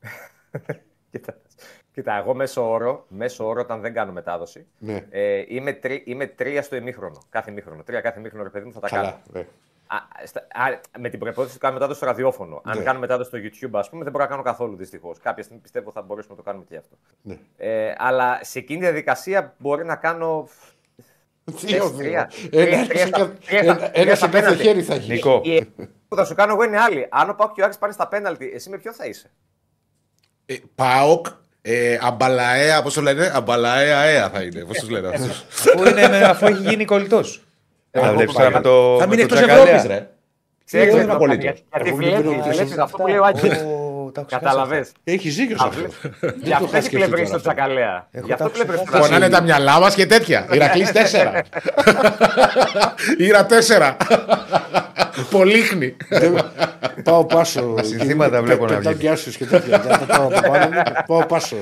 Κοίτα, 1.10 1.36
κοίτα, 1.98 2.14
εγώ 2.18 2.34
μέσω 2.34 2.70
όρο, 2.70 3.04
μέσο 3.08 3.46
όρο 3.46 3.60
όταν 3.60 3.80
δεν 3.80 3.92
κάνω 3.94 4.12
μετάδοση, 4.12 4.66
Ναι. 4.78 5.06
ε, 5.10 5.44
είμαι, 5.48 5.72
τρι, 5.72 6.02
είμαι 6.06 6.26
τρία 6.26 6.62
στο 6.62 6.76
ημίχρονο. 6.76 7.22
Κάθε 7.30 7.50
ημίχρονο. 7.50 7.82
Τρία 7.82 8.00
κάθε 8.00 8.18
ημίχρονο, 8.18 8.44
ρε 8.44 8.50
παιδί 8.50 8.64
μου, 8.66 8.72
θα 8.72 8.80
τα 8.80 8.88
κάνω. 8.88 9.02
Καλά. 9.02 9.20
ναι. 9.32 9.40
Α, 9.86 9.96
στα- 10.24 10.40
α, 10.40 10.80
με 10.98 11.08
την 11.08 11.18
προπόθεση 11.18 11.50
ότι 11.50 11.58
κάνω 11.58 11.74
μετάδοση 11.74 11.98
στο 11.98 12.06
ραδιόφωνο. 12.06 12.60
Αν 12.64 12.78
Ναι. 12.78 12.84
κάνω 12.84 12.98
μετάδοση 12.98 13.28
στο 13.28 13.38
YouTube, 13.38 13.78
ας 13.78 13.88
πούμε, 13.90 14.02
δεν 14.02 14.12
μπορώ 14.12 14.24
να 14.24 14.30
κάνω 14.30 14.42
καθόλου 14.42 14.76
δυστυχώς. 14.76 15.18
Κάποια 15.18 15.42
στιγμή 15.42 15.62
πιστεύω 15.62 15.90
θα 15.90 16.02
μπορέσουμε 16.02 16.34
να 16.36 16.42
το 16.42 16.46
κάνουμε 16.48 16.64
και 16.68 16.76
αυτό. 16.76 16.96
Ναι. 17.22 17.38
Ε, 17.56 17.94
αλλά 17.98 18.38
σε 18.42 18.58
εκείνη 18.58 18.78
τη 18.78 18.84
διαδικασία 18.84 19.54
μπορεί 19.58 19.84
να 19.84 19.96
κάνω. 19.96 20.48
Δύο, 21.44 21.88
δύο. 21.90 21.96
τρία. 21.98 22.30
Ένα 22.50 22.66
Τρία- 22.66 22.84
σε 22.84 22.86
τρία- 22.88 23.08
κα- 23.10 23.32
τρία- 23.46 23.58
ένα- 23.60 23.76
τρία 23.76 23.90
Ένα 23.92 24.14
στα 24.14 24.26
σε 24.26 24.32
κάθε 24.32 24.40
πέναλτι. 24.40 24.62
χέρι 24.62 24.82
θα 24.82 24.94
γίνει. 24.94 25.14
Νικό, 25.14 25.40
Η 25.44 25.54
ερώτηση 25.54 25.90
που 26.08 26.16
θα 26.16 26.24
σου 26.24 26.34
κάνω 26.34 26.52
εγώ 26.52 26.62
είναι 26.64 26.78
άλλη. 26.80 27.06
Αν 27.10 27.30
ο 27.30 27.34
Πάοκ 27.34 27.52
και 27.52 27.62
ο 27.62 27.64
Άκης 27.64 27.78
πάνε 27.78 27.92
στα 27.92 28.08
πέναλτι, 28.08 28.50
εσύ 28.54 28.70
με 28.70 28.78
ποιο 28.78 28.92
θα 28.92 29.06
είσαι; 29.06 29.30
Ε, 30.46 30.54
Πάοκ, 30.74 31.26
ε, 31.62 31.98
αμπαλαέα, 32.00 32.82
πώ 32.82 32.90
το 32.92 33.00
λένε, 33.00 33.30
αμπαλαέα 33.34 33.98
αέα 33.98 34.30
θα 34.30 34.42
είναι. 34.42 34.60
Πώ 34.64 34.72
του 34.72 34.90
λένε 34.90 35.08
αυτούς. 35.08 35.44
αφού, 35.74 35.88
είναι, 35.88 36.08
με- 36.08 36.24
αφού 36.24 36.46
έχει 36.46 36.62
γίνει 36.62 36.84
κολλητό. 36.84 37.20
Θα 37.90 38.12
βλέπει 38.14 38.32
τώρα 38.32 38.50
με 38.50 38.60
το. 38.60 38.96
Θα 38.98 39.06
με 39.06 39.14
μείνει 39.16 39.28
το 39.28 39.34
εκτό 39.34 39.46
Τζακαλέα. 39.46 39.74
Ευρώπη, 39.74 39.88
ρε. 39.94 40.08
Ξέρεις, 40.64 40.86
δεν 40.86 40.94
γιατί- 40.94 41.04
είμαι 41.04 41.12
απολύτως. 41.14 41.42
γιατί- 41.42 41.62
Γιατί 41.72 41.88
Εγώ 41.88 41.96
βλέπει, 41.96 42.12
δεν 42.14 42.22
μπορώ 42.22 42.36
να 42.36 42.42
βλέπεις 42.42 42.64
ξέρω 42.70 42.82
αυτό 42.82 42.96
που 42.96 43.06
λέει 43.06 43.16
ο 43.18 43.24
Άκης. 43.24 43.64
Ω, 44.20 44.24
τα 44.24 44.36
έχω 44.36 44.38
ξεχάσει 44.38 44.44
Καταλαβες. 44.44 44.92
Έχει 45.04 45.28
δίκιο 45.28 45.56
σε 45.58 45.64
αυτό. 45.66 45.80
Γι' 46.42 46.52
αυτό 46.52 46.64
είχα 46.64 46.76
έχει 46.76 46.86
σκεφτεί 46.86 46.96
πλευρίσει 47.06 47.30
τώρα 47.30 47.30
το 47.30 47.36
αυτό. 47.36 47.38
τσακαλέα. 47.38 48.08
Γι' 48.10 48.32
αυτό 48.32 48.44
τα 48.44 48.50
πλευρίσει 48.50 48.78
το 48.78 48.84
ξεχάσει. 48.90 49.08
Πονάνε 49.10 49.28
τα 49.28 49.40
μυαλά 49.42 49.80
μας 49.80 49.94
και 49.94 50.06
τέτοια. 50.06 50.46
Ηρακλής 50.52 50.90
4. 50.92 51.40
Ήρα 53.26 53.46
4. 53.68 53.96
Πολύχνη. 55.30 55.96
Πάω 57.04 57.24
πάσο. 57.24 57.74
συνθήματα 57.82 58.42
βλέπω 58.42 58.60
να 58.62 58.66
Πετάω 58.68 58.80
βγαίνει. 58.80 58.96
γκιάσους 58.96 59.36
και 59.36 59.44
τέτοια. 59.44 59.78
Δεν 59.78 59.90
τα 59.98 59.98
πάω 60.16 60.26
από 60.26 60.48
πάνω 60.48 60.64
μου. 60.66 60.82
Πάω 61.06 61.26
πάσο. 61.26 61.56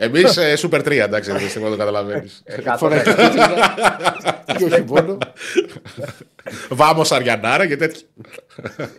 Εμείς 0.00 0.38
Super 0.56 0.80
3, 0.80 0.90
εντάξει, 0.90 1.32
δεν 1.32 1.46
ξέρω 1.46 1.70
το 1.70 1.76
καταλαβαίνεις. 1.76 2.42
Φοράει 2.76 3.02
και 3.02 3.10
κίτρινα. 3.10 3.74
Και 4.58 4.64
όχι 4.64 4.84
μόνο. 4.86 5.18
Βάμο 6.70 7.02
Αριανάρα 7.10 7.66
και 7.66 7.76
τέτοια. 7.76 8.02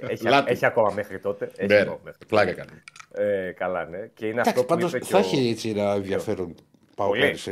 Έχει, 0.07 0.23
Λάτι. 0.23 0.52
έχει 0.52 0.65
ακόμα 0.65 0.91
μέχρι 0.95 1.19
τότε. 1.19 1.52
Έχει 1.56 1.73
Ναι, 1.73 1.80
ακόμα 1.80 1.99
μέχρι. 2.03 2.26
πλάκα 2.28 2.52
κάνει. 2.53 2.69
Ε, 3.14 3.52
καλά, 3.52 3.86
ναι. 3.86 3.98
Και 4.14 4.26
είναι 4.26 4.34
Εντάξει, 4.34 4.49
αυτό 4.49 4.61
που 4.61 4.68
πάντως 4.68 4.90
είπε 4.90 4.99
και 4.99 5.06
θα 5.11 5.18
ο... 5.18 5.19
έχει 5.19 5.49
έτσι 5.49 5.69
ένα 5.69 5.91
ενδιαφέρον. 5.94 6.56
Πάω 6.95 7.07
Πολύ. 7.07 7.22
κάτι 7.22 7.38
σε, 7.38 7.52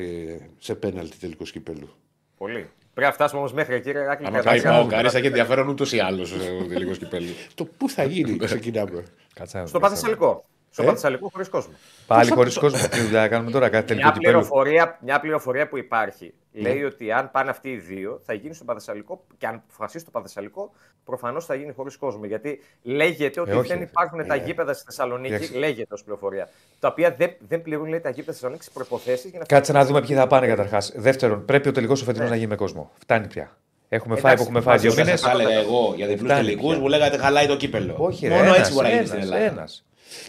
σε 0.60 0.76
πέναλτι 0.76 1.18
τελικό 1.18 1.44
κυπέλου. 1.44 1.90
Πολύ. 2.38 2.70
Πρέπει 2.94 3.08
να 3.08 3.14
φτάσουμε 3.14 3.40
όμως 3.40 3.54
μέχρι 3.54 3.76
εκεί, 3.76 3.92
ρε 3.92 4.04
Ράκλη. 4.04 4.26
Αν 4.28 4.34
και 4.34 4.40
πάει 4.40 4.62
να- 4.62 4.72
πάω 4.72 4.86
καρί, 4.88 5.10
θα 5.10 5.18
έχει 5.18 5.28
ενδιαφέρον 5.28 5.68
ούτως 5.68 5.92
ή 5.94 6.00
άλλως 6.00 6.32
ο 6.32 6.66
τελικός 6.70 6.98
κυπέλι. 6.98 7.36
Το 7.56 7.66
πού 7.66 7.90
θα 7.90 8.04
γίνει, 8.04 8.38
ξεκινάμε. 8.38 9.04
Κάτσε 9.34 9.58
να 9.58 9.64
Στο 9.64 9.64
δεις 9.64 9.72
τώρα. 9.72 9.86
Παθεσσαλικό. 9.88 10.46
Στο 10.72 10.82
Ε; 10.82 10.86
Πανθεσσαλικό 10.86 11.30
χωρίς 11.32 11.50
κόσμο. 11.50 11.74
Πάλι 12.08 12.32
χωρίς 12.32 12.58
κόσμο. 12.58 12.88
Τι 12.88 13.00
δουλειά 13.02 13.28
κάνουμε 13.28 13.52
τώρα, 13.52 13.70
κάτι 13.70 13.88
τελικό 13.88 14.06
Μια 14.08 14.16
κυπέλου. 14.16 14.34
πληροφορία, 14.40 14.98
μια 15.02 15.20
πληροφορία 15.20 15.68
που 15.68 15.78
υπάρχει 15.78 16.34
Ναι. 16.52 16.62
λέει 16.62 16.84
ότι 16.84 17.12
αν 17.12 17.32
πάνε 17.32 17.50
αυτοί 17.50 17.70
οι 17.70 17.78
δύο 17.78 18.20
θα 18.26 18.34
γίνει 18.34 18.54
στο 18.54 18.64
Πανθεσσαλικό 18.64 19.24
και 19.38 19.48
αν 19.48 19.62
αποφασίσει 19.70 20.06
το 20.06 20.12
Πανθεσσαλικό 20.12 20.72
προφανώς 21.06 21.46
θα 21.46 21.56
γίνει 21.56 21.74
χωρίς 21.76 21.98
κόσμο. 21.98 22.26
Γιατί 22.26 22.60
λέγεται 22.82 23.40
ότι 23.41 23.52
Ε, 23.52 23.56
όχι, 23.56 23.68
δεν 23.68 23.78
ρε. 23.78 23.84
υπάρχουν 23.84 24.28
τα 24.28 24.36
γήπεδα 24.36 24.74
στη 24.74 24.84
Θεσσαλονίκη, 24.86 25.34
Εντάξει. 25.34 25.58
λέγεται 25.58 25.94
ως 25.94 26.04
πληροφορία. 26.04 26.50
Τα 26.80 26.88
οποία 26.88 27.16
δεν, 27.18 27.32
δεν 27.48 27.62
πληρούν 27.62 27.88
λέει, 27.88 28.00
τα 28.00 28.10
γήπεδα 28.10 28.32
στη 28.32 28.40
Θεσσαλονίκη 28.41 28.66
τι 28.68 28.72
προποθέσει 28.74 29.30
για 29.30 29.40
να 29.40 29.46
Κάτσε 29.46 29.72
να 29.72 29.86
δούμε 29.86 30.02
ποιοι 30.02 30.16
θα 30.16 30.28
πάνε 30.28 30.48
καταρχάς. 30.48 30.91
Δεύτερον, 30.96 31.46
πρέπει 31.46 31.68
ο 31.68 31.72
τελικός 31.72 32.02
ο 32.02 32.06
φετινός 32.06 32.26
Ναι. 32.28 32.32
να 32.34 32.38
γίνει 32.40 32.50
με 32.50 32.56
κόσμο. 32.56 32.91
Φτάνει 33.00 33.28
πια. 33.28 33.58
Έχουμε 33.90 34.14
Εντάξει, 34.18 34.28
φάει 34.28 34.36
που 34.36 34.41
έχουμε 34.41 34.62
φάει 34.62 34.78
δύο 34.78 34.90
μαζί 34.90 35.02
μήνες. 35.02 35.20
σας. 35.20 35.30
Θα 35.32 35.41
έλεγα 35.41 35.60
εγώ 35.60 35.94
για 35.96 36.08
διπλούς 36.08 36.30
Φτάνει 36.32 36.46
τελικούς, 36.46 36.72
πια. 36.72 36.80
μου 36.82 36.88
λέγατε 36.88 37.18
χαλάει 37.18 37.48
το 37.48 37.56
κύπελο. 37.58 37.96
Όχι, 37.98 38.28
ρε, 38.28 38.34
Μόνο 38.34 38.46
ένας, 38.46 38.58
έτσι 38.60 38.74
μπορεί 38.74 38.84
να 38.88 38.90
γίνει 38.94 39.00
ένας, 39.10 39.10
στην 39.24 39.34
Ελλάδα. 39.34 39.68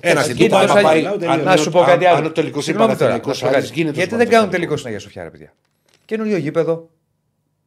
Ένας. 0.01 0.12
Ένα 0.15 0.23
στην 0.23 0.36
Κοίτα, 0.36 0.61
Τούπα, 0.61 0.61
πώς 0.61 0.70
άμα 0.70 0.81
θα 0.81 0.89
πάει. 0.89 0.98
γίνει. 0.98 1.12
αν- 1.12 1.19
τελείωσε. 1.19 1.43
Να 1.43 1.57
σου 1.57 1.70
πω 1.70 1.78
κάτι 1.81 2.07
αν- 2.07 2.11
άλλο. 2.15 2.19
αν 2.19 2.24
ο 2.24 2.32
τελικός 2.32 2.66
είναι 2.66 2.77
Συγγνώμη 2.77 2.98
τώρα, 2.98 3.11
Παναθηναϊκός, 3.11 3.27
να 3.27 3.35
σου 3.35 3.40
πω 3.52 3.57
Άρης 3.57 3.69
κάτι. 3.69 3.78
γίνεται 3.78 3.94
Γιατί 3.97 4.09
στο 4.11 4.19
δεν 4.19 4.28
κάνουν 4.28 4.48
Παναθηναϊκό. 4.51 4.74
τελικό 4.74 4.77
στην 4.77 4.86
Αγία 4.89 5.01
Σοφιά, 5.01 5.23
ρε 5.23 5.31
παιδιά. 5.31 5.52
Καινούριο 6.05 6.36
γήπεδο. 6.36 6.89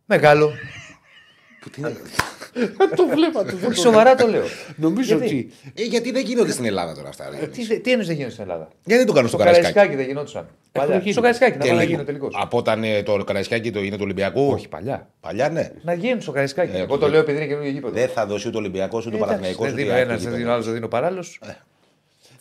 Μεγάλο. 0.05 0.51
το 2.95 3.05
βλέπα. 3.13 3.43
το 3.45 3.57
βλέπα. 3.57 3.73
Σοβαρά 3.73 4.15
το 4.15 4.27
λέω. 4.27 4.43
Νομίζω 4.75 5.17
Γιατί; 5.17 5.25
ότι. 5.73 5.81
Ε, 5.81 5.83
γιατί 5.83 6.11
δεν 6.11 6.23
γίνονται 6.25 6.51
στην 6.51 6.65
Ελλάδα 6.65 6.95
τώρα 6.95 7.09
αυτά. 7.09 7.29
ρε. 7.39 7.47
Τι, 7.47 7.79
τι 7.79 7.91
έννοια 7.91 8.05
δεν 8.07 8.15
γίνονται 8.15 8.31
στην 8.33 8.43
Ελλάδα; 8.43 8.67
Γιατί 8.83 8.97
δεν 9.03 9.05
το 9.05 9.13
κάνουν 9.13 9.29
στο 9.29 9.37
Στο 9.37 9.45
Καραϊσκάκι. 9.47 9.73
Καραϊσκάκι; 9.73 9.95
δεν 10.01 10.07
γινόντουσαν. 10.07 10.47
Παλιά. 10.71 10.97
γίνει. 10.97 11.11
Στο 11.11 11.21
Καραϊσκάκι 11.21 11.57
να 11.57 11.65
πάει 11.65 11.69
να 11.69 11.75
Τελικό. 11.77 11.89
γίνει 11.91 12.01
ο 12.01 12.05
τελικό. 12.05 12.29
Από 12.41 12.57
όταν 12.57 12.83
ε, 12.83 13.03
το 13.03 13.23
Καραϊσκάκι 13.23 13.71
το 13.71 13.79
είναι 13.79 13.95
του 13.95 14.01
Ολυμπιακού; 14.03 14.49
Όχι, 14.51 14.67
παλιά. 14.67 15.09
Παλιά 15.19 15.49
ναι. 15.49 15.71
Να 15.81 15.93
γίνουν 15.93 16.21
στο 16.21 16.31
Καραϊσκάκι. 16.31 16.75
Ε, 16.75 16.79
Εγώ 16.79 16.87
το 16.93 16.97
δεν- 16.97 17.09
λέω 17.09 17.19
επειδή 17.19 17.37
είναι 17.37 17.47
καινούριο 17.47 17.71
γήπεδο. 17.71 17.93
Δεν 17.93 18.09
θα 18.09 18.25
δώσει 18.25 18.47
ούτε 18.47 18.57
ο 18.57 18.59
Ολυμπιακός 18.59 19.05
ούτε 19.05 19.15
ο 19.15 19.17
Εντάξει, 19.17 19.33
Παναθηναϊκός 19.35 19.65
Δεν 19.65 19.73
ούτε 19.73 19.81
δίνω 19.83 19.93
η 19.95 19.99
ΑΕΚ 19.99 20.05
ένας, 20.09 20.17
το 20.17 20.23
δεν 20.23 20.31
γήπεδο. 20.31 20.37
δίνω 20.41 20.51
άλλος, 20.53 20.65
δεν 20.65 20.73
δίνω 20.73 20.87
παράλληλος. 20.87 21.39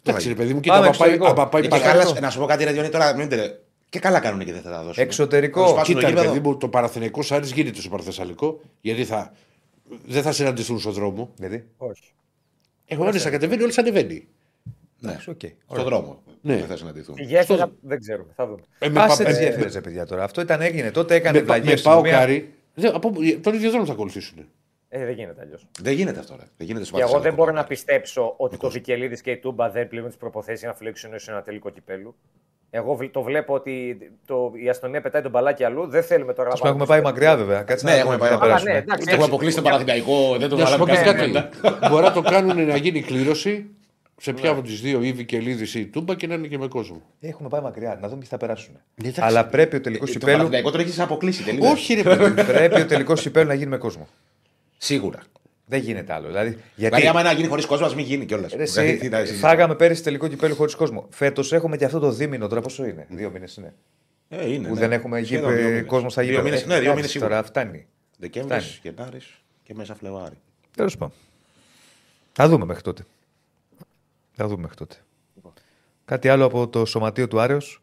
Εντάξει, 0.04 0.28
ρε 0.28 0.34
παιδί 0.34 0.54
μου, 0.54 0.60
Πάμε 0.60 0.62
κοίτα, 0.62 0.74
άμα 0.74 0.82
πάει, 0.82 0.88
εξωτερικό. 0.90 1.26
άμα 1.26 1.48
πάει 1.48 1.60
Ε, 1.60 1.64
Και 1.64 1.70
παρακάτω- 1.70 2.06
καλά, 2.08 2.20
να 2.20 2.30
σου 2.30 2.38
πω 2.38 2.44
κάτι, 2.46 2.64
Ρε 2.64 2.72
Διονύη, 2.72 2.90
τώρα 2.90 3.16
μην 3.16 3.28
τε- 3.28 3.54
Και 3.88 3.98
καλά 3.98 4.20
κάνουν 4.20 4.44
και 4.44 4.52
δεν 4.52 4.62
θα 4.62 4.70
τα 4.70 4.82
δώσουν. 4.82 5.02
Εξωτερικό. 5.02 5.62
Θα 5.62 5.68
σπάσουν 5.68 5.94
το 5.94 6.00
Κοίτα, 6.00 6.10
ρε 6.10 6.14
γήπεδο. 6.16 6.32
παιδί 6.34 6.48
μου, 6.48 6.56
το 6.56 6.68
Παραθυναϊκό 6.68 7.20
Άρης 7.30 7.52
γίνεται 7.52 7.80
στο 7.80 7.88
Παρθεσσαλικό, 7.90 8.60
γιατί 8.80 9.04
θα, 9.04 9.32
δεν 10.06 10.22
θα 10.22 10.32
συναντηθούν 10.32 10.78
στον 10.80 10.92
δρόμο. 10.92 11.30
Γιατί; 11.38 11.64
Όχι. 11.76 12.02
Εγώ 12.86 13.04
αν 13.04 13.12
κατεβαίνει, 13.22 13.62
όλοι 13.62 13.72
ανεβαίνει. 13.76 14.26
Ναι, 14.98 15.18
οκ. 15.28 15.40
στον 15.70 15.84
δρόμο. 15.84 16.22
Ναι. 16.40 16.56
Δεν 16.56 16.66
θα 16.66 16.76
συναντηθούν. 16.76 17.14
Η 17.18 17.22
γέφυρα 17.22 17.72
δεν 17.80 18.00
ξέρουμε. 18.00 18.32
Θα 18.36 18.46
δούμε. 18.46 18.60
Ε, 18.78 18.88
με 18.88 19.00
Άσε 19.00 19.22
πα- 19.22 19.28
τις 19.30 19.38
ε, 19.38 19.44
γέφυρες, 19.44 19.74
ρε 19.74 19.80
παιδιά 19.80 20.06
τώρα. 20.06 20.24
Αυτό 20.24 20.40
ήταν 20.40 20.60
έγινε. 20.60 20.90
Τότε 20.90 21.14
έκανε 21.14 21.40
με, 21.40 21.44
πα- 21.46 21.54
βλαγίε. 21.54 21.74
με 21.74 21.80
πάω 21.80 22.02
κάρι. 22.02 22.54
Δεν, 22.74 22.94
από, 22.94 23.12
τον 23.40 23.54
ίδιο 23.54 23.70
δρόμο 23.70 23.86
θα 23.86 23.92
ακολουθήσουν. 23.92 24.48
Ε, 24.94 25.04
δεν 25.04 25.14
γίνεται 25.14 25.40
αλλιώς. 25.40 25.66
Δεν 25.80 25.92
γίνεται 25.92 26.18
αυτό. 26.18 26.34
Ρε. 26.38 26.44
Δεν 26.56 26.66
γίνεται 26.66 26.84
στο 26.84 26.94
Και 26.96 27.00
εγώ 27.02 27.10
δεν 27.10 27.20
Παναθηναϊκό. 27.20 27.36
μπορώ 27.52 27.56
να 27.62 27.64
πιστέψω 27.68 28.34
ότι 28.36 28.56
το 28.56 28.70
Βικελίδης 28.70 29.20
και 29.20 29.30
η 29.30 29.36
Τούμπα 29.36 29.70
δεν 29.70 29.88
πληρούν 29.88 30.08
τις 30.08 30.16
προποθέσει 30.16 30.58
για 30.58 30.68
να 30.68 30.74
φιλοξενήσουν 30.74 31.20
σε 31.24 31.30
ένα 31.30 31.42
τελικό 31.42 31.70
κυπέλου. 31.70 32.14
Εγώ 32.70 32.94
βλ- 32.94 33.12
το 33.12 33.22
βλέπω 33.22 33.54
ότι 33.54 33.98
το, 34.26 34.52
η 34.64 34.68
αστυνομία 34.68 35.00
πετάει 35.00 35.22
τον 35.22 35.30
μπαλάκι 35.30 35.64
αλλού. 35.64 35.86
Δεν 35.88 36.02
θέλουμε 36.02 36.32
τώρα 36.32 36.48
Α 36.48 36.52
να 36.52 36.58
πούμε, 36.58 36.68
έχουμε 36.70 36.86
πάει 36.86 37.00
μακριά 37.00 37.36
βέβαια. 37.36 37.62
Κάτσε 37.62 37.84
Ναι, 37.86 37.92
να 37.92 37.98
έχουμε 37.98 38.16
δούμε 38.16 38.28
πάει 38.28 38.38
τι 38.38 38.44
θα 38.44 38.46
μακριά. 38.46 38.54
Αλλά 38.54 38.64
ναι, 38.64 38.70
περάσουμε. 38.70 38.94
εντάξει, 38.94 39.02
Έχουμε 39.08 39.22
έτσι. 39.22 39.28
αποκλείσει 39.30 39.54
τον 39.54 39.64
Παναθηναϊκό, 39.64 40.36
δεν 40.38 40.48
το 40.48 40.56
Να 40.56 40.66
σου 40.66 40.78
πω 40.78 40.84
βάλαμε 40.86 41.04
και 41.04 41.10
καν 41.10 41.32
κάτι. 41.32 41.48
κουβέντα. 41.60 41.88
Μπορεί 41.88 42.02
να 42.04 42.12
το 42.12 42.20
κάνουν 42.22 42.66
να 42.66 42.76
γίνει 42.76 43.00
κλήρωση 43.02 43.66
σε 44.20 44.32
ποια 44.32 44.50
από 44.50 44.62
τις 44.62 44.80
δύο, 44.80 45.02
ή 45.02 45.12
Βικελίδης 45.12 45.74
ή 45.74 45.80
η 45.80 45.86
Τούμπα 45.86 46.14
και 46.14 46.26
να 46.26 46.34
είναι 46.34 46.46
και 46.46 46.58
με 46.58 46.66
κόσμο. 46.68 47.02
Έχουμε 47.20 47.48
πάει 47.48 47.60
μακριά. 47.60 47.98
Να 48.00 48.08
δούμε 48.08 48.18
ποιοι 48.20 48.28
θα 48.28 48.36
περάσουν. 48.36 48.74
εντάξει. 48.94 49.20
Αλλά 49.22 49.46
πρέπει 49.46 49.76
ο 49.76 49.80
τελικός 49.80 50.08
Ε, 50.08 50.12
Το 50.12 50.18
κυπέλου. 50.18 50.36
Παναθηναϊκό 50.36 50.70
τον 50.70 50.80
έχεις 50.80 51.00
αποκλείσει 51.00 51.44
τελείως. 51.44 51.72
Όχι, 51.72 51.94
ρε 51.94 52.02
παιδί. 52.02 52.42
Πρέπει 52.52 52.80
ο 52.80 52.86
τελικός 52.86 53.20
κυπέλου 53.20 53.46
να 53.48 53.54
γίνει 53.54 53.70
με 53.70 53.76
κόσμο. 53.76 54.08
Σίγουρα. 54.84 55.18
Δεν 55.66 55.80
γίνεται 55.80 56.12
άλλο. 56.12 56.26
Δηλαδή, 56.26 56.48
Δηλαδή, 56.48 56.64
γιατί 56.76 57.06
άμα 57.06 57.22
να 57.22 57.32
γίνει 57.32 57.48
χωρίς 57.48 57.66
κόσμο, 57.66 57.86
ας 57.86 57.94
μην 57.94 58.04
γίνει 58.04 58.24
κιόλας. 58.24 58.52
Ρε, 58.52 58.62
εσύ, 58.62 59.34
φάγαμε 59.40 59.74
πέρυσι 59.74 60.02
τελικό 60.02 60.28
κυπέλου 60.28 60.54
χωρίς 60.54 60.74
κόσμο. 60.74 61.06
Φέτος 61.10 61.52
έχουμε 61.52 61.76
και 61.76 61.84
αυτό 61.84 61.98
το 61.98 62.10
δίμηνο 62.12 62.46
τώρα. 62.48 62.60
Πόσο 62.60 62.84
είναι, 62.84 63.06
δύο 63.10 63.30
μήνες 63.30 63.56
είναι. 63.56 63.74
Ε, 64.28 64.52
είναι, 64.52 64.68
Που 64.68 64.74
ναι. 64.74 64.80
δεν 64.80 64.92
έχουμε 64.92 65.22
Σχεδόν 65.22 65.48
γήπε- 65.50 65.62
δύο 65.64 65.72
μήνες. 65.74 65.86
κόσμος 65.88 66.12
στα 66.12 66.22
Δύο 66.22 66.30
γήπεδα. 66.30 66.48
μήνες, 66.48 66.62
Ε, 66.62 66.66
Ναι, 66.66 66.72
δύο 66.72 66.80
εντάξει, 66.80 66.96
μήνες 66.96 67.10
σίγουρα. 67.10 67.30
Τώρα 67.30 67.42
φτάνει. 67.42 67.86
Δεκέμβρης, 68.18 68.64
Φτάνει. 68.80 68.94
Γενάρης 68.96 69.42
και 69.62 69.74
μέσα 69.74 69.94
Φλεβάρι. 69.94 70.36
Τέλος 70.76 70.96
πάντων. 70.96 71.14
Θα 72.32 72.48
δούμε 72.48 72.64
μέχρι 72.64 72.82
τότε. 72.82 73.02
Θα 74.32 74.46
δούμε 74.46 74.60
μέχρι 74.60 74.76
τότε. 74.76 74.96
Κάτι 76.04 76.28
άλλο 76.28 76.44
από 76.44 76.68
το 76.68 76.84
σωματείο 76.84 77.28
του 77.28 77.40
Άρεος; 77.40 77.81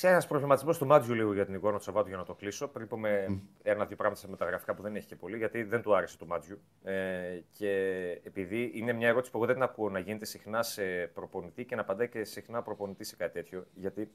Ένας 0.00 0.26
προβληματισμός 0.26 0.78
του 0.78 0.86
Μάτζιου 0.86 1.14
λίγο 1.14 1.32
για 1.32 1.44
την 1.44 1.54
εικόνα 1.54 1.76
του 1.76 1.82
Σαββάτου 1.82 2.08
για 2.08 2.16
να 2.16 2.24
το 2.24 2.34
κλείσω. 2.34 2.68
Πριν 2.68 2.88
πούμε 2.88 3.40
ένα-δύο 3.62 3.96
πράγματα 3.96 4.20
στα 4.20 4.30
μεταγραφικά 4.30 4.74
που 4.74 4.82
δεν 4.82 4.96
έχει 4.96 5.06
και 5.06 5.16
πολύ, 5.16 5.36
γιατί 5.36 5.62
δεν 5.62 5.82
του 5.82 5.96
άρεσε 5.96 6.18
το 6.18 6.26
Μάτζιου. 6.26 6.58
Ε, 6.82 7.40
και 7.50 7.70
επειδή 8.22 8.70
είναι 8.74 8.92
μια 8.92 9.08
ερώτηση 9.08 9.30
που 9.30 9.36
εγώ 9.36 9.46
δεν 9.46 9.54
την 9.54 9.64
ακούω 9.64 9.88
να 9.88 9.98
γίνεται 9.98 10.24
συχνά 10.24 10.62
σε 10.62 10.82
προπονητή 11.14 11.64
και 11.64 11.74
να 11.74 11.80
απαντάει 11.80 12.08
και 12.08 12.24
συχνά 12.24 12.62
προπονητή 12.62 13.04
σε 13.04 13.16
κάτι 13.16 13.32
τέτοιο. 13.32 13.66
Γιατί 13.74 14.10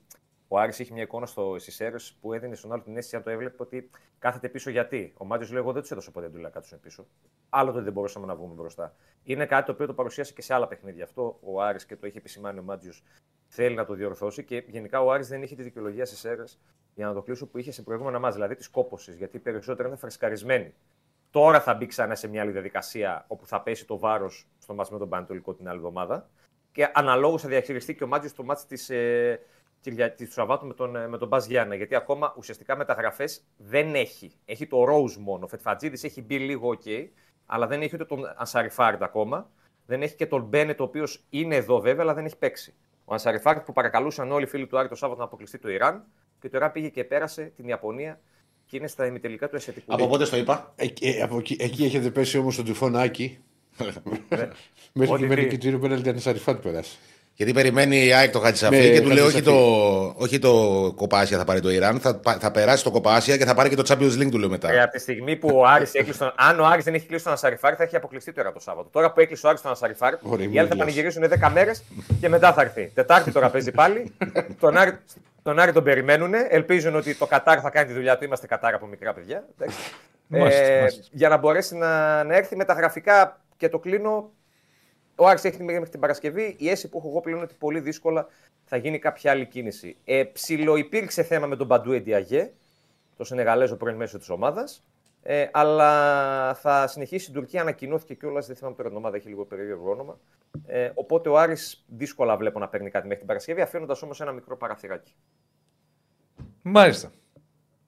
ο 0.48 0.60
Άρης 0.60 0.80
είχε 0.80 0.94
μια 0.94 1.03
εικόνα 1.03 1.26
στο 1.26 1.56
Σισέρε 1.60 1.95
που 2.22 2.34
έδινε 2.34 2.56
στον 2.56 2.72
άλλο 2.72 2.82
την 2.82 2.98
αίσθηση, 2.98 3.15
αν 3.15 3.24
το 3.24 3.30
έβλεπε, 3.30 3.64
ότι 3.64 3.90
κάθεται 4.19 4.49
πίσω 4.49 4.69
γιατί. 4.69 5.14
Ο 5.18 5.26
Μάτζιο 5.26 5.53
λέει: 5.53 5.61
Εγώ 5.61 5.72
δεν 5.72 5.82
τους 5.82 5.91
έδωσα 5.91 6.11
ποτέ 6.11 6.28
δουλειά 6.28 6.49
κάτω 6.49 6.78
πίσω. 6.82 7.06
Άλλο 7.49 7.72
το 7.72 7.82
δεν 7.82 7.94
μπορούσαμε 7.94 8.26
να 8.26 8.36
βγούμε 8.36 8.53
μπροστά. 8.53 8.95
Είναι 9.24 9.45
κάτι 9.45 9.65
το 9.65 9.72
οποίο 9.72 9.86
το 9.86 9.94
παρουσίασε 9.94 10.34
και 10.34 10.41
σε 10.41 10.53
άλλα 10.53 10.68
παιχνίδια. 10.68 11.03
Αυτό 11.03 11.40
ο 11.41 11.61
Άρης 11.61 11.86
και 11.86 11.95
το 11.95 12.07
είχε 12.07 12.18
επισημάνει 12.18 12.60
ο 12.60 12.64
Μάτζιο 12.64 12.94
θέλει 13.48 13.76
να 13.76 13.86
το 13.86 13.94
διορθώσει 13.94 14.44
και 14.44 14.64
γενικά 14.68 15.02
ο 15.02 15.11
Άρης 15.11 15.28
δεν 15.28 15.44
είχε 15.44 15.56
τη 15.56 15.64
δικαιολογία 15.64 16.06
στι 16.06 16.30
αίρε 16.30 16.44
για 16.95 17.06
να 17.06 17.14
το 17.14 17.22
κλείσω 17.22 17.48
που 17.48 17.57
είχε 17.57 17.72
σε 17.72 17.82
προηγούμενα 17.82 18.19
μάτς, 18.19 18.36
δηλαδή 18.36 18.56
της 18.56 18.68
κόποση, 18.69 19.11
γιατί 19.11 19.38
οι 19.38 19.40
περισσότεροι 19.40 19.88
είναι 19.88 19.98
φρεσκαρισμένοι. 19.98 20.74
Τώρα 21.30 21.61
θα 21.61 21.74
μπει 21.74 21.86
ξανά 21.86 22.15
σε 22.15 22.28
μια 22.28 22.41
άλλη 22.41 22.52
διαδικασία 22.52 23.26
όπου 23.28 23.45
θα 23.48 23.61
πέσει 23.61 23.86
το 23.86 23.98
βάρος 23.98 24.48
στο 24.57 24.74
μάτς 24.74 24.90
με 24.90 24.98
τον 24.98 25.10
Πανετολικό 25.10 25.53
την 25.53 25.68
άλλη 25.68 25.78
εβδομάδα 25.78 26.30
και 26.72 26.91
αναλόγως 26.94 27.41
θα 27.41 27.48
διαχειριστεί 27.48 27.95
και 27.95 28.03
ο 28.03 28.07
Μάτζιο 28.07 28.32
το 28.36 28.44
μάτς 28.44 28.65
της 28.65 28.90
ε, 28.90 29.40
Κυρια- 29.82 30.12
της 30.14 30.28
του 30.28 30.34
Σαββάτου 30.34 30.66
με 30.68 30.74
τον, 30.74 30.95
ε, 30.95 31.08
με 31.08 31.18
τον 31.18 31.28
Μπα 31.28 31.38
Γιάννα. 31.38 31.76
Γιατί 31.76 31.95
ακόμα 31.95 32.34
ουσιαστικά 32.38 32.76
μεταγραφές 32.78 33.44
δεν 33.58 33.95
έχει. 33.95 34.32
Έχει 34.45 34.68
το 34.68 34.84
Rose 34.84 35.16
μόνο. 35.20 35.44
Ο 35.45 35.48
Φετφατζίδης 35.48 36.04
έχει 36.04 36.22
μπει 36.22 36.40
λίγο 36.40 36.78
OK, 36.84 37.08
αλλά 37.45 37.68
δεν 37.68 37.82
έχει 37.82 37.95
ούτε 37.95 38.06
τον 38.06 38.20
Ανσαριφάρντ 38.36 39.04
ακόμα. 39.04 39.49
Δεν 39.86 40.02
έχει 40.02 40.16
και 40.16 40.26
τον 40.26 40.41
Μπένετ, 40.44 40.80
ο 40.80 40.84
οποίος 40.84 41.24
είναι 41.30 41.56
εδώ 41.56 41.80
βέβαια, 41.80 42.04
αλλά 42.04 42.14
δεν 42.14 42.26
έχει 42.26 42.38
παίξει. 42.38 42.74
Ο 43.06 43.14
Ανσαριφάρντ 43.14 43.60
που 43.60 43.74
παρακαλούσαν 43.74 44.32
όλοι 44.32 44.44
οι 44.44 44.48
φίλοι 44.48 44.68
του 44.68 44.78
Άρη 44.78 44.88
το 44.88 44.95
Σάββατο 44.95 45.20
να 45.22 45.28
αποκλειστεί 45.28 45.58
το 45.60 45.70
Ιράν 45.70 46.04
και 46.40 46.49
το 46.49 46.58
Ιράν 46.58 46.72
πήγε 46.72 46.90
και 46.90 47.04
πέρασε 47.04 47.52
την 47.56 47.68
Ιαπωνία 47.68 48.20
και 48.66 48.78
είναι 48.78 48.88
στα 48.88 49.06
ημιτελικά 49.06 49.49
του 49.49 49.56
εσετικού. 49.56 49.94
Από 49.94 50.08
πότε 50.08 50.26
στο 50.26 50.38
είπα; 50.38 50.74
Εκεί, 50.76 51.08
ε, 51.08 51.22
από 51.22 51.38
εκεί, 51.38 51.56
εκεί 51.60 51.84
έχετε 51.86 52.10
πέσει 52.12 52.38
όμως 52.38 52.56
τον 52.56 52.66
τυφώνάκι. 52.66 53.38
Μέχρι 54.94 55.14
Ότι 55.14 55.22
και 55.22 55.28
με 55.28 55.36
τι. 55.36 55.41
νικητήριο 55.41 55.80
πέναλτι 55.80 56.10
αν 56.10 56.20
Σαριφάτ 56.20 56.62
περάσει. 56.62 56.98
Γιατί 57.39 57.53
περιμένει 57.53 58.05
η 58.05 58.14
ΑΕΚ 58.14 58.31
το 58.31 58.39
Χατζησαφή 58.39 58.76
Με 58.76 58.88
και 58.88 59.01
του 59.01 59.07
λέει 59.09 59.23
όχι 59.23 59.41
το, 59.41 59.51
Χατζησαφή. 59.51 60.14
όχι 60.23 60.39
το 60.39 60.93
Κοπάσια 60.95 61.38
θα 61.38 61.43
πάρει 61.43 61.59
το 61.59 61.69
Ιράν, 61.69 61.99
θα, 61.99 62.15
πα- 62.15 62.38
θα 62.39 62.51
περάσει 62.51 62.84
το 62.84 62.91
Κοπάσια 62.91 63.38
και 63.38 63.45
θα 63.45 63.53
πάρει 63.53 63.69
και 63.69 63.76
το 63.76 63.84
Champions 63.88 64.22
League 64.23 64.30
του 64.31 64.38
λέω 64.38 64.49
μετά. 64.49 64.72
Ε, 64.72 64.81
από 64.81 64.91
τη 64.91 64.99
στιγμή 64.99 65.35
που 65.35 65.49
ο 65.53 65.65
Άρης 65.65 65.93
έκλεισε 65.93 66.19
τον... 66.19 66.34
Αν 66.35 66.59
ο 66.59 66.65
Άρης 66.65 66.84
δεν 66.84 66.93
έχει 66.93 67.05
κλείσει 67.05 67.23
τον 67.23 67.31
Ανσαριφάρη, 67.31 67.76
θα 67.76 67.84
έχει 67.84 67.95
αποκλειστεί 67.95 68.31
τώρα 68.34 68.51
το 68.53 68.59
Σάββατο. 68.59 68.89
Τώρα 68.91 69.11
που 69.11 69.19
έκλεισε 69.19 69.45
ο 69.45 69.49
Άρης 69.49 69.61
τον 69.61 69.72
Ανσαριφάρη, 69.72 70.18
Ωραία, 70.22 70.45
οι 70.45 70.47
μην 70.47 70.59
άλλοι 70.59 70.68
θα 70.68 70.76
λες. 70.76 70.84
πανηγυρίσουν 70.84 71.23
10 71.23 71.49
μέρες 71.53 71.84
και 72.19 72.30
μετά 72.30 72.53
θα 72.53 72.61
έρθει. 72.61 72.91
Τετάρτη 72.93 73.31
τώρα 73.31 73.49
παίζει 73.49 73.72
πάλι. 73.72 74.14
τον, 74.59 74.77
Άρη, 74.77 74.97
τον 75.43 75.59
Άρη 75.59 75.72
τον 75.72 75.84
περιμένουν. 75.84 76.31
Ελπίζουν 76.49 76.95
ότι 76.95 77.15
το 77.15 77.26
Κατάρ 77.26 77.59
θα 77.61 77.69
κάνει 77.69 77.88
τη 77.88 77.93
δουλειά 77.93 78.18
του. 78.18 78.23
Είμαστε 78.23 78.47
Κατάρ 78.47 78.73
από 78.73 78.85
μικρά 78.85 79.14
παιδιά. 79.14 79.43
εντάξει. 79.57 79.77
Μάλιστα, 80.27 80.61
ε, 80.64 80.80
μάλιστα. 80.80 81.01
για 81.11 81.30
να 81.30 81.38
μπορέσει 81.38 81.76
να, 81.76 82.23
να 82.23 82.35
έρθει 82.35 82.55
με 82.55 82.65
τα 82.65 82.73
γραφικά 82.73 83.39
και 83.57 83.69
το 83.69 83.80
κλείνω. 83.80 84.31
Ο 85.19 85.27
Άρης 85.27 85.44
έχει 85.44 85.64
μέχρι 85.64 85.89
την 85.89 85.99
Παρασκευή. 85.99 86.56
Η 86.60 86.69
αίσθηση 86.69 86.89
που 86.89 86.98
έχω 86.98 87.07
εγώ 87.10 87.22
πλέον 87.22 87.38
είναι 87.38 87.45
ότι 87.45 87.56
πολύ 87.60 87.80
δύσκολα 87.80 88.27
θα 88.65 88.77
γίνει 88.77 88.99
κάποια 88.99 89.31
άλλη 89.31 89.45
κίνηση. 89.45 89.98
Ε, 90.06 90.23
ψιλο 90.23 90.76
υπήρξε 90.76 91.23
θέμα 91.23 91.48
με 91.48 91.56
τον 91.56 91.68
Παντού 91.68 91.91
Εντιαγέ, 91.91 92.52
το 93.18 93.23
Σενεγαλέζο 93.23 93.76
πρώην 93.76 93.95
μέσο 93.95 94.18
της 94.18 94.30
ομάδας. 94.30 94.84
Ε, 95.23 95.48
αλλά 95.52 96.53
θα 96.53 96.88
συνεχίσει 96.88 97.31
η 97.31 97.34
Τουρκία. 97.34 97.61
Ανακοινώθηκε 97.61 98.14
κιόλας, 98.14 98.48
δεν 98.48 98.56
θυμάμαι 98.56 98.76
τώρα 98.76 98.89
την 98.89 98.98
ομάδα, 98.98 99.15
έχει 99.15 99.27
λίγο 99.27 99.45
περίεργο 99.45 99.91
όνομα. 99.91 100.19
Ε, 100.65 100.91
οπότε 100.94 101.30
ο 101.30 101.38
Άρης 101.38 101.84
δύσκολα 101.88 102.38
βλέπω 102.38 102.60
να 102.60 102.68
παίρνει 102.68 102.89
κάτι 102.89 103.03
μέχρι 103.03 103.18
την 103.18 103.27
Παρασκευή, 103.27 103.61
αφήνοντας 103.61 104.02
όμως 104.02 104.22
ένα 104.22 104.31
μικρό 104.31 104.57
παραθυράκι. 104.57 105.14
Μάλιστα. 106.61 107.11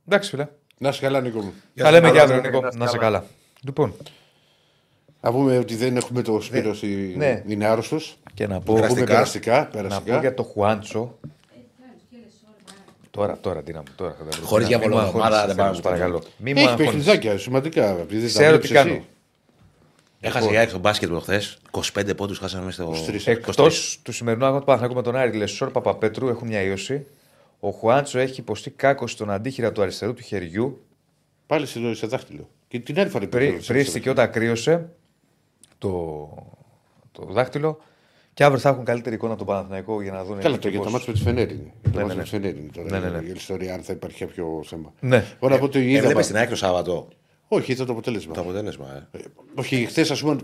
Εντάξει, 0.07 0.30
φίλε. 0.30 0.47
Να 0.77 0.89
είσαι 0.89 1.01
καλά, 1.01 1.22
Νίκο 1.22 1.41
μου. 1.41 1.53
Τα 1.76 1.91
λέμε 1.91 2.11
και 2.11 2.18
καλά, 2.18 2.35
αύριο, 2.35 2.41
να 2.41 2.57
Νίκο. 2.57 2.65
είστε 2.68 2.77
Να 2.77 2.85
είσαι 2.85 2.97
καλά. 2.97 3.18
καλά. 3.19 3.30
Λοιπόν, 3.61 3.93
Να 5.22 5.32
πούμε 5.32 5.58
ότι 5.58 5.76
δεν 5.76 5.98
έχουμε 5.98 6.22
το 6.22 6.41
Σπύρος, 6.41 6.82
η- 6.84 7.14
ναι. 7.18 7.44
είναι 7.48 7.66
άρρωστος. 7.66 8.18
και 8.34 8.48
να 8.48 8.60
πω, 8.60 8.80
Να 8.80 8.88
πούμε 8.88 9.04
Περαστικά. 9.04 9.14
περαστικά. 9.14 9.58
να 9.58 9.64
πω 9.66 9.70
περαστικά. 9.72 10.20
για 10.20 10.34
το 10.34 10.44
Χουάντσο. 10.44 11.18
Τώρα, 13.12 13.38
τώρα, 13.41 13.64
τι 13.64 13.72
να 13.74 13.78
μου, 13.80 13.86
τώρα. 13.96 14.16
θα 14.20 14.24
τα 14.24 14.30
βρω. 14.38 14.46
Χωρίς 14.46 14.68
Μη 14.68 14.74
μου 14.76 14.80
διαβολοβδομάδα 14.82 15.36
αγχώνεις, 15.41 15.46
δεν 15.46 15.56
θέλω, 15.56 15.64
πάμε 15.64 15.74
σε 15.76 15.80
στο 15.82 15.90
Παρακαλώ. 15.90 16.22
Μη 16.38 16.54
μου 16.54 16.60
Έχει 16.60 16.68
αγχώνεις. 16.68 16.91
παιχνιδάκια 16.91 17.38
σημαντικά. 17.38 17.90
επειδή 17.90 18.22
δεν 18.26 18.34
τα 18.34 18.40
Ξέρω 18.40 18.58
τι 18.60 18.68
βλέπεις 18.68 18.72
κάνω. 18.72 18.91
εσύ. 18.94 19.04
Έχασε 20.22 20.52
η 20.52 20.58
ΑΕΚ 20.58 20.70
στο 20.70 20.80
μπάσκετ 20.80 21.10
χθες. 21.22 21.58
25 21.72 22.16
πόντους 22.16 22.38
χάσαμε 22.38 22.66
μέσα 22.66 22.84
στο. 22.84 22.91
23. 22.91 23.32
Εκτός 23.32 24.00
του 24.04 24.12
σημερινού 24.12 24.44
αγώνα 24.46 24.60
του 24.60 24.66
Παναθηναϊκού 24.66 24.96
με 24.98 25.04
τον 25.04 25.16
Άρη 25.16 25.38
Λεσόρ 25.38 25.72
Παπαπέτρου 25.72 26.28
έχουν 26.28 26.48
μια 26.48 26.62
ίωση. 26.62 27.06
Ο 27.60 27.70
Χουάντσο 27.70 28.20
έχει 28.20 28.40
υποστεί 28.40 28.70
κάκο 28.70 29.08
στον 29.08 29.32
αντίχειρα 29.32 29.72
του 29.72 29.82
αριστερού 29.82 30.14
του 30.14 30.22
χεριού. 30.24 30.84
Πάλι 31.48 31.66
σε, 31.66 31.94
σε 31.94 32.08
δάχτυλο. 32.08 32.50
Και 32.68 32.80
την 32.80 33.00
άλλη 33.00 33.10
φορά 33.10 33.28
Πρι, 33.28 33.46
υπήρχε. 33.48 33.74
πρίστηκε 33.74 34.10
όταν 34.10 34.32
κρύωσε 34.32 34.90
το, 35.80 36.30
το 37.11 37.26
δάχτυλο 37.30 37.80
Και 38.34 38.43
αύριο 38.43 38.60
θα 38.60 38.69
έχουν 38.69 38.84
καλύτερη 38.84 39.15
εικόνα 39.15 39.34
από 39.34 39.43
τον 39.45 39.53
Παναθηναϊκό 39.53 40.01
για 40.01 40.11
να 40.11 40.23
δουν. 40.23 40.39
Καλά, 40.39 40.56
και 40.56 40.61
το 40.61 40.68
για 40.69 40.77
το 40.77 40.84
πώς- 40.84 40.93
μάτι 40.93 41.06
με 41.07 41.14
τη 41.14 41.22
Φενέρ 41.22 41.51
είναι. 41.51 41.73
Το 41.84 41.89
Ναι, 41.89 41.95
μάτς 42.01 42.07
ναι, 42.10 42.15
με 42.15 42.23
τη 42.23 42.30
Φενέρ 42.30 42.56
είναι 42.56 42.69
τώρα. 42.73 42.89
Ναι, 42.89 43.10
ναι, 43.10 43.18
ναι. 43.19 43.26
Η 43.27 43.31
ιστορία, 43.35 43.73
αν 43.73 43.81
θα 43.81 43.93
υπάρχει 43.93 44.26
κάποιο 44.26 44.61
θέμα. 44.65 44.93
Ναι. 44.99 45.23
Μπορώ 45.39 45.53
να 45.53 45.60
πω 45.60 45.65
ότι 45.65 45.91
είδα. 45.91 45.97
Έβλεπε 46.07 46.22
την 46.22 46.35
ΑΕΚ 46.35 46.49
το 46.49 46.56
Σάββατο; 46.56 47.07
Όχι, 47.47 47.72
είδα 47.72 47.85
το 47.85 47.91
αποτέλεσμα. 47.91 48.34
το 48.34 48.41
αποτέλεσμα. 48.41 49.07
Ε. 49.11 49.18
Ε, 49.18 49.22
Όχι, 49.56 49.85
χθες, 49.85 50.11
ας 50.11 50.22
πούμε, 50.22 50.38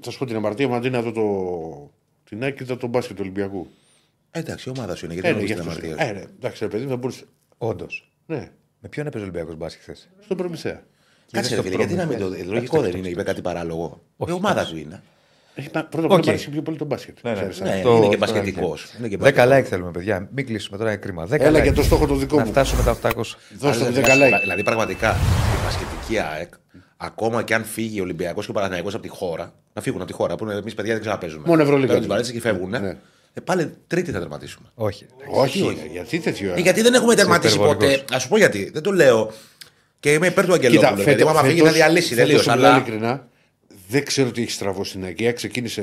θα 0.00 0.10
σου 0.10 0.18
πω 0.18 0.26
την 0.26 0.36
αμαρτία 0.36 0.68
μου 0.68 0.74
αντί 0.74 0.90
να 0.90 1.02
δω 1.02 1.12
το. 1.12 1.90
Την 2.28 2.42
ΑΕΚ 2.42 2.60
είδα 2.60 2.76
τον 2.76 2.88
μπάσκετ 2.88 3.16
του 3.16 3.22
Ολυμπιακού. 3.24 3.66
Ε, 4.30 4.38
εντάξει, 4.38 4.68
η 4.68 4.72
ομάδα 4.76 4.94
σου 4.94 5.04
είναι. 5.04 5.14
Γιατί 5.14 5.28
Ε, 5.28 5.32
δεν 5.32 5.40
ναι, 5.40 5.44
έχει 5.46 5.54
γι' 5.54 5.60
την 5.60 5.68
αυτό 5.70 5.80
σου 5.80 5.86
αμαρτία. 5.88 6.04
λέω. 6.06 6.16
Ε, 6.16 6.24
ναι, 6.24 6.30
εντάξει, 6.36 6.64
ρε 6.64 6.70
παιδί, 6.70 6.86
θα 6.86 6.96
μπορούσε. 6.96 7.24
Όντως. 7.58 8.10
Ναι, 8.26 8.50
Με 8.80 8.88
ποιον 8.88 9.06
έπαιζε 9.06 9.24
ο 9.24 9.26
Ολυμπιακός 9.26 9.56
μπάσκετ 9.56 9.82
χθες; 9.82 10.08
στον 10.20 10.36
Προμηθέα. 10.36 10.82
Κάτσε, 11.32 11.54
ρε 11.54 11.62
φίλε, 11.62 11.74
γιατί 11.76 11.94
να 11.94 12.04
μην 12.06 12.18
το. 12.18 12.28
Λογικό 12.46 12.80
δεν 12.80 12.92
είναι, 12.96 13.08
είπε 13.08 13.22
κάτι 13.22 13.40
παράλογο. 13.40 14.00
Η 14.28 14.30
ομάδα 14.32 14.64
σου 14.64 14.76
είναι. 14.76 15.02
Έχει, 15.54 15.68
μα- 15.74 15.84
πρώτα 15.84 16.06
απ' 16.06 16.12
όλα 16.12 16.18
Οκ. 16.20 16.24
μου 16.24 16.30
αρέσει 16.30 16.50
πιο 16.50 16.62
πολύ 16.62 16.76
τον 16.76 16.86
μπάσκετ. 16.86 17.16
Ναι, 17.22 17.30
ναι. 17.30 17.36
ξέρεις, 17.36 17.60
Ναι, 17.60 17.78
ε. 17.78 17.82
Το- 17.82 17.96
είναι 17.96 18.04
και 18.04 18.10
το- 18.10 18.18
μπασκετικός. 18.18 18.86
10 19.20 19.58
like 19.58 19.62
θέλουμε, 19.62 19.90
παιδιά. 19.90 20.28
Μην 20.34 20.46
κλείσουμε 20.46 20.76
τώρα, 20.78 20.90
είναι 20.90 21.00
κρίμα. 21.00 21.26
10 21.26 21.44
Έλα 21.46 21.58
like. 21.58 21.62
για 21.62 21.72
το 21.72 21.82
στόχο 21.82 22.06
το 22.06 22.14
δικό 22.14 22.36
Να 22.36 22.44
μου. 22.44 22.50
φτάσουμε 22.50 22.82
τα 22.82 22.90
800. 22.90 23.38
Δώστε 23.58 23.84
μου 23.84 23.90
Δηλαδή, 23.90 24.10
10 24.10 24.36
like. 24.36 24.40
Δηλαδή, 24.40 24.62
πραγματικά 24.62 25.10
η 25.10 25.64
μπασκετική 25.64 26.18
ΑΕΚ, 26.18 26.52
ακόμα 26.96 27.42
και 27.42 27.54
αν 27.54 27.64
φύγει 27.64 28.00
ο 28.00 28.02
Ολυμπιακός 28.02 28.44
και 28.44 28.50
ο 28.50 28.54
Παναθηναϊκός 28.54 28.94
από 28.94 29.02
τη 29.02 29.08
χώρα, 29.08 29.52
να 29.72 29.82
φύγουν 29.82 30.00
από 30.00 30.10
τη 30.10 30.16
χώρα 30.16 30.34
που 30.34 30.50
εμείς 30.50 30.74
παιδιά 30.74 30.92
δεν 30.92 31.00
ξαναπέζουμε. 31.02 31.42
Μόνο 31.46 31.62
Ευρωλίγα 31.62 31.86
Παίρνουν 31.92 32.10
είναι. 32.10 32.16
τις 32.20 32.30
βαλίτσες 32.32 32.34
και 32.34 32.68
φεύγουν. 32.68 32.70
Ναι. 32.88 32.96
Ε, 33.34 33.40
πάλι 33.40 33.72
τρίτη 33.86 34.10
θα 34.10 34.18
τερματίσουμε. 34.18 34.66
Όχι. 34.74 35.06
Όχι, 35.30 35.88
γιατί 35.92 36.18
τέτοιο. 36.18 36.52
Ε, 36.56 36.60
γιατί 36.60 36.82
δεν 36.82 36.94
έχουμε 36.94 37.14
τερματίσει 37.14 37.54
υπερβολικός. 37.54 37.96
ποτέ. 38.00 38.14
Α 38.14 38.18
σου 38.18 38.28
πω 38.28 38.36
γιατί. 38.36 38.70
Δεν 38.72 38.82
το 38.82 38.90
λέω. 38.92 39.30
Και 40.02 40.12
είμαι 40.12 40.26
υπέρ 40.26 40.46
του 40.46 40.52
Αγγελόπουλου. 40.52 40.96
Κοίτα, 40.96 41.02
γιατί 41.02 41.22
άμα 41.28 41.42
φύγει 41.42 41.60
θα 41.60 41.72
διαλύσει 41.72 42.14
τελείω. 42.14 42.40
Αλλά... 42.46 42.52
Αλλά 42.52 42.76
Ειλικρινά, 42.76 43.28
δεν 43.88 44.04
ξέρω 44.04 44.30
τι 44.30 44.42
έχει 44.42 44.50
στραβώσει 44.50 44.90
στην 44.90 45.04
ΑΕΚ. 45.04 45.20
Η 45.20 45.24
ΑΕΚ 45.26 45.34
ξεκίνησε. 45.36 45.80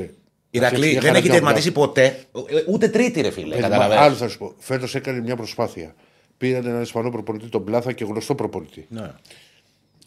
η 0.50 0.58
να 0.58 0.66
φτιάξει 0.66 0.74
Ηρακλή 0.76 0.90
μια 0.92 1.00
δεν 1.00 1.14
έχει 1.14 1.26
χαρά 1.28 1.38
τερματίσει 1.38 1.72
ποτέ. 1.72 2.04
ε, 2.04 2.62
Ούτε 2.68 2.88
τρίτη, 2.88 3.20
ρε 3.20 3.30
φίλε. 3.30 3.48
Παιδί, 3.48 3.60
μα, 3.62 3.68
Καταλαβαίνεις. 3.68 4.02
Άλλο 4.04 4.14
θα 4.14 4.28
σου 4.28 4.38
πω. 4.38 4.54
Φέτος 4.58 4.94
έκανε 4.94 5.20
μια 5.20 5.36
προσπάθεια. 5.36 5.94
Πήραν 6.38 6.66
έναν 6.66 6.82
Ισπανό 6.82 7.10
προπονητή, 7.10 7.48
τον 7.48 7.64
Πλάθα 7.64 7.92
και 7.92 8.04
γνωστό 8.04 8.34
προπονητή. 8.34 8.86
Ναι. 8.88 9.10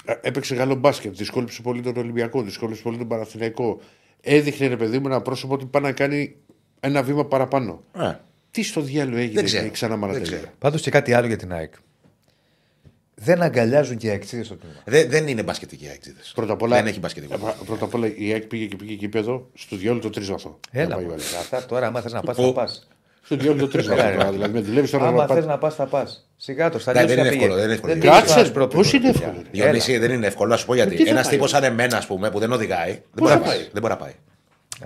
Ε, 0.05 0.13
Έπαιξε 0.21 0.55
καλό 0.55 0.75
μπάσκετ. 0.75 1.15
Δυσκόλυψε 1.15 1.61
πολύ 1.61 1.81
τον 1.81 1.97
Ολυμπιακό, 1.97 2.41
δυσκόλυψε 2.41 2.81
πολύ 2.81 2.97
τον 2.97 3.07
Παναθηναϊκό. 3.07 3.79
Έδειχνε 4.21 4.67
ρε 4.67 4.77
παιδί 4.77 4.99
μου 4.99 5.07
ένα 5.07 5.21
πρόσωπο 5.21 5.53
ότι 5.53 5.65
πάει 5.65 5.81
να 5.81 5.91
κάνει 5.91 6.35
ένα 6.79 7.03
βήμα 7.03 7.25
παραπάνω. 7.25 7.83
Ε, 7.99 8.11
Τι 8.51 8.63
στο 8.63 8.81
διάλογο 8.81 9.17
έγινε 9.17 9.33
Δεν 9.33 9.43
ξέρω. 9.45 9.63
και 9.63 9.69
ξανά 9.69 9.91
Δεν 9.91 9.99
μαρατέλεια. 9.99 10.37
ξέρω. 10.37 10.51
Πάντως 10.59 10.81
και 10.81 10.89
κάτι 10.91 11.13
άλλο 11.13 11.27
για 11.27 11.37
την 11.37 11.53
ΑΕΚ. 11.53 11.73
Δεν 13.23 13.41
αγκαλιάζουν 13.41 13.97
και 13.97 14.07
οι 14.07 14.09
αεξίδε 14.09 14.43
στο 14.43 14.55
τμήμα. 14.55 14.75
Δεν, 14.85 15.09
δεν 15.09 15.27
είναι 15.27 15.43
μπασκετική 15.43 15.87
ΑΕΚ. 15.87 15.99
τζίδες. 15.99 16.31
Πρώτα 16.35 16.53
απ' 16.53 16.61
όλα, 16.61 16.75
Δεν 16.75 16.87
έχει 16.87 16.99
μπασκετικό. 16.99 17.33
ε, 17.33 17.53
πρώτα 17.65 17.85
απ' 17.85 17.93
όλα 17.93 18.07
η 18.15 18.31
ΑΕΚ 18.31 18.43
πήγε 18.43 18.65
και 18.65 18.75
πήγε 18.75 18.93
γήπεδο 18.93 19.49
στο 19.53 19.75
διόλο 19.75 19.99
το 19.99 20.09
τρίσβαθο. 20.09 20.59
Έλα. 20.71 20.87
Να 20.87 20.95
πάει 20.95 21.03
μωρέ. 21.03 21.15
ο 21.15 21.17
Άρης. 21.19 21.33
Αυτά 21.35 21.65
τώρα, 21.65 21.87
άμα 21.87 22.01
θες 22.01 22.13
να 22.13 22.21
πας, 22.21 22.35
Πού; 22.35 22.43
θα 22.43 22.51
πας. 22.53 22.87
Στο 23.23 23.35
διόλο 23.35 23.59
το 23.59 23.67
τρίσβαθο. 23.67 24.01
Έλα, 24.01 24.09
ρε. 24.09 24.15
τώρα, 24.17 24.31
Δηλαδή 24.31 24.53
με 24.53 24.59
δουλεύει 24.61 24.89
τώρα 24.89 25.07
Άμα 25.07 25.17
να 25.25 25.27
θες 25.27 25.37
πάω. 25.37 25.47
να 25.47 25.57
πας, 25.57 25.75
θα 25.75 25.85
πας. 25.85 26.27
Σιγά 26.37 26.69
το, 26.69 26.79
στα 26.79 26.93
Ναι, 26.93 27.05
δεν 27.05 27.07
λιώσια 27.07 27.23
είναι 27.25 27.33
εύκολο, 27.33 27.47
πήγε. 27.53 27.55
δεν 27.55 27.63
είναι 27.65 27.73
εύκολο. 27.73 27.93
πήγε 27.93 28.07
Κάτσε, 28.07 28.31
στο 28.31 28.39
ασπρόπυρο, 28.41 28.81
πώς 28.81 28.93
είναι 28.93 29.11
παιδιά. 29.11 29.27
εύκολο, 29.27 29.43
ρε. 29.43 29.49
Διονύση, 29.51 29.97
δεν 29.97 30.11
είναι 30.11 30.27
εύκολο. 30.27 30.49
Να 30.49 30.57
σου 30.57 30.65
πω 30.65 30.73
γιατί. 30.75 30.95
τι 30.95 31.03
θα 31.03 31.09
Ένας 31.09 31.23
πάει, 31.23 31.33
τύπος 31.33 31.51
ρε. 31.51 31.57
σαν 31.57 31.71
εμένα, 31.71 31.97
ας 31.97 32.05
πούμε, 32.05 32.31
που 32.31 32.39
δεν 32.39 32.51
οδηγάει, 32.51 32.91
δεν 32.91 33.01
μπορεί 33.13 33.31
θα 33.33 33.89
να 33.89 33.97
πάει. 33.97 34.13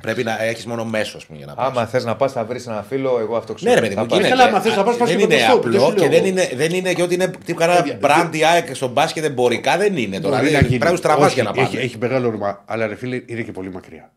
Πρέπει 0.02 0.24
να 0.24 0.44
έχεις 0.44 0.66
μόνο 0.66 0.86
μέσο, 0.86 1.18
ας 1.18 1.26
πούμε, 1.26 1.38
για 1.38 1.48
να 1.48 1.54
πάει. 1.54 1.68
Άμα 1.68 1.86
θες 1.86 2.04
να 2.06 2.16
πας, 2.16 2.32
θα 2.32 2.46
βρεις 2.46 2.68
ένα 2.68 2.86
φίλο, 2.90 3.18
εγώ 3.20 3.36
αυτό 3.38 3.54
ξέρω. 3.54 3.70
Ναι, 3.70 3.76
ρε 3.76 3.82
παιδί 3.82 3.94
Θα 3.96 4.02
μου, 4.02 4.08
πας. 4.08 4.18
και 4.20 4.26
είναι- 4.26 4.36
Καλά, 4.36 4.50
άμα 4.50 4.60
θες 4.62 4.76
να 4.76 4.84
πας, 4.84 4.96
πας 4.98 5.08
δεν 5.10 5.18
και 5.18 5.26
με 5.28 5.34
είναι 5.34 5.44
το 5.44 5.50
στόπ, 5.52 5.64
δεν 5.64 5.76
απλό 5.76 5.86
σου 5.88 5.94
και 5.94 6.00
λέω 6.00 6.10
δεν 6.10 6.20
εγώ. 6.20 6.28
είναι, 6.28 6.50
δεν 6.56 6.72
είναι 6.74 6.94
και 6.94 7.02
ότι 7.02 7.14
είναι 7.14 7.32
τι 7.46 7.54
κανένα 7.54 7.82
Παιδιά, 7.84 8.00
brand 8.02 8.36
η 8.36 8.44
ΑΕΚ 8.46 8.76
στο 8.76 8.88
μπάσκετ 8.88 9.24
εμπορικά 9.24 9.78
δεν 9.78 9.98
είναι 9.98 10.20
τώρα. 10.20 10.36
Μπορεί 10.36 10.48
Δηλαδή, 10.48 10.64
να 10.64 10.68
γίνει. 10.68 10.80
Πρέπει 10.80 10.94
να 10.96 11.00
του 11.02 11.08
τραβά 11.08 11.26
Όχι, 11.26 11.34
για 11.34 11.44
να 11.44 11.52
Έχει, 11.56 11.76
πάει. 11.76 11.84
έχει 11.84 11.98
μεγάλο 11.98 12.28
όνομα, 12.28 12.64
αλλά 12.66 12.88
ρε 12.88 12.96
φίλε 12.96 13.22
είναι 13.26 13.42
και 13.42 13.52
πολύ 13.52 13.72
μακριά. 13.72 14.12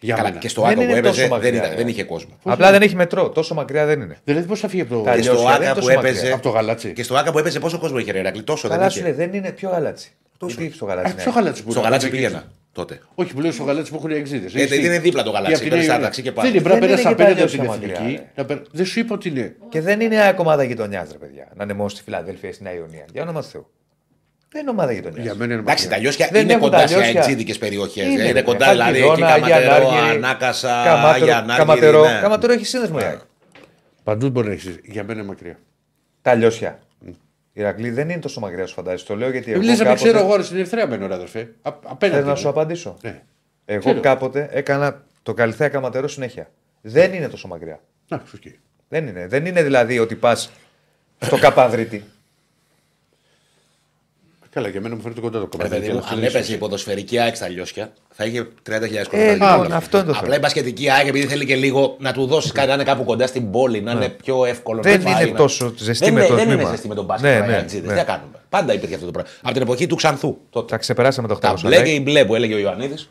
Για 0.00 0.14
Καλά, 0.14 0.28
μένα. 0.28 0.40
και 0.40 0.48
στο 0.48 0.60
Δεν 0.62 0.70
άκο 0.70 0.80
είναι 0.82 0.90
που 0.92 0.96
έπαιζε 0.98 1.08
τόσο 1.14 1.20
δεν, 1.20 1.30
μακριά, 1.30 1.60
ήταν, 1.60 1.72
ε. 1.72 1.74
δεν 1.76 1.88
είχε 1.88 2.04
κόσμο. 2.04 2.30
Απλά 2.44 2.70
δεν 2.70 2.82
έχει 2.82 2.94
μετρό. 2.96 3.28
Τόσο 3.28 3.54
μακριά 3.54 3.86
δεν 3.86 4.00
είναι. 4.00 4.16
Δηλαδή 4.24 4.46
πώς 4.46 4.60
θα 4.60 4.68
φύγει 4.68 4.82
από 4.82 4.94
το. 4.94 5.00
Τα 5.00 5.14
Και 5.14 5.22
στο 5.22 5.30
Αλλιώς, 5.32 5.44
δεν 5.46 5.54
είναι 5.56 5.64
άκα 5.64 5.74
που 5.74 5.80
τόσο 5.80 5.94
μακριά. 5.94 6.10
έπαιζε. 6.10 6.32
Από 6.32 6.42
το 6.42 6.48
γαλάτσι. 6.48 6.92
Και 6.92 7.02
στο 7.02 7.14
άκα 7.16 7.32
που 7.32 7.38
έπαιζε 7.38 7.58
πόσο 7.60 7.78
κόσμο 7.78 7.98
είχε 7.98 8.12
ρε 8.12 8.18
Ηρακλή, 8.18 8.42
τόσο 8.42 8.68
δεν 8.68 8.76
Καλά 8.78 8.90
σου 8.90 8.98
είχε; 8.98 9.08
λέει, 9.08 9.16
δεν 9.16 9.34
είναι 9.34 9.50
πιο 9.50 9.68
γαλάτσι. 9.70 10.10
Γιατί 10.46 10.72
στο 10.74 10.84
γαλάτσι. 10.84 11.12
Ε, 11.12 11.14
ναι. 11.16 11.22
Ποιο 11.22 11.32
γαλάτσι 11.32 11.62
που 11.62 11.70
Στο 11.70 11.78
είναι, 11.80 11.88
γαλάτσι 11.88 12.06
εκεί. 12.06 12.16
πήγαινα 12.16 12.44
τότε. 12.76 13.00
Όχι, 13.14 13.34
που 13.34 13.40
λέω 13.40 13.52
στο 13.52 13.62
γαλάτσι 13.64 13.90
που 13.90 13.96
έχουν 13.96 14.10
οι 14.10 14.14
εξήδε. 14.14 14.60
Ε, 14.62 14.66
δεν 14.66 14.84
είναι 14.84 14.98
δίπλα 14.98 15.22
το 15.22 15.30
γαλάτσι, 15.30 15.68
παίρνεις 15.68 15.88
ένα 15.88 16.00
ταξί 16.00 16.22
και 16.22 16.32
πας. 16.32 16.44
Δεν 16.44 16.54
είναι, 16.54 16.62
πρέπει 16.62 16.80
να 16.80 16.86
Δεν 16.86 16.96
περάσει 16.96 17.06
είναι 17.08 17.16
και 17.16 17.22
απέναντι 17.22 17.42
από 17.42 17.62
παλιός 17.62 17.78
την 17.78 17.88
στα 17.88 17.96
μακριά, 17.96 18.06
εθνική. 18.16 18.30
να 18.34 18.44
περ- 18.44 18.62
Δεν 18.72 18.86
σου 18.86 18.98
είπα 19.00 19.14
ότι 19.14 19.28
είναι. 19.28 19.56
Και 19.68 19.80
δεν 19.80 20.00
είναι 20.00 20.34
ομάδα 20.36 20.62
γειτονιάς, 20.62 21.08
ρε 21.12 21.18
παιδιά. 21.18 21.48
Να 21.56 21.64
είναι 21.64 21.72
μόνος 21.72 21.92
στη 21.92 22.02
Φιλαδέλφια 22.02 22.48
ή 22.48 22.52
στη 22.52 22.62
Νέα 22.62 22.74
Ιωνία. 22.74 23.04
Για 23.12 23.22
όνομα 23.22 23.40
του 23.42 23.48
Θεού. 23.48 23.66
Δεν 24.52 24.60
είναι 24.60 24.70
ομάδα 24.70 24.92
γειτονιάς. 24.92 25.22
Για 25.22 25.34
μένα 25.34 25.52
είναι 25.52 25.62
Εντάξει, 25.62 25.84
τα 25.84 25.90
μακριά. 25.90 26.02
λιώσια 26.08 26.28
Δεν 26.32 26.42
είναι 26.42 26.52
έχουν 26.52 26.64
κοντά 26.64 26.80
τα 26.80 26.86
σε 26.86 26.94
λιώσια. 26.96 27.20
αεξίδικε 27.20 27.54
περιοχές. 27.54 28.04
Είναι, 28.04 28.22
Είναι 28.22 28.30
ρε, 28.32 28.42
κοντά 28.42 28.70
δηλαδή 28.70 28.98
εκεί 28.98 29.06
Χαλκιδόνα, 29.08 29.32
Αγία 29.32 29.48
Καματερό, 29.60 29.88
Ανάργυρη, 29.88 30.16
Ανάκασα, 30.16 30.82
Καμάτερο, 30.84 31.08
Άγια 31.24 31.36
Ανάργυρη. 31.36 31.58
Καματερό. 31.58 32.04
ναι. 32.04 32.18
Καματερό 32.22 32.52
έχεις 32.52 32.68
σύνδεσμο 32.68 32.98
η 33.00 33.04
ΑΕΚ. 33.04 33.18
Παντού 34.04 34.30
μπορεί 34.30 34.46
να 34.46 34.52
έχεις. 34.52 34.78
Για 34.84 35.04
μένα 35.04 35.18
είναι 35.20 35.28
μακριά. 35.28 35.58
Τα 36.22 36.34
λιώσια. 36.34 36.78
Η 37.58 37.60
Ηρακλή 37.60 37.90
δεν 37.90 38.10
είναι 38.10 38.20
τόσο 38.20 38.40
μακριά, 38.40 38.66
σου 38.66 38.74
φαντάζεσαι. 38.74 39.06
Το 39.06 39.16
λέω 39.16 39.30
γιατί 39.30 39.52
εγώ. 39.52 39.60
Λε 39.60 39.66
να 39.66 39.72
μην 39.72 39.78
κάποτε- 39.84 40.02
ξέρω 40.04 40.18
εγώ 40.18 40.36
ρε, 40.36 40.42
στην 40.42 40.56
Ερυθρέα 40.56 40.86
μένω, 40.86 41.06
ρε 41.06 41.14
αδερφέ. 41.14 41.40
Α- 41.40 41.48
Απέναντι. 41.82 42.14
Θέλω 42.16 42.24
να 42.26 42.30
μου. 42.30 42.36
σου 42.36 42.48
απαντήσω. 42.48 42.96
Ναι. 43.02 43.22
Εγώ 43.64 43.80
Ξέρω. 43.80 44.00
κάποτε 44.00 44.48
έκανα 44.52 45.02
το 45.22 45.34
καλυθέα 45.34 45.68
καματερό 45.68 46.08
συνέχεια. 46.08 46.50
Δεν 46.80 47.12
είναι 47.14 47.28
τόσο 47.28 47.48
μακριά. 47.48 47.80
Να, 48.08 48.22
σου 48.26 48.36
εκεί. 48.36 48.58
Δεν 48.88 49.06
είναι. 49.06 49.26
Δεν 49.26 49.46
είναι 49.46 49.62
δηλαδή 49.62 49.98
ότι 49.98 50.14
πας 50.14 50.50
στο 51.18 51.38
Καπαδρίτη. 51.38 52.04
Καλά, 54.56 54.68
για 54.68 54.80
μένα 54.80 54.94
μου 54.94 55.00
φαίνεται 55.00 55.20
κοντά 55.20 55.38
το 55.38 55.48
Ρε 55.52 55.56
κομμάτι. 55.56 55.70
παιδί 55.80 55.92
μου, 55.92 56.02
αν 56.12 56.22
έπαιζε 56.22 56.52
η 56.52 56.56
ποδοσφαιρική 56.56 57.18
ΑΕΚ 57.18 57.36
στα 57.36 57.48
λιώσια, 57.48 57.92
θα 58.14 58.24
είχε 58.24 58.48
30.000 58.70 58.78
κόσμο. 59.08 59.08
Ε, 59.12 59.36
να 59.36 59.50
λοιπόν, 59.52 59.66
δει. 59.66 59.72
αυτό 59.72 59.96
είναι 59.96 60.06
το 60.06 60.12
Απλά 60.12 60.22
θέμα. 60.22 60.36
η 60.36 60.38
μπασκετική 60.38 60.90
ΑΕΚ, 60.90 61.06
επειδή 61.06 61.26
θέλει 61.26 61.44
και 61.46 61.56
λίγο 61.56 61.96
να 61.98 62.12
του 62.12 62.26
δώσεις 62.26 62.52
κάτι 62.52 62.68
να 62.68 62.74
είναι 62.74 62.82
κάπου 62.82 63.04
κοντά 63.04 63.26
στην 63.26 63.50
πόλη, 63.50 63.80
να 63.80 63.92
είναι 63.92 64.08
πιο 64.08 64.44
εύκολο 64.44 64.82
Δεν 64.82 64.98
να 65.02 65.04
πάει, 65.12 65.22
είναι 65.22 65.30
να- 65.30 65.36
τόσο 65.38 65.72
ζεστή 65.76 66.04
δεν 66.04 66.14
με 66.14 66.20
είναι- 66.20 66.28
το 66.28 66.34
Δεν 66.34 66.44
είναι 66.44 66.54
τμήμα. 66.54 66.70
ζεστή 66.70 66.88
με 66.88 66.94
τον 66.94 67.04
μπάσκετ. 67.04 67.26
Ναι, 67.30 67.34
τώρα, 67.34 67.46
οι 67.46 67.50
ναι, 67.50 67.56
αεξίδες. 67.56 67.86
ναι. 67.86 67.92
Τι 67.92 67.98
θα 67.98 68.04
κάνουμε. 68.04 68.36
Πάντα 68.48 68.72
υπήρχε 68.72 68.94
αυτό 68.94 69.06
το 69.06 69.12
πράγμα. 69.12 69.30
Από 69.42 69.52
την 69.52 69.62
εποχή 69.62 69.86
του 69.86 69.94
Ξανθού. 69.96 70.36
Τότε. 70.50 70.66
Τα 70.70 70.76
ξεπεράσαμε 70.76 71.28
το 71.28 71.34
Τα 71.34 71.48
800. 71.50 71.60
μπλε 71.68 71.80
like. 71.80 71.84
και 71.84 71.90
η 71.90 72.00
μπλε 72.04 72.24
που 72.24 72.34
έλεγε 72.34 72.54
ο 72.54 72.58
Ιωαννίδης. 72.58 73.08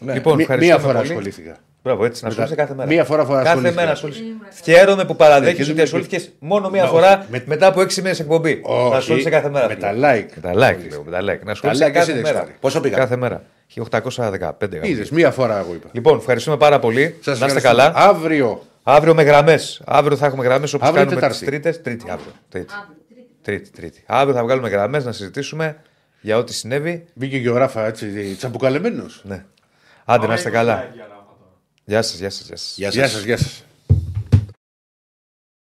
Λοιπόν, 0.00 0.34
Μη- 0.34 0.40
ευχαριστούμε 0.42 0.56
Μία 0.78 0.78
φορά 0.78 0.98
πολύ. 0.98 1.08
ασχολήθηκα. 1.08 1.56
Μπράβο, 1.86 2.04
έτσι 2.04 2.24
να 2.24 2.28
Μετά- 2.28 2.42
ασχολείσαι 2.42 2.66
κάθε 2.66 2.74
μέρα. 2.78 2.88
μία 2.94 3.04
φορά 3.04 3.24
φορά 3.24 3.36
Κάθε 3.38 3.48
ασχολήθηκα. 3.48 3.80
μέρα 3.80 3.92
ασχολείσαι. 3.92 4.22
Χαίρομαι 4.64 5.04
που 5.04 5.16
παραδέχει 5.16 5.50
Ναι, 5.50 5.56
και 5.56 5.62
ότι 5.62 5.72
δεν- 5.72 5.84
ασχολήθηκε 5.84 6.28
μόνο 6.38 6.70
μία 6.70 6.82
Μα, 6.82 6.88
φορά 6.88 7.26
με- 7.30 7.42
μετά 7.46 7.66
από 7.66 7.80
6 7.80 8.00
μήνες 8.02 8.20
εκπομπή. 8.20 8.60
Όχι, 8.64 8.90
να 8.90 8.96
ασχολείσαι 8.96 9.30
κάθε 9.30 9.48
μέρα. 9.50 9.66
με 9.68 9.74
φίλε. 9.74 9.86
τα 9.86 9.92
like. 9.92 10.26
Με 10.34 10.40
τα 10.40 10.50
like, 10.52 10.88
λέω, 10.90 11.02
με 11.04 11.10
τα 11.10 11.18
like. 11.20 11.44
Να 11.44 11.50
ασχολείσαι 11.50 11.86
like 11.86 11.90
κάθε 11.92 12.12
εσύ 12.12 12.20
μέρα. 12.20 12.44
δεν 12.44 12.54
Πόσο 12.60 12.80
πήγα; 12.80 12.96
Κάθε 12.96 13.16
μέρα. 13.16 13.42
1815. 13.66 14.76
γάμο. 14.76 14.86
Είδες, 14.90 15.10
μία 15.10 15.30
φορά 15.30 15.58
εγώ 15.58 15.74
είπα. 15.74 15.88
Λοιπόν, 15.92 16.18
ευχαριστούμε 16.18 16.56
πάρα 16.56 16.78
πολύ. 16.78 17.14
Σας 17.20 17.38
να 17.40 17.46
είστε 17.46 17.58
ευχαριστούμε. 17.58 17.92
καλά. 17.92 18.08
Αύριο. 18.08 18.62
Αύριο 18.82 19.14
με 19.14 19.22
γραμμές. 19.22 19.82
Αύριο 19.86 20.16
θα 20.16 20.26
έχουμε 20.26 20.44
γραμμές 20.44 20.72
όπως 20.74 20.88
Αύριο 20.88 21.04
κάνουμε 21.04 21.26
τις 21.28 21.38
Τετάρτη. 21.38 21.60
Τρίτες. 21.60 21.82
Τρίτη, 21.82 22.10
αύριο. 22.10 22.32
Τρίτη. 22.48 22.72
Αύριο, 22.78 22.96
τρίτη. 23.08 23.28
Τρίτη, 23.42 23.70
τρίτη. 23.70 24.02
Αύριο 24.06 24.34
θα 24.34 24.42
βγάλουμε 24.42 24.68
γραμμές 24.68 25.04
να 25.04 25.12
συζητήσουμε 25.12 25.76
για 26.20 26.36
ό,τι 26.36 26.54
συνέβη. 26.54 27.04
Μπήκε 27.14 27.38
και 27.38 27.50
ο 27.50 27.56
Ράφα 27.56 27.86
έτσι, 27.86 28.06
τσαμπουκαλεμένος. 28.38 29.20
Ναι. 29.24 29.44
Άντε 30.04 30.26
να 30.26 30.34
είστε 30.34 30.50
καλά. 30.50 30.84
Like 31.86 31.94
για 31.94 32.02
Ράφα 32.02 32.02
τώρα. 32.02 32.02
Γεια 32.02 32.02
σας, 32.02 32.18
γεια 32.18 32.30
σας. 32.30 32.46
Γεια 32.46 32.56
σας. 32.56 32.74
Γεια 32.76 32.90
Γεια 32.90 33.02
σας. 33.02 33.12
σας, 33.12 33.22
γεια 33.24 33.36
σας. 33.36 33.64